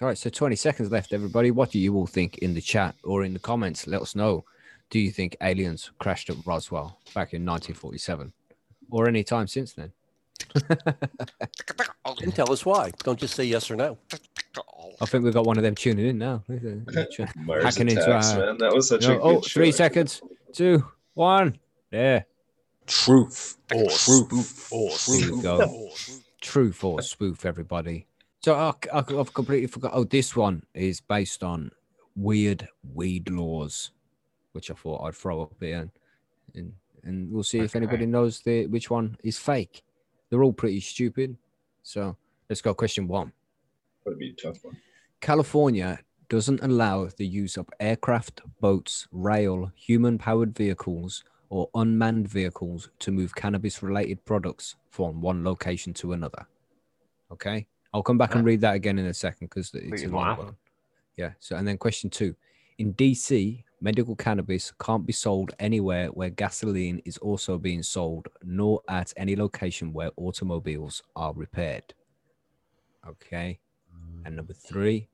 All 0.00 0.08
right, 0.08 0.18
so 0.18 0.28
20 0.28 0.56
seconds 0.56 0.90
left, 0.90 1.12
everybody. 1.12 1.50
What 1.50 1.70
do 1.70 1.78
you 1.78 1.94
all 1.94 2.06
think 2.06 2.38
in 2.38 2.54
the 2.54 2.60
chat 2.60 2.96
or 3.04 3.22
in 3.24 3.32
the 3.32 3.38
comments? 3.38 3.86
Let 3.86 4.02
us 4.02 4.14
know. 4.14 4.44
Do 4.90 4.98
you 4.98 5.10
think 5.10 5.36
aliens 5.40 5.90
crashed 5.98 6.30
at 6.30 6.36
Roswell 6.44 6.98
back 7.14 7.32
in 7.32 7.44
1947 7.44 8.32
or 8.90 9.08
any 9.08 9.22
time 9.24 9.46
since 9.46 9.72
then? 9.72 9.92
And 12.22 12.34
tell 12.34 12.52
us 12.52 12.64
why. 12.66 12.92
Don't 13.02 13.18
just 13.18 13.34
say 13.34 13.44
yes 13.44 13.70
or 13.70 13.76
no. 13.76 13.96
I 15.00 15.06
think 15.06 15.24
we've 15.24 15.32
got 15.32 15.46
one 15.46 15.56
of 15.56 15.62
them 15.62 15.74
tuning 15.74 16.06
in 16.06 16.18
now. 16.18 16.44
Mars 17.36 17.64
Hacking 17.64 17.88
into 17.88 18.12
our- 18.12 18.38
man. 18.38 18.58
That 18.58 18.72
was 18.74 18.88
such 18.88 19.02
No, 19.02 19.14
a 19.14 19.16
oh, 19.16 19.20
oh, 19.22 19.34
good 19.40 19.44
three 19.50 19.70
show. 19.72 19.76
seconds. 19.76 20.20
Two, 20.52 20.86
one. 21.14 21.58
There. 21.90 22.26
Truth 22.86 23.56
or 23.74 23.88
Truth 23.90 24.68
or 24.70 24.90
There 25.08 25.20
you 25.20 25.42
go. 25.42 25.90
Truth 26.42 26.84
or 26.84 27.00
spoof, 27.00 27.46
everybody. 27.46 28.06
So 28.44 28.54
I, 28.56 28.74
I, 28.92 28.98
I've 28.98 29.32
completely 29.32 29.68
forgot. 29.68 29.92
Oh, 29.94 30.04
this 30.04 30.36
one 30.36 30.64
is 30.74 31.00
based 31.00 31.42
on 31.42 31.70
weird 32.14 32.68
weed 32.92 33.30
laws, 33.30 33.92
which 34.52 34.70
I 34.70 34.74
thought 34.74 35.02
I'd 35.02 35.14
throw 35.14 35.40
up 35.40 35.54
here, 35.60 35.90
and 36.54 36.74
and 37.04 37.32
we'll 37.32 37.42
see 37.42 37.60
if 37.60 37.74
anybody 37.74 38.04
knows 38.04 38.40
the 38.40 38.66
which 38.66 38.90
one 38.90 39.16
is 39.24 39.38
fake. 39.38 39.82
They're 40.28 40.42
all 40.42 40.52
pretty 40.52 40.80
stupid. 40.80 41.38
So 41.82 42.18
let's 42.50 42.60
go. 42.60 42.74
Question 42.74 43.08
one: 43.08 43.32
Would 44.04 44.18
be 44.18 44.36
a 44.38 44.42
tough 44.42 44.62
one. 44.62 44.76
California 45.22 46.00
doesn't 46.28 46.62
allow 46.62 47.08
the 47.16 47.26
use 47.26 47.56
of 47.56 47.70
aircraft, 47.80 48.42
boats, 48.60 49.08
rail, 49.10 49.72
human 49.74 50.18
powered 50.18 50.54
vehicles, 50.54 51.24
or 51.48 51.70
unmanned 51.74 52.28
vehicles 52.28 52.90
to 52.98 53.10
move 53.10 53.34
cannabis 53.34 53.82
related 53.82 54.22
products 54.26 54.76
from 54.90 55.22
one 55.22 55.44
location 55.44 55.94
to 55.94 56.12
another. 56.12 56.44
Okay. 57.32 57.66
I'll 57.94 58.02
come 58.02 58.18
back 58.18 58.34
and 58.34 58.44
read 58.44 58.60
that 58.60 58.74
again 58.74 58.98
in 58.98 59.06
a 59.06 59.14
second 59.14 59.46
because 59.46 59.70
it's 59.72 60.02
a 60.02 60.08
long 60.08 60.36
one. 60.36 60.56
Yeah. 61.16 61.30
So, 61.38 61.56
and 61.56 61.66
then 61.66 61.78
question 61.78 62.10
two 62.10 62.34
In 62.78 62.92
DC, 62.94 63.62
medical 63.80 64.16
cannabis 64.16 64.72
can't 64.80 65.06
be 65.06 65.12
sold 65.12 65.52
anywhere 65.58 66.08
where 66.08 66.28
gasoline 66.28 67.00
is 67.04 67.16
also 67.18 67.56
being 67.56 67.82
sold, 67.82 68.28
nor 68.42 68.82
at 68.88 69.14
any 69.16 69.36
location 69.36 69.92
where 69.92 70.10
automobiles 70.16 71.02
are 71.14 71.32
repaired. 71.32 71.94
Okay. 73.08 73.60
And 74.26 74.36
number 74.36 74.54
three, 74.54 75.08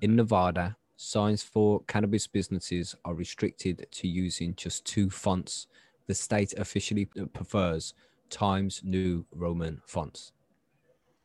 in 0.00 0.16
Nevada, 0.16 0.76
signs 0.96 1.42
for 1.42 1.82
cannabis 1.88 2.26
businesses 2.26 2.94
are 3.04 3.14
restricted 3.14 3.86
to 3.90 4.06
using 4.06 4.54
just 4.54 4.84
two 4.84 5.10
fonts 5.10 5.66
the 6.10 6.14
state 6.14 6.54
officially 6.54 7.04
prefers 7.04 7.94
Times 8.30 8.80
New 8.82 9.24
Roman 9.30 9.80
fonts. 9.86 10.32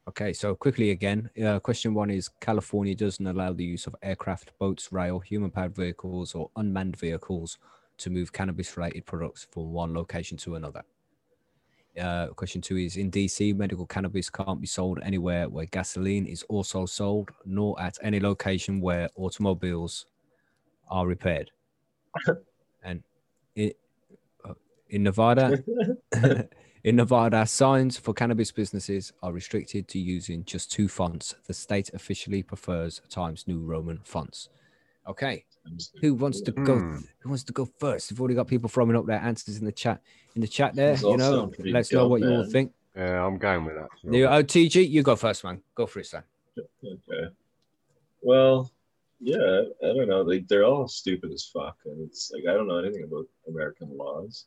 Okay, 0.08 0.34
so 0.34 0.54
quickly 0.54 0.92
again, 0.92 1.32
uh, 1.44 1.60
question 1.60 1.96
one 1.96 2.12
is 2.12 2.30
California 2.40 2.94
doesn't 2.94 3.26
allow 3.26 3.54
the 3.54 3.64
use 3.64 3.88
of 3.88 3.96
aircraft, 4.04 4.52
boats, 4.60 4.92
rail, 4.92 5.20
human 5.20 5.50
powered 5.50 5.76
vehicles, 5.76 6.36
or 6.36 6.52
unmanned 6.58 6.96
vehicles 6.96 7.58
to 7.98 8.12
move 8.12 8.32
cannabis 8.32 8.78
related 8.78 9.04
products 9.08 9.48
from 9.52 9.72
one 9.72 9.96
location 9.96 10.38
to 10.38 10.56
another. 10.56 10.84
Uh, 12.00 12.28
question 12.28 12.62
two 12.62 12.78
is 12.78 12.98
in 12.98 13.10
DC, 13.10 13.56
medical 13.56 13.88
cannabis 13.88 14.30
can't 14.30 14.62
be 14.62 14.68
sold 14.68 15.00
anywhere 15.02 15.50
where 15.50 15.66
gasoline 15.66 16.28
is 16.28 16.44
also 16.50 16.86
sold, 16.86 17.32
nor 17.44 17.80
at 17.82 17.98
any 18.04 18.20
location 18.20 18.82
where 18.82 19.10
automobiles 19.16 20.06
are 20.90 21.08
repaired. 21.08 21.50
and 22.84 23.02
in, 23.56 23.72
uh, 24.48 24.54
in 24.90 25.02
Nevada, 25.02 25.64
in 26.86 26.98
Nevada, 26.98 27.48
signs 27.48 27.98
for 27.98 28.14
cannabis 28.14 28.52
businesses 28.52 29.12
are 29.24 29.34
restricted 29.34 29.88
to 29.88 29.98
using 29.98 30.46
just 30.46 30.72
two 30.72 30.88
fonts. 30.88 31.34
The 31.48 31.54
state 31.54 31.90
officially 31.96 32.44
prefers 32.44 33.02
Times 33.10 33.48
New 33.48 33.60
Roman 33.60 34.00
fonts. 34.04 34.50
Okay, 35.08 35.46
who 36.00 36.14
wants 36.14 36.42
to 36.42 36.52
go? 36.52 36.78
Hmm. 36.78 36.98
Who 37.20 37.30
wants 37.30 37.44
to 37.46 37.54
go 37.54 37.68
first? 37.80 38.12
We've 38.12 38.22
already 38.22 38.36
got 38.36 38.48
people 38.48 38.70
throwing 38.70 38.96
up 38.96 39.08
their 39.08 39.20
answers 39.20 39.58
in 39.58 39.66
the 39.66 39.72
chat. 39.72 40.00
In 40.36 40.42
the 40.42 40.48
chat 40.48 40.76
there, 40.76 40.92
These 40.92 41.02
you 41.02 41.18
know, 41.18 41.52
let's 41.58 41.92
know 41.92 42.02
dope, 42.02 42.12
what 42.12 42.22
you 42.22 42.30
all 42.30 42.46
think. 42.46 42.72
Yeah, 42.96 43.26
I'm 43.26 43.40
going 43.40 43.66
with 43.66 43.76
that. 43.76 43.90
so. 44.04 44.12
You, 44.12 44.28
oh, 44.28 44.44
TG, 44.44 44.88
you 44.88 45.02
go 45.02 45.16
first, 45.16 45.44
man. 45.44 45.62
Go 45.74 45.88
for 45.88 46.00
it, 46.00 46.06
son. 46.06 46.24
Okay. 46.58 47.34
Well, 48.22 48.72
yeah, 49.20 49.64
I 49.84 49.88
don't 49.88 50.08
know. 50.08 50.22
Like 50.22 50.48
they're 50.48 50.66
all 50.66 50.88
stupid 50.88 51.32
as 51.32 51.50
fuck, 51.52 51.78
and 51.86 52.08
it's 52.08 52.32
like 52.32 52.44
I 52.48 52.54
don't 52.54 52.68
know 52.68 52.78
anything 52.78 53.06
about 53.06 53.26
American 53.48 53.90
laws, 53.98 54.46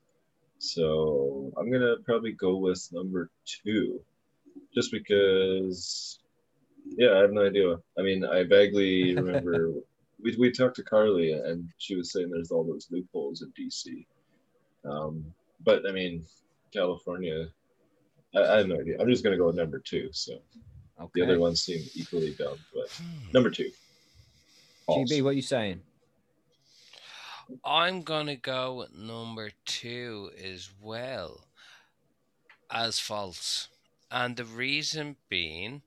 so 0.59 1.53
I'm 1.57 1.71
gonna 1.71 1.97
probably 2.05 2.33
go 2.33 2.57
with 2.57 2.87
number 2.93 3.31
two, 3.45 4.01
just 4.75 4.93
because. 4.93 6.21
Yeah, 6.97 7.15
I 7.15 7.19
have 7.19 7.33
no 7.33 7.45
idea. 7.45 7.77
I 7.99 8.03
mean, 8.03 8.25
I 8.25 8.45
vaguely 8.45 9.15
remember 9.17 9.73
we 10.23 10.35
we 10.39 10.51
talked 10.51 10.77
to 10.77 10.83
Carly, 10.83 11.33
and 11.33 11.69
she 11.79 11.97
was 11.97 12.13
saying 12.13 12.31
there's 12.31 12.51
all 12.51 12.65
those 12.65 12.89
loopholes 12.91 13.43
in 13.43 13.53
DC. 13.53 14.07
Um, 14.91 15.25
but 15.65 15.83
I 15.89 15.93
mean, 15.93 16.25
California. 16.73 17.49
I, 18.35 18.41
I 18.41 18.57
have 18.59 18.69
no 18.69 18.81
idea. 18.81 18.97
I'm 19.01 19.09
just 19.09 19.25
gonna 19.25 19.37
go 19.37 19.47
with 19.47 19.57
number 19.57 19.79
two. 19.79 20.09
So. 20.13 20.39
Okay. 21.01 21.11
The 21.15 21.23
other 21.23 21.39
ones 21.39 21.61
seem 21.61 21.85
equally 21.95 22.35
dumb, 22.35 22.59
but 22.75 23.01
number 23.33 23.51
two. 23.51 23.71
False. 24.85 25.09
GB, 25.11 25.23
what 25.23 25.31
are 25.31 25.35
you 25.35 25.43
saying? 25.43 25.81
I'm 27.65 28.03
gonna 28.03 28.37
go 28.37 28.75
with 28.75 28.95
number 28.95 29.51
two 29.65 30.31
as 30.43 30.71
well 30.81 31.47
as 32.71 32.99
false. 32.99 33.69
And 34.11 34.37
the 34.37 34.45
reason 34.45 35.17
being, 35.29 35.83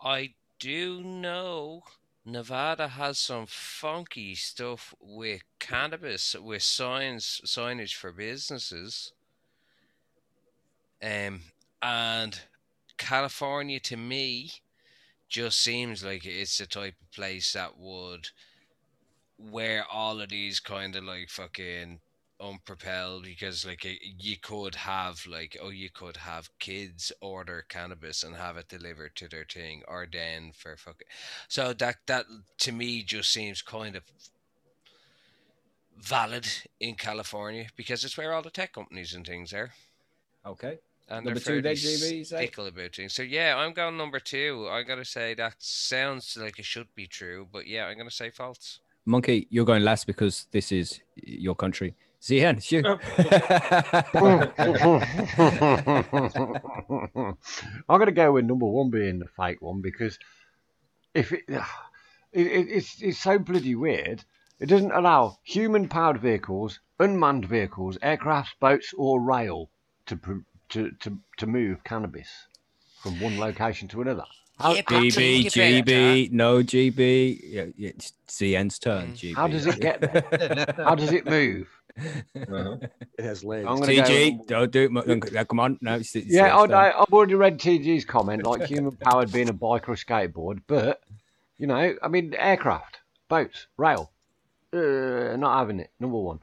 I 0.00 0.34
do 0.58 1.02
know 1.02 1.84
Nevada 2.24 2.88
has 2.88 3.18
some 3.18 3.46
funky 3.46 4.34
stuff 4.34 4.94
with 5.00 5.42
cannabis, 5.58 6.34
with 6.34 6.62
signs, 6.62 7.40
signage 7.44 7.94
for 7.94 8.12
businesses. 8.12 9.12
Um, 11.02 11.40
and 11.82 12.40
California 12.96 13.80
to 13.80 13.96
me 13.96 14.52
just 15.28 15.58
seems 15.58 16.04
like 16.04 16.24
it's 16.24 16.58
the 16.58 16.66
type 16.66 16.94
of 17.00 17.10
place 17.10 17.54
that 17.54 17.76
would 17.76 18.28
where 19.50 19.84
all 19.90 20.20
of 20.20 20.28
these 20.30 20.60
kind 20.60 20.96
of 20.96 21.04
like 21.04 21.28
fucking 21.28 22.00
unpropelled 22.40 23.22
because 23.24 23.64
like 23.64 23.86
you 24.18 24.36
could 24.36 24.74
have 24.74 25.24
like 25.26 25.56
oh 25.62 25.68
you 25.70 25.88
could 25.90 26.16
have 26.16 26.50
kids 26.58 27.12
order 27.20 27.64
cannabis 27.68 28.24
and 28.24 28.34
have 28.34 28.56
it 28.56 28.68
delivered 28.68 29.14
to 29.14 29.28
their 29.28 29.44
thing 29.44 29.82
or 29.86 30.06
then 30.10 30.50
for 30.52 30.76
fucking 30.76 31.06
so 31.48 31.72
that 31.72 31.96
that 32.06 32.26
to 32.58 32.72
me 32.72 33.02
just 33.04 33.30
seems 33.32 33.62
kind 33.62 33.94
of 33.94 34.02
valid 35.98 36.46
in 36.80 36.94
California 36.96 37.66
because 37.76 38.04
it's 38.04 38.16
where 38.18 38.32
all 38.32 38.42
the 38.42 38.50
tech 38.50 38.72
companies 38.72 39.14
and 39.14 39.26
things 39.26 39.52
are 39.52 39.72
Okay. 40.46 40.78
and 41.08 41.26
Number 41.26 41.40
they're 41.40 41.40
two 41.40 41.62
then, 41.62 41.76
fairly 41.76 41.76
GB, 41.76 42.18
you 42.18 42.24
say? 42.24 42.52
about 42.68 42.94
things. 42.94 43.14
So 43.14 43.22
yeah, 43.22 43.56
I'm 43.56 43.72
going 43.72 43.96
number 43.96 44.20
two. 44.20 44.68
I 44.70 44.82
gotta 44.82 45.04
say 45.04 45.34
that 45.34 45.56
sounds 45.62 46.36
like 46.36 46.58
it 46.58 46.64
should 46.66 46.94
be 46.94 47.06
true, 47.06 47.48
but 47.50 47.66
yeah, 47.66 47.86
I'm 47.86 47.96
gonna 47.98 48.10
say 48.10 48.30
false. 48.30 48.81
Monkey, 49.04 49.48
you're 49.50 49.64
going 49.64 49.82
last 49.82 50.06
because 50.06 50.46
this 50.52 50.70
is 50.70 51.00
your 51.16 51.54
country. 51.54 51.94
Zian, 52.20 52.58
it's 52.58 52.70
you. 52.70 52.82
I'm 57.88 57.98
going 57.98 58.06
to 58.06 58.12
go 58.12 58.32
with 58.32 58.44
number 58.44 58.66
one 58.66 58.90
being 58.90 59.18
the 59.18 59.26
fake 59.36 59.60
one 59.60 59.80
because 59.80 60.18
if 61.14 61.32
it, 61.32 61.42
it, 61.48 62.46
it 62.46 62.68
it's 62.68 63.02
it's 63.02 63.18
so 63.18 63.40
bloody 63.40 63.74
weird. 63.74 64.24
It 64.60 64.66
doesn't 64.66 64.92
allow 64.92 65.38
human-powered 65.42 66.20
vehicles, 66.20 66.78
unmanned 67.00 67.46
vehicles, 67.46 67.98
aircraft, 68.00 68.60
boats, 68.60 68.94
or 68.96 69.20
rail 69.20 69.68
to 70.06 70.44
to 70.68 70.92
to, 70.92 71.18
to 71.38 71.46
move 71.46 71.82
cannabis 71.82 72.28
from 73.02 73.20
one 73.20 73.40
location 73.40 73.88
to 73.88 74.00
another. 74.00 74.26
How, 74.58 74.74
Yeah, 74.74 74.82
GB, 74.82 75.46
GB, 75.46 76.30
no 76.30 76.58
GB. 76.62 77.40
Yeah, 77.44 77.64
yeah, 77.76 77.90
it's 77.90 78.12
Zian's 78.28 78.78
turn. 78.78 79.12
Mm. 79.12 79.16
GB. 79.16 79.34
how 79.34 79.46
does 79.48 79.66
it 79.66 79.80
get 79.80 80.00
there? 80.00 80.74
How 80.84 80.94
does 80.94 81.12
it 81.12 81.26
move? 81.26 81.68
Uh-huh. 81.98 82.76
It 83.18 83.24
has 83.24 83.44
legs. 83.44 83.66
I'm 83.68 83.80
gonna 83.80 83.96
go 83.96 84.02
TG, 84.02 84.38
with- 84.38 84.46
don't 84.46 84.70
do 84.70 84.82
it. 84.84 85.32
No, 85.32 85.44
Come 85.44 85.60
on, 85.60 85.78
no. 85.80 85.96
It's, 85.96 86.14
it's 86.16 86.26
Yeah, 86.26 86.50
Zian's 86.50 86.72
I, 86.72 86.88
I, 86.88 87.00
I've 87.02 87.12
already 87.12 87.34
read 87.34 87.58
TG's 87.58 88.04
comment, 88.04 88.46
like 88.46 88.62
human 88.64 88.92
powered 88.96 89.32
being 89.32 89.48
a 89.48 89.52
bike 89.52 89.88
or 89.88 89.92
a 89.92 89.96
skateboard, 89.96 90.62
but 90.66 91.02
you 91.58 91.66
know, 91.66 91.94
I 92.02 92.08
mean, 92.08 92.34
aircraft, 92.36 92.98
boats, 93.28 93.66
rail, 93.76 94.10
uh, 94.72 95.36
not 95.36 95.58
having 95.58 95.80
it. 95.80 95.90
Number 96.00 96.18
one. 96.18 96.40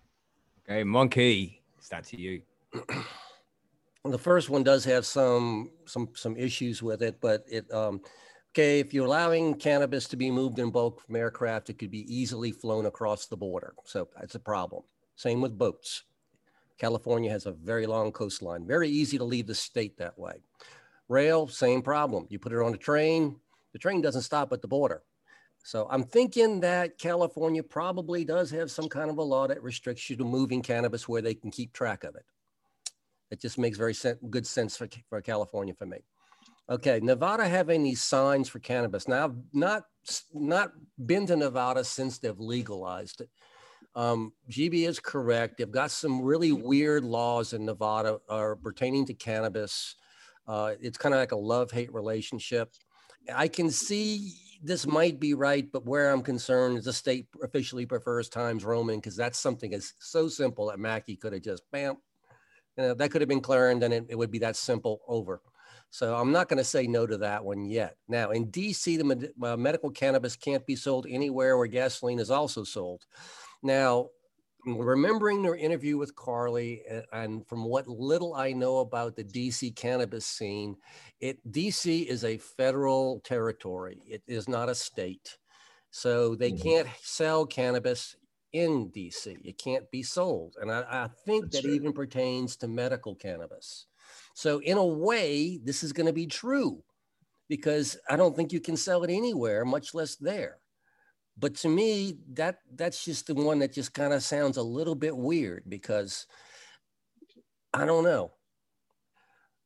Okay, 0.67 0.83
Monkey, 0.83 1.61
it's 1.77 1.89
that 1.89 2.03
to 2.05 2.19
you. 2.19 2.41
the 4.05 4.17
first 4.17 4.49
one 4.49 4.63
does 4.63 4.85
have 4.85 5.05
some 5.05 5.71
some 5.85 6.09
some 6.15 6.37
issues 6.37 6.81
with 6.81 7.01
it, 7.01 7.19
but 7.21 7.43
it 7.49 7.71
um 7.73 8.01
okay, 8.53 8.79
if 8.79 8.93
you're 8.93 9.05
allowing 9.05 9.55
cannabis 9.55 10.07
to 10.07 10.15
be 10.17 10.31
moved 10.31 10.59
in 10.59 10.71
bulk 10.71 11.01
from 11.01 11.15
aircraft, 11.15 11.69
it 11.69 11.77
could 11.77 11.91
be 11.91 12.13
easily 12.13 12.51
flown 12.51 12.85
across 12.85 13.25
the 13.25 13.37
border. 13.37 13.73
So 13.85 14.07
that's 14.19 14.35
a 14.35 14.39
problem. 14.39 14.83
Same 15.15 15.41
with 15.41 15.57
boats. 15.57 16.03
California 16.77 17.29
has 17.29 17.45
a 17.45 17.51
very 17.51 17.85
long 17.85 18.11
coastline, 18.11 18.65
very 18.65 18.87
easy 18.87 19.17
to 19.17 19.25
leave 19.25 19.47
the 19.47 19.55
state 19.55 19.97
that 19.97 20.17
way. 20.17 20.41
Rail, 21.09 21.47
same 21.47 21.81
problem. 21.81 22.25
You 22.29 22.39
put 22.39 22.53
it 22.53 22.61
on 22.61 22.73
a 22.73 22.77
train, 22.77 23.35
the 23.73 23.79
train 23.79 24.01
doesn't 24.01 24.21
stop 24.21 24.53
at 24.53 24.61
the 24.61 24.67
border. 24.67 25.03
So 25.63 25.87
I'm 25.91 26.03
thinking 26.03 26.61
that 26.61 26.97
California 26.97 27.61
probably 27.61 28.23
does 28.23 28.49
have 28.51 28.71
some 28.71 28.87
kind 28.87 29.09
of 29.09 29.17
a 29.17 29.23
law 29.23 29.45
that 29.47 29.61
restricts 29.61 30.09
you 30.09 30.15
to 30.15 30.23
moving 30.23 30.61
cannabis 30.61 31.09
where 31.09 31.21
they 31.21 31.33
can 31.33 31.51
keep 31.51 31.73
track 31.73 32.05
of 32.05 32.15
it. 32.15 32.23
It 33.31 33.39
just 33.39 33.57
makes 33.57 33.77
very 33.77 33.93
sen- 33.93 34.19
good 34.29 34.47
sense 34.47 34.77
for, 34.77 34.87
for 35.09 35.21
California 35.21 35.73
for 35.73 35.85
me. 35.85 35.99
Okay, 36.69 36.99
Nevada 37.01 37.47
having 37.47 37.83
these 37.83 38.01
signs 38.01 38.47
for 38.47 38.59
cannabis. 38.59 39.07
Now, 39.07 39.25
I've 39.25 39.35
not 39.53 39.83
not 40.33 40.71
been 41.03 41.25
to 41.27 41.35
Nevada 41.35 41.83
since 41.83 42.19
they've 42.19 42.39
legalized 42.39 43.21
it. 43.21 43.29
Um, 43.95 44.33
GB 44.49 44.87
is 44.87 44.99
correct. 44.99 45.57
They've 45.57 45.69
got 45.69 45.91
some 45.91 46.21
really 46.21 46.51
weird 46.51 47.03
laws 47.03 47.53
in 47.53 47.65
Nevada 47.65 48.19
uh, 48.29 48.53
pertaining 48.61 49.05
to 49.07 49.13
cannabis. 49.13 49.95
Uh, 50.47 50.73
it's 50.79 50.97
kind 50.97 51.13
of 51.13 51.19
like 51.19 51.31
a 51.31 51.37
love-hate 51.37 51.93
relationship. 51.93 52.71
I 53.33 53.47
can 53.47 53.69
see 53.69 54.33
this 54.61 54.85
might 54.85 55.19
be 55.19 55.33
right, 55.33 55.69
but 55.71 55.85
where 55.85 56.11
I'm 56.11 56.21
concerned 56.21 56.77
is 56.77 56.85
the 56.85 56.93
state 56.93 57.27
officially 57.43 57.85
prefers 57.85 58.29
Times 58.29 58.63
Roman 58.63 58.97
because 58.97 59.15
that's 59.15 59.39
something 59.39 59.71
that's 59.71 59.93
so 59.99 60.27
simple 60.27 60.67
that 60.67 60.79
Mackie 60.79 61.15
could 61.15 61.33
have 61.33 61.41
just 61.41 61.63
bam, 61.71 61.97
you 62.77 62.83
know, 62.83 62.93
that 62.93 63.11
could 63.11 63.21
have 63.21 63.27
been 63.29 63.41
clear 63.41 63.69
and 63.69 63.81
then 63.81 63.91
it, 63.91 64.05
it 64.09 64.15
would 64.17 64.31
be 64.31 64.39
that 64.39 64.55
simple 64.55 65.01
over. 65.07 65.41
So 65.91 66.15
I'm 66.15 66.31
not 66.31 66.49
going 66.49 66.59
to 66.59 66.63
say 66.63 66.85
no 66.87 67.07
to 67.07 67.17
that 67.17 67.43
one 67.43 67.65
yet. 67.65 67.97
Now, 68.07 68.29
in 68.31 68.51
DC, 68.51 68.95
the 68.97 69.03
med- 69.03 69.33
uh, 69.41 69.57
medical 69.57 69.89
cannabis 69.89 70.35
can't 70.35 70.65
be 70.65 70.75
sold 70.75 71.07
anywhere 71.09 71.57
where 71.57 71.67
gasoline 71.67 72.19
is 72.19 72.29
also 72.29 72.63
sold. 72.63 73.05
Now, 73.63 74.09
remembering 74.65 75.41
their 75.41 75.55
interview 75.55 75.97
with 75.97 76.15
Carly, 76.15 76.83
and, 76.89 77.05
and 77.11 77.47
from 77.47 77.65
what 77.65 77.87
little 77.87 78.35
I 78.35 78.51
know 78.53 78.79
about 78.79 79.15
the 79.15 79.23
DC 79.23 79.71
cannabis 79.71 80.25
scene, 80.25 80.77
it 81.19 81.39
DC 81.49 82.03
is 82.03 82.23
a 82.23 82.37
federal 82.37 83.21
territory. 83.21 84.01
It 84.07 84.23
is 84.27 84.47
not 84.49 84.69
a 84.69 84.75
state, 84.75 85.37
so 85.91 86.35
they 86.35 86.51
Mhm. 86.51 86.73
can't 86.73 86.89
sell 87.01 87.45
cannabis 87.45 88.15
in 88.53 88.89
DC. 88.89 89.37
It 89.43 89.57
can't 89.57 89.89
be 89.91 90.03
sold, 90.03 90.55
and 90.61 90.71
I, 90.71 90.85
I 90.89 91.09
think 91.25 91.45
That's 91.45 91.61
that 91.61 91.67
right. 91.67 91.75
even 91.75 91.93
pertains 91.93 92.55
to 92.57 92.67
medical 92.67 93.15
cannabis. 93.15 93.85
So 94.33 94.59
in 94.59 94.77
a 94.77 94.85
way, 94.85 95.57
this 95.57 95.83
is 95.83 95.93
going 95.93 96.07
to 96.07 96.13
be 96.13 96.25
true 96.25 96.83
because 97.47 97.97
I 98.09 98.15
don't 98.15 98.35
think 98.35 98.53
you 98.53 98.59
can 98.59 98.77
sell 98.77 99.03
it 99.03 99.09
anywhere, 99.09 99.65
much 99.65 99.93
less 99.93 100.15
there. 100.15 100.59
But 101.37 101.55
to 101.55 101.69
me, 101.69 102.17
that 102.33 102.59
that's 102.75 103.03
just 103.05 103.27
the 103.27 103.33
one 103.33 103.59
that 103.59 103.73
just 103.73 103.93
kind 103.93 104.13
of 104.13 104.23
sounds 104.23 104.57
a 104.57 104.63
little 104.63 104.95
bit 104.95 105.15
weird 105.15 105.63
because 105.67 106.27
I 107.73 107.85
don't 107.85 108.03
know. 108.03 108.33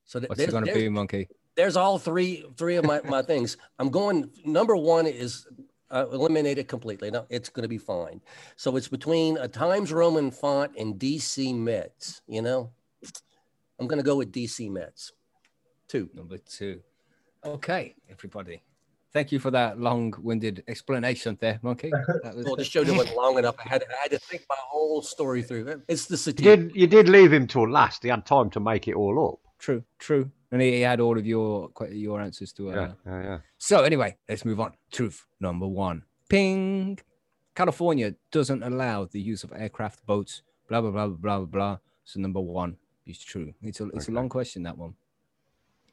So 0.05 0.19
th- 0.19 0.29
What's 0.29 0.39
it 0.39 0.51
there's, 0.51 0.53
gonna 0.53 0.71
be, 0.71 0.89
monkey? 0.89 1.29
there's 1.55 1.75
all 1.75 1.97
three 1.97 2.45
three 2.57 2.75
of 2.75 2.85
my, 2.85 3.01
my 3.05 3.21
things. 3.21 3.57
I'm 3.79 3.89
going 3.89 4.29
number 4.45 4.75
one 4.75 5.07
is 5.07 5.47
uh, 5.91 6.05
eliminate 6.11 6.57
it 6.57 6.67
completely. 6.67 7.11
No, 7.11 7.25
it's 7.29 7.49
going 7.49 7.63
to 7.63 7.69
be 7.69 7.77
fine. 7.77 8.21
So 8.55 8.75
it's 8.75 8.87
between 8.87 9.37
a 9.37 9.47
Times 9.47 9.91
Roman 9.91 10.31
font 10.31 10.71
and 10.77 10.95
DC 10.99 11.55
Mets. 11.55 12.21
You 12.27 12.41
know, 12.41 12.71
I'm 13.79 13.87
going 13.87 13.99
to 13.99 14.05
go 14.05 14.15
with 14.15 14.31
DC 14.31 14.69
Mets. 14.71 15.11
Two. 15.87 16.09
Number 16.13 16.37
two. 16.37 16.81
Okay, 17.45 17.93
everybody. 18.09 18.61
Thank 19.11 19.31
you 19.31 19.37
for 19.37 19.51
that 19.51 19.79
long-winded 19.79 20.63
explanation 20.67 21.37
there, 21.39 21.59
monkey. 21.61 21.91
That 22.23 22.35
was- 22.35 22.45
Well, 22.45 22.55
the 22.55 22.63
show 22.63 22.81
went 22.83 23.15
long 23.15 23.37
enough. 23.37 23.55
I 23.63 23.69
had 23.69 23.83
I 23.83 24.01
had 24.03 24.11
to 24.11 24.17
think 24.19 24.43
my 24.49 24.55
whole 24.59 25.03
story 25.03 25.43
through. 25.43 25.83
It's 25.87 26.05
the 26.07 26.31
You 26.31 26.33
did 26.55 26.71
you 26.75 26.87
did 26.87 27.09
leave 27.09 27.31
him 27.31 27.45
till 27.45 27.69
last. 27.69 28.01
He 28.01 28.09
had 28.09 28.25
time 28.25 28.49
to 28.51 28.59
make 28.59 28.87
it 28.87 28.95
all 28.95 29.33
up. 29.33 29.52
True, 29.63 29.81
true. 29.97 30.29
And 30.51 30.61
he, 30.61 30.71
he 30.73 30.81
had 30.81 30.99
all 30.99 31.17
of 31.17 31.25
your 31.25 31.71
your 31.89 32.19
answers 32.19 32.51
to 32.53 32.71
uh, 32.71 32.75
Yeah, 32.75 32.91
yeah, 33.05 33.23
yeah. 33.23 33.39
So 33.57 33.83
anyway, 33.83 34.17
let's 34.27 34.43
move 34.43 34.59
on. 34.59 34.73
Truth 34.91 35.25
number 35.39 35.65
one. 35.65 36.03
Ping. 36.27 36.99
California 37.55 38.13
doesn't 38.29 38.61
allow 38.61 39.05
the 39.05 39.21
use 39.21 39.45
of 39.45 39.53
aircraft, 39.53 40.05
boats, 40.05 40.41
blah 40.67 40.81
blah 40.81 40.91
blah 40.91 41.07
blah 41.07 41.37
blah 41.37 41.45
blah. 41.45 41.77
So 42.03 42.19
number 42.19 42.41
one 42.41 42.75
is 43.05 43.19
true. 43.23 43.53
It's 43.61 43.79
a 43.79 43.85
it's 43.95 44.09
a 44.09 44.11
long 44.11 44.27
question 44.27 44.63
that 44.63 44.77
one. 44.77 44.95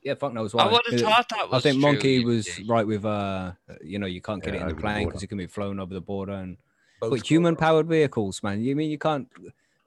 Yeah, 0.03 0.15
fuck 0.15 0.33
knows 0.33 0.53
why. 0.53 0.65
I 0.65 0.73
would 0.73 0.83
have 0.91 1.01
Uh, 1.01 1.05
thought 1.05 1.29
that 1.29 1.49
was 1.51 1.59
I 1.59 1.61
think 1.61 1.75
true, 1.81 1.93
Monkey 1.93 2.25
was 2.25 2.47
see. 2.51 2.65
right 2.65 2.87
with 2.87 3.05
uh, 3.05 3.53
you 3.85 4.01
know, 4.01 4.07
you 4.07 4.21
can't 4.21 4.43
get 4.43 4.55
Yeah, 4.55 4.61
it 4.61 4.71
in 4.71 4.75
the 4.75 4.83
plane 4.83 5.07
because 5.07 5.23
it 5.23 5.29
can 5.29 5.39
be 5.39 5.47
flown 5.47 5.79
over 5.79 5.95
the 5.95 6.01
border 6.01 6.33
and 6.33 6.57
boats 7.01 7.11
but 7.21 7.31
human 7.31 7.55
powered 7.55 7.87
vehicles, 7.87 8.43
man. 8.43 8.63
You 8.63 8.75
mean 8.75 8.91
you 8.91 8.99
can't 8.99 9.29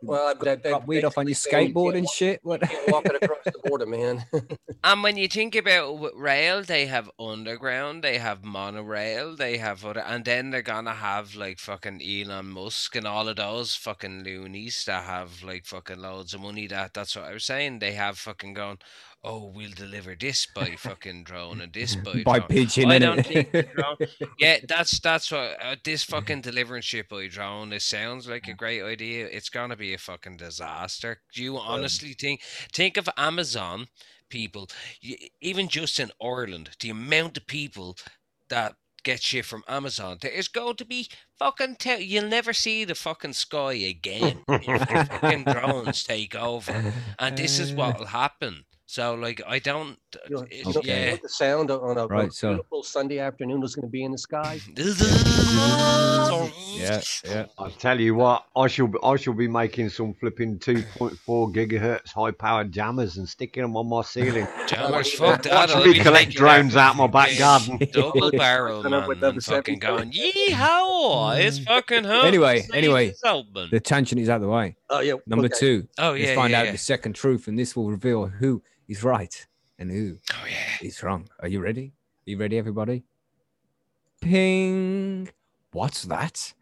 Well, 0.06 0.28
I- 0.28 0.34
that, 0.44 0.64
that 0.64 0.70
got 0.70 0.88
weed 0.88 1.04
off 1.06 1.18
on 1.18 1.26
your 1.26 1.32
basically 1.32 1.74
skateboard 1.74 1.96
and 1.96 2.06
walk- 2.06 2.14
shit? 2.14 2.40
What? 2.44 2.62
you 2.62 2.68
can't 2.68 2.92
walk 2.92 3.06
it 3.06 3.24
across 3.24 3.44
the 3.46 3.60
border, 3.66 3.86
man. 3.86 4.26
And 4.86 5.02
when 5.02 5.16
you 5.16 5.30
think 5.30 5.56
about 5.56 6.12
rail, 6.14 6.62
they 6.62 6.88
have 6.88 7.10
underground, 7.18 8.04
they 8.04 8.18
have 8.18 8.44
monorail, 8.44 9.34
they 9.34 9.58
have 9.58 9.86
other, 9.86 10.02
and 10.02 10.26
then 10.26 10.50
they're 10.50 10.62
gonna 10.62 10.94
have 10.94 11.36
like 11.36 11.58
fucking 11.60 12.02
Elon 12.02 12.48
Musk 12.50 12.94
and 12.98 13.08
all 13.08 13.30
of 13.30 13.38
those 13.38 13.76
fucking 13.76 14.24
loonies 14.26 14.84
that 14.86 15.06
have 15.06 15.42
like 15.42 15.66
fucking 15.66 16.00
loads 16.00 16.34
of 16.34 16.42
money. 16.42 16.68
That 16.68 16.94
that's 16.94 17.16
what 17.16 17.24
I 17.26 17.34
was 17.34 17.46
saying. 17.46 17.80
They 17.80 17.94
have 17.94 18.18
fucking 18.18 18.56
gone. 18.56 18.80
Oh, 19.26 19.46
we'll 19.56 19.72
deliver 19.72 20.16
this 20.16 20.46
by 20.46 20.76
fucking 20.78 21.24
drone 21.24 21.62
and 21.62 21.72
this 21.72 21.96
by 21.96 22.24
By 22.24 22.40
drone. 22.40 22.48
pigeon, 22.50 22.92
I 22.92 23.00
don't 23.00 23.26
think 23.26 23.52
drone. 23.52 23.96
Yeah, 24.38 24.58
that's 24.68 25.00
that's 25.00 25.32
what 25.32 25.58
uh, 25.62 25.76
this 25.84 26.04
fucking 26.04 26.42
delivering 26.42 26.82
ship 26.82 27.08
by 27.10 27.28
drone. 27.28 27.72
It 27.72 27.84
sounds 27.84 28.28
like 28.28 28.48
a 28.50 28.54
great 28.54 28.84
idea. 28.84 29.28
It's 29.32 29.48
gonna 29.50 29.78
be 29.78 29.94
a 29.94 29.98
fucking 29.98 30.38
disaster. 30.38 31.22
Do 31.34 31.42
you 31.42 31.58
honestly 31.58 32.14
think? 32.14 32.42
Think 32.74 32.98
of 32.98 33.08
Amazon 33.16 33.88
people, 34.30 34.68
y- 35.02 35.30
even 35.40 35.70
just 35.70 36.00
in 36.02 36.12
Ireland, 36.22 36.72
the 36.82 36.90
amount 36.90 37.38
of 37.38 37.48
people 37.48 37.96
that 38.50 38.76
get 39.06 39.22
shit 39.22 39.46
from 39.46 39.64
Amazon. 39.70 40.18
There 40.22 40.32
is 40.32 40.48
going 40.50 40.76
to 40.76 40.86
be 40.86 41.08
fucking. 41.40 41.78
Te- 41.78 42.04
you'll 42.04 42.28
never 42.28 42.52
see 42.52 42.84
the 42.84 42.96
fucking 42.96 43.34
sky 43.34 43.74
again 43.74 44.40
if 44.50 44.90
fucking 45.10 45.44
drones 45.50 46.04
take 46.04 46.36
over, 46.36 46.94
and 47.20 47.38
this 47.38 47.58
is 47.58 47.72
what 47.72 48.00
will 48.00 48.08
happen. 48.08 48.66
So, 48.86 49.16
like, 49.16 49.42
I 49.48 49.60
don't. 49.60 49.98
You 50.30 50.36
know, 50.36 50.42
uh, 50.42 50.46
it- 50.52 50.52
you 50.52 50.64
know- 50.66 50.70
you 50.70 50.74
know 50.74 50.82
yeah. 50.84 51.16
the 51.22 51.30
sound 51.30 51.72
on 51.72 51.98
a, 51.98 52.06
Right, 52.06 52.30
a 52.30 52.32
so- 52.32 52.50
beautiful 52.50 52.84
Sunday 52.84 53.20
afternoon 53.20 53.64
is 53.64 53.76
going 53.76 53.88
to 53.88 53.92
be 53.92 54.04
in 54.04 54.12
the 54.12 54.18
sky. 54.18 54.60
yeah, 56.76 57.02
yeah. 57.26 57.46
I 57.58 57.70
tell 57.72 58.00
you 58.00 58.16
what, 58.16 58.46
I 58.56 58.68
shall 58.68 58.88
be, 58.88 59.00
I 59.04 59.16
shall 59.16 59.34
be 59.34 59.48
making 59.48 59.90
some 59.90 60.14
flipping 60.14 60.60
2.4 60.60 61.54
gigahertz 61.54 62.12
high 62.12 62.32
powered 62.32 62.72
jammers 62.72 63.18
and 63.18 63.28
sticking 63.28 63.64
them 63.64 63.78
on 63.78 63.88
my 63.88 64.02
ceiling. 64.02 64.48
Jammers, 64.68 65.14
fuck 65.14 65.44
that. 65.44 65.70
I'll 65.72 65.84
be 65.84 66.00
collect 66.00 66.32
drones 66.32 66.74
that 66.74 66.90
out 66.90 66.96
my 66.96 67.08
back 67.08 67.38
garden. 67.38 67.80
Double 67.92 68.32
barrel, 68.32 68.84
Coming 68.84 69.00
up 69.00 69.02
man. 69.02 69.10
with 69.10 69.24
and 69.24 69.44
fucking 69.44 69.80
70. 69.82 70.12
going, 70.12 70.12
yeehaw! 70.12 71.40
It's 71.40 71.60
mm. 71.60 71.66
fucking 71.66 72.04
home. 72.04 72.26
Anyway, 72.26 72.68
anyway. 72.74 73.14
The 73.22 73.82
tension 73.84 74.18
is 74.18 74.30
out 74.30 74.38
of 74.38 74.42
the 74.42 74.48
way. 74.50 74.76
Oh 74.90 75.00
yeah. 75.00 75.14
Number 75.26 75.46
okay. 75.46 75.58
two. 75.58 75.88
Oh, 75.98 76.14
yeah. 76.14 76.20
Let's 76.20 76.30
yeah, 76.30 76.36
find 76.36 76.52
yeah, 76.52 76.60
out 76.60 76.66
yeah. 76.68 76.72
the 76.74 76.78
second 76.78 77.14
truth, 77.14 77.48
and 77.48 77.58
this 77.58 77.76
will 77.76 77.90
reveal 77.90 78.28
who 78.28 78.62
is 78.94 79.04
right 79.04 79.48
and 79.80 79.90
who 79.92 80.18
Oh, 80.32 80.46
yeah. 80.48 80.88
is 80.88 81.02
wrong. 81.02 81.28
Are 81.40 81.48
you 81.48 81.60
ready? 81.60 81.94
Are 82.28 82.30
you 82.32 82.38
ready, 82.38 82.58
everybody? 82.60 83.04
Ping. 84.22 85.30
What's 85.72 86.04
that? 86.04 86.54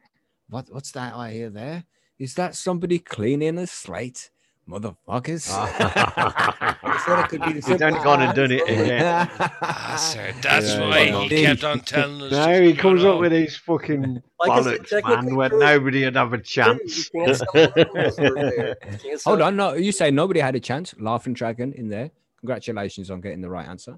What 0.49 0.65
What's 0.71 0.91
that 0.91 1.13
I 1.13 1.31
hear 1.31 1.49
there? 1.49 1.83
Is 2.17 2.35
that 2.35 2.55
somebody 2.55 2.99
cleaning 2.99 3.57
a 3.57 3.67
slate? 3.67 4.31
Motherfuckers. 4.69 5.47
Ah. 5.51 6.77
I 6.83 6.97
said 7.05 7.19
it 7.19 7.29
could 7.29 7.41
be 7.41 7.47
the 7.49 7.53
He's 7.55 7.65
simple 7.65 7.89
done 7.89 8.03
gone 8.03 8.21
and 8.21 8.33
done 8.35 8.51
it 8.51 8.61
again. 8.69 9.03
Ah, 9.05 9.57
Bastard. 9.59 10.35
That's 10.41 10.69
Yeah, 10.73 10.87
why 10.89 10.99
yeah. 11.01 11.21
he 11.23 11.41
kept 11.43 11.63
on 11.65 11.79
telling 11.81 12.21
us. 12.21 12.31
No, 12.31 12.61
he 12.61 12.73
comes 12.73 13.03
up 13.03 13.15
up. 13.15 13.19
with 13.21 13.31
these 13.33 13.57
fucking 13.57 14.21
Like 14.39 14.51
I 14.51 14.61
said, 14.61 14.79
bollocks, 14.79 14.89
technically 14.89 15.25
man, 15.27 15.35
where 15.35 15.49
nobody 15.49 16.05
would 16.05 16.15
have 16.15 16.31
a 16.33 16.37
chance. 16.37 17.09
can't 17.15 17.35
sell 17.35 17.73
animals 17.75 18.15
through 18.15 18.35
there. 18.35 18.75
You 18.81 18.97
can't 19.09 19.21
Hold 19.23 19.41
on, 19.41 19.55
no, 19.57 19.73
you 19.73 19.91
say 19.91 20.09
nobody 20.11 20.39
had 20.39 20.55
a 20.55 20.59
chance. 20.61 20.93
Laughing 20.99 21.33
Dragon 21.33 21.73
in 21.73 21.89
there. 21.89 22.11
Congratulations 22.41 23.11
on 23.11 23.21
getting 23.21 23.41
the 23.41 23.49
right 23.49 23.67
answer. 23.67 23.97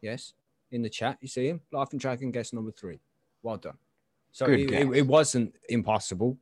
Yes, 0.00 0.34
in 0.70 0.82
the 0.82 0.88
chat, 0.88 1.18
you 1.20 1.28
see 1.28 1.48
him. 1.48 1.60
Laughing 1.72 1.98
Dragon 1.98 2.30
guess 2.30 2.52
number 2.52 2.70
three. 2.70 3.00
Well 3.42 3.56
done. 3.56 3.78
So 4.32 4.46
it, 4.46 4.70
it, 4.70 4.88
it 4.96 5.06
wasn't 5.06 5.54
impossible. 5.68 6.38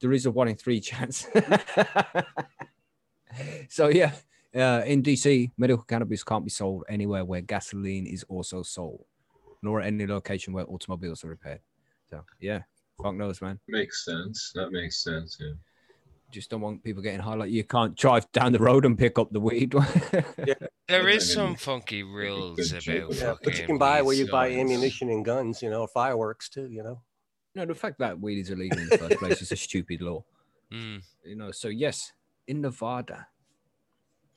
There 0.00 0.12
is 0.12 0.26
a 0.26 0.30
one 0.30 0.48
in 0.48 0.56
three 0.56 0.80
chance. 0.80 1.26
so 3.68 3.88
yeah, 3.88 4.12
uh, 4.54 4.82
in 4.84 5.02
DC, 5.02 5.50
medical 5.56 5.84
cannabis 5.84 6.24
can't 6.24 6.44
be 6.44 6.50
sold 6.50 6.84
anywhere 6.88 7.24
where 7.24 7.40
gasoline 7.40 8.06
is 8.06 8.24
also 8.28 8.62
sold, 8.62 9.04
nor 9.62 9.80
at 9.80 9.86
any 9.86 10.06
location 10.06 10.52
where 10.52 10.66
automobiles 10.66 11.24
are 11.24 11.28
repaired. 11.28 11.60
So 12.10 12.24
yeah, 12.40 12.62
fuck 13.00 13.14
knows, 13.14 13.40
man. 13.40 13.58
Makes 13.68 14.04
sense. 14.04 14.52
That 14.54 14.70
makes 14.72 15.02
sense. 15.02 15.38
Yeah. 15.40 15.52
Just 16.32 16.50
don't 16.50 16.60
want 16.60 16.82
people 16.82 17.02
getting 17.02 17.20
high. 17.20 17.34
Like 17.34 17.50
you 17.50 17.62
can't 17.62 17.94
drive 17.94 18.30
down 18.32 18.52
the 18.52 18.58
road 18.58 18.84
and 18.84 18.98
pick 18.98 19.18
up 19.18 19.30
the 19.30 19.40
weed. 19.40 19.74
There 20.88 21.08
I 21.08 21.12
is 21.12 21.28
mean, 21.28 21.34
some 21.36 21.56
funky 21.56 22.02
rules 22.02 22.70
good 22.72 22.88
about 22.88 23.14
Yeah, 23.14 23.20
fucking. 23.30 23.38
but 23.44 23.58
you 23.58 23.66
can 23.66 23.78
buy 23.78 24.02
where 24.02 24.14
you 24.16 24.28
buy 24.30 24.50
ammunition 24.50 25.08
and 25.08 25.24
guns, 25.24 25.62
you 25.62 25.70
know, 25.70 25.86
fireworks 25.86 26.48
too, 26.50 26.68
you 26.70 26.82
know. 26.82 27.00
No, 27.54 27.64
the 27.64 27.74
fact 27.74 27.98
that 28.00 28.20
weed 28.20 28.40
is 28.40 28.50
illegal 28.50 28.78
in 28.78 28.88
the 28.88 28.98
first 28.98 29.18
place 29.18 29.40
is 29.40 29.52
a 29.52 29.56
stupid 29.68 30.02
law. 30.02 30.24
Mm. 30.72 31.02
You 31.24 31.36
know, 31.36 31.50
so 31.50 31.68
yes, 31.68 32.12
in 32.46 32.60
Nevada, 32.60 33.28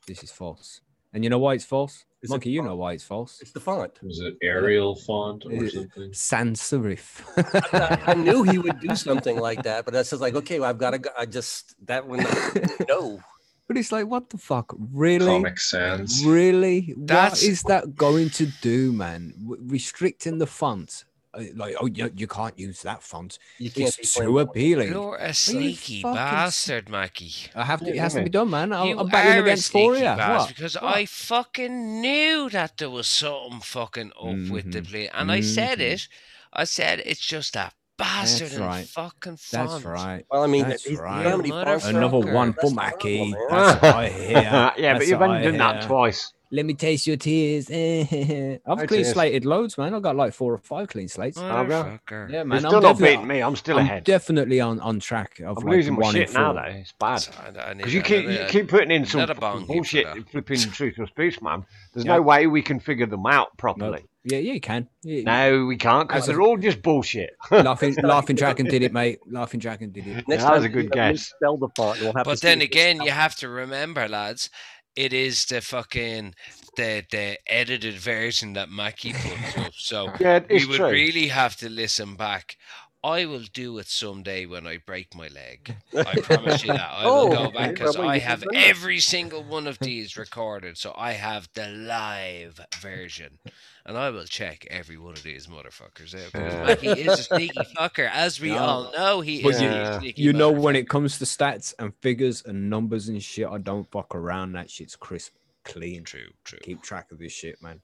this 0.06 0.22
is 0.22 0.30
false. 0.30 0.80
And 1.16 1.24
you 1.24 1.30
know 1.30 1.38
why 1.38 1.54
it's 1.54 1.64
false? 1.64 2.04
Is 2.20 2.28
it 2.28 2.34
Monkey, 2.34 2.50
you 2.50 2.60
know 2.60 2.76
why 2.76 2.92
it's 2.92 3.02
false. 3.04 3.38
It's 3.40 3.50
the 3.52 3.58
font. 3.58 3.90
Was 4.02 4.20
it 4.20 4.34
Arial 4.42 4.94
font 4.96 5.46
or 5.46 5.64
Uh, 5.64 5.68
something? 5.70 6.12
Sans 6.12 6.60
serif. 6.60 7.24
I, 7.72 8.12
I 8.12 8.14
knew 8.26 8.42
he 8.42 8.58
would 8.58 8.78
do 8.80 8.94
something 8.94 9.38
like 9.40 9.62
that, 9.62 9.86
but 9.86 9.94
that's 9.94 10.10
just 10.10 10.20
like, 10.20 10.34
okay, 10.34 10.60
well, 10.60 10.68
I've 10.68 10.76
got 10.76 10.90
to 10.90 10.98
go. 10.98 11.08
I 11.18 11.24
just, 11.24 11.74
that 11.86 12.06
one, 12.06 12.18
no. 12.88 13.18
but 13.66 13.78
it's 13.78 13.92
like, 13.92 14.06
what 14.08 14.28
the 14.28 14.36
fuck? 14.36 14.74
Really? 14.92 15.24
Comic 15.24 15.58
Sans. 15.58 16.22
Really? 16.22 16.92
That's- 16.98 17.40
What 17.40 17.48
is 17.50 17.62
that 17.62 17.96
going 17.96 18.28
to 18.36 18.44
do, 18.60 18.92
man? 18.92 19.32
Restricting 19.46 20.36
the 20.36 20.46
font. 20.46 21.06
Uh, 21.36 21.42
Like, 21.54 21.74
oh, 21.80 21.86
you, 21.86 22.10
you 22.16 22.26
can't 22.26 22.58
use 22.58 22.82
that 22.82 23.02
font. 23.02 23.38
You 23.58 23.70
It's 23.76 24.14
too 24.14 24.38
appealing. 24.38 24.88
You're 24.92 25.16
a 25.16 25.34
sneaky 25.34 26.02
fucking 26.02 26.16
s- 26.18 26.24
bastard, 26.32 26.88
Mackie. 26.88 27.34
I 27.54 27.64
have 27.64 27.80
to. 27.80 27.88
It 27.90 27.98
has 27.98 28.14
to 28.14 28.22
be 28.22 28.30
done, 28.30 28.50
man. 28.50 28.72
I'll, 28.72 28.86
you 28.86 28.98
I'm 28.98 29.08
battling 29.08 29.40
against 29.42 29.68
a 29.68 29.70
sneaky 29.70 30.00
Foria. 30.00 30.16
bastard 30.16 30.38
What? 30.38 30.56
because 30.56 30.74
What? 30.74 30.96
I 30.96 31.06
fucking 31.06 32.00
knew 32.00 32.48
that 32.50 32.78
there 32.78 32.90
was 32.90 33.06
something 33.06 33.60
fucking 33.60 34.12
up 34.18 34.50
with 34.50 34.72
the 34.72 34.82
play, 34.82 35.08
and 35.08 35.30
I 35.30 35.40
said 35.40 35.78
Mhm. 35.78 35.92
it. 35.92 36.08
I 36.52 36.64
said 36.64 37.02
it's 37.04 37.20
just 37.20 37.52
that 37.54 37.74
bastard 37.98 38.52
and 38.52 38.60
right. 38.60 38.86
fucking 38.86 39.36
font. 39.36 39.70
That's 39.70 39.84
right. 39.84 40.24
Well, 40.30 40.42
I 40.42 40.46
mean, 40.46 40.68
That's 40.68 40.86
right. 40.90 41.18
you 41.18 41.24
know 41.24 41.30
how 41.30 41.36
many 41.38 41.50
fonts 41.50 41.84
there 41.84 41.94
are? 41.94 41.98
Another 41.98 42.32
one 42.32 42.52
for 42.54 42.68
the 42.70 42.74
Mackie. 42.74 43.34
That's 43.50 43.82
what 43.82 43.94
I 43.94 44.08
hear. 44.08 44.32
yeah, 44.78 44.92
but 44.98 45.06
you've 45.06 45.20
only 45.22 45.42
done 45.42 45.56
that 45.58 45.82
twice. 45.86 46.32
Let 46.52 46.64
me 46.64 46.74
taste 46.74 47.06
your 47.06 47.16
tears. 47.16 47.68
I've 47.70 48.60
I 48.66 48.86
clean 48.86 49.00
taste- 49.00 49.12
slated 49.14 49.44
loads, 49.44 49.76
man. 49.76 49.94
I've 49.94 50.02
got 50.02 50.14
like 50.16 50.32
four 50.32 50.52
or 50.54 50.58
five 50.58 50.88
clean 50.88 51.08
slates. 51.08 51.38
Oh, 51.38 51.42
Motherfucker. 51.42 52.30
Yeah, 52.30 52.36
You're 52.36 52.44
man. 52.44 52.58
still 52.60 52.76
I'm 52.76 52.82
not 52.82 52.98
beating 52.98 53.26
me. 53.26 53.42
I'm 53.42 53.56
still 53.56 53.78
I'm 53.78 53.84
ahead. 53.84 54.04
definitely 54.04 54.60
on, 54.60 54.78
on 54.80 55.00
track. 55.00 55.40
Of 55.40 55.58
I'm 55.58 55.64
like 55.64 55.76
losing 55.76 55.94
my 55.94 56.02
one 56.02 56.16
in 56.16 56.22
shit 56.26 56.34
now, 56.34 56.52
four. 56.52 56.62
though. 56.62 56.68
It's 56.78 56.92
bad. 56.92 57.16
So 57.16 57.32
I- 57.42 57.60
I 57.70 57.72
need 57.74 57.78
Because 57.78 57.94
you 57.94 58.02
keep 58.02 58.24
you 58.26 58.38
a- 58.40 58.46
keep 58.48 58.68
putting 58.68 58.90
in 58.90 59.04
some 59.06 59.20
another 59.22 59.34
fucking 59.40 59.66
bong 59.66 59.82
here 59.84 60.04
for 60.04 60.14
bullshit 60.14 60.30
flipping 60.30 60.58
truth 60.72 60.94
or 60.98 61.06
speech, 61.06 61.42
man. 61.42 61.64
There's 61.94 62.06
Yeah. 62.06 62.16
no 62.16 62.22
way 62.22 62.46
we 62.46 62.62
can 62.62 62.78
figure 62.80 63.06
them 63.06 63.26
out 63.26 63.56
properly. 63.56 64.04
Yeah, 64.28 64.38
yeah, 64.38 64.54
you 64.54 64.60
can. 64.60 64.88
Yeah, 65.04 65.22
No, 65.22 65.66
we 65.66 65.76
can't 65.76 66.08
because 66.08 66.26
they're 66.26 66.40
all 66.40 66.56
just 66.56 66.82
bullshit. 66.82 67.30
Laughing, 67.52 67.94
laughing 68.02 68.34
Dragon 68.34 68.66
did 68.66 68.82
it, 68.82 68.92
mate. 68.92 69.20
Laughing 69.30 69.60
Dragon 69.60 69.90
did 69.92 70.04
it. 70.04 70.26
Next 70.26 70.42
that 70.42 70.52
was 70.52 70.64
a 70.64 70.68
good 70.68 70.84
you 70.86 70.90
guess. 70.90 71.26
Spell 71.28 71.56
the 71.56 71.68
font. 71.76 72.00
We'll 72.00 72.12
have 72.16 72.24
But 72.24 72.40
then 72.40 72.60
again, 72.60 73.00
you 73.02 73.12
have 73.12 73.36
to 73.36 73.48
remember, 73.48 74.08
lads, 74.08 74.50
it 74.96 75.12
is 75.12 75.44
the 75.46 75.60
fucking 75.60 76.34
the 76.76 77.04
the 77.10 77.38
edited 77.46 77.94
version 77.94 78.54
that 78.54 78.70
Mackie 78.70 79.12
puts 79.12 79.56
up. 79.56 79.72
So 79.74 80.12
Yeah, 80.20 80.40
we 80.50 80.66
would 80.66 80.76
true. 80.76 80.90
really 80.90 81.28
have 81.28 81.56
to 81.56 81.68
listen 81.68 82.16
back. 82.16 82.56
I 83.04 83.24
will 83.26 83.44
do 83.52 83.78
it 83.78 83.86
someday 83.86 84.46
when 84.46 84.66
I 84.66 84.78
break 84.78 85.14
my 85.14 85.28
leg. 85.28 85.76
I 85.96 86.20
promise 86.22 86.64
you 86.64 86.72
that. 86.72 86.90
I 86.92 87.04
will 87.06 87.12
Oh, 87.12 87.28
go 87.28 87.50
back 87.52 87.74
because 87.74 87.96
I 87.96 88.18
have 88.18 88.40
can 88.40 88.48
do 88.48 88.58
that. 88.58 88.66
every 88.68 88.98
single 88.98 89.44
one 89.44 89.68
of 89.68 89.78
these 89.78 90.16
recorded. 90.16 90.76
So 90.76 90.92
I 90.96 91.12
have 91.12 91.48
the 91.54 91.68
live 91.68 92.58
version. 92.80 93.38
And 93.84 93.96
I 93.96 94.10
will 94.10 94.24
check 94.24 94.66
every 94.70 94.96
one 94.98 95.12
of 95.12 95.22
these 95.22 95.46
motherfuckers 95.46 96.14
out. 96.16 96.32
Because 96.32 96.52
Yeah. 96.52 96.64
Mackie 96.64 97.00
is 97.02 97.20
a 97.20 97.22
sneaky 97.22 97.60
fucker. 97.78 98.10
As 98.10 98.40
we 98.40 98.50
No. 98.50 98.58
all 98.58 98.92
know, 98.92 99.20
he 99.20 99.40
But 99.42 99.50
is 99.54 99.60
you- 99.62 99.68
a 99.68 100.00
sneaky 100.00 100.22
You 100.22 100.32
know, 100.32 100.50
when 100.50 100.74
it 100.74 100.88
comes 100.88 101.18
to 101.18 101.24
stats 101.24 101.74
and 101.78 101.92
figures 102.00 102.42
and 102.44 102.68
numbers 102.68 103.08
and 103.08 103.22
shit, 103.22 103.46
I 103.46 103.58
don't 103.58 103.88
fuck 103.92 104.14
around. 104.16 104.52
That 104.52 104.68
shit's 104.70 104.96
crisp, 104.96 105.34
clean. 105.64 106.02
True, 106.02 106.30
true. 106.42 106.58
Keep 106.64 106.82
track 106.82 107.12
of 107.12 107.18
this 107.18 107.32
shit, 107.32 107.62
man. 107.62 107.80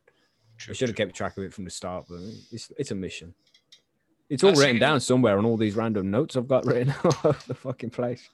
I 0.68 0.72
should 0.72 0.88
have 0.88 0.96
kept 0.96 1.14
track 1.14 1.36
of 1.36 1.44
it 1.44 1.52
from 1.54 1.64
the 1.64 1.70
start, 1.70 2.06
but 2.08 2.18
it's 2.50 2.70
it's 2.76 2.90
a 2.90 2.94
mission. 2.94 3.34
It's 4.32 4.42
all 4.42 4.50
That's 4.50 4.60
written 4.60 4.76
it. 4.76 4.80
down 4.80 4.98
somewhere 5.00 5.36
on 5.36 5.44
all 5.44 5.58
these 5.58 5.76
random 5.76 6.10
notes 6.10 6.36
I've 6.36 6.48
got 6.48 6.64
written 6.64 6.94
all 7.04 7.12
over 7.24 7.38
the 7.46 7.54
fucking 7.54 7.90
place. 7.90 8.30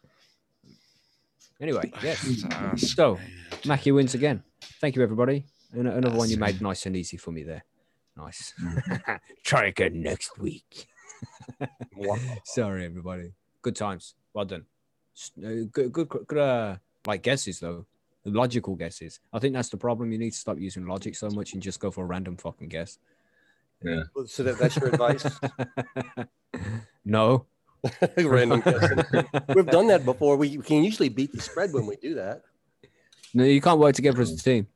Anyway, 1.61 1.91
yes. 2.05 2.45
So. 2.77 3.19
Mackie 3.67 3.91
wins 3.91 4.15
again. 4.15 4.45
Thank 4.81 4.95
you, 4.95 5.03
everybody. 5.03 5.45
An- 5.73 5.89
Another 5.89 6.17
one 6.17 6.31
you 6.31 6.37
made 6.37 6.61
nice 6.63 6.87
and 6.87 6.95
easy 6.97 7.17
for 7.17 7.33
me 7.33 7.43
there. 7.43 7.65
Nice. 8.17 8.55
Try 9.45 9.67
again 9.67 10.01
next 10.01 10.39
week. 10.39 10.87
Sorry, 12.45 12.85
everybody. 12.85 13.33
Good 13.63 13.75
times. 13.75 14.15
Well 14.33 14.45
done. 14.45 14.67
Uh, 15.45 15.67
Good, 15.73 15.91
good, 15.93 16.09
good. 16.09 16.39
Uh, 16.39 16.77
like 17.09 17.23
guesses 17.25 17.59
though, 17.59 17.87
logical 18.25 18.77
guesses. 18.77 19.19
I 19.33 19.41
think 19.41 19.53
that's 19.53 19.69
the 19.69 19.77
problem. 19.77 20.13
You 20.13 20.19
need 20.19 20.31
to 20.31 20.39
stop 20.39 20.61
using 20.61 20.87
logic 20.87 21.17
so 21.17 21.29
much 21.31 21.55
and 21.55 21.63
just 21.63 21.81
go 21.81 21.91
for 21.91 22.05
a 22.05 22.07
random 22.07 22.37
fucking 22.37 22.69
guess. 22.69 22.99
So 24.27 24.43
that, 24.43 24.59
that's 24.59 24.77
your 24.77 24.89
advice. 24.89 25.25
no. 27.05 27.47
Random 28.17 28.61
guessing. 28.61 29.05
We've 29.55 29.67
done 29.67 29.87
that 29.89 30.05
before. 30.05 30.37
We 30.37 30.57
can 30.59 30.83
usually 30.83 31.09
beat 31.09 31.33
the 31.33 31.41
spread 31.41 31.73
when 31.73 31.87
we 31.87 31.97
do 31.97 32.15
that. 32.15 32.43
No, 33.35 33.45
you 33.45 33.61
can't 33.61 33.79
work 33.79 33.95
together 33.95 34.21
as 34.21 34.33
a 34.33 34.37
team. 34.37 34.67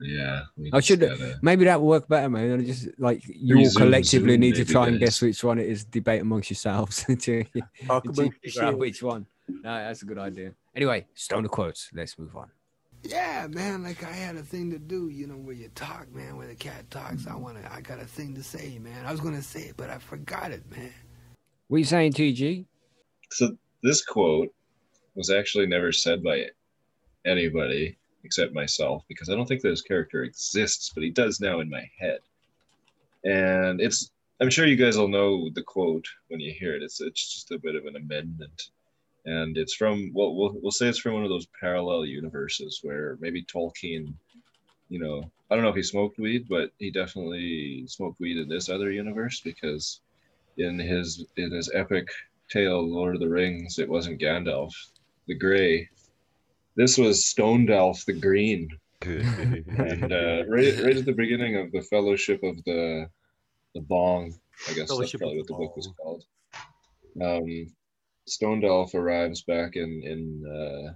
Yeah. 0.00 0.44
I 0.72 0.80
should- 0.80 1.00
gotta- 1.00 1.38
Maybe 1.42 1.66
that 1.66 1.80
would 1.80 1.86
work 1.88 2.08
better, 2.08 2.30
man. 2.30 2.50
And 2.50 2.66
just 2.66 2.88
like 2.98 3.22
you 3.26 3.58
all 3.58 3.70
collectively 3.76 4.30
Zoom, 4.32 4.40
need 4.40 4.54
to 4.54 4.64
try 4.64 4.86
and 4.86 4.98
guess 4.98 5.20
which 5.20 5.44
one 5.44 5.58
it 5.58 5.66
is. 5.66 5.84
Debate 5.84 6.22
amongst 6.22 6.48
yourselves 6.50 7.04
until 7.08 7.42
you, 7.52 7.62
until 7.90 8.24
you 8.24 8.32
figure 8.42 8.62
out 8.64 8.78
which 8.78 9.02
one. 9.02 9.26
No, 9.48 9.74
that's 9.74 10.00
a 10.02 10.06
good 10.06 10.18
idea. 10.18 10.52
Anyway, 10.74 11.06
stoner 11.14 11.48
quotes. 11.48 11.90
Let's 11.92 12.18
move 12.18 12.34
on. 12.36 12.48
Yeah, 13.02 13.46
man, 13.48 13.82
like 13.82 14.04
I 14.04 14.12
had 14.12 14.36
a 14.36 14.42
thing 14.42 14.70
to 14.70 14.78
do, 14.78 15.08
you 15.08 15.26
know, 15.26 15.34
where 15.34 15.54
you 15.54 15.68
talk, 15.74 16.12
man, 16.14 16.36
where 16.36 16.46
the 16.46 16.54
cat 16.54 16.90
talks. 16.90 17.26
I 17.26 17.34
wanna 17.34 17.68
I 17.70 17.80
got 17.80 18.00
a 18.00 18.04
thing 18.04 18.34
to 18.34 18.42
say, 18.42 18.78
man. 18.78 19.06
I 19.06 19.10
was 19.10 19.20
gonna 19.20 19.42
say 19.42 19.62
it, 19.62 19.76
but 19.76 19.90
I 19.90 19.98
forgot 19.98 20.50
it, 20.50 20.70
man. 20.70 20.92
What 21.68 21.78
you 21.78 21.84
saying, 21.84 22.12
TG? 22.12 22.66
So 23.30 23.56
this 23.82 24.04
quote 24.04 24.52
was 25.14 25.30
actually 25.30 25.66
never 25.66 25.92
said 25.92 26.22
by 26.22 26.46
anybody 27.24 27.96
except 28.24 28.54
myself 28.54 29.02
because 29.08 29.30
I 29.30 29.34
don't 29.34 29.46
think 29.46 29.62
this 29.62 29.82
character 29.82 30.24
exists, 30.24 30.90
but 30.94 31.02
he 31.02 31.10
does 31.10 31.40
now 31.40 31.60
in 31.60 31.70
my 31.70 31.88
head. 31.98 32.20
And 33.24 33.80
it's 33.80 34.10
I'm 34.40 34.50
sure 34.50 34.66
you 34.66 34.76
guys 34.76 34.96
will 34.96 35.08
know 35.08 35.50
the 35.50 35.62
quote 35.62 36.06
when 36.28 36.40
you 36.40 36.52
hear 36.52 36.74
it. 36.74 36.82
It's 36.82 37.00
it's 37.00 37.34
just 37.34 37.50
a 37.50 37.58
bit 37.58 37.76
of 37.76 37.86
an 37.86 37.96
amendment. 37.96 38.70
And 39.30 39.56
it's 39.56 39.74
from 39.74 40.10
well 40.12 40.34
we'll 40.34 40.56
we'll 40.60 40.72
say 40.72 40.88
it's 40.88 40.98
from 40.98 41.14
one 41.14 41.22
of 41.22 41.30
those 41.30 41.46
parallel 41.60 42.04
universes 42.04 42.80
where 42.82 43.16
maybe 43.20 43.44
Tolkien, 43.44 44.12
you 44.88 44.98
know, 44.98 45.30
I 45.48 45.54
don't 45.54 45.62
know 45.62 45.70
if 45.70 45.76
he 45.76 45.84
smoked 45.84 46.18
weed, 46.18 46.46
but 46.48 46.72
he 46.78 46.90
definitely 46.90 47.84
smoked 47.86 48.18
weed 48.18 48.38
in 48.38 48.48
this 48.48 48.68
other 48.68 48.90
universe 48.90 49.40
because 49.40 50.00
in 50.56 50.80
his 50.80 51.24
in 51.36 51.52
his 51.52 51.70
epic 51.72 52.08
tale, 52.50 52.82
Lord 52.82 53.14
of 53.14 53.20
the 53.20 53.28
Rings, 53.28 53.78
it 53.78 53.88
wasn't 53.88 54.20
Gandalf 54.20 54.72
the 55.28 55.36
Grey. 55.36 55.88
This 56.74 56.98
was 56.98 57.24
Stonedalf 57.24 58.04
the 58.06 58.14
Green. 58.14 58.68
And 59.02 60.12
uh, 60.12 60.44
right, 60.48 60.74
right 60.82 60.96
at 60.96 61.06
the 61.06 61.14
beginning 61.16 61.56
of 61.56 61.70
the 61.70 61.82
Fellowship 61.82 62.42
of 62.42 62.56
the 62.64 63.08
the 63.76 63.80
Bong, 63.80 64.34
I 64.68 64.72
guess 64.74 64.88
Fellowship 64.88 65.20
that's 65.20 65.22
probably 65.22 65.38
what 65.38 65.46
the 65.46 65.54
the 65.54 65.58
book 65.58 65.76
was 65.76 65.88
called. 65.96 66.24
Um, 67.22 67.66
Stonedalf 68.28 68.94
arrives 68.94 69.42
back 69.42 69.76
in 69.76 70.02
in 70.04 70.44
uh, 70.46 70.92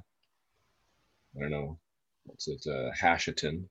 I 1.36 1.40
don't 1.40 1.50
know 1.50 1.78
what's 2.24 2.48
it 2.48 2.64
uh, 2.66 2.90
Hashiton 3.00 3.68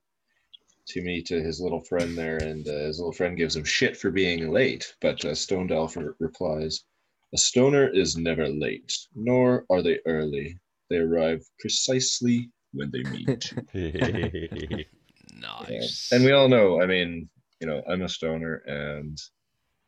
to 0.86 1.02
meet 1.02 1.32
uh, 1.32 1.36
his 1.36 1.60
little 1.60 1.82
friend 1.84 2.16
there, 2.16 2.38
and 2.38 2.66
uh, 2.68 2.86
his 2.86 2.98
little 2.98 3.12
friend 3.12 3.36
gives 3.36 3.56
him 3.56 3.64
shit 3.64 3.96
for 3.96 4.10
being 4.10 4.50
late. 4.50 4.94
But 5.00 5.24
uh, 5.24 5.34
Stonedalf 5.34 5.96
re- 5.96 6.12
replies, 6.18 6.84
"A 7.32 7.38
stoner 7.38 7.88
is 7.88 8.16
never 8.16 8.48
late, 8.48 8.92
nor 9.14 9.64
are 9.70 9.82
they 9.82 10.00
early. 10.06 10.58
They 10.90 10.96
arrive 10.96 11.42
precisely 11.58 12.50
when 12.72 12.90
they 12.90 13.02
meet." 13.04 13.54
Nice. 15.40 16.10
And 16.12 16.24
we 16.24 16.32
all 16.32 16.48
know, 16.48 16.80
I 16.80 16.86
mean, 16.86 17.28
you 17.60 17.66
know, 17.66 17.82
I'm 17.88 18.02
a 18.02 18.08
stoner 18.08 18.62
and 18.66 19.18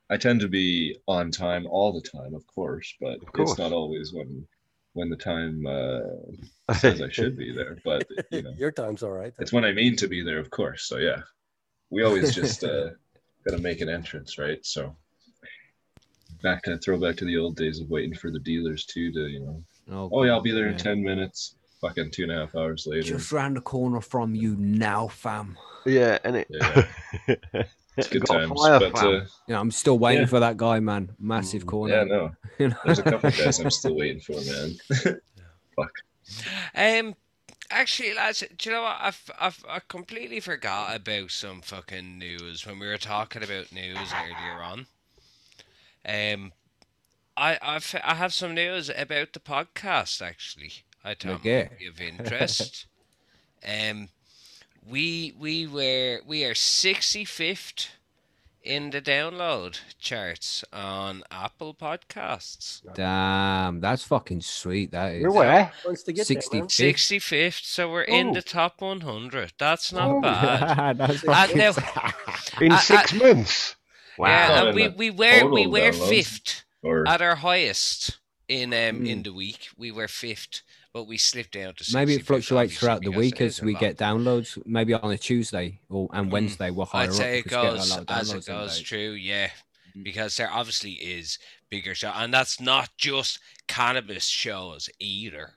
I 0.09 0.17
tend 0.17 0.41
to 0.41 0.49
be 0.49 0.97
on 1.09 1.31
time 1.31 1.67
all 1.67 1.93
the 1.93 2.01
time, 2.01 2.35
of 2.35 2.47
course, 2.47 2.95
but 3.01 3.25
course. 3.33 3.51
it's 3.51 3.59
not 3.59 3.73
always 3.73 4.13
when 4.13 4.47
when 4.93 5.11
the 5.11 5.17
time 5.17 5.67
uh, 5.67 6.73
says 6.75 7.03
I 7.03 7.11
should 7.11 7.37
be 7.37 7.53
there. 7.53 7.79
But 7.85 8.07
you 8.31 8.43
know, 8.43 8.55
Your 8.57 8.71
time's 8.71 9.03
all 9.03 9.11
right. 9.11 9.35
it's 9.39 9.53
when 9.53 9.65
I 9.65 9.73
mean 9.73 9.97
to 9.97 10.09
be 10.09 10.23
there, 10.23 10.39
of 10.39 10.51
course. 10.51 10.85
So 10.85 10.99
yeah, 10.99 11.23
we 11.91 12.03
always 12.05 12.35
just 12.35 12.63
uh, 12.63 12.91
gotta 13.45 13.61
make 13.61 13.81
an 13.81 13.89
entrance, 13.89 14.39
right? 14.39 14.65
So 14.65 14.97
back 16.43 16.63
to 16.65 16.79
throw 16.79 16.99
back 16.99 17.17
to 17.17 17.25
the 17.25 17.37
old 17.37 17.57
days 17.57 17.81
of 17.81 17.91
waiting 17.91 18.15
for 18.15 18.31
the 18.31 18.41
dealers 18.41 18.85
too 18.85 19.13
to 19.13 19.27
you 19.27 19.41
know, 19.41 20.09
oh 20.13 20.23
yeah, 20.23 20.33
I'll 20.33 20.41
be 20.41 20.53
there 20.53 20.69
in 20.69 20.77
ten 20.77 21.03
minutes. 21.03 21.57
Fucking 21.83 22.11
two 22.11 22.23
and 22.23 22.33
a 22.33 22.37
half 22.37 22.55
hours 22.55 22.87
later. 22.87 23.03
Just 23.03 23.31
round 23.33 23.55
the 23.55 23.61
corner 23.61 24.01
from 24.01 24.35
you 24.35 24.57
now, 24.57 25.09
fam. 25.09 25.59
yeah, 25.85 26.19
and 26.25 26.37
it. 26.37 26.49
Yeah. 26.49 27.63
It's 27.97 28.09
good 28.09 28.25
Got 28.27 28.37
a 28.37 28.47
times, 28.47 28.61
fire 28.61 28.79
but 28.81 28.95
uh, 29.05 29.25
Yeah, 29.47 29.59
I'm 29.61 29.71
still 29.71 29.99
waiting 29.99 30.23
Yeah. 30.23 30.27
for 30.27 30.41
that 30.41 30.57
guy, 30.57 30.81
man. 30.81 31.11
Massive 31.19 31.67
corner. 31.67 31.95
yeah, 31.95 32.05
no. 32.05 32.31
You 32.59 32.69
know? 32.69 32.77
There's 32.85 32.99
a 32.99 33.03
couple 33.03 33.29
of 33.29 33.37
guys 33.39 33.59
I'm 33.59 33.71
still 33.71 33.97
waiting 33.97 34.21
for, 34.21 34.33
man. 34.41 34.77
Fuck. 35.77 35.93
Um, 36.75 37.15
actually, 37.71 38.15
lads, 38.15 38.43
do 38.57 38.69
you 38.71 38.75
know 38.77 38.83
what? 38.83 38.97
I've, 39.01 39.31
I've 39.39 39.65
I 39.69 39.81
completely 39.89 40.41
forgot 40.41 40.95
about 40.97 41.31
some 41.31 41.61
fucking 41.63 42.19
news 42.19 42.67
when 42.67 42.79
we 42.79 42.87
were 42.87 42.99
talking 42.99 43.43
about 43.43 43.73
news 43.73 44.13
earlier 44.13 44.63
on. 44.63 44.87
Um, 46.09 46.53
I 47.37 47.59
I've 47.61 47.95
I 48.05 48.15
have 48.15 48.33
some 48.33 48.55
news 48.55 48.89
about 48.91 49.33
the 49.33 49.41
podcast. 49.41 50.23
Actually, 50.23 50.73
I 51.05 51.15
thought 51.15 51.41
Okay. 51.41 51.69
might 51.71 51.79
be 51.79 51.87
of 51.87 52.01
interest. 52.01 52.87
um, 53.67 54.09
we 54.89 55.35
we 55.39 55.67
were 55.67 56.21
we 56.27 56.45
are 56.45 56.55
sixty 56.55 57.25
fifth 57.25 57.89
in 58.63 58.91
the 58.91 59.01
download 59.01 59.79
charts 59.99 60.65
on 60.73 61.23
Apple 61.31 61.73
Podcasts. 61.75 62.83
Damn, 62.95 63.81
that's 63.81 64.03
fucking 64.03 64.41
sweet. 64.41 64.91
That 64.91 65.15
is. 65.15 65.23
You're 65.23 65.31
where? 65.33 65.71
To 65.85 66.13
get 66.13 66.17
there, 66.17 66.25
60 66.25 66.59
man. 66.59 66.69
Sixty 66.69 67.19
fifth, 67.21 67.65
so 67.65 67.91
we're 67.91 68.03
in 68.03 68.29
Oh. 68.31 68.35
the 68.35 68.43
top 68.43 68.81
one 68.81 69.03
hundred. 69.03 69.53
That's 69.59 69.93
not 69.93 70.11
Oh. 70.11 70.21
bad. 70.21 70.99
that's 70.99 71.25
Uh, 71.27 71.47
now- 71.55 71.75
In 72.61 72.73
I- 72.73 72.79
six 72.81 73.13
months. 73.15 73.77
Wow. 74.19 74.29
Yeah, 74.29 74.63
and 74.65 74.75
we, 74.75 74.89
we 74.89 75.11
were 75.11 75.47
we 75.51 75.67
were 75.67 75.79
downloads. 75.93 76.09
fifth 76.09 76.65
Or 76.83 77.07
at 77.07 77.21
our 77.23 77.37
highest 77.37 78.19
in 78.49 78.73
um 78.73 78.97
Hmm. 79.01 79.07
in 79.07 79.23
the 79.23 79.33
week. 79.33 79.69
We 79.77 79.93
were 79.93 80.09
fifth, 80.09 80.63
but 80.97 81.07
we 81.07 81.19
slipped 81.19 81.53
down 81.53 81.75
to 81.75 81.85
Maybe 81.93 82.15
it 82.15 82.25
fluctuates 82.25 82.79
throughout 82.79 83.03
the 83.03 83.11
week 83.11 83.43
as 83.43 83.61
we 83.61 83.75
get 83.75 83.99
downloads. 83.99 84.57
Maybe 84.65 84.95
on 84.95 85.11
a 85.13 85.19
Tuesday 85.19 85.79
or 85.91 86.09
and 86.15 86.29
Mm. 86.29 86.33
Wednesday 86.33 86.71
we're 86.71 86.87
higher 86.87 87.09
I'd 87.09 87.13
say 87.13 87.33
up. 87.33 87.41
it 87.41 87.45
because 87.45 87.91
we 87.91 87.97
get 87.97 88.01
a 88.01 88.05
goes 88.07 88.21
as 88.21 88.33
it 88.33 88.47
goes 88.47 88.79
days. 88.79 88.89
through, 88.89 89.11
yeah. 89.11 89.49
Mm. 89.95 90.05
Because 90.05 90.35
there 90.39 90.51
obviously 90.51 90.93
is 90.93 91.39
bigger 91.69 91.95
show, 91.95 92.13
and 92.17 92.33
that's 92.33 92.63
not 92.63 92.89
just 92.97 93.41
cannabis 93.69 94.25
shows 94.25 94.89
either. 94.99 95.51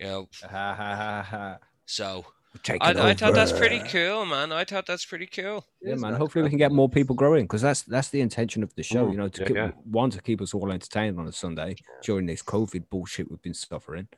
You 0.00 0.06
know, 0.06 0.28
Ha, 0.44 0.48
ha, 0.48 0.74
ha, 0.96 1.26
ha. 1.28 1.58
so 1.84 2.24
I, 2.80 3.10
I 3.10 3.12
thought 3.14 3.34
that's 3.34 3.52
pretty 3.52 3.80
cool, 3.80 4.24
man. 4.24 4.50
I 4.50 4.64
thought 4.64 4.86
that's 4.86 5.04
pretty 5.04 5.26
cool. 5.26 5.66
Yeah, 5.82 5.96
man. 5.96 6.14
Hopefully 6.14 6.42
we 6.42 6.48
can 6.48 6.56
get 6.58 6.72
more 6.72 6.88
people 6.88 7.14
growing 7.14 7.44
because 7.44 7.60
that's 7.60 7.82
that's 7.82 8.08
the 8.08 8.22
intention 8.22 8.62
of 8.62 8.74
the 8.76 8.82
show. 8.82 9.06
Mm, 9.06 9.10
you 9.12 9.18
know, 9.18 9.28
to 9.28 9.42
yeah, 9.42 9.46
keep, 9.46 9.56
yeah. 9.56 9.70
one 9.84 10.08
to 10.08 10.22
keep 10.22 10.40
us 10.40 10.54
all 10.54 10.72
entertained 10.72 11.20
on 11.20 11.26
a 11.28 11.32
Sunday 11.32 11.76
during 12.02 12.24
this 12.24 12.42
COVID 12.42 12.84
bullshit 12.88 13.30
we've 13.30 13.42
been 13.42 13.52
suffering, 13.52 14.08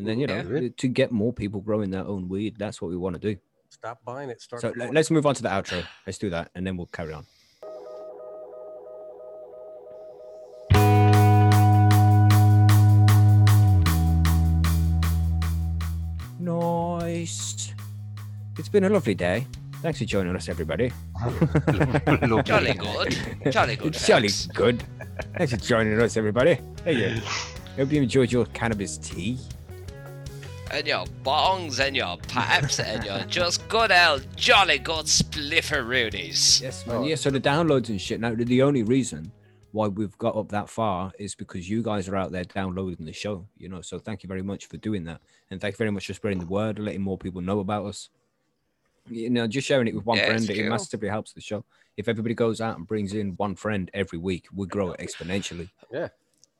and 0.00 0.08
then 0.08 0.18
you 0.18 0.26
know 0.26 0.42
Yeah. 0.42 0.68
to 0.78 0.88
get 0.88 1.12
more 1.12 1.32
people 1.32 1.60
growing 1.60 1.90
their 1.90 2.06
own 2.06 2.26
weed. 2.28 2.56
That's 2.58 2.80
what 2.80 2.90
we 2.90 2.96
want 2.96 3.20
to 3.20 3.34
do. 3.34 3.38
Stop 3.68 3.98
buying 4.04 4.30
it. 4.30 4.40
Start. 4.40 4.62
So 4.62 4.72
growing 4.72 4.94
let, 4.94 5.00
us 5.00 5.10
move 5.10 5.26
on 5.26 5.34
to 5.34 5.42
the 5.42 5.50
outro. 5.50 5.84
Let's 6.06 6.18
do 6.18 6.30
that, 6.30 6.50
and 6.54 6.66
then 6.66 6.76
we'll 6.76 6.86
carry 6.86 7.12
on. 7.12 7.26
Nice. 16.38 17.74
It's 18.58 18.68
been 18.68 18.84
a 18.84 18.88
lovely 18.88 19.14
day. 19.14 19.46
Thanks 19.82 19.98
for 19.98 20.04
joining 20.06 20.34
us, 20.34 20.48
everybody. 20.48 20.92
Jolly 22.44 22.74
good. 22.74 23.52
Jolly 23.52 23.76
good. 23.76 23.94
It's 23.94 24.06
jolly 24.06 24.30
good. 24.54 24.82
Thanks 25.36 25.52
for 25.52 25.58
joining 25.58 26.00
us, 26.00 26.16
everybody. 26.16 26.58
Hey, 26.84 27.14
you. 27.14 27.20
Hope 27.76 27.92
you 27.92 28.02
enjoyed 28.02 28.32
your 28.32 28.46
cannabis 28.46 28.98
tea. 28.98 29.38
And 30.70 30.86
your 30.86 31.04
bongs 31.24 31.80
and 31.84 31.96
your 31.96 32.16
pipes 32.28 32.78
and 32.78 33.04
your 33.04 33.18
just 33.28 33.66
good 33.68 33.90
old 33.90 34.24
jolly 34.36 34.78
good 34.78 35.06
splifferoonies. 35.06 36.62
Yes, 36.62 36.84
oh, 36.86 37.00
man. 37.00 37.08
Yeah, 37.08 37.16
so 37.16 37.30
the 37.30 37.40
downloads 37.40 37.88
and 37.88 38.00
shit. 38.00 38.20
Now, 38.20 38.34
the 38.36 38.62
only 38.62 38.82
reason 38.82 39.32
why 39.72 39.88
we've 39.88 40.16
got 40.18 40.36
up 40.36 40.48
that 40.50 40.68
far 40.68 41.12
is 41.18 41.34
because 41.34 41.68
you 41.68 41.82
guys 41.82 42.08
are 42.08 42.16
out 42.16 42.32
there 42.32 42.44
downloading 42.44 43.04
the 43.06 43.12
show, 43.12 43.46
you 43.58 43.68
know. 43.68 43.80
So 43.80 43.98
thank 43.98 44.22
you 44.22 44.28
very 44.28 44.42
much 44.42 44.66
for 44.66 44.76
doing 44.76 45.04
that. 45.04 45.20
And 45.50 45.60
thank 45.60 45.74
you 45.74 45.78
very 45.78 45.90
much 45.90 46.06
for 46.06 46.14
spreading 46.14 46.38
the 46.40 46.46
word, 46.46 46.76
and 46.76 46.84
letting 46.84 47.02
more 47.02 47.18
people 47.18 47.40
know 47.40 47.60
about 47.60 47.86
us. 47.86 48.08
You 49.08 49.30
know, 49.30 49.46
just 49.46 49.66
sharing 49.66 49.88
it 49.88 49.94
with 49.94 50.06
one 50.06 50.18
Yeah, 50.18 50.26
friend, 50.26 50.48
it 50.48 50.56
cool. 50.56 50.68
massively 50.68 51.08
helps 51.08 51.32
the 51.32 51.40
show. 51.40 51.64
If 51.96 52.08
everybody 52.08 52.34
goes 52.34 52.60
out 52.60 52.78
and 52.78 52.86
brings 52.86 53.12
in 53.12 53.30
one 53.32 53.56
friend 53.56 53.90
every 53.92 54.18
week, 54.18 54.46
we 54.54 54.66
grow 54.66 54.92
it 54.92 55.00
exponentially. 55.00 55.68
Yeah. 55.92 56.08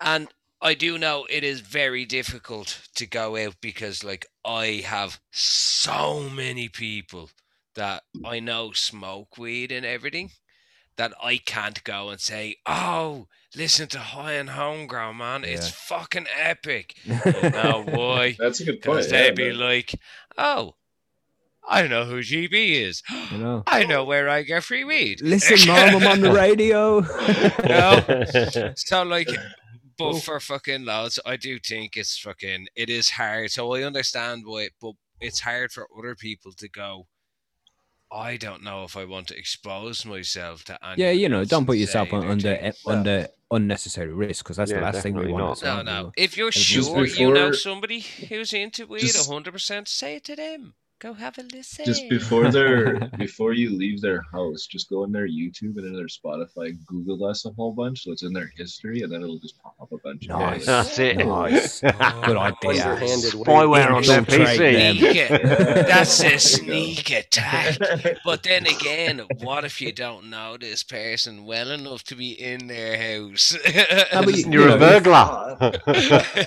And 0.01 0.28
I 0.62 0.74
do 0.74 0.99
know 0.99 1.27
it 1.31 1.43
is 1.43 1.61
very 1.61 2.05
difficult 2.05 2.89
to 2.97 3.07
go 3.07 3.37
out 3.37 3.57
because, 3.61 4.05
like, 4.05 4.27
I 4.45 4.82
have 4.85 5.20
so 5.31 6.28
many 6.28 6.69
people 6.69 7.31
that 7.74 8.03
I 8.24 8.41
know 8.41 8.73
smoke 8.73 9.39
weed 9.39 9.73
and 9.73 9.87
everything 9.87 10.31
that 10.97 11.12
I 11.23 11.39
can't 11.39 11.82
go 11.85 12.11
and 12.11 12.20
say, 12.20 12.57
"Oh, 12.66 13.27
listen 13.57 13.89
to 13.89 13.99
High 13.99 14.32
and 14.35 14.51
Homegrown, 14.51 15.16
man, 15.16 15.45
it's 15.45 15.70
fucking 15.70 16.27
epic." 16.39 16.95
You 17.07 17.85
boy. 17.87 18.37
That's 18.39 18.61
a 18.61 18.65
good 18.65 18.82
point. 18.82 18.99
Because 18.99 19.12
yeah, 19.12 19.23
they'd 19.23 19.35
be 19.35 19.49
man. 19.51 19.59
like, 19.59 19.95
"Oh, 20.37 20.74
I 21.66 21.87
know 21.87 22.05
who 22.05 22.19
GB 22.19 22.53
is. 22.53 23.03
You 23.31 23.39
know. 23.39 23.62
I 23.66 23.85
know 23.85 24.05
where 24.05 24.28
I 24.28 24.43
get 24.43 24.62
free 24.65 24.85
weed." 24.85 25.23
Listen, 25.23 25.66
mom, 25.69 26.03
I'm 26.03 26.07
on 26.07 26.20
the 26.20 26.32
radio. 26.45 27.01
No. 27.65 28.73
So 28.77 29.03
like, 29.05 29.28
but 30.01 30.21
for 30.23 30.41
fucking 30.41 30.85
loads, 30.85 31.19
I 31.25 31.37
do 31.37 31.59
think 31.59 31.97
it's 31.97 32.19
fucking. 32.19 32.69
It 32.75 32.89
is 32.91 33.11
hard. 33.11 33.51
So 33.51 33.73
I 33.75 33.83
understand 33.83 34.43
why, 34.45 34.71
but 34.81 34.93
it's 35.21 35.41
hard 35.41 35.71
for 35.73 35.87
other 35.97 36.15
people 36.15 36.53
to 36.53 36.69
go. 36.69 37.07
I 38.13 38.37
don't 38.37 38.65
know 38.65 38.83
if 38.83 38.97
I 38.97 39.05
want 39.05 39.29
to 39.29 39.39
expose 39.39 40.05
myself 40.05 40.65
to. 40.65 40.79
yeah, 40.97 41.13
you 41.13 41.29
know, 41.29 41.45
don't 41.45 41.65
put 41.65 41.77
yourself 41.79 42.13
on, 42.13 42.27
under 42.27 42.57
doing- 42.57 42.73
under 42.87 43.29
unnecessary 43.53 44.13
risk 44.13 44.45
because 44.45 44.57
that's 44.57 44.73
the 44.73 44.81
last 44.81 45.03
thing 45.03 45.15
we 45.15 45.31
want. 45.31 45.45
not. 45.45 45.53
as 45.53 45.63
No, 45.63 45.83
no. 45.83 46.13
If 46.17 46.37
you're 46.37 46.51
Just 46.51 46.89
sure 46.89 47.05
you 47.07 47.33
know 47.33 47.53
somebody 47.53 48.01
who's 48.01 48.53
into 48.53 48.87
weed, 48.87 49.01
just- 49.01 49.31
hundred 49.31 49.53
percent, 49.53 49.87
say 49.89 50.17
it 50.17 50.25
to 50.25 50.35
them. 50.37 50.75
Go 51.01 51.15
have 51.15 51.39
a 51.39 51.43
listen. 51.55 51.87
just 51.87 52.11
before 52.11 52.51
their 52.51 52.99
before 53.19 53.55
you 53.55 53.71
leave 53.75 54.03
their 54.03 54.21
house, 54.33 54.67
just 54.67 54.91
go 54.91 55.05
in 55.05 55.13
their 55.13 55.27
YouTube 55.27 55.79
and 55.79 55.87
in 55.87 55.95
their 55.95 56.09
Spotify, 56.09 56.77
Google 56.85 57.25
us 57.25 57.47
a 57.47 57.51
whole 57.53 57.73
bunch, 57.73 58.05
so 58.05 58.13
it's 58.13 58.23
in 58.23 58.35
their 58.35 58.53
history, 58.55 59.01
and 59.01 59.11
then 59.11 59.23
it'll 59.23 59.39
just 59.39 59.59
pop 59.63 59.77
up 59.81 59.91
a 59.93 59.97
bunch. 60.05 60.29
Nice. 60.29 60.61
Of 60.61 60.67
That's 60.67 60.99
it. 60.99 61.17
Nice. 61.17 61.81
Good 61.81 61.95
idea. 62.37 62.97
Spyware 63.01 63.91
on 63.93 64.03
their 64.05 64.21
PC. 64.21 64.59
them. 64.59 64.97
Sneak 64.99 65.17
it. 65.17 65.43
That's 65.89 66.21
a 66.21 66.23
There 66.25 66.33
you 66.33 66.39
sneak 66.39 67.11
attack. 67.11 67.79
But 68.25 68.43
then 68.43 68.67
again, 68.67 69.23
what 69.41 69.65
if 69.65 69.81
you 69.81 69.93
don't 69.93 70.29
know 70.29 70.59
this 70.59 70.83
person 70.83 71.47
well 71.47 71.71
enough 71.71 72.05
to 72.05 72.15
be 72.15 72.33
in 72.33 72.67
their 72.67 72.99
house? 72.99 73.57
No, 74.13 74.23
but 74.23 74.37
you- 74.37 74.51
You're 74.51 74.69
you 74.69 74.75
a 74.75 74.79
burglar. 74.79 75.57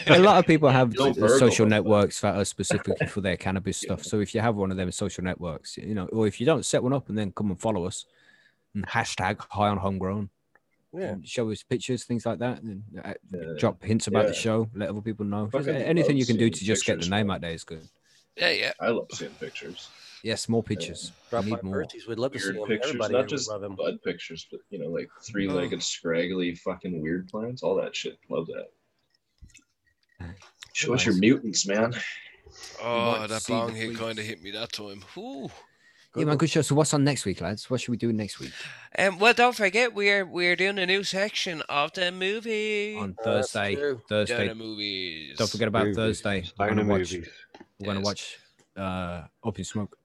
a 0.08 0.20
lot 0.20 0.38
of 0.38 0.46
people 0.46 0.70
have 0.70 0.94
Don't 0.94 1.18
burgle. 1.18 1.40
social 1.40 1.66
networks 1.66 2.22
that 2.22 2.36
are 2.36 2.46
specifically 2.46 3.08
for 3.08 3.22
their 3.22 3.36
cannabis 3.38 3.78
stuff. 3.78 4.04
So 4.04 4.20
if 4.20 4.36
you 4.36 4.43
have 4.44 4.56
one 4.56 4.70
of 4.72 4.78
them 4.78 4.91
social 4.91 5.24
networks, 5.24 5.78
you 5.78 5.95
know, 5.95 6.06
or 6.07 6.28
if 6.28 6.40
you 6.40 6.45
don't 6.45 6.65
set 6.65 6.84
one 6.84 6.94
up 6.94 7.10
and 7.10 7.18
then 7.18 7.32
come 7.32 7.49
and 7.49 7.60
follow 7.60 7.86
us, 7.86 8.06
and 8.76 8.86
hashtag 8.88 9.40
high 9.49 9.70
on 9.70 9.78
homegrown, 9.78 10.30
Yeah. 10.94 11.15
show 11.24 11.49
us 11.52 11.64
pictures, 11.64 12.03
things 12.06 12.26
like 12.26 12.40
that, 12.40 12.61
and 12.61 12.84
uh, 13.03 13.14
Yeah. 13.32 13.53
drop 13.57 13.84
hints 13.84 14.07
about 14.07 14.28
the 14.28 14.34
show, 14.34 14.70
let 14.76 14.90
other 14.90 15.02
people 15.02 15.26
know. 15.26 15.49
Anything 15.56 16.18
you 16.18 16.26
can 16.26 16.38
do 16.38 16.49
to 16.49 16.64
just 16.65 16.86
get 16.86 16.99
the 17.02 17.07
name 17.10 17.32
out 17.32 17.41
there 17.41 17.52
is 17.53 17.64
good. 17.64 17.88
yeah, 18.36 18.49
yeah. 18.52 18.72
I 18.80 18.90
love 18.90 19.07
seeing 19.11 19.32
pictures, 19.40 19.90
Yes, 20.24 20.48
more 20.48 20.64
pictures. 20.64 21.11
Drop 21.30 21.44
we 21.44 21.52
by 21.52 21.57
need 21.57 21.64
more. 21.64 21.76
Bertie's. 21.84 22.07
We'd 22.07 22.18
love 22.18 22.32
to 22.32 22.40
see 22.40 22.52
weird 22.53 22.70
pictures, 22.70 22.90
Everybody 22.91 23.14
not 23.14 23.28
just 23.28 23.49
love 23.49 23.61
him. 23.61 23.76
bud 23.76 24.02
pictures, 24.03 24.48
but 24.49 24.61
you 24.70 24.80
know, 24.80 24.88
like 24.90 25.10
three-legged, 25.22 25.84
scraggly, 25.84 26.56
fucking 26.56 27.02
weird 27.02 27.28
plants, 27.28 27.61
all 27.61 27.76
that 27.76 27.94
shit. 27.94 28.18
Love 28.30 28.48
that. 28.48 28.70
Show 30.73 30.94
us 30.94 31.05
your 31.05 31.15
mutants, 31.18 31.68
man. 31.68 31.94
Oh, 32.84 33.18
might 33.20 33.28
that 33.29 33.41
see 33.41 33.53
bong 33.53 33.73
hit 33.76 33.95
kind 33.97 34.20
of 34.20 34.26
hit 34.26 34.41
me 34.44 34.52
that 34.52 34.71
time. 34.73 35.03
Ooh. 35.18 35.49
Yeah, 36.15 36.26
man, 36.26 36.37
good 36.37 36.49
show. 36.49 36.62
So 36.62 36.76
what's 36.76 36.94
on 36.94 37.03
next 37.03 37.26
week, 37.26 37.41
lads? 37.41 37.70
What 37.71 37.81
should 37.81 37.89
we 37.89 37.97
do 37.97 38.13
next 38.13 38.39
week? 38.39 38.52
Um, 38.99 39.18
well, 39.18 39.34
don't 39.34 39.55
forget 39.55 39.95
we're 39.95 40.26
we're 40.26 40.55
doing 40.55 40.78
a 40.78 40.86
new 40.86 41.03
section 41.03 41.63
of 41.70 41.91
the 41.94 42.12
movie. 42.12 42.95
On 42.97 43.15
Thursday. 43.23 43.73
true. 43.76 43.99
Thursday. 44.07 44.47
the 44.49 44.53
movies. 44.55 45.37
Don't 45.39 45.49
forget 45.49 45.68
about 45.70 45.84
Movies. 45.86 45.95
Thursday. 46.21 46.44
We're 46.60 46.68
gonna 46.70 46.86
watch. 46.86 47.13
movies. 47.13 47.29
We're 47.79 47.86
gonna 47.87 47.99
Yes. 48.02 48.05
watch 48.05 48.37
uh, 48.78 49.23
Up 49.44 49.57
in 49.57 49.63
Smoke. 49.65 49.97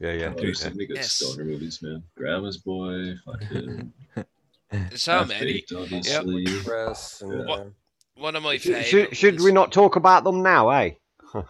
Yeah, 0.00 0.12
yeah. 0.12 0.32
Oh, 0.36 0.40
there's 0.40 0.60
so 0.60 0.70
many 0.70 0.86
good 0.86 0.96
Yes. 0.96 1.12
stoner 1.12 1.44
movies, 1.44 1.80
man. 1.82 2.02
Grandma's 2.16 2.56
Boy, 2.58 3.14
fucking 3.24 3.92
So 4.96 5.12
Half 5.12 5.28
many. 5.28 5.52
Baked, 5.54 5.72
obviously. 5.74 6.44
Press 6.64 7.20
and, 7.22 7.46
What- 7.46 7.60
uh, 7.60 7.64
One 8.16 8.34
of 8.36 8.42
my 8.42 8.56
Should, 8.58 8.84
should, 8.84 9.16
should 9.16 9.40
we 9.40 9.52
not 9.52 9.70
talk 9.72 9.94
about 9.96 10.24
them 10.24 10.42
now, 10.42 10.70
eh? 10.70 10.90
Yeah, 11.34 11.42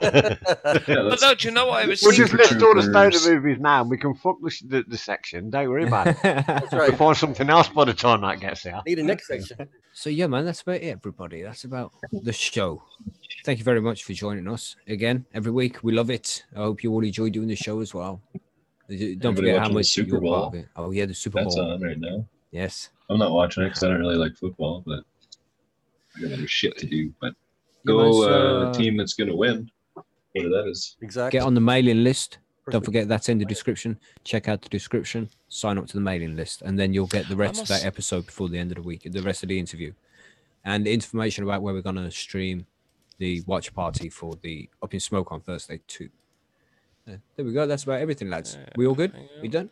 But 0.00 0.86
that's- 0.86 1.20
no, 1.22 1.34
do 1.34 1.48
you 1.48 1.54
know 1.54 1.66
what 1.66 1.84
I 1.84 1.86
was 1.86 2.02
We'll 2.02 2.12
just 2.12 2.32
list 2.32 2.62
all 2.62 2.74
the 2.74 2.82
stoner 2.82 3.10
Troopers. 3.10 3.28
movies 3.28 3.58
now 3.60 3.82
and 3.82 3.90
we 3.90 3.96
can 3.98 4.14
fuck 4.14 4.36
the, 4.42 4.50
the, 4.66 4.84
the 4.88 4.96
section. 4.98 5.50
Don't 5.50 5.68
worry 5.68 5.86
about 5.86 6.08
it. 6.08 6.16
That's 6.22 6.72
We'll 6.72 6.80
right. 6.82 6.96
find 6.96 7.16
something 7.16 7.48
else 7.50 7.68
by 7.68 7.84
the 7.84 7.94
time 7.94 8.22
that 8.22 8.40
gets 8.40 8.62
there. 8.62 8.80
Need 8.86 8.98
a 8.98 9.02
next 9.02 9.26
section. 9.28 9.68
So 9.92 10.10
yeah, 10.10 10.26
man, 10.26 10.44
that's 10.44 10.62
about 10.62 10.76
it, 10.76 10.84
everybody. 10.84 11.42
That's 11.42 11.64
about 11.64 11.92
the 12.12 12.32
show. 12.32 12.82
Thank 13.44 13.58
you 13.58 13.64
very 13.64 13.80
much 13.80 14.04
for 14.04 14.12
joining 14.12 14.48
us 14.48 14.76
again 14.86 15.26
every 15.34 15.52
week. 15.52 15.82
We 15.82 15.92
love 15.92 16.10
it. 16.10 16.44
I 16.54 16.60
hope 16.60 16.82
you 16.82 16.92
all 16.92 17.02
enjoy 17.04 17.30
doing 17.30 17.48
the 17.48 17.56
show 17.56 17.80
as 17.80 17.92
well. 17.94 18.20
Don't 18.88 19.00
Everybody 19.00 19.34
forget 19.36 19.58
how 19.62 19.68
much 19.68 19.86
Super 19.86 20.08
you're 20.10 20.20
part 20.20 20.22
Bowl? 20.32 20.46
of 20.48 20.54
it. 20.54 20.66
Oh 20.76 20.90
yeah, 20.90 21.06
the 21.06 21.14
Super 21.14 21.42
That's 21.42 21.54
Bowl. 21.54 21.70
on 21.72 21.80
right 21.82 21.98
now. 21.98 22.26
Yes. 22.50 22.90
I'm 23.08 23.18
not 23.18 23.30
watching 23.32 23.62
it 23.64 23.68
because 23.68 23.84
I 23.84 23.88
don't 23.88 24.00
really 24.00 24.16
like 24.16 24.36
football, 24.36 24.82
but 24.86 25.00
I 26.16 26.20
got 26.22 26.32
other 26.32 26.46
shit 26.48 26.76
to 26.78 26.86
do. 26.86 27.12
But 27.20 27.34
Yeah, 27.34 27.34
go 27.86 28.20
man, 28.20 28.32
uh, 28.32 28.72
so, 28.72 28.78
team 28.78 28.96
that's 28.96 29.14
gonna 29.14 29.34
win. 29.34 29.70
Whatever 30.32 30.54
that 30.54 30.68
is. 30.68 30.96
Exactly. 31.00 31.38
Get 31.38 31.46
on 31.46 31.54
the 31.54 31.60
mailing 31.60 32.04
list. 32.04 32.38
Don't 32.70 32.84
forget 32.84 33.08
that's 33.08 33.28
in 33.28 33.38
the 33.38 33.44
description. 33.44 33.98
Check 34.22 34.48
out 34.48 34.62
the 34.62 34.68
description. 34.68 35.28
Sign 35.48 35.76
up 35.76 35.86
to 35.88 35.94
the 35.94 36.00
mailing 36.00 36.36
list, 36.36 36.62
and 36.62 36.78
then 36.78 36.94
you'll 36.94 37.08
get 37.08 37.28
the 37.28 37.36
rest 37.36 37.62
of 37.62 37.68
that 37.68 37.84
episode 37.84 38.26
before 38.26 38.48
the 38.48 38.58
end 38.58 38.70
of 38.70 38.76
the 38.76 38.82
week. 38.82 39.08
The 39.10 39.22
rest 39.22 39.42
of 39.42 39.48
the 39.48 39.58
interview, 39.58 39.92
and 40.64 40.86
the 40.86 40.92
information 40.92 41.42
about 41.44 41.62
where 41.62 41.74
we're 41.74 41.82
gonna 41.82 42.10
stream 42.10 42.66
the 43.18 43.42
watch 43.46 43.74
party 43.74 44.08
for 44.08 44.34
the 44.42 44.68
Up 44.82 44.94
in 44.94 45.00
Smoke 45.00 45.32
on 45.32 45.40
Thursday 45.40 45.80
too. 45.86 46.08
Uh, 47.08 47.16
there 47.36 47.44
we 47.44 47.52
go. 47.52 47.66
That's 47.66 47.84
about 47.84 48.00
everything, 48.00 48.30
lads. 48.30 48.58
We 48.76 48.86
all 48.86 48.94
good? 48.94 49.12
We 49.42 49.48
done? 49.48 49.70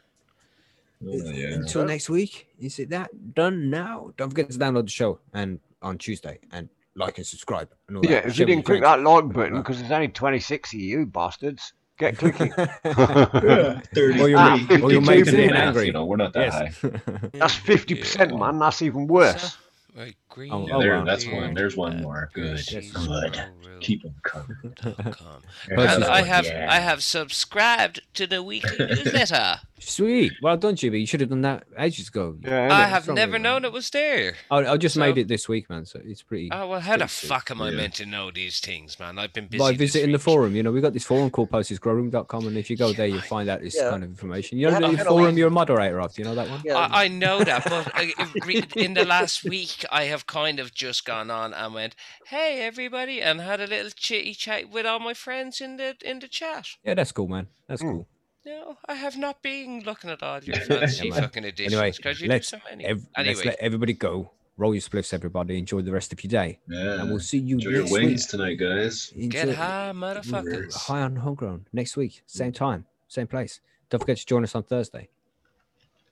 Oh, 1.07 1.12
yeah. 1.12 1.55
Until 1.55 1.85
next 1.85 2.11
week. 2.11 2.49
Is 2.59 2.78
it 2.78 2.91
that 2.91 3.35
done 3.35 3.70
now? 3.70 4.12
Don't 4.17 4.31
forget 4.31 4.51
to 4.51 4.59
download 4.59 4.85
the 4.85 4.91
show 4.91 5.20
and 5.33 5.61
on 5.81 5.99
Tuesday 5.99 6.41
and 6.53 6.69
like 6.99 7.18
and 7.18 7.27
subscribe 7.27 7.68
and 7.89 7.97
all 7.97 8.02
that. 8.02 8.10
Yeah, 8.10 8.28
if 8.28 8.39
you 8.39 8.44
didn't 8.44 8.65
click 8.65 8.83
that 8.83 9.01
like 9.02 9.33
button, 9.33 9.59
because 9.59 9.78
there's 9.78 9.93
only 9.93 10.09
26 10.09 10.75
of 10.75 10.81
you 10.81 11.07
bastards, 11.07 11.73
get 11.99 12.17
clicking. 12.18 12.52
or 12.85 14.28
your, 14.28 14.39
Ah, 14.39 14.55
or 14.83 14.93
your 14.93 15.01
52 15.01 15.01
mates 15.01 15.31
people. 15.31 15.57
angry. 15.57 15.86
You 15.86 15.93
know, 15.93 16.05
we're 16.05 16.17
not 16.17 16.33
that 16.35 16.52
Yes. 16.52 16.55
high. 16.83 16.91
That's 17.35 17.55
50%, 17.55 18.39
man. 18.39 18.59
That's 18.59 18.83
even 18.83 19.07
worse. 19.07 19.57
Right, 19.97 20.15
green. 20.39 20.52
Oh, 20.52 20.67
Yeah, 20.68 20.75
oh, 20.76 20.81
there, 20.81 21.05
that's 21.05 21.26
one. 21.26 21.55
There's 21.55 21.76
one 21.76 22.00
more. 22.02 22.31
Good. 22.33 22.60
Good. 22.70 23.41
Keep 23.81 24.02
them 24.05 24.15
coming. 24.23 24.75
Com. 25.12 25.42
I 25.76 26.23
have 26.23 26.47
yeah. 26.47 26.67
I 26.70 26.76
have 26.81 27.02
subscribed 27.02 28.00
to 28.15 28.26
the 28.26 28.42
weekly 28.42 28.76
newsletter. 28.86 29.60
Sweet. 29.81 30.33
Well 30.42 30.57
done, 30.57 30.75
Jimmy. 30.75 30.99
You 30.99 31.07
should 31.07 31.20
have 31.20 31.31
done 31.31 31.42
that 31.42 31.62
ages 31.78 32.08
ago. 32.08 32.36
Yeah, 32.42 32.67
I 32.67 32.83
innit? 32.84 32.89
have 32.89 33.08
never 33.08 33.34
with 33.34 33.42
known 33.42 33.65
it 33.65 33.73
was 33.73 33.89
there. 33.91 34.34
I, 34.50 34.67
I 34.67 34.76
just 34.76 34.94
So- 34.97 35.00
made 35.00 35.18
it 35.18 35.28
this 35.28 35.49
week, 35.49 35.70
man. 35.70 35.84
So 35.86 36.00
it's 36.05 36.23
pretty. 36.23 36.49
Oh 36.52 36.67
well, 36.68 36.81
how 36.81 36.94
the 36.94 36.99
Pretty 37.00 37.10
sick. 37.12 37.28
fuck 37.28 37.50
am 37.52 37.62
I 37.62 37.70
Yeah. 37.70 37.76
meant 37.76 37.94
to 37.94 38.07
know 38.07 38.33
these 38.33 38.58
things, 38.58 38.99
man? 38.99 39.18
I've 39.18 39.33
been 39.33 39.47
busy. 39.47 39.58
by 39.60 39.70
this 39.73 39.78
visiting 39.92 40.10
the 40.10 40.18
week. 40.18 40.23
forum, 40.23 40.57
you 40.57 40.62
know, 40.65 40.73
we've 40.73 40.83
got 40.83 40.92
this 40.94 41.05
forum 41.05 41.31
called 41.31 41.50
postesgrowroom.com, 41.52 42.47
and 42.49 42.58
if 42.58 42.68
you 42.70 42.76
go 42.76 42.92
there, 42.92 43.07
you'll 43.07 43.20
find 43.20 43.49
out 43.49 43.60
this 43.60 43.76
Yeah. 43.76 43.91
kind 43.91 44.02
of 44.02 44.10
information. 44.10 44.58
You 44.58 44.70
know, 44.73 44.91
the 44.92 45.05
forum 45.05 45.39
you're 45.39 45.49
a 45.49 45.52
moderator 45.52 46.00
of. 46.00 46.12
Do 46.12 46.23
you 46.23 46.28
know 46.28 46.34
that 46.34 46.49
one? 46.50 46.60
Yeah. 46.65 46.75
I, 46.76 47.05
I 47.05 47.08
know 47.08 47.44
that, 47.44 47.62
but 47.65 47.92
uh, 47.94 48.26
in 48.75 48.94
the 48.94 49.05
last 49.05 49.44
week, 49.44 49.84
I 49.92 50.05
have 50.05 50.26
kind 50.28 50.60
of 50.60 50.73
just 50.73 51.05
gone 51.05 51.31
on 51.31 51.52
and 51.52 51.74
went, 51.74 51.97
"Hey, 52.28 52.60
everybody," 52.62 53.20
and 53.20 53.40
had 53.40 53.60
a 53.60 53.66
little 53.66 53.90
chitty 53.90 54.34
chat 54.34 54.70
with 54.70 54.86
all 54.86 55.00
my 55.00 55.15
friends 55.15 55.60
in 55.60 55.76
the 55.78 55.97
in 56.05 56.20
the 56.20 56.28
chat. 56.28 56.66
Yeah, 56.84 56.94
that's 56.94 57.10
cool, 57.12 57.26
man. 57.28 57.48
That's 57.66 57.82
Hmm. 57.82 57.89
cool. 57.90 58.08
No, 58.47 58.78
I 58.89 58.94
have 58.94 59.16
not 59.18 59.42
been 59.42 59.81
looking 59.84 60.08
at 60.10 60.23
all 60.23 60.40
your 60.48 60.57
fancy 60.57 61.08
Yeah, 61.08 61.15
man. 61.15 61.23
fucking 61.23 61.44
editions 61.44 61.74
Anyway, 61.74 61.92
because 61.97 62.20
you 62.20 62.28
let's, 62.28 62.50
do 62.50 62.57
so 62.58 62.62
many. 62.70 62.84
ev- 62.84 63.07
let's 63.18 63.44
let 63.44 63.58
everybody 63.58 63.92
go. 63.94 64.31
Roll 64.57 64.74
your 64.74 64.81
spliffs, 64.82 65.12
everybody. 65.15 65.57
Enjoy 65.58 65.82
the 65.82 65.92
rest 65.92 66.12
of 66.12 66.23
your 66.24 66.31
day, 66.31 66.58
Yeah. 66.68 67.00
and 67.00 67.10
we'll 67.10 67.20
see 67.20 67.39
you 67.39 67.57
Enjoy 67.57 67.70
your 67.70 67.81
next 67.82 67.92
wings 67.92 68.23
week. 68.23 68.28
tonight, 68.31 68.55
guys. 68.55 69.12
get 69.28 69.55
high, 69.55 69.92
motherfuckers. 69.94 70.74
High 70.74 71.02
on 71.02 71.16
homegrown 71.16 71.66
next 71.73 71.97
week, 71.97 72.23
same 72.26 72.52
time, 72.52 72.86
same 73.07 73.26
place. 73.28 73.60
Don't 73.90 74.00
forget 74.00 74.16
to 74.18 74.26
join 74.26 74.42
us 74.44 74.55
on 74.55 74.62
Thursday. 74.65 75.08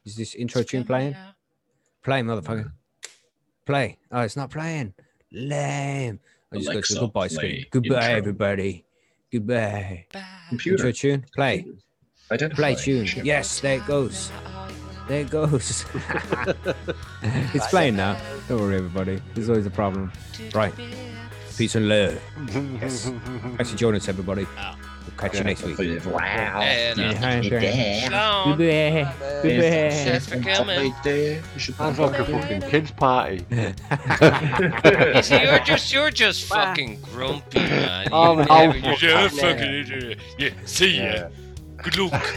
Is 0.04 0.14
this 0.16 0.34
intro 0.36 0.62
tune 0.62 0.84
playing? 0.84 1.16
Play, 2.04 2.20
motherfucker. 2.22 2.72
Play. 3.66 3.98
Oh, 4.12 4.20
it's 4.20 4.36
not 4.36 4.50
playing. 4.50 4.94
Lame. 5.32 6.20
I 6.52 6.56
just 6.56 6.72
go 6.72 6.80
to 6.80 6.94
the 6.94 7.00
goodbye 7.00 7.28
screen. 7.28 7.66
Goodbye, 7.70 7.96
intro. 7.96 8.16
everybody. 8.16 8.84
Goodbye. 9.32 10.06
Bye. 10.12 10.24
Computer. 10.48 10.86
Intro 10.86 10.92
tune. 10.92 11.26
Play. 11.34 11.66
Identify. 12.30 12.56
Play 12.56 12.74
tune. 12.76 13.06
Shit. 13.06 13.24
Yes, 13.24 13.58
there 13.60 13.78
it 13.78 13.86
goes. 13.86 14.30
There 15.08 15.20
it 15.20 15.30
goes. 15.30 15.84
it's 17.22 17.66
playing 17.66 17.96
now. 17.96 18.20
Don't 18.48 18.60
worry, 18.60 18.76
everybody. 18.76 19.20
There's 19.34 19.48
always 19.48 19.66
a 19.66 19.70
problem. 19.70 20.12
Right. 20.54 20.72
Peace 21.56 21.74
and 21.74 21.88
love. 21.88 22.20
Yes. 22.80 23.10
Thanks 23.56 23.70
for 23.70 23.76
joining 23.76 24.00
us, 24.00 24.08
everybody. 24.08 24.44
We'll 24.44 24.95
catch 25.12 25.34
you 25.38 25.44
next 25.44 25.62
week. 25.62 25.78
Wow. 26.06 26.60
And, 26.60 26.98
uh, 27.00 27.02
Yeah. 27.02 28.00
Shalom. 28.00 28.58
Goodbye. 28.58 29.14
Goodbye. 29.42 29.90
Thanks 29.90 30.26
for 30.28 30.40
coming. 30.40 30.92
Sounds 31.58 31.98
like 31.98 32.18
a 32.18 32.24
fucking 32.24 32.60
kids' 32.62 32.90
party. 32.90 33.44
You 35.16 35.22
see, 35.22 35.42
you're 35.42 35.58
just 35.60 35.92
you're 35.92 36.10
just 36.10 36.44
fucking 36.44 37.00
grumpy, 37.12 37.58
man. 37.60 38.06
You 38.10 38.14
I'm 38.14 38.36
never- 38.38 38.76
you're 38.78 38.94
fucker. 38.94 38.98
just 38.98 39.40
fucking 39.40 39.74
idiot. 39.74 40.18
Yeah, 40.38 40.50
see 40.64 40.96
ya. 40.98 41.28
Good 41.82 41.98
luck. 41.98 42.34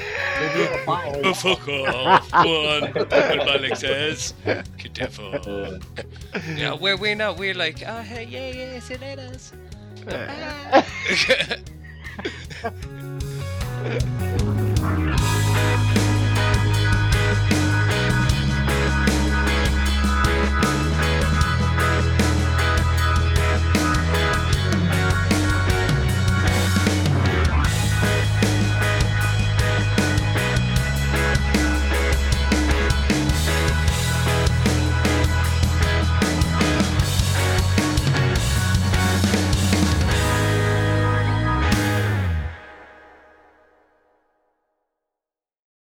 Oh, 0.87 1.33
fuck 1.33 1.67
off. 1.67 2.31
Go 2.31 2.69
on. 2.69 2.93
What 2.93 3.09
Malik 3.09 3.75
says. 3.75 4.33
Good 4.45 4.93
devil. 4.93 5.79
Yeah, 6.55 6.73
where 6.73 6.97
we're 6.97 7.15
not, 7.15 7.37
we're 7.37 7.53
like, 7.53 7.81
oh, 7.87 8.01
hey, 8.01 8.25
yeah, 8.25 8.51
yeah, 8.51 8.79
see 8.79 8.93
you 8.95 8.99
later. 8.99 9.31
Bye. 10.05 10.85
Yeah. 12.23 12.71